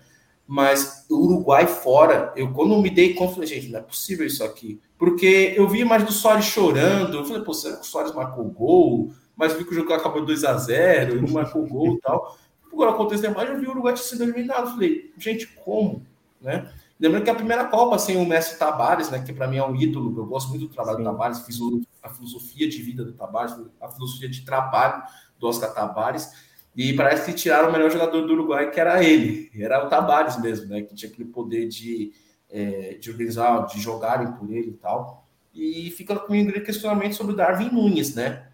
mas 0.47 1.05
o 1.07 1.17
Uruguai 1.17 1.67
fora, 1.67 2.33
eu 2.35 2.51
quando 2.51 2.81
me 2.81 2.89
dei 2.89 3.13
conta, 3.13 3.33
falei, 3.33 3.47
gente, 3.47 3.69
não 3.69 3.79
é 3.79 3.83
possível 3.83 4.25
isso 4.25 4.43
aqui. 4.43 4.81
Porque 4.97 5.53
eu 5.55 5.67
vi 5.67 5.85
mais 5.85 6.03
do 6.03 6.11
Soares 6.11 6.45
chorando, 6.45 7.17
eu 7.17 7.25
falei, 7.25 7.43
pô, 7.43 7.53
será 7.53 7.75
que 7.75 7.83
o 7.83 7.85
Soares 7.85 8.13
marcou 8.15 8.45
gol? 8.45 9.11
Mas 9.35 9.53
vi 9.53 9.63
que 9.63 9.71
o 9.71 9.75
jogo 9.75 9.93
acabou 9.93 10.25
2 10.25 10.43
a 10.45 10.57
0 10.57 11.11
ele 11.11 11.21
não 11.21 11.29
marcou 11.29 11.63
gol 11.67 11.93
e 11.93 11.99
tal. 11.99 12.35
Agora 12.73 12.91
aconteceu 12.91 13.31
mais, 13.31 13.47
eu 13.47 13.59
vi 13.59 13.67
o 13.67 13.71
Uruguai 13.71 13.95
sendo 13.97 14.23
eliminado. 14.23 14.65
Eu 14.65 14.71
falei, 14.71 15.11
gente, 15.17 15.45
como? 15.63 16.03
Né? 16.41 16.67
Lembrando 16.99 17.23
que 17.23 17.29
a 17.29 17.35
primeira 17.35 17.65
Copa 17.65 17.99
sem 17.99 18.17
o 18.17 18.25
Messi 18.25 18.57
Tabares, 18.57 19.11
né, 19.11 19.19
que 19.23 19.31
para 19.31 19.47
mim 19.47 19.57
é 19.57 19.63
um 19.63 19.75
ídolo, 19.75 20.19
eu 20.19 20.25
gosto 20.25 20.49
muito 20.49 20.67
do 20.67 20.73
trabalho 20.73 20.97
Sim. 20.97 21.03
do 21.03 21.09
Tabares, 21.11 21.39
fiz 21.41 21.59
a 22.01 22.09
filosofia 22.09 22.67
de 22.67 22.81
vida 22.81 23.03
do 23.03 23.13
Tabares, 23.13 23.55
a 23.79 23.89
filosofia 23.89 24.27
de 24.27 24.43
trabalho 24.43 25.03
do 25.39 25.47
Oscar 25.47 25.73
Tabares, 25.73 26.31
e 26.75 26.93
parece 26.93 27.25
que 27.25 27.37
tiraram 27.37 27.69
o 27.69 27.71
melhor 27.71 27.89
jogador 27.89 28.21
do 28.21 28.33
Uruguai, 28.33 28.69
que 28.69 28.79
era 28.79 29.03
ele, 29.03 29.49
era 29.59 29.85
o 29.85 29.89
Tabares 29.89 30.39
mesmo, 30.39 30.67
né, 30.67 30.81
que 30.81 30.93
tinha 30.93 31.11
aquele 31.11 31.27
poder 31.27 31.67
de, 31.67 32.11
é, 32.49 32.97
de 32.99 33.09
organizar, 33.09 33.65
de 33.65 33.79
jogarem 33.79 34.31
por 34.33 34.51
ele 34.51 34.69
e 34.69 34.73
tal. 34.73 35.27
E 35.53 35.89
fica 35.89 36.15
comigo 36.15 36.55
um 36.55 36.63
questionamento 36.63 37.15
sobre 37.15 37.33
o 37.33 37.35
Darwin 37.35 37.71
Nunes, 37.71 38.13
né? 38.13 38.47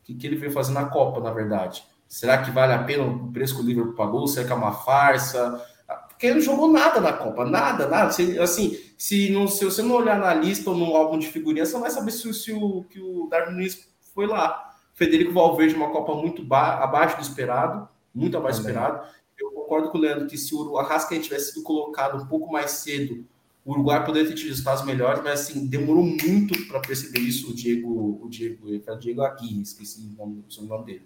O 0.00 0.06
que, 0.06 0.14
que 0.14 0.26
ele 0.26 0.36
veio 0.36 0.50
fazer 0.50 0.72
na 0.72 0.86
Copa, 0.86 1.20
na 1.20 1.30
verdade. 1.30 1.84
Será 2.08 2.42
que 2.42 2.50
vale 2.50 2.72
a 2.72 2.82
pena 2.82 3.04
o 3.04 3.30
preço 3.30 3.54
que 3.54 3.62
o 3.62 3.64
Liverpool 3.64 3.92
pagou? 3.92 4.26
Será 4.26 4.46
que 4.46 4.52
é 4.52 4.56
uma 4.56 4.72
farsa? 4.72 5.62
Porque 6.08 6.26
ele 6.26 6.36
não 6.36 6.40
jogou 6.40 6.72
nada 6.72 7.00
na 7.00 7.12
Copa, 7.12 7.44
nada, 7.44 7.86
nada. 7.86 8.10
Se, 8.10 8.38
assim, 8.38 8.78
se, 8.96 9.30
não, 9.30 9.46
se 9.46 9.64
você 9.64 9.82
não 9.82 9.94
olhar 9.94 10.18
na 10.18 10.32
lista 10.32 10.70
ou 10.70 10.76
no 10.76 10.96
álbum 10.96 11.18
de 11.18 11.26
figurinha, 11.26 11.64
você 11.64 11.74
não 11.74 11.82
vai 11.82 11.90
saber 11.90 12.10
se, 12.10 12.32
se 12.32 12.52
o, 12.52 12.84
que 12.84 12.98
o 13.00 13.28
Darwin 13.30 13.52
Nunes 13.52 13.86
foi 14.14 14.26
lá. 14.26 14.69
Federico 15.00 15.32
Valverde, 15.32 15.74
uma 15.74 15.88
Copa 15.88 16.14
muito 16.14 16.46
abaixo 16.52 17.16
do 17.16 17.22
esperado, 17.22 17.88
muito 18.14 18.36
abaixo 18.36 18.60
do 18.60 18.68
esperado. 18.68 19.02
Eu 19.38 19.50
concordo 19.50 19.88
com 19.88 19.96
o 19.96 20.00
Leandro 20.02 20.26
que 20.26 20.36
se 20.36 20.54
o 20.54 20.76
Arrascaeta 20.76 21.24
tivesse 21.24 21.52
sido 21.54 21.62
colocado 21.62 22.22
um 22.22 22.26
pouco 22.26 22.52
mais 22.52 22.72
cedo, 22.72 23.24
o 23.64 23.72
Uruguai 23.72 24.04
poderia 24.04 24.28
ter 24.28 24.34
tido 24.34 24.48
resultados 24.48 24.84
melhores, 24.84 25.22
mas 25.24 25.40
assim, 25.40 25.66
demorou 25.66 26.04
muito 26.04 26.66
para 26.68 26.80
perceber 26.80 27.20
isso. 27.20 27.50
O 27.50 27.54
Diego, 27.54 28.20
o 28.22 28.28
Diego, 28.28 28.68
o 28.68 28.98
Diego 28.98 29.22
Aguirre, 29.22 29.62
esqueci 29.62 30.02
o 30.02 30.18
nome, 30.18 30.44
o 30.58 30.62
nome 30.64 30.84
dele. 30.84 31.02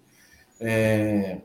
É, 0.59 1.39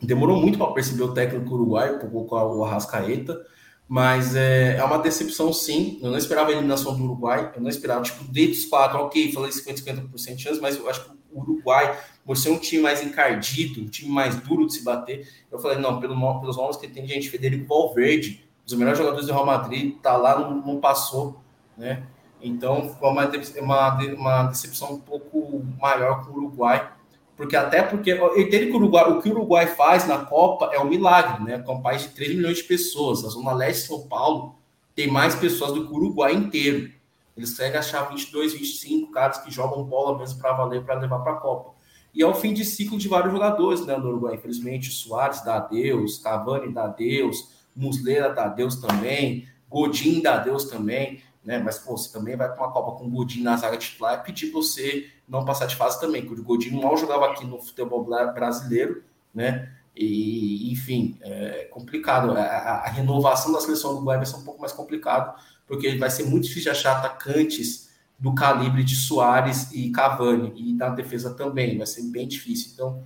demorou 0.00 0.40
muito 0.40 0.58
para 0.58 0.72
perceber 0.72 1.02
o 1.02 1.12
técnico 1.12 1.52
uruguaio, 1.52 1.98
por 1.98 2.08
colocar 2.08 2.46
o 2.46 2.64
Arrascaeta. 2.64 3.44
Mas 3.88 4.36
é, 4.36 4.76
é 4.76 4.84
uma 4.84 4.98
decepção, 4.98 5.52
sim. 5.52 5.98
Eu 6.00 6.12
não 6.12 6.18
esperava 6.18 6.50
a 6.50 6.52
eliminação 6.52 6.96
do 6.96 7.02
Uruguai. 7.02 7.52
Eu 7.56 7.60
não 7.60 7.68
esperava, 7.68 8.02
tipo, 8.02 8.22
desde 8.24 8.60
os 8.60 8.64
quatro, 8.66 8.98
ok, 8.98 9.32
falei 9.32 9.50
50%, 9.50 9.84
50% 10.12 10.36
de 10.36 10.42
chance, 10.42 10.60
mas 10.60 10.76
eu 10.76 10.88
acho 10.88 11.04
que 11.04 11.16
Uruguai, 11.40 11.98
por 12.24 12.36
ser 12.36 12.50
um 12.50 12.58
time 12.58 12.82
mais 12.82 13.02
encardido, 13.02 13.80
um 13.80 13.88
time 13.88 14.10
mais 14.10 14.36
duro 14.36 14.66
de 14.66 14.74
se 14.74 14.84
bater, 14.84 15.28
eu 15.50 15.58
falei, 15.58 15.78
não, 15.78 16.00
pelo, 16.00 16.40
pelos 16.40 16.56
nomes 16.56 16.76
que 16.76 16.88
tem, 16.88 17.06
gente, 17.06 17.30
Federico 17.30 17.66
Valverde, 17.66 18.44
um 18.62 18.64
dos 18.64 18.74
melhores 18.74 18.98
jogadores 18.98 19.26
do 19.26 19.32
Real 19.32 19.46
Madrid, 19.46 19.96
tá 20.00 20.16
lá, 20.16 20.38
não, 20.38 20.54
não 20.54 20.80
passou, 20.80 21.40
né? 21.76 22.02
Então, 22.40 22.94
foi 22.98 23.08
uma, 23.08 23.30
uma, 23.60 23.98
uma 24.14 24.42
decepção 24.44 24.92
um 24.92 25.00
pouco 25.00 25.64
maior 25.80 26.24
com 26.24 26.32
o 26.32 26.36
Uruguai 26.36 26.92
porque 27.36 27.54
até 27.54 27.82
porque 27.82 28.14
entende 28.36 28.66
que 28.66 28.72
o 28.72 28.76
Uruguai, 28.76 29.10
o 29.10 29.20
que 29.20 29.28
o 29.28 29.32
Uruguai 29.32 29.66
faz 29.66 30.08
na 30.08 30.18
Copa 30.24 30.70
é 30.72 30.80
um 30.80 30.88
milagre, 30.88 31.44
né? 31.44 31.58
Com 31.58 31.74
um 31.74 31.82
país 31.82 32.02
de 32.02 32.08
3 32.08 32.34
milhões 32.34 32.56
de 32.56 32.64
pessoas, 32.64 33.24
a 33.24 33.28
Zona 33.28 33.52
Leste 33.52 33.82
de 33.82 33.88
São 33.88 34.08
Paulo 34.08 34.54
tem 34.94 35.08
mais 35.08 35.34
pessoas 35.34 35.72
do 35.72 35.86
que 35.86 35.92
o 35.92 35.96
Uruguai 35.96 36.32
inteiro. 36.32 36.90
Eles 37.36 37.50
conseguem 37.50 37.78
achar 37.78 38.08
22, 38.08 38.54
25 38.54 39.12
caras 39.12 39.38
que 39.38 39.50
jogam 39.50 39.84
bola 39.84 40.18
mesmo 40.18 40.38
para 40.38 40.52
valer 40.52 40.84
para 40.84 41.00
levar 41.00 41.20
para 41.20 41.32
a 41.32 41.36
Copa. 41.36 41.74
E 42.14 42.22
é 42.22 42.26
o 42.26 42.34
fim 42.34 42.54
de 42.54 42.64
ciclo 42.64 42.96
de 42.96 43.08
vários 43.08 43.32
jogadores 43.32 43.84
né, 43.84 43.96
no 43.96 44.08
Uruguai. 44.08 44.36
Infelizmente, 44.36 44.90
Soares 44.90 45.44
dá 45.44 45.56
adeus, 45.56 46.18
Cavani 46.18 46.72
dá 46.72 46.84
adeus, 46.84 47.50
Muslera 47.74 48.32
dá 48.32 48.44
adeus 48.44 48.76
também, 48.76 49.46
Godin 49.68 50.22
dá 50.22 50.36
adeus 50.36 50.64
também 50.64 51.22
né? 51.46 51.60
Mas 51.60 51.78
pô, 51.78 51.96
você 51.96 52.12
também 52.12 52.36
vai 52.36 52.48
para 52.52 52.64
uma 52.64 52.72
Copa 52.72 52.98
com 52.98 53.06
o 53.06 53.10
Godinho 53.10 53.44
na 53.44 53.56
zaga 53.56 53.76
titular 53.76 54.18
e 54.18 54.24
pedir 54.24 54.50
para 54.50 54.60
você 54.60 55.08
não 55.28 55.44
passar 55.44 55.66
de 55.66 55.76
fase 55.76 56.00
também, 56.00 56.26
porque 56.26 56.40
o 56.40 56.44
Godinho 56.44 56.82
mal 56.82 56.96
jogava 56.96 57.26
aqui 57.26 57.46
no 57.46 57.62
futebol 57.62 58.04
brasileiro, 58.04 59.04
né? 59.32 59.72
E, 59.94 60.70
enfim, 60.72 61.16
é 61.22 61.68
complicado. 61.70 62.32
A, 62.32 62.42
a 62.42 62.88
renovação 62.88 63.52
da 63.52 63.60
seleção 63.60 63.92
do 63.92 63.96
Uruguai 63.98 64.16
vai 64.16 64.26
ser 64.26 64.36
um 64.36 64.44
pouco 64.44 64.60
mais 64.60 64.72
complicado, 64.72 65.40
porque 65.66 65.96
vai 65.96 66.10
ser 66.10 66.24
muito 66.24 66.44
difícil 66.44 66.72
de 66.72 66.78
achar 66.78 66.96
atacantes 66.98 67.90
do 68.18 68.34
calibre 68.34 68.82
de 68.82 68.96
Soares 68.96 69.70
e 69.72 69.90
Cavani, 69.90 70.52
e 70.56 70.74
da 70.74 70.88
defesa 70.88 71.34
também, 71.34 71.76
vai 71.76 71.86
ser 71.86 72.02
bem 72.04 72.26
difícil. 72.26 72.70
Então, 72.72 73.02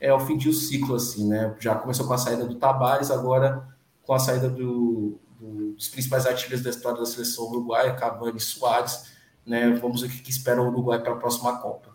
é 0.00 0.12
o 0.12 0.20
fim 0.20 0.36
de 0.36 0.48
um 0.48 0.52
ciclo, 0.52 0.94
assim, 0.94 1.28
né? 1.28 1.54
Já 1.58 1.74
começou 1.74 2.06
com 2.06 2.12
a 2.12 2.18
saída 2.18 2.44
do 2.44 2.56
Tabares, 2.56 3.10
agora 3.10 3.66
com 4.02 4.12
a 4.12 4.18
saída 4.18 4.48
do, 4.48 5.18
dos 5.40 5.88
principais 5.88 6.26
artilheiros 6.26 6.62
da 6.62 6.70
história 6.70 6.98
da 6.98 7.06
seleção 7.06 7.44
uruguaia, 7.46 7.94
Cavani 7.94 8.36
e 8.36 8.40
Soares. 8.40 9.12
Né? 9.46 9.70
Vamos 9.80 10.02
ver 10.02 10.08
o 10.08 10.10
que 10.10 10.30
espera 10.30 10.62
o 10.62 10.68
Uruguai 10.68 11.00
para 11.00 11.12
a 11.12 11.16
próxima 11.16 11.58
Copa. 11.58 11.92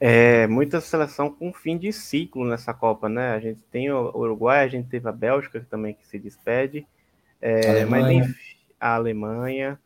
É, 0.00 0.46
muita 0.48 0.80
seleção 0.80 1.30
com 1.30 1.52
fim 1.52 1.78
de 1.78 1.92
ciclo 1.92 2.44
nessa 2.44 2.74
Copa, 2.74 3.08
né? 3.08 3.30
A 3.30 3.40
gente 3.40 3.62
tem 3.70 3.90
o 3.90 4.10
Uruguai, 4.14 4.64
a 4.64 4.68
gente 4.68 4.88
teve 4.88 5.08
a 5.08 5.12
Bélgica 5.12 5.64
também 5.70 5.94
que 5.94 6.06
se 6.06 6.18
despede, 6.18 6.86
é, 7.40 7.84
mas 7.84 8.10
enfim, 8.10 8.53
a 8.84 8.96
Alemanha, 8.96 9.80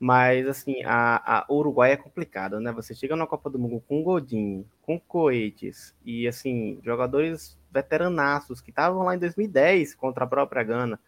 mas 0.00 0.48
assim, 0.48 0.82
a, 0.84 1.44
a 1.44 1.46
Uruguai 1.48 1.92
é 1.92 1.96
complicada, 1.96 2.58
né? 2.58 2.72
Você 2.72 2.92
chega 2.92 3.14
na 3.14 3.24
Copa 3.24 3.48
do 3.48 3.56
Mundo 3.56 3.80
com 3.86 4.02
Godinho, 4.02 4.66
com 4.82 4.98
Coetes 4.98 5.94
e 6.04 6.26
assim, 6.26 6.80
jogadores 6.84 7.56
veteranaços 7.70 8.60
que 8.60 8.70
estavam 8.70 9.04
lá 9.04 9.14
em 9.14 9.18
2010 9.18 9.94
contra 9.94 10.24
a 10.24 10.26
própria 10.26 10.64
Gana. 10.64 10.98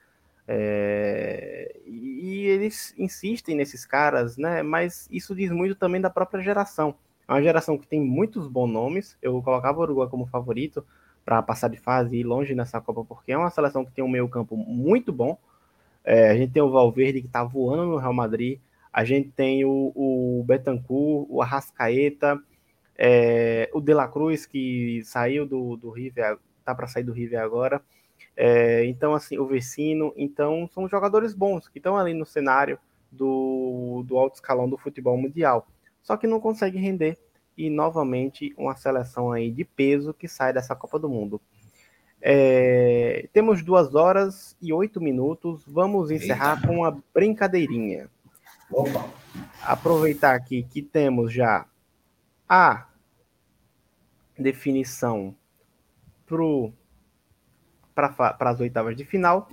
É, 0.46 1.76
e 1.84 2.46
eles 2.46 2.94
insistem 2.96 3.56
nesses 3.56 3.84
caras, 3.84 4.36
né? 4.36 4.62
Mas 4.62 5.08
isso 5.10 5.34
diz 5.34 5.50
muito 5.50 5.74
também 5.74 6.00
da 6.00 6.10
própria 6.10 6.40
geração. 6.40 6.94
É 7.26 7.32
uma 7.32 7.42
geração 7.42 7.76
que 7.76 7.88
tem 7.88 8.00
muitos 8.00 8.46
bons 8.46 8.70
nomes. 8.70 9.18
Eu 9.20 9.42
colocava 9.42 9.80
o 9.80 9.82
Uruguai 9.82 10.08
como 10.08 10.26
favorito 10.26 10.86
para 11.24 11.42
passar 11.42 11.66
de 11.68 11.78
fase 11.78 12.14
e 12.14 12.20
ir 12.20 12.24
longe 12.24 12.54
nessa 12.54 12.80
Copa, 12.80 13.04
porque 13.04 13.32
é 13.32 13.38
uma 13.38 13.50
seleção 13.50 13.84
que 13.84 13.90
tem 13.90 14.04
um 14.04 14.08
meio-campo 14.08 14.56
muito 14.56 15.12
bom. 15.12 15.36
É, 16.04 16.30
a 16.30 16.36
gente 16.36 16.52
tem 16.52 16.62
o 16.62 16.70
Valverde 16.70 17.20
que 17.20 17.26
está 17.26 17.42
voando 17.42 17.86
no 17.86 17.96
Real 17.96 18.12
Madrid. 18.12 18.60
A 18.92 19.04
gente 19.04 19.30
tem 19.30 19.64
o, 19.64 19.92
o 19.94 20.44
Betancourt, 20.46 21.26
o 21.28 21.42
Arrascaeta, 21.42 22.38
é, 22.96 23.70
o 23.72 23.80
De 23.80 23.92
La 23.92 24.06
Cruz, 24.06 24.46
que 24.46 25.02
saiu 25.04 25.46
do, 25.46 25.76
do 25.76 25.90
River, 25.90 26.38
tá 26.64 26.74
para 26.74 26.86
sair 26.86 27.04
do 27.04 27.12
River 27.12 27.40
agora. 27.40 27.82
É, 28.36 28.84
então, 28.84 29.14
assim, 29.14 29.38
o 29.38 29.46
Vecino. 29.46 30.12
Então, 30.16 30.68
são 30.72 30.88
jogadores 30.88 31.34
bons 31.34 31.68
que 31.68 31.78
estão 31.78 31.96
ali 31.96 32.14
no 32.14 32.26
cenário 32.26 32.78
do, 33.10 34.04
do 34.06 34.18
alto 34.18 34.34
escalão 34.34 34.68
do 34.68 34.76
futebol 34.76 35.16
mundial 35.16 35.66
só 36.04 36.18
que 36.18 36.26
não 36.26 36.38
consegue 36.38 36.78
render. 36.78 37.18
E 37.56 37.70
novamente 37.70 38.52
uma 38.58 38.76
seleção 38.76 39.32
aí 39.32 39.50
de 39.50 39.64
peso 39.64 40.12
que 40.12 40.28
sai 40.28 40.52
dessa 40.52 40.76
Copa 40.76 40.98
do 40.98 41.08
Mundo. 41.08 41.40
É, 42.26 43.28
temos 43.34 43.62
duas 43.62 43.94
horas 43.94 44.56
e 44.62 44.72
oito 44.72 44.98
minutos. 44.98 45.62
Vamos 45.66 46.10
encerrar 46.10 46.56
Eita. 46.56 46.66
com 46.66 46.78
uma 46.78 46.98
brincadeirinha. 47.12 48.08
Opa. 48.72 49.06
Aproveitar 49.62 50.34
aqui 50.34 50.62
que 50.62 50.80
temos 50.80 51.30
já 51.30 51.66
a 52.48 52.86
definição 54.38 55.36
para 57.94 58.34
as 58.40 58.58
oitavas 58.58 58.96
de 58.96 59.04
final 59.04 59.46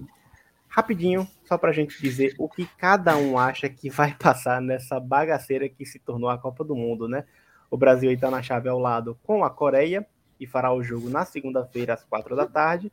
rapidinho, 0.69 1.27
só 1.43 1.57
para 1.57 1.71
a 1.71 1.73
gente 1.73 2.01
dizer 2.01 2.33
o 2.39 2.47
que 2.47 2.65
cada 2.77 3.17
um 3.17 3.37
acha 3.37 3.67
que 3.67 3.89
vai 3.89 4.15
passar 4.17 4.61
nessa 4.61 4.97
bagaceira 4.97 5.67
que 5.67 5.85
se 5.85 5.99
tornou 5.99 6.29
a 6.29 6.37
Copa 6.37 6.63
do 6.63 6.73
Mundo, 6.73 7.09
né? 7.09 7.25
O 7.69 7.75
Brasil 7.75 8.09
está 8.09 8.31
na 8.31 8.41
chave 8.41 8.69
ao 8.69 8.79
lado 8.79 9.19
com 9.23 9.43
a 9.43 9.49
Coreia 9.49 10.07
e 10.41 10.47
fará 10.47 10.73
o 10.73 10.81
jogo 10.81 11.07
na 11.07 11.23
segunda-feira 11.23 11.93
às 11.93 12.03
quatro 12.03 12.35
da 12.35 12.47
tarde. 12.47 12.91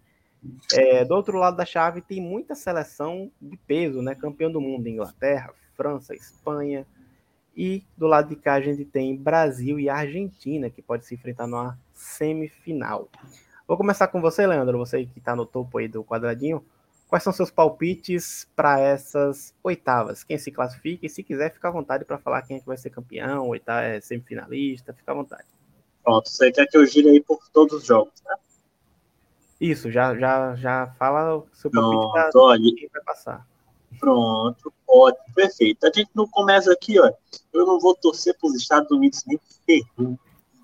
É, 0.75 1.03
do 1.03 1.15
outro 1.15 1.39
lado 1.39 1.57
da 1.57 1.65
chave 1.65 2.03
tem 2.03 2.21
muita 2.21 2.55
seleção 2.55 3.33
de 3.41 3.57
peso, 3.57 4.03
né? 4.03 4.15
Campeão 4.15 4.53
do 4.53 4.61
mundo, 4.61 4.87
Inglaterra, 4.87 5.51
França, 5.75 6.15
Espanha. 6.15 6.87
E 7.57 7.83
do 7.97 8.07
lado 8.07 8.29
de 8.29 8.37
cá 8.37 8.55
a 8.55 8.61
gente 8.61 8.85
tem 8.85 9.17
Brasil 9.17 9.81
e 9.81 9.89
Argentina, 9.89 10.69
que 10.69 10.83
pode 10.83 11.07
se 11.07 11.15
enfrentar 11.15 11.47
numa 11.47 11.77
semifinal. 11.95 13.09
Vou 13.67 13.79
começar 13.79 14.09
com 14.09 14.21
você, 14.21 14.47
Leandro, 14.47 14.79
você 14.79 15.07
que 15.07 15.19
está 15.19 15.35
no 15.35 15.47
topo 15.47 15.79
aí 15.79 15.89
do 15.89 16.05
quadradinho. 16.05 16.63
Quais 17.09 17.25
são 17.25 17.33
seus 17.33 17.51
palpites 17.51 18.47
para 18.55 18.79
essas 18.79 19.55
oitavas? 19.63 20.23
Quem 20.23 20.37
se 20.37 20.53
classifica 20.53 21.07
e 21.07 21.09
se 21.09 21.23
quiser, 21.23 21.51
fica 21.51 21.69
à 21.69 21.71
vontade 21.71 22.05
para 22.05 22.19
falar 22.19 22.43
quem 22.43 22.59
é 22.59 22.61
que 22.61 22.67
vai 22.67 22.77
ser 22.77 22.91
campeão, 22.91 23.49
oitava, 23.49 23.87
é 23.87 24.01
semifinalista, 24.01 24.93
fica 24.93 25.11
à 25.11 25.15
vontade. 25.15 25.58
Pronto, 26.09 26.31
você 26.31 26.51
quer 26.51 26.67
que 26.67 26.79
eu 26.79 26.87
gire 26.87 27.11
aí 27.11 27.23
por 27.23 27.39
todos 27.53 27.81
os 27.81 27.85
jogos, 27.85 28.15
né? 28.25 28.35
Isso, 29.61 29.91
já, 29.91 30.17
já, 30.17 30.55
já 30.55 30.87
fala 30.99 31.37
o 31.37 31.47
seu 31.53 31.71
palpite 31.71 32.13
para 32.13 32.31
olha, 32.35 32.75
quem 32.75 32.89
vai 32.89 33.03
passar. 33.03 33.47
Pronto, 34.01 34.73
ótimo, 34.89 35.35
perfeito. 35.35 35.85
A 35.85 35.91
gente 35.95 36.09
não 36.15 36.27
começa 36.27 36.73
aqui, 36.73 36.99
ó. 36.99 37.13
Eu 37.53 37.67
não 37.67 37.79
vou 37.79 37.95
torcer 37.95 38.35
para 38.39 38.49
os 38.49 38.55
Estados 38.55 38.91
Unidos 38.91 39.23
nem 39.27 39.39
ferro. 39.67 40.19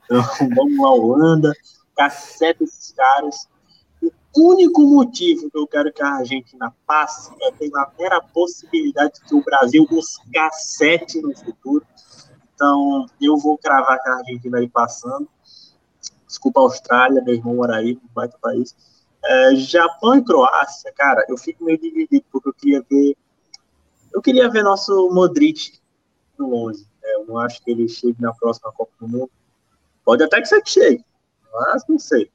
Então, 0.04 0.22
vamos 0.56 0.78
lá, 0.78 0.90
Holanda, 0.92 1.52
caceta 1.94 2.64
esses 2.64 2.92
caras 2.92 3.46
o 4.36 4.48
único 4.52 4.82
motivo 4.82 5.50
que 5.50 5.58
eu 5.58 5.66
quero 5.66 5.92
que 5.92 6.02
a 6.02 6.14
Argentina 6.14 6.74
passe 6.86 7.30
é 7.40 7.52
pela 7.52 7.92
mera 7.98 8.20
possibilidade 8.20 9.14
de 9.14 9.20
que 9.26 9.34
o 9.34 9.44
Brasil 9.44 9.86
os 9.90 10.18
cacete 10.32 11.20
no 11.20 11.36
futuro. 11.36 11.86
Então, 12.54 13.06
eu 13.20 13.36
vou 13.36 13.56
cravar 13.58 14.02
que 14.02 14.08
a 14.08 14.14
Argentina 14.14 14.58
aí 14.58 14.68
passando. 14.68 15.28
Desculpa 16.34 16.58
a 16.58 16.64
Austrália, 16.64 17.22
meu 17.22 17.32
irmão 17.32 17.54
mora 17.54 17.76
aí, 17.76 17.94
um 17.94 18.08
baita 18.12 18.36
país. 18.42 18.74
É, 19.24 19.54
Japão 19.54 20.16
e 20.16 20.24
Croácia, 20.24 20.92
cara, 20.92 21.24
eu 21.28 21.38
fico 21.38 21.64
meio 21.64 21.78
dividido, 21.78 22.24
porque 22.28 22.48
eu 22.48 22.52
queria 22.52 22.84
ver. 22.90 23.16
Eu 24.12 24.20
queria 24.20 24.50
ver 24.50 24.64
nosso 24.64 25.10
Modric 25.12 25.78
no 26.36 26.50
longe. 26.50 26.84
É, 27.04 27.14
eu 27.14 27.26
não 27.26 27.38
acho 27.38 27.62
que 27.62 27.70
ele 27.70 27.88
chegue 27.88 28.20
na 28.20 28.34
próxima 28.34 28.72
Copa 28.72 28.90
do 28.98 29.06
Mundo. 29.06 29.30
Pode 30.04 30.24
até 30.24 30.40
que 30.40 30.48
você 30.48 30.60
chegue, 30.66 31.04
mas 31.52 31.84
não 31.88 32.00
sei. 32.00 32.28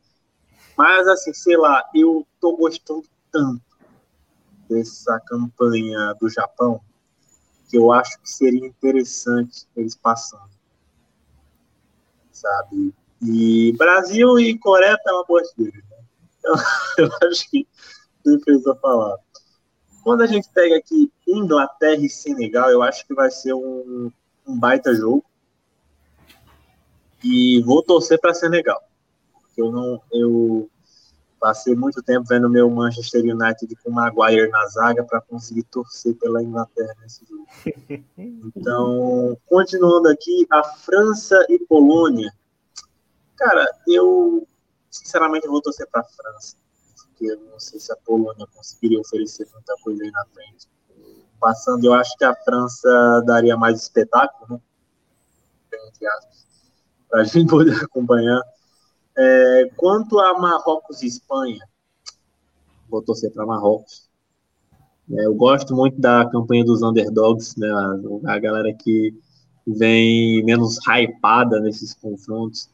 Mas, 0.78 1.06
assim, 1.10 1.34
sei 1.34 1.58
lá, 1.58 1.84
eu 1.94 2.26
tô 2.40 2.56
gostando 2.56 3.04
tanto 3.30 3.62
dessa 4.70 5.20
campanha 5.28 6.14
do 6.14 6.30
Japão 6.30 6.80
que 7.70 7.78
eu 7.78 7.92
acho 7.92 8.18
que 8.22 8.30
seria 8.30 8.66
interessante 8.66 9.68
eles 9.76 9.94
passando. 9.94 10.50
Sabe? 12.32 12.94
E 13.22 13.74
Brasil 13.78 14.40
e 14.40 14.58
Coreia 14.58 14.98
uma 15.08 15.26
boa 15.26 15.42
escolha. 15.42 15.72
Né? 15.72 15.98
Então, 16.38 16.56
eu 16.98 17.30
acho 17.30 17.50
que 17.50 17.68
não 18.26 18.40
precisa 18.40 18.76
falar. 18.76 19.18
Quando 20.04 20.22
a 20.22 20.28
gente 20.28 20.48
pega 20.54 20.78
aqui 20.78 21.12
Inglaterra 21.28 22.02
e 22.02 22.10
Senegal, 22.10 22.70
eu 22.70 22.82
acho 22.82 23.06
que 23.06 23.14
vai 23.14 23.30
ser 23.30 23.54
um, 23.54 24.12
um 24.48 24.60
baita 24.60 24.94
jogo. 24.94 25.24
E 27.24 27.62
vou 27.64 27.84
torcer 27.84 28.20
para 28.20 28.34
Senegal 28.34 28.82
eu 29.60 29.72
não 29.72 30.02
eu 30.12 30.70
passei 31.40 31.74
muito 31.74 32.02
tempo 32.04 32.28
vendo 32.28 32.50
meu 32.50 32.70
Manchester 32.70 33.24
United 33.24 33.74
com 33.82 33.92
Maguire 33.92 34.50
na 34.50 34.66
zaga 34.68 35.04
para 35.06 35.22
conseguir 35.22 35.64
torcer 35.64 36.14
pela 36.16 36.44
Inglaterra 36.44 36.96
nesse 37.02 37.26
jogo. 37.26 37.46
Então, 38.56 39.38
continuando 39.46 40.10
aqui, 40.10 40.46
a 40.52 40.64
França 40.64 41.46
e 41.50 41.60
Polônia. 41.60 42.32
Cara, 43.40 43.66
eu 43.88 44.46
sinceramente 44.92 45.48
vou 45.48 45.62
torcer 45.62 45.88
para 45.90 46.02
a 46.02 46.04
França, 46.04 46.58
porque 47.08 47.32
eu 47.32 47.40
não 47.40 47.58
sei 47.58 47.80
se 47.80 47.90
a 47.90 47.96
Polônia 47.96 48.46
conseguiria 48.54 49.00
oferecer 49.00 49.48
muita 49.54 49.76
coisa 49.82 50.04
aí 50.04 50.12
na 50.12 50.26
frente. 50.26 50.68
Passando, 51.40 51.86
eu 51.86 51.94
acho 51.94 52.18
que 52.18 52.26
a 52.26 52.36
França 52.36 53.24
daria 53.26 53.56
mais 53.56 53.82
espetáculo, 53.82 54.56
né? 54.56 54.62
Para 57.10 57.22
a 57.22 57.24
gente 57.24 57.50
poder 57.50 57.76
acompanhar. 57.82 58.42
É, 59.18 59.72
quanto 59.78 60.20
a 60.20 60.38
Marrocos 60.38 61.02
e 61.02 61.08
Espanha, 61.08 61.66
vou 62.90 63.02
torcer 63.02 63.32
para 63.32 63.46
Marrocos. 63.46 64.10
É, 65.12 65.26
eu 65.26 65.34
gosto 65.34 65.74
muito 65.74 66.00
da 66.00 66.30
campanha 66.30 66.66
dos 66.66 66.82
underdogs, 66.82 67.56
né, 67.58 67.70
a, 67.70 68.34
a 68.34 68.40
galera 68.40 68.74
que 68.74 69.14
vem 69.66 70.44
menos 70.44 70.78
hypada 70.86 71.62
nesses 71.62 71.94
confrontos. 71.94 72.70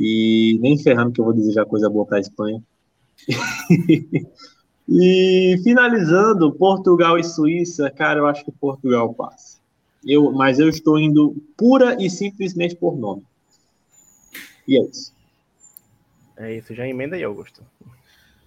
E 0.00 0.56
nem 0.60 0.78
ferrando 0.78 1.10
que 1.10 1.20
eu 1.20 1.24
vou 1.24 1.34
desejar 1.34 1.66
coisa 1.66 1.90
boa 1.90 2.06
para 2.06 2.18
a 2.18 2.20
Espanha. 2.20 2.62
e 4.88 5.60
finalizando, 5.64 6.52
Portugal 6.52 7.18
e 7.18 7.24
Suíça, 7.24 7.90
cara, 7.90 8.20
eu 8.20 8.26
acho 8.28 8.44
que 8.44 8.52
Portugal 8.52 9.12
passa. 9.12 9.58
Eu, 10.06 10.30
mas 10.30 10.60
eu 10.60 10.68
estou 10.68 11.00
indo 11.00 11.34
pura 11.56 12.00
e 12.00 12.08
simplesmente 12.08 12.76
por 12.76 12.96
nome. 12.96 13.24
E 14.68 14.78
é 14.78 14.82
isso. 14.82 15.12
É 16.36 16.54
isso, 16.54 16.72
já 16.72 16.86
emenda 16.86 17.16
aí, 17.16 17.24
Augusto. 17.24 17.62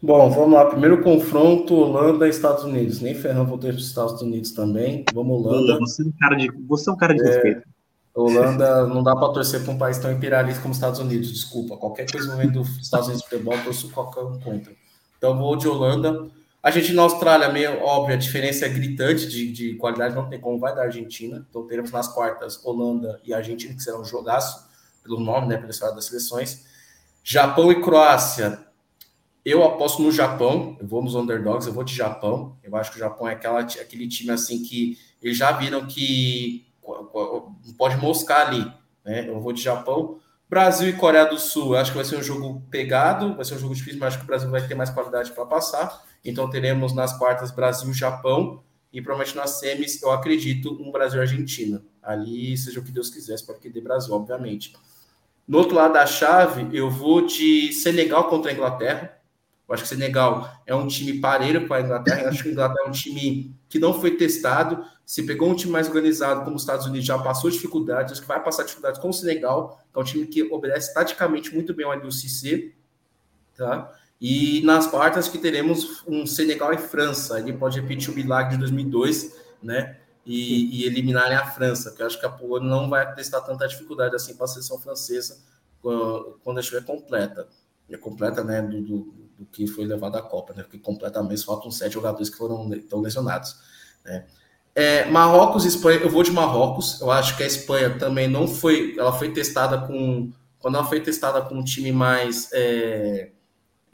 Bom, 0.01 0.29
vamos 0.29 0.53
lá. 0.53 0.67
Primeiro 0.67 1.03
confronto, 1.03 1.75
Holanda 1.75 2.27
e 2.27 2.29
Estados 2.29 2.63
Unidos. 2.63 3.01
Nem 3.01 3.13
Ferrão 3.13 3.45
vou 3.45 3.57
ter 3.57 3.73
os 3.73 3.85
Estados 3.85 4.21
Unidos 4.21 4.51
também. 4.51 5.03
Vamos, 5.13 5.45
Holanda. 5.45 5.77
Você 5.79 6.01
é 6.01 6.05
um 6.05 6.13
cara 6.17 6.35
de, 6.37 6.49
você 6.65 6.89
é 6.89 6.93
um 6.93 6.97
cara 6.97 7.13
de 7.13 7.21
é, 7.21 7.25
respeito. 7.25 7.67
Holanda 8.23 8.85
não 8.87 9.03
dá 9.03 9.15
para 9.15 9.33
torcer 9.33 9.63
para 9.63 9.71
um 9.71 9.77
país 9.77 9.97
tão 9.97 10.11
imperialista 10.11 10.61
como 10.61 10.71
os 10.71 10.77
Estados 10.77 10.99
Unidos, 10.99 11.31
desculpa. 11.31 11.77
Qualquer 11.77 12.09
coisa 12.09 12.27
envolvendo 12.27 12.61
os 12.61 12.77
Estados 12.77 13.07
Unidos 13.07 13.25
futebol, 13.25 13.53
eu 13.53 13.63
torço 13.63 13.89
qualquer 13.89 14.21
um 14.21 14.39
contra. 14.39 14.73
Então 15.17 15.37
vou 15.37 15.55
de 15.55 15.67
Holanda. 15.67 16.29
A 16.63 16.69
gente 16.69 16.93
na 16.93 17.01
Austrália, 17.03 17.49
meio 17.49 17.81
óbvio, 17.81 18.13
a 18.13 18.17
diferença 18.17 18.65
é 18.65 18.69
gritante 18.69 19.27
de, 19.27 19.51
de 19.51 19.75
qualidade, 19.75 20.13
não 20.13 20.29
tem 20.29 20.39
como 20.39 20.59
vai 20.59 20.75
da 20.75 20.83
Argentina. 20.83 21.45
Então 21.49 21.65
teremos 21.65 21.91
nas 21.91 22.07
quartas 22.07 22.63
Holanda 22.63 23.19
e 23.23 23.33
Argentina, 23.33 23.73
que 23.73 23.81
serão 23.81 24.01
um 24.01 24.05
jogaço, 24.05 24.69
pelo 25.03 25.19
nome, 25.19 25.47
né, 25.47 25.57
pela 25.57 25.71
história 25.71 25.95
das 25.95 26.05
seleções. 26.05 26.65
Japão 27.23 27.71
e 27.71 27.81
Croácia. 27.81 28.65
Eu 29.43 29.63
aposto 29.63 30.03
no 30.03 30.11
Japão, 30.11 30.77
eu 30.79 30.87
vou 30.87 31.01
nos 31.01 31.15
underdogs, 31.15 31.67
eu 31.67 31.73
vou 31.73 31.83
de 31.83 31.95
Japão. 31.95 32.55
Eu 32.63 32.75
acho 32.75 32.91
que 32.91 32.97
o 32.97 32.99
Japão 32.99 33.27
é 33.27 33.33
aquela, 33.33 33.59
aquele 33.59 34.07
time 34.07 34.29
assim 34.29 34.61
que 34.61 34.99
eles 35.21 35.37
já 35.37 35.51
viram 35.51 35.87
que 35.87 36.70
pode 37.77 37.97
moscar 37.97 38.47
ali. 38.47 38.71
Né? 39.03 39.27
Eu 39.27 39.39
vou 39.39 39.53
de 39.53 39.61
Japão. 39.61 40.19
Brasil 40.49 40.89
e 40.89 40.93
Coreia 40.93 41.25
do 41.25 41.39
Sul, 41.39 41.77
acho 41.77 41.91
que 41.91 41.97
vai 41.97 42.05
ser 42.05 42.17
um 42.17 42.23
jogo 42.23 42.61
pegado, 42.69 43.35
vai 43.35 43.45
ser 43.45 43.55
um 43.55 43.59
jogo 43.59 43.73
difícil, 43.73 43.99
mas 43.99 44.09
acho 44.09 44.17
que 44.17 44.25
o 44.25 44.27
Brasil 44.27 44.49
vai 44.49 44.67
ter 44.67 44.75
mais 44.75 44.89
qualidade 44.89 45.31
para 45.31 45.45
passar. 45.45 46.03
Então 46.25 46.49
teremos 46.49 46.93
nas 46.93 47.17
quartas 47.17 47.51
Brasil 47.51 47.89
e 47.89 47.93
Japão, 47.93 48.61
e 48.91 49.01
provavelmente 49.01 49.37
nas 49.37 49.51
semis, 49.51 50.01
eu 50.01 50.11
acredito, 50.11 50.77
um 50.81 50.91
Brasil 50.91 51.21
Argentina. 51.21 51.81
Ali, 52.03 52.57
seja 52.57 52.81
o 52.81 52.83
que 52.83 52.91
Deus 52.91 53.09
quiser, 53.09 53.35
espero 53.35 53.59
que 53.59 53.69
dê 53.69 53.79
Brasil, 53.79 54.13
obviamente. 54.13 54.73
No 55.47 55.59
outro 55.59 55.75
lado 55.75 55.93
da 55.93 56.05
chave, 56.05 56.67
eu 56.77 56.89
vou 56.89 57.25
de 57.25 57.71
Senegal 57.71 58.29
contra 58.29 58.51
a 58.51 58.53
Inglaterra. 58.53 59.17
Eu 59.71 59.75
acho 59.75 59.83
que 59.83 59.89
Senegal 59.89 60.51
é 60.65 60.75
um 60.75 60.85
time 60.85 61.21
pareiro 61.21 61.65
para 61.65 61.77
a 61.77 61.81
Inglaterra. 61.81 62.23
Eu 62.23 62.29
acho 62.29 62.43
que 62.43 62.49
a 62.49 62.51
Inglaterra 62.51 62.85
é 62.85 62.89
um 62.89 62.91
time 62.91 63.55
que 63.69 63.79
não 63.79 63.93
foi 63.93 64.17
testado. 64.17 64.83
Se 65.05 65.23
pegou 65.23 65.49
um 65.49 65.55
time 65.55 65.71
mais 65.71 65.87
organizado, 65.87 66.43
como 66.43 66.57
os 66.57 66.63
Estados 66.63 66.85
Unidos, 66.85 67.07
já 67.07 67.17
passou 67.17 67.49
dificuldades. 67.49 68.11
Acho 68.11 68.21
que 68.21 68.27
vai 68.27 68.43
passar 68.43 68.63
dificuldades 68.63 68.99
com 68.99 69.07
o 69.07 69.13
Senegal, 69.13 69.81
que 69.93 69.97
é 69.97 70.01
um 70.01 70.03
time 70.03 70.27
que 70.27 70.43
obedece 70.43 70.93
taticamente 70.93 71.55
muito 71.55 71.73
bem 71.73 71.85
ao 71.85 71.97
LUCC. 71.97 72.75
Tá? 73.55 73.89
E 74.19 74.61
nas 74.65 74.87
quartas 74.87 75.29
que 75.29 75.37
teremos 75.37 76.03
um 76.05 76.25
Senegal 76.25 76.73
e 76.73 76.77
França. 76.77 77.39
Ele 77.39 77.53
pode 77.53 77.79
repetir 77.79 78.11
o 78.11 78.13
milagre 78.13 78.55
de 78.55 78.57
2002, 78.57 79.33
né? 79.63 79.99
E, 80.25 80.81
e 80.81 80.85
eliminarem 80.85 81.37
a 81.37 81.45
França, 81.45 81.91
que 81.91 82.01
eu 82.01 82.07
acho 82.07 82.19
que 82.19 82.25
a 82.25 82.29
Polônia 82.29 82.69
não 82.69 82.89
vai 82.89 83.15
testar 83.15 83.39
tanta 83.39 83.65
dificuldade 83.69 84.17
assim 84.17 84.35
para 84.35 84.43
a 84.43 84.49
seleção 84.49 84.77
francesa 84.77 85.39
quando, 85.81 86.39
quando 86.43 86.59
estiver 86.59 86.83
completa. 86.83 87.47
É 87.89 87.97
completa, 87.97 88.43
né? 88.43 88.61
Do, 88.61 88.81
do, 88.81 89.20
do, 89.41 89.45
que 89.45 89.67
foi 89.67 89.85
levado 89.85 90.15
à 90.15 90.21
Copa, 90.21 90.53
né? 90.53 90.63
Porque 90.63 90.77
completamente 90.77 91.43
faltam 91.43 91.71
sete 91.71 91.93
jogadores 91.93 92.29
que 92.29 92.37
foram 92.37 92.73
estão 92.73 93.01
lesionados, 93.01 93.55
né? 94.05 94.25
É, 94.73 95.05
Marrocos 95.09 95.65
Espanha, 95.65 95.99
eu 95.99 96.09
vou 96.09 96.23
de 96.23 96.31
Marrocos. 96.31 97.01
Eu 97.01 97.11
acho 97.11 97.35
que 97.35 97.43
a 97.43 97.47
Espanha 97.47 97.97
também 97.97 98.27
não 98.27 98.47
foi. 98.47 98.95
Ela 98.97 99.11
foi 99.11 99.31
testada 99.33 99.85
com. 99.85 100.31
Quando 100.59 100.75
ela 100.75 100.85
foi 100.85 101.01
testada 101.01 101.41
com 101.41 101.55
um 101.55 101.63
time 101.63 101.91
mais. 101.91 102.49
É, 102.53 103.31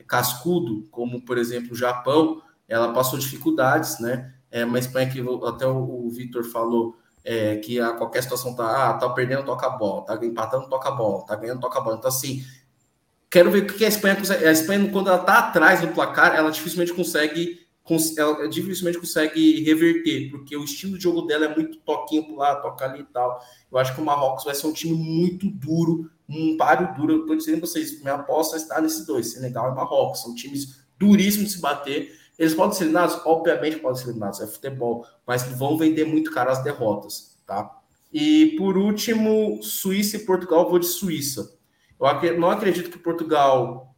cascudo, 0.08 0.88
como 0.90 1.22
por 1.22 1.38
exemplo 1.38 1.74
o 1.74 1.76
Japão, 1.76 2.42
ela 2.68 2.94
passou 2.94 3.20
dificuldades, 3.20 4.00
né? 4.00 4.34
É 4.50 4.64
uma 4.64 4.80
Espanha 4.80 5.10
que 5.10 5.20
até 5.46 5.68
o, 5.68 6.06
o 6.06 6.10
Vitor 6.10 6.46
falou 6.46 6.96
é, 7.24 7.58
que 7.58 7.80
a 7.80 7.92
qualquer 7.92 8.24
situação 8.24 8.56
tá, 8.56 8.90
ah, 8.90 8.94
tá 8.94 9.10
perdendo, 9.10 9.44
toca 9.44 9.68
a 9.68 9.72
bola, 9.72 10.06
tá 10.06 10.26
empatando, 10.26 10.70
toca 10.70 10.88
a 10.88 10.94
bola, 10.94 11.26
tá 11.26 11.36
ganhando, 11.36 11.60
toca 11.60 11.78
a 11.78 11.82
bola. 11.82 11.98
Então, 11.98 12.08
assim, 12.08 12.42
quero 13.30 13.52
ver 13.52 13.64
o 13.64 13.68
que 13.68 13.86
a 13.86 13.88
Espanha 13.88 14.16
consegue. 14.16 14.46
A 14.46 14.52
Espanha, 14.52 14.90
quando 14.90 15.10
ela 15.10 15.20
tá 15.20 15.40
atrás 15.40 15.82
do 15.82 15.90
placar, 15.90 16.36
ela 16.36 16.52
dificilmente 16.52 16.94
consegue. 16.94 17.66
Ela 18.18 18.50
dificilmente 18.50 19.00
consegue 19.00 19.64
reverter, 19.64 20.30
porque 20.30 20.58
o 20.58 20.64
estilo 20.66 20.98
de 20.98 21.04
jogo 21.04 21.22
dela 21.22 21.46
é 21.46 21.56
muito 21.56 21.78
toquinho 21.78 22.26
pro 22.26 22.36
lado, 22.36 22.62
toca 22.62 22.84
ali 22.84 23.00
e 23.00 23.06
tal. 23.06 23.42
Eu 23.72 23.78
acho 23.78 23.96
que 23.96 24.02
o 24.02 24.04
Marrocos 24.04 24.44
vai 24.44 24.54
ser 24.54 24.68
um 24.68 24.74
time 24.74 24.94
muito 24.94 25.50
duro, 25.50 26.12
um 26.28 26.58
páreo 26.58 26.94
duro. 26.98 27.14
Eu 27.14 27.26
tô 27.26 27.34
dizendo 27.34 27.60
pra 27.60 27.68
vocês, 27.68 28.02
minha 28.02 28.16
aposta 28.16 28.58
está 28.58 28.82
nesses 28.82 29.06
dois, 29.06 29.32
Senegal 29.32 29.72
e 29.72 29.76
Marrocos. 29.76 30.22
São 30.22 30.36
times 30.36 30.82
duríssimos 31.00 31.48
de 31.48 31.56
se 31.56 31.62
bater. 31.62 32.12
Eles 32.38 32.54
podem 32.54 32.78
ser 32.78 32.84
eliminados? 32.84 33.22
Obviamente 33.26 33.78
podem 33.78 33.98
ser 33.98 34.10
eliminados, 34.10 34.42
é 34.42 34.48
futebol, 34.48 35.06
mas 35.26 35.44
vão 35.44 35.78
vender 35.78 36.04
muito 36.04 36.30
caro 36.30 36.52
as 36.52 36.62
derrotas, 36.62 37.38
tá? 37.48 37.74
E 38.12 38.56
por 38.58 38.78
último, 38.78 39.64
Suíça 39.64 40.18
e 40.18 40.26
Portugal, 40.26 40.70
vou 40.70 40.78
de 40.78 40.88
Suíça. 40.88 41.57
Eu 42.00 42.40
não 42.40 42.50
acredito 42.52 42.92
que 42.92 43.00
Portugal 43.00 43.96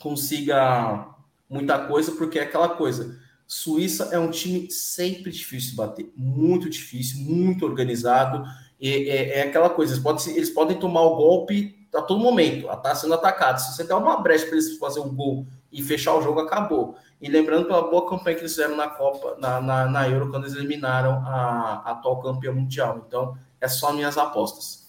consiga 0.00 1.06
muita 1.48 1.86
coisa, 1.86 2.12
porque 2.12 2.38
é 2.38 2.42
aquela 2.42 2.70
coisa. 2.70 3.18
Suíça 3.46 4.10
é 4.12 4.18
um 4.18 4.30
time 4.30 4.70
sempre 4.70 5.30
difícil 5.30 5.70
de 5.70 5.76
bater, 5.76 6.12
muito 6.16 6.70
difícil, 6.70 7.20
muito 7.20 7.66
organizado. 7.66 8.44
E 8.80 9.10
é, 9.10 9.38
é 9.40 9.42
aquela 9.42 9.68
coisa, 9.68 9.92
eles 9.92 10.02
podem, 10.02 10.36
eles 10.36 10.50
podem 10.50 10.78
tomar 10.78 11.02
o 11.02 11.16
golpe 11.16 11.76
a 11.94 12.00
todo 12.00 12.20
momento, 12.20 12.68
tá 12.80 12.94
sendo 12.94 13.14
atacado. 13.14 13.58
Se 13.58 13.74
você 13.74 13.84
der 13.84 13.94
uma 13.94 14.20
brecha 14.22 14.46
para 14.46 14.54
eles 14.54 14.78
fazer 14.78 15.00
um 15.00 15.14
gol 15.14 15.46
e 15.72 15.82
fechar 15.82 16.14
o 16.14 16.22
jogo, 16.22 16.40
acabou. 16.40 16.96
E 17.20 17.28
lembrando 17.28 17.66
pela 17.66 17.90
boa 17.90 18.08
campanha 18.08 18.36
que 18.36 18.42
eles 18.42 18.52
fizeram 18.52 18.76
na 18.76 18.88
Copa, 18.88 19.36
na, 19.38 19.60
na, 19.60 19.86
na 19.86 20.08
Euro, 20.08 20.30
quando 20.30 20.44
eles 20.44 20.56
eliminaram 20.56 21.22
a, 21.26 21.82
a 21.84 21.90
atual 21.90 22.22
campeã 22.22 22.52
mundial. 22.52 23.04
Então, 23.06 23.36
é 23.60 23.68
só 23.68 23.92
minhas 23.92 24.16
apostas. 24.16 24.88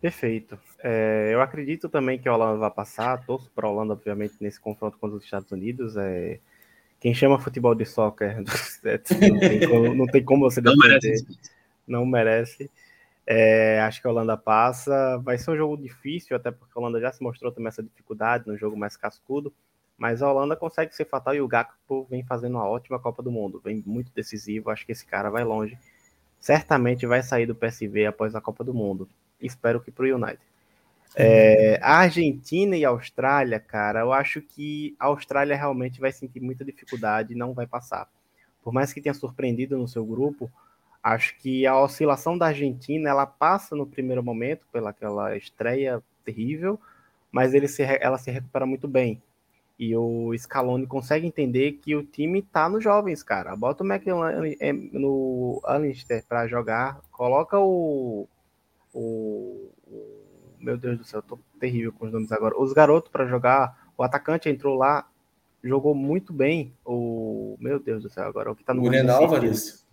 Perfeito. 0.00 0.58
É, 0.84 1.30
eu 1.32 1.40
acredito 1.40 1.88
também 1.88 2.18
que 2.18 2.28
a 2.28 2.34
Holanda 2.34 2.58
vai 2.58 2.70
passar. 2.70 3.24
Torço 3.24 3.50
para 3.54 3.66
a 3.68 3.70
Holanda, 3.70 3.92
obviamente, 3.92 4.34
nesse 4.40 4.60
confronto 4.60 4.98
contra 4.98 5.16
os 5.16 5.24
Estados 5.24 5.50
Unidos. 5.52 5.96
É, 5.96 6.40
quem 6.98 7.14
chama 7.14 7.38
futebol 7.38 7.74
de 7.74 7.84
soccer 7.84 8.36
não 8.42 9.38
tem 9.38 9.68
como, 9.68 9.94
não 9.94 10.06
tem 10.06 10.24
como 10.24 10.50
você 10.50 10.60
não 10.60 10.76
merece. 10.76 11.26
Não 11.86 12.04
merece. 12.04 12.70
É, 13.24 13.80
acho 13.80 14.00
que 14.00 14.08
a 14.08 14.10
Holanda 14.10 14.36
passa. 14.36 15.18
Vai 15.18 15.38
ser 15.38 15.52
um 15.52 15.56
jogo 15.56 15.76
difícil, 15.76 16.36
até 16.36 16.50
porque 16.50 16.72
a 16.74 16.80
Holanda 16.80 17.00
já 17.00 17.12
se 17.12 17.22
mostrou 17.22 17.52
também 17.52 17.68
essa 17.68 17.82
dificuldade 17.82 18.48
no 18.48 18.56
jogo 18.56 18.76
mais 18.76 18.96
cascudo. 18.96 19.52
Mas 19.96 20.20
a 20.20 20.32
Holanda 20.32 20.56
consegue 20.56 20.94
ser 20.96 21.04
fatal 21.04 21.32
e 21.32 21.40
o 21.40 21.46
Gakpo 21.46 22.08
vem 22.10 22.24
fazendo 22.24 22.56
uma 22.56 22.68
ótima 22.68 22.98
Copa 22.98 23.22
do 23.22 23.30
Mundo, 23.30 23.60
vem 23.64 23.82
muito 23.86 24.10
decisivo. 24.12 24.70
Acho 24.70 24.84
que 24.84 24.90
esse 24.90 25.06
cara 25.06 25.30
vai 25.30 25.44
longe. 25.44 25.78
Certamente 26.40 27.06
vai 27.06 27.22
sair 27.22 27.46
do 27.46 27.54
PSV 27.54 28.06
após 28.06 28.34
a 28.34 28.40
Copa 28.40 28.64
do 28.64 28.74
Mundo. 28.74 29.08
Espero 29.40 29.80
que 29.80 29.92
para 29.92 30.06
o 30.06 30.16
United. 30.16 30.51
É, 31.14 31.78
Argentina 31.82 32.76
e 32.76 32.84
Austrália, 32.84 33.60
cara, 33.60 34.00
eu 34.00 34.12
acho 34.12 34.40
que 34.40 34.96
a 34.98 35.06
Austrália 35.06 35.56
realmente 35.56 36.00
vai 36.00 36.10
sentir 36.10 36.40
muita 36.40 36.64
dificuldade 36.64 37.32
e 37.32 37.36
não 37.36 37.52
vai 37.52 37.66
passar. 37.66 38.08
Por 38.62 38.72
mais 38.72 38.92
que 38.92 39.00
tenha 39.00 39.14
surpreendido 39.14 39.76
no 39.76 39.88
seu 39.88 40.04
grupo, 40.06 40.50
acho 41.02 41.36
que 41.38 41.66
a 41.66 41.78
oscilação 41.78 42.38
da 42.38 42.46
Argentina 42.46 43.10
ela 43.10 43.26
passa 43.26 43.74
no 43.76 43.86
primeiro 43.86 44.22
momento 44.22 44.66
pelaquela 44.72 45.36
estreia 45.36 46.02
terrível, 46.24 46.80
mas 47.30 47.52
ele 47.52 47.68
se, 47.68 47.82
ela 47.82 48.18
se 48.18 48.30
recupera 48.30 48.64
muito 48.64 48.88
bem. 48.88 49.20
E 49.78 49.96
o 49.96 50.32
Scaloni 50.38 50.86
consegue 50.86 51.26
entender 51.26 51.72
que 51.72 51.96
o 51.96 52.04
time 52.04 52.40
tá 52.40 52.68
nos 52.68 52.84
jovens, 52.84 53.22
cara. 53.22 53.56
Bota 53.56 53.82
o 53.82 53.86
McLaren 53.86 54.54
é, 54.60 54.72
no 54.72 55.60
Alistair 55.64 56.24
para 56.28 56.46
jogar, 56.46 57.00
coloca 57.10 57.58
o, 57.58 58.28
o, 58.94 59.70
Meu 60.62 60.76
Deus 60.76 60.98
do 60.98 61.04
céu, 61.04 61.20
tô 61.20 61.38
terrível 61.58 61.92
com 61.92 62.06
os 62.06 62.12
nomes 62.12 62.30
agora. 62.30 62.58
Os 62.58 62.72
garotos 62.72 63.10
para 63.10 63.26
jogar, 63.26 63.90
o 63.96 64.02
atacante 64.02 64.48
entrou 64.48 64.76
lá, 64.76 65.08
jogou 65.62 65.94
muito 65.94 66.32
bem. 66.32 66.72
O. 66.84 67.56
Meu 67.60 67.80
Deus 67.80 68.02
do 68.02 68.08
céu, 68.08 68.24
agora 68.24 68.50
o 68.52 68.56
que 68.56 68.64
tá 68.64 68.72
no. 68.72 68.84
Julian 68.84 69.12
Álvares. 69.12 69.86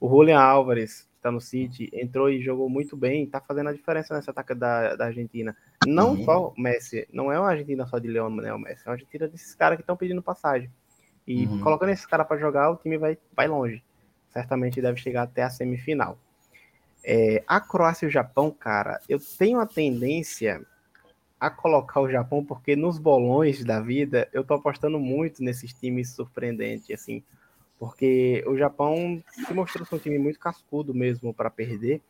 O 0.00 0.08
Julian 0.08 0.40
Álvares 0.40 1.08
tá 1.20 1.30
no 1.30 1.40
City, 1.40 1.88
entrou 1.92 2.28
e 2.28 2.42
jogou 2.42 2.68
muito 2.68 2.96
bem, 2.96 3.24
tá 3.26 3.40
fazendo 3.40 3.68
a 3.68 3.72
diferença 3.72 4.14
nesse 4.14 4.28
ataque 4.28 4.54
da, 4.54 4.96
da 4.96 5.06
Argentina. 5.06 5.56
Não 5.86 6.10
uhum. 6.14 6.24
só 6.24 6.48
o 6.48 6.60
Messi, 6.60 7.06
não 7.12 7.30
é 7.30 7.38
uma 7.38 7.48
Argentina 7.48 7.86
só 7.86 7.98
de 7.98 8.08
Lionel 8.08 8.58
Messi, 8.58 8.82
é 8.84 8.88
uma 8.88 8.94
Argentina 8.94 9.28
desses 9.28 9.54
caras 9.54 9.76
que 9.76 9.82
estão 9.82 9.96
pedindo 9.96 10.20
passagem. 10.20 10.68
E 11.24 11.46
uhum. 11.46 11.60
colocando 11.60 11.90
esses 11.90 12.06
caras 12.06 12.26
para 12.26 12.38
jogar, 12.38 12.70
o 12.70 12.76
time 12.76 12.98
vai, 12.98 13.16
vai 13.36 13.46
longe. 13.46 13.82
Certamente 14.30 14.82
deve 14.82 14.98
chegar 14.98 15.22
até 15.22 15.44
a 15.44 15.50
semifinal. 15.50 16.18
É, 17.04 17.42
a 17.46 17.60
Croácia 17.60 18.06
e 18.06 18.08
o 18.08 18.12
Japão, 18.12 18.50
cara, 18.50 19.00
eu 19.08 19.18
tenho 19.38 19.60
a 19.60 19.66
tendência 19.66 20.64
a 21.40 21.50
colocar 21.50 22.00
o 22.00 22.10
Japão, 22.10 22.44
porque 22.44 22.76
nos 22.76 22.98
bolões 22.98 23.64
da 23.64 23.80
vida 23.80 24.28
eu 24.32 24.44
tô 24.44 24.54
apostando 24.54 24.98
muito 25.00 25.42
nesses 25.42 25.72
times 25.72 26.10
surpreendentes, 26.10 26.90
assim 26.90 27.22
porque 27.82 28.44
o 28.46 28.56
Japão 28.56 29.20
se 29.44 29.52
mostrou 29.52 29.84
ser 29.84 29.96
um 29.96 29.98
time 29.98 30.16
muito 30.16 30.38
cascudo 30.38 30.94
mesmo 30.94 31.34
para 31.34 31.50
perder. 31.50 32.00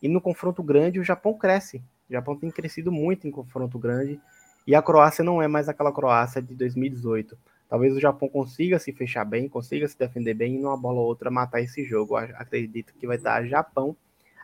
E 0.00 0.06
no 0.06 0.20
confronto 0.20 0.62
grande, 0.62 1.00
o 1.00 1.02
Japão 1.02 1.34
cresce. 1.34 1.82
O 2.08 2.12
Japão 2.12 2.36
tem 2.36 2.48
crescido 2.48 2.92
muito 2.92 3.26
em 3.26 3.30
confronto 3.32 3.76
grande. 3.76 4.20
E 4.64 4.72
a 4.72 4.80
Croácia 4.80 5.24
não 5.24 5.42
é 5.42 5.48
mais 5.48 5.68
aquela 5.68 5.90
Croácia 5.90 6.40
de 6.40 6.54
2018. 6.54 7.36
Talvez 7.68 7.96
o 7.96 8.00
Japão 8.00 8.28
consiga 8.28 8.78
se 8.78 8.92
fechar 8.92 9.24
bem, 9.24 9.48
consiga 9.48 9.88
se 9.88 9.98
defender 9.98 10.34
bem 10.34 10.54
e 10.54 10.58
numa 10.60 10.76
bola 10.76 11.00
ou 11.00 11.06
outra 11.06 11.28
matar 11.28 11.60
esse 11.60 11.82
jogo. 11.82 12.14
Acredito 12.14 12.94
que 12.94 13.04
vai 13.04 13.18
dar 13.18 13.44
Japão. 13.46 13.96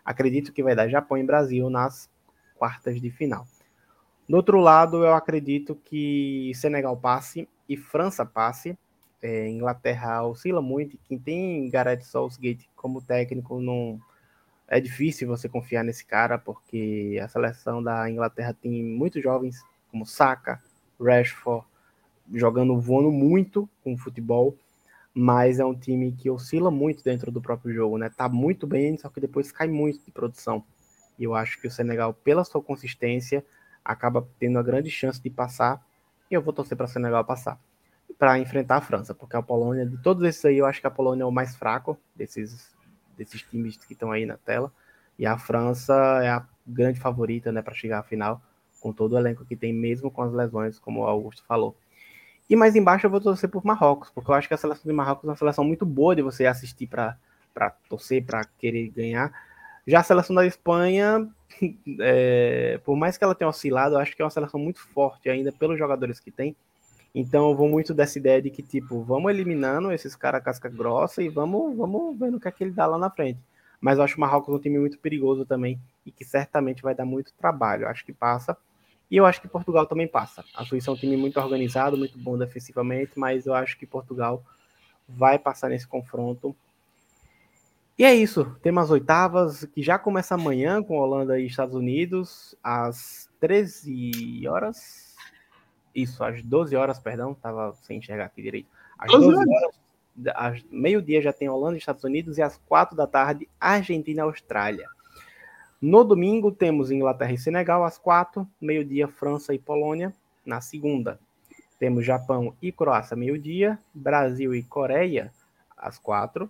Acredito 0.05 0.53
que 0.53 0.63
vai 0.63 0.75
dar 0.75 0.89
Japão 0.89 1.19
e 1.19 1.25
Brasil 1.25 1.69
nas 1.71 2.11
quartas 2.57 3.01
de 3.01 3.11
final. 3.11 3.47
Do 4.29 4.37
outro 4.37 4.59
lado, 4.61 5.05
eu 5.05 5.15
acredito 5.15 5.75
que 5.85 6.53
Senegal 6.55 6.97
passe 6.97 7.49
e 7.69 7.77
França 7.77 8.25
passe 8.25 8.77
é, 9.23 9.49
Inglaterra 9.49 10.27
oscila 10.27 10.61
muito. 10.61 10.99
Quem 11.05 11.19
tem 11.19 11.71
Gareth 11.71 12.03
Southgate 12.03 12.69
como 12.75 13.01
técnico 13.01 13.61
não 13.61 14.01
é 14.67 14.81
difícil 14.81 15.29
você 15.29 15.49
confiar 15.49 15.85
nesse 15.85 16.05
cara 16.05 16.39
porque 16.39 17.21
a 17.23 17.29
seleção 17.29 17.83
da 17.83 18.11
Inglaterra 18.11 18.53
tem 18.53 18.83
muitos 18.83 19.23
jovens 19.23 19.63
como 19.91 20.05
Saka, 20.05 20.61
Rashford 21.01 21.65
jogando 22.33 22.81
voando 22.81 23.13
muito 23.13 23.69
com 23.85 23.97
futebol, 23.97 24.57
mas 25.15 25.59
é 25.59 25.65
um 25.65 25.75
time 25.75 26.13
que 26.13 26.31
oscila 26.31 26.71
muito 26.71 27.05
dentro 27.05 27.31
do 27.31 27.41
próprio 27.41 27.75
jogo, 27.75 27.99
né? 27.99 28.11
Tá 28.11 28.29
muito 28.29 28.67
bem, 28.67 28.97
só 28.99 29.09
que 29.09 29.21
depois 29.21 29.53
cai 29.53 29.69
muito 29.69 30.05
de 30.05 30.11
produção. 30.11 30.65
E 31.19 31.25
eu 31.25 31.35
acho 31.35 31.61
que 31.61 31.67
o 31.67 31.71
Senegal, 31.71 32.15
pela 32.15 32.45
sua 32.45 32.63
consistência, 32.63 33.45
acaba 33.85 34.27
tendo 34.39 34.59
a 34.59 34.63
grande 34.63 34.91
chance 34.91 35.21
de 35.21 35.31
passar. 35.31 35.85
E 36.31 36.35
eu 36.35 36.43
vou 36.43 36.53
torcer 36.53 36.77
para 36.77 36.87
o 36.87 36.89
Senegal 36.89 37.25
passar 37.25 37.61
para 38.23 38.39
enfrentar 38.39 38.77
a 38.77 38.81
França, 38.81 39.13
porque 39.13 39.37
a 39.37 39.43
Polônia, 39.43 39.85
de 39.85 39.97
todos 39.99 40.23
esses 40.23 40.45
aí, 40.45 40.59
eu 40.59 40.65
acho 40.65 40.81
que 40.81 40.87
a 40.87 40.91
Polônia 40.91 41.25
é 41.25 41.27
o 41.27 41.33
mais 41.33 41.57
fraco 41.57 41.99
desses, 42.15 42.73
desses 43.17 43.43
times 43.43 43.77
que 43.77 43.95
estão 43.95 44.13
aí 44.13 44.25
na 44.25 44.37
tela. 44.37 44.73
E 45.19 45.27
a 45.27 45.37
França 45.37 45.93
é 46.23 46.29
a 46.29 46.47
grande 46.65 47.01
favorita, 47.01 47.51
né, 47.51 47.63
para 47.63 47.75
chegar 47.75 47.99
à 47.99 48.03
final, 48.05 48.41
com 48.81 48.93
todo 48.93 49.15
o 49.15 49.19
elenco 49.19 49.45
que 49.45 49.57
tem, 49.57 49.73
mesmo 49.73 50.09
com 50.09 50.23
as 50.23 50.33
lesões, 50.33 50.79
como 50.79 51.01
o 51.01 51.05
Augusto 51.05 51.45
falou. 51.49 51.77
E 52.53 52.57
mais 52.57 52.77
embaixo 52.77 53.07
eu 53.07 53.11
vou 53.11 53.19
torcer 53.19 53.49
por 53.49 53.65
Marrocos, 53.65 54.11
porque 54.11 54.31
eu 54.31 54.35
acho 54.35 54.47
que 54.47 54.53
a 54.53 54.59
seleção 54.59 54.83
de 54.85 54.93
Marrocos 54.93 55.25
é 55.25 55.29
uma 55.29 55.37
seleção 55.37 55.65
muito 55.65 55.87
boa 55.87 56.15
de 56.15 56.21
você 56.21 56.45
assistir 56.45 56.87
para 56.87 57.17
torcer, 57.89 58.23
para 58.23 58.45
querer 58.59 58.91
ganhar. 58.91 59.33
Já 59.87 60.01
a 60.01 60.03
seleção 60.03 60.37
da 60.37 60.45
Espanha, 60.45 61.27
é, 61.99 62.79
por 62.85 62.95
mais 62.95 63.17
que 63.17 63.25
ela 63.25 63.35
tenha 63.35 63.49
oscilado, 63.49 63.95
eu 63.95 63.99
acho 63.99 64.15
que 64.15 64.21
é 64.21 64.25
uma 64.27 64.31
seleção 64.31 64.61
muito 64.61 64.81
forte 64.89 65.31
ainda 65.31 65.51
pelos 65.51 65.79
jogadores 65.79 66.21
que 66.21 66.31
tem. 66.31 66.55
Então 67.15 67.49
eu 67.49 67.57
vou 67.57 67.71
muito 67.71 67.95
dessa 67.95 68.19
ideia 68.19 68.43
de 68.43 68.51
que, 68.51 68.63
tipo, 68.63 69.03
vamos 69.03 69.33
eliminando 69.33 69.91
esses 69.91 70.15
caras 70.15 70.45
casca 70.45 70.69
grossa 70.69 71.23
e 71.23 71.31
vamos, 71.31 71.75
vamos 71.75 72.19
vendo 72.19 72.37
o 72.37 72.41
que 72.41 72.49
é 72.49 72.51
que 72.51 72.65
ele 72.65 72.73
dá 72.73 72.85
lá 72.85 72.99
na 72.99 73.09
frente. 73.09 73.41
Mas 73.81 73.97
eu 73.97 74.05
acho 74.05 74.19
o 74.19 74.21
Marrocos 74.21 74.55
um 74.55 74.59
time 74.59 74.79
muito 74.79 74.99
perigoso 74.99 75.47
também 75.47 75.81
e 76.05 76.11
que 76.11 76.23
certamente 76.23 76.83
vai 76.83 76.95
dar 76.95 77.07
muito 77.07 77.33
trabalho. 77.33 77.85
Eu 77.85 77.89
acho 77.89 78.05
que 78.05 78.13
passa. 78.13 78.55
E 79.13 79.19
eu 79.19 79.27
acho 79.27 79.43
que 79.43 79.47
Portugal 79.47 79.85
também 79.85 80.09
passa. 80.09 80.43
A 80.55 80.65
Suíça 80.65 80.91
é 80.91 80.95
um 80.95 80.97
time 80.97 81.19
muito 81.19 81.39
organizado, 81.39 81.99
muito 81.99 82.19
bom 82.19 82.39
defensivamente, 82.39 83.13
mas 83.15 83.45
eu 83.45 83.53
acho 83.53 83.77
que 83.77 83.85
Portugal 83.85 84.43
vai 85.07 85.39
passar 85.39 85.69
nesse 85.69 85.87
confronto. 85.87 86.57
E 87.99 88.07
é 88.07 88.15
isso. 88.15 88.57
Temos 88.63 88.85
as 88.85 88.91
oitavas, 88.91 89.67
que 89.67 89.83
já 89.83 89.99
começa 89.99 90.35
amanhã 90.35 90.83
com 90.83 90.97
Holanda 90.97 91.39
e 91.39 91.45
Estados 91.45 91.75
Unidos, 91.75 92.57
às 92.65 93.29
13 93.39 94.49
horas. 94.49 95.15
Isso, 95.95 96.25
às 96.25 96.43
12 96.43 96.75
horas, 96.75 96.99
perdão, 96.99 97.33
estava 97.33 97.75
sem 97.83 97.99
enxergar 97.99 98.25
aqui 98.25 98.41
direito. 98.41 98.69
Às 98.99 99.13
12 99.13 99.27
horas, 99.29 99.75
às 100.35 100.65
meio-dia 100.71 101.21
já 101.21 101.35
tem 101.35 101.51
Holanda 101.51 101.75
e 101.75 101.79
Estados 101.79 102.03
Unidos, 102.03 102.39
e 102.39 102.43
às 102.43 102.57
4 102.67 102.97
da 102.97 103.07
tarde, 103.07 103.47
Argentina 103.61 104.23
e 104.23 104.25
Austrália. 104.25 104.89
No 105.83 106.05
domingo 106.05 106.53
temos 106.53 106.93
Inglaterra 106.93 107.33
e 107.33 107.39
Senegal 107.39 107.83
às 107.83 107.99
quatro, 107.99 108.49
meio-dia 108.61 109.09
França 109.09 109.53
e 109.53 109.59
Polônia 109.59 110.15
na 110.47 110.61
segunda. 110.61 111.19
Temos 111.77 112.07
Japão 112.07 112.55
e 112.63 112.71
Croácia 112.71 113.17
meio-dia, 113.17 113.77
Brasil 113.93 114.55
e 114.55 114.63
Coreia 114.63 115.33
às 115.77 115.99
quatro. 115.99 116.49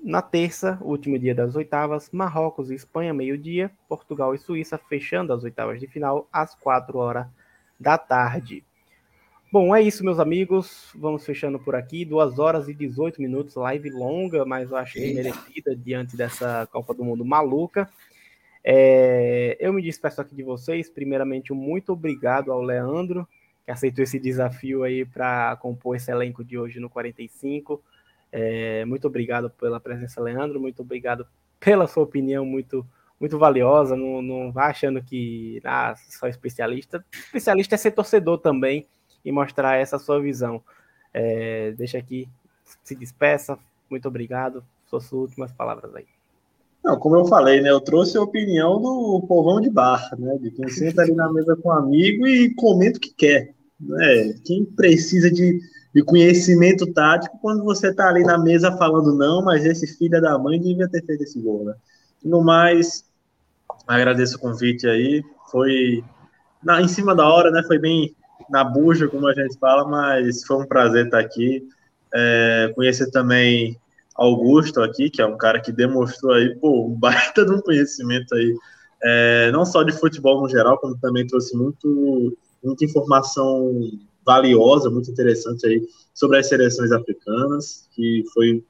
Na 0.00 0.22
terça, 0.22 0.78
último 0.82 1.18
dia 1.18 1.34
das 1.34 1.56
oitavas, 1.56 2.10
Marrocos 2.12 2.70
e 2.70 2.76
Espanha 2.76 3.12
meio-dia, 3.12 3.72
Portugal 3.88 4.32
e 4.32 4.38
Suíça 4.38 4.78
fechando 4.78 5.32
as 5.32 5.42
oitavas 5.42 5.80
de 5.80 5.88
final 5.88 6.28
às 6.32 6.54
quatro 6.54 6.98
horas 6.98 7.26
da 7.80 7.98
tarde. 7.98 8.62
Bom, 9.50 9.74
é 9.74 9.82
isso, 9.82 10.04
meus 10.04 10.20
amigos. 10.20 10.92
Vamos 10.94 11.24
fechando 11.24 11.58
por 11.58 11.74
aqui. 11.74 12.04
2 12.04 12.38
horas 12.38 12.68
e 12.68 12.74
18 12.74 13.20
minutos, 13.20 13.56
live 13.56 13.90
longa, 13.90 14.44
mas 14.44 14.70
eu 14.70 14.76
acho 14.76 14.92
que 14.92 15.12
merecida 15.12 15.74
diante 15.74 16.16
dessa 16.16 16.68
Copa 16.70 16.94
do 16.94 17.02
Mundo 17.02 17.24
maluca. 17.24 17.90
É, 18.70 19.56
eu 19.58 19.72
me 19.72 19.80
despeço 19.80 20.20
aqui 20.20 20.34
de 20.34 20.42
vocês. 20.42 20.90
Primeiramente, 20.90 21.54
muito 21.54 21.90
obrigado 21.90 22.52
ao 22.52 22.60
Leandro, 22.60 23.26
que 23.64 23.70
aceitou 23.70 24.04
esse 24.04 24.18
desafio 24.18 24.82
aí 24.82 25.06
para 25.06 25.56
compor 25.56 25.96
esse 25.96 26.10
elenco 26.10 26.44
de 26.44 26.58
hoje 26.58 26.78
no 26.78 26.90
45. 26.90 27.82
É, 28.30 28.84
muito 28.84 29.06
obrigado 29.06 29.48
pela 29.48 29.80
presença, 29.80 30.20
Leandro. 30.20 30.60
Muito 30.60 30.82
obrigado 30.82 31.26
pela 31.58 31.86
sua 31.86 32.02
opinião 32.02 32.44
muito 32.44 32.86
muito 33.18 33.38
valiosa. 33.38 33.96
Não, 33.96 34.20
não 34.20 34.52
vá 34.52 34.66
achando 34.66 35.02
que 35.02 35.62
ah, 35.64 35.94
só 35.96 36.28
especialista. 36.28 37.02
Especialista 37.10 37.74
é 37.74 37.78
ser 37.78 37.92
torcedor 37.92 38.36
também 38.36 38.86
e 39.24 39.32
mostrar 39.32 39.76
essa 39.78 39.98
sua 39.98 40.20
visão. 40.20 40.62
É, 41.14 41.72
deixa 41.72 41.96
aqui, 41.96 42.28
se 42.84 42.94
despeça. 42.94 43.58
Muito 43.88 44.06
obrigado. 44.08 44.62
Suas 44.84 45.10
últimas 45.10 45.52
palavras 45.52 45.94
aí. 45.94 46.17
Não, 46.88 46.98
como 46.98 47.16
eu 47.16 47.26
falei, 47.26 47.60
né? 47.60 47.68
Eu 47.70 47.82
trouxe 47.82 48.16
a 48.16 48.22
opinião 48.22 48.80
do 48.80 49.22
povão 49.28 49.60
de 49.60 49.68
bar, 49.68 50.08
né? 50.18 50.38
De 50.40 50.50
quem 50.50 50.66
senta 50.70 51.02
ali 51.02 51.12
na 51.12 51.30
mesa 51.30 51.54
com 51.54 51.68
um 51.68 51.72
amigo 51.72 52.26
e 52.26 52.54
comenta 52.54 52.96
o 52.96 53.00
que 53.00 53.12
quer. 53.12 53.54
Né? 53.78 54.32
Quem 54.42 54.64
precisa 54.64 55.30
de, 55.30 55.60
de 55.94 56.02
conhecimento 56.02 56.90
tático 56.90 57.38
quando 57.42 57.62
você 57.62 57.92
tá 57.92 58.08
ali 58.08 58.22
na 58.22 58.38
mesa 58.38 58.74
falando 58.78 59.14
não, 59.14 59.44
mas 59.44 59.66
esse 59.66 59.98
filho 59.98 60.18
da 60.18 60.38
mãe 60.38 60.58
devia 60.58 60.88
ter 60.88 61.04
feito 61.04 61.24
esse 61.24 61.38
gol, 61.38 61.62
né? 61.66 61.74
No 62.24 62.42
mais, 62.42 63.04
agradeço 63.86 64.38
o 64.38 64.40
convite 64.40 64.88
aí. 64.88 65.22
Foi 65.50 66.02
na, 66.64 66.80
em 66.80 66.88
cima 66.88 67.14
da 67.14 67.28
hora, 67.28 67.50
né? 67.50 67.62
Foi 67.66 67.78
bem 67.78 68.16
na 68.48 68.64
bucha, 68.64 69.08
como 69.08 69.28
a 69.28 69.34
gente 69.34 69.58
fala, 69.58 69.86
mas 69.86 70.42
foi 70.42 70.56
um 70.56 70.66
prazer 70.66 71.04
estar 71.04 71.20
aqui. 71.20 71.68
É, 72.14 72.72
conhecer 72.74 73.10
também 73.10 73.78
Augusto 74.18 74.82
aqui, 74.82 75.08
que 75.08 75.22
é 75.22 75.26
um 75.26 75.38
cara 75.38 75.60
que 75.60 75.70
demonstrou 75.70 76.32
aí, 76.32 76.54
pô, 76.56 76.86
um 76.86 76.94
baita 76.98 77.46
de 77.46 77.52
um 77.52 77.60
conhecimento 77.60 78.34
aí, 78.34 78.54
é, 79.00 79.52
não 79.52 79.64
só 79.64 79.84
de 79.84 79.92
futebol 79.92 80.42
no 80.42 80.48
geral, 80.48 80.76
como 80.78 80.98
também 80.98 81.24
trouxe 81.24 81.56
muito, 81.56 82.36
muita 82.62 82.84
informação 82.84 83.72
valiosa, 84.26 84.90
muito 84.90 85.10
interessante 85.10 85.64
aí 85.66 85.86
sobre 86.12 86.38
as 86.38 86.48
seleções 86.48 86.90
africanas, 86.90 87.88
que 87.94 88.24
foi, 88.34 88.64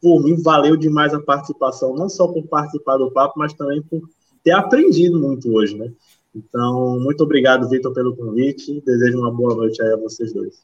por 0.00 0.24
mim, 0.24 0.40
valeu 0.42 0.74
demais 0.74 1.12
a 1.12 1.20
participação, 1.20 1.94
não 1.94 2.08
só 2.08 2.26
por 2.26 2.46
participar 2.46 2.96
do 2.96 3.10
papo, 3.10 3.38
mas 3.38 3.52
também 3.52 3.82
por 3.82 4.00
ter 4.42 4.52
aprendido 4.52 5.20
muito 5.20 5.52
hoje, 5.52 5.76
né? 5.76 5.92
Então, 6.34 6.98
muito 7.00 7.22
obrigado, 7.22 7.68
Vitor, 7.68 7.92
pelo 7.92 8.16
convite. 8.16 8.80
Desejo 8.84 9.18
uma 9.18 9.30
boa 9.30 9.54
noite 9.54 9.82
aí 9.82 9.92
a 9.92 9.96
vocês 9.96 10.32
dois. 10.32 10.62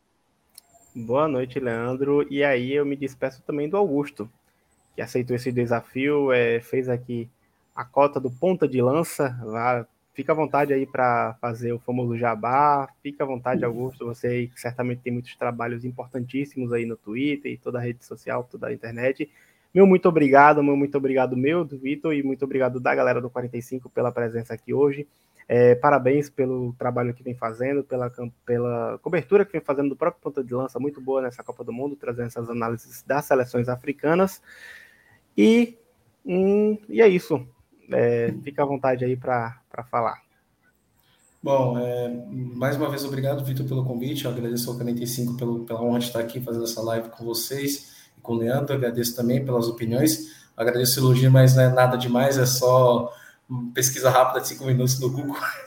Boa 0.96 1.26
noite, 1.26 1.58
Leandro. 1.58 2.24
E 2.30 2.44
aí 2.44 2.72
eu 2.72 2.86
me 2.86 2.94
despeço 2.94 3.42
também 3.42 3.68
do 3.68 3.76
Augusto, 3.76 4.30
que 4.94 5.02
aceitou 5.02 5.34
esse 5.34 5.50
desafio, 5.50 6.30
é, 6.32 6.60
fez 6.60 6.88
aqui 6.88 7.28
a 7.74 7.84
cota 7.84 8.20
do 8.20 8.30
ponta 8.30 8.68
de 8.68 8.80
lança. 8.80 9.36
Lá, 9.42 9.84
fica 10.14 10.30
à 10.30 10.36
vontade 10.36 10.72
aí 10.72 10.86
para 10.86 11.34
fazer 11.40 11.72
o 11.72 11.80
famoso 11.80 12.16
jabá. 12.16 12.88
Fica 13.02 13.24
à 13.24 13.26
vontade, 13.26 13.64
Augusto. 13.64 14.06
Você 14.06 14.28
aí, 14.28 14.46
que 14.46 14.60
certamente 14.60 15.00
tem 15.00 15.12
muitos 15.12 15.34
trabalhos 15.34 15.84
importantíssimos 15.84 16.72
aí 16.72 16.86
no 16.86 16.96
Twitter 16.96 17.50
e 17.50 17.58
toda 17.58 17.78
a 17.80 17.82
rede 17.82 18.04
social, 18.04 18.46
toda 18.48 18.68
a 18.68 18.72
internet. 18.72 19.28
Meu 19.74 19.88
muito 19.88 20.08
obrigado, 20.08 20.62
meu 20.62 20.76
muito 20.76 20.96
obrigado 20.96 21.36
meu, 21.36 21.64
do 21.64 21.76
Vitor, 21.76 22.14
e 22.14 22.22
muito 22.22 22.44
obrigado 22.44 22.78
da 22.78 22.94
galera 22.94 23.20
do 23.20 23.28
45 23.28 23.90
pela 23.90 24.12
presença 24.12 24.54
aqui 24.54 24.72
hoje. 24.72 25.08
É, 25.46 25.74
parabéns 25.74 26.30
pelo 26.30 26.72
trabalho 26.74 27.12
que 27.12 27.22
vem 27.22 27.34
fazendo, 27.34 27.84
pela, 27.84 28.10
pela 28.46 28.98
cobertura 28.98 29.44
que 29.44 29.52
vem 29.52 29.60
fazendo 29.60 29.90
do 29.90 29.96
próprio 29.96 30.22
ponta 30.22 30.42
de 30.42 30.54
lança, 30.54 30.78
muito 30.78 31.00
boa 31.00 31.20
nessa 31.20 31.42
Copa 31.44 31.62
do 31.62 31.72
Mundo, 31.72 31.96
trazendo 31.96 32.26
essas 32.26 32.48
análises 32.48 33.02
das 33.02 33.26
seleções 33.26 33.68
africanas. 33.68 34.40
E, 35.36 35.76
hum, 36.24 36.78
e 36.88 37.02
é 37.02 37.08
isso. 37.08 37.46
É, 37.92 38.32
fica 38.42 38.62
à 38.62 38.66
vontade 38.66 39.04
aí 39.04 39.16
para 39.16 39.60
falar. 39.90 40.22
Bom, 41.42 41.78
é, 41.78 42.08
mais 42.30 42.74
uma 42.76 42.88
vez, 42.88 43.04
obrigado, 43.04 43.44
Vitor, 43.44 43.66
pelo 43.66 43.84
convite. 43.84 44.24
Eu 44.24 44.30
agradeço 44.30 44.70
ao 44.70 44.76
45 44.76 45.36
pelo, 45.36 45.64
pela 45.66 45.82
honra 45.82 45.98
de 45.98 46.06
estar 46.06 46.20
aqui 46.20 46.40
fazendo 46.40 46.64
essa 46.64 46.80
live 46.80 47.10
com 47.10 47.22
vocês 47.22 48.08
e 48.16 48.20
com 48.22 48.32
o 48.32 48.36
Leandro. 48.38 48.74
Agradeço 48.74 49.14
também 49.14 49.44
pelas 49.44 49.68
opiniões. 49.68 50.42
Agradeço 50.56 51.00
o 51.00 51.04
elogio, 51.04 51.30
mas 51.30 51.54
não 51.54 51.64
é 51.64 51.68
nada 51.68 51.98
demais, 51.98 52.38
é 52.38 52.46
só 52.46 53.12
pesquisa 53.74 54.10
rápida 54.10 54.40
de 54.40 54.48
cinco 54.48 54.64
minutos 54.64 54.98
no 54.98 55.10
Google. 55.10 55.36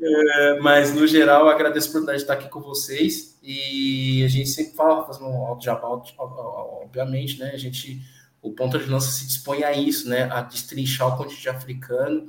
é, 0.00 0.60
mas, 0.60 0.94
no 0.94 1.06
geral, 1.06 1.48
agradeço 1.48 1.88
a 1.88 1.90
oportunidade 1.90 2.18
de 2.18 2.24
estar 2.24 2.34
aqui 2.34 2.48
com 2.48 2.60
vocês. 2.60 3.38
E 3.42 4.22
a 4.24 4.28
gente 4.28 4.48
sempre 4.48 4.74
fala, 4.74 5.04
fazendo 5.04 5.26
um 5.26 5.46
alto 5.46 5.64
jabá, 5.64 5.88
obviamente, 5.88 7.38
né? 7.38 7.50
A 7.52 7.56
gente, 7.56 8.02
o 8.40 8.52
ponto 8.52 8.78
de 8.78 8.86
lança 8.86 9.10
se 9.10 9.26
dispõe 9.26 9.64
a 9.64 9.72
isso, 9.72 10.08
né? 10.08 10.24
A 10.32 10.40
destrinchar 10.40 11.08
o 11.08 11.16
continente 11.16 11.48
africano, 11.48 12.26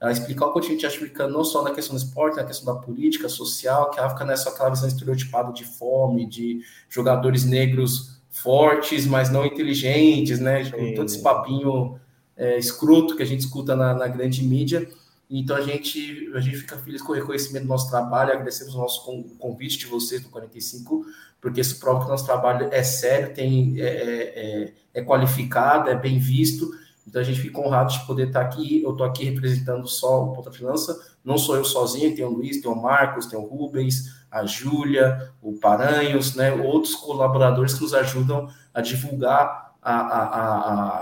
a 0.00 0.10
explicar 0.10 0.46
o 0.46 0.52
continente 0.52 0.86
africano 0.86 1.32
não 1.32 1.44
só 1.44 1.62
na 1.62 1.72
questão 1.72 1.94
do 1.94 2.02
esporte, 2.02 2.36
na 2.36 2.44
questão 2.44 2.74
da 2.74 2.80
política, 2.80 3.28
social, 3.28 3.90
que 3.90 4.00
a 4.00 4.06
África 4.06 4.24
não 4.24 4.32
é 4.32 4.36
só 4.36 4.50
aquela 4.50 4.70
visão 4.70 4.88
estereotipada 4.88 5.52
de 5.52 5.64
fome, 5.64 6.26
de 6.26 6.62
jogadores 6.88 7.44
negros 7.44 8.20
fortes, 8.30 9.06
mas 9.06 9.30
não 9.30 9.44
inteligentes, 9.46 10.40
né? 10.40 10.64
Todo 10.96 11.06
esse 11.06 11.22
papinho 11.22 12.00
é, 12.40 12.58
escroto 12.58 13.14
que 13.14 13.22
a 13.22 13.26
gente 13.26 13.40
escuta 13.40 13.76
na, 13.76 13.92
na, 13.92 14.08
grande 14.08 14.42
mídia. 14.42 14.88
Então 15.28 15.54
a 15.54 15.60
gente, 15.60 16.32
a 16.34 16.40
gente 16.40 16.56
fica 16.56 16.76
feliz 16.78 17.02
com 17.02 17.12
o 17.12 17.14
reconhecimento 17.14 17.64
do 17.64 17.68
nosso 17.68 17.90
trabalho, 17.90 18.32
agradecemos 18.32 18.74
o 18.74 18.78
nosso 18.78 19.04
convite 19.38 19.78
de 19.78 19.86
vocês 19.86 20.22
do 20.22 20.30
45, 20.30 21.04
porque 21.38 21.60
isso 21.60 21.78
prova 21.78 22.00
que 22.00 22.06
o 22.06 22.08
nosso 22.08 22.24
trabalho 22.24 22.68
é 22.72 22.82
sério, 22.82 23.34
tem, 23.34 23.78
é, 23.78 23.84
é, 23.84 24.62
é, 24.62 24.72
é 24.94 25.04
qualificado, 25.04 25.90
é 25.90 25.94
bem 25.94 26.18
visto. 26.18 26.70
Então 27.06 27.20
a 27.20 27.24
gente 27.24 27.40
fica 27.40 27.60
honrado 27.60 27.92
de 27.92 28.06
poder 28.06 28.28
estar 28.28 28.40
aqui. 28.40 28.82
Eu 28.82 28.92
estou 28.92 29.06
aqui 29.06 29.24
representando 29.24 29.86
só 29.86 30.24
o 30.24 30.32
Ponta 30.32 30.50
de 30.50 30.64
Lança, 30.64 30.98
não 31.22 31.36
sou 31.36 31.56
eu 31.56 31.64
sozinho, 31.64 32.14
tem 32.16 32.24
o 32.24 32.30
Luiz, 32.30 32.60
tem 32.60 32.70
o 32.70 32.74
Marcos, 32.74 33.26
tem 33.26 33.38
o 33.38 33.42
Rubens, 33.42 34.06
a 34.30 34.46
Júlia, 34.46 35.30
o 35.42 35.52
Paranhos, 35.52 36.34
né, 36.34 36.52
outros 36.52 36.94
colaboradores 36.94 37.74
que 37.74 37.82
nos 37.82 37.92
ajudam 37.92 38.48
a 38.72 38.80
divulgar 38.80 39.69
a, 39.82 40.00
a, 40.00 40.24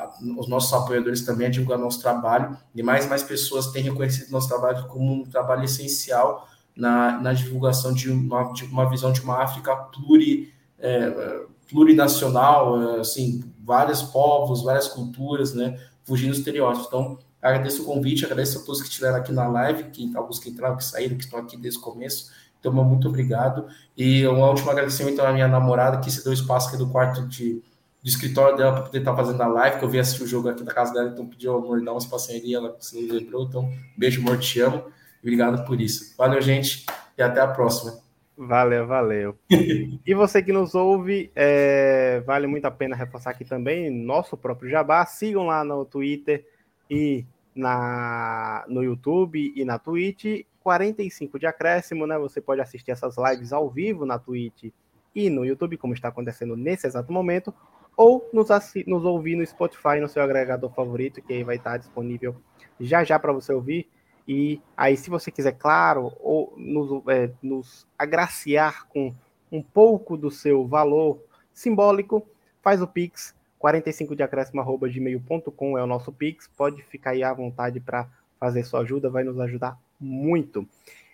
a, 0.05 0.15
os 0.39 0.49
nossos 0.49 0.73
apoiadores 0.73 1.23
também 1.23 1.49
a 1.49 1.51
divulgar 1.51 1.79
nosso 1.79 2.01
trabalho 2.01 2.57
e 2.75 2.83
mais 2.83 3.07
e 3.07 3.09
mais 3.09 3.23
pessoas 3.23 3.69
têm 3.69 3.83
reconhecido 3.83 4.31
nosso 4.31 4.49
trabalho 4.49 4.87
como 4.87 5.13
um 5.13 5.25
trabalho 5.25 5.65
essencial 5.65 6.49
na, 6.77 7.21
na 7.21 7.33
divulgação 7.33 7.93
de 7.93 8.11
uma, 8.11 8.53
de 8.53 8.65
uma 8.65 8.89
visão 8.89 9.13
de 9.13 9.21
uma 9.21 9.43
África 9.43 9.75
pluri, 9.75 10.53
é, 10.79 11.41
plurinacional, 11.69 12.97
é, 12.97 13.01
assim, 13.01 13.43
vários 13.65 14.03
povos, 14.03 14.63
várias 14.63 14.87
culturas, 14.87 15.53
né, 15.55 15.79
fugindo 16.05 16.31
dos 16.31 16.39
estereótipos. 16.39 16.87
Então, 16.87 17.19
Agradeço 17.41 17.83
o 17.83 17.85
convite, 17.85 18.25
agradeço 18.25 18.59
a 18.59 18.63
todos 18.63 18.83
que 18.83 18.89
estiveram 18.89 19.17
aqui 19.17 19.33
na 19.33 19.47
live, 19.47 19.85
que 19.91 20.17
alguns 20.17 20.41
que 20.41 20.51
entraram, 20.51 20.77
que 20.77 20.85
saíram, 20.85 21.17
que 21.17 21.25
estão 21.25 21.39
aqui 21.39 21.57
desde 21.57 21.79
o 21.79 21.83
começo. 21.83 22.33
Então, 22.59 22.73
muito 22.73 23.07
obrigado. 23.07 23.69
E 23.97 24.27
um 24.27 24.43
último 24.43 24.71
agradecimento 24.71 25.21
à 25.23 25.33
minha 25.33 25.47
namorada, 25.47 25.99
que 25.99 26.11
se 26.11 26.25
deu 26.25 26.33
espaço 26.33 26.69
aqui 26.69 26.77
do 26.77 26.89
quarto 26.89 27.25
de, 27.29 27.63
de 28.03 28.11
escritório 28.11 28.57
dela 28.57 28.73
para 28.73 28.83
poder 28.83 28.99
estar 28.99 29.17
fazendo 29.17 29.43
a 29.43 29.47
live, 29.47 29.79
que 29.79 29.85
eu 29.85 29.89
vi 29.89 29.99
assistir 29.99 30.23
o 30.23 30.27
jogo 30.27 30.49
aqui 30.49 30.63
da 30.63 30.73
casa 30.73 30.93
dela, 30.93 31.11
então 31.11 31.27
pediu 31.27 31.57
amor, 31.57 31.83
dar 31.83 31.95
um 31.95 31.99
espacinho 31.99 32.41
ali, 32.41 32.55
ela 32.55 32.77
se 32.81 33.01
lembrou. 33.01 33.45
Então, 33.45 33.73
beijo, 33.97 34.21
amor, 34.21 34.39
te 34.39 34.61
amo. 34.61 34.85
Obrigado 35.21 35.65
por 35.67 35.81
isso. 35.81 36.15
Valeu, 36.17 36.41
gente, 36.41 36.87
e 37.17 37.23
até 37.23 37.41
a 37.41 37.49
próxima. 37.49 37.99
Valeu, 38.37 38.87
valeu. 38.87 39.37
e 39.51 40.15
você 40.15 40.41
que 40.41 40.53
nos 40.53 40.75
ouve, 40.75 41.31
é, 41.35 42.23
vale 42.25 42.47
muito 42.47 42.67
a 42.67 42.71
pena 42.71 42.95
reforçar 42.95 43.31
aqui 43.31 43.45
também 43.45 43.91
nosso 43.91 44.37
próprio 44.37 44.71
Jabá. 44.71 45.05
Sigam 45.05 45.47
lá 45.47 45.65
no 45.65 45.85
Twitter 45.85 46.47
e 46.89 47.27
na, 47.53 48.65
no 48.69 48.85
YouTube 48.85 49.53
e 49.57 49.65
na 49.65 49.77
Twitch. 49.77 50.45
45 50.61 51.39
de 51.39 51.47
acréscimo, 51.47 52.07
né? 52.07 52.17
Você 52.19 52.41
pode 52.41 52.61
assistir 52.61 52.93
essas 52.93 53.17
lives 53.17 53.53
ao 53.53 53.69
vivo 53.69 54.07
na 54.07 54.19
Twitch 54.19 54.71
e 55.15 55.29
no 55.29 55.45
YouTube, 55.45 55.77
como 55.77 55.95
está 55.95 56.09
acontecendo 56.09 56.57
nesse 56.57 56.87
exato 56.87 57.13
momento, 57.13 57.53
ou 57.99 58.31
nos, 58.33 58.49
nos 58.87 59.05
ouvir 59.05 59.35
no 59.35 59.45
Spotify, 59.45 59.99
no 60.01 60.09
seu 60.09 60.23
agregador 60.23 60.71
favorito, 60.73 61.21
que 61.21 61.33
aí 61.33 61.43
vai 61.43 61.57
estar 61.57 61.77
disponível 61.77 62.37
já 62.79 63.03
já 63.03 63.19
para 63.19 63.33
você 63.33 63.53
ouvir. 63.53 63.89
E 64.27 64.61
aí, 64.77 64.97
se 64.97 65.11
você 65.11 65.33
quiser, 65.33 65.53
claro, 65.59 66.13
ou 66.21 66.55
nos, 66.57 67.03
é, 67.09 67.31
nos 67.43 67.89
agraciar 67.99 68.87
com 68.87 69.13
um 69.51 69.61
pouco 69.61 70.17
do 70.17 70.31
seu 70.31 70.65
valor 70.65 71.21
simbólico, 71.53 72.25
faz 72.63 72.81
o 72.81 72.87
Pix, 72.87 73.35
45 73.59 74.15
de 74.15 74.23
acréscimo.gmail.com 74.23 75.77
é 75.77 75.83
o 75.83 75.87
nosso 75.87 76.13
Pix. 76.13 76.49
Pode 76.57 76.81
ficar 76.85 77.11
aí 77.11 77.25
à 77.25 77.33
vontade 77.33 77.81
para 77.81 78.07
fazer 78.39 78.63
sua 78.63 78.81
ajuda, 78.81 79.11
vai 79.11 79.25
nos 79.25 79.41
ajudar 79.41 79.77
muito. 79.99 80.69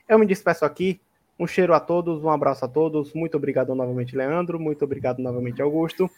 Eu 0.07 0.19
me 0.19 0.27
despeço 0.27 0.67
aqui. 0.67 1.01
Um 1.39 1.47
cheiro 1.47 1.73
a 1.73 1.81
todos, 1.81 2.23
um 2.23 2.31
abraço 2.31 2.65
a 2.65 2.69
todos. 2.69 3.15
Muito 3.15 3.37
obrigado 3.39 3.75
novamente, 3.75 4.15
Leandro. 4.15 4.61
Muito 4.61 4.85
obrigado 4.85 5.21
novamente, 5.21 5.63
Augusto. 5.63 6.11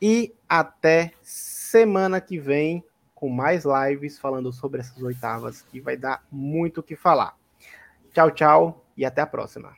E 0.00 0.34
até 0.48 1.12
semana 1.22 2.20
que 2.20 2.38
vem 2.38 2.84
com 3.14 3.30
mais 3.30 3.64
lives 3.64 4.18
falando 4.18 4.52
sobre 4.52 4.80
essas 4.80 5.02
oitavas, 5.02 5.62
que 5.62 5.80
vai 5.80 5.96
dar 5.96 6.22
muito 6.30 6.80
o 6.80 6.82
que 6.82 6.94
falar. 6.94 7.34
Tchau, 8.12 8.30
tchau 8.30 8.84
e 8.96 9.04
até 9.04 9.22
a 9.22 9.26
próxima. 9.26 9.74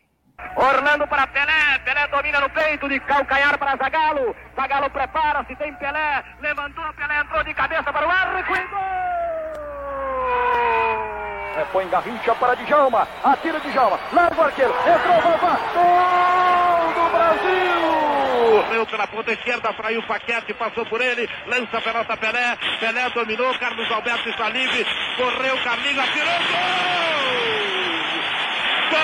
Orlando 0.56 1.06
para 1.06 1.26
Pelé, 1.28 1.78
Pelé 1.84 2.06
domina 2.08 2.40
no 2.40 2.50
peito 2.50 2.88
de 2.88 3.00
calcanhar 3.00 3.58
para 3.58 3.76
Zagalo. 3.76 4.34
Zagalo 4.56 4.90
prepara-se, 4.90 5.54
tem 5.56 5.74
Pelé, 5.74 6.24
levantou, 6.40 6.92
Pelé 6.94 7.20
entrou 7.20 7.44
de 7.44 7.54
cabeça 7.54 7.92
para 7.92 8.06
o 8.06 8.10
arco 8.10 8.38
e 8.38 8.42
gol! 8.42 8.78
Repõe 11.56 11.88
Garrincha 11.88 12.34
para 12.36 12.54
Djalma, 12.54 13.08
atira 13.24 13.58
Djalma, 13.60 13.98
larga 14.12 14.40
o 14.40 14.44
arqueiro, 14.44 14.72
entrou, 14.72 15.22
Vavá, 15.22 15.58
gol 15.74 16.27
Correu 18.48 18.86
pela 18.86 19.06
ponta 19.06 19.30
esquerda, 19.30 19.74
fraiu 19.74 20.02
Paquete, 20.04 20.54
passou 20.54 20.86
por 20.86 21.02
ele, 21.02 21.28
lança 21.46 21.76
a 21.76 21.82
pelota 21.82 22.16
Pelé, 22.16 22.56
Pelé 22.80 23.10
dominou, 23.10 23.52
Carlos 23.58 23.92
Alberto 23.92 24.26
está 24.30 24.48
livre, 24.48 24.86
correu, 25.18 25.58
Carlinhos, 25.62 25.98
atirou, 25.98 26.32
gol! 26.32 26.58
Gol! 28.90 29.00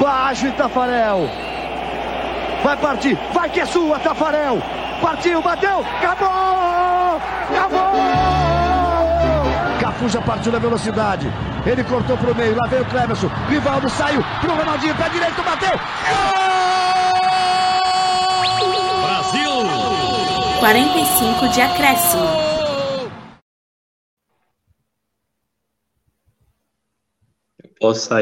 Baixo 0.00 0.50
Tafarel, 0.52 1.30
vai 2.64 2.76
partir, 2.78 3.16
vai 3.32 3.48
que 3.48 3.60
é 3.60 3.66
sua, 3.66 4.00
Tafarel, 4.00 4.60
partiu, 5.00 5.40
bateu, 5.40 5.86
acabou! 6.00 7.22
Acabou! 7.48 7.91
Cafu 10.02 10.08
já 10.08 10.20
partiu 10.20 10.50
na 10.50 10.58
velocidade. 10.58 11.26
Ele 11.64 11.84
cortou 11.84 12.16
para 12.16 12.32
o 12.32 12.34
meio. 12.34 12.56
Lá 12.56 12.66
veio 12.68 12.82
o 12.82 12.86
Clemerson. 12.86 13.28
Rivaldo 13.48 13.88
saiu 13.88 14.22
pro 14.40 14.54
Ronaldinho. 14.54 14.96
Pé 14.96 15.08
direito, 15.08 15.42
bateu. 15.42 15.70
Gol! 15.70 16.42
Brasil! 19.02 19.50
45 20.60 21.48
de 21.48 21.60
acréscimo. 21.60 22.52
posso 27.80 28.00
sair. 28.06 28.20